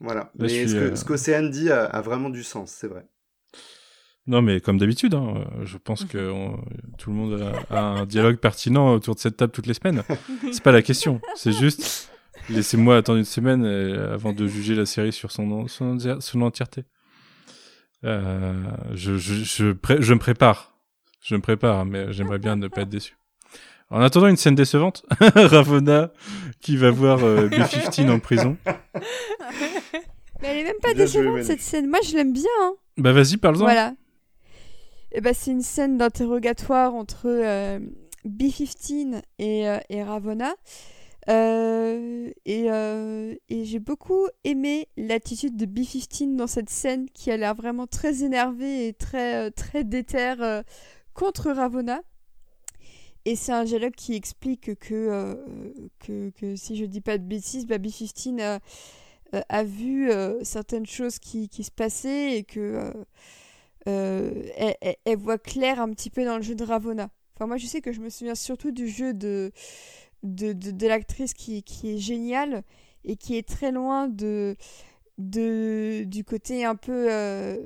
voilà. 0.00 0.20
Là, 0.20 0.30
mais 0.38 0.48
je 0.48 0.54
ce 0.62 0.68
suis, 0.68 0.78
que 0.78 0.84
euh, 0.84 1.04
qu'Océane 1.06 1.50
dit 1.50 1.70
a, 1.70 1.84
a 1.84 2.00
vraiment 2.00 2.30
du 2.30 2.42
sens, 2.42 2.70
c'est 2.70 2.86
vrai. 2.88 3.04
Non, 4.26 4.42
mais 4.42 4.60
comme 4.60 4.78
d'habitude, 4.78 5.14
hein, 5.14 5.44
je 5.64 5.76
pense 5.78 6.04
que 6.04 6.30
on- 6.30 6.62
tout 6.98 7.10
le 7.10 7.16
monde 7.16 7.42
a, 7.70 7.76
a 7.76 7.80
un 7.82 8.06
dialogue 8.06 8.36
pertinent 8.36 8.92
autour 8.94 9.14
de 9.14 9.20
cette 9.20 9.36
table 9.38 9.52
toutes 9.52 9.66
les 9.66 9.74
semaines. 9.74 10.02
C'est 10.52 10.62
pas 10.62 10.72
la 10.72 10.82
question. 10.82 11.20
C'est 11.34 11.52
juste, 11.52 12.10
laissez-moi 12.48 12.96
attendre 12.96 13.18
une 13.18 13.24
semaine 13.24 13.64
euh, 13.64 14.14
avant 14.14 14.32
de 14.32 14.46
juger 14.46 14.74
la 14.74 14.86
série 14.86 15.12
sur 15.12 15.30
son, 15.32 15.66
son, 15.68 15.98
son 16.20 16.42
entièreté. 16.42 16.84
Euh, 18.04 18.52
je, 18.94 19.16
je, 19.16 19.34
je, 19.44 19.72
pré- 19.72 20.00
je 20.00 20.14
me 20.14 20.18
prépare. 20.18 20.78
Je 21.22 21.34
me 21.34 21.40
prépare, 21.40 21.84
mais 21.84 22.12
j'aimerais 22.12 22.38
bien 22.38 22.56
ne 22.56 22.68
pas 22.68 22.82
être 22.82 22.88
déçu. 22.88 23.16
En 23.90 24.00
attendant 24.02 24.26
une 24.28 24.36
scène 24.36 24.54
décevante, 24.54 25.04
Ravonna 25.34 26.12
qui 26.60 26.76
va 26.76 26.90
voir 26.90 27.24
euh, 27.24 27.48
B-15 27.50 28.10
en 28.10 28.18
prison. 28.18 28.56
Mais 30.40 30.48
elle 30.48 30.58
est 30.58 30.64
même 30.64 30.76
pas 30.80 30.94
Bien 30.94 31.04
décevante 31.04 31.42
cette 31.42 31.60
scène. 31.60 31.88
Moi, 31.88 31.98
je 32.04 32.14
l'aime 32.14 32.32
bien. 32.32 32.44
hein. 32.62 32.74
Bah 32.96 33.12
vas-y, 33.12 33.38
parle-en. 33.38 33.58
Voilà. 33.60 33.94
Et 35.10 35.20
ben, 35.20 35.34
c'est 35.34 35.50
une 35.50 35.62
scène 35.62 35.98
d'interrogatoire 35.98 36.94
entre 36.94 37.26
euh, 37.26 37.80
B-15 38.24 39.20
et, 39.40 39.68
euh, 39.68 39.78
et 39.88 40.02
Ravonna. 40.04 40.54
Euh, 41.28 42.30
et 42.46 42.70
euh, 42.70 43.34
et 43.50 43.64
j'ai 43.64 43.78
beaucoup 43.78 44.26
aimé 44.44 44.88
l'attitude 44.96 45.56
de 45.56 45.66
B-15 45.66 46.36
dans 46.36 46.46
cette 46.46 46.70
scène 46.70 47.08
qui 47.10 47.30
a 47.30 47.36
l'air 47.36 47.54
vraiment 47.54 47.86
très 47.86 48.22
énervée 48.22 48.88
et 48.88 48.92
très, 48.92 49.46
euh, 49.46 49.50
très 49.50 49.84
déter 49.84 50.34
euh, 50.40 50.62
contre 51.14 51.50
Ravonna. 51.50 52.02
Et 53.24 53.36
c'est 53.36 53.52
un 53.52 53.64
dialogue 53.64 53.94
qui 53.94 54.14
explique 54.14 54.74
que, 54.76 55.36
que, 55.98 56.30
que 56.30 56.56
si 56.56 56.76
je 56.76 56.84
dis 56.86 57.00
pas 57.02 57.18
de 57.18 57.24
bêtises, 57.24 57.66
bah, 57.66 57.78
B-15 57.78 58.40
euh, 58.40 58.58
euh, 59.34 59.40
a 59.48 59.64
vu 59.64 60.10
certaines 60.42 60.86
choses 60.86 61.18
qui, 61.18 61.48
se 61.52 61.70
passaient 61.70 62.38
et 62.38 62.44
que 62.44 62.92
elle, 63.84 65.18
voit 65.18 65.36
clair 65.38 65.80
un 65.80 65.90
petit 65.90 66.08
peu 66.10 66.24
dans 66.24 66.36
le 66.36 66.42
jeu 66.42 66.54
de 66.54 66.64
Ravonna. 66.64 67.10
Enfin, 67.34 67.46
moi, 67.46 67.56
je 67.58 67.66
sais 67.66 67.82
que 67.82 67.92
je 67.92 68.00
me 68.00 68.08
souviens 68.08 68.34
surtout 68.34 68.70
du 68.70 68.88
jeu 68.88 69.12
de, 69.12 69.52
de, 70.22 70.52
de, 70.52 70.86
l'actrice 70.86 71.34
qui, 71.34 71.62
qui 71.62 71.94
est 71.94 71.98
géniale 71.98 72.62
et 73.04 73.16
qui 73.16 73.36
est 73.36 73.46
très 73.46 73.72
loin 73.72 74.08
de, 74.08 74.56
de, 75.18 76.04
du 76.04 76.24
côté 76.24 76.64
un 76.64 76.76
peu 76.76 77.06
euh, 77.10 77.56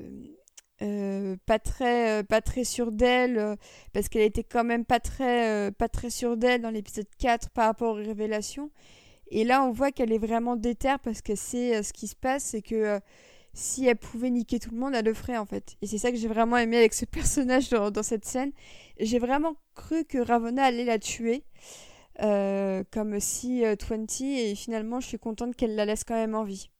euh, 0.83 1.37
pas, 1.47 1.59
très, 1.59 2.21
euh, 2.21 2.23
pas 2.23 2.41
très 2.41 2.65
sûre 2.65 2.93
d'elle, 2.93 3.57
parce 3.93 4.09
qu'elle 4.09 4.23
était 4.23 4.45
quand 4.45 4.65
même 4.65 4.85
pas 4.85 5.01
très, 5.01 5.71
pas 5.73 5.89
très 5.89 6.11
sûre 6.11 6.37
d'elle 6.37 6.63
dans 6.63 6.71
l'épisode 6.71 7.09
4 7.19 7.51
par 7.51 7.67
rapport 7.67 7.93
aux 7.93 7.99
révélations. 7.99 8.71
Et 9.29 9.45
là, 9.45 9.65
on 9.65 9.73
voit 9.73 9.93
qu'elle 9.93 10.13
est 10.13 10.19
vraiment 10.19 10.57
déterre 10.57 10.99
parce 10.99 11.23
que 11.23 11.35
c'est 11.35 11.83
ce 11.83 11.93
qui 11.93 12.09
se 12.09 12.17
passe, 12.17 12.45
c'est 12.45 12.63
que 12.63 13.01
si 13.55 13.87
elle 13.87 13.97
pouvait 13.97 14.31
niquer 14.31 14.59
tout 14.59 14.71
le 14.71 14.79
monde, 14.79 14.95
elle 14.95 15.05
le 15.05 15.15
ferait 15.15 15.37
en 15.37 15.47
fait. 15.47 15.77
Et 15.83 15.87
c'est 15.87 15.99
ça 15.99 16.11
que 16.11 16.17
j'ai 16.17 16.29
vraiment 16.29 16.57
aimé 16.57 16.79
avec 16.79 16.95
ce 16.95 17.05
personnage 17.07 17.69
dans, 17.69 17.91
dans 17.91 18.03
cette 18.03 18.25
scène. 18.25 18.53
J'ai 18.99 19.19
vraiment 19.19 19.57
cru 19.75 20.05
que 20.05 20.19
Ravonna 20.19 20.65
allait 20.65 20.85
la 20.85 20.99
tuer, 20.99 21.45
euh, 22.21 22.85
comme 22.91 23.19
si 23.21 23.65
euh, 23.65 23.77
20, 23.81 24.21
et 24.21 24.55
finalement, 24.55 25.01
je 25.01 25.07
suis 25.07 25.19
contente 25.19 25.57
qu'elle 25.57 25.75
la 25.75 25.85
laisse 25.85 26.05
quand 26.05 26.15
même 26.15 26.35
en 26.35 26.45
vie. 26.45 26.71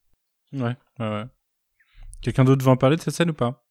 Ouais, 0.53 0.77
ouais, 0.99 1.09
ouais. 1.09 1.25
Quelqu'un 2.21 2.45
d'autre 2.45 2.65
veut 2.65 2.71
en 2.71 2.77
parler 2.77 2.97
de 2.97 3.03
cette 3.03 3.15
scène 3.15 3.31
ou 3.31 3.35
pas? 3.35 3.65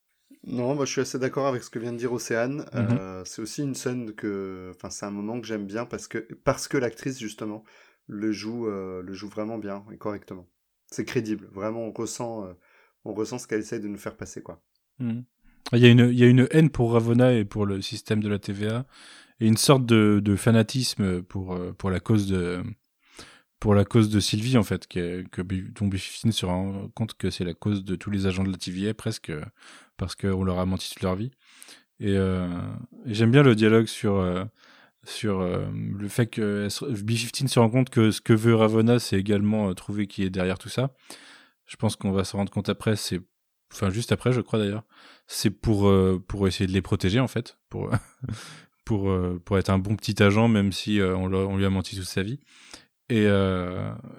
Non, 0.44 0.74
moi 0.76 0.86
je 0.86 0.92
suis 0.92 1.02
assez 1.02 1.20
d'accord 1.20 1.46
avec 1.46 1.64
ce 1.64 1.70
que 1.70 1.78
vient 1.80 1.94
de 1.94 1.98
dire 1.98 2.12
Océane. 2.12 2.66
Mhm. 2.74 2.88
Euh, 2.92 3.24
c'est 3.26 3.42
aussi 3.42 3.62
une 3.62 3.76
scène 3.76 4.14
que, 4.14 4.72
enfin, 4.76 4.90
c'est 4.90 5.06
un 5.06 5.12
moment 5.12 5.40
que 5.40 5.46
j'aime 5.46 5.68
bien 5.68 5.86
parce 5.86 6.08
que 6.08 6.18
parce 6.44 6.68
que 6.68 6.78
l'actrice 6.78 7.20
justement 7.20 7.64
le 8.08 8.32
joue, 8.32 8.68
euh, 8.68 9.02
le 9.04 9.14
joue 9.14 9.30
vraiment 9.30 9.58
bien 9.58 9.86
et 9.92 9.98
correctement. 9.98 10.48
C'est 10.88 11.06
crédible, 11.06 11.48
vraiment 11.52 11.82
on 11.82 11.92
ressent, 11.92 12.46
euh, 12.46 12.54
on 13.06 13.14
ressent 13.14 13.38
ce 13.38 13.48
qu'elle 13.48 13.62
essaie 13.62 13.80
de 13.80 13.88
nous 13.88 13.98
faire 14.00 14.18
passer 14.18 14.42
quoi. 14.42 14.64
Mhm. 15.00 15.24
Il 15.74 15.80
y, 15.80 15.86
a 15.86 15.90
une, 15.90 16.10
il 16.12 16.20
y 16.20 16.24
a 16.24 16.28
une 16.28 16.48
haine 16.52 16.70
pour 16.70 16.94
Ravonna 16.94 17.34
et 17.34 17.46
pour 17.46 17.66
le 17.66 17.82
système 17.82 18.22
de 18.22 18.28
la 18.28 18.40
TVA 18.40 18.86
et 19.40 19.48
une 19.48 19.58
sorte 19.58 19.86
de, 19.86 20.36
fanatisme 20.36 21.22
pour, 21.24 21.54
euh, 21.54 21.74
pour 21.74 21.90
la 21.90 22.00
cause 22.00 22.28
de 22.28 22.64
pour 23.60 23.76
la 23.76 23.86
cause 23.86 24.10
de 24.10 24.20
Sylvie 24.20 24.58
en 24.58 24.64
fait 24.64 24.88
que, 24.88 25.24
dont 25.44 25.88
B15 25.88 26.32
se 26.32 26.46
rend 26.48 26.90
compte 26.96 27.14
que 27.14 27.30
c'est 27.30 27.44
la 27.44 27.54
cause 27.54 27.84
de 27.86 27.96
tous 27.96 28.10
les 28.10 28.26
agents 28.26 28.44
de 28.44 28.50
la 28.50 28.58
TVA 28.58 28.96
presque 28.96 29.30
euh, 29.30 29.46
parce 29.98 30.16
qu'on 30.16 30.44
leur 30.44 30.58
a 30.58 30.66
menti 30.66 30.90
toute 30.90 31.04
leur 31.04 31.16
vie. 31.16 31.30
Et, 32.00 32.18
euh, 32.18 32.48
j'aime 33.06 33.30
bien 33.30 33.44
le 33.44 33.54
dialogue 33.54 33.86
sur 33.86 34.26
sur 35.04 35.42
le 35.42 36.08
fait 36.08 36.28
que 36.28 36.64
elle 36.66 36.72
se- 36.72 36.86
B15 36.86 37.48
se 37.48 37.60
rend 37.60 37.70
compte 37.70 37.90
que 37.92 38.12
ce 38.12 38.20
que 38.22 38.34
veut 38.34 38.56
Ravonna 38.56 38.98
c'est 39.00 39.20
également 39.20 39.74
trouver 39.76 40.08
qui 40.08 40.24
est 40.24 40.30
derrière 40.32 40.58
tout 40.58 40.70
ça. 40.70 40.92
Je 41.68 41.76
pense 41.76 41.96
qu'on 41.96 42.12
va 42.12 42.24
se 42.24 42.36
rendre 42.36 42.52
compte 42.52 42.70
après 42.70 42.96
c'est 42.96 43.22
enfin 43.72 43.90
juste 43.90 44.12
après 44.12 44.34
je 44.34 44.42
crois 44.42 44.60
d'ailleurs. 44.60 44.84
C'est 45.28 45.50
pour 45.50 45.88
euh, 45.88 46.22
pour 46.28 46.48
essayer 46.48 46.68
de 46.68 46.74
les 46.74 46.82
protéger 46.82 47.20
en 47.20 47.28
fait. 47.28 47.58
Pour 47.70 47.90
pour 48.86 49.10
euh, 49.10 49.42
pour 49.44 49.58
être 49.58 49.70
un 49.70 49.80
bon 49.80 49.96
petit 49.96 50.22
agent 50.22 50.48
même 50.48 50.72
si 50.72 51.00
euh, 51.00 51.16
on, 51.16 51.58
lui 51.58 51.66
a 51.66 51.70
menti 51.70 51.96
toute 51.96 52.06
sa 52.06 52.24
vie. 52.24 52.40
Et, 53.10 53.28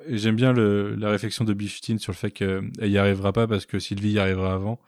j'aime 0.08 0.36
bien 0.36 0.52
la 0.52 1.08
réflexion 1.08 1.46
de 1.46 1.54
Biftine 1.54 1.98
sur 1.98 2.12
le 2.12 2.16
fait 2.16 2.30
qu'elle 2.30 2.70
y 2.78 2.98
arrivera 2.98 3.32
pas 3.32 3.46
parce 3.46 3.64
que 3.64 3.78
Sylvie 3.78 4.12
y 4.12 4.18
arrivera 4.18 4.52
avant. 4.52 4.80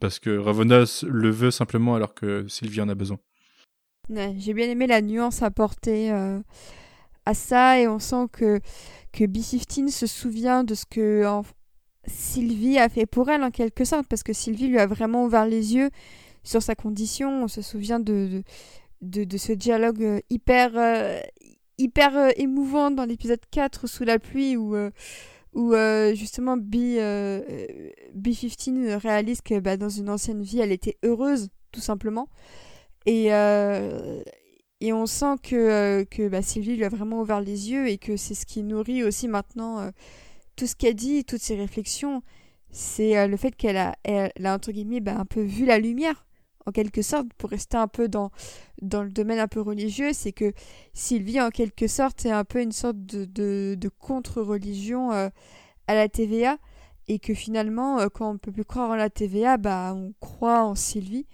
Parce 0.00 0.18
que 0.18 0.36
Ravonna 0.36 0.82
le 1.06 1.30
veut 1.30 1.52
simplement 1.52 1.94
alors 1.94 2.14
que 2.14 2.48
Sylvie 2.48 2.80
en 2.80 2.88
a 2.88 2.96
besoin. 2.96 3.20
J'ai 4.38 4.54
bien 4.54 4.68
aimé 4.68 4.88
la 4.88 5.02
nuance 5.02 5.42
apportée 5.42 6.10
à 6.10 7.34
ça. 7.34 7.78
Et 7.78 7.86
on 7.86 8.00
sent 8.00 8.26
que, 8.32 8.58
que 9.12 9.24
B-15 9.24 9.90
se 9.90 10.08
souvient 10.08 10.64
de 10.64 10.74
ce 10.74 10.84
que 10.84 11.24
Sylvie 12.08 12.78
a 12.78 12.88
fait 12.88 13.06
pour 13.06 13.28
elle 13.30 13.42
en 13.42 13.50
quelque 13.50 13.84
sorte 13.84 14.06
parce 14.06 14.22
que 14.22 14.32
Sylvie 14.32 14.68
lui 14.68 14.78
a 14.78 14.86
vraiment 14.86 15.24
ouvert 15.24 15.46
les 15.46 15.74
yeux 15.74 15.90
sur 16.42 16.62
sa 16.62 16.74
condition. 16.74 17.44
On 17.44 17.48
se 17.48 17.62
souvient 17.62 18.00
de, 18.00 18.42
de, 19.02 19.36
ce 19.36 19.52
dialogue 19.52 20.02
euh, 20.02 20.20
hyper, 20.30 20.72
euh, 20.76 21.20
hyper 21.78 22.16
euh, 22.16 22.30
émouvant 22.36 22.90
dans 22.90 23.04
l'épisode 23.04 23.40
4 23.50 23.86
sous 23.86 24.04
la 24.04 24.18
pluie 24.18 24.56
où, 24.56 24.76
où 25.54 25.74
justement 26.14 26.56
B, 26.56 26.74
euh, 26.76 27.40
euh, 27.48 27.90
B-15 28.14 28.96
réalise 28.96 29.40
que 29.40 29.58
bah, 29.60 29.76
dans 29.76 29.88
une 29.88 30.10
ancienne 30.10 30.42
vie 30.42 30.60
elle 30.60 30.72
était 30.72 30.98
heureuse 31.04 31.48
tout 31.72 31.80
simplement. 31.80 32.28
Et, 33.06 33.26
et 34.80 34.92
on 34.92 35.06
sent 35.06 35.36
que, 35.42 36.04
que 36.04 36.28
bah, 36.28 36.42
Sylvie 36.42 36.76
lui 36.76 36.84
a 36.84 36.88
vraiment 36.90 37.20
ouvert 37.22 37.40
les 37.40 37.70
yeux 37.70 37.88
et 37.88 37.96
que 37.96 38.16
c'est 38.16 38.34
ce 38.34 38.44
qui 38.44 38.62
nourrit 38.62 39.02
aussi 39.02 39.28
maintenant 39.28 39.90
tout 40.58 40.66
ce 40.66 40.74
qu'elle 40.74 40.94
dit, 40.94 41.24
toutes 41.24 41.40
ses 41.40 41.54
réflexions. 41.54 42.22
C'est 42.70 43.16
euh, 43.16 43.28
le 43.28 43.36
fait 43.36 43.54
qu'elle 43.56 43.76
a, 43.76 43.96
elle, 44.02 44.30
a, 44.44 44.54
entre 44.54 44.72
guillemets, 44.72 45.00
bah, 45.00 45.16
un 45.16 45.24
peu 45.24 45.40
vu 45.40 45.64
la 45.64 45.78
lumière, 45.78 46.26
en 46.66 46.72
quelque 46.72 47.00
sorte, 47.00 47.28
pour 47.38 47.50
rester 47.50 47.76
un 47.76 47.88
peu 47.88 48.08
dans, 48.08 48.30
dans 48.82 49.02
le 49.02 49.10
domaine 49.10 49.38
un 49.38 49.48
peu 49.48 49.60
religieux. 49.60 50.10
C'est 50.12 50.32
que 50.32 50.52
Sylvie, 50.92 51.40
en 51.40 51.50
quelque 51.50 51.86
sorte, 51.86 52.26
est 52.26 52.32
un 52.32 52.44
peu 52.44 52.60
une 52.60 52.72
sorte 52.72 52.98
de, 52.98 53.24
de, 53.24 53.88
contre-religion 54.00 55.12
euh, 55.12 55.28
à 55.86 55.94
la 55.94 56.08
TVA. 56.08 56.58
Et 57.10 57.18
que 57.20 57.32
finalement, 57.32 58.00
euh, 58.00 58.08
quand 58.12 58.30
on 58.30 58.36
peut 58.36 58.52
plus 58.52 58.66
croire 58.66 58.90
en 58.90 58.96
la 58.96 59.08
TVA, 59.08 59.56
bah, 59.56 59.94
on 59.94 60.12
croit 60.20 60.64
en 60.64 60.74
Sylvie. 60.74 61.26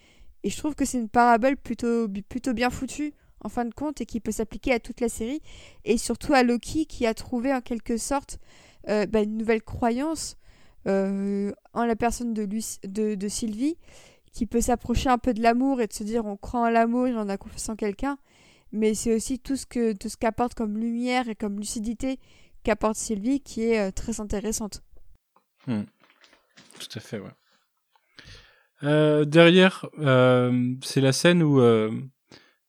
Et 0.44 0.50
je 0.50 0.58
trouve 0.58 0.74
que 0.74 0.84
c'est 0.84 0.98
une 0.98 1.08
parabole 1.08 1.56
plutôt, 1.56 2.06
plutôt 2.28 2.52
bien 2.52 2.68
foutue, 2.68 3.14
en 3.44 3.48
fin 3.48 3.64
de 3.64 3.74
compte, 3.74 4.00
et 4.00 4.06
qui 4.06 4.20
peut 4.20 4.32
s'appliquer 4.32 4.72
à 4.72 4.80
toute 4.80 5.00
la 5.00 5.08
série. 5.08 5.40
Et 5.84 5.98
surtout 5.98 6.34
à 6.34 6.42
Loki, 6.42 6.86
qui 6.86 7.06
a 7.06 7.14
trouvé 7.14 7.52
en 7.54 7.60
quelque 7.60 7.96
sorte 7.96 8.38
euh, 8.88 9.06
bah, 9.06 9.20
une 9.22 9.36
nouvelle 9.36 9.62
croyance 9.62 10.36
euh, 10.86 11.52
en 11.72 11.84
la 11.84 11.96
personne 11.96 12.34
de, 12.34 12.46
de, 12.84 13.28
Sylvie, 13.28 13.76
qui 14.32 14.46
peut 14.46 14.60
s'approcher 14.60 15.08
un 15.08 15.18
peu 15.18 15.32
de 15.32 15.42
l'amour 15.42 15.80
et 15.80 15.86
de 15.86 15.92
se 15.92 16.04
dire 16.04 16.26
on 16.26 16.36
croit 16.36 16.60
en 16.60 16.70
l'amour 16.70 17.06
et 17.06 17.14
on 17.14 17.28
a 17.28 17.36
confiance 17.36 17.68
en 17.68 17.76
quelqu'un. 17.76 18.18
Mais 18.72 18.94
c'est 18.94 19.14
aussi 19.14 19.38
tout 19.38 19.56
ce 19.56 20.16
qu'apporte 20.16 20.54
comme 20.54 20.78
lumière 20.78 21.28
et 21.28 21.34
comme 21.34 21.58
lucidité 21.58 22.18
qu'apporte 22.64 22.96
Sylvie 22.96 23.40
qui 23.40 23.62
est 23.62 23.78
euh, 23.78 23.90
très 23.90 24.20
intéressante. 24.20 24.82
Tout 25.66 26.88
à 26.94 27.00
fait, 27.00 27.20
ouais. 27.20 27.30
Derrière, 28.82 29.86
c'est 30.82 31.00
la 31.00 31.12
scène 31.12 31.42
où 31.42 31.58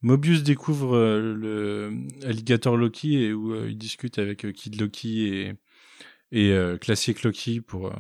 Mobius 0.06 0.44
découvre 0.44 0.96
euh, 0.96 1.34
le 1.34 1.92
alligator 2.24 2.78
Loki 2.78 3.24
et 3.24 3.34
où 3.34 3.54
euh, 3.54 3.68
il 3.70 3.78
discute 3.78 4.20
avec 4.20 4.46
euh, 4.46 4.52
Kid 4.52 4.80
Loki 4.80 5.28
et, 5.28 5.54
et 6.32 6.52
euh, 6.52 6.78
Classic 6.78 7.24
Loki 7.24 7.60
pour, 7.60 7.88
euh, 7.88 7.94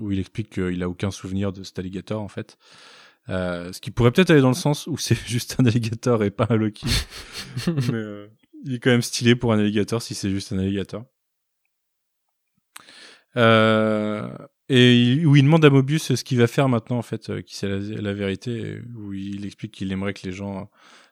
où 0.00 0.12
il 0.12 0.18
explique 0.18 0.50
qu'il 0.50 0.82
a 0.82 0.88
aucun 0.90 1.10
souvenir 1.10 1.50
de 1.52 1.62
cet 1.62 1.78
alligator 1.78 2.20
en 2.20 2.28
fait. 2.28 2.58
Euh, 3.30 3.72
ce 3.72 3.80
qui 3.80 3.90
pourrait 3.90 4.10
peut-être 4.12 4.30
aller 4.30 4.42
dans 4.42 4.48
le 4.48 4.54
sens 4.54 4.86
où 4.86 4.98
c'est 4.98 5.14
juste 5.26 5.56
un 5.58 5.64
alligator 5.64 6.22
et 6.24 6.30
pas 6.30 6.46
un 6.50 6.56
Loki. 6.56 6.86
Mais 7.90 8.28
il 8.66 8.74
est 8.74 8.78
quand 8.78 8.90
même 8.90 9.00
stylé 9.00 9.34
pour 9.34 9.54
un 9.54 9.58
alligator 9.58 10.02
si 10.02 10.14
c'est 10.14 10.28
juste 10.30 10.52
un 10.52 10.58
alligator. 10.58 11.06
Et 14.68 14.94
il- 15.02 15.26
où 15.26 15.36
il 15.36 15.42
demande 15.42 15.64
à 15.64 15.70
Mobius 15.70 16.14
ce 16.14 16.22
qu'il 16.24 16.38
va 16.38 16.46
faire 16.46 16.68
maintenant, 16.68 16.98
en 16.98 17.02
fait, 17.02 17.42
qui 17.42 17.56
c'est 17.56 17.68
la, 17.68 17.78
la 17.78 18.12
vérité, 18.12 18.78
où 18.94 19.12
il 19.12 19.44
explique 19.46 19.72
qu'il 19.72 19.90
aimerait 19.90 20.14
que 20.14 20.26
les 20.26 20.32
gens 20.32 20.70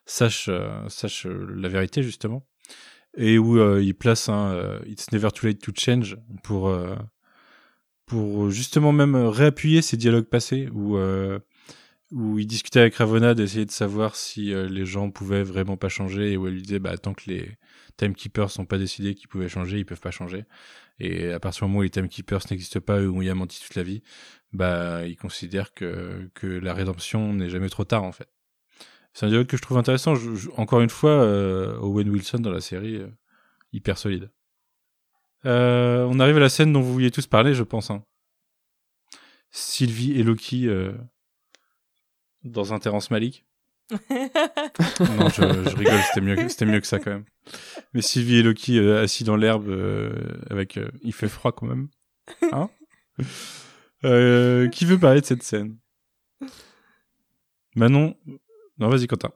sachent, 0.09 0.49
euh, 0.49 0.87
sachent 0.89 1.27
euh, 1.27 1.47
la 1.55 1.69
vérité, 1.69 2.03
justement. 2.03 2.45
Et 3.17 3.37
où 3.37 3.59
euh, 3.59 3.81
il 3.81 3.95
place 3.95 4.29
un 4.29 4.53
euh, 4.53 4.79
It's 4.85 5.11
never 5.11 5.31
too 5.31 5.47
late 5.47 5.59
to 5.59 5.71
change 5.75 6.17
pour, 6.43 6.75
pour 8.05 8.49
justement 8.51 8.91
même 8.91 9.15
réappuyer 9.15 9.81
ces 9.81 9.97
dialogues 9.97 10.25
passés, 10.29 10.69
où, 10.73 10.97
où 12.11 12.39
il 12.39 12.47
discutait 12.47 12.79
avec 12.79 12.95
Ravonna 12.95 13.33
d'essayer 13.33 13.65
de 13.65 13.71
savoir 13.71 14.15
si 14.15 14.53
les 14.53 14.85
gens 14.85 15.11
pouvaient 15.11 15.43
vraiment 15.43 15.77
pas 15.77 15.89
changer, 15.89 16.33
et 16.33 16.37
où 16.37 16.47
elle 16.47 16.53
lui 16.53 16.61
disait, 16.61 16.79
bah, 16.79 16.97
tant 16.97 17.13
que 17.13 17.23
les 17.27 17.57
timekeepers 17.97 18.51
sont 18.51 18.65
pas 18.65 18.77
décidés 18.77 19.15
qu'ils 19.15 19.27
pouvaient 19.27 19.49
changer, 19.49 19.79
ils 19.79 19.85
peuvent 19.85 19.99
pas 19.99 20.11
changer. 20.11 20.45
Et 20.99 21.31
à 21.31 21.39
partir 21.39 21.65
du 21.65 21.69
moment 21.69 21.79
où 21.79 21.83
les 21.83 21.89
timekeepers 21.89 22.41
n'existent 22.51 22.81
pas, 22.81 23.01
où 23.01 23.21
il 23.21 23.29
a 23.29 23.35
menti 23.35 23.59
toute 23.61 23.75
la 23.75 23.83
vie, 23.83 24.03
bah, 24.53 25.05
il 25.07 25.17
considère 25.17 25.73
que, 25.73 26.29
que 26.35 26.47
la 26.47 26.73
rédemption 26.73 27.33
n'est 27.33 27.49
jamais 27.49 27.69
trop 27.69 27.85
tard, 27.85 28.03
en 28.03 28.11
fait. 28.11 28.29
C'est 29.13 29.25
un 29.25 29.29
dialogue 29.29 29.47
que 29.47 29.57
je 29.57 29.61
trouve 29.61 29.77
intéressant. 29.77 30.15
Je- 30.15 30.35
je- 30.35 30.49
encore 30.57 30.81
une 30.81 30.89
fois, 30.89 31.11
euh, 31.11 31.77
Owen 31.79 32.09
Wilson 32.09 32.39
dans 32.39 32.51
la 32.51 32.61
série, 32.61 32.95
euh, 32.97 33.07
hyper 33.73 33.97
solide. 33.97 34.29
Euh, 35.45 36.05
on 36.09 36.19
arrive 36.19 36.37
à 36.37 36.41
la 36.41 36.49
scène 36.49 36.73
dont 36.73 36.81
vous 36.81 36.93
vouliez 36.93 37.11
tous 37.11 37.27
parler, 37.27 37.53
je 37.53 37.63
pense. 37.63 37.89
hein. 37.91 38.03
Sylvie 39.51 40.19
et 40.19 40.23
Loki 40.23 40.67
dans 42.43 42.73
un 42.73 42.79
Terrence 42.79 43.09
Malik. 43.11 43.45
Non, 44.99 45.29
je, 45.29 45.41
je 45.69 45.75
rigole, 45.75 45.99
c'était 46.07 46.21
mieux, 46.21 46.35
que- 46.35 46.47
c'était 46.49 46.65
mieux 46.67 46.79
que 46.79 46.85
ça 46.87 46.99
quand 46.99 47.09
même. 47.11 47.25
Mais 47.93 48.01
Sylvie 48.03 48.37
et 48.37 48.43
Loki 48.43 48.77
assis 48.79 49.23
dans 49.23 49.35
l'herbe 49.35 49.69
avec, 50.51 50.79
il 51.01 51.13
fait 51.13 51.27
froid 51.29 51.51
quand 51.51 51.65
même, 51.65 51.87
hein? 52.51 52.69
Qui 54.03 54.85
veut 54.85 54.99
parler 54.99 55.21
de 55.21 55.25
cette 55.25 55.41
scène? 55.43 55.77
Manon, 57.75 58.15
non 58.79 58.89
vas-y 58.89 59.07
Quentin. 59.07 59.31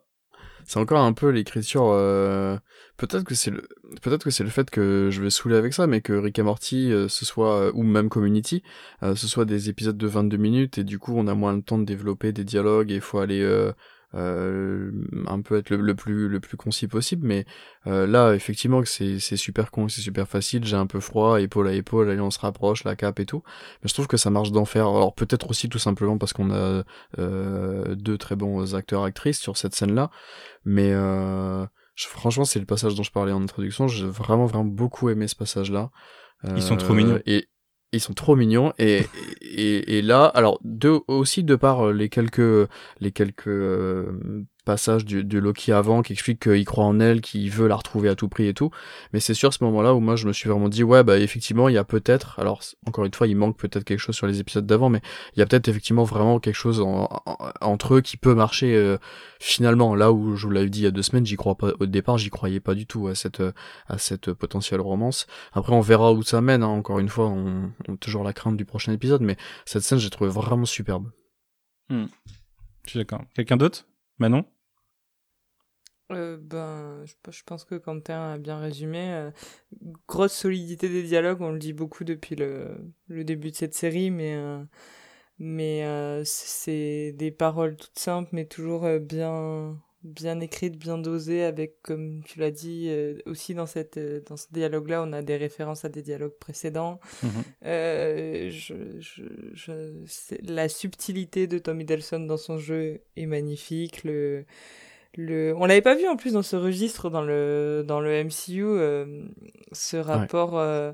C'est 0.66 0.80
encore 0.80 1.02
un 1.02 1.14
peu 1.14 1.30
l'écriture. 1.30 1.90
euh, 1.92 2.58
Peut-être 2.96 3.24
que 3.26 3.36
c'est 3.36 3.52
le, 3.52 3.68
peut-être 4.02 4.24
que 4.24 4.30
c'est 4.30 4.44
le 4.44 4.50
fait 4.50 4.70
que 4.70 5.10
je 5.12 5.22
vais 5.22 5.30
saouler 5.30 5.58
avec 5.58 5.74
ça, 5.74 5.88
mais 5.88 6.00
que 6.00 6.14
Rick 6.14 6.40
et 6.40 6.44
Morty, 6.44 6.92
euh, 6.92 7.08
ce 7.10 7.26
soit 7.26 7.76
ou 7.76 7.84
même 7.84 8.08
Community, 8.08 8.64
euh, 9.02 9.16
ce 9.16 9.28
soit 9.28 9.46
des 9.46 9.68
épisodes 9.70 9.98
de 9.98 10.08
22 10.08 10.38
minutes 10.38 10.78
et 10.78 10.84
du 10.86 11.00
coup 11.00 11.14
on 11.18 11.28
a 11.28 11.34
moins 11.34 11.54
le 11.54 11.62
temps 11.64 11.78
de 11.80 11.86
développer 11.86 12.32
des 12.32 12.46
dialogues 12.46 12.92
et 12.92 12.96
il 12.96 13.02
faut 13.02 13.20
aller 13.20 13.44
euh, 14.16 14.92
euh, 14.92 14.92
un 15.28 15.42
peu 15.42 15.58
être 15.58 15.70
le, 15.70 15.78
le 15.78 15.96
plus 15.96 16.28
le 16.28 16.40
plus 16.40 16.58
concis 16.58 16.88
possible. 16.88 17.26
Mais 17.28 17.46
euh, 17.88 18.06
là, 18.08 18.34
effectivement, 18.34 18.82
que 18.82 18.88
c'est 18.88 19.20
c'est 19.20 19.38
super 19.38 19.72
con, 19.72 19.88
c'est 19.88 20.02
super 20.02 20.28
facile. 20.28 20.64
J'ai 20.66 20.76
un 20.76 20.88
peu 20.88 21.00
froid, 21.00 21.40
épaule 21.42 21.68
à 21.68 21.74
épaule, 21.74 22.10
allez 22.10 22.20
on 22.22 22.32
se 22.32 22.40
rapproche, 22.40 22.84
la 22.84 22.96
cape 22.96 23.20
et 23.20 23.26
tout. 23.26 23.44
Mais 23.82 23.90
je 23.90 23.94
trouve 23.94 24.08
que 24.08 24.18
ça 24.18 24.30
marche 24.30 24.52
d'enfer. 24.52 24.88
Alors 24.88 25.14
peut-être 25.16 25.50
aussi 25.50 25.70
tout 25.70 25.80
simplement 25.80 26.18
parce 26.18 26.34
qu'on 26.34 26.52
a 26.52 26.84
euh, 27.20 27.96
deux 27.96 28.18
très 28.18 28.36
bons 28.36 28.76
acteurs 28.76 29.04
actrices 29.04 29.40
sur 29.40 29.58
cette 29.58 29.76
scène-là. 29.76 30.10
Mais 30.66 30.92
euh, 30.94 31.66
je- 31.96 32.08
franchement, 32.08 32.46
c'est 32.46 32.60
le 32.60 32.66
passage 32.66 32.96
dont 32.96 33.04
je 33.04 33.12
parlais 33.12 33.32
en 33.32 33.42
introduction. 33.44 33.88
J'ai 33.88 34.06
vraiment, 34.06 34.46
vraiment 34.46 34.66
beaucoup 34.66 35.10
aimé 35.10 35.28
ce 35.28 35.36
passage-là. 35.36 35.90
Ils 36.56 36.62
sont 36.62 36.74
Euh, 36.74 36.78
trop 36.78 36.94
mignons. 36.94 37.20
Et 37.26 37.48
ils 37.94 38.00
sont 38.00 38.14
trop 38.14 38.36
mignons. 38.36 38.74
Et, 38.80 39.06
et, 39.42 40.02
là, 40.02 40.26
alors 40.26 40.60
de, 40.64 41.00
aussi 41.08 41.44
de 41.44 41.56
par 41.56 41.92
les 41.94 42.10
quelques, 42.10 42.70
les 43.00 43.12
quelques 43.12 43.50
passages 44.66 45.06
du, 45.06 45.24
de 45.24 45.40
Loki 45.40 45.72
avant 45.72 46.02
qui 46.02 46.14
explique 46.14 46.42
qu'il 46.44 46.66
croit 46.66 46.86
en 46.86 47.00
elle, 47.00 47.22
qu'il 47.22 47.50
veut 47.52 47.68
la 47.68 47.76
retrouver 47.76 48.10
à 48.10 48.16
tout 48.16 48.30
prix 48.30 48.48
et 48.48 48.54
tout. 48.54 48.72
Mais 49.14 49.20
c'est 49.20 49.34
sur 49.34 49.54
ce 49.54 49.64
moment-là 49.64 49.94
où 49.94 50.00
moi 50.00 50.16
je 50.16 50.28
me 50.28 50.34
suis 50.34 50.50
vraiment 50.50 50.70
dit 50.70 50.84
ouais 50.84 51.04
bah 51.04 51.20
effectivement 51.20 51.70
il 51.70 51.76
y 51.76 51.78
a 51.78 51.84
peut-être 51.84 52.40
alors 52.40 52.62
encore 52.88 53.06
une 53.06 53.14
fois 53.14 53.28
il 53.28 53.36
manque 53.36 53.58
peut-être 53.58 53.84
quelque 53.84 54.00
chose 54.00 54.16
sur 54.16 54.28
les 54.28 54.40
épisodes 54.40 54.66
d'avant 54.66 54.90
mais 54.90 55.02
il 55.36 55.40
y 55.40 55.42
a 55.42 55.46
peut-être 55.46 55.68
effectivement 55.68 56.04
vraiment 56.04 56.40
quelque 56.40 56.56
chose 56.56 56.80
en- 56.82 57.10
en- 57.26 57.38
entre 57.62 57.96
eux 57.96 58.02
qui 58.02 58.18
peut 58.18 58.34
marcher 58.36 58.76
euh, 58.76 58.98
finalement 59.40 59.96
là 59.96 60.12
où 60.12 60.36
je 60.36 60.48
vous 60.48 60.52
l'avais 60.54 60.70
dit 60.70 60.80
il 60.80 60.84
y 60.84 60.88
a 60.88 60.92
deux 60.92 61.02
semaines 61.04 61.26
j'y 61.26 61.36
crois 61.36 61.56
pas 61.56 61.72
au 61.80 61.86
départ 61.86 62.18
j'y 62.18 62.30
croyais 62.30 62.60
pas 62.60 62.76
du 62.76 62.86
tout 62.88 63.08
à 63.08 63.16
cette 63.16 63.42
à 63.88 63.98
cette 63.98 64.32
potentielle 64.34 64.82
romance 64.82 65.28
après 65.52 65.74
on 65.74 65.82
verra 65.82 66.14
où 66.14 66.24
ça 66.24 66.42
mène 66.42 66.64
hein. 66.64 66.68
encore 66.68 67.00
une 67.00 67.10
fois 67.10 67.28
on, 67.28 67.72
on 67.88 67.94
a 67.94 67.98
toujours 67.98 68.24
la 68.24 68.34
crainte 68.34 68.58
du 68.58 68.66
prochain 68.66 68.94
épisode 68.94 69.22
mais 69.22 69.36
cette 69.66 69.84
scène 69.84 70.00
j'ai 70.00 70.10
trouvé 70.10 70.30
vraiment 70.30 70.66
superbe 70.66 71.10
Je 72.86 72.90
suis 72.90 73.00
d'accord. 73.00 73.22
Quelqu'un 73.36 73.58
d'autre? 73.58 73.86
Manon? 74.20 74.46
Euh, 76.12 76.38
ben, 76.40 77.04
je, 77.06 77.44
pense 77.46 77.64
que 77.64 77.76
Quentin 77.76 78.34
a 78.34 78.38
bien 78.38 78.60
résumé. 78.60 79.14
euh, 79.14 79.32
grosse 80.08 80.34
solidité 80.34 80.90
des 80.90 81.04
dialogues, 81.04 81.42
on 81.42 81.52
le 81.52 81.60
dit 81.60 81.74
beaucoup 81.74 82.04
depuis 82.04 82.36
le, 82.36 82.76
le 83.08 83.24
début 83.24 83.52
de 83.52 83.56
cette 83.56 83.74
série, 83.74 84.12
mais, 84.12 84.36
euh, 84.36 84.62
mais 85.40 85.86
euh, 85.86 86.24
c'est 86.26 87.14
des 87.14 87.32
paroles 87.32 87.78
toutes 87.78 87.98
simples, 87.98 88.30
mais 88.34 88.46
toujours 88.46 88.88
bien, 89.00 89.82
bien 90.04 90.40
écrites, 90.42 90.78
bien 90.78 90.98
dosées, 90.98 91.44
avec, 91.44 91.82
comme 91.82 92.22
tu 92.26 92.38
l'as 92.40 92.52
dit, 92.52 92.92
aussi 93.26 93.56
dans, 93.56 93.66
cette, 93.66 93.98
dans 94.28 94.38
ce 94.38 94.48
dialogue-là, 94.52 95.04
on 95.04 95.14
a 95.14 95.22
des 95.22 95.38
références 95.38 95.86
à 95.86 95.90
des 95.90 96.02
dialogues 96.02 96.38
précédents. 96.38 97.00
Mhm. 97.24 97.44
Je, 97.64 98.76
je, 99.00 99.24
je, 99.54 99.94
c'est- 100.06 100.42
la 100.48 100.68
subtilité 100.68 101.48
de 101.48 101.58
Tom 101.60 101.80
Hiddleston 101.80 102.20
dans 102.26 102.38
son 102.38 102.58
jeu 102.58 103.02
est 103.16 103.26
magnifique. 103.26 104.04
Le, 104.04 104.46
le, 105.16 105.54
on 105.58 105.66
l'avait 105.66 105.82
pas 105.82 105.96
vu 105.96 106.08
en 106.08 106.16
plus 106.16 106.34
dans 106.34 106.42
ce 106.42 106.56
registre 106.56 107.10
dans 107.10 107.22
le 107.22 107.84
dans 107.88 108.00
le 108.02 108.24
MCU, 108.24 108.64
euh, 108.64 109.06
ce 109.72 109.98
rapport 109.98 110.58
euh, 110.58 110.92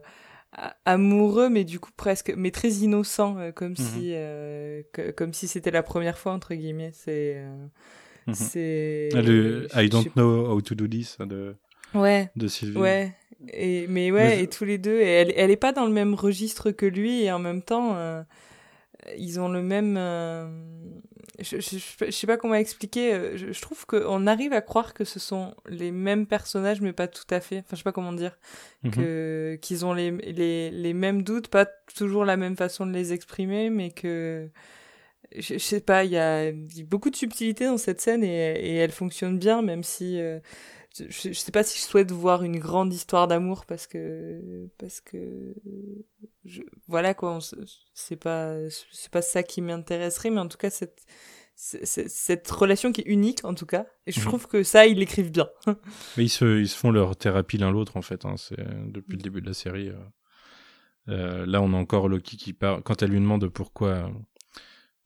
amoureux, 0.85 1.49
mais 1.49 1.63
du 1.63 1.79
coup 1.79 1.91
presque, 1.95 2.33
mais 2.35 2.51
très 2.51 2.69
innocent, 2.69 3.37
euh, 3.37 3.51
comme 3.51 3.71
Mhm. 3.71 3.75
si 3.77 4.11
euh, 4.13 4.81
que- 4.93 5.11
comme 5.11 5.33
si 5.33 5.47
c'était 5.47 5.71
la 5.71 5.83
première 5.83 6.17
fois 6.17 6.33
entre 6.33 6.53
guillemets. 6.55 6.91
C'est 6.93 7.35
euh, 7.37 7.65
Mhm. 8.27 8.33
c'est. 8.33 9.09
Le 9.13 9.67
je- 9.69 9.79
I 9.79 9.85
je 9.85 9.89
don't 9.89 10.03
sais- 10.03 10.09
know 10.11 10.47
how 10.51 10.61
to 10.61 10.75
do 10.75 10.87
this 10.87 11.17
de, 11.19 11.55
Ouais. 11.93 12.29
de 12.35 12.47
Sylvie. 12.47 12.77
Ouais. 12.77 13.13
Et, 13.53 13.85
mais 13.87 14.11
ouais, 14.11 14.23
Mais 14.27 14.37
je- 14.37 14.43
et 14.43 14.47
tous 14.47 14.65
les 14.65 14.77
deux, 14.77 14.99
et 14.99 15.05
elle, 15.07 15.33
elle 15.37 15.49
est 15.51 15.55
pas 15.55 15.71
dans 15.71 15.85
le 15.85 15.93
même 15.93 16.13
registre 16.13 16.71
que 16.71 16.85
lui, 16.85 17.23
et 17.23 17.31
en 17.31 17.39
même 17.39 17.61
temps, 17.61 17.93
ils 19.17 19.39
ont 19.39 19.49
le 19.49 19.61
même. 19.61 19.95
euh, 19.97 20.47
je, 21.39 21.57
je, 21.59 22.11
sais 22.11 22.27
pas 22.27 22.37
comment 22.37 22.55
expliquer. 22.55 23.13
euh, 23.13 23.37
Je, 23.37 23.51
je 23.53 23.61
trouve 23.61 23.85
qu'on 23.85 24.27
arrive 24.27 24.51
à 24.53 24.61
croire 24.61 24.93
que 24.93 25.05
ce 25.05 25.19
sont 25.19 25.53
les 25.67 25.91
mêmes 25.91 26.25
personnages, 26.27 26.81
mais 26.81 26.93
pas 26.93 27.07
tout 27.07 27.23
à 27.29 27.39
fait. 27.39 27.59
Enfin, 27.59 27.69
je 27.71 27.77
sais 27.77 27.83
pas 27.83 27.91
comment 27.91 28.13
dire. 28.13 28.37
Mhm. 28.83 28.91
Que 28.91 29.57
qu'ils 29.61 29.85
ont 29.85 29.93
les, 29.93 30.11
les, 30.11 30.69
les 30.71 30.93
mêmes 30.93 31.23
doutes, 31.23 31.47
pas 31.47 31.65
toujours 31.95 32.25
la 32.25 32.37
même 32.37 32.55
façon 32.57 32.85
de 32.85 32.91
les 32.91 33.13
exprimer, 33.13 33.69
mais 33.69 33.91
que. 33.91 34.49
Je, 35.35 35.53
je 35.53 35.57
sais 35.59 35.79
pas, 35.81 36.05
il 36.05 36.11
y 36.11 36.17
a 36.17 36.51
beaucoup 36.87 37.09
de 37.11 37.15
subtilité 37.15 37.65
dans 37.65 37.77
cette 37.77 38.01
scène 38.01 38.23
et, 38.23 38.29
et 38.53 38.75
elle 38.77 38.91
fonctionne 38.91 39.37
bien, 39.37 39.61
même 39.61 39.83
si. 39.83 40.19
euh, 40.19 40.39
je, 40.97 41.05
je 41.09 41.33
sais 41.33 41.51
pas 41.51 41.63
si 41.63 41.77
je 41.79 41.83
souhaite 41.83 42.11
voir 42.11 42.43
une 42.43 42.59
grande 42.59 42.93
histoire 42.93 43.27
d'amour 43.27 43.65
parce 43.65 43.87
que 43.87 44.67
parce 44.77 45.01
que 45.01 45.53
je, 46.45 46.61
voilà 46.87 47.13
quoi 47.13 47.39
c'est 47.93 48.15
pas 48.15 48.55
c'est 48.91 49.11
pas 49.11 49.21
ça 49.21 49.43
qui 49.43 49.61
m'intéresserait 49.61 50.29
mais 50.31 50.39
en 50.41 50.47
tout 50.47 50.57
cas 50.57 50.69
cette 50.69 51.05
cette 51.55 52.49
relation 52.49 52.91
qui 52.93 53.01
est 53.01 53.07
unique 53.07 53.43
en 53.43 53.53
tout 53.53 53.65
cas 53.65 53.85
et 54.07 54.11
je 54.13 54.19
Mhm. 54.21 54.25
trouve 54.27 54.47
que 54.47 54.63
ça 54.63 54.87
ils 54.87 54.97
l'écrivent 54.97 55.31
bien 55.31 55.49
Mais 56.17 56.23
ils 56.25 56.29
se, 56.29 56.59
ils 56.59 56.69
se 56.69 56.77
font 56.77 56.89
leur 56.91 57.15
thérapie 57.17 57.57
l'un 57.57 57.69
l'autre 57.71 57.97
en 57.97 58.01
fait. 58.01 58.23
Hein, 58.25 58.35
c'est 58.37 58.55
depuis 58.91 59.17
le 59.17 59.21
début 59.23 59.41
de 59.41 59.47
la 59.47 59.53
série. 59.53 59.89
euh. 59.89 59.95
Euh, 61.09 61.45
là, 61.45 61.61
on 61.61 61.73
a 61.73 61.77
encore 61.77 62.07
Loki 62.07 62.37
qui 62.37 62.53
part 62.53 62.81
quand 62.83 63.01
elle 63.01 63.09
lui 63.09 63.19
demande 63.19 63.47
pourquoi, 63.49 64.11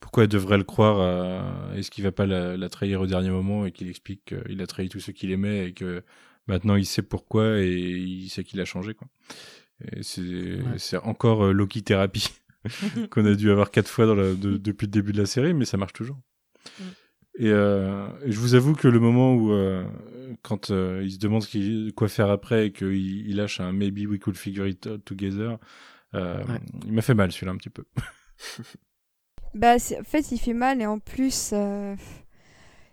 pourquoi 0.04 0.24
elle 0.24 0.28
devrait 0.28 0.58
le 0.58 0.64
croire. 0.64 0.98
euh, 1.00 1.74
Est-ce 1.74 1.90
qu'il 1.90 2.04
va 2.04 2.12
pas 2.12 2.26
la, 2.26 2.56
la 2.58 2.68
trahir 2.68 3.00
au 3.00 3.06
dernier 3.06 3.30
moment 3.30 3.64
et 3.64 3.72
qu'il 3.72 3.88
explique 3.88 4.26
qu'il 4.26 4.60
a 4.60 4.66
trahi 4.66 4.90
tous 4.90 5.00
ceux 5.00 5.12
qu'il 5.12 5.30
aimait 5.32 5.68
et 5.68 5.72
que 5.72 6.02
maintenant 6.46 6.76
il 6.76 6.84
sait 6.84 7.00
pourquoi 7.02 7.58
et 7.60 7.72
il 7.72 8.28
sait 8.28 8.44
qu'il 8.44 8.60
a 8.60 8.64
changé 8.66 8.92
quoi. 8.94 9.08
C'est 10.02 10.58
c'est 10.76 10.98
encore 10.98 11.46
euh, 11.46 11.52
Loki 11.52 11.82
thérapie 11.82 12.28
qu'on 13.10 13.24
a 13.24 13.34
dû 13.34 13.50
avoir 13.50 13.70
quatre 13.70 13.88
fois 13.88 14.04
dans 14.06 14.14
la, 14.14 14.34
de- 14.34 14.58
depuis 14.58 14.86
le 14.86 14.90
début 14.92 15.12
de 15.12 15.18
la 15.18 15.26
série, 15.26 15.54
mais 15.54 15.64
ça 15.64 15.76
marche 15.78 15.94
toujours. 15.94 16.18
Mm. 16.78 16.82
Et, 17.40 17.48
euh, 17.50 18.06
et 18.24 18.30
je 18.30 18.38
vous 18.38 18.54
avoue 18.54 18.74
que 18.74 18.86
le 18.86 19.00
moment 19.00 19.34
où, 19.34 19.52
euh, 19.52 19.84
quand 20.42 20.70
euh, 20.70 21.02
il 21.02 21.10
se 21.12 21.18
demande 21.18 21.44
qui, 21.44 21.92
quoi 21.96 22.08
faire 22.08 22.30
après 22.30 22.66
et 22.68 22.72
qu'il 22.72 23.26
il 23.28 23.36
lâche 23.36 23.58
un 23.60 23.72
maybe 23.72 24.06
we 24.08 24.20
could 24.20 24.36
figure 24.36 24.66
it 24.68 24.86
out 24.86 25.04
together, 25.04 25.58
Ouais. 26.12 26.60
il 26.86 26.92
m'a 26.92 27.02
fait 27.02 27.14
mal 27.14 27.32
celui-là 27.32 27.50
un 27.52 27.56
petit 27.56 27.70
peu. 27.70 27.84
Bah, 29.54 29.76
en 29.76 30.04
fait, 30.04 30.32
il 30.32 30.38
fait 30.38 30.52
mal 30.52 30.80
et 30.82 30.86
en 30.86 30.98
plus, 30.98 31.50
euh, 31.52 31.94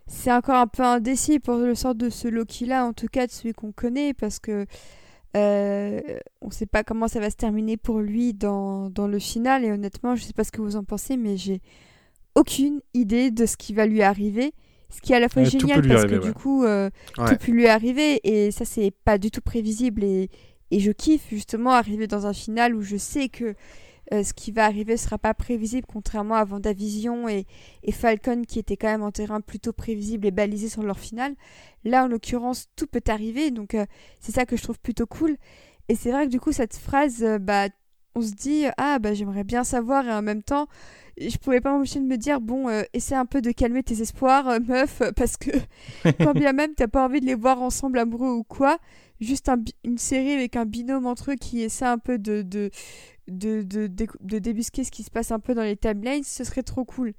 c'est 0.06 0.32
encore 0.32 0.56
un 0.56 0.66
peu 0.66 0.82
indécis 0.82 1.38
pour 1.38 1.56
le 1.56 1.74
sort 1.74 1.94
de 1.94 2.08
ce 2.08 2.28
Loki-là, 2.28 2.84
en 2.84 2.92
tout 2.92 3.08
cas 3.08 3.26
de 3.26 3.32
celui 3.32 3.52
qu'on 3.52 3.72
connaît, 3.72 4.14
parce 4.14 4.38
que 4.38 4.66
euh, 5.36 6.00
on 6.40 6.50
sait 6.50 6.66
pas 6.66 6.84
comment 6.84 7.08
ça 7.08 7.18
va 7.20 7.30
se 7.30 7.36
terminer 7.36 7.76
pour 7.76 8.00
lui 8.00 8.34
dans, 8.34 8.90
dans 8.90 9.08
le 9.08 9.18
final. 9.18 9.64
Et 9.64 9.72
honnêtement, 9.72 10.14
je 10.14 10.22
sais 10.24 10.32
pas 10.34 10.44
ce 10.44 10.52
que 10.52 10.60
vous 10.60 10.76
en 10.76 10.84
pensez, 10.84 11.16
mais 11.16 11.36
j'ai 11.36 11.60
aucune 12.34 12.80
idée 12.94 13.30
de 13.30 13.46
ce 13.46 13.56
qui 13.56 13.72
va 13.74 13.86
lui 13.86 14.02
arriver. 14.02 14.52
Ce 14.90 15.00
qui 15.00 15.14
est 15.14 15.16
à 15.16 15.20
la 15.20 15.30
fois 15.30 15.42
tout 15.42 15.50
génial 15.50 15.80
parce 15.88 16.00
arriver, 16.04 16.18
que 16.18 16.22
ouais. 16.22 16.28
du 16.28 16.34
coup, 16.34 16.64
euh, 16.64 16.90
Ouais. 17.18 17.24
tout 17.30 17.36
peut 17.46 17.52
lui 17.52 17.66
arriver 17.66 18.20
et 18.24 18.50
ça 18.50 18.66
c'est 18.66 18.92
pas 19.04 19.16
du 19.16 19.30
tout 19.30 19.40
prévisible 19.40 20.04
et, 20.04 20.28
et 20.70 20.80
je 20.80 20.92
kiffe 20.92 21.28
justement 21.30 21.70
arriver 21.70 22.06
dans 22.06 22.26
un 22.26 22.34
final 22.34 22.74
où 22.74 22.82
je 22.82 22.98
sais 22.98 23.30
que 23.30 23.54
euh, 24.12 24.22
ce 24.22 24.34
qui 24.34 24.52
va 24.52 24.66
arriver 24.66 24.96
sera 24.96 25.18
pas 25.18 25.34
prévisible 25.34 25.86
contrairement 25.90 26.34
à 26.34 26.44
Vendavision 26.44 27.28
et, 27.28 27.46
et 27.82 27.92
Falcon 27.92 28.42
qui 28.46 28.58
étaient 28.58 28.76
quand 28.76 28.88
même 28.88 29.02
en 29.02 29.10
terrain 29.10 29.40
plutôt 29.40 29.72
prévisible 29.72 30.26
et 30.26 30.30
balisé 30.30 30.68
sur 30.68 30.82
leur 30.82 30.98
final. 30.98 31.34
Là 31.84 32.04
en 32.04 32.08
l'occurrence 32.08 32.68
tout 32.76 32.86
peut 32.86 33.02
arriver 33.08 33.50
donc 33.50 33.74
euh, 33.74 33.86
c'est 34.20 34.32
ça 34.32 34.44
que 34.44 34.56
je 34.56 34.62
trouve 34.62 34.78
plutôt 34.78 35.06
cool 35.06 35.36
et 35.88 35.96
c'est 35.96 36.10
vrai 36.10 36.26
que 36.26 36.30
du 36.30 36.40
coup 36.40 36.52
cette 36.52 36.76
phrase 36.76 37.22
euh, 37.22 37.38
bah 37.38 37.68
on 38.14 38.20
se 38.20 38.32
dit 38.32 38.64
ah 38.76 38.98
bah 38.98 39.14
j'aimerais 39.14 39.44
bien 39.44 39.64
savoir 39.64 40.06
et 40.06 40.12
en 40.12 40.22
même 40.22 40.42
temps 40.42 40.68
je 41.18 41.36
pouvais 41.38 41.60
pas 41.60 41.72
m'empêcher 41.72 42.00
de 42.00 42.06
me 42.06 42.16
dire 42.16 42.40
bon 42.40 42.68
euh, 42.68 42.82
essaie 42.92 43.14
un 43.14 43.26
peu 43.26 43.40
de 43.40 43.50
calmer 43.50 43.82
tes 43.82 44.00
espoirs 44.00 44.48
euh, 44.48 44.58
meuf 44.60 45.02
parce 45.16 45.36
que 45.36 45.50
quand 46.18 46.32
bien 46.32 46.52
même 46.52 46.74
t'as 46.74 46.88
pas 46.88 47.04
envie 47.04 47.20
de 47.20 47.26
les 47.26 47.34
voir 47.34 47.62
ensemble 47.62 47.98
amoureux 47.98 48.30
ou 48.30 48.44
quoi 48.44 48.78
juste 49.22 49.48
un 49.48 49.56
une 49.84 49.98
série 49.98 50.32
avec 50.32 50.56
un 50.56 50.64
binôme 50.66 51.06
entre 51.06 51.32
eux 51.32 51.36
qui 51.36 51.62
essaie 51.62 51.86
un 51.86 51.98
peu 51.98 52.18
de 52.18 52.42
de, 52.42 52.70
de, 53.28 53.62
de, 53.66 54.38
débusquer 54.38 54.84
ce 54.84 54.90
qui 54.90 55.02
se 55.04 55.10
passe 55.10 55.30
un 55.30 55.38
peu 55.38 55.54
dans 55.54 55.62
les 55.62 55.76
timelines 55.76 56.24
ce 56.24 56.44
serait 56.44 56.62
trop 56.64 56.84
cool. 56.84 57.14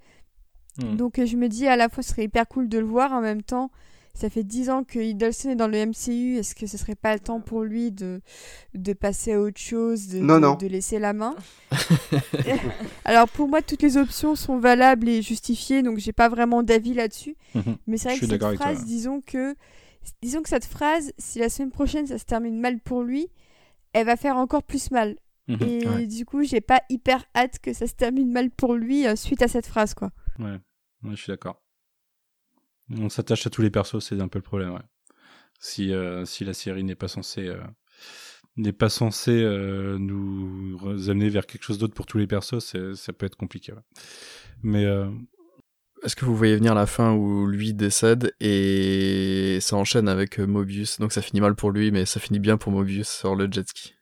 Hmm. 0.81 0.95
donc 0.95 1.23
je 1.23 1.38
me 1.38 1.47
dis 1.49 1.67
à 1.67 1.75
la 1.75 1.88
fois 1.88 2.01
ce 2.03 2.09
serait 2.09 2.25
hyper 2.25 2.47
cool 2.47 2.67
de 2.69 2.77
le 2.80 2.85
voir. 2.85 3.11
En 3.13 3.21
même 3.21 3.41
temps 3.41 3.71
ça 4.15 4.30
fait 4.30 4.43
10 4.43 4.69
ans 4.69 4.84
que 4.84 4.99
Hiddleston 4.99 5.49
est 5.49 5.55
dans 5.55 5.67
le 5.67 5.85
MCU 5.88 6.38
est-ce 6.38 6.53
que 6.53 6.67
ce 6.67 6.77
serait 6.77 6.93
pas 6.93 7.13
le 7.13 7.19
temps 7.19 7.39
pour 7.41 7.63
lui 7.63 7.91
de, 7.91 8.21
de 8.75 8.93
passer 8.93 9.34
à 9.34 9.39
autre 9.41 9.59
chose 9.59 10.07
de, 10.09 10.19
Non, 10.19 10.35
de- 10.35 10.39
non. 10.41 10.53
de 10.55 10.67
laisser 10.67 10.99
la 10.99 11.13
main? 11.13 11.35
Alors 13.05 13.27
pour 13.30 13.47
moi 13.47 13.61
toutes 13.61 13.81
les 13.81 13.97
options 13.97 14.35
sont 14.35 14.57
valables 14.59 15.09
et 15.09 15.21
justifiées. 15.21 15.81
Donc 15.81 15.97
j'ai 15.97 16.13
pas 16.13 16.30
vraiment 16.30 16.63
d'avis 16.63 16.93
là-dessus. 16.93 17.35
Mhm. 17.55 17.77
mais 17.88 17.97
c'est 17.97 18.09
Je 18.09 18.09
vrai 18.09 18.13
suis 18.17 18.19
que 18.19 18.25
cette 18.25 18.31
d'accord 18.31 18.47
avec 18.49 18.59
toi, 18.59 18.67
phrase, 18.73 18.85
disons 18.85 19.21
que, 19.25 19.55
disons 20.21 20.41
que 20.41 20.49
cette 20.49 20.65
phrase, 20.65 21.13
si 21.17 21.39
la 21.39 21.49
semaine 21.49 21.71
prochaine 21.71 22.07
ça 22.07 22.17
se 22.17 22.25
termine 22.25 22.59
mal 22.59 22.80
pour 22.80 23.03
lui, 23.03 23.27
elle 23.93 24.05
va 24.05 24.15
faire 24.15 24.38
encore 24.38 24.63
plus 24.63 24.91
mal. 24.91 25.17
Mhm. 25.47 25.61
Et 25.61 25.88
Ouais. 25.88 26.07
du 26.07 26.25
coup, 26.25 26.43
j'ai 26.43 26.61
pas 26.61 26.81
hyper 26.89 27.23
hâte 27.35 27.59
que 27.59 27.73
ça 27.73 27.85
se 27.88 27.93
termine 27.93 28.31
mal 28.31 28.49
pour 28.49 28.75
lui 28.75 29.05
euh, 29.05 29.15
suite 29.15 29.41
à 29.41 29.47
cette 29.47 29.67
phrase, 29.67 29.93
quoi. 29.93 30.11
Ouais, 30.39 30.57
ouais, 31.03 31.11
je 31.11 31.15
suis 31.15 31.31
d'accord. 31.31 31.61
On 32.89 33.09
s'attache 33.09 33.45
à 33.47 33.49
tous 33.49 33.61
les 33.61 33.69
persos, 33.69 33.99
c'est 33.99 34.19
un 34.21 34.27
peu 34.27 34.39
le 34.39 34.43
problème. 34.43 34.73
Ouais. 34.73 34.81
Si 35.59 35.93
euh, 35.93 36.25
si 36.25 36.43
la 36.45 36.53
série 36.53 36.84
n'est 36.84 36.95
pas 36.95 37.07
censée 37.07 37.47
euh, 37.47 37.61
n'est 38.57 38.73
pas 38.73 38.89
censée 38.89 39.41
nous 39.99 40.77
amener 41.09 41.30
vers 41.30 41.45
quelque 41.45 41.63
chose 41.63 41.77
d'autre 41.77 41.93
pour 41.93 42.05
tous 42.05 42.17
les 42.17 42.27
persos, 42.27 42.59
ça 42.95 43.13
peut 43.13 43.25
être 43.25 43.35
compliqué. 43.35 43.71
ouais. 43.73 43.80
Mais 44.61 44.85
Est-ce 46.03 46.15
que 46.17 46.25
vous 46.25 46.35
voyez 46.35 46.55
venir 46.55 46.75
la 46.75 46.85
fin 46.85 47.13
où 47.13 47.47
lui 47.47 47.73
décède 47.73 48.34
et 48.41 49.59
ça 49.61 49.77
enchaîne 49.77 50.09
avec 50.09 50.39
euh, 50.39 50.45
Mobius? 50.45 50.99
Donc 50.99 51.13
ça 51.13 51.21
finit 51.21 51.39
mal 51.39 51.55
pour 51.55 51.71
lui, 51.71 51.91
mais 51.91 52.05
ça 52.05 52.19
finit 52.19 52.39
bien 52.39 52.57
pour 52.57 52.71
Mobius 52.73 53.07
sur 53.09 53.35
le 53.35 53.47
jet 53.49 53.67
ski. 53.67 53.95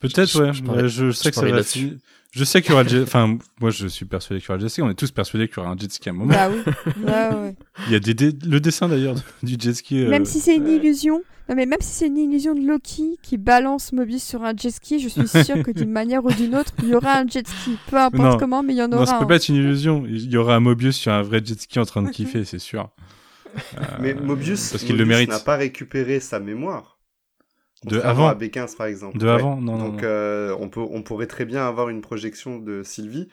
peut-être 0.00 0.40
ouais. 0.40 0.88
je 0.88 1.10
sais 1.12 1.30
que 1.30 1.36
ça 1.36 1.42
va 1.42 1.50
là-dessus. 1.52 1.78
finir- 1.78 1.98
Je 2.32 2.44
sais 2.44 2.60
qu'il 2.60 2.70
y 2.70 2.72
aura 2.74 2.82
le 2.82 2.88
jet. 2.88 3.02
Enfin, 3.02 3.38
moi 3.60 3.70
je 3.70 3.86
suis 3.86 4.04
persuadé 4.04 4.40
qu'il 4.40 4.48
y 4.48 4.50
aura 4.52 4.56
le 4.58 4.62
jet 4.62 4.68
ski. 4.68 4.82
On 4.82 4.90
est 4.90 4.94
tous 4.94 5.10
persuadés 5.10 5.48
qu'il 5.48 5.56
y 5.56 5.60
aura 5.60 5.70
un 5.70 5.76
jet 5.76 5.90
ski 5.90 6.08
à 6.08 6.12
un 6.12 6.14
moment. 6.14 6.32
Bah 6.34 6.50
oui. 6.50 6.60
Ouais, 7.04 7.34
ouais. 7.34 7.56
Il 7.86 7.92
y 7.92 7.96
a 7.96 8.00
des 8.00 8.14
dé- 8.14 8.36
le 8.46 8.60
dessin 8.60 8.88
d'ailleurs 8.88 9.14
du 9.42 9.56
jet 9.58 9.72
ski. 9.74 10.04
euh, 10.04 10.08
Même 10.10 10.24
si 10.26 10.38
c'est 10.40 10.54
une 10.56 10.68
illusion, 10.68 11.22
non 11.48 11.54
mais 11.56 11.64
même 11.64 11.80
si 11.80 11.88
c'est 11.90 12.06
une 12.08 12.18
illusion 12.18 12.54
de 12.54 12.60
Loki 12.60 13.18
qui 13.22 13.38
balance 13.38 13.92
Mobius 13.92 14.22
sur 14.22 14.44
un 14.44 14.54
jet 14.54 14.70
ski, 14.70 15.00
je 15.00 15.08
suis 15.08 15.26
sûre 15.26 15.62
que 15.64 15.70
d'une 15.70 15.90
manière 15.90 16.22
ou 16.24 16.30
d'une 16.30 16.54
autre, 16.54 16.72
il 16.82 16.90
y 16.90 16.94
aura 16.94 17.18
un 17.18 17.26
jet 17.26 17.48
ski. 17.48 17.76
Peu 17.90 17.96
importe 17.96 18.32
Non. 18.32 18.36
comment, 18.38 18.62
mais 18.62 18.74
il 18.74 18.76
y 18.76 18.82
en 18.82 18.88
Non, 18.88 18.98
aura 18.98 19.06
ça 19.06 19.18
peut 19.18 19.24
un. 19.24 19.26
pas 19.28 19.36
être 19.36 19.48
une 19.48 19.56
illusion. 19.56 20.04
Il 20.06 20.30
y 20.30 20.36
aura 20.36 20.54
un 20.56 20.60
Mobius 20.60 20.96
sur 20.96 21.12
un 21.12 21.22
vrai 21.22 21.40
jet 21.42 21.58
ski 21.58 21.78
en 21.78 21.86
train 21.86 22.02
de 22.02 22.10
kiffer, 22.10 22.44
c'est 22.44 22.58
sûr. 22.58 22.90
Euh, 23.56 23.80
Mais 24.00 24.12
Mobius, 24.12 24.70
parce 24.70 24.84
qu'il 24.84 24.96
le 24.98 25.06
mérite. 25.06 25.30
n'a 25.30 25.40
pas 25.40 25.56
récupéré 25.56 26.20
sa 26.20 26.38
mémoire. 26.38 26.97
De 27.84 28.00
avant. 28.00 28.26
à 28.28 28.34
B15 28.34 28.76
par 28.76 28.86
exemple. 28.86 29.18
De 29.18 29.26
Ouais. 29.26 29.32
avant, 29.32 29.60
non. 29.60 29.78
Donc 29.78 30.02
non. 30.02 30.08
euh, 30.08 30.56
on, 30.58 30.68
peut, 30.68 30.80
on 30.80 31.02
pourrait 31.02 31.26
très 31.28 31.44
bien 31.44 31.66
avoir 31.66 31.88
une 31.88 32.00
projection 32.00 32.58
de 32.58 32.82
Sylvie 32.82 33.28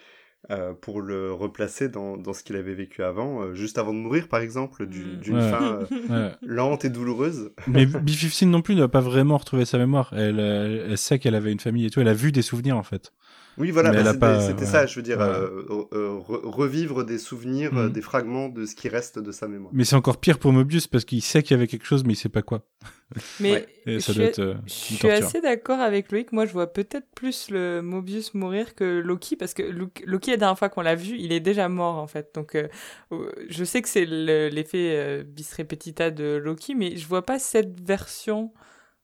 euh, 0.52 0.74
pour 0.80 1.02
le 1.02 1.32
replacer 1.34 1.90
dans, 1.90 2.18
dans 2.18 2.32
ce 2.34 2.44
qu'il 2.44 2.56
avait 2.56 2.76
vécu 2.76 3.02
avant, 3.02 3.42
euh, 3.42 3.54
juste 3.56 3.80
avant 3.80 3.94
de 3.94 3.98
mourir 3.98 4.28
par 4.28 4.42
exemple, 4.42 4.86
du- 4.86 5.04
Mm. 5.04 5.20
d'une 5.22 5.36
Ouais. 5.38 5.50
fin 5.50 5.80
euh, 6.12 6.30
Ouais. 6.30 6.32
lente 6.44 6.86
et 6.86 6.90
douloureuse. 6.90 7.52
Mais 7.66 7.86
B-15 7.88 8.46
non 8.46 8.62
plus 8.62 8.76
ne 8.76 8.82
va 8.82 8.88
pas 8.88 9.00
vraiment 9.02 9.38
retrouver 9.38 9.66
sa 9.66 9.80
mémoire. 9.80 10.14
Elle, 10.16 10.40
elle 10.40 10.98
sait 11.00 11.18
qu'elle 11.18 11.34
avait 11.34 11.52
une 11.52 11.60
famille 11.60 11.88
et 11.88 11.90
tout. 11.90 12.00
Elle 12.02 12.08
a 12.08 12.14
vu 12.14 12.32
des 12.32 12.44
souvenirs 12.44 12.78
en 12.78 12.84
fait. 12.84 13.12
Oui, 13.58 13.72
voilà, 13.72 13.92
Mais 13.92 13.98
bah, 13.98 14.06
c'était 14.08 14.20
pas- 14.20 14.42
c'était 14.42 14.60
ouais. 14.62 14.66
ça, 14.66 14.86
je 14.86 14.96
veux 14.96 15.02
dire, 15.02 15.18
Ouais. 15.18 15.24
euh, 15.24 15.86
euh, 15.94 16.10
re- 16.20 16.46
revivre 16.46 17.06
des 17.06 17.18
souvenirs, 17.18 17.72
euh, 17.78 17.86
Mhm. 17.88 17.92
des 17.94 18.02
fragments 18.02 18.50
de 18.50 18.66
ce 18.66 18.76
qui 18.76 18.90
reste 18.90 19.18
de 19.20 19.32
sa 19.32 19.48
mémoire. 19.48 19.72
Mais 19.74 19.86
c'est 19.86 19.96
encore 19.96 20.18
pire 20.18 20.40
pour 20.40 20.52
Mobius 20.52 20.88
parce 20.88 21.06
qu'il 21.06 21.22
sait 21.22 21.42
qu'il 21.42 21.56
y 21.56 21.58
avait 21.58 21.68
quelque 21.68 21.86
chose, 21.86 22.04
mais 22.04 22.14
il 22.14 22.18
sait 22.18 22.28
pas 22.30 22.42
quoi. 22.42 22.66
Mais 23.40 23.52
Ouais. 23.52 23.68
Je 23.86 24.00
suis- 24.00 24.14
doit 24.16 24.24
être 24.26 24.40
euh, 24.40 24.54
Je 24.56 24.60
une 24.64 24.70
suis 24.70 24.98
torture. 24.98 25.26
assez 25.28 25.40
d'accord 25.42 25.80
avec 25.80 26.12
Loïc. 26.12 26.32
Moi, 26.34 26.46
je 26.46 26.52
vois 26.52 26.68
peut-être 26.74 27.08
plus 27.16 27.50
le 27.52 27.82
Mobius 27.82 28.34
mourir 28.34 28.76
que 28.76 29.00
Loki, 29.00 29.36
parce 29.36 29.54
que 29.54 29.64
Lo- 29.64 29.90
Loki, 30.06 30.32
la 30.32 30.38
dernière 30.38 30.58
fois 30.58 30.70
qu'on 30.70 30.82
l'a 30.82 30.96
vu, 30.96 31.16
il 31.18 31.32
est 31.32 31.40
déjà 31.40 31.70
mort, 31.70 31.96
en 31.98 32.08
fait. 32.08 32.32
Donc, 32.36 32.56
euh, 32.56 32.68
euh, 33.14 33.32
je 33.48 33.64
sais 33.64 33.82
que 33.82 33.88
c'est 33.90 34.06
le- 34.06 34.50
l'effet 34.50 34.92
euh, 34.98 35.24
bis 35.24 35.54
repetita 35.54 36.12
de 36.12 36.36
Loki, 36.36 36.76
mais 36.76 36.98
je 36.98 37.08
vois 37.08 37.22
pas 37.26 37.40
cette 37.40 37.80
version 37.80 38.52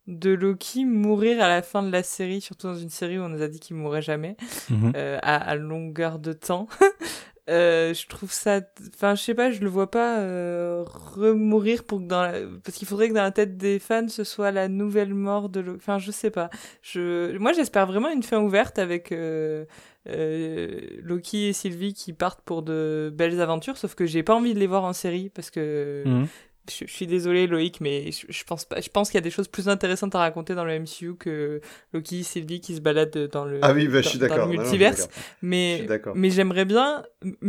de 0.07 0.31
Loki 0.31 0.85
mourir 0.85 1.41
à 1.43 1.47
la 1.47 1.61
fin 1.61 1.83
de 1.83 1.91
la 1.91 2.03
série, 2.03 2.41
surtout 2.41 2.67
dans 2.67 2.75
une 2.75 2.89
série 2.89 3.19
où 3.19 3.21
on 3.23 3.29
nous 3.29 3.41
a 3.41 3.47
dit 3.47 3.59
qu'il 3.59 3.75
mourrait 3.75 4.01
jamais, 4.01 4.35
Mhm. 4.69 4.93
euh, 4.95 5.17
à, 5.21 5.35
à 5.37 5.55
longueur 5.55 6.19
de 6.19 6.33
temps. 6.33 6.67
Euh, 7.49 7.93
je 7.95 8.07
trouve 8.07 8.31
ça, 8.31 8.61
enfin, 8.95 9.15
je 9.15 9.21
sais 9.23 9.33
pas, 9.33 9.51
je 9.51 9.61
le 9.61 9.67
vois 9.67 9.89
pas 9.89 10.19
euh, 10.19 10.83
remourir 10.85 11.83
pour 11.83 11.97
que 11.99 12.05
dans 12.05 12.21
la... 12.21 12.33
parce 12.63 12.77
qu'il 12.77 12.87
faudrait 12.87 13.09
que 13.09 13.13
dans 13.15 13.23
la 13.23 13.31
tête 13.31 13.57
des 13.57 13.79
fans 13.79 14.07
ce 14.07 14.23
soit 14.23 14.51
la 14.51 14.67
nouvelle 14.69 15.13
mort 15.15 15.49
de 15.49 15.59
Loki. 15.59 15.77
Enfin, 15.81 15.97
je 15.97 16.11
sais 16.11 16.29
pas. 16.29 16.49
Je, 16.83 17.35
moi, 17.39 17.51
j'espère 17.51 17.87
vraiment 17.87 18.09
une 18.09 18.21
fin 18.23 18.39
ouverte 18.39 18.77
avec 18.79 19.11
euh, 19.11 19.65
euh, 20.07 20.79
Loki 21.01 21.47
et 21.47 21.53
Sylvie 21.53 21.93
qui 21.93 22.13
partent 22.13 22.41
pour 22.41 22.61
de 22.61 23.11
belles 23.13 23.41
aventures. 23.41 23.77
Sauf 23.77 23.95
que 23.95 24.05
j'ai 24.05 24.23
pas 24.23 24.35
envie 24.35 24.53
de 24.53 24.59
les 24.59 24.67
voir 24.67 24.83
en 24.83 24.93
série 24.93 25.29
parce 25.29 25.49
que 25.49 26.03
Mhm. 26.05 26.27
Je, 26.69 26.85
suis 26.85 27.07
désolé 27.07 27.47
Loïc, 27.47 27.81
mais 27.81 28.11
je, 28.11 28.43
pense 28.43 28.65
pas. 28.65 28.79
Je 28.81 28.89
pense 28.89 29.09
qu'il 29.09 29.17
y 29.17 29.19
a 29.19 29.21
des 29.21 29.31
choses 29.31 29.47
plus 29.47 29.69
intéressantes 29.69 30.13
à 30.15 30.19
raconter 30.19 30.53
dans 30.55 30.65
le 30.65 30.77
MCU 30.79 31.15
que 31.15 31.61
Loki, 31.93 32.23
Sylvie 32.23 32.61
qui 32.61 32.75
se 32.75 32.81
baladent 32.81 33.29
dans 33.31 33.45
le 33.45 33.59
Ah 33.61 33.73
oui, 33.73 33.88
bah, 33.88 33.95
dans- 33.95 34.01
je 34.03 34.07
suis 34.09 34.19
dans 34.19 34.27
le 34.35 34.41
non, 34.41 34.47
multiverse. 34.47 35.09
Mais, 35.41 35.88
j'aimerais 36.29 36.65
bien 36.65 37.03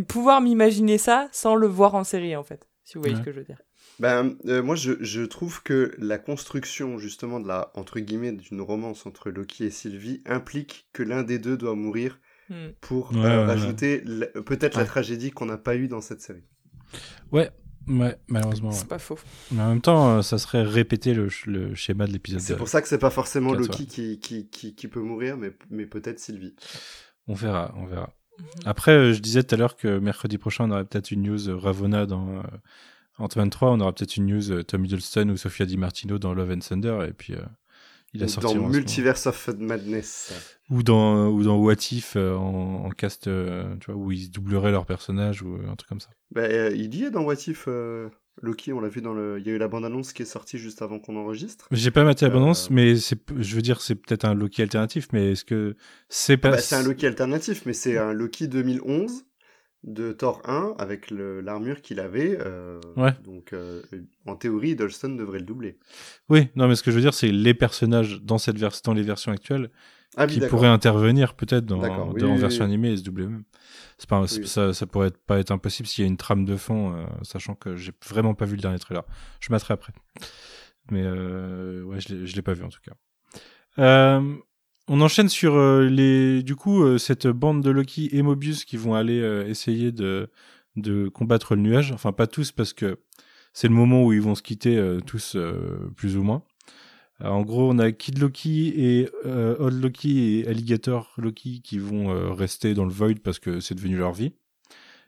pouvoir 0.08 0.40
m'imaginer 0.40 0.98
ça 0.98 1.28
sans 1.32 1.54
le 1.54 1.66
voir 1.66 1.94
en 1.94 2.04
série, 2.04 2.36
en 2.36 2.42
fait. 2.44 2.66
Si 2.84 2.94
vous 2.94 3.00
voyez 3.02 3.14
Ouais. 3.14 3.20
ce 3.20 3.24
que 3.24 3.32
je 3.32 3.38
veux 3.38 3.44
dire. 3.44 3.60
Ben, 4.00 4.34
euh, 4.46 4.62
moi, 4.62 4.74
je, 4.74 4.92
je 5.00 5.22
trouve 5.22 5.62
que 5.62 5.92
la 5.98 6.18
construction, 6.18 6.98
justement, 6.98 7.38
de 7.40 7.46
la, 7.46 7.70
entre 7.74 8.00
guillemets, 8.00 8.32
d'une 8.32 8.60
romance 8.60 9.06
entre 9.06 9.30
Loki 9.30 9.64
et 9.66 9.70
Sylvie 9.70 10.22
implique 10.26 10.88
que 10.92 11.02
l'un 11.02 11.22
des 11.22 11.38
deux 11.38 11.56
doit 11.56 11.74
mourir 11.74 12.18
Hmm. 12.48 12.70
pour 12.80 13.12
Ouais, 13.12 13.18
euh, 13.18 13.22
ouais, 13.22 13.28
ouais. 13.38 13.44
rajouter 13.44 14.02
la- 14.04 14.26
peut-être 14.26 14.76
la 14.76 14.84
tragédie 14.84 15.30
qu'on 15.30 15.46
n'a 15.46 15.56
pas 15.58 15.76
eue 15.76 15.86
dans 15.86 16.00
cette 16.00 16.20
série. 16.20 16.42
Ouais, 17.30 17.50
ouais, 17.88 18.16
malheureusement. 18.28 18.68
ouais. 18.70 18.74
C'est 18.74 18.88
pas 18.88 18.98
faux. 18.98 19.18
Mais 19.50 19.62
en 19.62 19.68
même 19.68 19.80
temps, 19.80 20.18
euh, 20.18 20.22
ça 20.22 20.38
serait 20.38 20.62
répéter 20.62 21.14
le, 21.14 21.28
ch- 21.28 21.46
le 21.46 21.74
schéma 21.74 22.06
de 22.06 22.12
l'épisode. 22.12 22.40
C'est 22.40 22.56
pour 22.56 22.68
ça 22.68 22.82
que 22.82 22.88
c'est 22.88 22.98
pas 22.98 23.10
forcément 23.10 23.52
Loki 23.52 23.86
qui, 23.86 24.18
qui, 24.20 24.48
qui, 24.48 24.74
qui 24.74 24.88
peut 24.88 25.00
mourir, 25.00 25.36
mais, 25.36 25.52
mais 25.70 25.86
peut-être 25.86 26.18
Sylvie. 26.18 26.54
On 27.28 27.34
verra, 27.34 27.74
on 27.76 27.86
verra. 27.86 28.12
Après, 28.64 28.92
euh, 28.92 29.12
je 29.12 29.20
disais 29.20 29.42
tout 29.42 29.54
à 29.54 29.58
l'heure 29.58 29.76
que 29.76 29.98
mercredi 29.98 30.38
prochain, 30.38 30.64
on 30.64 30.70
aurait 30.70 30.84
peut-être 30.84 31.10
une 31.10 31.22
news 31.22 31.48
euh, 31.48 31.56
Ravonna 31.56 32.06
dans 32.06 32.38
euh, 32.38 32.42
Ant-Man 33.18 33.50
3, 33.50 33.70
on 33.72 33.80
aura 33.80 33.92
peut-être 33.92 34.16
une 34.16 34.26
news 34.26 34.62
Tom 34.64 34.84
Hiddleston 34.84 35.28
ou 35.28 35.36
Sofia 35.36 35.66
Di 35.66 35.76
Martino 35.76 36.18
dans 36.18 36.32
Love 36.34 36.50
and 36.52 36.58
Thunder, 36.60 37.06
et 37.08 37.12
puis 37.12 37.34
euh, 37.34 37.42
il 38.14 38.22
a 38.22 38.28
sorti 38.28 38.54
dans. 38.54 38.68
Multiverse 38.68 39.26
of 39.26 39.48
Madness. 39.58 40.32
ou 40.70 40.82
dans 40.82 41.28
ou 41.28 41.42
dans 41.42 41.56
What 41.58 41.74
If 41.92 42.14
euh, 42.16 42.34
en, 42.36 42.84
en 42.86 42.90
cast, 42.90 43.26
euh, 43.28 43.74
tu 43.80 43.90
vois, 43.90 44.00
où 44.00 44.12
ils 44.12 44.30
doubleraient 44.30 44.70
leur 44.72 44.86
personnage 44.86 45.42
ou 45.42 45.54
euh, 45.56 45.70
un 45.70 45.76
truc 45.76 45.88
comme 45.88 46.00
ça. 46.00 46.10
Euh, 46.36 46.72
il 46.74 46.94
y 46.94 47.04
est 47.04 47.10
dans 47.10 47.22
What 47.22 47.34
If, 47.46 47.64
euh, 47.68 48.08
Loki, 48.40 48.72
on 48.72 48.80
l'a 48.80 48.88
vu 48.88 49.02
dans 49.02 49.12
le... 49.12 49.38
Il 49.38 49.46
y 49.46 49.50
a 49.50 49.52
eu 49.52 49.58
la 49.58 49.68
bande-annonce 49.68 50.12
qui 50.14 50.22
est 50.22 50.26
sortie 50.26 50.56
juste 50.58 50.80
avant 50.80 50.98
qu'on 50.98 51.16
enregistre. 51.16 51.66
J'ai 51.70 51.90
pas 51.90 52.02
maté 52.04 52.24
l'abondance, 52.24 52.70
Euh, 52.70 52.74
mais 52.74 52.96
c'est, 52.96 53.18
je 53.38 53.54
veux 53.54 53.60
dire, 53.62 53.80
c'est 53.82 53.94
peut-être 53.94 54.24
un 54.24 54.34
Loki 54.34 54.62
alternatif, 54.62 55.08
mais 55.12 55.32
est-ce 55.32 55.44
que 55.44 55.76
c'est 56.08 56.38
pas 56.38 56.52
Bah, 56.52 56.58
c'est 56.58 56.76
un 56.76 56.82
Loki 56.82 57.06
alternatif, 57.06 57.62
mais 57.66 57.74
c'est 57.74 57.98
un 57.98 58.12
Loki 58.14 58.48
2011 58.48 59.24
de 59.84 60.12
Thor 60.12 60.40
1 60.44 60.74
avec 60.78 61.10
l'armure 61.10 61.82
qu'il 61.82 61.98
avait. 62.00 62.38
euh, 62.40 62.80
Ouais. 62.96 63.14
Donc, 63.24 63.52
euh, 63.52 63.82
en 64.26 64.36
théorie, 64.36 64.70
Hiddleston 64.70 65.10
devrait 65.16 65.40
le 65.40 65.44
doubler. 65.44 65.78
Oui, 66.28 66.48
non, 66.54 66.68
mais 66.68 66.76
ce 66.76 66.82
que 66.82 66.90
je 66.90 66.96
veux 66.96 67.02
dire, 67.02 67.14
c'est 67.14 67.32
les 67.32 67.54
personnages 67.54 68.20
dans, 68.22 68.38
cette 68.38 68.56
dans 68.84 68.94
les 68.94 69.02
versions 69.02 69.32
actuelles 69.32 69.70
Ah 70.16 70.26
qui 70.26 70.40
pourraient 70.40 70.68
intervenir 70.68 71.34
peut-être 71.34 71.66
dans, 71.66 71.78
D'accord, 71.78 72.12
oui, 72.14 72.20
dans 72.20 72.34
oui, 72.34 72.40
version 72.40 72.64
oui. 72.64 72.70
animée 72.70 72.92
et 72.92 72.96
se 72.96 73.02
doubler 73.02 73.26
pas, 74.08 74.20
Oui. 74.22 74.46
ça, 74.46 74.72
ça 74.74 74.86
pourrait 74.86 75.08
être- 75.08 75.18
pas 75.24 75.38
être 75.38 75.52
impossible 75.52 75.86
s'il 75.88 76.02
y 76.02 76.06
a 76.06 76.08
une 76.08 76.16
trame 76.16 76.44
de 76.44 76.56
fond, 76.56 76.94
euh, 76.96 77.04
sachant 77.22 77.54
que 77.54 77.76
j'ai 77.76 77.92
vraiment 78.08 78.34
pas 78.34 78.44
vu 78.46 78.56
le 78.56 78.62
dernier 78.62 78.78
trailer. 78.78 79.04
Je 79.40 79.52
m'atterai 79.52 79.74
après. 79.74 79.92
Mais 80.90 81.02
ouais, 81.06 82.00
je 82.00 82.34
l'ai 82.34 82.42
pas 82.42 82.52
vu 82.52 82.64
en 82.64 82.68
tout 82.68 82.80
cas. 82.84 82.92
Euh, 83.78 84.34
on 84.88 85.00
enchaîne 85.00 85.28
sur 85.28 85.54
euh, 85.54 85.88
les, 85.88 86.42
du 86.42 86.56
coup, 86.56 86.82
euh, 86.82 86.98
cette 86.98 87.26
bande 87.26 87.62
de 87.62 87.70
Loki 87.70 88.08
et 88.12 88.22
Mobius 88.22 88.64
qui 88.64 88.76
vont 88.76 88.94
aller 88.94 89.20
euh, 89.20 89.46
essayer 89.46 89.92
de, 89.92 90.30
de 90.76 91.08
combattre 91.08 91.54
le 91.54 91.62
nuage. 91.62 91.92
Enfin, 91.92 92.12
pas 92.12 92.26
tous 92.26 92.52
parce 92.52 92.72
que 92.72 92.98
c'est 93.52 93.68
le 93.68 93.74
moment 93.74 94.04
où 94.04 94.12
ils 94.12 94.20
vont 94.20 94.34
se 94.34 94.42
quitter 94.42 94.98
tous 95.04 95.36
plus 95.94 96.16
ou 96.16 96.22
moins. 96.22 96.42
En 97.22 97.42
gros, 97.42 97.70
on 97.70 97.78
a 97.78 97.92
Kid 97.92 98.18
Loki 98.18 98.72
et 98.74 99.10
Old 99.26 99.82
Loki 99.82 100.38
et 100.38 100.48
Alligator 100.48 101.12
Loki 101.18 101.60
qui 101.60 101.78
vont 101.78 102.32
rester 102.32 102.72
dans 102.72 102.86
le 102.86 102.90
Void 102.90 103.20
parce 103.22 103.38
que 103.38 103.60
c'est 103.60 103.74
devenu 103.74 103.98
leur 103.98 104.14
vie. 104.14 104.32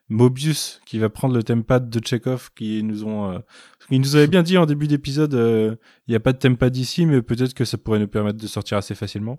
Mobius 0.08 0.80
qui 0.84 0.98
va 0.98 1.08
prendre 1.08 1.34
le 1.34 1.42
tempad 1.42 1.88
de 1.88 2.00
Chekhov 2.04 2.50
qui 2.54 2.82
nous 2.82 3.04
ont 3.04 3.30
euh, 3.32 3.38
ils 3.90 4.00
nous 4.00 4.16
avaient 4.16 4.26
bien 4.26 4.42
dit 4.42 4.58
en 4.58 4.66
début 4.66 4.86
d'épisode 4.86 5.34
euh, 5.34 5.76
il 6.06 6.12
n'y 6.12 6.16
a 6.16 6.20
pas 6.20 6.32
de 6.32 6.38
tempad 6.38 6.76
ici 6.76 7.06
mais 7.06 7.22
peut-être 7.22 7.54
que 7.54 7.64
ça 7.64 7.78
pourrait 7.78 7.98
nous 7.98 8.08
permettre 8.08 8.38
de 8.38 8.46
sortir 8.46 8.76
assez 8.78 8.94
facilement. 8.94 9.38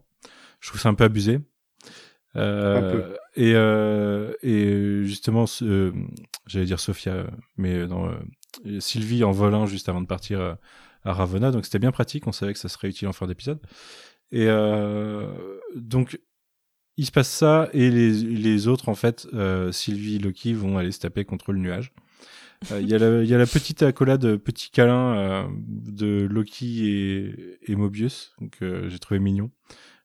Je 0.59 0.69
trouve 0.69 0.81
ça 0.81 0.89
un 0.89 0.93
peu 0.93 1.03
abusé. 1.03 1.39
Euh, 2.35 2.77
Un 2.77 2.91
peu. 2.91 3.17
Et, 3.35 3.53
euh, 3.55 4.33
et 4.41 5.03
justement, 5.05 5.45
euh, 5.61 5.91
j'allais 6.47 6.65
dire 6.65 6.79
Sophia, 6.79 7.27
mais 7.57 7.85
non, 7.87 8.09
euh, 8.65 8.79
Sylvie 8.79 9.23
en 9.23 9.31
volant 9.31 9.65
juste 9.65 9.87
avant 9.89 10.01
de 10.01 10.07
partir 10.07 10.39
euh, 10.41 10.53
à 11.03 11.13
Ravonna, 11.13 11.51
donc 11.51 11.65
c'était 11.65 11.79
bien 11.79 11.91
pratique, 11.91 12.27
on 12.27 12.31
savait 12.31 12.53
que 12.53 12.59
ça 12.59 12.67
serait 12.67 12.89
utile 12.89 13.07
en 13.07 13.13
fin 13.13 13.27
d'épisode. 13.27 13.59
Et 14.31 14.47
euh, 14.47 15.27
donc, 15.75 16.19
il 16.97 17.05
se 17.05 17.11
passe 17.11 17.29
ça, 17.29 17.69
et 17.73 17.89
les, 17.89 18.11
les 18.11 18.67
autres, 18.67 18.89
en 18.89 18.95
fait, 18.95 19.27
euh, 19.33 19.71
Sylvie 19.71 20.15
et 20.15 20.19
Loki 20.19 20.53
vont 20.53 20.77
aller 20.77 20.91
se 20.91 20.99
taper 20.99 21.25
contre 21.25 21.51
le 21.51 21.59
nuage. 21.59 21.91
Euh, 22.71 22.79
Il 22.81 22.87
y, 22.89 22.93
a 22.95 22.97
la- 22.97 23.21
il 23.23 23.29
y 23.29 23.33
a 23.33 23.37
la 23.37 23.45
petite 23.45 23.83
accolade, 23.83 24.37
petit 24.37 24.69
câlin 24.71 25.17
euh, 25.17 25.47
de 25.67 26.25
Loki 26.29 26.87
et, 26.87 27.59
et 27.71 27.75
Mobius, 27.75 28.33
euh, 28.61 28.89
j'ai 28.89 28.99
trouvé 28.99 29.19
mignon. 29.19 29.51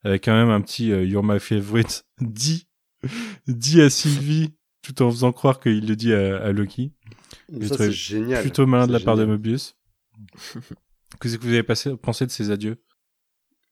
Avec 0.02 0.24
quand 0.24 0.32
même 0.32 0.50
un 0.50 0.60
petit 0.60 0.92
euh, 0.92 1.04
You're 1.04 1.22
my 1.22 1.38
favorite 1.38 2.04
dit, 2.20 2.66
dit 3.46 3.80
à 3.82 3.88
Sylvie, 3.90 4.54
tout 4.82 5.00
en 5.02 5.10
faisant 5.10 5.30
croire 5.32 5.60
qu'il 5.60 5.86
le 5.86 5.94
dit 5.94 6.12
à, 6.12 6.38
à 6.42 6.52
Loki. 6.52 6.92
C'est 7.60 7.92
génial. 7.92 8.40
Plutôt 8.42 8.66
malin 8.66 8.86
de 8.86 8.92
la 8.92 9.00
part 9.00 9.16
de. 9.16 9.24
Mobius. 9.24 9.76
Qu'est-ce 11.20 11.36
que 11.38 11.42
vous 11.42 11.48
avez 11.52 11.62
passé, 11.62 11.96
pensé 11.96 12.26
de 12.26 12.30
ces 12.30 12.50
adieux? 12.50 12.82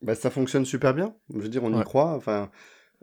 Bah, 0.03 0.15
ça 0.15 0.31
fonctionne 0.31 0.65
super 0.65 0.95
bien. 0.95 1.15
Je 1.35 1.41
veux 1.41 1.49
dire, 1.49 1.65
on 1.65 1.81
y 1.81 1.85
croit. 1.85 2.15
Enfin, 2.15 2.51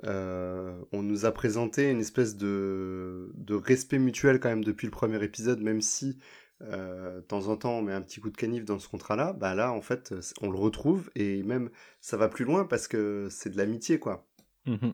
euh, 0.04 0.78
on 0.92 1.02
nous 1.02 1.26
a 1.26 1.32
présenté 1.32 1.90
une 1.90 2.02
espèce 2.02 2.36
de, 2.36 3.32
de 3.36 3.56
respect 3.56 4.00
mutuel 4.00 4.40
quand 4.40 4.50
même 4.50 4.64
depuis 4.64 4.88
le 4.88 4.92
premier 4.92 5.24
épisode, 5.24 5.62
même 5.62 5.82
si 5.82 6.18
euh, 6.62 7.18
de 7.18 7.22
temps 7.22 7.48
en 7.48 7.58
temps 7.58 7.80
on 7.80 7.82
met 7.82 7.94
un 7.94 8.02
petit 8.02 8.20
coup 8.20 8.30
de 8.30 8.38
canif 8.38 8.66
dans 8.66 8.80
ce 8.80 8.88
contrat-là. 8.88 9.34
Bah 9.34 9.56
là, 9.56 9.72
en 9.72 9.82
fait, 9.82 10.14
on 10.42 10.50
le 10.50 10.58
retrouve 10.58 11.10
et 11.16 11.44
même 11.44 11.70
ça 12.02 12.18
va 12.18 12.28
plus 12.28 12.46
loin 12.46 12.66
parce 12.66 12.88
que 12.88 13.28
c'est 13.30 13.50
de 13.50 13.58
l'amitié, 13.58 14.00
quoi. 14.00 14.28
Mhm. 14.66 14.94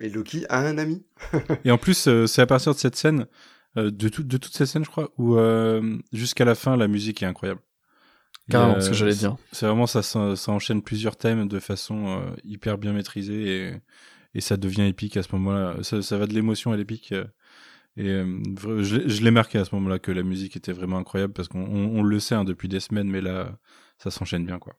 Et 0.00 0.08
Loki 0.08 0.46
a 0.48 0.60
un 0.60 0.78
ami. 0.78 1.04
Et 1.64 1.70
en 1.72 1.78
plus, 1.78 2.06
euh, 2.06 2.26
c'est 2.26 2.42
à 2.42 2.46
partir 2.46 2.74
de 2.74 2.78
cette 2.78 2.94
scène, 2.94 3.26
de, 3.76 4.08
tout, 4.08 4.22
de 4.22 4.36
toute 4.36 4.54
cette 4.54 4.68
scène, 4.68 4.84
je 4.84 4.90
crois, 4.90 5.12
où 5.18 5.36
jusqu'à 6.12 6.44
la 6.44 6.54
fin, 6.54 6.76
la 6.76 6.86
musique 6.88 7.22
est 7.22 7.26
incroyable. 7.26 7.60
Carrément, 8.50 8.80
ce 8.80 8.90
que 8.90 8.94
j'allais 8.94 9.14
dire. 9.14 9.36
C'est 9.52 9.66
vraiment 9.66 9.86
ça, 9.86 10.02
ça, 10.02 10.36
ça 10.36 10.52
enchaîne 10.52 10.82
plusieurs 10.82 11.16
thèmes 11.16 11.48
de 11.48 11.58
façon 11.60 12.20
euh, 12.20 12.30
hyper 12.44 12.78
bien 12.78 12.92
maîtrisée 12.92 13.68
et, 13.68 13.74
et 14.34 14.40
ça 14.40 14.56
devient 14.56 14.82
épique 14.82 15.16
à 15.16 15.22
ce 15.22 15.28
moment-là. 15.36 15.82
Ça, 15.82 16.02
ça 16.02 16.18
va 16.18 16.26
de 16.26 16.34
l'émotion 16.34 16.72
à 16.72 16.76
l'épique. 16.76 17.12
euh, 17.12 17.24
et 17.96 18.08
euh, 18.08 18.42
je, 18.82 18.96
l'ai- 18.96 19.08
je 19.08 19.22
l'ai 19.24 19.30
marqué 19.30 19.58
à 19.58 19.64
ce 19.64 19.74
moment-là 19.76 19.98
que 19.98 20.12
la 20.12 20.22
musique 20.24 20.56
était 20.56 20.72
vraiment 20.72 20.98
incroyable 20.98 21.32
parce 21.32 21.48
qu'on 21.48 21.64
on, 21.64 21.98
on 22.00 22.02
le 22.02 22.20
sait 22.20 22.34
hein, 22.34 22.44
depuis 22.44 22.68
des 22.68 22.80
semaines, 22.80 23.08
mais 23.10 23.20
là, 23.20 23.58
ça 23.98 24.10
s'enchaîne 24.10 24.44
bien, 24.46 24.58
quoi. 24.58 24.74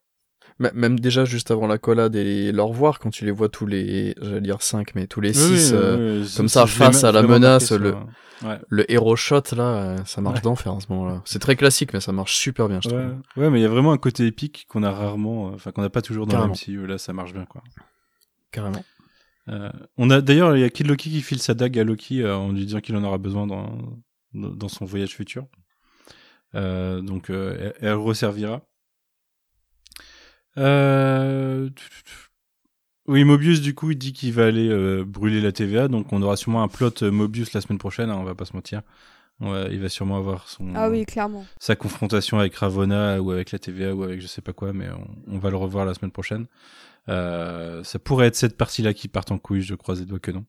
Même 0.59 0.99
déjà 1.01 1.25
juste 1.25 1.51
avant 1.51 1.67
la 1.67 1.77
collade 1.77 2.15
et 2.15 2.51
leur 2.53 2.71
voir, 2.71 2.99
quand 2.99 3.09
tu 3.09 3.25
les 3.25 3.31
vois 3.31 3.49
tous 3.49 3.65
les, 3.65 4.15
j'allais 4.21 4.39
dire 4.39 4.61
5, 4.61 4.95
mais 4.95 5.05
tous 5.05 5.19
les 5.19 5.33
6, 5.33 5.73
Oui, 5.73 5.79
oui, 5.81 6.19
oui, 6.21 6.33
comme 6.37 6.47
ça, 6.47 6.65
face 6.65 7.03
à 7.03 7.11
la 7.11 7.23
menace, 7.23 7.71
le- 7.73 7.89
euh, 7.89 7.93
Ouais. 8.43 8.59
le 8.69 8.89
hero 8.91 9.15
shot 9.15 9.41
là, 9.55 9.63
euh, 9.63 9.97
ça 10.05 10.19
marche 10.21 10.37
Ouais. 10.37 10.41
d'enfer 10.43 10.73
à 10.73 10.79
ce 10.79 10.87
moment-là. 10.91 11.21
C'est 11.25 11.39
très 11.39 11.55
classique, 11.57 11.93
mais 11.93 11.99
ça 12.01 12.11
marche 12.13 12.35
super 12.37 12.67
bien, 12.69 12.79
je 12.81 12.89
Ouais. 12.89 12.95
trouve. 13.01 13.43
ouais, 13.43 13.49
mais 13.49 13.59
il 13.59 13.63
y 13.63 13.65
a 13.65 13.69
vraiment 13.69 13.91
un 13.93 13.97
côté 13.97 14.25
épique 14.27 14.65
qu'on 14.69 14.83
a 14.83 14.91
rarement, 14.91 15.49
euh, 15.49 15.55
enfin 15.55 15.71
qu'on 15.71 15.81
n'a 15.81 15.89
pas 15.89 16.01
toujours 16.01 16.25
dans 16.27 16.45
le. 16.45 16.51
MCU. 16.51 16.85
Là, 16.87 16.97
ça 16.97 17.11
marche 17.13 17.33
bien, 17.33 17.45
quoi. 17.45 17.61
Carrément. 18.51 18.83
Euh, 19.49 19.69
on 19.97 20.09
a 20.09 20.21
d'ailleurs, 20.21 20.55
il 20.55 20.61
y 20.61 20.63
a 20.63 20.69
Kid 20.69 20.87
Loki 20.87 21.09
qui 21.09 21.21
file 21.21 21.39
sa 21.39 21.53
dague 21.53 21.77
à 21.79 21.83
Loki 21.83 22.23
euh, 22.23 22.35
en 22.35 22.51
lui 22.51 22.65
disant 22.65 22.79
qu'il 22.81 22.95
en 22.95 23.03
aura 23.03 23.17
besoin 23.17 23.45
dans, 23.45 23.77
dans 24.33 24.67
son 24.69 24.85
voyage 24.85 25.13
futur. 25.15 25.45
Euh, 26.55 27.01
donc, 27.01 27.29
euh, 27.29 27.73
elle, 27.81 27.89
elle 27.89 27.93
resservira. 27.95 28.61
Euh... 30.57 31.69
Oui, 33.07 33.23
Mobius, 33.23 33.61
du 33.61 33.75
coup, 33.75 33.91
il 33.91 33.97
dit 33.97 34.13
qu'il 34.13 34.33
va 34.33 34.45
aller 34.45 34.67
euh, 34.67 35.03
brûler 35.05 35.39
la 35.39 35.51
TVA, 35.51 35.87
donc 35.87 36.11
on 36.11 36.21
aura 36.23 36.35
sûrement 36.37 36.63
un 36.63 36.67
plot 36.67 37.03
euh, 37.03 37.11
Mobius 37.11 37.53
la 37.53 37.61
semaine 37.61 37.77
prochaine, 37.77 38.09
hein, 38.09 38.17
on 38.17 38.23
va 38.23 38.33
pas 38.33 38.45
se 38.45 38.53
mentir. 38.53 38.81
Ouais, 39.41 39.67
il 39.71 39.79
va 39.81 39.89
sûrement 39.89 40.17
avoir 40.17 40.47
son, 40.47 40.73
Ah 40.75 40.89
oui, 40.89 41.05
clairement. 41.05 41.45
sa 41.59 41.75
confrontation 41.75 42.39
avec 42.39 42.55
Ravonna 42.55 43.21
ou 43.21 43.31
avec 43.31 43.51
la 43.51 43.59
TVA 43.59 43.93
ou 43.93 44.03
avec 44.03 44.21
je 44.21 44.27
sais 44.27 44.41
pas 44.41 44.53
quoi, 44.53 44.71
mais 44.73 44.87
on, 44.89 45.35
on 45.35 45.39
va 45.39 45.49
le 45.51 45.57
revoir 45.57 45.85
la 45.85 45.93
semaine 45.93 46.11
prochaine. 46.11 46.47
Euh, 47.09 47.83
ça 47.83 47.99
pourrait 47.99 48.27
être 48.27 48.35
cette 48.37 48.57
partie-là 48.57 48.93
qui 48.93 49.07
part 49.07 49.25
en 49.29 49.37
couille, 49.37 49.61
je 49.61 49.75
croise 49.75 49.99
les 49.99 50.05
doigts 50.05 50.19
que 50.19 50.31
non. 50.31 50.45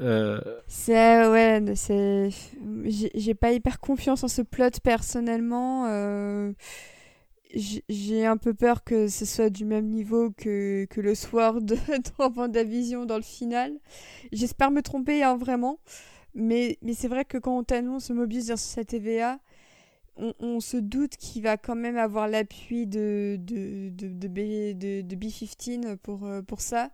Euh, 0.00 0.40
C'est 0.66 1.26
ouais, 1.28 1.62
c'est 1.76 2.28
j'ai 3.14 3.34
pas 3.34 3.52
hyper 3.52 3.80
confiance 3.80 4.22
en 4.22 4.28
ce 4.28 4.42
plot 4.42 4.70
personnellement. 4.82 5.86
euh, 5.88 6.52
j'ai- 7.54 8.26
un 8.26 8.36
peu 8.36 8.54
peur 8.54 8.84
que 8.84 9.08
ce 9.08 9.24
soit 9.24 9.50
du 9.50 9.64
même 9.64 9.86
niveau 9.88 10.30
que, 10.32 10.86
que 10.90 11.00
le 11.00 11.14
Sword 11.14 11.62
dans 12.18 12.30
WandaVision 12.34 13.06
dans 13.06 13.16
le 13.16 13.22
final. 13.22 13.78
J'espère 14.32 14.70
me 14.70 14.82
tromper 14.82 15.22
hein, 15.22 15.36
vraiment. 15.36 15.80
Mais, 16.34 16.78
mais 16.82 16.94
c'est 16.94 17.08
vrai 17.08 17.24
que 17.24 17.38
quand 17.38 17.58
on 17.58 17.64
t'annonce 17.64 18.10
Mobius 18.10 18.46
dans 18.46 18.56
sa 18.58 18.84
TVA, 18.84 19.40
on, 20.16 20.34
on 20.40 20.60
se 20.60 20.76
doute 20.78 21.16
qu'il 21.18 21.42
va 21.42 21.56
quand 21.58 21.76
même 21.76 21.96
avoir 21.98 22.28
l'appui 22.28 22.86
de, 22.86 23.36
de, 23.40 23.90
de, 23.90 24.08
de, 24.08 24.28
B, 24.28 24.78
de, 24.78 25.02
de 25.02 25.16
B15 25.16 25.96
pour, 25.98 26.26
euh, 26.26 26.42
pour 26.42 26.60
ça. 26.60 26.90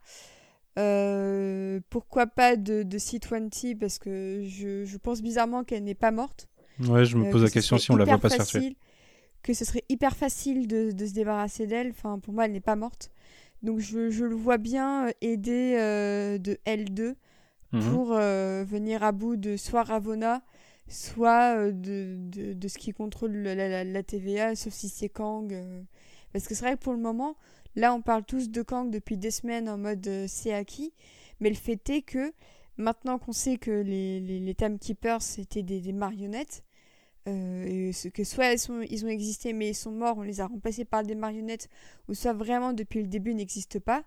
Euh, 0.79 1.81
pourquoi 1.91 2.27
pas 2.27 2.57
de, 2.57 2.83
de 2.83 2.99
C20 2.99 3.77
parce 3.77 3.99
que 3.99 4.43
je, 4.47 4.85
je 4.85 4.97
pense 4.99 5.23
bizarrement 5.23 5.65
qu'elle 5.65 5.85
n'est 5.85 5.95
pas 5.95 6.11
morte. 6.11 6.49
ouais, 6.79 7.05
je 7.05 7.17
me 7.17 7.25
Euh, 7.25 7.29
pose 7.29 7.43
la 7.43 7.51
question 7.51 7.79
si 7.79 7.91
on 7.91 7.97
la 7.97 8.05
voit 8.05 8.19
pas 8.19 8.31
se 8.31 8.37
faire 8.37 8.47
tuer. 8.47 8.65
Que 9.45 9.55
ce 9.55 9.65
serait 9.65 9.85
hyper 9.89 10.17
facile 10.17 10.67
de, 10.67 10.91
de 10.91 11.07
se 11.07 11.13
débarrasser 11.13 11.67
d'elle. 11.69 11.91
Enfin, 11.91 12.19
pour 12.19 12.35
moi, 12.35 12.47
elle 12.47 12.53
n'est 12.53 12.61
pas 12.61 12.75
morte. 12.77 13.11
Donc 13.63 13.79
je, 13.79 14.11
je 14.11 14.25
le 14.25 14.35
vois 14.35 14.59
bien 14.59 15.07
euh, 15.09 15.13
aider 15.21 15.77
euh, 15.79 16.39
de 16.39 16.59
L2 16.67 17.15
Mhm. 17.73 17.81
pour 17.91 18.13
euh, 18.13 18.65
venir 18.67 19.03
à 19.03 19.13
bout 19.13 19.37
de 19.37 19.57
soit 19.57 19.83
Ravonna, 19.83 20.43
soit 20.89 21.57
euh, 21.59 21.73
de, 21.73 22.17
de, 22.19 22.53
de 22.53 22.69
ce 22.69 22.79
qui 22.79 22.93
contrôle 22.93 23.33
la, 23.33 23.55
la- 23.57 23.85
la 23.85 24.03
TVA, 24.03 24.55
sauf 24.57 24.73
si 24.73 24.89
c'est 24.89 25.09
Kang. 25.09 25.53
Parce 26.33 26.47
que 26.47 26.55
c'est 26.55 26.65
vrai 26.65 26.75
que 26.77 26.83
pour 26.83 26.93
le 26.93 26.99
moment, 27.01 27.37
là 27.77 27.95
on 27.95 28.01
parle 28.03 28.25
tous 28.25 28.51
de 28.51 28.63
Kang 28.63 28.91
depuis 28.91 29.17
des 29.17 29.31
semaines 29.31 29.69
en 29.69 29.79
mode 29.79 30.09
c'est 30.29 30.53
acquis, 30.53 30.93
mais 31.41 31.49
le 31.49 31.55
fait 31.57 31.89
est 31.91 32.03
que 32.03 32.33
maintenant 32.77 33.19
qu'on 33.19 33.33
sait 33.33 33.57
que 33.57 33.71
les, 33.71 34.21
les, 34.21 34.41
les 34.41 34.55
Timekeepers 34.55 35.23
c'était 35.23 35.63
des, 35.63 35.81
des 35.81 35.93
marionnettes, 35.93 36.64
euh, 37.29 37.91
que 38.13 38.25
soit 38.25 38.53
ils 38.91 39.05
ont 39.05 39.09
existé 39.09 39.53
mais 39.53 39.71
ils 39.71 39.75
sont 39.75 39.91
morts, 39.93 40.19
on 40.19 40.23
les 40.23 40.41
a 40.41 40.47
remplacés 40.47 40.85
par 40.85 41.03
des 41.03 41.15
marionnettes, 41.15 41.69
ou 42.09 42.15
soit 42.15 42.33
vraiment 42.35 42.73
depuis 42.73 43.01
le 43.03 43.09
début 43.09 43.35
n'existent 43.35 43.81
pas, 43.81 44.05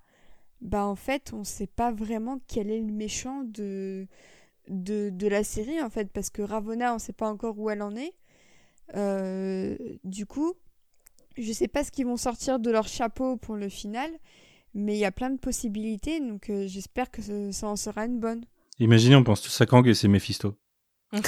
bah 0.62 0.86
en 0.86 0.96
fait 0.96 1.32
on 1.34 1.44
sait 1.44 1.68
pas 1.68 1.92
vraiment 1.92 2.40
quel 2.48 2.70
est 2.70 2.80
le 2.80 2.92
méchant 2.92 3.44
de, 3.44 4.08
de, 4.70 5.10
de 5.12 5.28
la 5.28 5.44
série 5.44 5.82
en 5.82 5.90
fait, 5.90 6.12
parce 6.12 6.30
que 6.30 6.42
Ravonna 6.42 6.94
on 6.96 7.00
sait 7.00 7.14
pas 7.14 7.30
encore 7.30 7.58
où 7.60 7.70
elle 7.70 7.82
en 7.82 7.96
est. 7.96 8.14
Euh, 8.96 9.76
du 10.04 10.26
coup, 10.26 10.54
je 11.38 11.52
sais 11.52 11.68
pas 11.68 11.84
ce 11.84 11.92
qu'ils 11.92 12.06
vont 12.06 12.18
sortir 12.18 12.60
de 12.60 12.72
leur 12.72 12.88
chapeau 12.88 13.38
pour 13.38 13.56
le 13.56 13.70
final, 13.70 14.10
mais 14.74 14.96
il 14.96 15.00
y 15.00 15.06
a 15.06 15.12
plein 15.12 15.30
de 15.30 15.38
possibilités, 15.40 16.20
donc 16.20 16.50
euh, 16.50 16.68
j'espère 16.68 17.12
que 17.12 17.22
ce- 17.22 17.52
ça 17.52 17.68
en 17.68 17.76
sera 17.76 18.06
une 18.06 18.20
bonne. 18.20 18.46
Imaginez, 18.80 19.16
on 19.16 19.24
pense 19.24 19.42
tous 19.42 19.60
à 19.62 19.66
Kang 19.66 19.86
et 19.88 19.94
c'est 19.94 20.08
Mephisto. 20.08 20.56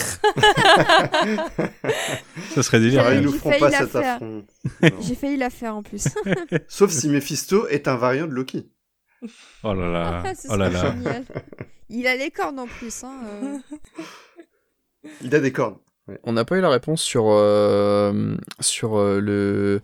Ça 2.53 2.63
serait 2.63 2.79
délire. 2.79 3.03
Ah, 3.05 3.13
ils 3.15 3.21
nous 3.21 3.31
j'ai 3.31 3.37
feront 3.37 3.49
failli 3.51 3.61
pas 3.61 3.71
cet 3.71 3.89
faire. 3.89 4.15
affront. 4.15 4.43
J'ai 5.01 5.15
failli 5.15 5.37
la 5.37 5.49
faire 5.49 5.75
en 5.75 5.83
plus. 5.83 6.07
Sauf 6.67 6.91
si 6.91 7.09
Mephisto 7.09 7.67
est 7.67 7.87
un 7.87 7.95
variant 7.95 8.27
de 8.27 8.33
Loki. 8.33 8.69
Oh 9.63 9.73
là 9.73 9.89
là. 9.89 10.23
Ah, 10.25 10.35
ce 10.35 10.47
oh 10.49 10.55
là 10.55 10.69
là. 10.69 10.91
génial. 10.91 11.23
Il 11.89 12.07
a 12.07 12.15
les 12.15 12.31
cornes 12.31 12.59
en 12.59 12.67
plus. 12.67 13.03
Hein, 13.03 13.13
euh. 13.43 13.57
Il 15.23 15.33
a 15.33 15.39
des 15.39 15.51
cornes. 15.51 15.77
On 16.23 16.33
n'a 16.33 16.43
pas 16.43 16.57
eu 16.57 16.61
la 16.61 16.69
réponse 16.69 17.01
sur, 17.01 17.25
euh, 17.29 18.35
sur 18.59 18.97
euh, 18.97 19.19
le 19.19 19.79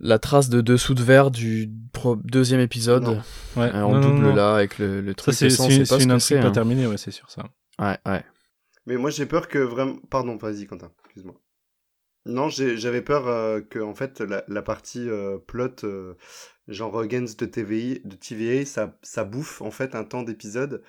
la 0.00 0.18
trace 0.20 0.48
de 0.48 0.60
dessous 0.60 0.94
de 0.94 1.02
verre 1.02 1.30
du 1.32 1.68
pro- 1.92 2.14
deuxième 2.16 2.60
épisode 2.60 3.02
Non. 3.02 3.22
Ouais. 3.56 3.74
euh, 3.74 3.82
en 3.82 3.92
non, 3.94 4.00
non, 4.00 4.08
double 4.10 4.22
non. 4.28 4.34
là 4.36 4.54
avec 4.54 4.78
le, 4.78 5.00
le 5.00 5.14
truc 5.14 5.34
c'est 5.34 5.46
et 5.46 5.50
ça, 5.50 5.64
on 5.64 5.68
c'est 5.68 5.76
une, 5.78 5.86
pas 5.86 5.98
une 6.00 6.10
intrigue 6.12 6.40
pas 6.40 6.46
hein. 6.48 6.52
terminée, 6.52 6.86
ouais, 6.86 6.96
c'est 6.98 7.10
sûr 7.10 7.28
ça. 7.30 7.42
Ouais, 7.80 7.96
ouais. 8.06 8.22
Mais 8.88 8.96
moi 8.96 9.10
j'ai 9.10 9.26
peur 9.26 9.48
que 9.48 9.58
vraiment. 9.58 9.96
Pardon, 10.10 10.36
vas-y 10.36 10.66
Quentin, 10.66 10.90
excuse-moi. 11.04 11.34
Non, 12.26 12.48
j'avais 12.48 13.02
peur 13.02 13.28
euh, 13.28 13.60
que 13.60 13.78
en 13.78 13.94
fait 13.94 14.20
la, 14.20 14.44
la 14.48 14.62
partie 14.62 15.08
euh, 15.08 15.38
plot, 15.38 15.84
euh, 15.84 16.14
genre 16.66 17.06
Gains 17.06 17.22
de 17.38 17.46
TVI, 17.46 18.00
de 18.04 18.16
TVA, 18.16 18.64
ça, 18.64 18.98
ça 19.02 19.24
bouffe 19.24 19.62
en 19.62 19.70
fait 19.70 19.94
un 19.94 20.04
temps 20.04 20.22
d'épisode. 20.22 20.82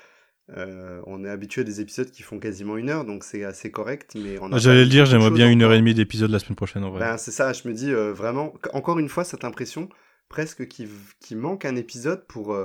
Euh, 0.58 1.02
on 1.06 1.24
est 1.24 1.30
habitué 1.30 1.62
à 1.62 1.64
des 1.64 1.82
épisodes 1.82 2.10
qui 2.10 2.24
font 2.24 2.40
quasiment 2.40 2.78
une 2.78 2.90
heure, 2.90 3.06
donc 3.06 3.24
c'est 3.24 3.44
assez 3.44 3.70
correct. 3.70 4.16
Mais 4.16 4.38
Ah, 4.52 4.58
J'allais 4.58 4.84
le 4.84 4.90
dire, 4.90 5.06
j'aimerais 5.06 5.30
bien 5.32 5.50
une 5.50 5.62
heure 5.62 5.74
et 5.74 5.78
demie 5.78 5.94
d'épisode 5.94 6.32
la 6.32 6.40
semaine 6.40 6.56
prochaine 6.56 6.84
en 6.84 6.90
vrai. 6.92 7.00
Ben, 7.02 7.18
c'est 7.18 7.32
ça, 7.32 7.54
je 7.54 7.68
me 7.68 7.74
dis 7.74 7.92
euh, 7.92 8.12
vraiment, 8.14 8.54
encore 8.74 8.98
une 8.98 9.10
fois, 9.10 9.24
cette 9.24 9.44
impression 9.44 9.90
presque 10.28 10.68
qu'il 10.68 11.38
manque 11.38 11.66
un 11.66 11.76
épisode 11.76 12.26
pour, 12.28 12.56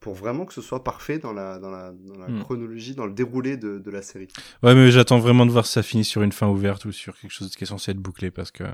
pour 0.00 0.14
vraiment 0.14 0.44
que 0.46 0.52
ce 0.54 0.62
soit 0.62 0.84
parfait 0.84 1.18
dans 1.18 1.32
la, 1.32 1.58
dans 1.58 1.70
la, 1.70 1.92
dans 1.92 2.18
la 2.18 2.28
Hmm. 2.28 2.40
chronologie, 2.42 2.94
dans 2.94 3.06
le 3.06 3.12
déroulé 3.12 3.56
de, 3.56 3.78
de 3.78 3.90
la 3.90 4.02
série. 4.02 4.28
Ouais, 4.62 4.74
mais 4.74 4.90
j'attends 4.90 5.18
vraiment 5.18 5.46
de 5.46 5.50
voir 5.50 5.66
si 5.66 5.72
ça 5.72 5.82
finit 5.82 6.04
sur 6.04 6.22
une 6.22 6.32
fin 6.32 6.48
ouverte 6.48 6.84
ou 6.84 6.92
sur 6.92 7.18
quelque 7.18 7.30
chose 7.32 7.54
qui 7.54 7.64
est 7.64 7.66
censé 7.66 7.90
être 7.92 7.98
bouclé 7.98 8.30
parce 8.30 8.50
que 8.50 8.64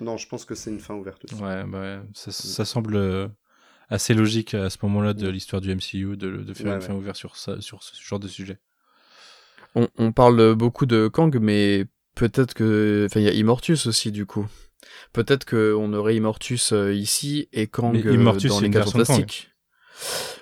Non, 0.00 0.16
je 0.16 0.26
pense 0.28 0.44
que 0.44 0.54
c'est 0.54 0.70
une 0.70 0.80
fin 0.80 0.94
ouverte 0.94 1.24
aussi. 1.24 1.34
ouais, 1.42 1.64
bah 1.64 1.80
ouais, 1.80 2.00
ça, 2.14 2.32
ça 2.32 2.64
semble 2.64 2.96
euh, 2.96 3.28
assez 3.90 4.14
logique 4.14 4.54
à 4.54 4.70
ce 4.70 4.78
moment-là 4.82 5.12
de 5.14 5.28
l'histoire 5.28 5.60
du 5.60 5.74
MCU 5.74 6.16
de, 6.16 6.38
de 6.38 6.54
faire 6.54 6.66
Ouais, 6.66 6.72
une 6.72 6.80
ouais. 6.80 6.86
fin 6.86 6.94
ouverte 6.94 7.16
sur 7.16 7.36
ça, 7.36 7.60
sur 7.60 7.82
ce 7.82 7.94
genre 8.02 8.20
de 8.20 8.28
sujet. 8.28 8.58
On, 9.74 9.88
on 9.98 10.12
parle 10.12 10.54
beaucoup 10.54 10.86
de 10.86 11.08
Kang, 11.08 11.38
mais 11.40 11.86
peut-être 12.14 12.54
que. 12.54 13.06
Enfin, 13.08 13.20
il 13.20 13.24
y 13.24 13.28
a 13.28 13.32
Immortus 13.32 13.86
aussi, 13.86 14.12
du 14.12 14.26
coup. 14.26 14.46
Peut-être 15.12 15.44
qu'on 15.46 15.92
aurait 15.94 16.16
Immortus 16.16 16.72
euh, 16.72 16.92
ici 16.92 17.48
et 17.52 17.66
Kang 17.68 17.94
Mais 17.94 18.06
euh, 18.06 18.14
Immortus, 18.14 18.50
dans 18.50 18.60
les 18.60 18.66
une 18.66 18.72
quatre 18.72 18.98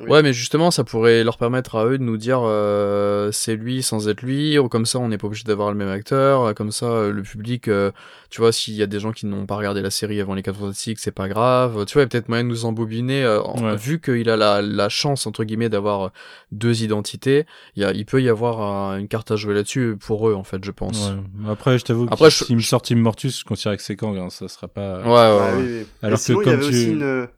Oui. 0.01 0.09
Ouais, 0.09 0.23
mais 0.23 0.33
justement, 0.33 0.71
ça 0.71 0.85
pourrait 0.85 1.25
leur 1.25 1.37
permettre 1.37 1.77
à 1.77 1.85
eux 1.87 1.99
de 1.99 2.03
nous 2.03 2.17
dire 2.17 2.41
euh, 2.43 3.31
c'est 3.33 3.57
lui 3.57 3.83
sans 3.83 4.09
être 4.09 4.23
lui, 4.23 4.59
ou 4.59 4.69
comme 4.69 4.87
ça 4.87 4.99
on 4.99 5.09
n'est 5.09 5.19
pas 5.19 5.27
obligé 5.27 5.45
d'avoir 5.45 5.71
le 5.71 5.77
même 5.77 5.89
acteur, 5.91 6.43
euh, 6.45 6.53
comme 6.55 6.71
ça 6.73 6.87
euh, 6.87 7.13
le 7.13 7.23
public, 7.23 7.69
euh, 7.69 7.91
tu 8.31 8.41
vois, 8.41 8.53
s'il 8.53 8.75
y 8.75 8.83
a 8.83 8.87
des 8.87 9.01
gens 9.01 9.13
qui 9.13 9.27
n'ont 9.27 9.47
pas 9.47 9.57
regardé 9.57 9.83
la 9.83 9.91
série 9.91 10.21
avant 10.21 10.35
les 10.35 10.43
4 10.43 10.57
fantastiques, 10.59 10.99
c'est 10.99 11.11
pas 11.11 11.29
grave, 11.29 11.85
tu 11.85 11.95
vois, 11.95 12.03
il 12.03 12.05
y 12.05 12.07
a 12.07 12.09
peut-être 12.09 12.29
moyen 12.29 12.45
de 12.45 12.49
nous 12.49 12.65
embobiner, 12.65 13.23
euh, 13.25 13.43
en- 13.43 13.61
Ouais. 13.65 13.77
vu 13.77 14.01
qu'il 14.01 14.31
a 14.31 14.37
la, 14.37 14.63
la 14.63 14.89
chance, 14.89 15.27
entre 15.27 15.45
guillemets, 15.45 15.69
d'avoir 15.69 16.13
deux 16.53 16.83
identités, 16.83 17.45
il, 17.77 17.83
y 17.83 17.85
a, 17.85 17.93
il 17.93 18.07
peut 18.07 18.23
y 18.23 18.29
avoir 18.29 18.97
une 18.97 19.09
carte 19.09 19.31
à 19.33 19.37
jouer 19.37 19.53
là-dessus 19.55 19.97
pour 20.01 20.29
eux, 20.29 20.35
en 20.35 20.45
fait, 20.45 20.65
je 20.65 20.71
pense. 20.71 21.11
Ouais. 21.11 21.51
Après, 21.51 21.79
je 21.79 21.85
t'avoue 21.85 22.07
que 22.07 22.13
Après, 22.15 22.31
je- 22.31 22.45
s'il 22.45 22.57
me 22.57 22.63
sort 22.63 22.83
Immortus, 22.89 23.41
je 23.41 23.45
considère 23.45 23.77
que 23.77 23.83
c'est 23.83 23.97
Kang, 23.97 24.17
hein, 24.17 24.31
ça 24.31 24.49
sera 24.49 24.69
pas. 24.69 25.01
Ouais, 25.01 25.07
ouais, 25.07 25.11
ouais. 25.11 25.41
Ah, 25.43 25.57
oui. 25.59 25.87
Alors 26.03 26.15
Et 26.15 26.19
que 26.19 26.25
sinon, 26.25 26.41
il 26.41 26.43
y 26.43 26.45
comme 26.45 26.55
avait 26.55 26.63
tu- 26.63 26.69
aussi 26.71 26.91
une, 26.93 27.29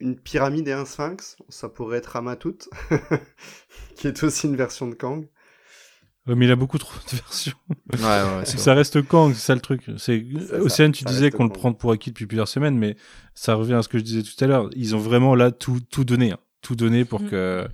une 0.00 0.16
pyramide 0.18 0.68
et 0.68 0.72
un 0.72 0.84
sphinx. 0.84 1.36
Ça 1.48 1.68
pourrait 1.68 1.98
être 1.98 2.06
Ramatut, 2.06 2.68
qui 3.96 4.06
est 4.08 4.22
aussi 4.22 4.46
une 4.46 4.56
version 4.56 4.86
de 4.88 4.94
Kang. 4.94 5.28
Ouais, 6.26 6.34
mais 6.34 6.46
il 6.46 6.50
a 6.50 6.56
beaucoup 6.56 6.78
trop 6.78 6.94
de 7.10 7.16
versions. 7.16 7.56
Ouais, 7.92 8.38
ouais, 8.38 8.44
ça 8.46 8.72
reste 8.74 9.06
Kang, 9.06 9.32
c'est 9.34 9.40
ça 9.40 9.54
le 9.54 9.60
truc. 9.60 9.82
C'est 9.98 10.24
ça, 10.48 10.56
Océane, 10.62 10.92
tu 10.92 11.04
ça 11.04 11.10
disais 11.10 11.30
qu'on 11.30 11.44
le 11.44 11.50
prend 11.50 11.72
pour 11.74 11.92
acquis 11.92 12.10
depuis 12.10 12.26
plusieurs 12.26 12.48
semaines, 12.48 12.78
mais 12.78 12.96
ça 13.34 13.54
revient 13.54 13.74
à 13.74 13.82
ce 13.82 13.88
que 13.88 13.98
je 13.98 14.04
disais 14.04 14.22
tout 14.22 14.42
à 14.42 14.46
l'heure. 14.46 14.70
Ils 14.74 14.96
ont 14.96 15.00
vraiment 15.00 15.34
là 15.34 15.50
tout 15.50 15.80
tout 15.90 16.04
donné, 16.04 16.32
hein. 16.32 16.38
tout 16.62 16.76
donné 16.76 17.04
pour 17.04 17.20
Mm. 17.20 17.28
que 17.30 17.68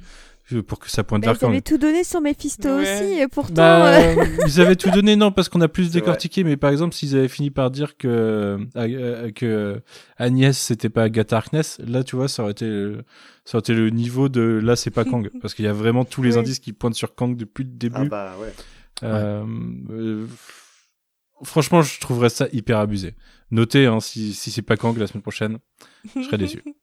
pour 0.66 0.78
que 0.78 0.90
ça 0.90 1.04
pointe 1.04 1.22
Bah, 1.24 1.32
vers 1.32 1.42
ils 1.42 1.52
avaient 1.52 1.60
tout 1.60 1.78
donné 1.78 2.04
sur 2.04 2.20
Mephisto 2.20 2.68
Ouais. 2.68 2.82
aussi, 2.82 3.20
et 3.20 3.28
pourtant. 3.28 3.54
Bah, 3.54 3.94
euh, 4.00 4.24
ils 4.46 4.60
avaient 4.60 4.76
tout 4.76 4.90
donné, 4.90 5.16
non, 5.16 5.32
parce 5.32 5.48
qu'on 5.48 5.60
a 5.60 5.68
plus 5.68 5.90
décortiqué. 5.90 6.44
Mais 6.44 6.56
par 6.56 6.70
exemple, 6.70 6.94
s'ils 6.94 7.16
avaient 7.16 7.28
fini 7.28 7.50
par 7.50 7.70
dire 7.70 7.96
que 7.96 8.58
euh, 8.76 9.30
que 9.32 9.80
Agnès 10.16 10.56
c'était 10.58 10.88
pas 10.90 11.04
Agatha 11.04 11.36
Harkness, 11.36 11.78
là, 11.86 12.02
tu 12.04 12.16
vois, 12.16 12.28
ça 12.28 12.42
aurait 12.42 12.52
été 12.52 12.66
le- 12.66 13.02
ça 13.44 13.56
aurait 13.58 13.60
été 13.62 13.74
le 13.74 13.90
niveau 13.90 14.28
de 14.28 14.42
là, 14.62 14.76
c'est 14.76 14.90
pas 14.90 15.04
Kang, 15.04 15.28
parce 15.42 15.54
qu'il 15.54 15.64
y 15.64 15.68
a 15.68 15.72
vraiment 15.72 16.04
tous 16.04 16.22
les 16.22 16.36
indices 16.36 16.58
qui 16.60 16.72
pointent 16.72 16.94
sur 16.94 17.14
Kang 17.14 17.36
depuis 17.36 17.64
le 17.64 17.70
début. 17.70 17.96
Ah 17.96 18.04
bah 18.04 18.32
ouais. 18.40 18.52
Euh, 19.02 19.44
euh, 19.90 20.26
franchement, 21.42 21.82
je 21.82 21.98
trouverais 22.00 22.28
ça 22.28 22.46
hyper 22.52 22.78
abusé. 22.78 23.14
Notez, 23.50 23.86
hein, 23.86 23.98
si, 24.00 24.32
si 24.34 24.50
c'est 24.50 24.62
pas 24.62 24.76
Kang 24.76 24.96
la 24.96 25.06
semaine 25.06 25.22
prochaine, 25.22 25.58
je 26.16 26.22
serais 26.22 26.38
déçu. 26.38 26.62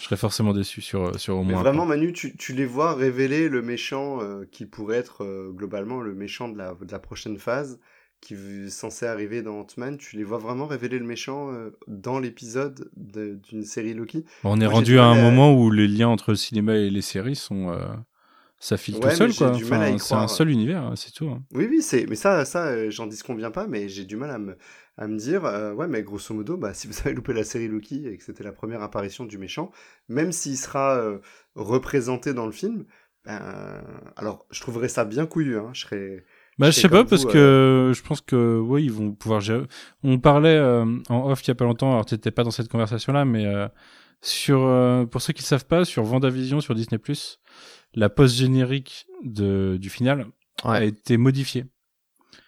Je 0.00 0.04
serais 0.04 0.16
forcément 0.16 0.52
déçu 0.54 0.80
sur, 0.80 1.18
sur 1.20 1.36
au 1.36 1.42
Mais 1.46 1.54
moins. 1.54 1.64
un 1.72 1.84
vraiment. 1.84 1.86
Manu, 1.86 2.12
tu, 2.12 2.36
tu 2.36 2.52
les 2.52 2.66
vois 2.66 2.94
révéler 2.94 3.48
le 3.48 3.62
méchant 3.62 4.20
euh, 4.22 4.44
qui 4.50 4.66
pourrait 4.66 4.98
être 4.98 5.24
euh, 5.24 5.50
globalement 5.52 6.00
le 6.00 6.14
méchant 6.14 6.48
de 6.48 6.58
la, 6.58 6.74
de 6.74 6.90
la 6.92 6.98
prochaine 6.98 7.38
phase, 7.38 7.80
qui 8.20 8.34
est 8.34 8.68
censé 8.70 9.06
arriver 9.06 9.42
dans 9.42 9.60
Ant-Man. 9.60 9.96
Tu 9.98 10.16
les 10.16 10.24
vois 10.24 10.38
vraiment 10.38 10.66
révéler 10.66 10.98
le 10.98 11.06
méchant 11.06 11.52
euh, 11.52 11.70
dans 11.86 12.18
l'épisode 12.18 12.90
de- 12.96 13.34
d'une 13.36 13.64
série 13.64 13.94
Loki? 13.94 14.24
On 14.42 14.60
est 14.60 14.66
Moi, 14.66 14.74
rendu 14.74 14.98
du 14.98 14.98
à 14.98 15.04
un 15.04 15.14
moment 15.14 15.54
où 15.54 15.70
les 15.70 15.86
liens 15.86 16.08
entre 16.08 16.32
le 16.32 16.36
cinéma 16.36 16.74
et 16.76 16.90
les 16.90 17.02
séries 17.02 17.36
sont. 17.36 17.72
ça 18.60 18.76
file 18.78 18.98
Ouais, 18.98 19.00
tout 19.00 19.12
seul, 19.12 19.34
mais 19.34 19.34
quoi. 19.34 19.52
Enfin, 19.58 19.98
c'est 19.98 20.16
un 20.16 20.28
seul 20.28 20.50
univers, 20.50 20.82
hein, 20.84 20.96
c'est 20.96 21.12
tout. 21.12 21.28
hein. 21.30 21.42
Oui, 21.50 21.66
oui, 21.70 21.80
c'est, 21.82 22.06
mais 22.06 22.14
ça, 22.16 22.44
ça, 22.44 22.90
j'en 22.90 23.06
disconviens 23.06 23.50
pas, 23.50 23.66
mais 23.66 23.88
j'ai 23.88 24.04
du 24.04 24.16
mal 24.16 24.30
à 24.30 24.38
me, 24.38 24.58
à 24.98 25.06
me 25.06 25.16
dire, 25.16 25.44
euh, 25.44 25.72
ouais, 25.72 25.88
mais 25.88 26.02
grosso 26.02 26.34
modo, 26.34 26.56
bah, 26.56 26.74
si 26.74 26.86
vous 26.88 26.94
avez 27.00 27.14
loupé 27.14 27.32
la 27.32 27.44
série 27.44 27.68
Loki 27.68 28.06
et 28.06 28.18
que 28.18 28.24
c'était 28.24 28.44
la 28.44 28.52
première 28.52 28.82
apparition 28.82 29.24
du 29.24 29.38
méchant, 29.38 29.70
même 30.08 30.32
s'il 30.32 30.58
sera 30.58 30.96
euh, 30.98 31.18
représenté 31.54 32.34
dans 32.34 32.46
le 32.46 32.52
film, 32.52 32.84
ben, 33.24 33.82
alors, 34.16 34.46
je 34.50 34.60
trouverais 34.60 34.88
ça 34.88 35.04
bien 35.04 35.26
couillu, 35.26 35.58
hein, 35.58 35.70
je 35.72 35.82
serais, 35.82 36.24
Bah, 36.58 36.70
Je 36.70 36.80
sais 36.80 36.88
pas 36.88 37.04
parce 37.04 37.24
que 37.24 37.92
je 37.94 38.02
pense 38.02 38.20
que 38.20 38.58
oui, 38.58 38.84
ils 38.84 38.92
vont 38.92 39.12
pouvoir 39.12 39.40
gérer. 39.40 39.66
On 40.02 40.18
parlait 40.18 40.56
euh, 40.56 40.84
en 41.08 41.30
off 41.30 41.42
il 41.44 41.48
y 41.48 41.50
a 41.50 41.54
pas 41.54 41.64
longtemps, 41.64 41.92
alors 41.92 42.06
t'étais 42.06 42.30
pas 42.30 42.42
dans 42.42 42.50
cette 42.50 42.68
conversation 42.68 43.12
là, 43.12 43.24
mais 43.24 43.46
euh, 43.46 43.68
sur 44.22 44.62
euh, 44.62 45.04
pour 45.04 45.20
ceux 45.20 45.32
qui 45.32 45.42
le 45.42 45.46
savent 45.46 45.66
pas, 45.66 45.84
sur 45.84 46.02
Vendavision 46.04 46.60
sur 46.60 46.74
Disney 46.74 47.00
la 47.94 48.08
post 48.08 48.36
générique 48.36 49.06
de 49.24 49.76
du 49.80 49.90
final 49.90 50.26
a 50.64 50.82
été 50.82 51.16
modifiée. 51.16 51.66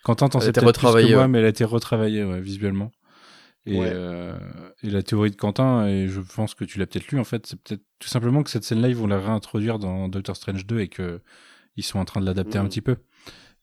Quentin 0.04 0.28
t'en 0.28 0.38
Elle 0.38 0.42
a 0.42 0.44
sais 0.46 0.50
été 0.50 0.60
peut-être 0.60 0.72
plus 0.74 0.80
que 0.82 0.86
retravaillée, 0.86 1.14
moi, 1.14 1.22
ouais. 1.22 1.28
mais 1.28 1.38
elle 1.38 1.44
a 1.44 1.48
été 1.48 1.64
retravaillée 1.64 2.24
ouais, 2.24 2.40
visuellement. 2.40 2.90
Et, 3.66 3.78
Ouais. 3.78 3.90
euh, 3.92 4.38
et 4.82 4.88
la 4.90 5.02
théorie 5.02 5.30
de 5.30 5.36
Quentin, 5.36 5.86
et 5.86 6.08
je 6.08 6.20
pense 6.20 6.54
que 6.54 6.64
tu 6.64 6.78
l'as 6.78 6.86
peut-être 6.86 7.08
lu 7.08 7.18
en 7.20 7.24
fait, 7.24 7.46
c'est 7.46 7.60
peut-être 7.60 7.82
tout 7.98 8.08
simplement 8.08 8.42
que 8.42 8.48
cette 8.50 8.64
scène-là 8.64 8.88
ils 8.88 8.96
vont 8.96 9.06
la 9.06 9.18
réintroduire 9.20 9.78
dans 9.78 10.08
Doctor 10.08 10.34
Strange 10.34 10.64
2 10.66 10.80
et 10.80 10.88
que 10.88 11.20
ils 11.76 11.82
sont 11.84 11.98
en 11.98 12.04
train 12.06 12.20
de 12.20 12.26
l'adapter 12.26 12.56
un 12.58 12.62
Mhm. 12.62 12.68
petit 12.70 12.80
peu. 12.80 12.96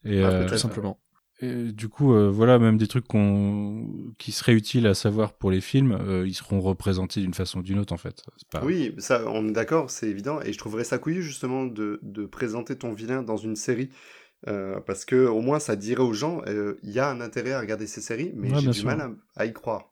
Et, 0.05 0.21
Ah, 0.23 0.27
euh. 0.29 0.47
Tout 0.47 0.57
simplement. 0.57 0.99
et 1.41 1.71
du 1.71 1.89
coup, 1.89 2.13
euh, 2.13 2.29
voilà, 2.29 2.57
même 2.59 2.77
des 2.77 2.87
trucs 2.87 3.07
qu'on 3.07 3.87
qui 4.19 4.31
seraient 4.31 4.53
utiles 4.53 4.85
à 4.87 4.93
savoir 4.93 5.33
pour 5.33 5.49
les 5.51 5.61
films, 5.61 5.91
euh, 5.99 6.27
ils 6.27 6.33
seront 6.35 6.61
représentés 6.61 7.19
d'une 7.21 7.33
façon 7.33 7.59
ou 7.59 7.63
d'une 7.63 7.79
autre 7.79 7.93
en 7.93 7.97
fait. 7.97 8.23
Pas... 8.51 8.63
Oui, 8.63 8.93
ça, 8.99 9.23
on 9.27 9.47
est 9.49 9.51
d'accord, 9.51 9.89
c'est 9.89 10.07
évident, 10.09 10.39
et 10.41 10.53
je 10.53 10.57
trouverais 10.59 10.83
ça 10.83 10.99
couillu 10.99 11.23
justement 11.23 11.65
de, 11.65 11.99
de 12.03 12.25
présenter 12.27 12.75
ton 12.77 12.93
vilain 12.93 13.23
dans 13.23 13.37
une 13.37 13.55
série, 13.55 13.89
euh, 14.47 14.79
parce 14.85 15.05
que 15.05 15.25
au 15.27 15.41
moins 15.41 15.59
ça 15.59 15.75
dirait 15.75 16.01
aux 16.03 16.13
gens, 16.13 16.41
euh, 16.47 16.75
il 16.83 16.91
y 16.91 16.99
a 16.99 17.09
un 17.09 17.21
intérêt 17.21 17.53
à 17.53 17.59
regarder 17.59 17.87
ces 17.87 18.01
séries, 18.01 18.31
mais 18.35 18.51
Ouais, 18.51 18.59
j'ai 18.61 18.67
du 18.69 18.79
sûr. 18.79 18.85
mal 18.85 19.01
à, 19.01 19.09
à 19.35 19.45
y 19.45 19.53
croire. 19.53 19.91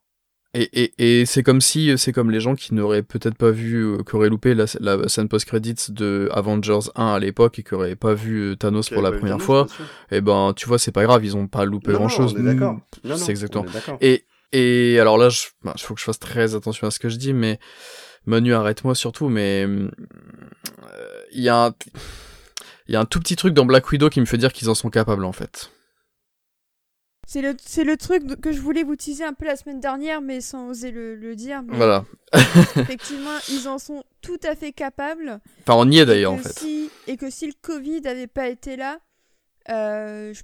Et, 0.58 0.70
et, 0.84 1.20
et 1.22 1.26
c'est 1.26 1.44
comme 1.44 1.60
si, 1.60 1.98
c'est 1.98 2.14
comme 2.14 2.32
les 2.32 2.40
gens 2.40 2.56
qui 2.56 2.74
n'auraient 2.74 3.04
peut-être 3.04 3.36
pas 3.36 3.52
vu, 3.52 3.76
euh, 3.86 4.04
qui 4.08 4.16
auraient 4.16 4.30
loupé 4.30 4.54
la, 4.54 4.64
la 4.80 5.10
scène 5.10 5.28
post-credits 5.28 5.92
de 5.92 6.30
Avengers 6.32 6.80
1 6.96 7.06
à 7.16 7.20
l'époque 7.20 7.60
et 7.60 7.64
qui 7.64 7.74
auraient 7.74 7.98
pas 7.98 8.14
vu 8.14 8.52
euh, 8.52 8.56
Thanos 8.56 8.90
pour 8.90 9.02
la 9.02 9.12
première 9.12 9.36
Thanos, 9.38 9.44
fois, 9.46 9.68
et 10.12 10.22
ben, 10.22 10.54
tu 10.56 10.66
vois, 10.68 10.80
c'est 10.80 10.94
pas 10.94 11.04
grave, 11.04 11.26
ils 11.26 11.36
ont 11.36 11.48
pas 11.48 11.66
loupé 11.66 11.88
Non, 11.88 11.94
non, 11.96 12.00
grand-chose. 12.06 12.36
on 12.38 12.40
est 12.40 12.44
d'accord. 12.54 12.76
Non, 13.04 13.10
non, 13.12 13.18
C'est 13.18 13.32
exactement. 13.32 13.66
Et, 14.00 14.24
et 14.54 14.98
alors 14.98 15.18
là, 15.18 15.28
il 15.28 15.66
bah, 15.66 15.74
faut 15.78 15.94
que 15.94 16.00
je 16.00 16.06
fasse 16.06 16.20
très 16.20 16.56
attention 16.56 16.88
à 16.88 16.92
ce 16.92 17.00
que 17.00 17.10
je 17.10 17.18
dis, 17.18 17.34
mais 17.34 17.60
Manu, 18.26 18.54
arrête-moi 18.54 18.96
surtout, 18.96 19.28
mais 19.28 19.66
euh, 19.68 19.90
il 21.34 21.42
y 21.44 21.50
a 21.50 21.66
un... 21.66 21.74
Il 22.88 22.94
y 22.94 22.96
a 22.96 23.00
un 23.00 23.06
tout 23.06 23.20
petit 23.20 23.36
truc 23.36 23.54
dans 23.54 23.66
Black 23.66 23.90
Widow 23.92 24.10
qui 24.10 24.20
me 24.22 24.26
fait 24.26 24.38
dire 24.38 24.54
qu'ils 24.54 24.70
en 24.70 24.76
sont 24.76 24.90
capables 24.90 25.26
en 25.26 25.32
fait. 25.32 25.72
C'est 27.28 27.42
le, 27.42 27.56
c'est 27.60 27.84
le 27.84 27.98
truc 27.98 28.40
que 28.40 28.52
je 28.52 28.60
voulais 28.62 28.84
vous 28.84 28.96
teaser 28.96 29.24
un 29.24 29.34
peu 29.34 29.46
la 29.46 29.56
semaine 29.56 29.80
dernière, 29.80 30.22
mais 30.22 30.42
sans 30.42 30.70
oser 30.70 30.92
le, 30.92 31.16
le 31.16 31.36
dire. 31.36 31.64
Mais 31.64 31.76
Voilà. 31.76 32.06
effectivement, 32.76 33.36
ils 33.50 33.68
en 33.68 33.80
sont 33.80 34.04
tout 34.22 34.38
à 34.44 34.56
fait 34.56 34.72
capables. 34.74 35.40
Enfin, 35.62 35.74
on 35.76 35.90
y 35.90 35.98
est 35.98 36.04
Et 36.04 36.06
d'ailleurs 36.06 36.34
en 36.34 36.38
que 36.38 36.44
fait. 36.44 36.60
si- 36.60 36.92
et 37.08 37.18
que 37.18 37.32
si 37.32 37.48
le 37.48 37.54
Covid 37.60 38.02
n'avait 38.02 38.28
pas 38.28 38.48
été 38.48 38.76
là, 38.76 39.00
euh, 39.70 40.36
je, 40.36 40.44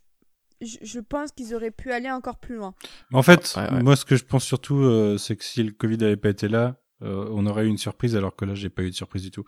je- 0.65 0.77
je 0.81 0.99
pense 0.99 1.31
qu'ils 1.33 1.53
auraient 1.53 1.69
pu 1.69 1.91
aller 1.91 2.09
encore 2.09 2.39
plus 2.39 2.55
loin. 2.55 2.73
En 3.13 3.21
fait, 3.21 3.53
Ouais, 3.57 3.71
ouais. 3.71 3.83
moi, 3.83 3.95
ce 3.95 4.03
que 4.03 4.15
je 4.15 4.25
pense 4.25 4.43
surtout, 4.43 4.79
euh, 4.79 5.19
c'est 5.19 5.35
que 5.35 5.43
si 5.43 5.61
le 5.61 5.71
Covid 5.73 5.97
n'avait 5.99 6.17
pas 6.17 6.29
été 6.29 6.47
là, 6.47 6.77
euh, 7.03 7.27
on 7.31 7.45
aurait 7.45 7.65
eu 7.65 7.67
une 7.67 7.77
surprise, 7.77 8.15
alors 8.15 8.35
que 8.35 8.45
là, 8.45 8.55
j'ai 8.55 8.69
pas 8.69 8.81
eu 8.81 8.89
de 8.89 8.95
surprise 8.95 9.21
du 9.21 9.29
tout. 9.29 9.45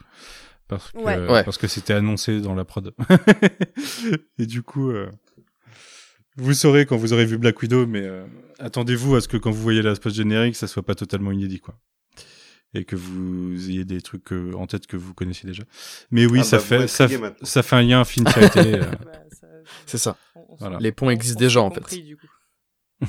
Parce 0.77 0.91
que, 0.91 0.97
Ouais. 0.99 1.17
Ouais. 1.29 1.43
parce 1.43 1.57
que 1.57 1.67
c'était 1.67 1.93
annoncé 1.93 2.41
dans 2.41 2.55
la 2.55 2.65
prod. 2.65 2.93
Et 4.37 4.45
du 4.45 4.61
coup, 4.63 4.89
euh, 4.91 5.09
vous 6.37 6.53
saurez 6.53 6.85
quand 6.85 6.97
vous 6.97 7.13
aurez 7.13 7.25
vu 7.25 7.37
Black 7.37 7.61
Widow, 7.61 7.85
mais 7.87 8.01
euh, 8.03 8.25
attendez-vous 8.59 9.15
à 9.15 9.21
ce 9.21 9.27
que 9.27 9.37
quand 9.37 9.51
vous 9.51 9.61
voyez 9.61 9.81
la 9.81 9.95
post 9.95 10.15
générique, 10.15 10.55
ça 10.55 10.67
soit 10.67 10.83
pas 10.83 10.95
totalement 10.95 11.31
inédit, 11.31 11.59
quoi. 11.59 11.77
et 12.73 12.85
que 12.85 12.95
vous 12.95 13.69
ayez 13.69 13.85
des 13.85 14.01
trucs 14.01 14.31
euh, 14.33 14.53
en 14.55 14.65
tête 14.67 14.87
que 14.87 14.97
vous 14.97 15.13
connaissiez 15.13 15.47
déjà. 15.47 15.63
Mais 16.11 16.25
oui, 16.25 16.39
Ah 16.41 16.43
ça 16.43 16.57
bah, 16.57 16.63
fait 16.63 16.87
ça, 16.87 17.07
fait 17.63 17.75
un 17.75 17.81
lien 17.83 18.03
film 18.03 18.25
euh. 18.27 18.81
Bah, 19.05 19.11
ça- 19.31 19.47
C'est 19.85 19.97
ça. 19.99 20.17
Voilà. 20.59 20.79
Les 20.79 20.91
ponts 20.91 21.07
on- 21.07 21.11
existent 21.11 21.37
on 21.39 21.43
déjà, 21.43 21.61
en 21.61 21.69
fait. 21.71 21.81
compris, 21.81 22.03
du 22.03 22.17
coup. 22.17 22.27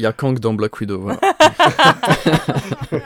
Il 0.00 0.04
y 0.04 0.06
a 0.06 0.14
Kang 0.14 0.38
dans 0.38 0.54
Black 0.54 0.80
Widow. 0.80 0.98
Voilà. 0.98 1.20
Et 2.90 2.98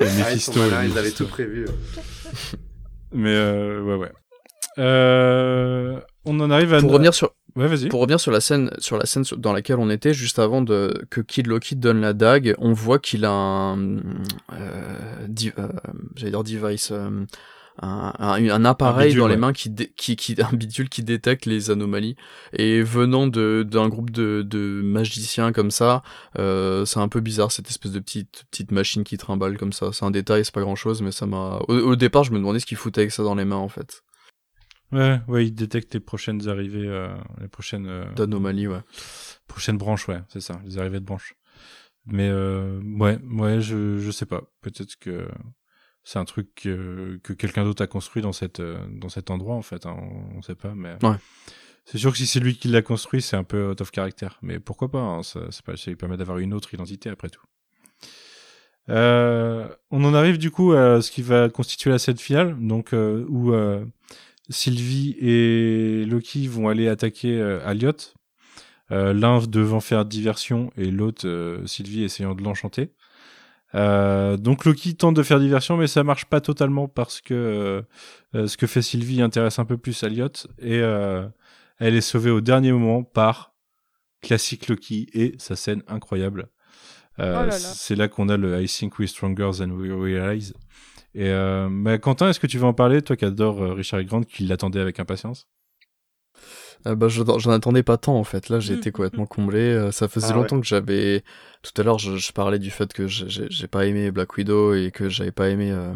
Ah, 0.00 0.04
ils 0.06 0.18
Mephisto, 0.18 0.60
malins, 0.60 0.84
et 0.84 0.86
ils 0.86 0.96
avaient 0.98 1.10
tout 1.10 1.26
prévu. 1.26 1.66
Mais 3.12 3.34
euh, 3.34 3.82
ouais, 3.82 3.96
ouais. 3.96 4.12
Euh, 4.78 5.98
on 6.24 6.38
en 6.38 6.48
arrive 6.52 6.72
à. 6.74 6.80
pour 6.80 6.92
revenir 6.92 7.12
sur 7.12 7.34
Ouais, 7.56 7.66
vas-y. 7.66 7.88
pour 7.88 8.00
revenir 8.02 8.20
sur 8.20 8.30
la 8.30 8.40
scène 8.40 8.70
sur 8.78 8.98
la 8.98 9.06
scène 9.06 9.24
dans 9.38 9.52
laquelle 9.52 9.78
on 9.78 9.90
était 9.90 10.14
juste 10.14 10.38
avant 10.38 10.60
de 10.62 11.06
que 11.10 11.20
Kid 11.22 11.48
Loki 11.48 11.74
donne 11.74 12.00
la 12.02 12.12
dague, 12.12 12.54
on 12.58 12.72
voit 12.72 12.98
qu'il 13.00 13.24
a 13.24 13.30
un 13.32 13.96
euh, 13.96 14.00
di- 15.26 15.52
euh, 15.58 15.66
j'allais 16.14 16.30
dire 16.30 16.44
device 16.44 16.90
euh, 16.92 17.24
un, 17.82 18.12
un, 18.18 18.48
un 18.50 18.64
appareil 18.64 19.08
bidule, 19.08 19.20
dans 19.20 19.28
les 19.28 19.34
ouais. 19.34 19.40
mains 19.40 19.52
qui, 19.52 19.70
dé- 19.70 19.92
qui 19.96 20.16
qui 20.16 20.34
un 20.42 20.54
bidule 20.56 20.88
qui 20.88 21.02
détecte 21.02 21.46
les 21.46 21.70
anomalies 21.70 22.16
et 22.52 22.82
venant 22.82 23.26
de 23.26 23.64
d'un 23.68 23.88
groupe 23.88 24.10
de 24.10 24.42
de 24.42 24.80
magiciens 24.84 25.52
comme 25.52 25.70
ça, 25.70 26.02
euh, 26.38 26.84
c'est 26.84 27.00
un 27.00 27.08
peu 27.08 27.20
bizarre 27.20 27.52
cette 27.52 27.68
espèce 27.68 27.92
de 27.92 28.00
petite 28.00 28.44
petite 28.50 28.70
machine 28.72 29.04
qui 29.04 29.16
trimballe 29.18 29.58
comme 29.58 29.72
ça. 29.72 29.90
C'est 29.92 30.04
un 30.04 30.10
détail, 30.10 30.44
c'est 30.44 30.54
pas 30.54 30.62
grand 30.62 30.76
chose, 30.76 31.02
mais 31.02 31.12
ça 31.12 31.26
m'a 31.26 31.58
au, 31.68 31.74
au 31.74 31.96
départ 31.96 32.24
je 32.24 32.32
me 32.32 32.38
demandais 32.38 32.60
ce 32.60 32.66
qu'il 32.66 32.76
foutait 32.76 33.02
avec 33.02 33.12
ça 33.12 33.22
dans 33.22 33.34
les 33.34 33.44
mains 33.44 33.56
en 33.56 33.68
fait. 33.68 34.02
Ouais, 34.92 35.20
ouais, 35.26 35.46
il 35.46 35.52
détecte 35.52 35.94
les 35.94 36.00
prochaines 36.00 36.48
arrivées, 36.48 36.86
euh, 36.86 37.14
les 37.40 37.48
prochaines. 37.48 37.86
euh, 37.88 38.04
D'anomalie, 38.14 38.68
ouais. 38.68 38.80
Prochaine 39.48 39.76
branche, 39.78 40.06
ouais, 40.08 40.20
c'est 40.28 40.40
ça, 40.40 40.60
les 40.64 40.78
arrivées 40.78 41.00
de 41.00 41.04
branches. 41.04 41.34
Mais 42.06 42.28
euh, 42.28 42.80
ouais, 42.98 43.18
ouais, 43.32 43.60
je 43.60 43.98
je 43.98 44.10
sais 44.12 44.26
pas. 44.26 44.42
Peut-être 44.62 44.96
que 45.00 45.28
c'est 46.08 46.20
un 46.20 46.24
truc 46.24 46.54
que, 46.54 47.18
que 47.24 47.32
quelqu'un 47.32 47.64
d'autre 47.64 47.82
a 47.82 47.88
construit 47.88 48.22
dans 48.22 48.32
cette 48.32 48.60
euh, 48.60 48.78
dans 48.92 49.08
cet 49.08 49.28
endroit 49.30 49.56
en 49.56 49.62
fait. 49.62 49.86
hein, 49.86 49.96
on, 49.98 50.38
on 50.38 50.42
sait 50.42 50.54
pas, 50.54 50.72
mais 50.74 50.94
Ouais. 51.02 51.16
c'est 51.84 51.98
sûr 51.98 52.12
que 52.12 52.16
si 52.18 52.26
c'est 52.28 52.38
lui 52.38 52.56
qui 52.56 52.68
l'a 52.68 52.80
construit, 52.82 53.20
c'est 53.20 53.36
un 53.36 53.42
peu 53.42 53.70
out 53.70 53.80
of 53.80 53.90
character. 53.92 54.28
Mais 54.40 54.60
pourquoi 54.60 54.88
pas 54.88 55.00
hein, 55.00 55.22
ça, 55.24 55.40
lui 55.88 55.96
permet 55.96 56.16
d'avoir 56.16 56.38
une 56.38 56.54
autre 56.54 56.72
identité 56.72 57.10
après 57.10 57.28
tout. 57.28 57.42
Euh, 58.88 59.66
on 59.90 60.04
en 60.04 60.14
arrive 60.14 60.38
du 60.38 60.52
coup 60.52 60.72
à 60.72 61.02
ce 61.02 61.10
qui 61.10 61.22
va 61.22 61.48
constituer 61.48 61.90
la 61.90 61.98
scène 61.98 62.18
finale, 62.18 62.56
donc 62.60 62.92
euh, 62.92 63.24
où 63.28 63.52
euh, 63.52 63.84
Sylvie 64.48 65.16
et 65.20 66.04
Loki 66.04 66.46
vont 66.46 66.68
aller 66.68 66.86
attaquer 66.88 67.40
Aliot. 67.64 68.14
L'un 68.90 69.40
devant 69.44 69.80
faire 69.80 70.04
diversion 70.04 70.70
et 70.76 70.92
l'autre, 70.92 71.26
Sylvie, 71.66 72.04
essayant 72.04 72.36
de 72.36 72.44
l'enchanter. 72.44 72.92
Euh, 73.74 74.36
donc 74.36 74.64
Loki 74.64 74.94
tente 74.94 75.16
de 75.16 75.22
faire 75.22 75.40
diversion, 75.40 75.76
mais 75.76 75.86
ça 75.86 76.04
marche 76.04 76.24
pas 76.26 76.40
totalement 76.40 76.88
parce 76.88 77.20
que 77.20 77.34
euh, 77.34 77.82
euh, 78.34 78.46
ce 78.46 78.56
que 78.56 78.66
fait 78.66 78.80
Sylvie 78.82 79.20
intéresse 79.20 79.58
un 79.58 79.64
peu 79.64 79.76
plus 79.76 80.02
Aliot 80.04 80.28
et 80.58 80.78
euh, 80.80 81.26
elle 81.78 81.94
est 81.94 82.00
sauvée 82.00 82.30
au 82.30 82.40
dernier 82.40 82.72
moment 82.72 83.02
par 83.02 83.54
classique 84.22 84.68
Loki 84.68 85.08
et 85.12 85.34
sa 85.38 85.56
scène 85.56 85.82
incroyable. 85.88 86.48
Euh, 87.18 87.32
Oh 87.34 87.40
là 87.40 87.46
là. 87.46 87.52
C'est 87.52 87.96
là 87.96 88.08
qu'on 88.08 88.28
a 88.28 88.36
le 88.36 88.62
I 88.62 88.66
think 88.66 88.98
we're 88.98 89.08
stronger 89.08 89.50
than 89.58 89.70
we 89.70 89.90
realize. 89.90 90.54
Et 91.14 91.28
euh, 91.30 91.68
bah, 91.70 91.98
Quentin, 91.98 92.28
est-ce 92.28 92.40
que 92.40 92.46
tu 92.46 92.58
veux 92.58 92.66
en 92.66 92.74
parler, 92.74 93.02
toi 93.02 93.16
qui 93.16 93.24
adore 93.24 93.58
Richard. 93.74 94.02
Grant, 94.04 94.22
qui 94.22 94.44
l'attendait 94.44 94.80
avec 94.80 95.00
impatience? 95.00 95.48
Euh, 96.86 96.94
bah, 96.94 97.08
je- 97.08 97.22
j'en 97.38 97.50
attendais 97.50 97.82
pas 97.82 97.96
tant 97.96 98.16
en 98.16 98.22
fait. 98.24 98.48
Là, 98.48 98.60
j'ai 98.60 98.74
Mm. 98.74 98.78
été 98.78 98.92
complètement 98.92 99.26
comblé. 99.26 99.58
Euh, 99.60 99.90
ça 99.90 100.06
faisait 100.08 100.28
Ah 100.30 100.34
ouais. 100.36 100.42
longtemps 100.42 100.60
que 100.60 100.66
j'avais. 100.66 101.24
Tout 101.62 101.80
à 101.80 101.84
l'heure, 101.84 101.98
je, 101.98 102.16
je 102.16 102.32
parlais 102.32 102.58
du 102.60 102.70
fait 102.70 102.92
que 102.92 103.06
j'ai- 103.08 103.66
pas 103.68 103.86
aimé 103.86 104.10
Black 104.12 104.36
Widow 104.36 104.74
et 104.74 104.90
que 104.92 105.08
j'avais 105.08 105.32
pas 105.32 105.48
aimé 105.48 105.70
euh, 105.72 105.94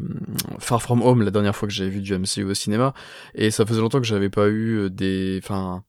Far 0.58 0.82
From 0.82 1.00
Home 1.02 1.22
la 1.22 1.30
dernière 1.30 1.54
fois 1.54 1.68
que 1.68 1.74
j'avais 1.74 1.90
vu 1.90 2.00
du 2.00 2.12
MCU 2.14 2.44
au 2.44 2.54
cinéma. 2.54 2.92
Et 3.34 3.50
ça 3.52 3.64
faisait 3.66 3.80
longtemps 3.80 4.00
que 4.00 4.06
j'avais 4.06 4.30
pas 4.30 4.48
eu 4.48 4.90
des. 4.90 5.38
Enfin. 5.42 5.84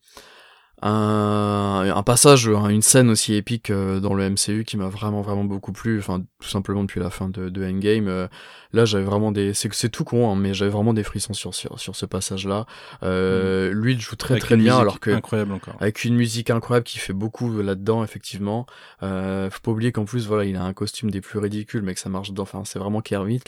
Un, 0.83 1.91
un 1.95 2.01
passage, 2.03 2.47
hein, 2.47 2.67
une 2.69 2.81
scène 2.81 3.11
aussi 3.11 3.35
épique 3.35 3.71
dans 3.71 4.15
le 4.15 4.23
MCU 4.31 4.63
qui 4.65 4.77
m'a 4.77 4.87
vraiment 4.87 5.21
vraiment 5.21 5.43
beaucoup 5.43 5.71
plu. 5.73 5.99
Enfin, 5.99 6.23
tout 6.41 6.49
simplement 6.49 6.81
depuis 6.83 6.99
la 6.99 7.11
fin 7.11 7.29
de, 7.29 7.49
de 7.49 7.63
Endgame. 7.63 8.27
Là, 8.73 8.85
j'avais 8.85 9.03
vraiment 9.03 9.31
des. 9.31 9.53
C'est 9.53 9.73
c'est 9.73 9.89
tout 9.89 10.03
con, 10.03 10.31
hein, 10.31 10.35
mais 10.35 10.53
j'avais 10.53 10.71
vraiment 10.71 10.93
des 10.93 11.03
frissons 11.03 11.33
sur 11.33 11.53
sur, 11.53 11.79
sur 11.79 11.95
ce 11.95 12.05
passage-là. 12.05 12.65
Euh, 13.03 13.71
Lui, 13.73 13.93
il 13.93 13.99
joue 14.01 14.15
très 14.15 14.33
Avec 14.35 14.43
très 14.43 14.55
bien, 14.57 14.77
alors 14.77 14.99
que 14.99 15.11
incroyable 15.11 15.53
encore. 15.53 15.75
avec 15.79 16.03
une 16.05 16.15
musique 16.15 16.49
incroyable 16.49 16.85
qui 16.85 16.99
fait 16.99 17.13
beaucoup 17.13 17.61
là-dedans 17.61 18.03
effectivement 18.03 18.65
euh, 19.03 19.49
faut 19.49 19.59
pas 19.61 19.71
oublier 19.71 19.91
qu'en 19.91 20.05
plus 20.05 20.27
voilà 20.27 20.45
il 20.45 20.55
a 20.55 20.63
un 20.63 20.73
costume 20.73 21.11
des 21.11 21.21
plus 21.21 21.39
ridicules 21.39 21.81
mais 21.81 21.93
que 21.93 21.99
ça 21.99 22.09
marche 22.09 22.31
d'enfer 22.31 22.59
enfin 22.59 22.65
c'est 22.65 22.79
vraiment 22.79 23.01
Kermit 23.01 23.41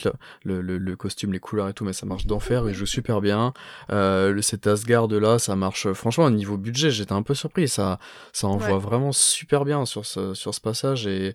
le, 0.44 0.60
le, 0.60 0.78
le 0.78 0.96
costume 0.96 1.32
les 1.32 1.38
couleurs 1.40 1.68
et 1.68 1.72
tout 1.74 1.84
mais 1.84 1.92
ça 1.92 2.06
marche 2.06 2.26
d'enfer 2.26 2.64
il 2.68 2.74
joue 2.74 2.86
super 2.86 3.20
bien 3.20 3.52
euh, 3.90 4.32
le 4.32 4.42
cet 4.42 4.66
Asgard 4.66 5.08
là 5.08 5.38
ça 5.38 5.56
marche 5.56 5.92
franchement 5.92 6.24
au 6.24 6.30
niveau 6.30 6.56
budget 6.56 6.90
j'étais 6.90 7.12
un 7.12 7.22
peu 7.22 7.34
surpris 7.34 7.68
ça 7.68 7.98
ça 8.32 8.46
envoie 8.46 8.74
Ouais. 8.74 8.78
vraiment 8.80 9.12
super 9.12 9.64
bien 9.64 9.84
sur 9.84 10.04
ce 10.06 10.34
sur 10.34 10.54
ce 10.54 10.60
passage 10.60 11.06
et 11.06 11.34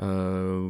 euh, 0.00 0.68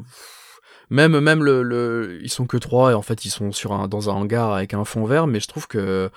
même 0.91 1.19
même 1.21 1.43
le, 1.43 1.63
le 1.63 2.19
ils 2.23 2.29
sont 2.31 2.47
que 2.47 2.57
trois 2.57 2.91
et 2.91 2.95
en 2.95 3.03
fait 3.03 3.25
ils 3.25 3.31
sont 3.31 3.53
sur 3.53 3.73
un 3.73 3.89
dans 3.89 4.11
un 4.11 4.15
hangar 4.15 4.53
avec 4.53 4.75
un 4.75 4.85
fond 4.85 5.05
vert 5.05 5.27
mais 5.27 5.41
je 5.41 5.49
trouve 5.49 5.67
que 5.67 6.11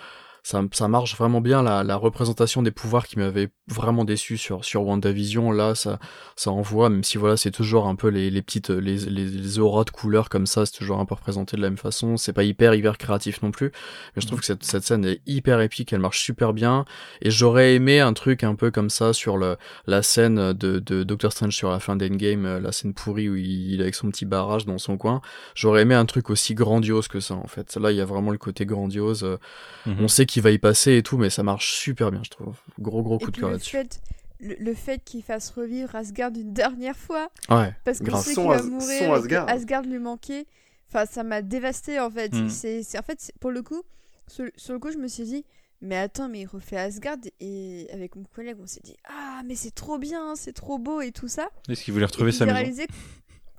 ça, 0.43 0.61
ça 0.73 0.87
marche 0.89 1.15
vraiment 1.17 1.39
bien 1.41 1.63
la, 1.63 1.83
la 1.83 1.95
représentation 1.95 2.61
des 2.61 2.71
pouvoirs 2.71 3.07
qui 3.07 3.17
m'avait 3.17 3.49
vraiment 3.67 4.03
déçu 4.03 4.37
sur 4.37 4.65
sur 4.65 4.83
WandaVision 4.85 5.51
là 5.51 5.73
ça 5.73 5.99
ça 6.35 6.51
envoie 6.51 6.89
même 6.89 7.03
si 7.03 7.17
voilà 7.17 7.37
c'est 7.37 7.51
toujours 7.51 7.87
un 7.87 7.95
peu 7.95 8.09
les, 8.09 8.29
les 8.29 8.41
petites 8.41 8.69
les, 8.69 8.97
les, 8.97 9.25
les 9.25 9.59
auras 9.59 9.85
de 9.85 9.89
couleurs 9.89 10.27
comme 10.27 10.45
ça 10.45 10.65
c'est 10.65 10.77
toujours 10.77 10.99
un 10.99 11.05
peu 11.05 11.15
représenté 11.15 11.55
de 11.55 11.61
la 11.61 11.69
même 11.69 11.77
façon 11.77 12.17
c'est 12.17 12.33
pas 12.33 12.43
hyper 12.43 12.73
hyper 12.73 12.97
créatif 12.97 13.41
non 13.41 13.51
plus 13.51 13.71
mais 14.15 14.21
je 14.21 14.27
trouve 14.27 14.41
que 14.41 14.45
cette, 14.45 14.63
cette 14.65 14.83
scène 14.83 15.05
est 15.05 15.21
hyper 15.25 15.61
épique 15.61 15.93
elle 15.93 16.01
marche 16.01 16.21
super 16.21 16.51
bien 16.51 16.83
et 17.21 17.31
j'aurais 17.31 17.75
aimé 17.75 18.01
un 18.01 18.11
truc 18.11 18.43
un 18.43 18.55
peu 18.55 18.69
comme 18.69 18.89
ça 18.89 19.13
sur 19.13 19.37
le 19.37 19.55
la 19.87 20.03
scène 20.03 20.51
de, 20.51 20.79
de 20.79 21.03
Doctor 21.03 21.31
Strange 21.31 21.55
sur 21.55 21.69
la 21.69 21.79
fin 21.79 21.95
d'Endgame 21.95 22.45
euh, 22.45 22.59
la 22.59 22.73
scène 22.73 22.93
pourrie 22.93 23.29
où 23.29 23.35
il, 23.37 23.71
il 23.71 23.79
est 23.79 23.83
avec 23.83 23.95
son 23.95 24.09
petit 24.09 24.25
barrage 24.25 24.65
dans 24.65 24.77
son 24.77 24.97
coin 24.97 25.21
j'aurais 25.55 25.83
aimé 25.83 25.95
un 25.95 26.05
truc 26.05 26.29
aussi 26.29 26.53
grandiose 26.53 27.07
que 27.07 27.21
ça 27.21 27.35
en 27.35 27.47
fait 27.47 27.77
là 27.77 27.91
il 27.91 27.97
y 27.97 28.01
a 28.01 28.05
vraiment 28.05 28.31
le 28.31 28.37
côté 28.37 28.65
grandiose 28.65 29.23
euh, 29.23 29.37
Mhm. 29.85 29.97
on 29.99 30.07
sait 30.07 30.25
qu'il 30.33 30.41
va 30.43 30.51
y 30.51 30.57
passer 30.57 30.97
et 30.97 31.03
tout, 31.03 31.17
mais 31.17 31.29
ça 31.29 31.43
marche 31.43 31.73
super 31.75 32.11
bien, 32.11 32.21
je 32.23 32.29
trouve. 32.29 32.55
Gros 32.79 33.01
gros 33.03 33.17
Et 33.17 33.23
coup 33.23 33.27
de 33.27 33.31
puis 33.31 33.41
cœur 33.41 33.49
le 33.49 33.55
là-dessus. 33.55 33.71
fait, 33.77 34.01
le, 34.39 34.55
le 34.59 34.73
fait 34.73 35.03
qu'il 35.03 35.23
fasse 35.23 35.49
revivre 35.51 35.95
Asgard 35.95 36.31
une 36.35 36.53
dernière 36.53 36.97
fois, 36.97 37.29
Ouais, 37.49 37.73
parce 37.85 37.99
qu'on 37.99 38.05
grave. 38.05 38.23
sait 38.23 38.33
Son 38.33 38.41
qu'il 38.41 38.49
va 38.51 38.57
As- 38.57 38.63
mourir 38.63 38.97
son 38.99 39.05
et 39.05 39.07
que 39.07 39.13
Asgard. 39.13 39.49
Asgard 39.49 39.81
lui 39.83 39.99
manquait. 39.99 40.45
Enfin, 40.89 41.05
ça 41.05 41.23
m'a 41.23 41.41
dévasté 41.41 41.99
en 41.99 42.09
fait. 42.11 42.33
Mm. 42.33 42.49
C'est, 42.49 42.99
en 42.99 43.01
fait, 43.01 43.31
pour 43.39 43.51
le 43.51 43.61
coup, 43.63 43.81
sur, 44.27 44.45
sur 44.55 44.73
le 44.73 44.79
coup, 44.79 44.91
je 44.91 44.97
me 44.97 45.07
suis 45.07 45.23
dit, 45.23 45.45
mais 45.81 45.97
attends, 45.97 46.29
mais 46.29 46.41
il 46.41 46.45
refait 46.45 46.77
Asgard 46.77 47.17
et 47.39 47.87
avec 47.91 48.15
mon 48.15 48.23
collègue, 48.25 48.57
on 48.61 48.67
s'est 48.67 48.81
dit, 48.83 48.95
ah, 49.09 49.41
mais 49.45 49.55
c'est 49.55 49.71
trop 49.73 49.97
bien, 49.97 50.35
c'est 50.35 50.53
trop 50.53 50.77
beau 50.77 51.01
et 51.01 51.11
tout 51.11 51.27
ça. 51.27 51.49
Est-ce 51.69 51.83
qu'il 51.83 51.93
voulait 51.93 52.03
Et 52.03 52.07
retrouver 52.07 52.31
sa 52.31 52.39
j'ai 52.39 52.45
maison 52.45 52.55
réalisé 52.57 52.87
que- 52.87 52.93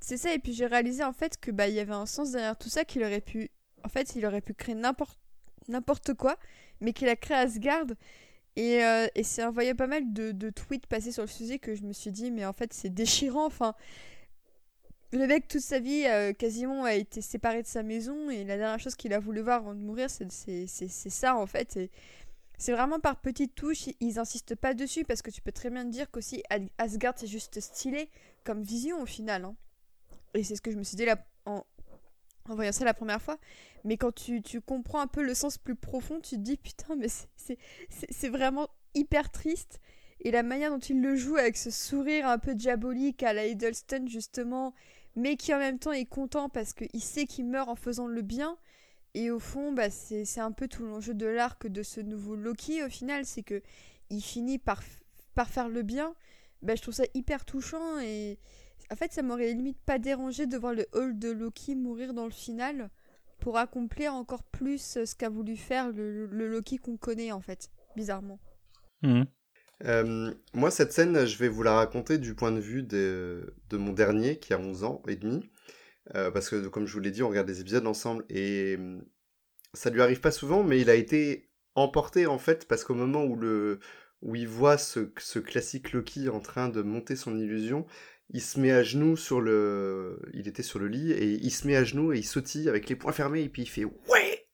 C'est 0.01 0.17
ça, 0.17 0.33
et 0.35 0.39
puis 0.39 0.53
j'ai 0.53 0.67
réalisé 0.67 1.03
en 1.03 1.13
fait 1.15 1.39
que 1.41 1.51
bah 1.51 1.67
il 1.69 1.75
y 1.75 1.81
avait 1.81 1.93
un 1.95 2.07
sens 2.07 2.33
derrière 2.33 2.57
tout 2.59 2.69
ça, 2.69 2.85
qu'il 2.85 3.03
aurait 3.05 3.21
pu, 3.23 3.51
en 3.85 3.89
fait, 3.89 4.15
il 4.17 4.25
aurait 4.27 4.41
pu 4.43 4.53
créer 4.55 4.75
n'importe 4.75 5.19
n'importe 5.69 6.15
quoi, 6.15 6.37
mais 6.81 6.93
qu'il 6.93 7.09
a 7.09 7.17
créé 7.17 7.37
Asgard. 7.37 7.87
Et, 8.57 8.85
euh, 8.85 9.07
et 9.17 9.25
c'est 9.25 9.45
envoyé 9.45 9.75
pas 9.75 9.87
mal 9.89 10.13
de, 10.13 10.33
de 10.33 10.51
tweets 10.51 10.87
passés 10.87 11.13
sur 11.13 11.23
le 11.23 11.29
sujet 11.29 11.59
que 11.59 11.75
je 11.75 11.83
me 11.83 11.93
suis 11.93 12.13
dit, 12.13 12.31
mais 12.31 12.45
en 12.47 12.53
fait 12.53 12.73
c'est 12.73 12.91
déchirant. 12.91 13.47
Enfin, 13.47 13.75
le 15.13 15.27
mec 15.27 15.47
toute 15.49 15.61
sa 15.61 15.79
vie 15.79 16.05
euh, 16.07 16.33
quasiment 16.33 16.85
a 16.85 16.95
été 16.95 17.21
séparé 17.21 17.63
de 17.63 17.67
sa 17.69 17.83
maison 17.83 18.31
et 18.31 18.45
la 18.45 18.57
dernière 18.57 18.81
chose 18.81 18.97
qu'il 18.97 19.13
a 19.13 19.21
voulu 19.21 19.41
voir 19.43 19.59
avant 19.59 19.75
de 19.75 19.81
mourir, 19.81 20.11
c'est 20.11 20.29
ça 20.69 21.37
en 21.37 21.47
fait. 21.47 21.77
Et 21.77 21.91
c'est 22.59 22.73
vraiment 22.73 23.01
par 23.01 23.21
petites 23.21 23.55
touches, 23.55 23.89
ils- 24.01 24.19
insistent 24.19 24.57
pas 24.57 24.75
dessus 24.75 25.05
parce 25.05 25.23
que 25.23 25.31
tu 25.31 25.41
peux 25.41 25.53
très 25.53 25.71
bien 25.71 25.85
te 25.85 25.91
dire 25.91 26.11
qu'aussi 26.11 26.43
Asgard 26.79 27.15
c'est 27.17 27.27
juste 27.29 27.61
stylé 27.61 28.09
comme 28.45 28.63
vision 28.63 29.01
au 29.03 29.07
final. 29.07 29.45
hein. 29.45 29.57
Et 30.35 30.43
c'est 30.45 30.57
ce 30.57 30.61
que 30.63 30.71
je 30.73 30.77
me 30.77 30.83
suis 30.85 30.97
dit 30.97 31.05
là, 31.05 31.17
en, 31.47 31.65
en 32.49 32.55
voyant 32.55 32.73
ça 32.73 32.85
la 32.85 32.95
première 32.95 33.23
fois. 33.23 33.39
Mais 33.85 33.97
quand 33.97 34.13
tu, 34.13 34.43
tu 34.43 34.61
comprends 34.61 35.01
un 35.01 35.07
peu 35.07 35.23
le 35.23 35.35
sens 35.35 35.59
plus 35.59 35.75
profond, 35.77 36.21
tu 36.21 36.37
te 36.37 36.41
dis 36.41 36.57
putain, 36.57 36.97
mais 36.97 37.09
c'est- 37.37 38.29
vraiment 38.29 38.69
hyper 38.95 39.31
triste. 39.31 39.81
Et 40.21 40.31
la 40.31 40.43
manière 40.43 40.71
dont 40.71 40.79
il 40.79 41.01
le 41.03 41.17
joue 41.17 41.37
avec 41.37 41.57
ce 41.57 41.71
sourire 41.71 42.27
un 42.29 42.39
peu 42.39 42.55
diabolique 42.55 43.23
à 43.23 43.33
la 43.33 43.47
Hiddleston 43.47 44.07
justement, 44.07 44.75
mais 45.17 45.37
qui 45.37 45.53
en 45.55 45.59
même 45.59 45.79
temps 45.79 45.93
est 45.93 46.07
content 46.07 46.49
parce 46.49 46.73
qu'il 46.73 47.03
sait 47.03 47.27
qu'il 47.27 47.47
meurt 47.47 47.69
en 47.69 47.77
faisant 47.77 48.07
le 48.07 48.23
bien. 48.23 48.57
Et 49.15 49.31
au 49.31 49.39
fond, 49.39 49.73
bah, 49.73 49.91
c'est 49.91 50.41
un 50.41 50.53
peu 50.53 50.67
tout 50.69 50.85
l'enjeu 50.85 51.15
de 51.15 51.27
l'arc 51.27 51.67
de 51.67 51.83
ce 51.83 52.01
nouveau 52.01 52.35
Loki 52.37 52.83
au 52.85 52.89
final, 52.89 53.25
c'est 53.27 53.43
que 53.43 53.63
il 54.11 54.23
finit 54.23 54.59
par, 54.59 54.83
par 55.35 55.49
faire 55.49 55.69
le 55.69 55.83
bien. 55.83 56.15
Bah, 56.63 56.75
je 56.75 56.83
trouve 56.83 56.95
ça 56.95 57.05
hyper 57.15 57.45
touchant 57.45 58.01
et 58.01 58.39
en 58.91 58.97
fait 58.97 59.13
ça 59.13 59.23
m'aurait 59.23 59.53
limite 59.53 59.79
pas 59.87 59.99
dérangé 59.99 60.47
de 60.47 60.57
voir 60.57 60.75
le 60.75 60.87
Hall 60.93 61.19
de 61.19 61.31
Loki 61.31 61.75
mourir 61.75 62.15
dans 62.15 62.25
le 62.25 62.31
final 62.31 62.91
pour 63.41 63.59
accomplir 63.59 64.15
encore 64.15 64.45
plus 64.45 64.97
euh, 64.99 65.07
ce 65.07 65.15
qu'a 65.17 65.29
voulu 65.31 65.57
faire 65.57 65.91
le, 65.93 66.27
le 66.27 66.49
Loki 66.49 66.79
qu'on 66.79 66.97
connaît 66.97 67.33
en 67.33 67.41
fait, 67.41 67.71
bizarrement. 67.97 68.41
Mhm. 69.03 69.27
Euh, 69.85 70.33
moi, 70.55 70.71
cette 70.71 70.93
scène, 70.93 71.27
je 71.27 71.37
vais 71.39 71.49
vous 71.49 71.63
la 71.63 71.75
raconter 71.75 72.19
du 72.19 72.35
point 72.35 72.53
de 72.53 72.61
vue 72.61 72.83
de, 72.83 73.55
de 73.71 73.77
mon 73.77 73.93
dernier, 73.93 74.39
qui 74.39 74.55
a 74.55 74.59
11 74.59 74.85
ans 74.85 75.03
et 75.09 75.17
demi. 75.17 75.51
euh, 76.17 76.31
parce 76.33 76.51
que 76.51 76.69
comme 76.69 76.87
je 76.87 76.95
vous 76.95 77.01
l'ai 77.01 77.11
dit, 77.13 77.23
on 77.23 77.29
regarde 77.31 77.47
des 77.49 77.61
épisodes 77.63 77.87
ensemble 77.87 78.25
et 78.31 78.77
hum, 78.79 79.05
ça 79.75 79.91
lui 79.91 80.03
arrive 80.03 80.21
pas 80.21 80.33
souvent, 80.33 80.65
mais 80.65 80.81
il 80.81 80.91
a 80.91 80.97
été 80.97 81.51
emporté 81.77 82.27
en 82.27 82.39
fait 82.39 82.69
parce 82.69 82.85
qu'au 82.85 82.95
moment 82.95 83.25
où 83.25 83.37
le 83.37 83.81
où 84.23 84.37
il 84.37 84.49
voit 84.49 84.79
ce, 84.79 85.13
ce 85.19 85.39
classique 85.39 85.93
Loki 85.93 86.29
en 86.31 86.41
train 86.41 86.69
de 86.71 86.83
monter 86.83 87.17
son 87.17 87.39
illusion, 87.39 87.87
il 88.31 88.41
se 88.41 88.59
met 88.59 88.73
à 88.73 88.83
genoux 88.83 89.17
sur 89.17 89.41
le, 89.41 90.19
il 90.33 90.49
était 90.49 90.63
sur 90.63 90.79
le 90.79 90.89
lit 90.89 91.13
et 91.13 91.33
il 91.33 91.51
se 91.51 91.67
met 91.67 91.77
à 91.77 91.85
genoux 91.85 92.13
et 92.13 92.19
il 92.19 92.25
sautille 92.25 92.69
avec 92.69 92.89
les 92.89 92.97
poings 92.97 93.13
fermés 93.13 93.43
et 93.43 93.49
puis 93.49 93.63
il 93.63 93.69
fait 93.69 93.85
ouais. 93.85 94.47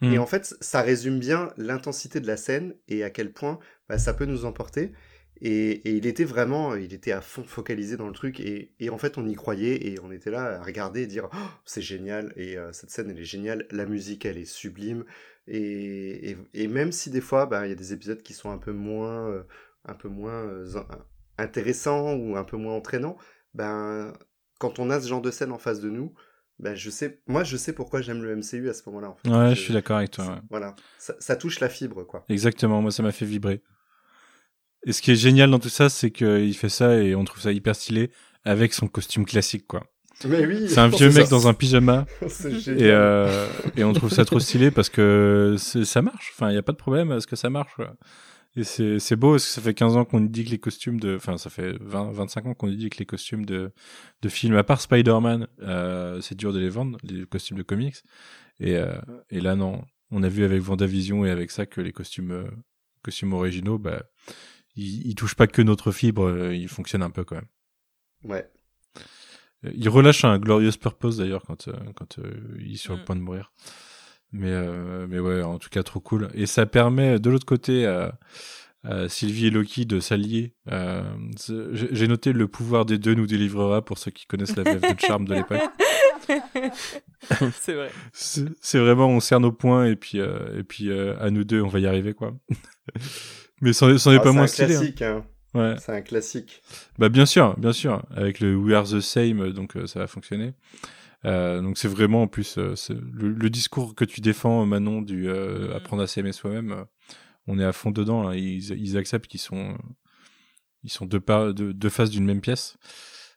Hmm. 0.00 0.12
Et 0.12 0.18
en 0.18 0.26
fait, 0.26 0.54
ça 0.60 0.80
résume 0.80 1.18
bien 1.18 1.52
l'intensité 1.56 2.20
de 2.20 2.26
la 2.26 2.36
scène 2.36 2.74
et 2.88 3.02
à 3.02 3.10
quel 3.10 3.32
point 3.32 3.58
bah, 3.88 3.98
ça 3.98 4.14
peut 4.14 4.26
nous 4.26 4.44
emporter. 4.44 4.92
Et, 5.40 5.88
et 5.88 5.92
il 5.92 6.06
était 6.06 6.24
vraiment, 6.24 6.74
il 6.74 6.92
était 6.92 7.12
à 7.12 7.20
fond 7.20 7.44
focalisé 7.44 7.96
dans 7.96 8.08
le 8.08 8.12
truc 8.12 8.40
et, 8.40 8.72
et 8.80 8.90
en 8.90 8.98
fait 8.98 9.18
on 9.18 9.28
y 9.28 9.34
croyait 9.34 9.86
et 9.86 10.00
on 10.00 10.10
était 10.10 10.32
là 10.32 10.58
à 10.58 10.62
regarder 10.62 11.02
et 11.02 11.06
dire 11.06 11.28
Oh, 11.32 11.36
c'est 11.64 11.82
génial 11.82 12.32
et 12.36 12.58
euh, 12.58 12.72
cette 12.72 12.90
scène 12.90 13.10
elle 13.10 13.20
est 13.20 13.24
géniale, 13.24 13.66
la 13.70 13.86
musique 13.86 14.26
elle 14.26 14.36
est 14.36 14.44
sublime 14.44 15.04
et, 15.46 16.36
et, 16.54 16.68
même 16.68 16.90
si 16.90 17.10
des 17.10 17.20
fois 17.20 17.46
bah, 17.46 17.66
il 17.66 17.70
y 17.70 17.72
a 17.72 17.76
des 17.76 17.92
épisodes 17.92 18.20
qui 18.20 18.34
sont 18.34 18.50
un 18.50 18.58
peu 18.58 18.72
moins, 18.72 19.28
euh, 19.30 19.44
un 19.84 19.94
peu 19.94 20.08
moins 20.08 20.44
euh, 20.44 20.76
in- 21.38 21.44
intéressants 21.44 22.14
ou 22.14 22.36
un 22.36 22.44
peu 22.44 22.56
moins 22.56 22.74
entraînants, 22.74 23.16
ben 23.54 24.12
quand 24.58 24.78
on 24.78 24.90
a 24.90 25.00
ce 25.00 25.08
genre 25.08 25.22
de 25.22 25.30
scène 25.30 25.52
en 25.52 25.58
face 25.58 25.80
de 25.80 25.88
nous, 25.90 26.12
ben 26.58 26.74
je 26.74 26.90
sais, 26.90 27.20
moi 27.26 27.44
je 27.44 27.56
sais 27.56 27.72
pourquoi 27.72 28.02
j'aime 28.02 28.22
le 28.22 28.34
MCU 28.36 28.68
à 28.68 28.74
ce 28.74 28.82
moment-là. 28.86 29.10
En 29.10 29.16
fait. 29.16 29.28
Ouais, 29.30 29.54
je 29.54 29.60
suis 29.60 29.72
d'accord 29.72 29.98
avec 29.98 30.10
toi. 30.10 30.26
ouais. 30.26 30.40
Voilà, 30.50 30.74
ça, 30.98 31.14
ça 31.20 31.36
touche 31.36 31.60
la 31.60 31.68
fibre 31.68 32.04
quoi. 32.04 32.24
Exactement, 32.28 32.82
moi 32.82 32.90
ça 32.90 33.02
m'a 33.02 33.12
fait 33.12 33.26
vibrer. 33.26 33.62
Et 34.86 34.92
ce 34.92 35.02
qui 35.02 35.10
est 35.10 35.16
génial 35.16 35.50
dans 35.50 35.58
tout 35.58 35.68
ça, 35.68 35.88
c'est 35.88 36.10
qu'il 36.10 36.54
fait 36.56 36.68
ça 36.68 36.96
et 37.02 37.14
on 37.14 37.24
trouve 37.24 37.40
ça 37.42 37.52
hyper 37.52 37.74
stylé 37.74 38.10
avec 38.44 38.72
son 38.72 38.86
costume 38.86 39.24
classique, 39.26 39.66
quoi. 39.66 39.82
Mais 40.26 40.46
oui, 40.46 40.68
C'est 40.68 40.78
un 40.78 40.88
vieux 40.88 41.10
ça. 41.12 41.20
mec 41.20 41.28
dans 41.28 41.46
un 41.48 41.54
pyjama 41.54 42.06
et, 42.22 42.90
euh, 42.90 43.46
et 43.76 43.84
on 43.84 43.92
trouve 43.92 44.10
ça 44.10 44.24
trop 44.24 44.40
stylé 44.40 44.70
parce 44.70 44.88
que 44.88 45.56
ça 45.58 46.00
marche. 46.02 46.32
Enfin, 46.34 46.48
il 46.50 46.52
n'y 46.52 46.58
a 46.58 46.62
pas 46.62 46.72
de 46.72 46.76
problème 46.76 47.10
à 47.12 47.20
ce 47.20 47.26
que 47.26 47.36
ça 47.36 47.50
marche. 47.50 47.74
quoi. 47.74 47.94
Et 48.58 48.64
c'est 48.64 48.98
c'est 48.98 49.14
beau 49.14 49.32
parce 49.32 49.44
que 49.46 49.50
ça 49.52 49.60
fait 49.60 49.72
15 49.72 49.96
ans 49.96 50.04
qu'on 50.04 50.20
dit 50.20 50.44
que 50.44 50.50
les 50.50 50.58
costumes 50.58 50.98
de. 50.98 51.14
Enfin, 51.14 51.38
ça 51.38 51.48
fait 51.48 51.76
20, 51.80 52.10
25 52.10 52.46
ans 52.46 52.54
qu'on 52.54 52.66
dit 52.68 52.90
que 52.90 52.98
les 52.98 53.06
costumes 53.06 53.44
de, 53.46 53.72
de 54.20 54.28
films, 54.28 54.56
à 54.56 54.64
part 54.64 54.80
Spider-Man, 54.80 55.46
euh, 55.62 56.20
c'est 56.20 56.34
dur 56.34 56.52
de 56.52 56.58
les 56.58 56.68
vendre, 56.68 56.98
les 57.04 57.24
costumes 57.24 57.56
de 57.56 57.62
comics. 57.62 57.96
Et, 58.58 58.76
euh, 58.76 58.98
et 59.30 59.40
là, 59.40 59.54
non. 59.54 59.84
On 60.10 60.22
a 60.24 60.28
vu 60.28 60.42
avec 60.44 60.60
Vendavision 60.60 61.24
et 61.24 61.30
avec 61.30 61.50
ça 61.52 61.66
que 61.66 61.80
les 61.80 61.92
costumes, 61.92 62.32
euh, 62.32 62.50
costumes 63.02 63.32
originaux, 63.34 63.78
bah, 63.78 64.02
ils, 64.74 65.06
ils 65.06 65.14
touchent 65.14 65.36
pas 65.36 65.46
que 65.46 65.62
notre 65.62 65.92
fibre, 65.92 66.24
euh, 66.24 66.54
ils 66.54 66.66
fonctionnent 66.68 67.02
un 67.02 67.10
peu 67.10 67.24
quand 67.24 67.36
même. 67.36 67.48
Ouais. 68.24 68.50
Euh, 69.66 69.70
Il 69.74 69.88
relâche 69.88 70.24
un 70.24 70.38
Glorious 70.38 70.72
Purpose 70.80 71.18
d'ailleurs 71.18 71.42
quand, 71.46 71.68
euh, 71.68 71.74
quand 71.94 72.18
euh, 72.18 72.56
il 72.58 72.72
est 72.72 72.76
sur 72.76 72.94
le 72.94 73.02
Mm. 73.02 73.04
point 73.04 73.16
de 73.16 73.20
mourir. 73.20 73.52
Mais, 74.32 74.50
euh, 74.50 75.06
mais 75.08 75.18
ouais, 75.18 75.42
en 75.42 75.58
tout 75.58 75.70
cas, 75.70 75.82
trop 75.82 76.00
cool. 76.00 76.28
Et 76.34 76.46
ça 76.46 76.66
permet 76.66 77.18
de 77.18 77.30
l'autre 77.30 77.46
côté 77.46 77.86
à, 77.86 78.18
à 78.84 79.08
Sylvie 79.08 79.46
et 79.46 79.50
Loki 79.50 79.86
de 79.86 80.00
s'allier. 80.00 80.54
Euh, 80.70 81.02
J'ai 81.72 81.88
j'ai 81.90 82.08
noté 82.08 82.32
le 82.32 82.46
pouvoir 82.48 82.84
des 82.84 82.98
deux 82.98 83.14
nous 83.14 83.26
délivrera 83.26 83.82
pour 83.84 83.98
ceux 83.98 84.10
qui 84.10 84.26
connaissent 84.26 84.56
la 84.56 84.64
VF 84.64 84.80
de 84.94 85.00
Charme 85.00 85.24
de 85.26 85.34
l'époque. 85.34 85.62
c'est 87.52 87.74
vrai. 87.74 87.90
C'est 88.12 88.78
vraiment, 88.78 89.08
on 89.08 89.20
serre 89.20 89.40
nos 89.40 89.52
points 89.52 89.86
et 89.86 89.96
puis, 89.96 90.20
euh, 90.20 90.58
et 90.58 90.62
puis 90.62 90.90
euh, 90.90 91.16
à 91.20 91.30
nous 91.30 91.44
deux, 91.44 91.60
on 91.62 91.68
va 91.68 91.78
y 91.80 91.86
arriver 91.86 92.12
quoi. 92.14 92.34
mais 93.60 93.72
c'en 93.72 93.88
est, 93.90 93.98
c'en 93.98 94.12
est 94.12 94.16
Ah, 94.16 94.20
pas 94.20 94.28
c'est 94.30 94.34
moins 94.34 94.44
un 94.44 94.46
stylé. 94.46 94.74
hein. 94.74 94.78
classique, 94.78 95.02
hein. 95.02 95.24
Ouais. 95.54 95.74
C'est 95.78 95.92
un 95.92 96.02
classique. 96.02 96.62
Bah 96.98 97.08
bien 97.08 97.24
sûr, 97.24 97.56
bien 97.58 97.72
sûr, 97.72 98.02
avec 98.14 98.40
le 98.40 98.54
We 98.54 98.74
Are 98.76 98.84
the 98.84 99.00
Same, 99.00 99.50
donc 99.52 99.76
euh, 99.76 99.86
ça 99.86 99.98
va 100.00 100.06
fonctionner. 100.06 100.52
Euh, 101.24 101.60
donc 101.60 101.78
c'est 101.78 101.88
vraiment 101.88 102.22
en 102.22 102.26
plus 102.28 102.58
euh, 102.58 102.74
le, 102.90 103.30
le 103.32 103.50
discours 103.50 103.94
que 103.94 104.04
tu 104.04 104.20
défends 104.20 104.64
Manon 104.66 105.02
du 105.02 105.28
euh, 105.28 105.68
Mhm. 105.68 105.72
apprendre 105.76 106.02
à 106.02 106.06
s'aimer 106.06 106.32
soi-même. 106.32 106.72
euh, 106.72 106.84
on 107.48 107.58
est 107.58 107.64
à 107.64 107.72
fond 107.72 107.90
dedans. 107.90 108.22
là. 108.28 108.36
Ils, 108.36 108.70
ils 108.80 108.96
acceptent 108.96 109.26
qu'ils 109.26 109.40
sont 109.40 109.76
ils 110.84 110.90
sont 110.92 111.06
deux, 111.06 111.20
par, 111.20 111.54
deux, 111.54 111.74
deux 111.74 111.88
faces 111.88 112.10
d'une 112.10 112.24
même 112.24 112.40
pièce 112.40 112.76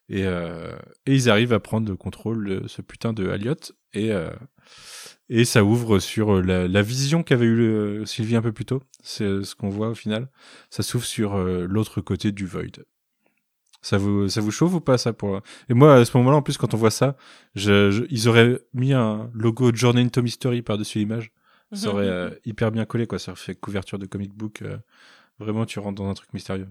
et, 0.10 0.26
euh, 0.26 0.76
et 1.08 1.16
ils 1.16 1.30
arrivent 1.30 1.53
à 1.53 1.60
prendre 1.60 1.90
le 1.90 1.95
contrôle 1.98 2.62
de 2.62 2.68
ce 2.68 2.82
putain 2.82 3.14
de 3.14 3.28
Elliot 3.30 3.56
et 3.94 4.12
euh, 4.12 4.30
et 5.30 5.45
ça 5.45 5.64
ouvre 5.64 5.99
sur 5.99 6.41
la, 6.41 6.68
la 6.68 6.82
vision 6.82 7.24
qu'avait 7.24 7.45
eu 7.45 8.06
Sylvie 8.06 8.36
un 8.36 8.41
peu 8.41 8.52
plus 8.52 8.66
tôt. 8.66 8.84
C'est 9.02 9.44
ce 9.44 9.56
qu'on 9.56 9.70
voit 9.70 9.90
au 9.90 9.95
final. 9.95 10.30
Ça 10.70 10.84
s'ouvre 10.84 11.06
sur 11.06 11.38
l'autre 11.38 12.02
côté 12.02 12.32
du 12.32 12.45
void. 12.45 12.84
Ça 13.82 13.98
vous, 13.98 14.30
ça 14.30 14.41
vous 14.41 14.52
chauffe 14.52 14.74
ou 14.76 14.80
pas 14.82 14.98
ça 14.98 15.14
pour 15.14 15.41
Et 15.70 15.74
moi 15.74 15.95
à 15.95 16.06
ce 16.06 16.16
moment-là 16.18 16.38
en 16.38 16.41
plus 16.44 16.58
quand 16.58 16.74
on 16.74 16.78
voit 16.78 16.91
ça, 16.91 17.18
je, 17.56 17.91
je- 17.91 18.03
ils 18.10 18.28
auraient 18.28 18.60
mis 18.74 18.94
un 18.94 19.30
logo 19.34 19.72
Journey 19.74 20.02
into 20.03 20.22
Mystery 20.22 20.62
par-dessus 20.62 20.99
l'image. 20.99 21.32
Ça 21.74 21.90
aurait 21.90 22.08
euh, 22.08 22.30
hyper 22.45 22.72
bien 22.72 22.86
collé 22.86 23.08
quoi. 23.08 23.18
Ça 23.20 23.32
aurait 23.32 23.40
fait 23.41 23.56
couverture 23.56 23.98
de 23.99 24.06
comic 24.06 24.34
book. 24.34 24.62
euh, 24.62 24.78
vraiment 25.40 25.66
tu 25.66 25.80
rentres 25.80 26.02
dans 26.03 26.10
un 26.10 26.14
truc 26.14 26.34
mystérieux. 26.34 26.68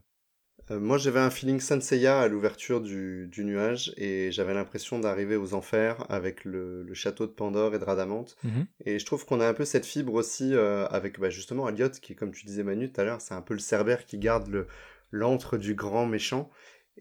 Euh, 0.70 0.78
moi, 0.78 0.98
j'avais 0.98 1.18
un 1.20 1.30
feeling 1.30 1.58
Senseiya 1.58 2.20
à 2.20 2.28
l'ouverture 2.28 2.80
du, 2.80 3.26
du 3.28 3.44
nuage 3.44 3.92
et 3.96 4.30
j'avais 4.30 4.54
l'impression 4.54 4.98
d'arriver 5.00 5.36
aux 5.36 5.54
enfers 5.54 6.04
avec 6.10 6.44
le, 6.44 6.82
le 6.84 6.94
château 6.94 7.26
de 7.26 7.32
Pandore 7.32 7.74
et 7.74 7.78
de 7.78 7.84
Radamante. 7.84 8.36
Mhm. 8.44 8.66
Et 8.84 8.98
je 8.98 9.06
trouve 9.06 9.24
qu'on 9.26 9.40
a 9.40 9.48
un 9.48 9.54
peu 9.54 9.64
cette 9.64 9.86
fibre 9.86 10.14
aussi 10.14 10.54
euh, 10.54 10.86
avec 10.88 11.18
bah, 11.18 11.30
justement 11.30 11.68
Elliot, 11.68 11.90
qui, 11.90 12.14
comme 12.14 12.30
tu 12.32 12.46
disais 12.46 12.62
Manu 12.62 12.92
tout 12.92 13.00
à 13.00 13.04
l'heure, 13.04 13.20
c'est 13.20 13.34
un 13.34 13.42
peu 13.42 13.54
le 13.54 13.60
cerbère 13.60 14.06
qui 14.06 14.18
garde 14.18 14.48
le 14.48 14.66
l'antre 15.12 15.56
du 15.58 15.74
grand 15.74 16.06
méchant. 16.06 16.50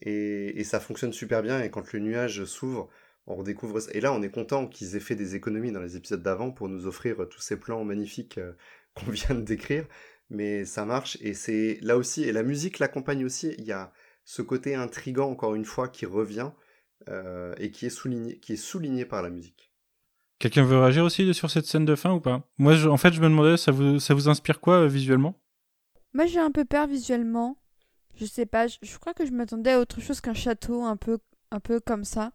Et, 0.01 0.59
et 0.59 0.63
ça 0.63 0.79
fonctionne 0.79 1.13
super 1.13 1.41
bien. 1.43 1.61
Et 1.61 1.69
quand 1.69 1.91
le 1.91 1.99
nuage 1.99 2.45
s'ouvre, 2.45 2.89
on 3.27 3.35
redécouvre 3.35 3.79
ça. 3.81 3.91
Et 3.93 4.01
là, 4.01 4.13
on 4.13 4.21
est 4.21 4.31
content 4.31 4.67
qu'ils 4.67 4.95
aient 4.95 4.99
fait 5.01 5.15
des 5.15 5.35
économies 5.35 5.71
dans 5.71 5.81
les 5.81 5.97
épisodes 5.97 6.23
d'avant 6.23 6.51
pour 6.51 6.69
nous 6.69 6.87
offrir 6.87 7.17
tous 7.29 7.41
ces 7.41 7.57
plans 7.59 7.83
magnifiques 7.83 8.37
euh, 8.37 8.53
qu'on 8.93 9.11
vient 9.11 9.35
de 9.35 9.41
décrire. 9.41 9.85
Mais 10.29 10.65
ça 10.65 10.85
marche. 10.85 11.17
Et 11.21 11.33
c'est 11.33 11.79
là 11.81 11.97
aussi, 11.97 12.23
et 12.23 12.31
la 12.31 12.43
musique 12.43 12.79
l'accompagne 12.79 13.25
aussi. 13.25 13.53
Il 13.57 13.65
y 13.65 13.71
a 13.71 13.91
ce 14.25 14.41
côté 14.41 14.75
intrigant, 14.75 15.29
encore 15.29 15.55
une 15.55 15.65
fois, 15.65 15.89
qui 15.89 16.05
revient 16.05 16.51
euh, 17.07 17.53
et 17.57 17.71
qui 17.71 17.85
est 17.85 17.89
souligné, 17.89 18.39
qui 18.39 18.53
est 18.53 18.57
souligné 18.57 19.05
par 19.05 19.21
la 19.23 19.29
musique. 19.29 19.73
Quelqu'un 20.37 20.63
veut 20.63 20.77
réagir 20.79 21.03
aussi 21.03 21.33
sur 21.33 21.49
cette 21.49 21.65
scène 21.65 21.83
de 21.85 21.95
fin 21.95 22.13
ou 22.13 22.21
pas? 22.21 22.47
Moi 22.57 22.75
je- 22.75 22.87
en 22.87 22.95
fait 22.95 23.11
je 23.11 23.19
me 23.19 23.27
demandais 23.27 23.57
ça 23.57 23.71
vous, 23.71 23.99
ça 23.99 24.13
vous 24.13 24.29
inspire 24.29 24.61
quoi 24.61 24.75
euh, 24.83 24.87
visuellement? 24.87 25.37
Moi, 26.13 26.25
j'ai 26.27 26.39
un 26.39 26.51
peu 26.51 26.63
peur 26.65 26.87
visuellement. 26.87 27.57
Je 28.15 28.25
sais 28.25 28.45
pas, 28.45 28.67
je, 28.67 28.97
crois 28.99 29.13
que 29.13 29.25
je 29.25 29.31
m'attendais 29.31 29.71
à 29.71 29.79
autre 29.79 30.01
chose 30.01 30.21
qu'un 30.21 30.33
château 30.33 30.83
un 30.83 30.97
peu, 30.97 31.19
un 31.51 31.59
peu 31.59 31.79
comme 31.79 32.03
ça. 32.03 32.31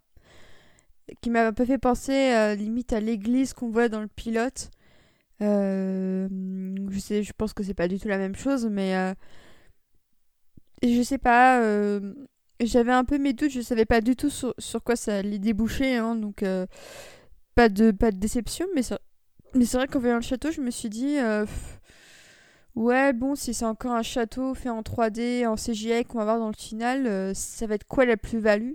Qui 1.21 1.29
m'a 1.31 1.47
un 1.47 1.53
peu 1.53 1.65
fait 1.67 1.79
penser 1.79 2.33
euh, 2.33 2.55
limite 2.55 2.93
à 2.93 3.01
l'église 3.01 3.53
qu'on 3.53 3.69
voit 3.71 3.89
dans 3.89 4.01
le 4.01 4.09
pilote. 4.09 4.71
Euh, 5.43 6.29
je, 6.91 6.99
sais, 6.99 7.23
je 7.23 7.33
pense 7.37 7.53
que 7.53 7.63
c'est 7.63 7.75
pas 7.75 7.89
du 7.89 7.99
tout 7.99 8.09
la 8.09 8.19
même 8.19 8.37
chose, 8.37 8.67
mais 8.67 8.97
euh, 8.97 9.15
je 10.83 11.03
sais 11.03 11.19
pas. 11.19 11.61
euh, 11.61 12.15
J'avais 12.61 12.93
un 12.93 13.05
peu 13.05 13.19
mes 13.19 13.33
doutes, 13.33 13.51
je 13.51 13.61
savais 13.61 13.85
pas 13.85 14.01
du 14.01 14.17
tout 14.17 14.31
sur, 14.31 14.55
quoi 14.85 14.97
ça 14.97 15.19
allait 15.19 15.39
déboucher, 15.39 15.97
hein, 15.97 16.15
donc 16.17 16.45
pas, 17.55 17.69
de, 17.69 17.91
pas 17.91 18.11
de 18.11 18.17
déception, 18.19 18.67
mais 18.75 18.83
mais 19.55 19.65
c'est 19.67 19.77
vrai 19.77 19.87
qu'en 19.87 20.01
voyant 20.01 20.17
le 20.17 20.23
château, 20.23 20.51
je 20.51 20.61
me 20.61 20.71
suis 20.71 20.89
dit. 20.89 21.17
Ouais, 22.75 23.13
bon, 23.13 23.37
si 23.37 23.55
c'est 23.55 23.65
encore 23.65 23.93
un 23.93 24.03
château 24.03 24.55
fait 24.55 24.69
en 24.69 24.83
3D, 24.83 25.47
en 25.47 25.57
CGI 25.57 26.05
qu'on 26.05 26.19
va 26.19 26.25
voir 26.25 26.39
dans 26.39 26.49
le 26.49 26.57
final, 26.57 27.07
euh, 27.07 27.33
ça 27.35 27.67
va 27.67 27.77
être 27.77 27.87
quoi 27.87 28.05
la 28.05 28.17
plus-value? 28.17 28.73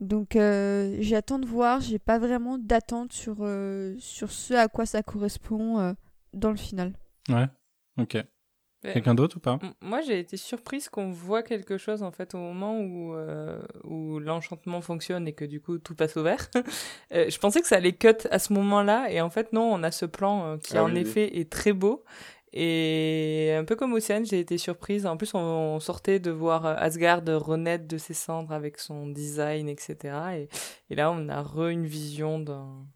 Donc, 0.00 0.34
euh, 0.34 0.96
j'attends 1.00 1.38
de 1.38 1.46
voir, 1.46 1.80
j'ai 1.80 2.00
pas 2.00 2.18
vraiment 2.18 2.58
d'attente 2.58 3.12
sur, 3.12 3.36
euh, 3.40 3.94
sur 4.00 4.32
ce 4.32 4.54
à 4.54 4.66
quoi 4.68 4.86
ça 4.86 5.02
correspond 5.04 5.78
euh, 5.78 5.92
dans 6.34 6.50
le 6.50 6.56
final. 6.56 6.92
Ouais. 7.28 7.46
Ok. 7.98 8.16
Quelqu'un 8.82 9.14
d'autre 9.14 9.36
ou 9.36 9.40
pas? 9.40 9.60
Moi, 9.80 10.00
j'ai 10.00 10.18
été 10.18 10.36
surprise 10.36 10.88
qu'on 10.88 11.12
voit 11.12 11.44
quelque 11.44 11.78
chose 11.78 12.02
en 12.02 12.10
fait 12.10 12.34
au 12.34 12.38
moment 12.38 12.80
où, 12.80 13.14
euh, 13.14 13.62
où 13.84 14.18
l'enchantement 14.18 14.80
fonctionne 14.80 15.28
et 15.28 15.34
que 15.34 15.44
du 15.44 15.60
coup 15.60 15.78
tout 15.78 15.94
passe 15.94 16.16
au 16.16 16.24
vert. 16.24 16.50
Euh, 17.12 17.28
je 17.28 17.38
pensais 17.38 17.60
que 17.60 17.66
ça 17.68 17.76
allait 17.76 17.92
cut 17.92 18.26
à 18.30 18.38
ce 18.38 18.52
moment-là 18.54 19.10
et 19.12 19.20
en 19.20 19.28
fait 19.30 19.52
non, 19.52 19.70
on 19.72 19.82
a 19.82 19.90
ce 19.92 20.06
plan 20.06 20.46
euh, 20.46 20.56
qui 20.56 20.78
Ah 20.78 20.82
en 20.82 20.86
oui, 20.86 20.94
oui. 20.94 21.00
effet 21.02 21.38
est 21.38 21.48
très 21.52 21.72
beau. 21.74 22.04
Et 22.52 23.54
un 23.56 23.64
peu 23.64 23.76
comme 23.76 23.94
Océane, 23.94 24.26
j'ai 24.26 24.40
été 24.40 24.58
surprise. 24.58 25.06
En 25.06 25.16
plus, 25.16 25.34
on, 25.34 25.80
sortait 25.80 26.18
de 26.20 26.30
voir 26.30 26.66
euh, 26.66 26.74
Asgard 26.76 27.22
renaître 27.34 27.86
de 27.88 27.96
ses 27.98 28.14
cendres 28.14 28.52
avec 28.52 28.78
son 28.78 29.06
design, 29.08 29.68
etc. 29.68 30.36
Et, 30.90 30.94
là, 30.94 31.10
on 31.10 31.28
a 31.28 31.42
re 31.42 31.68
une 31.68 31.86
vision 31.86 32.38
d'un 32.38 32.86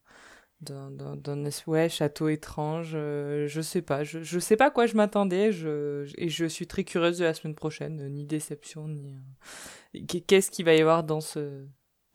d'un 0.60 1.88
château 1.88 2.28
étrange. 2.28 2.92
euh, 2.94 3.46
je 3.46 3.60
sais 3.60 3.82
pas. 3.82 4.04
Je, 4.04 4.22
je 4.22 4.38
sais 4.38 4.56
pas 4.56 4.66
à 4.66 4.70
quoi 4.70 4.86
je 4.86 4.96
m'attendais. 4.96 5.50
Et 6.18 6.28
je 6.28 6.46
suis 6.46 6.66
très 6.66 6.84
curieuse 6.84 7.18
de 7.18 7.24
la 7.24 7.34
semaine 7.34 7.54
prochaine. 7.54 8.08
Ni 8.08 8.24
déception, 8.24 8.88
ni. 8.88 9.14
euh, 9.14 10.00
qu'est- 10.08 10.20
Qu'est-ce 10.22 10.50
qu'il 10.50 10.64
va 10.64 10.74
y 10.74 10.80
avoir 10.80 11.04
dans 11.04 11.20
ce, 11.20 11.66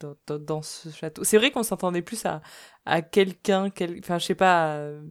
dans, 0.01 0.15
dans, 0.27 0.39
dans 0.39 0.61
ce 0.61 0.89
château. 0.89 1.23
C'est 1.23 1.37
vrai 1.37 1.51
qu'on 1.51 1.63
s'entendait 1.63 2.01
plus 2.01 2.25
à, 2.25 2.41
à 2.85 3.01
quelqu'un, 3.01 3.69
quel... 3.69 3.99
enfin, 3.99 4.17
je 4.17 4.25
sais 4.25 4.35
pas, 4.35 4.73
euh, 4.75 5.01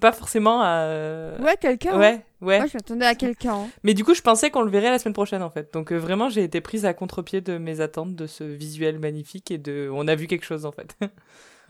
pas 0.00 0.12
forcément 0.12 0.60
à. 0.62 1.36
Ouais, 1.40 1.56
quelqu'un. 1.60 1.94
hein. 1.94 1.98
Ouais, 1.98 2.24
ouais. 2.40 2.58
Moi, 2.58 2.66
je 2.66 2.74
m'attendais 2.76 3.06
à 3.06 3.14
quelqu'un. 3.14 3.54
hein. 3.54 3.68
Mais 3.84 3.94
du 3.94 4.04
coup, 4.04 4.14
je 4.14 4.22
pensais 4.22 4.50
qu'on 4.50 4.62
le 4.62 4.70
verrait 4.70 4.90
la 4.90 4.98
semaine 4.98 5.14
prochaine, 5.14 5.42
en 5.42 5.50
fait. 5.50 5.72
Donc, 5.72 5.92
euh, 5.92 5.96
vraiment, 5.96 6.28
j'ai 6.28 6.42
été 6.44 6.60
prise 6.60 6.84
à 6.84 6.92
contre-pied 6.94 7.40
de 7.40 7.56
mes 7.58 7.80
attentes 7.80 8.14
de 8.16 8.26
ce 8.26 8.44
visuel 8.44 8.98
magnifique 8.98 9.50
et 9.50 9.58
de. 9.58 9.88
On 9.92 10.08
a 10.08 10.14
vu 10.14 10.26
quelque 10.26 10.44
chose, 10.44 10.66
en 10.66 10.72
fait. 10.72 10.96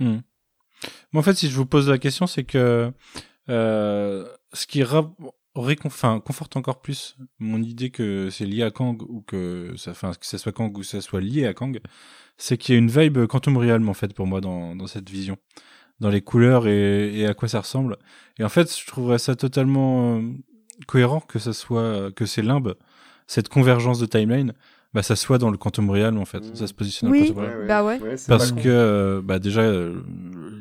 Hmm. 0.01 0.18
Mais 1.12 1.18
en 1.18 1.23
fait, 1.23 1.35
si 1.35 1.51
je 1.51 1.57
vous 1.57 1.67
pose 1.67 1.89
la 1.89 1.99
question, 1.99 2.28
c'est 2.28 2.44
que 2.44 2.93
euh, 3.49 4.28
ce 4.52 4.67
qui 4.68 4.85
ra- 4.85 5.10
récon- 5.67 5.87
enfin, 5.87 6.20
conforte 6.20 6.57
encore 6.57 6.81
plus 6.81 7.17
mon 7.39 7.62
idée 7.62 7.91
que 7.91 8.28
c'est 8.31 8.45
lié 8.47 8.62
à 8.62 8.70
Kang 8.70 9.01
ou 9.03 9.23
que 9.23 9.73
ça, 9.77 9.93
enfin, 9.93 10.12
que 10.12 10.27
ça 10.27 10.39
soit 10.39 10.53
Kang 10.53 10.77
ou 10.77 10.81
que 10.81 10.87
ça 10.87 11.01
soit 11.01 11.20
lié 11.20 11.47
à 11.47 11.55
Kang, 11.55 11.81
c'est 12.37 12.57
qu'il 12.59 12.75
y 12.75 12.77
a 12.77 12.78
une 12.78 12.91
vibe 12.91 13.27
Quantum 13.27 13.57
Realm 13.57 13.89
en 13.89 13.95
fait 13.95 14.15
pour 14.15 14.27
moi 14.27 14.41
dans, 14.41 14.77
dans 14.77 14.87
cette 14.87 15.09
vision, 15.11 15.37
dans 16.01 16.11
les 16.11 16.20
couleurs 16.20 16.67
et, 16.69 17.19
et 17.19 17.27
à 17.27 17.35
quoi 17.35 17.49
ça 17.49 17.61
ressemble. 17.61 17.97
Et 18.39 18.45
en 18.45 18.49
fait, 18.49 18.77
je 18.78 18.87
trouverais 18.87 19.19
ça 19.19 19.35
totalement 19.37 20.19
euh, 20.19 20.23
cohérent 20.87 21.20
que 21.20 21.39
ça 21.39 21.53
soit 21.53 22.12
que 22.15 22.27
ces 22.27 22.43
limbes, 22.43 22.75
cette 23.27 23.49
convergence 23.49 23.99
de 23.99 24.07
timeline, 24.07 24.53
bah 24.95 25.03
ça 25.03 25.17
soit 25.17 25.39
dans 25.39 25.51
le 25.51 25.59
Quantum 25.59 25.91
Realm 25.91 26.19
en 26.19 26.25
fait, 26.25 26.43
ça 26.57 26.67
se 26.67 26.73
positionne 26.75 27.11
Oui. 27.11 27.33
dans 27.33 27.41
le 27.43 27.49
Quantum 27.49 27.57
Realm. 27.57 27.67
Bah 27.69 27.85
ouais. 27.85 27.99
Parce 28.28 28.53
que 28.53 28.61
euh, 28.69 29.20
bah 29.23 29.39
déjà 29.39 29.61
euh, 29.62 30.01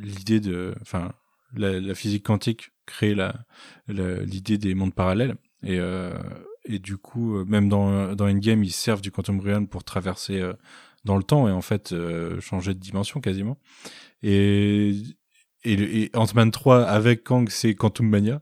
l'idée 0.01 0.39
de 0.39 0.73
enfin 0.81 1.11
la, 1.55 1.79
la 1.79 1.95
physique 1.95 2.23
quantique 2.25 2.71
crée 2.87 3.13
la 3.15 3.35
la- 3.87 4.21
l'idée 4.23 4.57
des 4.57 4.73
mondes 4.75 4.95
parallèles. 4.95 5.35
Et 5.63 5.77
euh, 5.79 6.17
et 6.65 6.79
du 6.79 6.97
coup 6.97 7.37
euh, 7.37 7.45
même 7.45 7.69
dans 7.69 8.15
dans 8.15 8.27
Endgame 8.27 8.63
ils 8.63 8.71
servent 8.71 9.01
du 9.01 9.11
quantum 9.11 9.39
realm 9.39 9.67
pour 9.67 9.83
traverser 9.83 10.39
euh, 10.41 10.53
dans 11.05 11.17
le 11.17 11.23
temps 11.23 11.47
et 11.47 11.51
en 11.51 11.61
fait 11.61 11.93
changer 12.41 12.73
de 12.73 12.79
dimension 12.79 13.21
quasiment. 13.21 13.57
Et 14.23 14.93
et, 15.63 15.73
et 16.03 16.11
Ant-Man 16.15 16.51
3 16.51 16.83
avec 16.83 17.23
Kang 17.23 17.49
c'est 17.49 17.75
Quantum 17.75 18.07
Mania. 18.09 18.41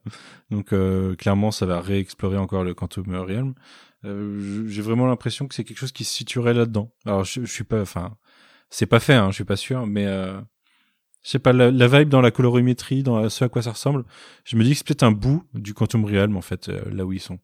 Donc 0.51 0.73
euh, 0.73 1.15
clairement 1.15 1.51
ça 1.51 1.65
va 1.65 1.81
réexplorer 1.81 2.37
encore 2.37 2.63
le 2.63 2.73
Quantum 2.73 3.13
Realm. 3.15 3.53
Euh, 4.05 4.65
j'ai 4.67 4.81
vraiment 4.81 5.07
l'impression 5.07 5.47
que 5.47 5.55
c'est 5.55 5.63
quelque 5.63 5.79
chose 5.79 5.91
qui 5.91 6.03
se 6.03 6.13
situerait 6.13 6.53
là-dedans. 6.53 6.91
Alors 7.05 7.23
je, 7.23 7.41
je 7.41 7.51
suis 7.51 7.63
pas 7.63 7.81
enfin 7.81 8.17
c'est 8.69 8.85
pas 8.87 8.99
fait, 8.99 9.13
hein, 9.13 9.29
je 9.29 9.35
suis 9.35 9.43
pas 9.45 9.55
sûr, 9.55 9.85
mais 9.87 10.05
euh, 10.07 10.39
je 11.25 11.31
sais 11.31 11.39
pas 11.39 11.51
la, 11.53 11.71
la 11.71 11.87
vibe 11.87 12.09
dans 12.09 12.21
la 12.21 12.29
colorimétrie, 12.29 13.01
dans 13.01 13.27
ce 13.29 13.43
à 13.43 13.49
quoi 13.49 13.63
ça 13.63 13.71
ressemble. 13.71 14.05
Je 14.43 14.55
me 14.57 14.63
dis 14.63 14.69
que 14.71 14.77
c'est 14.77 14.85
peut-être 14.87 15.03
un 15.03 15.11
bout 15.11 15.43
du 15.55 15.73
Quantum 15.73 16.05
Realm 16.05 16.37
en 16.37 16.41
fait, 16.41 16.69
euh, 16.69 16.81
là 16.91 17.03
où 17.05 17.11
ils 17.13 17.19
sont. 17.19 17.39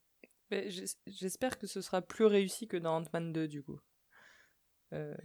J'espère 1.08 1.58
que 1.58 1.66
ce 1.66 1.82
sera 1.82 2.02
plus 2.02 2.26
réussi 2.26 2.68
que 2.68 2.78
dans 2.78 2.98
Ant-Man 2.98 3.34
2, 3.34 3.48
du 3.48 3.64
coup. 3.64 3.80
Euh, 4.94 5.16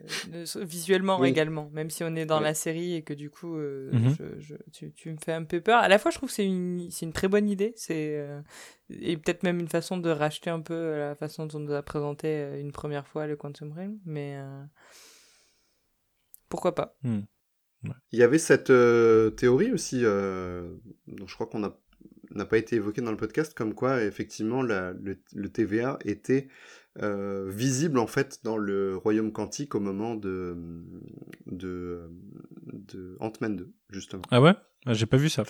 visuellement 0.61 1.19
Oui. 1.19 1.29
également, 1.29 1.69
même 1.71 1.91
si 1.91 2.05
on 2.05 2.15
est 2.15 2.25
dans 2.25 2.39
Oui. 2.39 2.45
la 2.45 2.55
série 2.55 2.95
et 2.95 3.03
que 3.03 3.13
du 3.13 3.31
coup, 3.31 3.57
euh, 3.57 3.91
Mhm. 3.93 4.15
je, 4.17 4.25
je- 4.41 4.55
tu, 4.73 4.93
tu 4.93 5.11
me 5.11 5.17
fais 5.17 5.33
un 5.33 5.43
peu 5.43 5.61
peur. 5.61 5.81
À 5.83 5.89
la 5.89 5.99
fois, 5.99 6.13
je 6.13 6.19
trouve 6.19 6.29
que 6.29 6.35
c'est 6.37 6.47
une, 6.47 6.89
très 7.13 7.27
bonne 7.27 7.49
idée, 7.51 7.73
c'est 7.77 8.25
et 8.89 9.17
peut-être 9.17 9.43
même 9.43 9.59
une 9.59 9.67
façon 9.69 9.97
de 9.99 10.09
racheter 10.09 10.49
un 10.51 10.61
peu 10.61 10.97
la 10.97 11.17
façon 11.17 11.47
dont 11.47 11.59
on 11.59 11.61
nous 11.63 11.73
a 11.73 11.83
présenté 11.83 12.61
une 12.61 12.71
première 12.71 13.09
fois 13.09 13.27
le 13.27 13.35
Quantum 13.37 13.73
Realm, 13.73 13.99
mais 14.05 14.39
pourquoi 16.49 16.75
pas. 16.77 16.97
Il 18.13 18.19
y 18.19 18.23
avait 18.23 18.39
cette 18.39 18.71
euh, 18.71 19.31
théorie 19.31 19.73
aussi, 19.73 20.01
euh, 20.05 20.69
dont 21.07 21.27
je 21.27 21.35
crois 21.35 21.47
qu'on 21.47 21.61
n'a 21.61 22.45
pas 22.45 22.59
été 22.59 22.77
évoquée 22.77 23.01
dans 23.01 23.11
le 23.11 23.17
podcast, 23.17 23.55
comme 23.55 23.75
quoi 23.75 24.03
effectivement 24.03 24.63
la- 24.63 24.93
le, 24.93 25.19
le 25.35 25.49
TVA 25.49 25.99
était 26.05 26.49
euh, 27.03 27.47
visible 27.49 27.99
en 27.99 28.07
fait 28.07 28.41
dans 28.43 28.57
le 28.57 28.97
royaume 28.97 29.33
quantique 29.33 29.75
au 29.75 29.81
moment 29.81 30.15
de, 30.15 30.57
de, 31.47 32.11
de 32.73 33.17
Ant-Man 33.21 33.57
2, 33.57 33.71
justement. 33.91 34.23
Ah 34.31 34.41
ouais? 34.41 34.55
Ah, 34.87 34.95
J'ai 34.95 35.07
pas 35.07 35.17
vu 35.19 35.29
ça. 35.29 35.45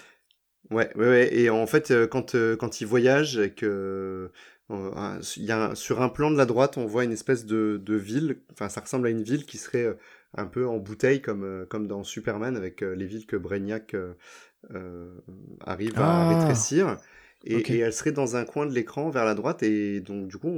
Ouais, 0.71 0.91
ouais, 0.97 1.07
ouais. 1.09 1.35
Et 1.39 1.49
en 1.51 1.67
fait, 1.67 1.93
quand, 2.11 2.35
quand 2.59 2.81
il 2.81 2.87
voyage 2.87 3.39
et 3.39 3.53
que 3.55 4.31
il 4.69 5.45
y 5.45 5.53
a 5.53 5.77
sur 5.77 6.03
un 6.03 6.09
plan 6.09 6.29
de 6.33 6.37
la 6.37 6.45
droite, 6.47 6.77
on 6.77 6.87
voit 6.87 7.05
une 7.05 7.13
espèce 7.13 7.47
de, 7.47 7.81
de 7.81 7.95
ville. 7.95 8.39
Enfin, 8.53 8.69
ça 8.69 8.81
ressemble 8.81 9.07
à 9.07 9.11
une 9.11 9.23
ville 9.23 9.47
qui 9.47 9.59
serait 9.59 9.97
un 10.37 10.47
peu 10.47 10.67
en 10.69 10.79
bouteille, 10.79 11.21
comme, 11.23 11.45
euh, 11.45 11.67
comme 11.67 11.87
dans 11.87 12.05
Superman, 12.05 12.57
avec 12.57 12.83
euh, 12.83 12.95
les 12.95 13.07
villes 13.07 13.27
que 13.27 13.37
Brainiac 13.37 13.95
euh, 13.95 14.15
euh, 14.75 15.15
arrive 15.65 15.99
à 16.01 16.25
Ah. 16.25 16.29
rétrécir. 16.29 16.97
Et, 17.45 17.57
Ok. 17.57 17.71
et 17.71 17.79
elle 17.79 17.93
serait 17.93 18.13
dans 18.13 18.37
un 18.37 18.45
coin 18.45 18.67
de 18.67 18.73
l'écran 18.73 19.11
vers 19.11 19.25
la 19.25 19.35
droite. 19.35 19.63
Et 19.63 20.01
donc, 20.01 20.29
du 20.29 20.37
coup, 20.39 20.49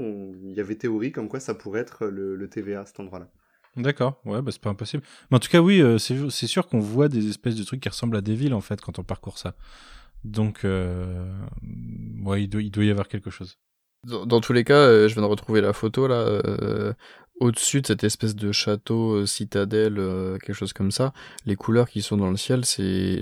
il 0.44 0.52
y 0.52 0.60
avait 0.60 0.76
théorie 0.76 1.12
comme 1.12 1.28
quoi 1.28 1.40
ça 1.40 1.54
pourrait 1.54 1.80
être 1.80 2.06
le, 2.06 2.34
le 2.36 2.48
TVA 2.48 2.80
à 2.80 2.86
cet 2.86 3.00
endroit-là. 3.00 3.28
D'accord, 3.76 4.20
ouais, 4.24 4.42
bah 4.42 4.50
c'est 4.50 4.60
pas 4.60 4.70
impossible. 4.70 5.02
Mais 5.30 5.36
en 5.36 5.40
tout 5.40 5.50
cas, 5.50 5.60
oui, 5.60 5.80
euh, 5.80 5.98
c'est 5.98 6.30
c'est 6.30 6.46
sûr 6.48 6.66
qu'on 6.66 6.80
voit 6.80 7.08
des 7.08 7.28
espèces 7.28 7.54
de 7.54 7.62
trucs 7.62 7.80
qui 7.80 7.88
ressemblent 7.88 8.16
à 8.16 8.20
des 8.22 8.34
villes 8.34 8.54
en 8.54 8.60
fait 8.60 8.80
quand 8.80 8.98
on 8.98 9.04
parcourt 9.04 9.38
ça. 9.38 9.54
Donc, 10.24 10.64
euh, 10.64 11.30
ouais, 12.24 12.42
il 12.42 12.48
doit, 12.48 12.62
il 12.62 12.70
doit 12.70 12.84
y 12.84 12.90
avoir 12.90 13.06
quelque 13.06 13.30
chose. 13.30 13.58
Dans, 14.04 14.26
dans 14.26 14.40
tous 14.40 14.52
les 14.52 14.64
cas, 14.64 14.74
euh, 14.78 15.08
je 15.08 15.14
viens 15.14 15.22
de 15.22 15.28
retrouver 15.28 15.60
la 15.60 15.72
photo 15.72 16.08
là, 16.08 16.16
euh, 16.16 16.92
au-dessus 17.40 17.80
de 17.82 17.86
cette 17.86 18.04
espèce 18.04 18.34
de 18.34 18.50
château, 18.52 19.12
euh, 19.12 19.26
citadelle, 19.26 19.98
euh, 19.98 20.38
quelque 20.38 20.54
chose 20.56 20.72
comme 20.72 20.90
ça. 20.90 21.12
Les 21.46 21.54
couleurs 21.56 21.88
qui 21.88 22.02
sont 22.02 22.16
dans 22.16 22.30
le 22.30 22.36
ciel, 22.36 22.64
c'est, 22.64 23.20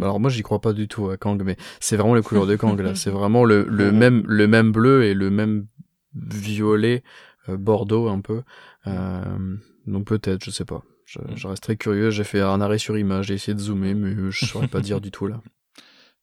alors 0.00 0.20
moi 0.20 0.30
j'y 0.30 0.42
crois 0.42 0.60
pas 0.60 0.72
du 0.72 0.86
tout 0.88 1.10
à 1.10 1.16
Kang, 1.16 1.42
mais 1.44 1.56
c'est 1.80 1.96
vraiment 1.96 2.14
les 2.14 2.22
couleurs 2.22 2.46
de 2.46 2.56
Kang 2.56 2.78
là. 2.80 2.94
C'est 2.94 3.10
vraiment 3.10 3.44
le, 3.44 3.64
le 3.68 3.90
même, 3.92 4.22
le 4.26 4.46
même 4.46 4.72
bleu 4.72 5.04
et 5.04 5.14
le 5.14 5.30
même 5.30 5.66
violet, 6.14 7.02
euh, 7.48 7.56
bordeaux 7.56 8.08
un 8.08 8.20
peu. 8.20 8.42
Euh, 8.86 9.56
donc 9.86 10.06
peut-être, 10.06 10.44
je 10.44 10.50
sais 10.50 10.64
pas. 10.64 10.82
Je, 11.04 11.18
je 11.34 11.46
reste 11.48 11.62
très 11.62 11.76
curieux. 11.76 12.10
J'ai 12.10 12.24
fait 12.24 12.40
un 12.40 12.60
arrêt 12.60 12.78
sur 12.78 12.96
image, 12.96 13.26
j'ai 13.26 13.34
essayé 13.34 13.54
de 13.54 13.58
zoomer, 13.60 13.94
mais 13.94 14.14
je 14.30 14.44
saurais 14.46 14.68
pas 14.68 14.80
dire 14.80 15.00
du 15.00 15.10
tout 15.10 15.26
là. 15.26 15.40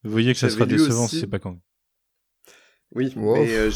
Vous 0.04 0.10
voyez 0.10 0.32
que 0.32 0.38
ça 0.38 0.48
sera 0.48 0.64
décevant 0.78 1.04
aussi- 1.04 1.16
si 1.16 1.20
c'est 1.20 1.26
pas 1.26 1.38
Kang. 1.40 1.58
Oui, 2.92 3.14
Wow. 3.16 3.34
mais 3.34 3.54
euh, 3.54 3.70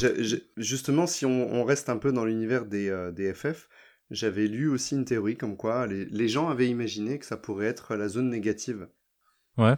justement, 0.56 1.06
si 1.06 1.26
on, 1.26 1.52
on 1.52 1.64
reste 1.64 1.88
un 1.88 1.96
peu 1.98 2.12
dans 2.12 2.24
l'univers 2.24 2.66
des, 2.66 2.88
euh, 2.88 3.10
des 3.12 3.32
FF, 3.34 3.68
j'avais 4.10 4.46
lu 4.46 4.68
aussi 4.68 4.94
une 4.94 5.04
théorie 5.04 5.36
comme 5.36 5.56
quoi 5.56 5.86
les, 5.86 6.04
les 6.06 6.28
gens 6.28 6.48
avaient 6.48 6.68
imaginé 6.68 7.18
que 7.18 7.26
ça 7.26 7.36
pourrait 7.36 7.66
être 7.66 7.94
la 7.96 8.08
zone 8.08 8.28
négative, 8.30 8.88
Ouais. 9.56 9.76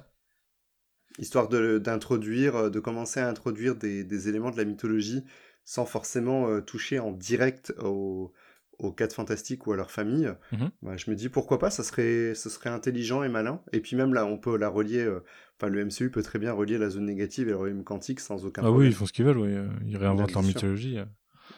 histoire 1.18 1.48
de- 1.48 1.78
d'introduire, 1.78 2.56
euh, 2.56 2.70
de 2.70 2.80
commencer 2.80 3.20
à 3.20 3.28
introduire 3.28 3.76
des, 3.76 4.04
des 4.04 4.28
éléments 4.28 4.50
de 4.50 4.56
la 4.56 4.64
mythologie 4.64 5.24
sans 5.64 5.86
forcément 5.86 6.48
euh, 6.48 6.60
toucher 6.60 6.98
en 6.98 7.10
direct 7.12 7.72
aux, 7.82 8.32
aux 8.78 8.92
4 8.92 9.14
fantastiques 9.14 9.66
ou 9.66 9.72
à 9.72 9.76
leur 9.76 9.90
famille. 9.90 10.30
Mhm. 10.52 10.70
Bah, 10.82 10.96
je 10.96 11.10
me 11.10 11.16
dis 11.16 11.28
pourquoi 11.28 11.58
pas, 11.58 11.70
ça 11.70 11.82
serait, 11.82 12.34
ça 12.34 12.50
serait 12.50 12.70
intelligent 12.70 13.22
et 13.22 13.28
malin. 13.28 13.62
Et 13.72 13.80
puis 13.80 13.96
même 13.96 14.12
là, 14.14 14.26
on 14.26 14.38
peut 14.38 14.56
la 14.58 14.68
relier, 14.68 15.00
euh, 15.04 15.20
enfin 15.58 15.70
le 15.70 15.84
MCU 15.84 16.10
peut 16.10 16.22
très 16.22 16.38
bien 16.38 16.52
relier 16.52 16.78
la 16.78 16.90
zone 16.90 17.06
négative 17.06 17.48
et 17.48 17.50
le 17.52 17.56
royaume 17.56 17.84
quantique 17.84 18.20
sans 18.20 18.44
aucun 18.44 18.62
Ah 18.62 18.66
oui, 18.66 18.70
problème. 18.72 18.90
ils 18.90 18.94
font 18.94 19.06
ce 19.06 19.12
qu'ils 19.12 19.24
veulent, 19.24 19.38
oui. 19.38 19.48
euh, 19.54 19.66
Ils 19.86 19.96
réinventent 19.96 20.32
leur 20.32 20.42
mythologie. 20.42 20.98
euh. 20.98 21.04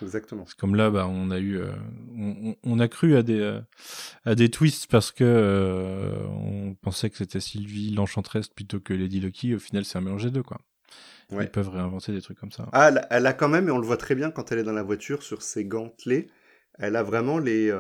Exactement. 0.03 0.45
C'est 0.47 0.59
comme 0.59 0.75
là, 0.75 0.91
bah, 0.91 1.07
on 1.09 1.31
a 1.31 1.39
eu, 1.39 1.59
euh, 1.59 1.71
on, 2.65 2.79
a 2.81 2.89
cru 2.89 3.17
à 3.17 3.23
des, 3.23 3.39
euh, 3.41 3.61
à 4.25 4.35
des 4.35 4.51
twists 4.51 4.89
parce 4.91 5.13
que 5.13 5.23
euh, 5.25 6.27
on 6.29 6.75
pensait 6.75 7.09
que 7.09 7.17
c'était 7.17 7.41
Sylvie 7.41 7.93
l'enchanteresse 7.95 8.49
plutôt 8.49 8.81
que 8.81 8.93
Lady 8.93 9.21
Lucky. 9.21 9.55
Au 9.55 9.59
final, 9.61 9.85
c'est 9.85 9.97
un 9.97 10.01
mélange 10.03 10.25
des 10.25 10.31
deux, 10.33 10.43
quoi. 10.43 10.59
Ouais. 11.31 11.45
Ils 11.45 11.51
peuvent 11.51 11.69
réinventer 11.71 12.13
des 12.13 12.21
trucs 12.21 12.39
comme 12.39 12.53
ça. 12.53 12.69
Ah, 12.73 12.89
elle, 12.89 13.07
elle 13.11 13.27
a 13.27 13.33
quand 13.33 13.49
même, 13.49 13.69
et 13.69 13.71
on 13.71 13.79
le 13.79 13.87
voit 13.87 13.97
très 13.97 14.15
bien 14.17 14.31
quand 14.31 14.53
elle 14.53 14.59
est 14.59 14.65
dans 14.65 14.73
la 14.73 14.83
voiture 14.83 15.23
sur 15.23 15.41
ses 15.43 15.65
gantelets, 15.65 16.29
elle 16.79 16.97
a 16.97 17.03
vraiment 17.03 17.39
les, 17.39 17.71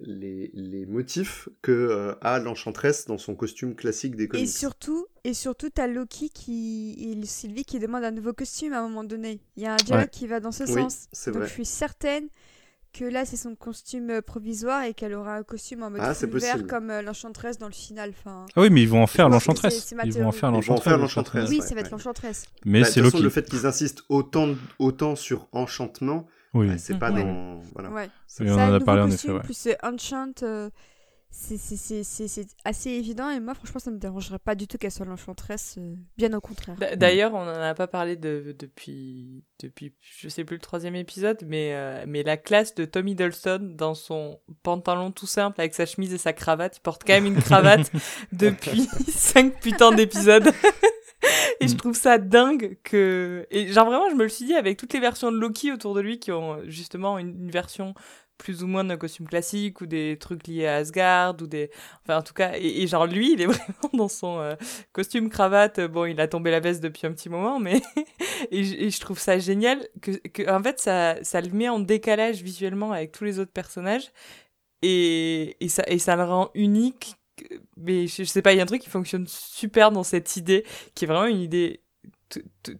les, 0.00 0.50
les 0.54 0.86
motifs 0.86 1.48
que 1.62 1.72
euh, 1.72 2.14
a 2.20 2.38
l'enchanteresse 2.38 3.06
dans 3.06 3.18
son 3.18 3.34
costume 3.34 3.74
classique 3.74 4.14
des 4.16 4.24
Et 4.24 4.28
comics. 4.28 4.48
surtout, 4.48 5.06
et 5.24 5.34
surtout, 5.34 5.68
t'as 5.68 5.86
Loki 5.88 6.30
qui 6.30 6.96
et 7.20 7.26
Sylvie 7.26 7.64
qui 7.64 7.78
demande 7.78 8.04
un 8.04 8.12
nouveau 8.12 8.32
costume 8.32 8.72
à 8.72 8.78
un 8.80 8.82
moment 8.88 9.04
donné. 9.04 9.40
Il 9.56 9.62
y 9.62 9.66
a 9.66 9.72
un 9.72 9.76
dialogue 9.76 10.04
Ouais. 10.04 10.10
qui 10.10 10.26
va 10.26 10.40
dans 10.40 10.52
ce 10.52 10.64
Oui, 10.64 10.72
sens. 10.82 11.08
Donc 11.26 11.36
vrai. 11.36 11.48
je 11.48 11.52
suis 11.52 11.64
certaine 11.64 12.28
que 12.92 13.04
là 13.04 13.24
c'est 13.24 13.36
son 13.36 13.54
costume 13.54 14.10
euh, 14.10 14.20
provisoire 14.20 14.82
et 14.84 14.94
qu'elle 14.94 15.14
aura 15.14 15.36
un 15.36 15.42
costume 15.44 15.82
en 15.84 15.90
mode 15.90 16.00
Ah, 16.02 16.12
vert 16.12 16.66
comme 16.66 16.90
euh, 16.90 17.02
l'enchanteresse 17.02 17.58
dans 17.58 17.68
le 17.68 17.72
final. 17.72 18.10
Enfin, 18.10 18.46
Ah 18.56 18.60
oui, 18.62 18.70
mais 18.70 18.82
ils 18.82 18.88
vont 18.88 19.02
en 19.02 19.06
faire 19.06 19.28
ma 19.28 19.36
Ils 19.36 20.12
vont 20.14 20.28
en 20.28 20.32
faire 20.34 20.98
façon. 20.98 21.50
oui, 21.50 21.60
ouais, 21.60 21.66
ça 21.66 21.74
va 21.74 21.80
être 21.80 21.86
ouais. 21.86 21.90
l'enchanteresse. 21.92 22.44
Mais 22.64 22.80
Bah, 22.82 22.86
c'est 22.86 23.00
Loki. 23.00 23.22
le 23.22 23.30
fait 23.30 23.48
qu'ils 23.48 23.66
insistent 23.66 24.02
autant, 24.08 24.54
autant 24.80 25.14
sur 25.14 25.48
enchantement, 25.52 26.26
Oui. 26.54 26.66
bah, 26.68 26.78
c'est 26.78 26.98
pas 26.98 27.12
Ouais. 27.12 27.22
dans. 27.22 27.60
Voilà. 27.74 27.90
Ouais. 27.90 28.08
Oui, 28.40 28.50
on 28.50 28.56
Ça, 28.56 28.68
en 28.68 28.74
a 28.74 28.80
parlé 28.80 29.02
en 29.02 29.10
effet. 29.10 29.30
Ouais. 29.30 29.40
Plus 29.40 29.66
euh, 29.66 29.74
Enchant, 29.82 30.32
euh, 30.42 30.68
c'est- 31.30 31.56
c'est- 31.58 32.02
c'est 32.02 32.46
assez 32.64 32.90
évident 32.90 33.30
et 33.30 33.38
moi 33.38 33.54
franchement 33.54 33.78
ça 33.78 33.92
me 33.92 33.98
dérangerait 33.98 34.40
pas 34.40 34.56
du 34.56 34.66
tout 34.66 34.78
qu'elle 34.78 34.90
soit 34.90 35.06
l'enchanteresse, 35.06 35.76
euh, 35.78 35.94
bien 36.18 36.32
au 36.32 36.40
contraire. 36.40 36.74
D'a- 36.76 36.96
D'ailleurs, 36.96 37.34
on 37.34 37.44
n'en 37.44 37.54
a 37.62 37.72
pas 37.74 37.86
parlé 37.86 38.16
de, 38.16 38.56
depuis, 38.58 39.44
depuis, 39.62 39.94
je 40.00 40.28
sais 40.28 40.42
plus 40.44 40.56
le 40.56 40.60
troisième 40.60 40.96
épisode, 40.96 41.38
mais, 41.46 41.70
euh, 41.74 42.04
mais 42.08 42.24
la 42.24 42.36
classe 42.36 42.74
de 42.74 42.84
Tom 42.84 43.06
Hiddleston 43.06 43.74
dans 43.76 43.94
son 43.94 44.40
pantalon 44.64 45.12
tout 45.12 45.28
simple 45.28 45.60
avec 45.60 45.72
sa 45.74 45.86
chemise 45.86 46.12
et 46.12 46.18
sa 46.18 46.32
cravate, 46.32 46.78
il 46.78 46.80
porte 46.80 47.02
quand 47.06 47.12
même 47.12 47.26
une 47.26 47.40
cravate 47.40 47.92
depuis 48.32 48.88
cinq 49.08 49.60
putains 49.60 49.92
d'épisodes. 49.92 50.50
et 51.60 51.68
je 51.68 51.76
trouve 51.76 51.94
ça 51.94 52.18
dingue 52.18 52.78
que, 52.82 53.46
et 53.50 53.68
genre 53.68 53.86
vraiment, 53.86 54.08
je 54.10 54.14
me 54.14 54.22
le 54.22 54.28
suis 54.28 54.46
dit 54.46 54.54
avec 54.54 54.78
toutes 54.78 54.92
les 54.92 55.00
versions 55.00 55.30
de 55.30 55.36
Loki 55.36 55.72
autour 55.72 55.94
de 55.94 56.00
lui 56.00 56.18
qui 56.18 56.32
ont 56.32 56.58
justement 56.66 57.18
une, 57.18 57.44
une 57.44 57.50
version 57.50 57.94
plus 58.40 58.62
ou 58.62 58.66
moins 58.66 58.84
d'un 58.84 58.96
costume 58.96 59.28
classique 59.28 59.82
ou 59.82 59.86
des 59.86 60.16
trucs 60.18 60.46
liés 60.46 60.66
à 60.66 60.76
Asgard 60.76 61.36
ou 61.42 61.46
des 61.46 61.70
enfin 62.02 62.18
en 62.18 62.22
tout 62.22 62.32
cas 62.32 62.52
et, 62.56 62.86
genre 62.86 63.06
lui 63.06 63.34
il 63.34 63.42
est 63.42 63.46
vraiment 63.46 63.90
dans 63.92 64.08
son 64.08 64.40
euh, 64.40 64.54
costume 64.92 65.28
cravate. 65.28 65.80
Bon 65.80 66.06
il 66.06 66.20
a 66.20 66.26
tombé 66.26 66.50
la 66.50 66.60
veste 66.60 66.82
depuis 66.82 67.06
un 67.06 67.12
petit 67.12 67.28
moment 67.28 67.60
mais 67.60 67.82
et, 68.50 68.90
je, 68.90 69.00
trouve 69.00 69.18
ça 69.18 69.38
génial 69.38 69.86
que, 70.00 70.12
que 70.28 70.50
en 70.50 70.62
fait 70.62 70.80
ça 70.80 71.22
ça 71.22 71.40
le 71.40 71.50
met 71.50 71.68
en 71.68 71.80
décalage 71.80 72.42
visuellement 72.42 72.92
avec 72.92 73.12
tous 73.12 73.24
les 73.24 73.38
autres 73.38 73.52
personnages. 73.52 74.10
Et, 74.82 75.56
et 75.60 75.68
ça 75.68 75.84
et 75.86 75.98
ça 75.98 76.16
le 76.16 76.24
rend 76.24 76.50
unique 76.54 77.16
mais 77.76 78.06
je, 78.06 78.24
je 78.24 78.28
sais 78.28 78.42
pas 78.42 78.52
il 78.52 78.56
y 78.56 78.60
a 78.60 78.62
un 78.62 78.66
truc 78.66 78.82
qui 78.82 78.88
fonctionne 78.90 79.26
super 79.26 79.92
dans 79.92 80.02
cette 80.02 80.36
idée 80.36 80.64
qui 80.94 81.04
est 81.04 81.08
vraiment 81.08 81.26
une 81.26 81.40
idée 81.40 81.82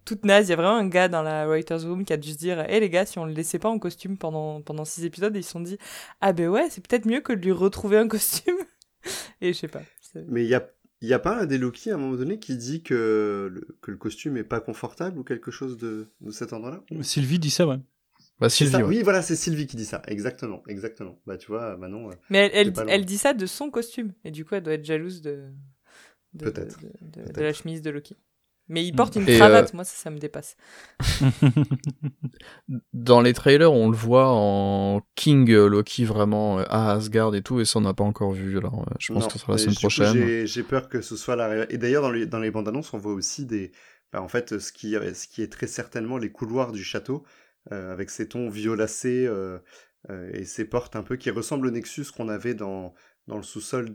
toute 0.05 0.25
naze. 0.25 0.49
Il 0.49 0.51
y 0.51 0.53
a 0.53 0.57
vraiment 0.57 0.77
un 0.77 0.89
gars 0.89 1.09
dans 1.09 1.23
la 1.23 1.47
writer's 1.47 1.85
room 1.85 2.05
qui 2.05 2.13
a 2.13 2.17
dû 2.17 2.31
se 2.31 2.39
dire 2.39 2.61
Hé 2.69 2.81
les 2.81 2.91
gars, 2.91 3.07
si 3.07 3.19
on 3.19 3.25
le 3.25 3.33
laissait 3.33 3.59
pas 3.59 3.69
en 3.69 3.79
costume 3.79 4.17
pendant, 4.17 4.63
pendant 4.63 4.85
six 4.85 5.05
épisodes, 5.05 5.35
ils 5.37 5.45
se 5.45 5.51
sont 5.51 5.61
dit 5.61 5.79
Ah 6.21 6.33
ben 6.33 6.49
ouais, 6.49 6.69
c'est 6.71 6.87
peut-être 6.87 7.07
mieux 7.07 7.21
que 7.21 7.33
de 7.33 7.41
lui 7.41 7.53
retrouver 7.53 7.99
un 7.99 8.09
costume. 8.09 8.57
Et 9.41 9.53
je 9.53 9.59
sais 9.59 9.69
pas. 9.69 9.83
Mais 10.29 10.45
il 10.45 10.49
y 10.49 10.55
a, 10.55 10.69
y 11.03 11.13
a 11.13 11.19
pas 11.19 11.41
un 11.41 11.47
des 11.47 11.59
Loki 11.59 11.91
à 11.91 11.95
un 11.95 11.99
moment 11.99 12.17
donné 12.17 12.39
qui 12.39 12.57
dit 12.57 12.83
que 12.83 13.49
le, 13.53 13.77
que 13.81 13.91
le 13.91 13.97
costume 13.97 14.37
est 14.37 14.45
pas 14.45 14.61
confortable 14.61 15.19
ou 15.19 15.25
quelque 15.25 15.51
chose 15.51 15.79
de, 15.79 16.09
de 16.21 16.31
cet 16.31 16.53
ordre-là 16.53 16.83
Sylvie 17.03 17.39
dit 17.39 17.51
ça, 17.51 17.67
ouais. 17.67 17.79
Bah, 18.41 18.49
Sylvie, 18.49 18.83
Oui, 18.83 19.03
voilà, 19.03 19.21
c'est 19.21 19.37
Sylvie 19.37 19.67
qui 19.67 19.77
dit 19.77 19.85
ça. 19.85 20.01
Exactement, 20.07 20.63
exactement. 20.67 21.21
Bah, 21.27 21.37
tu 21.37 21.49
vois, 21.49 21.77
Manon. 21.77 22.11
Euh, 22.11 22.15
Mais 22.31 22.51
elle, 22.53 22.73
elle, 22.77 22.89
elle, 22.89 23.05
dit 23.05 23.19
ça 23.19 23.35
de 23.35 23.47
son 23.47 23.71
costume. 23.71 24.13
Et 24.25 24.31
du 24.31 24.45
coup, 24.45 24.55
elle 24.55 24.63
doit 24.63 24.73
être 24.75 24.85
jalouse 24.85 25.21
de, 25.21 25.45
de, 26.33 26.45
Peut-être. 26.47 26.81
de, 27.03 27.33
de 27.33 27.41
la 27.41 27.53
chemise 27.53 27.83
de 27.83 27.91
Loki. 27.91 28.17
Mais 28.69 28.85
il 28.85 28.93
porte 28.95 29.17
une 29.17 29.27
cravate, 29.27 29.71
euh, 29.71 29.77
moi 29.77 29.85
ça, 29.85 29.97
ça 29.97 30.11
me 30.11 30.19
dépasse. 30.19 30.57
Dans 32.93 33.21
les 33.21 33.33
trailers, 33.33 33.73
on 33.73 33.91
le 33.91 33.97
voit 33.97 34.29
en 34.29 35.03
King 35.17 35.53
Loki 35.53 36.05
vraiment 36.05 36.61
euh, 36.61 36.65
à 36.69 36.93
Asgard 36.93 37.35
et 37.35 37.43
tout, 37.43 37.59
et 37.59 37.65
ça 37.65 37.81
on 37.81 37.83
n'a 37.83 37.95
pas 37.95 38.05
encore 38.05 38.31
vu. 38.31 38.57
Alors 38.59 38.87
je 39.01 39.13
pense 39.13 39.27
que 39.27 39.33
ce 39.33 39.39
sera 39.41 39.55
la 39.55 39.59
semaine 39.59 39.75
prochaine. 39.75 40.47
J'ai 40.47 40.63
peur 40.63 40.89
que 40.89 41.01
ce 41.01 41.17
soit 41.17 41.35
la. 41.35 41.69
Et 41.73 41.79
d'ailleurs 41.79 42.03
dans 42.03 42.13
les, 42.13 42.27
dans 42.27 42.39
les 42.39 42.53
bandes 42.53 42.69
annonces, 42.69 42.95
on 42.95 42.99
voit 42.99 43.13
aussi 43.13 43.45
des. 43.45 43.73
Bah, 44.13 44.23
en 44.23 44.29
fait, 44.29 44.61
ce 44.61 44.73
qui, 44.73 44.93
ce 44.93 45.27
qui 45.27 45.43
est 45.43 45.53
très 45.53 45.67
certainement 45.67 46.17
les 46.17 46.31
couloirs 46.31 46.71
du 46.71 46.85
château, 46.85 47.25
euh, 47.25 47.40
avec 47.71 48.11
ses 48.11 48.29
tons 48.29 48.49
violacés 48.49 49.29
et 50.09 50.45
ses 50.45 50.65
portes 50.65 50.97
un 50.97 51.03
peu 51.03 51.17
qui 51.17 51.31
ressemblent 51.31 51.67
au 51.67 51.71
Nexus 51.71 52.07
qu'on 52.17 52.29
avait 52.29 52.55
dans, 52.55 52.95
dans 53.27 53.37
le 53.37 53.43
sous-sol 53.43 53.91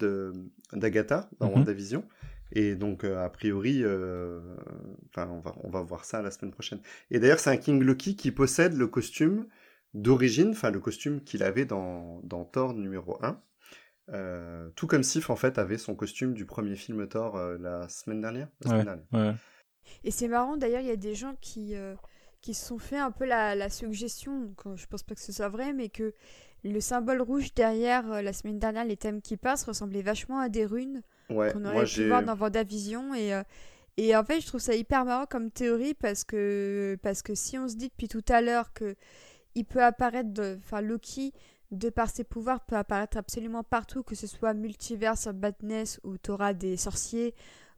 d'Agatha, 0.73 1.29
dans 1.39 1.49
mm 1.49 1.53
WandaVision. 1.55 2.07
Et 2.51 2.75
donc, 2.75 3.03
euh, 3.03 3.23
a 3.23 3.29
priori, 3.29 3.83
euh, 3.83 4.39
enfin, 5.09 5.27
on, 5.29 5.39
va, 5.39 5.55
on 5.63 5.69
va 5.69 5.81
voir 5.81 6.05
ça 6.05 6.21
la 6.21 6.31
semaine 6.31 6.51
prochaine. 6.51 6.79
Et 7.11 7.19
d'ailleurs, 7.19 7.39
c'est 7.39 7.49
un 7.49 7.57
King 7.57 7.83
Loki 7.83 8.15
qui 8.15 8.31
possède 8.31 8.73
le 8.73 8.87
costume 8.87 9.47
d'origine, 9.93 10.49
enfin, 10.49 10.71
le 10.71 10.79
costume 10.79 11.21
qu'il 11.21 11.43
avait 11.43 11.65
dans, 11.65 12.21
dans 12.23 12.45
Thor 12.45 12.73
numéro 12.73 13.17
1. 13.23 13.41
Euh, 14.13 14.69
tout 14.75 14.87
comme 14.87 15.03
Sif, 15.03 15.29
en 15.29 15.35
fait, 15.35 15.57
avait 15.57 15.77
son 15.77 15.95
costume 15.95 16.33
du 16.33 16.45
premier 16.45 16.75
film 16.75 17.07
Thor 17.07 17.37
la 17.59 17.89
semaine 17.89 18.21
dernière. 18.21 18.47
Et 20.03 20.11
c'est 20.11 20.27
marrant, 20.27 20.57
d'ailleurs, 20.57 20.81
il 20.81 20.87
y 20.87 20.91
a 20.91 20.95
des 20.95 21.15
gens 21.15 21.35
qui, 21.41 21.75
qui 22.45 22.53
se 22.53 22.63
sont 22.63 22.77
fait 22.77 22.99
un 22.99 23.09
peu 23.09 23.25
la, 23.25 23.55
la 23.55 23.71
suggestion, 23.71 24.41
donc, 24.41 24.77
je 24.77 24.85
pense 24.85 25.01
pas 25.01 25.15
que 25.15 25.21
ce 25.21 25.31
soit 25.31 25.49
vrai, 25.49 25.73
mais 25.73 25.89
que 25.89 26.13
le 26.63 26.79
symbole 26.79 27.23
rouge 27.23 27.55
derrière 27.55 28.21
la 28.21 28.33
semaine 28.33 28.59
dernière, 28.59 28.85
les 28.85 28.97
thèmes 28.97 29.19
qui 29.19 29.35
passent, 29.35 29.63
ressemblait 29.63 30.03
vachement 30.03 30.37
à 30.37 30.47
des 30.47 30.63
runes 30.63 31.01
ouais, 31.31 31.51
qu'on 31.51 31.65
aurait 31.65 31.85
pu 31.85 32.07
voir 32.07 32.21
dans 32.21 32.35
Vendavision. 32.35 33.15
Et, 33.15 33.33
euh, 33.33 33.41
et 33.97 34.15
en 34.15 34.23
fait, 34.23 34.41
je 34.41 34.45
trouve 34.45 34.61
ça 34.61 34.75
hyper 34.75 35.05
marrant 35.05 35.25
comme 35.25 35.49
théorie 35.49 35.95
parce 35.95 36.23
que, 36.23 36.99
parce 37.01 37.23
que 37.23 37.33
si 37.33 37.57
on 37.57 37.67
se 37.67 37.77
dit 37.77 37.89
depuis 37.89 38.07
tout 38.07 38.23
à 38.29 38.41
l'heure 38.41 38.73
que 38.73 38.95
il 39.55 39.65
peut 39.65 39.83
apparaître, 39.83 40.59
enfin 40.59 40.81
Loki, 40.81 41.33
de 41.71 41.89
par 41.89 42.11
ses 42.11 42.23
pouvoirs, 42.23 42.59
peut 42.59 42.75
apparaître 42.75 43.17
absolument 43.17 43.63
partout, 43.63 44.03
que 44.03 44.13
ce 44.13 44.27
soit 44.27 44.53
Multiverse, 44.53 45.29
Badness 45.29 45.99
ou 46.03 46.19
Torah 46.19 46.53
des 46.53 46.77
sorciers, 46.77 47.33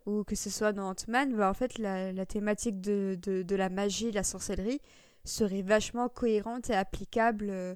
ou 0.08 0.24
que 0.24 0.36
ce 0.36 0.50
soit 0.50 0.72
dans 0.72 0.90
Ant-Man, 0.90 1.36
bah, 1.36 1.50
en 1.50 1.53
fait, 1.53 1.77
la, 1.77 2.14
la 2.14 2.26
thématique 2.26 2.80
de, 2.80 3.19
de, 3.22 3.44
de, 3.44 3.56
la 3.56 3.69
magie, 3.69 4.10
de 4.10 4.16
la 4.16 4.24
sorcellerie, 4.24 4.82
serait 5.26 5.61
vachement 5.61 6.08
cohérente 6.08 6.69
et 6.69 6.74
applicable 6.74 7.48
euh, 7.50 7.76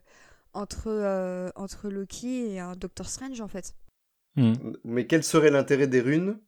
entre, 0.53 0.87
euh, 0.87 1.49
entre 1.55 1.89
Loki 1.89 2.53
et 2.53 2.59
un 2.59 2.75
Doctor 2.75 3.07
Strange, 3.07 3.41
en 3.41 3.49
fait. 3.49 3.75
Hmm. 4.37 4.53
Mais 4.85 5.05
quel 5.07 5.23
serait 5.23 5.51
l'intérêt 5.51 5.87
des 5.87 5.99
runes 5.99 6.39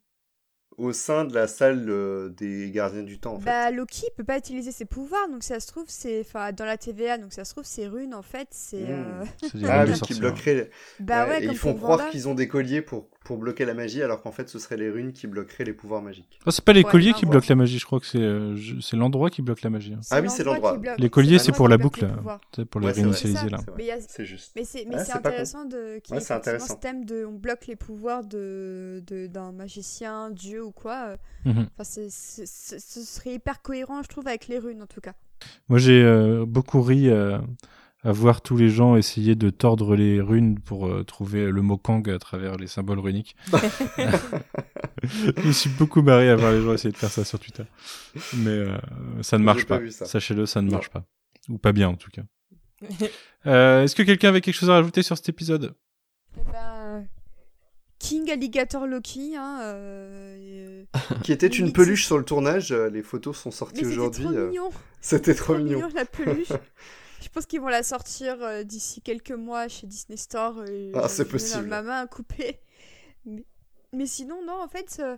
au 0.78 0.94
sein 0.94 1.26
de 1.26 1.34
la 1.36 1.48
salle 1.48 1.86
euh, 1.90 2.30
des 2.30 2.72
gardiens 2.72 3.04
du 3.04 3.20
temps 3.20 3.34
en 3.34 3.40
fait? 3.40 3.46
Bah 3.46 3.70
Loki 3.70 4.08
peut 4.16 4.24
pas 4.24 4.38
utiliser 4.38 4.72
ses 4.72 4.86
pouvoirs 4.86 5.28
donc 5.30 5.44
ça 5.44 5.60
se 5.60 5.68
trouve 5.68 5.86
c'est 5.88 6.22
enfin 6.22 6.52
dans 6.52 6.66
la 6.66 6.78
TVA 6.78 7.20
donc 7.20 7.32
ça 7.32 7.46
se 7.46 7.52
trouve 7.52 7.66
ces 7.66 7.88
runes 7.88 8.16
en 8.16 8.24
fait 8.24 8.48
c'est 8.50 8.86
euh... 8.90 9.24
ah 9.68 9.86
oui 9.86 10.00
qui 10.00 10.18
bloqueraient 10.18 10.72
bah 11.00 11.28
ouais, 11.28 11.46
ils 11.46 11.58
font 11.58 11.76
croire 11.76 12.10
qu'ils 12.10 12.28
ont 12.28 12.34
des 12.34 12.48
colliers 12.48 12.82
pour 12.82 13.08
pour 13.24 13.38
bloquer 13.38 13.66
la 13.66 13.74
magie, 13.74 14.02
alors 14.02 14.22
qu'en 14.22 14.32
fait, 14.32 14.50
ce 14.50 14.60
seraient 14.60 14.78
les 14.78 14.90
runes 14.90 15.14
qui 15.14 15.28
bloqueraient 15.28 15.64
les 15.64 15.74
pouvoirs 15.74 16.02
magiques. 16.02 16.40
Oh, 16.46 16.52
c'est 16.52 16.64
pas 16.64 16.74
les 16.74 16.84
colliers 16.84 17.14
qui 17.14 17.26
bloquent 17.26 17.48
la 17.50 17.56
magie, 17.56 17.80
je 17.80 17.86
crois 17.86 18.00
que 18.00 18.06
c'est 18.06 18.20
euh, 18.20 18.56
c'est 18.82 18.98
l'endroit 18.98 19.30
qui 19.30 19.42
bloque 19.42 19.62
la 19.62 19.70
magie. 19.70 19.94
Hein. 19.94 20.02
Ah 20.12 20.22
oui, 20.22 20.30
c'est 20.30 20.44
l'endroit. 20.44 20.80
Les 20.98 21.10
colliers, 21.10 21.40
c'est 21.40 21.52
pour 21.52 21.68
la 21.68 21.78
boucle, 21.78 22.08
c'est 22.56 22.66
pour 22.66 22.82
les 22.82 22.92
réinitialiser 22.92 23.50
là. 23.50 23.60
C'est 24.08 24.26
juste. 24.26 24.54
Mais 24.56 24.64
c'est 24.66 24.88
intéressant 25.14 25.66
de 25.66 26.00
qu'il 26.00 26.16
y 26.16 26.18
ait 26.18 26.22
ce 26.22 26.74
thème 26.80 27.06
de 27.06 27.26
on 27.26 27.34
bloque 27.34 27.68
les 27.68 27.76
pouvoirs 27.76 28.24
de 28.24 29.04
d'un 29.08 29.52
magicien, 29.52 30.30
dieu 30.30 30.64
ou 30.64 30.72
quoi. 30.72 31.18
Mhm. 31.46 31.68
Enfin, 31.78 31.84
ce 31.84 32.46
serait 32.46 33.36
hyper 33.36 33.62
cohérent, 33.62 34.04
je 34.04 34.08
trouve, 34.08 34.28
avec 34.28 34.48
les 34.48 34.60
runes 34.60 34.82
en 34.82 34.88
tout 34.88 35.02
cas. 35.02 35.14
Moi, 35.70 35.80
j'ai 35.80 36.04
euh, 36.04 36.46
beaucoup 36.46 36.82
ri 36.82 37.10
euh, 37.10 37.40
à 38.04 38.12
voir 38.12 38.42
tous 38.42 38.58
les 38.58 38.70
gens 38.70 38.96
essayer 38.96 39.36
de 39.36 39.50
tordre 39.50 39.96
les 39.96 40.20
runes 40.20 40.60
pour 40.60 40.88
euh, 40.88 41.04
trouver 41.04 41.50
le 41.50 41.62
mot 41.62 41.78
Kang 41.78 42.10
à 42.10 42.20
travers 42.20 42.58
les 42.58 42.68
symboles 42.68 43.00
runiques. 43.00 43.36
je 45.04 45.48
me 45.48 45.52
suis 45.52 45.70
beaucoup 45.70 46.02
marré 46.02 46.30
à 46.30 46.36
voir 46.36 46.52
les 46.52 46.62
gens 46.62 46.74
essayer 46.74 46.92
de 46.92 46.98
faire 46.98 47.12
ça 47.12 47.24
sur 47.24 47.40
Twitter. 47.40 47.64
Mais 48.38 48.50
euh, 48.50 48.78
ça 49.22 49.38
ne 49.38 49.44
marche 49.44 49.66
pas. 49.66 49.80
Sachez-le, 49.90 50.46
ça 50.46 50.62
ne 50.62 50.70
marche 50.70 50.90
pas. 50.90 51.04
Ou 51.50 51.58
pas 51.58 51.74
bien 51.74 51.90
en 51.90 51.96
tout 51.96 52.10
cas. 52.12 52.22
euh, 53.46 53.84
Est-ce 53.84 53.96
que 53.96 54.04
quelqu'un 54.04 54.30
avait 54.30 54.42
quelque 54.42 54.56
chose 54.56 54.70
à 54.70 54.74
rajouter 54.74 55.04
sur 55.04 55.18
cet 55.18 55.30
épisode? 55.30 55.76
Eh 56.38 56.52
ben, 56.52 57.06
King 58.00 58.32
Alligator 58.32 58.88
Loki. 58.88 59.36
Hein, 59.36 59.60
euh, 59.64 60.84
Qui 61.24 61.32
était 61.32 61.48
une 61.48 61.74
peluche 61.74 62.06
sur 62.06 62.18
le 62.18 62.24
tournage. 62.24 62.72
Les 62.72 63.04
photos 63.04 63.38
sont 63.38 63.52
sorties 63.52 63.86
aujourd'hui. 63.86 64.26
C'était 64.26 64.36
trop 64.36 64.48
mignon. 64.48 64.70
C'était 65.02 65.36
trop, 65.36 65.58
mignon. 65.58 65.78
mignon 65.78 65.90
la 65.96 66.06
peluche. 66.06 66.54
Je 67.24 67.30
pense 67.30 67.46
qu'ils 67.46 67.62
vont 67.62 67.70
la 67.70 67.84
sortir 67.84 68.42
euh, 68.42 68.64
d'ici 68.64 69.02
quelques 69.02 69.32
mois 69.32 69.70
chez 69.70 69.88
Disney 69.88 70.18
Store. 70.18 70.66
Et 70.66 70.92
ah, 70.94 71.08
c'est 71.08 71.26
possible. 71.26 71.68
Ma 71.68 71.82
main 71.82 72.02
à 72.02 72.08
couper. 72.08 72.60
Mais, 73.94 74.06
sinon, 74.06 74.44
non, 74.46 74.62
en 74.62 74.68
fait, 74.68 74.98
euh, 75.00 75.16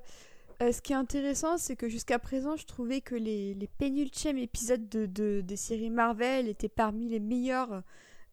euh, 0.61 0.71
ce 0.71 0.81
qui 0.81 0.93
est 0.93 0.97
intéressant, 0.97 1.57
c'est 1.57 1.75
que 1.75 1.89
jusqu'à 1.89 2.19
présent, 2.19 2.57
je 2.57 2.65
trouvais 2.67 3.01
que 3.01 3.15
les, 3.15 3.55
les 3.55 3.67
pénultièmes 3.67 4.37
épisodes 4.37 4.87
de, 4.87 5.07
de, 5.07 5.41
des 5.41 5.55
séries 5.55 5.89
Marvel 5.89 6.47
étaient 6.47 6.69
parmi 6.69 7.09
les 7.09 7.19
meilleurs 7.19 7.81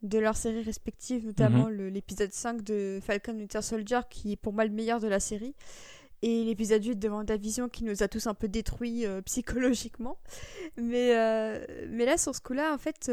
de 0.02 0.18
leurs 0.18 0.36
séries 0.36 0.62
respectives, 0.62 1.24
notamment 1.24 1.68
mhm. 1.68 1.88
l'épisode 1.88 2.32
5 2.32 2.62
de 2.62 3.00
Falcon 3.02 3.36
Winter 3.36 3.62
Soldier, 3.62 4.00
qui 4.10 4.32
est 4.32 4.36
pour 4.36 4.52
moi 4.52 4.64
le 4.64 4.72
meilleur 4.72 5.00
de 5.00 5.08
la 5.08 5.20
série 5.20 5.54
et 6.20 6.44
l'épisode 6.44 6.84
8 6.84 6.96
de 6.96 7.08
WandaVision 7.08 7.68
qui 7.68 7.84
nous 7.84 8.02
a 8.02 8.08
tous 8.08 8.26
un 8.26 8.34
peu 8.34 8.48
détruits 8.48 9.06
psychologiquement. 9.24 10.18
Mais, 10.76 11.14
mais 11.88 12.04
là, 12.04 12.18
sur 12.18 12.34
ce 12.34 12.40
coup-là, 12.40 12.74
en 12.74 12.78
fait, 12.78 13.10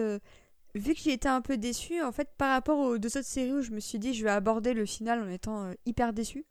vu 0.75 0.93
que 0.93 0.99
j'ai 0.99 1.13
été 1.13 1.27
un 1.27 1.41
peu 1.41 1.57
déçue, 1.57 2.01
en 2.01 2.11
fait, 2.11 2.29
par 2.37 2.51
rapport 2.51 2.79
aux 2.79 2.97
deux 2.97 3.09
autres 3.09 3.27
séries 3.27 3.53
où 3.53 3.61
je 3.61 3.71
me 3.71 3.79
suis 3.79 3.99
dit 3.99 4.13
je 4.13 4.23
vais 4.23 4.29
aborder 4.29 4.73
le 4.73 4.85
final 4.85 5.21
en 5.21 5.29
étant 5.29 5.63
euh, 5.63 5.73
hyper 5.85 6.13
déçue, 6.13 6.45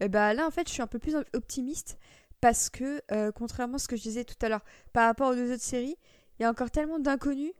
eh 0.00 0.08
bah 0.08 0.34
là, 0.34 0.46
en 0.46 0.50
fait, 0.50 0.68
je 0.68 0.72
suis 0.72 0.82
un 0.82 0.86
peu 0.86 0.98
plus 0.98 1.14
optimiste 1.32 1.98
parce 2.40 2.70
que, 2.70 3.00
euh, 3.12 3.30
contrairement 3.32 3.76
à 3.76 3.78
ce 3.78 3.88
que 3.88 3.96
je 3.96 4.02
disais 4.02 4.24
tout 4.24 4.34
à 4.42 4.48
l'heure, 4.48 4.64
par 4.92 5.06
rapport 5.06 5.30
aux 5.30 5.34
deux 5.34 5.52
autres 5.52 5.62
séries, 5.62 5.96
il 6.38 6.42
y 6.42 6.44
a 6.46 6.50
encore 6.50 6.70
tellement 6.70 6.98
d'inconnus 6.98 7.52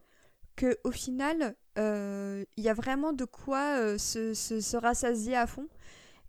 que 0.56 0.76
au 0.84 0.90
final, 0.90 1.54
euh, 1.78 2.44
il 2.56 2.64
y 2.64 2.68
a 2.68 2.74
vraiment 2.74 3.12
de 3.12 3.24
quoi 3.24 3.96
se, 3.98 4.34
se, 4.34 4.76
rassasier 4.76 5.36
à 5.36 5.46
fond. 5.46 5.68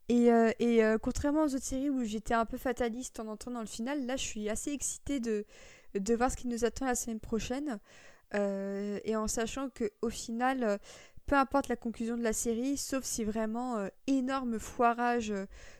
Et, 0.09 0.27
et 0.59 0.83
contrairement 1.01 1.43
aux 1.43 1.55
autres 1.55 1.63
séries 1.63 1.89
où 1.89 2.03
j'étais 2.03 2.33
un 2.33 2.45
peu 2.45 2.57
fataliste 2.57 3.19
en 3.19 3.27
entrant 3.27 3.51
dans 3.51 3.61
le 3.61 3.65
final, 3.65 4.05
là, 4.05 4.17
je 4.17 4.23
suis 4.23 4.49
assez 4.49 4.71
excitée 4.71 5.19
de, 5.19 5.45
de 5.95 6.15
voir 6.15 6.31
ce 6.31 6.37
qui 6.37 6.47
nous 6.47 6.65
attend 6.65 6.85
la 6.85 6.95
semaine 6.95 7.19
prochaine. 7.19 7.79
Euh, 8.35 8.99
et 9.03 9.15
en 9.15 9.27
sachant 9.27 9.69
que 9.69 9.91
au 10.01 10.09
final, 10.09 10.63
euh, 10.63 10.77
peu 11.25 11.35
importe 11.35 11.67
la 11.67 11.75
conclusion 11.75 12.17
de 12.17 12.23
la 12.23 12.33
série, 12.33 12.77
sauf 12.77 13.03
si 13.03 13.23
vraiment 13.23 13.77
euh, 13.77 13.87
énorme 14.07 14.59
foirage 14.59 15.33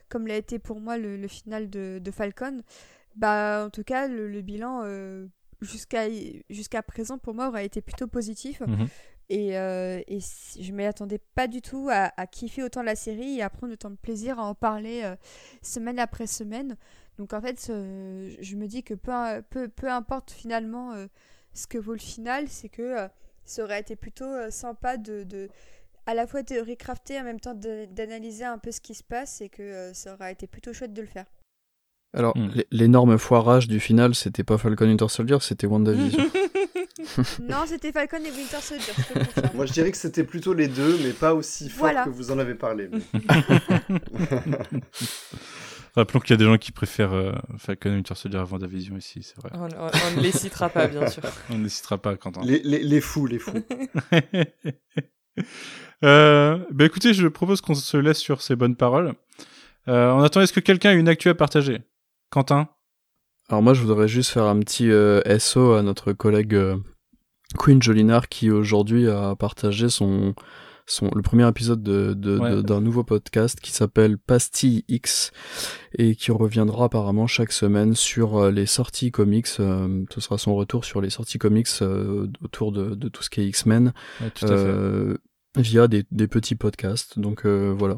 comme 0.08 0.26
l'a 0.26 0.36
été 0.36 0.58
pour 0.58 0.80
moi 0.80 0.96
le, 0.96 1.26
final 1.28 1.68
de, 1.68 2.10
Falcon, 2.12 2.62
bah 3.16 3.64
en 3.66 3.70
tout 3.70 3.82
cas 3.82 4.06
le, 4.06 4.40
bilan 4.42 4.84
jusqu'à 5.60 6.04
jusqu'à 6.50 6.82
présent 6.82 7.18
pour 7.18 7.34
moi 7.34 7.48
aurait 7.48 7.66
été 7.66 7.80
plutôt 7.80 8.06
positif. 8.06 8.60
Mhm. 8.60 8.88
Et, 9.30 9.48
et, 9.48 10.18
je 10.60 10.70
ne 10.70 10.76
m'y 10.76 10.84
attendais 10.84 11.18
pas 11.34 11.48
du 11.48 11.62
tout 11.62 11.88
à, 11.90 12.26
kiffer 12.26 12.62
autant 12.62 12.82
la 12.82 12.94
série 12.94 13.38
et 13.38 13.42
à 13.42 13.50
prendre 13.50 13.72
autant 13.72 13.90
de 13.90 13.96
plaisir 13.96 14.38
à 14.38 14.44
en 14.44 14.54
parler 14.54 15.02
semaine 15.62 15.98
après 15.98 16.28
semaine. 16.28 16.76
Donc 17.18 17.32
en 17.32 17.40
fait, 17.40 17.66
je 17.66 18.56
me 18.56 18.66
dis 18.66 18.84
que 18.84 18.94
peu, 18.94 19.12
peu, 19.50 19.68
peu 19.68 19.90
importe 19.90 20.30
finalement 20.30 20.94
ce 21.54 21.66
que 21.66 21.78
vaut 21.78 21.92
le 21.94 21.98
final, 21.98 22.48
c'est 22.48 22.68
que 22.68 22.82
euh, 22.82 23.08
ça 23.44 23.62
aurait 23.64 23.80
été 23.80 23.96
plutôt 23.96 24.24
euh, 24.26 24.50
sympa 24.50 24.96
de, 24.96 25.48
à 26.06 26.14
la 26.14 26.26
fois 26.26 26.42
théorie 26.42 26.76
craftée 26.76 27.18
en 27.18 27.24
même 27.24 27.40
temps 27.40 27.54
de- 27.54 27.86
d'analyser 27.86 28.44
un 28.44 28.58
peu 28.58 28.70
ce 28.72 28.80
qui 28.80 28.94
se 28.94 29.02
passe 29.04 29.40
et 29.40 29.48
que 29.48 29.62
euh, 29.62 29.94
ça 29.94 30.14
aurait 30.14 30.32
été 30.32 30.46
plutôt 30.46 30.72
chouette 30.72 30.92
de 30.92 31.00
le 31.00 31.06
faire. 31.08 31.26
Alors, 32.16 32.36
Hmm. 32.36 32.50
l'énorme 32.70 33.18
foirage 33.18 33.66
du 33.66 33.80
final, 33.80 34.14
c'était 34.14 34.44
pas 34.44 34.56
Falcon 34.58 34.84
Winter 34.86 35.08
Soldier, 35.08 35.38
c'était 35.40 35.66
WandaVision. 35.66 36.22
non, 37.42 37.64
c'était 37.66 37.90
Falcon 37.92 38.18
et 38.18 38.30
Winter 38.30 38.60
Soldier. 38.60 38.92
je. 38.96 39.56
Moi, 39.56 39.66
je 39.66 39.72
dirais 39.72 39.90
que 39.90 39.96
c'était 39.96 40.22
plutôt 40.24 40.54
les 40.54 40.68
deux, 40.68 40.96
mais 41.02 41.12
pas 41.12 41.34
aussi 41.34 41.68
fort 41.68 41.80
Voilà. 41.80 42.04
que 42.04 42.10
vous 42.10 42.30
en 42.30 42.38
avez 42.38 42.54
parlé. 42.54 42.88
mais- 42.88 43.00
Rappelons 45.96 46.18
qu'il 46.20 46.30
y 46.30 46.34
a 46.34 46.36
des 46.38 46.44
gens 46.44 46.58
qui 46.58 46.72
préfèrent 46.72 47.12
euh, 47.12 47.32
Falcon 47.58 47.90
et 47.90 47.94
Winter 47.94 48.14
Soldier 48.16 48.40
avant 48.40 48.58
Vision 48.58 48.96
ici, 48.96 49.22
c'est 49.22 49.36
vrai. 49.36 49.50
on, 49.54 49.66
on- 49.66 49.90
on 50.12 50.16
ne 50.16 50.20
les 50.22 50.32
citera 50.32 50.68
pas, 50.68 50.88
bien 50.88 51.06
sûr. 51.08 51.22
On 51.50 51.58
ne 51.58 51.68
citera 51.68 51.98
pas 51.98 52.16
Quentin. 52.16 52.40
les, 52.44 52.58
les, 52.64 52.82
les 52.82 53.00
fous, 53.00 53.26
les 53.26 53.38
fous. 53.38 53.52
euh, 56.04 56.58
bah 56.70 56.84
écoutez, 56.84 57.14
je 57.14 57.26
propose 57.28 57.60
qu'on 57.60 57.74
se 57.74 57.96
laisse 57.96 58.18
sur 58.18 58.42
ces 58.42 58.56
bonnes 58.56 58.76
paroles. 58.76 59.14
Euh, 59.88 60.10
en 60.10 60.22
attendant, 60.22 60.44
est-ce 60.44 60.52
que 60.52 60.60
quelqu'un 60.60 60.90
a 60.90 60.94
une 60.94 61.08
actu 61.08 61.28
à 61.28 61.34
partager? 61.34 61.82
Quentin? 62.30 62.68
Alors 63.48 63.62
moi, 63.62 63.74
je 63.74 63.82
voudrais 63.82 64.08
juste 64.08 64.30
faire 64.30 64.44
un 64.44 64.58
petit 64.60 64.90
euh, 64.90 65.20
SO 65.38 65.74
à 65.74 65.82
notre 65.82 66.12
collègue 66.12 66.54
euh, 66.54 66.76
Queen 67.58 67.82
Jolinar 67.82 68.28
qui 68.28 68.50
aujourd'hui 68.50 69.08
a 69.08 69.36
partagé 69.36 69.88
son, 69.90 70.34
son 70.86 71.10
le 71.14 71.22
premier 71.22 71.48
épisode 71.48 71.82
de, 71.82 72.12
de- 72.14 72.38
Ouais. 72.38 72.50
de- 72.56 72.62
d'un 72.62 72.80
nouveau 72.80 73.04
podcast 73.04 73.58
qui 73.60 73.70
s'appelle 73.72 74.18
Pastille 74.18 74.84
X 74.88 75.30
et 75.96 76.14
qui 76.14 76.30
reviendra 76.30 76.86
apparemment 76.86 77.26
chaque 77.26 77.52
semaine 77.52 77.94
sur 77.94 78.36
euh, 78.36 78.50
les 78.50 78.66
sorties 78.66 79.10
comics. 79.10 79.48
euh, 79.60 80.04
ce 80.12 80.20
sera 80.20 80.36
son 80.38 80.54
retour 80.54 80.84
sur 80.84 81.00
les 81.00 81.10
sorties 81.10 81.38
comics 81.38 81.68
euh, 81.82 82.26
autour 82.42 82.72
de, 82.72 82.94
de 82.94 83.08
tout 83.08 83.22
ce 83.22 83.30
qui 83.30 83.40
est 83.40 83.46
X-Men 83.48 83.92
Ouais, 84.20 84.30
euh, 84.44 85.16
via 85.56 85.88
des, 85.88 86.04
des 86.10 86.28
petits 86.28 86.54
podcasts. 86.56 87.18
Donc 87.18 87.46
euh, 87.46 87.74
voilà. 87.76 87.96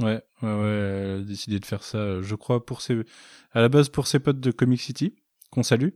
Ouais, 0.00 0.20
ouais, 0.42 0.48
ouais, 0.60 0.66
elle 0.68 1.20
a 1.20 1.22
décidé 1.22 1.60
de 1.60 1.64
faire 1.64 1.84
ça, 1.84 2.20
je 2.20 2.34
crois, 2.34 2.66
pour 2.66 2.80
ses, 2.82 2.98
à 3.52 3.60
la 3.60 3.68
base 3.68 3.88
pour 3.88 4.08
ses 4.08 4.18
potes 4.18 4.40
de 4.40 4.50
Comic 4.50 4.80
City, 4.80 5.14
qu'on 5.50 5.62
salue. 5.62 5.90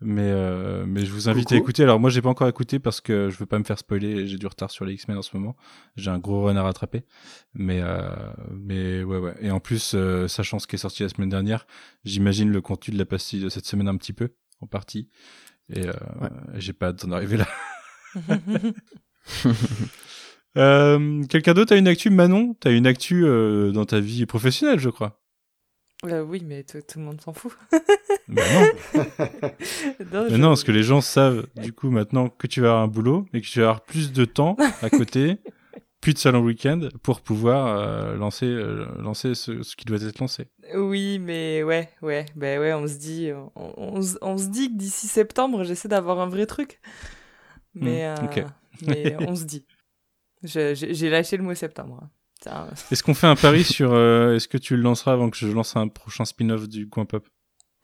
Mais, 0.00 0.30
euh, 0.30 0.84
mais 0.86 1.04
je 1.04 1.12
vous 1.12 1.28
invite 1.28 1.50
à 1.50 1.56
écouter. 1.56 1.82
Alors 1.82 1.98
moi, 1.98 2.08
j'ai 2.08 2.22
pas 2.22 2.28
encore 2.28 2.46
écouté 2.48 2.78
parce 2.78 3.00
que 3.00 3.30
je 3.30 3.36
veux 3.38 3.46
pas 3.46 3.58
me 3.58 3.64
faire 3.64 3.78
spoiler. 3.78 4.28
J'ai 4.28 4.38
du 4.38 4.46
retard 4.46 4.70
sur 4.70 4.84
les 4.84 4.94
X-Men 4.94 5.18
en 5.18 5.22
ce 5.22 5.36
moment. 5.36 5.56
J'ai 5.96 6.10
un 6.10 6.18
gros 6.20 6.44
run 6.44 6.56
à 6.56 6.62
rattraper. 6.62 7.04
Mais, 7.54 7.80
euh, 7.82 8.08
mais 8.52 9.02
ouais, 9.02 9.18
ouais. 9.18 9.34
Et 9.40 9.50
en 9.50 9.58
plus, 9.58 9.92
euh, 9.96 10.28
sachant 10.28 10.60
ce 10.60 10.68
qui 10.68 10.76
est 10.76 10.78
sorti 10.78 11.02
la 11.02 11.08
semaine 11.08 11.28
dernière, 11.30 11.66
j'imagine 12.04 12.50
le 12.50 12.60
contenu 12.60 12.94
de 12.94 12.98
la 12.98 13.06
pastille 13.06 13.40
de 13.42 13.48
cette 13.48 13.66
semaine 13.66 13.88
un 13.88 13.96
petit 13.96 14.12
peu, 14.12 14.34
en 14.60 14.66
partie. 14.68 15.08
Et 15.70 15.84
euh, 15.86 15.92
Ouais. 16.20 16.30
j'ai 16.54 16.72
pas 16.72 16.88
hâte 16.88 17.04
d'en 17.04 17.12
arriver 17.12 17.36
là. 17.38 17.48
Euh, 20.56 21.22
Quelqu'un 21.28 21.54
d'autre 21.54 21.72
a 21.74 21.76
une 21.76 21.86
actu? 21.86 22.10
Manon, 22.10 22.54
t'as 22.58 22.72
une 22.72 22.86
actu 22.86 23.24
euh, 23.24 23.70
dans 23.70 23.84
ta 23.84 24.00
vie 24.00 24.26
professionnelle, 24.26 24.80
je 24.80 24.88
crois. 24.88 25.20
Euh, 26.04 26.22
oui, 26.22 26.42
mais 26.46 26.62
tout 26.62 26.78
le 26.96 27.02
monde 27.02 27.20
s'en 27.20 27.32
fout. 27.32 27.52
Bah 28.28 28.42
non, 28.52 28.68
Non, 30.12 30.24
mais 30.24 30.30
je- 30.30 30.36
non, 30.36 30.48
parce 30.48 30.62
que 30.64 30.70
les 30.72 30.82
gens 30.82 31.00
savent 31.00 31.46
du 31.56 31.72
coup 31.72 31.90
maintenant 31.90 32.28
que 32.28 32.46
tu 32.46 32.60
vas 32.60 32.68
avoir 32.68 32.82
un 32.82 32.88
boulot 32.88 33.26
et 33.32 33.40
que 33.40 33.46
tu 33.46 33.60
vas 33.60 33.66
avoir 33.66 33.80
plus 33.80 34.12
de 34.12 34.24
temps 34.26 34.56
à 34.82 34.90
côté, 34.90 35.38
puis 36.02 36.12
de 36.14 36.18
salon 36.18 36.40
week-end 36.40 36.88
pour 37.02 37.22
pouvoir 37.22 37.66
euh, 37.78 38.16
lancer 38.16 38.46
euh, 38.46 38.86
lancer 39.00 39.34
ce, 39.34 39.62
ce 39.62 39.74
qui 39.76 39.86
doit 39.86 39.96
être 40.02 40.18
lancé. 40.18 40.48
Oui, 40.74 41.18
mais 41.18 41.62
ouais, 41.62 41.88
ouais, 42.02 42.26
ben 42.36 42.60
ouais, 42.60 42.74
on 42.74 42.86
se 42.86 42.98
dit, 42.98 43.30
on, 43.56 43.72
on 43.78 44.02
se- 44.02 44.18
on 44.20 44.36
se 44.36 44.48
dit 44.48 44.68
que 44.70 44.76
d'ici 44.76 45.08
septembre, 45.08 45.64
j'essaie 45.64 45.88
d'avoir 45.88 46.20
un 46.20 46.28
vrai 46.28 46.44
truc. 46.46 46.80
Mais, 47.74 48.06
Hmm, 48.20 48.24
ok. 48.24 48.38
euh, 48.38 48.48
mais 48.86 49.16
on 49.18 49.34
se 49.36 49.44
dit. 49.44 49.64
J'ai 50.42 51.10
lâché 51.10 51.36
le 51.36 51.42
mot 51.44 51.54
septembre. 51.54 52.08
Hein. 52.46 52.68
Est-ce 52.90 53.02
qu'on 53.02 53.14
fait 53.14 53.26
un 53.26 53.36
pari 53.36 53.64
sur 53.64 53.92
euh, 53.92 54.34
est-ce 54.36 54.48
que 54.48 54.58
tu 54.58 54.76
le 54.76 54.82
lanceras 54.82 55.12
avant 55.12 55.30
que 55.30 55.36
je 55.36 55.48
lance 55.48 55.76
un 55.76 55.88
prochain 55.88 56.24
spin-off 56.24 56.68
du 56.68 56.88
coin 56.88 57.04
pop? 57.04 57.26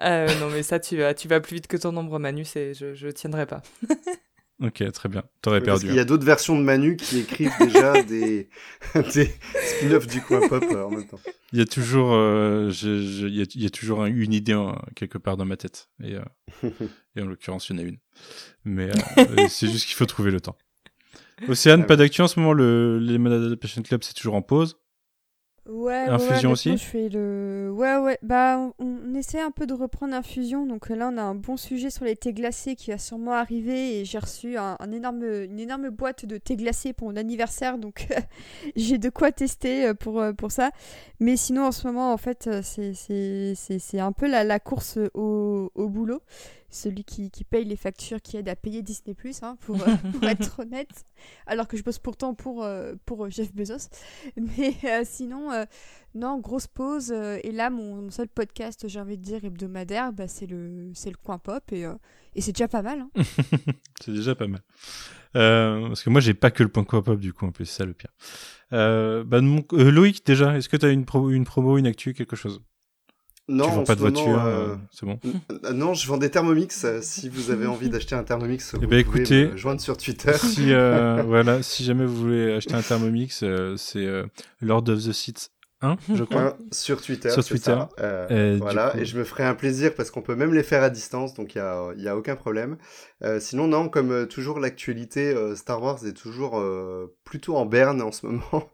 Euh, 0.03 0.27
non, 0.41 0.51
mais 0.51 0.63
ça, 0.63 0.81
tu 0.81 0.97
vas, 0.97 1.15
tu 1.15 1.29
vas 1.29 1.41
plus 1.41 1.55
vite 1.55 1.67
que 1.67 1.77
ton 1.77 1.97
ombre, 1.97 2.19
Manu, 2.19 2.45
c'est- 2.45 2.75
je, 2.75 2.95
je 2.95 3.09
tiendrai 3.09 3.47
pas. 3.47 3.63
Ok, 4.63 4.85
très 4.93 5.09
bien. 5.09 5.25
T'aurais 5.43 5.59
Parce 5.61 5.81
perdu. 5.81 5.87
qu'il 5.87 5.97
y 5.97 5.99
hein. 5.99 6.03
a 6.03 6.05
d'autres 6.05 6.25
versions 6.25 6.57
de 6.57 6.63
Manu 6.63 6.97
qui 6.97 7.19
écrivent 7.19 7.51
déjà 7.59 8.01
des, 8.05 8.49
des 9.13 9.35
spin-offs 9.67 10.07
du 10.07 10.21
coin 10.23 10.47
pop 10.49 10.63
euh, 10.71 10.85
en 10.85 10.91
même 10.91 11.07
temps? 11.09 11.19
Il 11.53 11.59
y 11.59 11.63
a 11.63 11.65
toujours, 11.67 12.13
euh, 12.13 12.71
je- 12.71 13.03
je- 13.03 13.27
il 13.27 13.35
y, 13.35 13.43
a, 13.43 13.47
il 13.53 13.63
y 13.63 13.67
a 13.67 13.71
toujours 13.71 14.03
un- 14.05 14.07
une 14.07 14.33
idée 14.33 14.53
euh, 14.53 14.71
quelque 14.95 15.19
part 15.19 15.37
dans 15.37 15.45
ma 15.45 15.57
tête. 15.57 15.89
Et, 16.05 16.15
euh, 16.15 16.71
et 17.17 17.23
en 17.23 17.27
l'occurrence, 17.27 17.69
il 17.69 17.77
y 17.77 17.81
en 17.81 17.83
a 17.83 17.87
une. 17.87 17.99
Mais 18.65 18.91
euh, 19.19 19.49
c'est 19.49 19.67
juste 19.69 19.87
qu'il 19.87 19.97
faut 19.97 20.07
trouver 20.07 20.31
le 20.31 20.41
temps. 20.41 20.57
Océane, 21.49 21.85
Ah 21.85 21.87
pas 21.87 21.97
d'actu 21.97 22.23
en 22.23 22.29
ce 22.29 22.39
moment. 22.41 22.53
Le 22.53 22.99
Lemon 22.99 23.31
Adaptation 23.33 23.83
Club, 23.83 24.03
c'est 24.03 24.15
toujours 24.15 24.35
en 24.35 24.43
pause. 24.43 24.79
Ouais, 25.67 26.09
Infusion 26.09 26.51
ouais, 26.51 26.53
aussi 26.53 26.71
honnêtement, 26.71 26.77
je 26.77 26.85
fais 26.85 27.09
le... 27.09 27.71
Ouais, 27.75 27.97
ouais, 27.97 28.19
bah 28.23 28.59
on, 28.59 28.75
on 28.79 29.15
essaie 29.15 29.41
un 29.41 29.51
peu 29.51 29.67
de 29.67 29.73
reprendre 29.73 30.13
Infusion, 30.15 30.67
donc 30.67 30.91
euh, 30.91 30.95
là 30.95 31.09
on 31.11 31.17
a 31.17 31.23
un 31.23 31.35
bon 31.35 31.57
sujet 31.57 31.89
sur 31.89 32.05
les 32.05 32.17
thés 32.17 32.35
glacés 32.35 32.77
qui 32.77 32.91
va 32.91 32.99
sûrement 32.99 33.33
arriver 33.33 33.99
et 33.99 34.05
j'ai 34.05 34.19
reçu 34.19 34.59
un, 34.59 34.77
un 34.79 34.93
énorme, 34.93 35.25
une 35.25 35.59
énorme 35.59 35.89
boîte 35.89 36.27
de 36.27 36.37
thés 36.37 36.57
glacés 36.57 36.93
pour 36.93 37.09
mon 37.09 37.17
anniversaire, 37.17 37.79
donc 37.79 38.09
j'ai 38.77 38.99
de 38.99 39.09
quoi 39.09 39.33
tester 39.33 39.87
euh, 39.87 39.95
pour, 39.95 40.21
euh, 40.21 40.35
pour 40.35 40.53
ça. 40.53 40.71
Mais 41.19 41.35
sinon 41.39 41.65
en 41.65 41.73
ce 41.73 41.87
moment 41.87 42.13
en 42.13 42.19
fait 42.19 42.51
c'est- 42.63 43.99
un 43.99 44.13
peu 44.13 44.29
la, 44.29 44.45
la 44.45 44.61
course 44.61 44.99
au, 45.15 45.71
au 45.75 45.89
boulot. 45.89 46.21
Celui 46.75 47.05
qui, 47.05 47.31
qui 47.31 47.45
paye 47.45 47.65
les 47.65 47.77
factures, 47.77 48.21
qui 48.21 48.37
aide 48.37 48.49
à 48.49 48.57
payer 48.57 48.83
Disney+, 48.83 49.15
hein, 49.43 49.57
pour, 49.61 49.77
euh, 49.89 49.95
pour 50.13 50.25
être 50.25 50.59
honnête. 50.61 51.05
Alors 51.47 51.69
que 51.69 51.77
je 51.77 51.83
bosse 51.85 51.99
pourtant 51.99 52.35
pour, 52.35 52.65
euh, 52.65 52.95
pour 53.07 53.31
Jeff 53.31 53.55
Bezos. 53.55 53.89
Mais 54.37 54.75
euh, 54.85 55.03
sinon, 55.05 55.53
euh, 55.53 55.65
non, 56.15 56.39
grosse 56.41 56.67
pause. 56.67 57.13
euh, 57.13 57.39
et 57.45 57.53
là, 57.53 57.71
mon, 57.71 58.03
mon 58.03 58.11
seul 58.11 58.29
podcast, 58.29 58.89
j'ai 58.89 59.01
envie 59.01 59.17
de 59.19 59.23
dire, 59.23 59.45
hebdomadaire, 59.45 60.13
bah, 60.13 60.27
c'est 60.29 60.47
le, 60.47 60.89
le 60.89 61.17
coin 61.23 61.39
pop. 61.39 61.63
Et, 61.73 61.87
euh, 61.87 61.95
et 62.35 62.41
c'est 62.41 62.53
déjà 62.53 62.67
pas 62.69 62.83
mal. 62.83 63.01
hein. 63.01 63.11
c'est 64.01 64.13
déjà 64.13 64.35
pas 64.35 64.49
mal. 64.49 64.63
Euh, 65.37 65.87
parce 65.89 66.03
que 66.03 66.11
moi, 66.11 66.21
j'ai 66.21 66.35
pas 66.35 66.51
que 66.51 66.63
le 66.65 66.69
point 66.69 66.85
coin 66.85 67.03
pop, 67.03 67.19
du 67.21 67.33
coup, 67.33 67.47
en 67.47 67.53
plus, 67.53 67.67
c'est 67.67 67.79
ça 67.79 67.85
le 67.85 67.95
pire. 67.95 68.11
Euh, 68.73 69.23
bah, 69.25 69.41
mon- 69.41 69.65
euh, 69.75 69.91
Loïc, 69.93 70.27
déjà, 70.27 70.57
est-ce 70.57 70.69
que 70.69 70.77
t'as 70.77 70.91
une, 70.93 71.05
pro 71.05 71.31
une 71.31 71.45
promo, 71.45 71.79
une 71.79 71.87
actu, 71.87 72.15
quelque 72.15 72.35
chose? 72.37 72.61
Non, 73.47 73.65
Tu 73.67 73.71
vends 73.73 73.81
en 73.81 73.85
pas 73.85 73.95
de 73.95 74.01
ce 74.01 74.05
moment, 74.05 74.21
voiture, 74.25 74.45
euh, 74.47 74.75
c'est 74.91 75.05
bon. 75.05 75.21
non, 75.75 75.93
je 75.93 76.09
vends 76.09 76.17
des 76.17 76.31
Thermomix. 76.31 76.85
euh, 76.85 77.01
si 77.03 77.29
vous 77.29 77.51
avez 77.51 77.67
envie 77.67 77.91
d'acheter 77.91 78.15
un 78.15 78.23
Thermomix, 78.25 78.73
vous 78.75 78.81
ben, 78.81 78.87
pouvez 78.87 79.01
écoutez, 79.01 79.47
me 79.49 79.57
joindre 79.59 79.81
sur 79.83 79.97
Twitter. 79.99 80.33
si 80.39 80.73
euh, 80.73 81.23
voilà, 81.27 81.63
si 81.63 81.85
jamais 81.85 82.07
vous 82.07 82.17
voulez 82.17 82.55
acheter 82.55 82.73
un 82.75 82.81
Thermomix, 82.81 83.43
euh, 83.43 83.77
c'est 83.77 84.07
Lord 84.63 84.89
of 84.89 85.05
the 85.05 85.13
Seats 85.13 85.51
1, 85.83 85.97
je 86.15 86.25
crois. 86.25 86.57
Sur 86.73 87.03
Twitter. 87.03 87.29
Sur 87.29 87.45
Twitter. 87.45 87.77
du 88.31 88.57
voilà, 88.57 88.91
coup- 88.93 88.99
et 89.01 89.05
je 89.05 89.19
me 89.19 89.25
ferai 89.25 89.45
un 89.45 89.55
plaisir 89.55 89.95
parce 89.95 90.11
qu'on 90.11 90.23
peut 90.23 90.37
même 90.37 90.55
les 90.55 90.63
faire 90.63 90.83
à 90.83 90.89
distance, 90.89 91.35
donc 91.35 91.55
il 91.55 91.59
n'y 91.61 91.65
a, 91.67 91.93
y 91.97 92.09
a 92.09 92.17
aucun 92.17 92.37
problème. 92.37 92.79
Sinon, 93.41 93.67
non, 93.69 93.91
comme 93.91 94.27
toujours, 94.27 94.59
l'actualité 94.59 95.35
Star 95.55 95.83
Wars 95.83 95.99
est 96.07 96.15
toujours 96.15 96.65
plutôt 97.25 97.57
en 97.57 97.67
berne 97.67 98.01
en 98.01 98.11
ce 98.13 98.25
moment. 98.25 98.71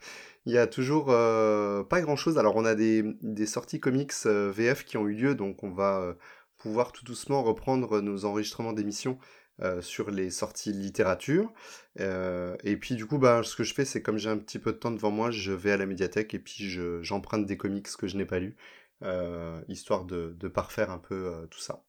Il 0.46 0.52
y 0.52 0.58
a 0.58 0.66
toujours 0.66 1.06
euh, 1.10 1.84
pas 1.84 2.00
grand 2.00 2.16
chose. 2.16 2.38
Alors, 2.38 2.56
on 2.56 2.64
a 2.64 2.74
des, 2.74 3.02
des 3.22 3.46
sorties 3.46 3.80
comics 3.80 4.12
euh, 4.26 4.50
VF 4.50 4.84
qui 4.84 4.96
ont 4.96 5.06
eu 5.06 5.14
lieu, 5.14 5.34
donc 5.34 5.62
on 5.62 5.70
va 5.70 6.00
euh, 6.00 6.14
pouvoir 6.58 6.92
tout 6.92 7.04
doucement 7.04 7.42
reprendre 7.42 8.00
nos 8.00 8.24
enregistrements 8.24 8.72
d'émissions 8.72 9.18
euh, 9.60 9.82
sur 9.82 10.10
les 10.10 10.30
sorties 10.30 10.72
littérature. 10.72 11.52
Euh, 12.00 12.56
et 12.64 12.76
puis 12.78 12.94
du 12.94 13.06
coup, 13.06 13.18
bah, 13.18 13.42
ce 13.44 13.54
que 13.54 13.64
je 13.64 13.74
fais, 13.74 13.84
c'est 13.84 14.00
comme 14.00 14.16
j'ai 14.16 14.30
un 14.30 14.38
petit 14.38 14.58
peu 14.58 14.72
de 14.72 14.78
temps 14.78 14.90
devant 14.90 15.10
moi, 15.10 15.30
je 15.30 15.52
vais 15.52 15.72
à 15.72 15.76
la 15.76 15.86
médiathèque 15.86 16.32
et 16.32 16.38
puis 16.38 16.68
je, 16.68 17.02
j'emprunte 17.02 17.44
des 17.44 17.58
comics 17.58 17.86
que 17.98 18.06
je 18.06 18.16
n'ai 18.16 18.24
pas 18.24 18.38
lus, 18.38 18.56
euh, 19.02 19.60
histoire 19.68 20.04
de, 20.06 20.34
de 20.38 20.48
parfaire 20.48 20.90
un 20.90 20.98
peu 20.98 21.46
tout 21.50 21.60
ça. 21.60 21.82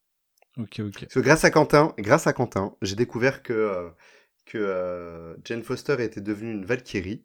Ok, 0.58 0.82
ok. 0.82 1.00
Parce 1.00 1.14
que 1.14 1.20
grâce 1.22 1.46
à 1.46 1.52
Quentin, 1.52 1.94
grâce 1.98 2.28
à 2.28 2.34
Quentin, 2.34 2.76
j'ai 2.82 2.98
découvert 2.98 3.42
que 3.42 3.90
que 4.46 5.38
Jane 5.46 5.64
Foster 5.64 5.96
était 6.04 6.20
devenue 6.20 6.52
une 6.52 6.66
Valkyrie 6.66 7.24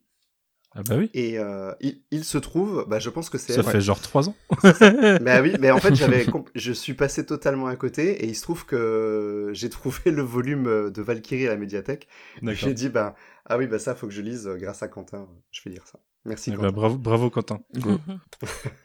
Ah 0.79 0.83
bah 0.87 0.97
oui. 0.99 1.09
et 1.15 1.39
euh, 1.39 1.73
il, 1.81 2.03
il 2.11 2.23
se 2.25 2.37
trouve, 2.39 2.85
bah, 2.89 2.99
je 2.99 3.09
pense 3.09 3.31
que 3.31 3.39
c'est 3.39 3.55
Ça 3.55 3.63
elle. 3.65 3.67
fait 3.67 3.81
genre 3.81 4.01
3 4.01 4.29
ans. 4.29 4.35
Mais 5.23 5.41
oui, 5.41 5.55
mais 5.59 5.71
en 5.71 5.79
fait, 5.79 5.95
j'avais, 5.97 6.27
je 6.55 6.73
suis 6.73 6.93
passé 6.95 7.25
totalement 7.25 7.67
à 7.67 7.77
côté 7.77 8.25
et 8.25 8.27
il 8.29 8.35
se 8.37 8.43
trouve 8.43 8.67
que 8.67 9.51
j'ai 9.55 9.71
trouvé 9.71 10.11
le 10.11 10.23
volume 10.23 10.91
de 10.91 11.03
Valkyrie 11.03 11.47
à 11.47 11.51
la 11.51 11.57
médiathèque. 11.57 12.09
D'accord. 12.43 12.55
J'ai 12.69 12.75
dit, 12.75 12.89
bah, 12.91 13.15
ah 13.47 13.57
oui, 13.57 13.67
bah 13.67 13.79
ça, 13.79 13.95
faut 13.95 14.07
que 14.07 14.13
je 14.13 14.21
lise 14.21 14.47
euh, 14.47 14.57
grâce 14.57 14.83
à 14.83 14.89
Quentin. 14.89 15.27
Je 15.51 15.63
vais 15.65 15.71
lire 15.71 15.87
ça. 15.87 15.99
Merci, 16.27 16.51
Eh 16.51 16.57
Quentin. 16.57 16.67
bah, 16.69 16.73
bravo, 16.73 16.99
bravo 16.99 17.31
Quentin. 17.31 17.61
Go. 17.77 17.99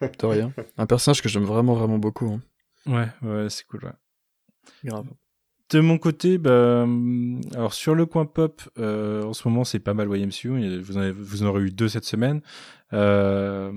De 0.00 0.26
rien. 0.26 0.52
Un 0.78 0.86
personnage 0.86 1.20
que 1.20 1.28
j'aime 1.28 1.44
vraiment, 1.44 1.74
vraiment 1.74 1.98
beaucoup. 1.98 2.26
hein. 2.32 2.40
Ouais, 2.86 3.28
ouais, 3.28 3.50
c'est 3.50 3.64
cool. 3.66 3.84
Ouais. 3.84 3.92
Grave. 4.84 5.06
De 5.70 5.80
mon 5.80 5.96
côté, 5.96 6.36
bah, 6.36 6.82
hum, 6.82 7.40
alors 7.54 7.72
sur 7.72 7.94
le 7.94 8.04
coin 8.04 8.26
pop, 8.26 8.60
euh, 8.78 9.22
en 9.22 9.32
ce 9.32 9.48
moment 9.48 9.64
c'est 9.64 9.78
pas 9.78 9.94
mal 9.94 10.08
YMCU. 10.14 10.78
Vous 10.80 10.96
en, 10.98 11.00
avez- 11.00 11.12
vous 11.12 11.42
en 11.42 11.46
aurez 11.46 11.62
eu 11.62 11.70
deux 11.70 11.88
cette 11.88 12.04
semaine. 12.04 12.42
Euh, 12.92 13.72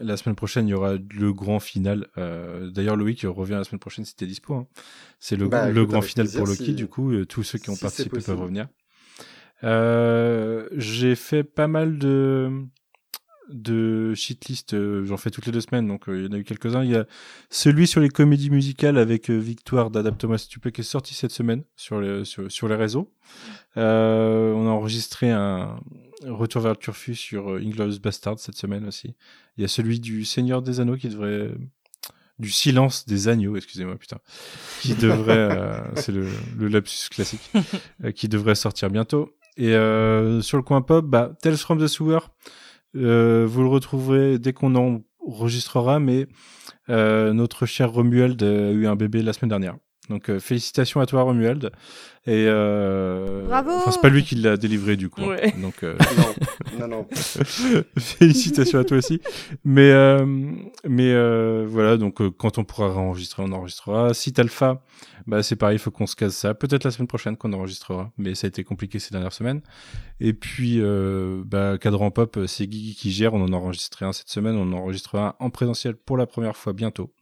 la 0.00 0.18
semaine 0.18 0.36
prochaine, 0.36 0.68
il 0.68 0.72
y 0.72 0.74
aura 0.74 0.96
le 0.96 1.32
grand 1.32 1.58
final. 1.58 2.06
Euh, 2.18 2.70
D'ailleurs, 2.70 2.96
Loïc 2.96 3.22
revient 3.26 3.52
la 3.54 3.64
semaine 3.64 3.78
prochaine 3.78 4.04
si 4.04 4.14
t'es 4.14 4.26
dispo. 4.26 4.54
hein. 4.54 4.66
C'est 5.20 5.36
le, 5.36 5.48
Bah, 5.48 5.70
le 5.70 5.80
écoute, 5.80 5.88
grand 5.90 6.02
final 6.02 6.28
pour 6.30 6.46
Loki. 6.46 6.64
si- 6.66 6.74
Du 6.74 6.86
coup, 6.86 7.14
tous 7.24 7.42
ceux 7.42 7.58
qui 7.58 7.70
ont 7.70 7.74
si 7.74 7.80
participé 7.80 8.20
peuvent 8.20 8.40
revenir. 8.40 8.68
Euh, 9.64 10.68
j'ai 10.72 11.14
fait 11.14 11.44
pas 11.44 11.66
mal 11.66 11.98
de 11.98 12.50
de 13.48 14.14
shitlist, 14.14 14.74
euh, 14.74 15.04
j'en 15.04 15.16
fais 15.16 15.30
toutes 15.30 15.46
les 15.46 15.52
deux 15.52 15.60
semaines, 15.60 15.86
donc 15.86 16.08
euh, 16.08 16.18
il 16.18 16.26
y 16.26 16.28
en 16.28 16.32
a 16.32 16.38
eu 16.38 16.44
quelques-uns. 16.44 16.84
Il 16.84 16.90
y 16.90 16.96
a 16.96 17.06
celui 17.50 17.86
sur 17.86 18.00
les 18.00 18.08
comédies 18.08 18.50
musicales 18.50 18.98
avec 18.98 19.30
euh, 19.30 19.36
Victoire 19.36 19.90
tu 20.48 20.60
peux, 20.60 20.70
qui 20.70 20.82
est 20.82 20.84
sorti 20.84 21.14
cette 21.14 21.30
semaine 21.30 21.62
sur 21.76 22.00
les, 22.00 22.24
sur, 22.24 22.50
sur 22.50 22.68
les 22.68 22.74
réseaux. 22.74 23.12
Euh, 23.76 24.52
on 24.52 24.66
a 24.66 24.70
enregistré 24.70 25.30
un 25.30 25.80
Retour 26.24 26.62
vers 26.62 26.72
le 26.72 26.76
Turfu 26.76 27.14
sur 27.14 27.50
Inglourious 27.50 28.00
Bastard 28.00 28.40
cette 28.40 28.56
semaine 28.56 28.84
aussi. 28.86 29.14
Il 29.56 29.62
y 29.62 29.64
a 29.64 29.68
celui 29.68 30.00
du 30.00 30.24
Seigneur 30.24 30.62
des 30.62 30.80
Anneaux 30.80 30.96
qui 30.96 31.08
devrait... 31.08 31.50
Du 32.40 32.50
silence 32.50 33.04
des 33.04 33.26
agneaux, 33.26 33.56
excusez-moi, 33.56 33.96
putain. 33.96 34.18
Qui 34.80 34.94
devrait... 34.94 35.82
c'est 35.96 36.12
le, 36.12 36.26
le 36.56 36.68
lapsus 36.68 37.08
classique. 37.08 37.50
qui 38.14 38.28
devrait 38.28 38.54
sortir 38.54 38.90
bientôt. 38.90 39.36
Et 39.56 39.72
sur 40.42 40.56
le 40.56 40.62
coin 40.62 40.82
pop, 40.82 41.04
bah, 41.04 41.32
Tales 41.40 41.56
from 41.56 41.80
the 41.80 41.88
Sewer, 41.88 42.18
euh, 42.96 43.46
vous 43.48 43.62
le 43.62 43.68
retrouverez 43.68 44.38
dès 44.38 44.52
qu'on 44.52 44.74
enregistrera, 45.26 45.98
mais 45.98 46.26
euh, 46.88 47.32
notre 47.32 47.66
cher 47.66 47.90
Romuald 47.92 48.42
a 48.42 48.70
eu 48.72 48.86
un 48.86 48.96
bébé 48.96 49.22
la 49.22 49.32
semaine 49.32 49.50
dernière. 49.50 49.76
Donc 50.08 50.30
euh, 50.30 50.38
félicitations 50.38 51.00
à 51.00 51.06
toi 51.06 51.22
Romuald. 51.22 51.70
Et 52.26 52.44
euh, 52.46 53.46
Bravo 53.46 53.70
Enfin 53.70 53.90
c'est 53.90 54.02
pas 54.02 54.08
lui 54.10 54.22
qui 54.22 54.34
l'a 54.34 54.56
délivré 54.56 54.96
du 54.96 55.08
coup. 55.08 55.22
Ouais. 55.22 55.54
Donc 55.60 55.82
euh, 55.82 55.96
Non, 56.78 56.86
non, 56.86 56.88
non. 56.88 57.06
félicitations 57.98 58.78
à 58.78 58.84
toi 58.84 58.98
aussi. 58.98 59.20
Mais 59.64 59.90
euh, 59.90 60.26
mais 60.86 61.10
euh, 61.12 61.66
voilà 61.68 61.96
donc 61.96 62.20
euh, 62.20 62.30
quand 62.30 62.58
on 62.58 62.64
pourra 62.64 62.88
enregistrer 62.94 63.42
on 63.42 63.52
enregistrera. 63.52 64.12
Site 64.14 64.38
Alpha, 64.38 64.82
bah 65.26 65.42
c'est 65.42 65.56
pareil 65.56 65.76
il 65.76 65.78
faut 65.78 65.90
qu'on 65.90 66.06
se 66.06 66.16
case 66.16 66.34
ça. 66.34 66.54
Peut-être 66.54 66.84
la 66.84 66.90
semaine 66.90 67.08
prochaine 67.08 67.36
qu'on 67.36 67.52
enregistrera. 67.52 68.12
Mais 68.18 68.34
ça 68.34 68.46
a 68.46 68.48
été 68.48 68.64
compliqué 68.64 68.98
ces 68.98 69.10
dernières 69.12 69.32
semaines. 69.32 69.62
Et 70.20 70.32
puis 70.32 70.80
euh, 70.80 71.42
bah 71.46 71.78
Cadran 71.78 72.10
Pop 72.10 72.38
c'est 72.46 72.66
Guigui 72.66 72.94
qui 72.94 73.10
gère. 73.10 73.34
On 73.34 73.42
en 73.42 73.52
a 73.52 73.56
enregistré 73.56 74.04
un 74.04 74.12
cette 74.12 74.28
semaine. 74.28 74.56
On 74.56 74.72
en 74.72 74.78
enregistrera 74.78 75.36
un 75.40 75.46
en 75.46 75.50
présentiel 75.50 75.94
pour 75.96 76.16
la 76.16 76.26
première 76.26 76.56
fois 76.56 76.72
bientôt 76.72 77.12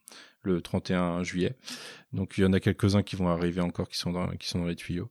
le 0.43 0.61
31 0.61 1.23
juillet. 1.23 1.55
Donc 2.17 2.33
il 2.37 2.41
y 2.41 2.45
en 2.45 2.51
a 2.51 2.59
quelques-uns 2.59 3.03
qui 3.03 3.15
vont 3.15 3.29
arriver 3.29 3.61
encore 3.61 3.87
qui 3.87 3.97
sont 3.97 4.11
dans 4.11 4.27
qui 4.31 4.49
sont 4.49 4.59
dans 4.59 4.65
les 4.65 4.75
tuyaux. 4.75 5.09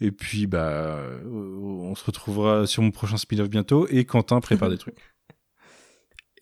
Et 0.00 0.10
puis 0.10 0.46
bah 0.48 0.68
euh, 0.96 1.20
on 1.30 1.94
se 1.94 2.04
retrouvera 2.04 2.66
sur 2.66 2.82
mon 2.82 2.90
prochain 2.90 3.16
spin-off 3.18 3.48
bientôt 3.48 3.86
et 3.88 4.04
Quentin 4.04 4.40
prépare 4.40 4.70
des 4.70 4.78
trucs. 4.78 4.96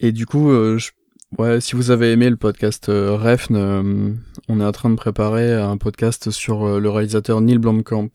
Et 0.00 0.12
du 0.12 0.24
coup, 0.26 0.50
euh, 0.50 0.78
je- 0.78 0.92
ouais, 1.38 1.60
si 1.60 1.74
vous 1.74 1.90
avez 1.90 2.12
aimé 2.12 2.30
le 2.30 2.36
podcast 2.36 2.88
euh, 2.88 3.16
Refn, 3.16 3.56
euh, 3.56 4.12
on 4.48 4.60
est 4.60 4.64
en 4.64 4.72
train 4.72 4.90
de 4.90 4.94
préparer 4.94 5.54
un 5.54 5.76
podcast 5.76 6.30
sur 6.30 6.64
euh, 6.64 6.78
le 6.80 6.88
réalisateur 6.90 7.40
Neil 7.40 7.58
Blomkamp 7.58 8.10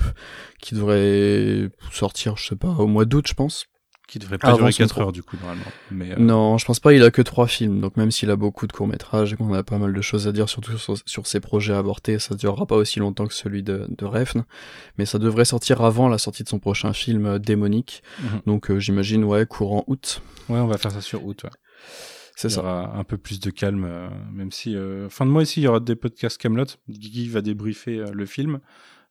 qui 0.59 0.75
devrait 0.75 1.69
sortir, 1.91 2.37
je 2.37 2.47
sais 2.49 2.55
pas, 2.55 2.69
au 2.69 2.87
mois 2.87 3.05
d'août, 3.05 3.25
je 3.27 3.33
pense. 3.33 3.65
Qui 4.11 4.19
devrait 4.19 4.37
pas 4.37 4.51
durer 4.57 4.71
son 4.73 4.77
4 4.83 4.89
pro- 4.93 5.01
heures 5.03 5.11
du 5.13 5.23
coup 5.23 5.37
normalement. 5.37 5.63
Mais 5.89 6.11
euh, 6.11 6.15
Non, 6.19 6.57
je 6.57 6.65
pense 6.65 6.81
pas. 6.81 6.91
Il 6.93 7.01
a 7.01 7.11
que 7.11 7.21
trois 7.21 7.47
films, 7.47 7.79
donc 7.79 7.95
même 7.95 8.11
s'il 8.11 8.29
a 8.29 8.35
beaucoup 8.35 8.67
de 8.67 8.73
courts 8.73 8.85
métrages 8.87 9.31
et 9.31 9.37
qu'on 9.37 9.53
a 9.53 9.63
pas 9.63 9.77
mal 9.77 9.93
de 9.93 10.01
choses 10.01 10.27
à 10.27 10.33
dire, 10.33 10.49
surtout 10.49 10.77
sur, 10.77 10.97
sur 11.05 11.25
ses 11.27 11.39
projets 11.39 11.73
avortés, 11.73 12.19
ça 12.19 12.35
durera 12.35 12.65
pas 12.65 12.75
aussi 12.75 12.99
longtemps 12.99 13.25
que 13.25 13.33
celui 13.33 13.63
de, 13.63 13.87
de 13.89 14.05
Refn, 14.05 14.43
mais 14.97 15.05
ça 15.05 15.17
devrait 15.17 15.45
sortir 15.45 15.81
avant 15.81 16.09
la 16.09 16.17
sortie 16.17 16.43
de 16.43 16.49
son 16.49 16.59
prochain 16.59 16.91
film 16.91 17.25
euh, 17.25 17.39
démonique. 17.39 18.03
Mhm. 18.21 18.41
Donc 18.47 18.69
euh, 18.69 18.79
j'imagine 18.79 19.23
ouais 19.23 19.45
courant 19.45 19.85
août. 19.87 20.21
ouais, 20.49 20.59
on 20.59 20.67
va 20.67 20.77
faire 20.77 20.91
ça 20.91 20.99
sur 20.99 21.25
août. 21.25 21.43
Ouais. 21.45 21.49
C'est 22.35 22.49
ça. 22.49 22.59
aura 22.59 22.97
un 22.97 23.03
peu 23.05 23.17
plus 23.17 23.39
de 23.39 23.49
calme, 23.49 24.09
même 24.33 24.51
si 24.51 24.75
fin 25.09 25.25
de 25.25 25.31
mois 25.31 25.43
ici 25.43 25.61
il 25.61 25.63
y 25.65 25.67
aura 25.67 25.79
des 25.79 25.95
podcasts 25.95 26.37
Camelot. 26.37 26.65
Guigui 26.89 27.29
va 27.29 27.41
débriefer 27.41 28.03
le 28.11 28.25
film. 28.25 28.59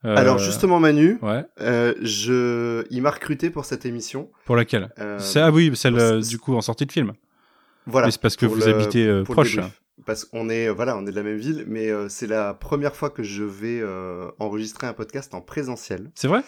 Euh, 0.04 0.16
Alors 0.16 0.38
justement 0.38 0.80
Manu, 0.80 1.18
Ouais. 1.22 1.44
euh, 1.60 1.94
je... 2.00 2.84
il 2.90 3.02
m'a 3.02 3.10
recruté 3.10 3.50
pour 3.50 3.64
cette 3.66 3.84
émission. 3.84 4.30
Pour 4.46 4.56
laquelle 4.56 4.90
Euh, 4.98 5.18
ah 5.36 5.50
oui, 5.50 5.70
celle 5.74 5.98
euh, 5.98 6.20
du 6.20 6.38
coup 6.38 6.54
en 6.54 6.62
sortie 6.62 6.86
de 6.86 6.92
film. 6.92 7.12
Voilà. 7.86 8.06
Mais 8.06 8.10
c'est 8.12 8.20
parce 8.20 8.36
que 8.36 8.46
vous 8.46 8.56
le- 8.56 8.66
habitez 8.68 9.06
euh, 9.06 9.24
proche. 9.24 9.58
Parce 10.06 10.24
qu'on 10.24 10.48
est, 10.48 10.68
euh, 10.68 10.72
voilà, 10.72 10.96
on 10.96 11.06
est 11.06 11.10
de 11.10 11.16
la 11.16 11.22
même 11.22 11.36
ville, 11.36 11.64
mais 11.68 11.90
euh, 11.90 12.08
c'est 12.08 12.26
la 12.26 12.54
première 12.54 12.96
fois 12.96 13.10
que 13.10 13.22
je 13.22 13.42
vais 13.44 13.80
euh, 13.82 14.30
enregistrer 14.38 14.86
un 14.86 14.94
podcast 14.94 15.34
en 15.34 15.42
présentiel. 15.42 16.10
C'est 16.14 16.28
vrai? 16.28 16.42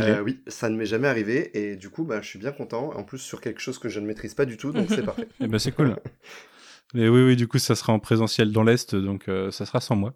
Euh, 0.00 0.20
oui, 0.22 0.40
ça 0.46 0.68
ne 0.68 0.76
m'est 0.76 0.86
jamais 0.86 1.08
arrivé 1.08 1.50
et 1.56 1.76
du 1.76 1.90
coup, 1.90 2.04
bah, 2.04 2.20
je 2.22 2.26
suis 2.28 2.38
bien 2.38 2.52
content. 2.52 2.90
En 2.96 3.02
plus, 3.04 3.18
sur 3.18 3.40
quelque 3.40 3.60
chose 3.60 3.78
que 3.78 3.88
je 3.88 3.98
ne 4.00 4.06
maîtrise 4.06 4.34
pas 4.34 4.44
du 4.44 4.56
tout, 4.56 4.70
donc 4.72 4.86
c'est 4.90 5.02
parfait. 5.04 5.26
Eh 5.40 5.48
ben 5.48 5.58
c'est 5.58 5.72
cool. 5.72 5.96
Et 6.94 7.08
oui, 7.08 7.24
oui, 7.24 7.34
du 7.36 7.48
coup, 7.48 7.58
ça 7.58 7.74
sera 7.74 7.92
en 7.92 7.98
présentiel 7.98 8.52
dans 8.52 8.62
l'Est, 8.62 8.94
donc 8.94 9.28
euh, 9.28 9.50
ça 9.50 9.66
sera 9.66 9.80
sans 9.80 9.96
moi. 9.96 10.14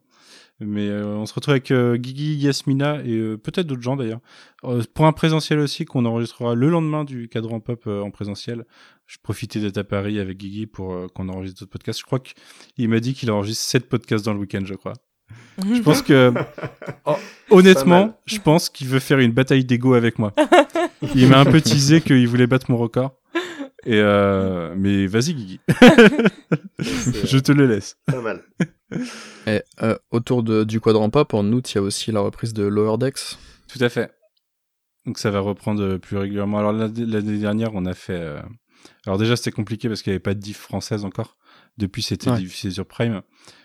Mais 0.60 0.89
euh, 0.89 1.06
on 1.16 1.24
se 1.24 1.32
retrouve 1.32 1.52
avec 1.52 1.70
euh, 1.70 1.97
Guigui, 1.97 2.34
Yasmina 2.34 3.00
et 3.05 3.14
euh, 3.14 3.39
peut-être 3.39 3.66
d'autres 3.66 3.82
gens 3.82 3.97
d'ailleurs. 3.97 4.20
Euh, 4.64 4.82
pour 4.92 5.06
un 5.06 5.12
présentiel 5.12 5.58
aussi 5.58 5.86
qu'on 5.86 6.05
enregistrera 6.05 6.55
le 6.55 6.68
lendemain 6.68 7.05
du 7.05 7.28
cadran 7.28 7.60
pop 7.60 7.82
euh, 7.86 8.02
en 8.02 8.10
présentiel. 8.10 8.66
Je 9.06 9.16
profitais 9.22 9.58
d'être 9.58 9.78
à 9.78 9.84
Paris 9.84 10.18
avec 10.18 10.36
Guigui 10.36 10.66
pour 10.66 10.92
euh, 10.92 11.06
qu'on 11.14 11.28
enregistre 11.30 11.60
d'autres 11.60 11.72
podcasts. 11.72 12.00
Je 12.00 12.05
crois 12.05 12.20
qu'il 12.20 12.89
m'a 12.89 13.00
dit 13.00 13.14
qu'il 13.14 13.30
enregistre 13.30 13.64
7 13.64 13.89
podcasts 13.89 14.24
dans 14.24 14.34
le 14.34 14.40
week-end, 14.40 14.62
je 14.64 14.74
crois. 14.74 14.92
Je 15.64 15.80
pense 15.80 16.02
que, 16.02 16.32
oh, 17.06 17.16
honnêtement, 17.50 18.18
je 18.26 18.39
pense 18.39 18.68
qu'il 18.68 18.89
veut 18.89 18.98
faire 18.98 19.18
une 19.18 19.32
bataille 19.32 19.64
d'ego 19.64 19.94
avec 19.94 20.18
moi. 20.18 20.32
Il 21.14 21.28
m'a 21.28 21.40
un 21.40 21.44
peu 21.44 21.60
teasé 21.60 22.00
qu'il 22.00 22.26
voulait 22.28 22.47
battre 22.47 22.70
mon 22.70 22.76
record. 22.76 23.14
Et 23.86 23.99
euh, 24.00 24.75
mais 24.76 25.07
vas-y 25.07 25.34
Guigui, 25.34 25.60
je 26.78 27.39
te 27.39 27.52
le 27.52 27.67
laisse. 27.67 27.97
pas 28.07 28.20
mal. 28.20 28.42
Et 29.47 29.62
euh, 29.83 29.97
autour 30.10 30.42
de, 30.42 30.65
du 30.65 30.81
quadrant 30.81 31.10
pop, 31.10 31.33
en 31.34 31.44
août, 31.52 31.73
il 31.73 31.76
y 31.76 31.78
a 31.78 31.83
aussi 31.83 32.12
la 32.12 32.20
reprise 32.20 32.52
de 32.52 32.65
Lower 32.65 32.99
Decks. 32.99 33.39
Tout 33.68 33.83
à 33.83 33.89
fait. 33.89 34.12
Donc 35.07 35.18
ça 35.18 35.31
va 35.31 35.41
reprendre 35.41 35.83
euh, 35.83 35.99
plus 35.99 36.17
régulièrement. 36.18 36.59
Alors 36.59 36.73
l'année 36.73 37.39
dernière, 37.39 37.70
on 37.75 37.86
a 37.86 37.94
fait. 37.94 38.20
euh, 38.20 38.41
Alors 39.07 39.18
déjà 39.18 39.34
c'était 39.36 39.50
compliqué 39.52 39.89
parce 39.89 40.02
qu'il 40.02 40.10
n'y 40.10 40.15
avait 40.17 40.20
pas 40.20 40.34
de 40.34 40.41
diff 40.41 40.59
française 40.59 41.05
encore. 41.05 41.36
Depuis 41.78 42.02
c'était 42.02 42.31
Ouais. 42.31 42.39
diffusé 42.39 42.70
sur 42.70 42.84
Prime. 42.86 43.23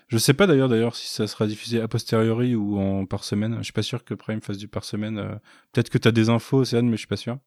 Je 0.08 0.16
sais 0.16 0.32
pas 0.32 0.46
d'ailleurs 0.46 0.68
d'ailleurs 0.70 0.94
si 0.96 1.12
ça 1.12 1.26
sera 1.26 1.46
diffusé 1.46 1.80
a 1.80 1.88
posteriori 1.88 2.54
ou 2.54 2.78
en 2.78 3.04
par 3.04 3.24
semaine. 3.24 3.56
Je 3.58 3.64
suis 3.64 3.72
pas 3.72 3.82
sûr 3.82 4.04
que 4.04 4.14
Prime 4.14 4.40
fasse 4.40 4.56
du 4.56 4.68
par 4.68 4.84
semaine. 4.84 5.18
euh. 5.18 5.34
Peut-être 5.72 5.90
que 5.90 5.98
tu 5.98 6.08
as 6.08 6.12
des 6.12 6.30
infos, 6.30 6.58
Océane, 6.60 6.86
mais 6.86 6.92
je 6.92 7.00
suis 7.00 7.06
pas 7.08 7.16
sûr. 7.16 7.38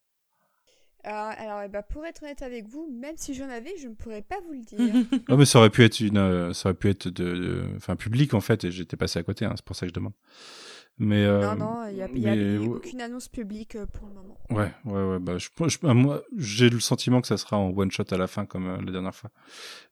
Alors, 1.04 1.32
alors, 1.38 1.62
eh 1.64 1.68
ben, 1.68 1.82
pour 1.82 2.04
être 2.04 2.22
honnête 2.22 2.42
avec 2.42 2.66
vous, 2.68 2.88
même 3.00 3.14
si 3.16 3.34
j'en 3.34 3.48
avais, 3.48 3.72
je 3.80 3.88
ne 3.88 3.94
pourrais 3.94 4.22
pas 4.22 4.36
vous 4.46 4.52
le 4.52 4.60
dire. 4.60 4.78
Ah 5.28 5.36
mais 5.36 5.44
ça 5.46 5.58
aurait 5.58 5.70
pu 5.70 5.82
être 5.84 6.00
une, 6.00 6.18
euh, 6.18 6.52
ça 6.52 6.70
aurait 6.70 6.90
être 6.90 7.08
de- 7.08 7.64
enfin 7.76 7.96
public 7.96 8.34
en 8.34 8.40
fait 8.40 8.64
et 8.64 8.70
j'étais 8.70 8.96
passé 8.96 9.18
à 9.18 9.22
côté. 9.22 9.44
hein, 9.44 9.52
c'est 9.56 9.64
pour 9.64 9.76
ça 9.76 9.86
que 9.86 9.90
je 9.90 9.94
demande. 9.94 10.12
Mais 11.02 11.24
euh, 11.24 11.54
non, 11.54 11.56
non, 11.56 11.86
il 11.88 11.94
n'y 11.94 12.02
a, 12.02 12.08
il 12.14 12.18
y 12.20 12.28
a 12.28 12.36
mais- 12.36 12.58
aucune 12.58 13.00
annonce 13.00 13.28
publique 13.28 13.74
euh, 13.74 13.86
pour 13.86 14.06
le 14.08 14.12
moment. 14.12 14.36
Ouais, 14.50 14.70
ouais, 14.84 15.02
ouais. 15.12 15.18
Bah, 15.18 15.38
je, 15.38 15.48
je- 15.66 15.78
bah, 15.82 15.94
moi, 15.94 16.22
j'ai 16.36 16.68
le 16.68 16.78
sentiment 16.78 17.22
que 17.22 17.26
ça 17.26 17.38
sera 17.38 17.56
en 17.56 17.70
one 17.74 17.90
shot 17.90 18.04
à 18.10 18.18
la 18.18 18.26
fin 18.26 18.44
comme 18.44 18.66
euh, 18.66 18.76
la 18.84 18.92
dernière 18.92 19.14
fois. 19.14 19.30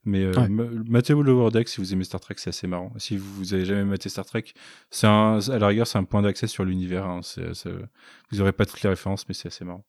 Mais 0.05 0.23
euh, 0.23 0.33
Ouais. 0.33 0.47
ma- 0.49 0.65
matez-vous 0.87 1.23
le 1.23 1.33
World 1.33 1.53
Deck 1.55 1.67
si 1.67 1.81
vous 1.81 1.93
aimez 1.93 2.03
Star 2.03 2.19
Trek, 2.21 2.35
c'est 2.37 2.49
assez 2.51 2.67
marrant. 2.67 2.93
Si 2.97 3.17
vous, 3.17 3.25
vous 3.37 3.53
avez 3.55 3.65
jamais 3.65 3.85
maté 3.85 4.07
Star 4.07 4.23
Trek, 4.23 4.43
c'est 4.91 5.07
un, 5.07 5.39
à 5.49 5.57
la 5.57 5.65
rigueur, 5.67 5.87
c'est 5.87 5.97
un 5.97 6.03
point 6.03 6.21
d'accès 6.21 6.45
sur 6.45 6.63
l'univers. 6.63 7.05
hein. 7.07 7.21
Vous 8.31 8.41
aurez 8.41 8.51
pas 8.51 8.67
toutes 8.67 8.83
les 8.83 8.89
références, 8.89 9.27
mais 9.27 9.33
c'est 9.33 9.47
assez 9.47 9.65
marrant. 9.65 9.85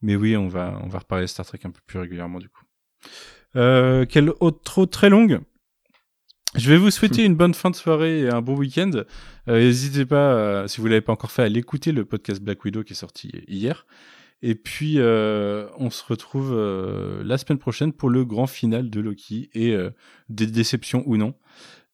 Mais 0.00 0.16
oui, 0.16 0.38
on 0.38 0.48
va, 0.48 0.80
on 0.82 0.88
va 0.88 1.00
reparler 1.00 1.24
de 1.24 1.28
Star 1.28 1.44
Trek 1.44 1.60
un 1.64 1.70
peu 1.70 1.80
plus 1.86 1.98
régulièrement 1.98 2.38
du 2.38 2.48
coup. 2.48 2.64
Euh, 3.56 4.06
quelle 4.06 4.30
autre 4.40 4.86
très 4.86 5.10
longue? 5.10 5.40
Je 6.56 6.68
vais 6.68 6.76
vous 6.76 6.90
souhaiter 6.90 7.24
une 7.24 7.34
bonne 7.34 7.54
fin 7.54 7.70
de 7.70 7.76
soirée 7.76 8.20
et 8.20 8.28
un 8.28 8.42
bon 8.42 8.56
week-end. 8.56 8.90
Euh, 9.48 9.58
N'hésitez 9.58 10.04
pas, 10.06 10.34
euh, 10.34 10.66
si 10.68 10.80
vous 10.80 10.86
l'avez 10.86 11.00
pas 11.00 11.12
encore 11.12 11.30
fait, 11.30 11.42
à 11.42 11.48
l'écouter, 11.48 11.92
le 11.92 12.04
podcast 12.04 12.42
Black 12.42 12.64
Widow 12.64 12.82
qui 12.84 12.92
est 12.92 12.96
sorti 12.96 13.30
hier. 13.48 13.86
Et 14.42 14.54
puis, 14.56 14.94
euh, 14.98 15.66
on 15.78 15.90
se 15.90 16.02
retrouve 16.04 16.52
euh, 16.52 17.22
la 17.24 17.38
semaine 17.38 17.58
prochaine 17.58 17.92
pour 17.92 18.10
le 18.10 18.24
grand 18.24 18.46
final 18.48 18.90
de 18.90 19.00
Loki 19.00 19.50
et 19.54 19.72
euh, 19.74 19.90
des 20.28 20.46
déceptions 20.46 21.04
ou 21.06 21.16
non. 21.16 21.34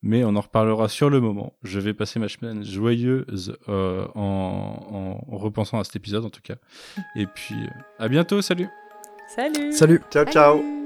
Mais 0.03 0.25
on 0.25 0.35
en 0.37 0.41
reparlera 0.41 0.89
sur 0.89 1.11
le 1.11 1.21
moment. 1.21 1.55
Je 1.63 1.81
vais 1.81 1.93
passer 1.93 2.19
ma 2.21 2.29
semaine 2.29 2.65
joyeuse 2.65 3.57
euh, 3.69 4.07
en, 4.15 5.21
en 5.29 5.37
repensant 5.37 5.79
à 5.81 5.85
cet 5.85 5.97
épisode 5.97 6.25
en 6.25 6.31
tout 6.31 6.41
cas. 6.43 6.55
Et 7.17 7.27
puis, 7.27 7.57
euh, 7.57 7.69
à 7.99 8.09
bientôt, 8.09 8.41
salut 8.41 8.69
Salut 9.35 9.73
Salut 9.73 10.01
Ciao, 10.11 10.25
ciao. 10.25 10.57
Salut 10.59 10.78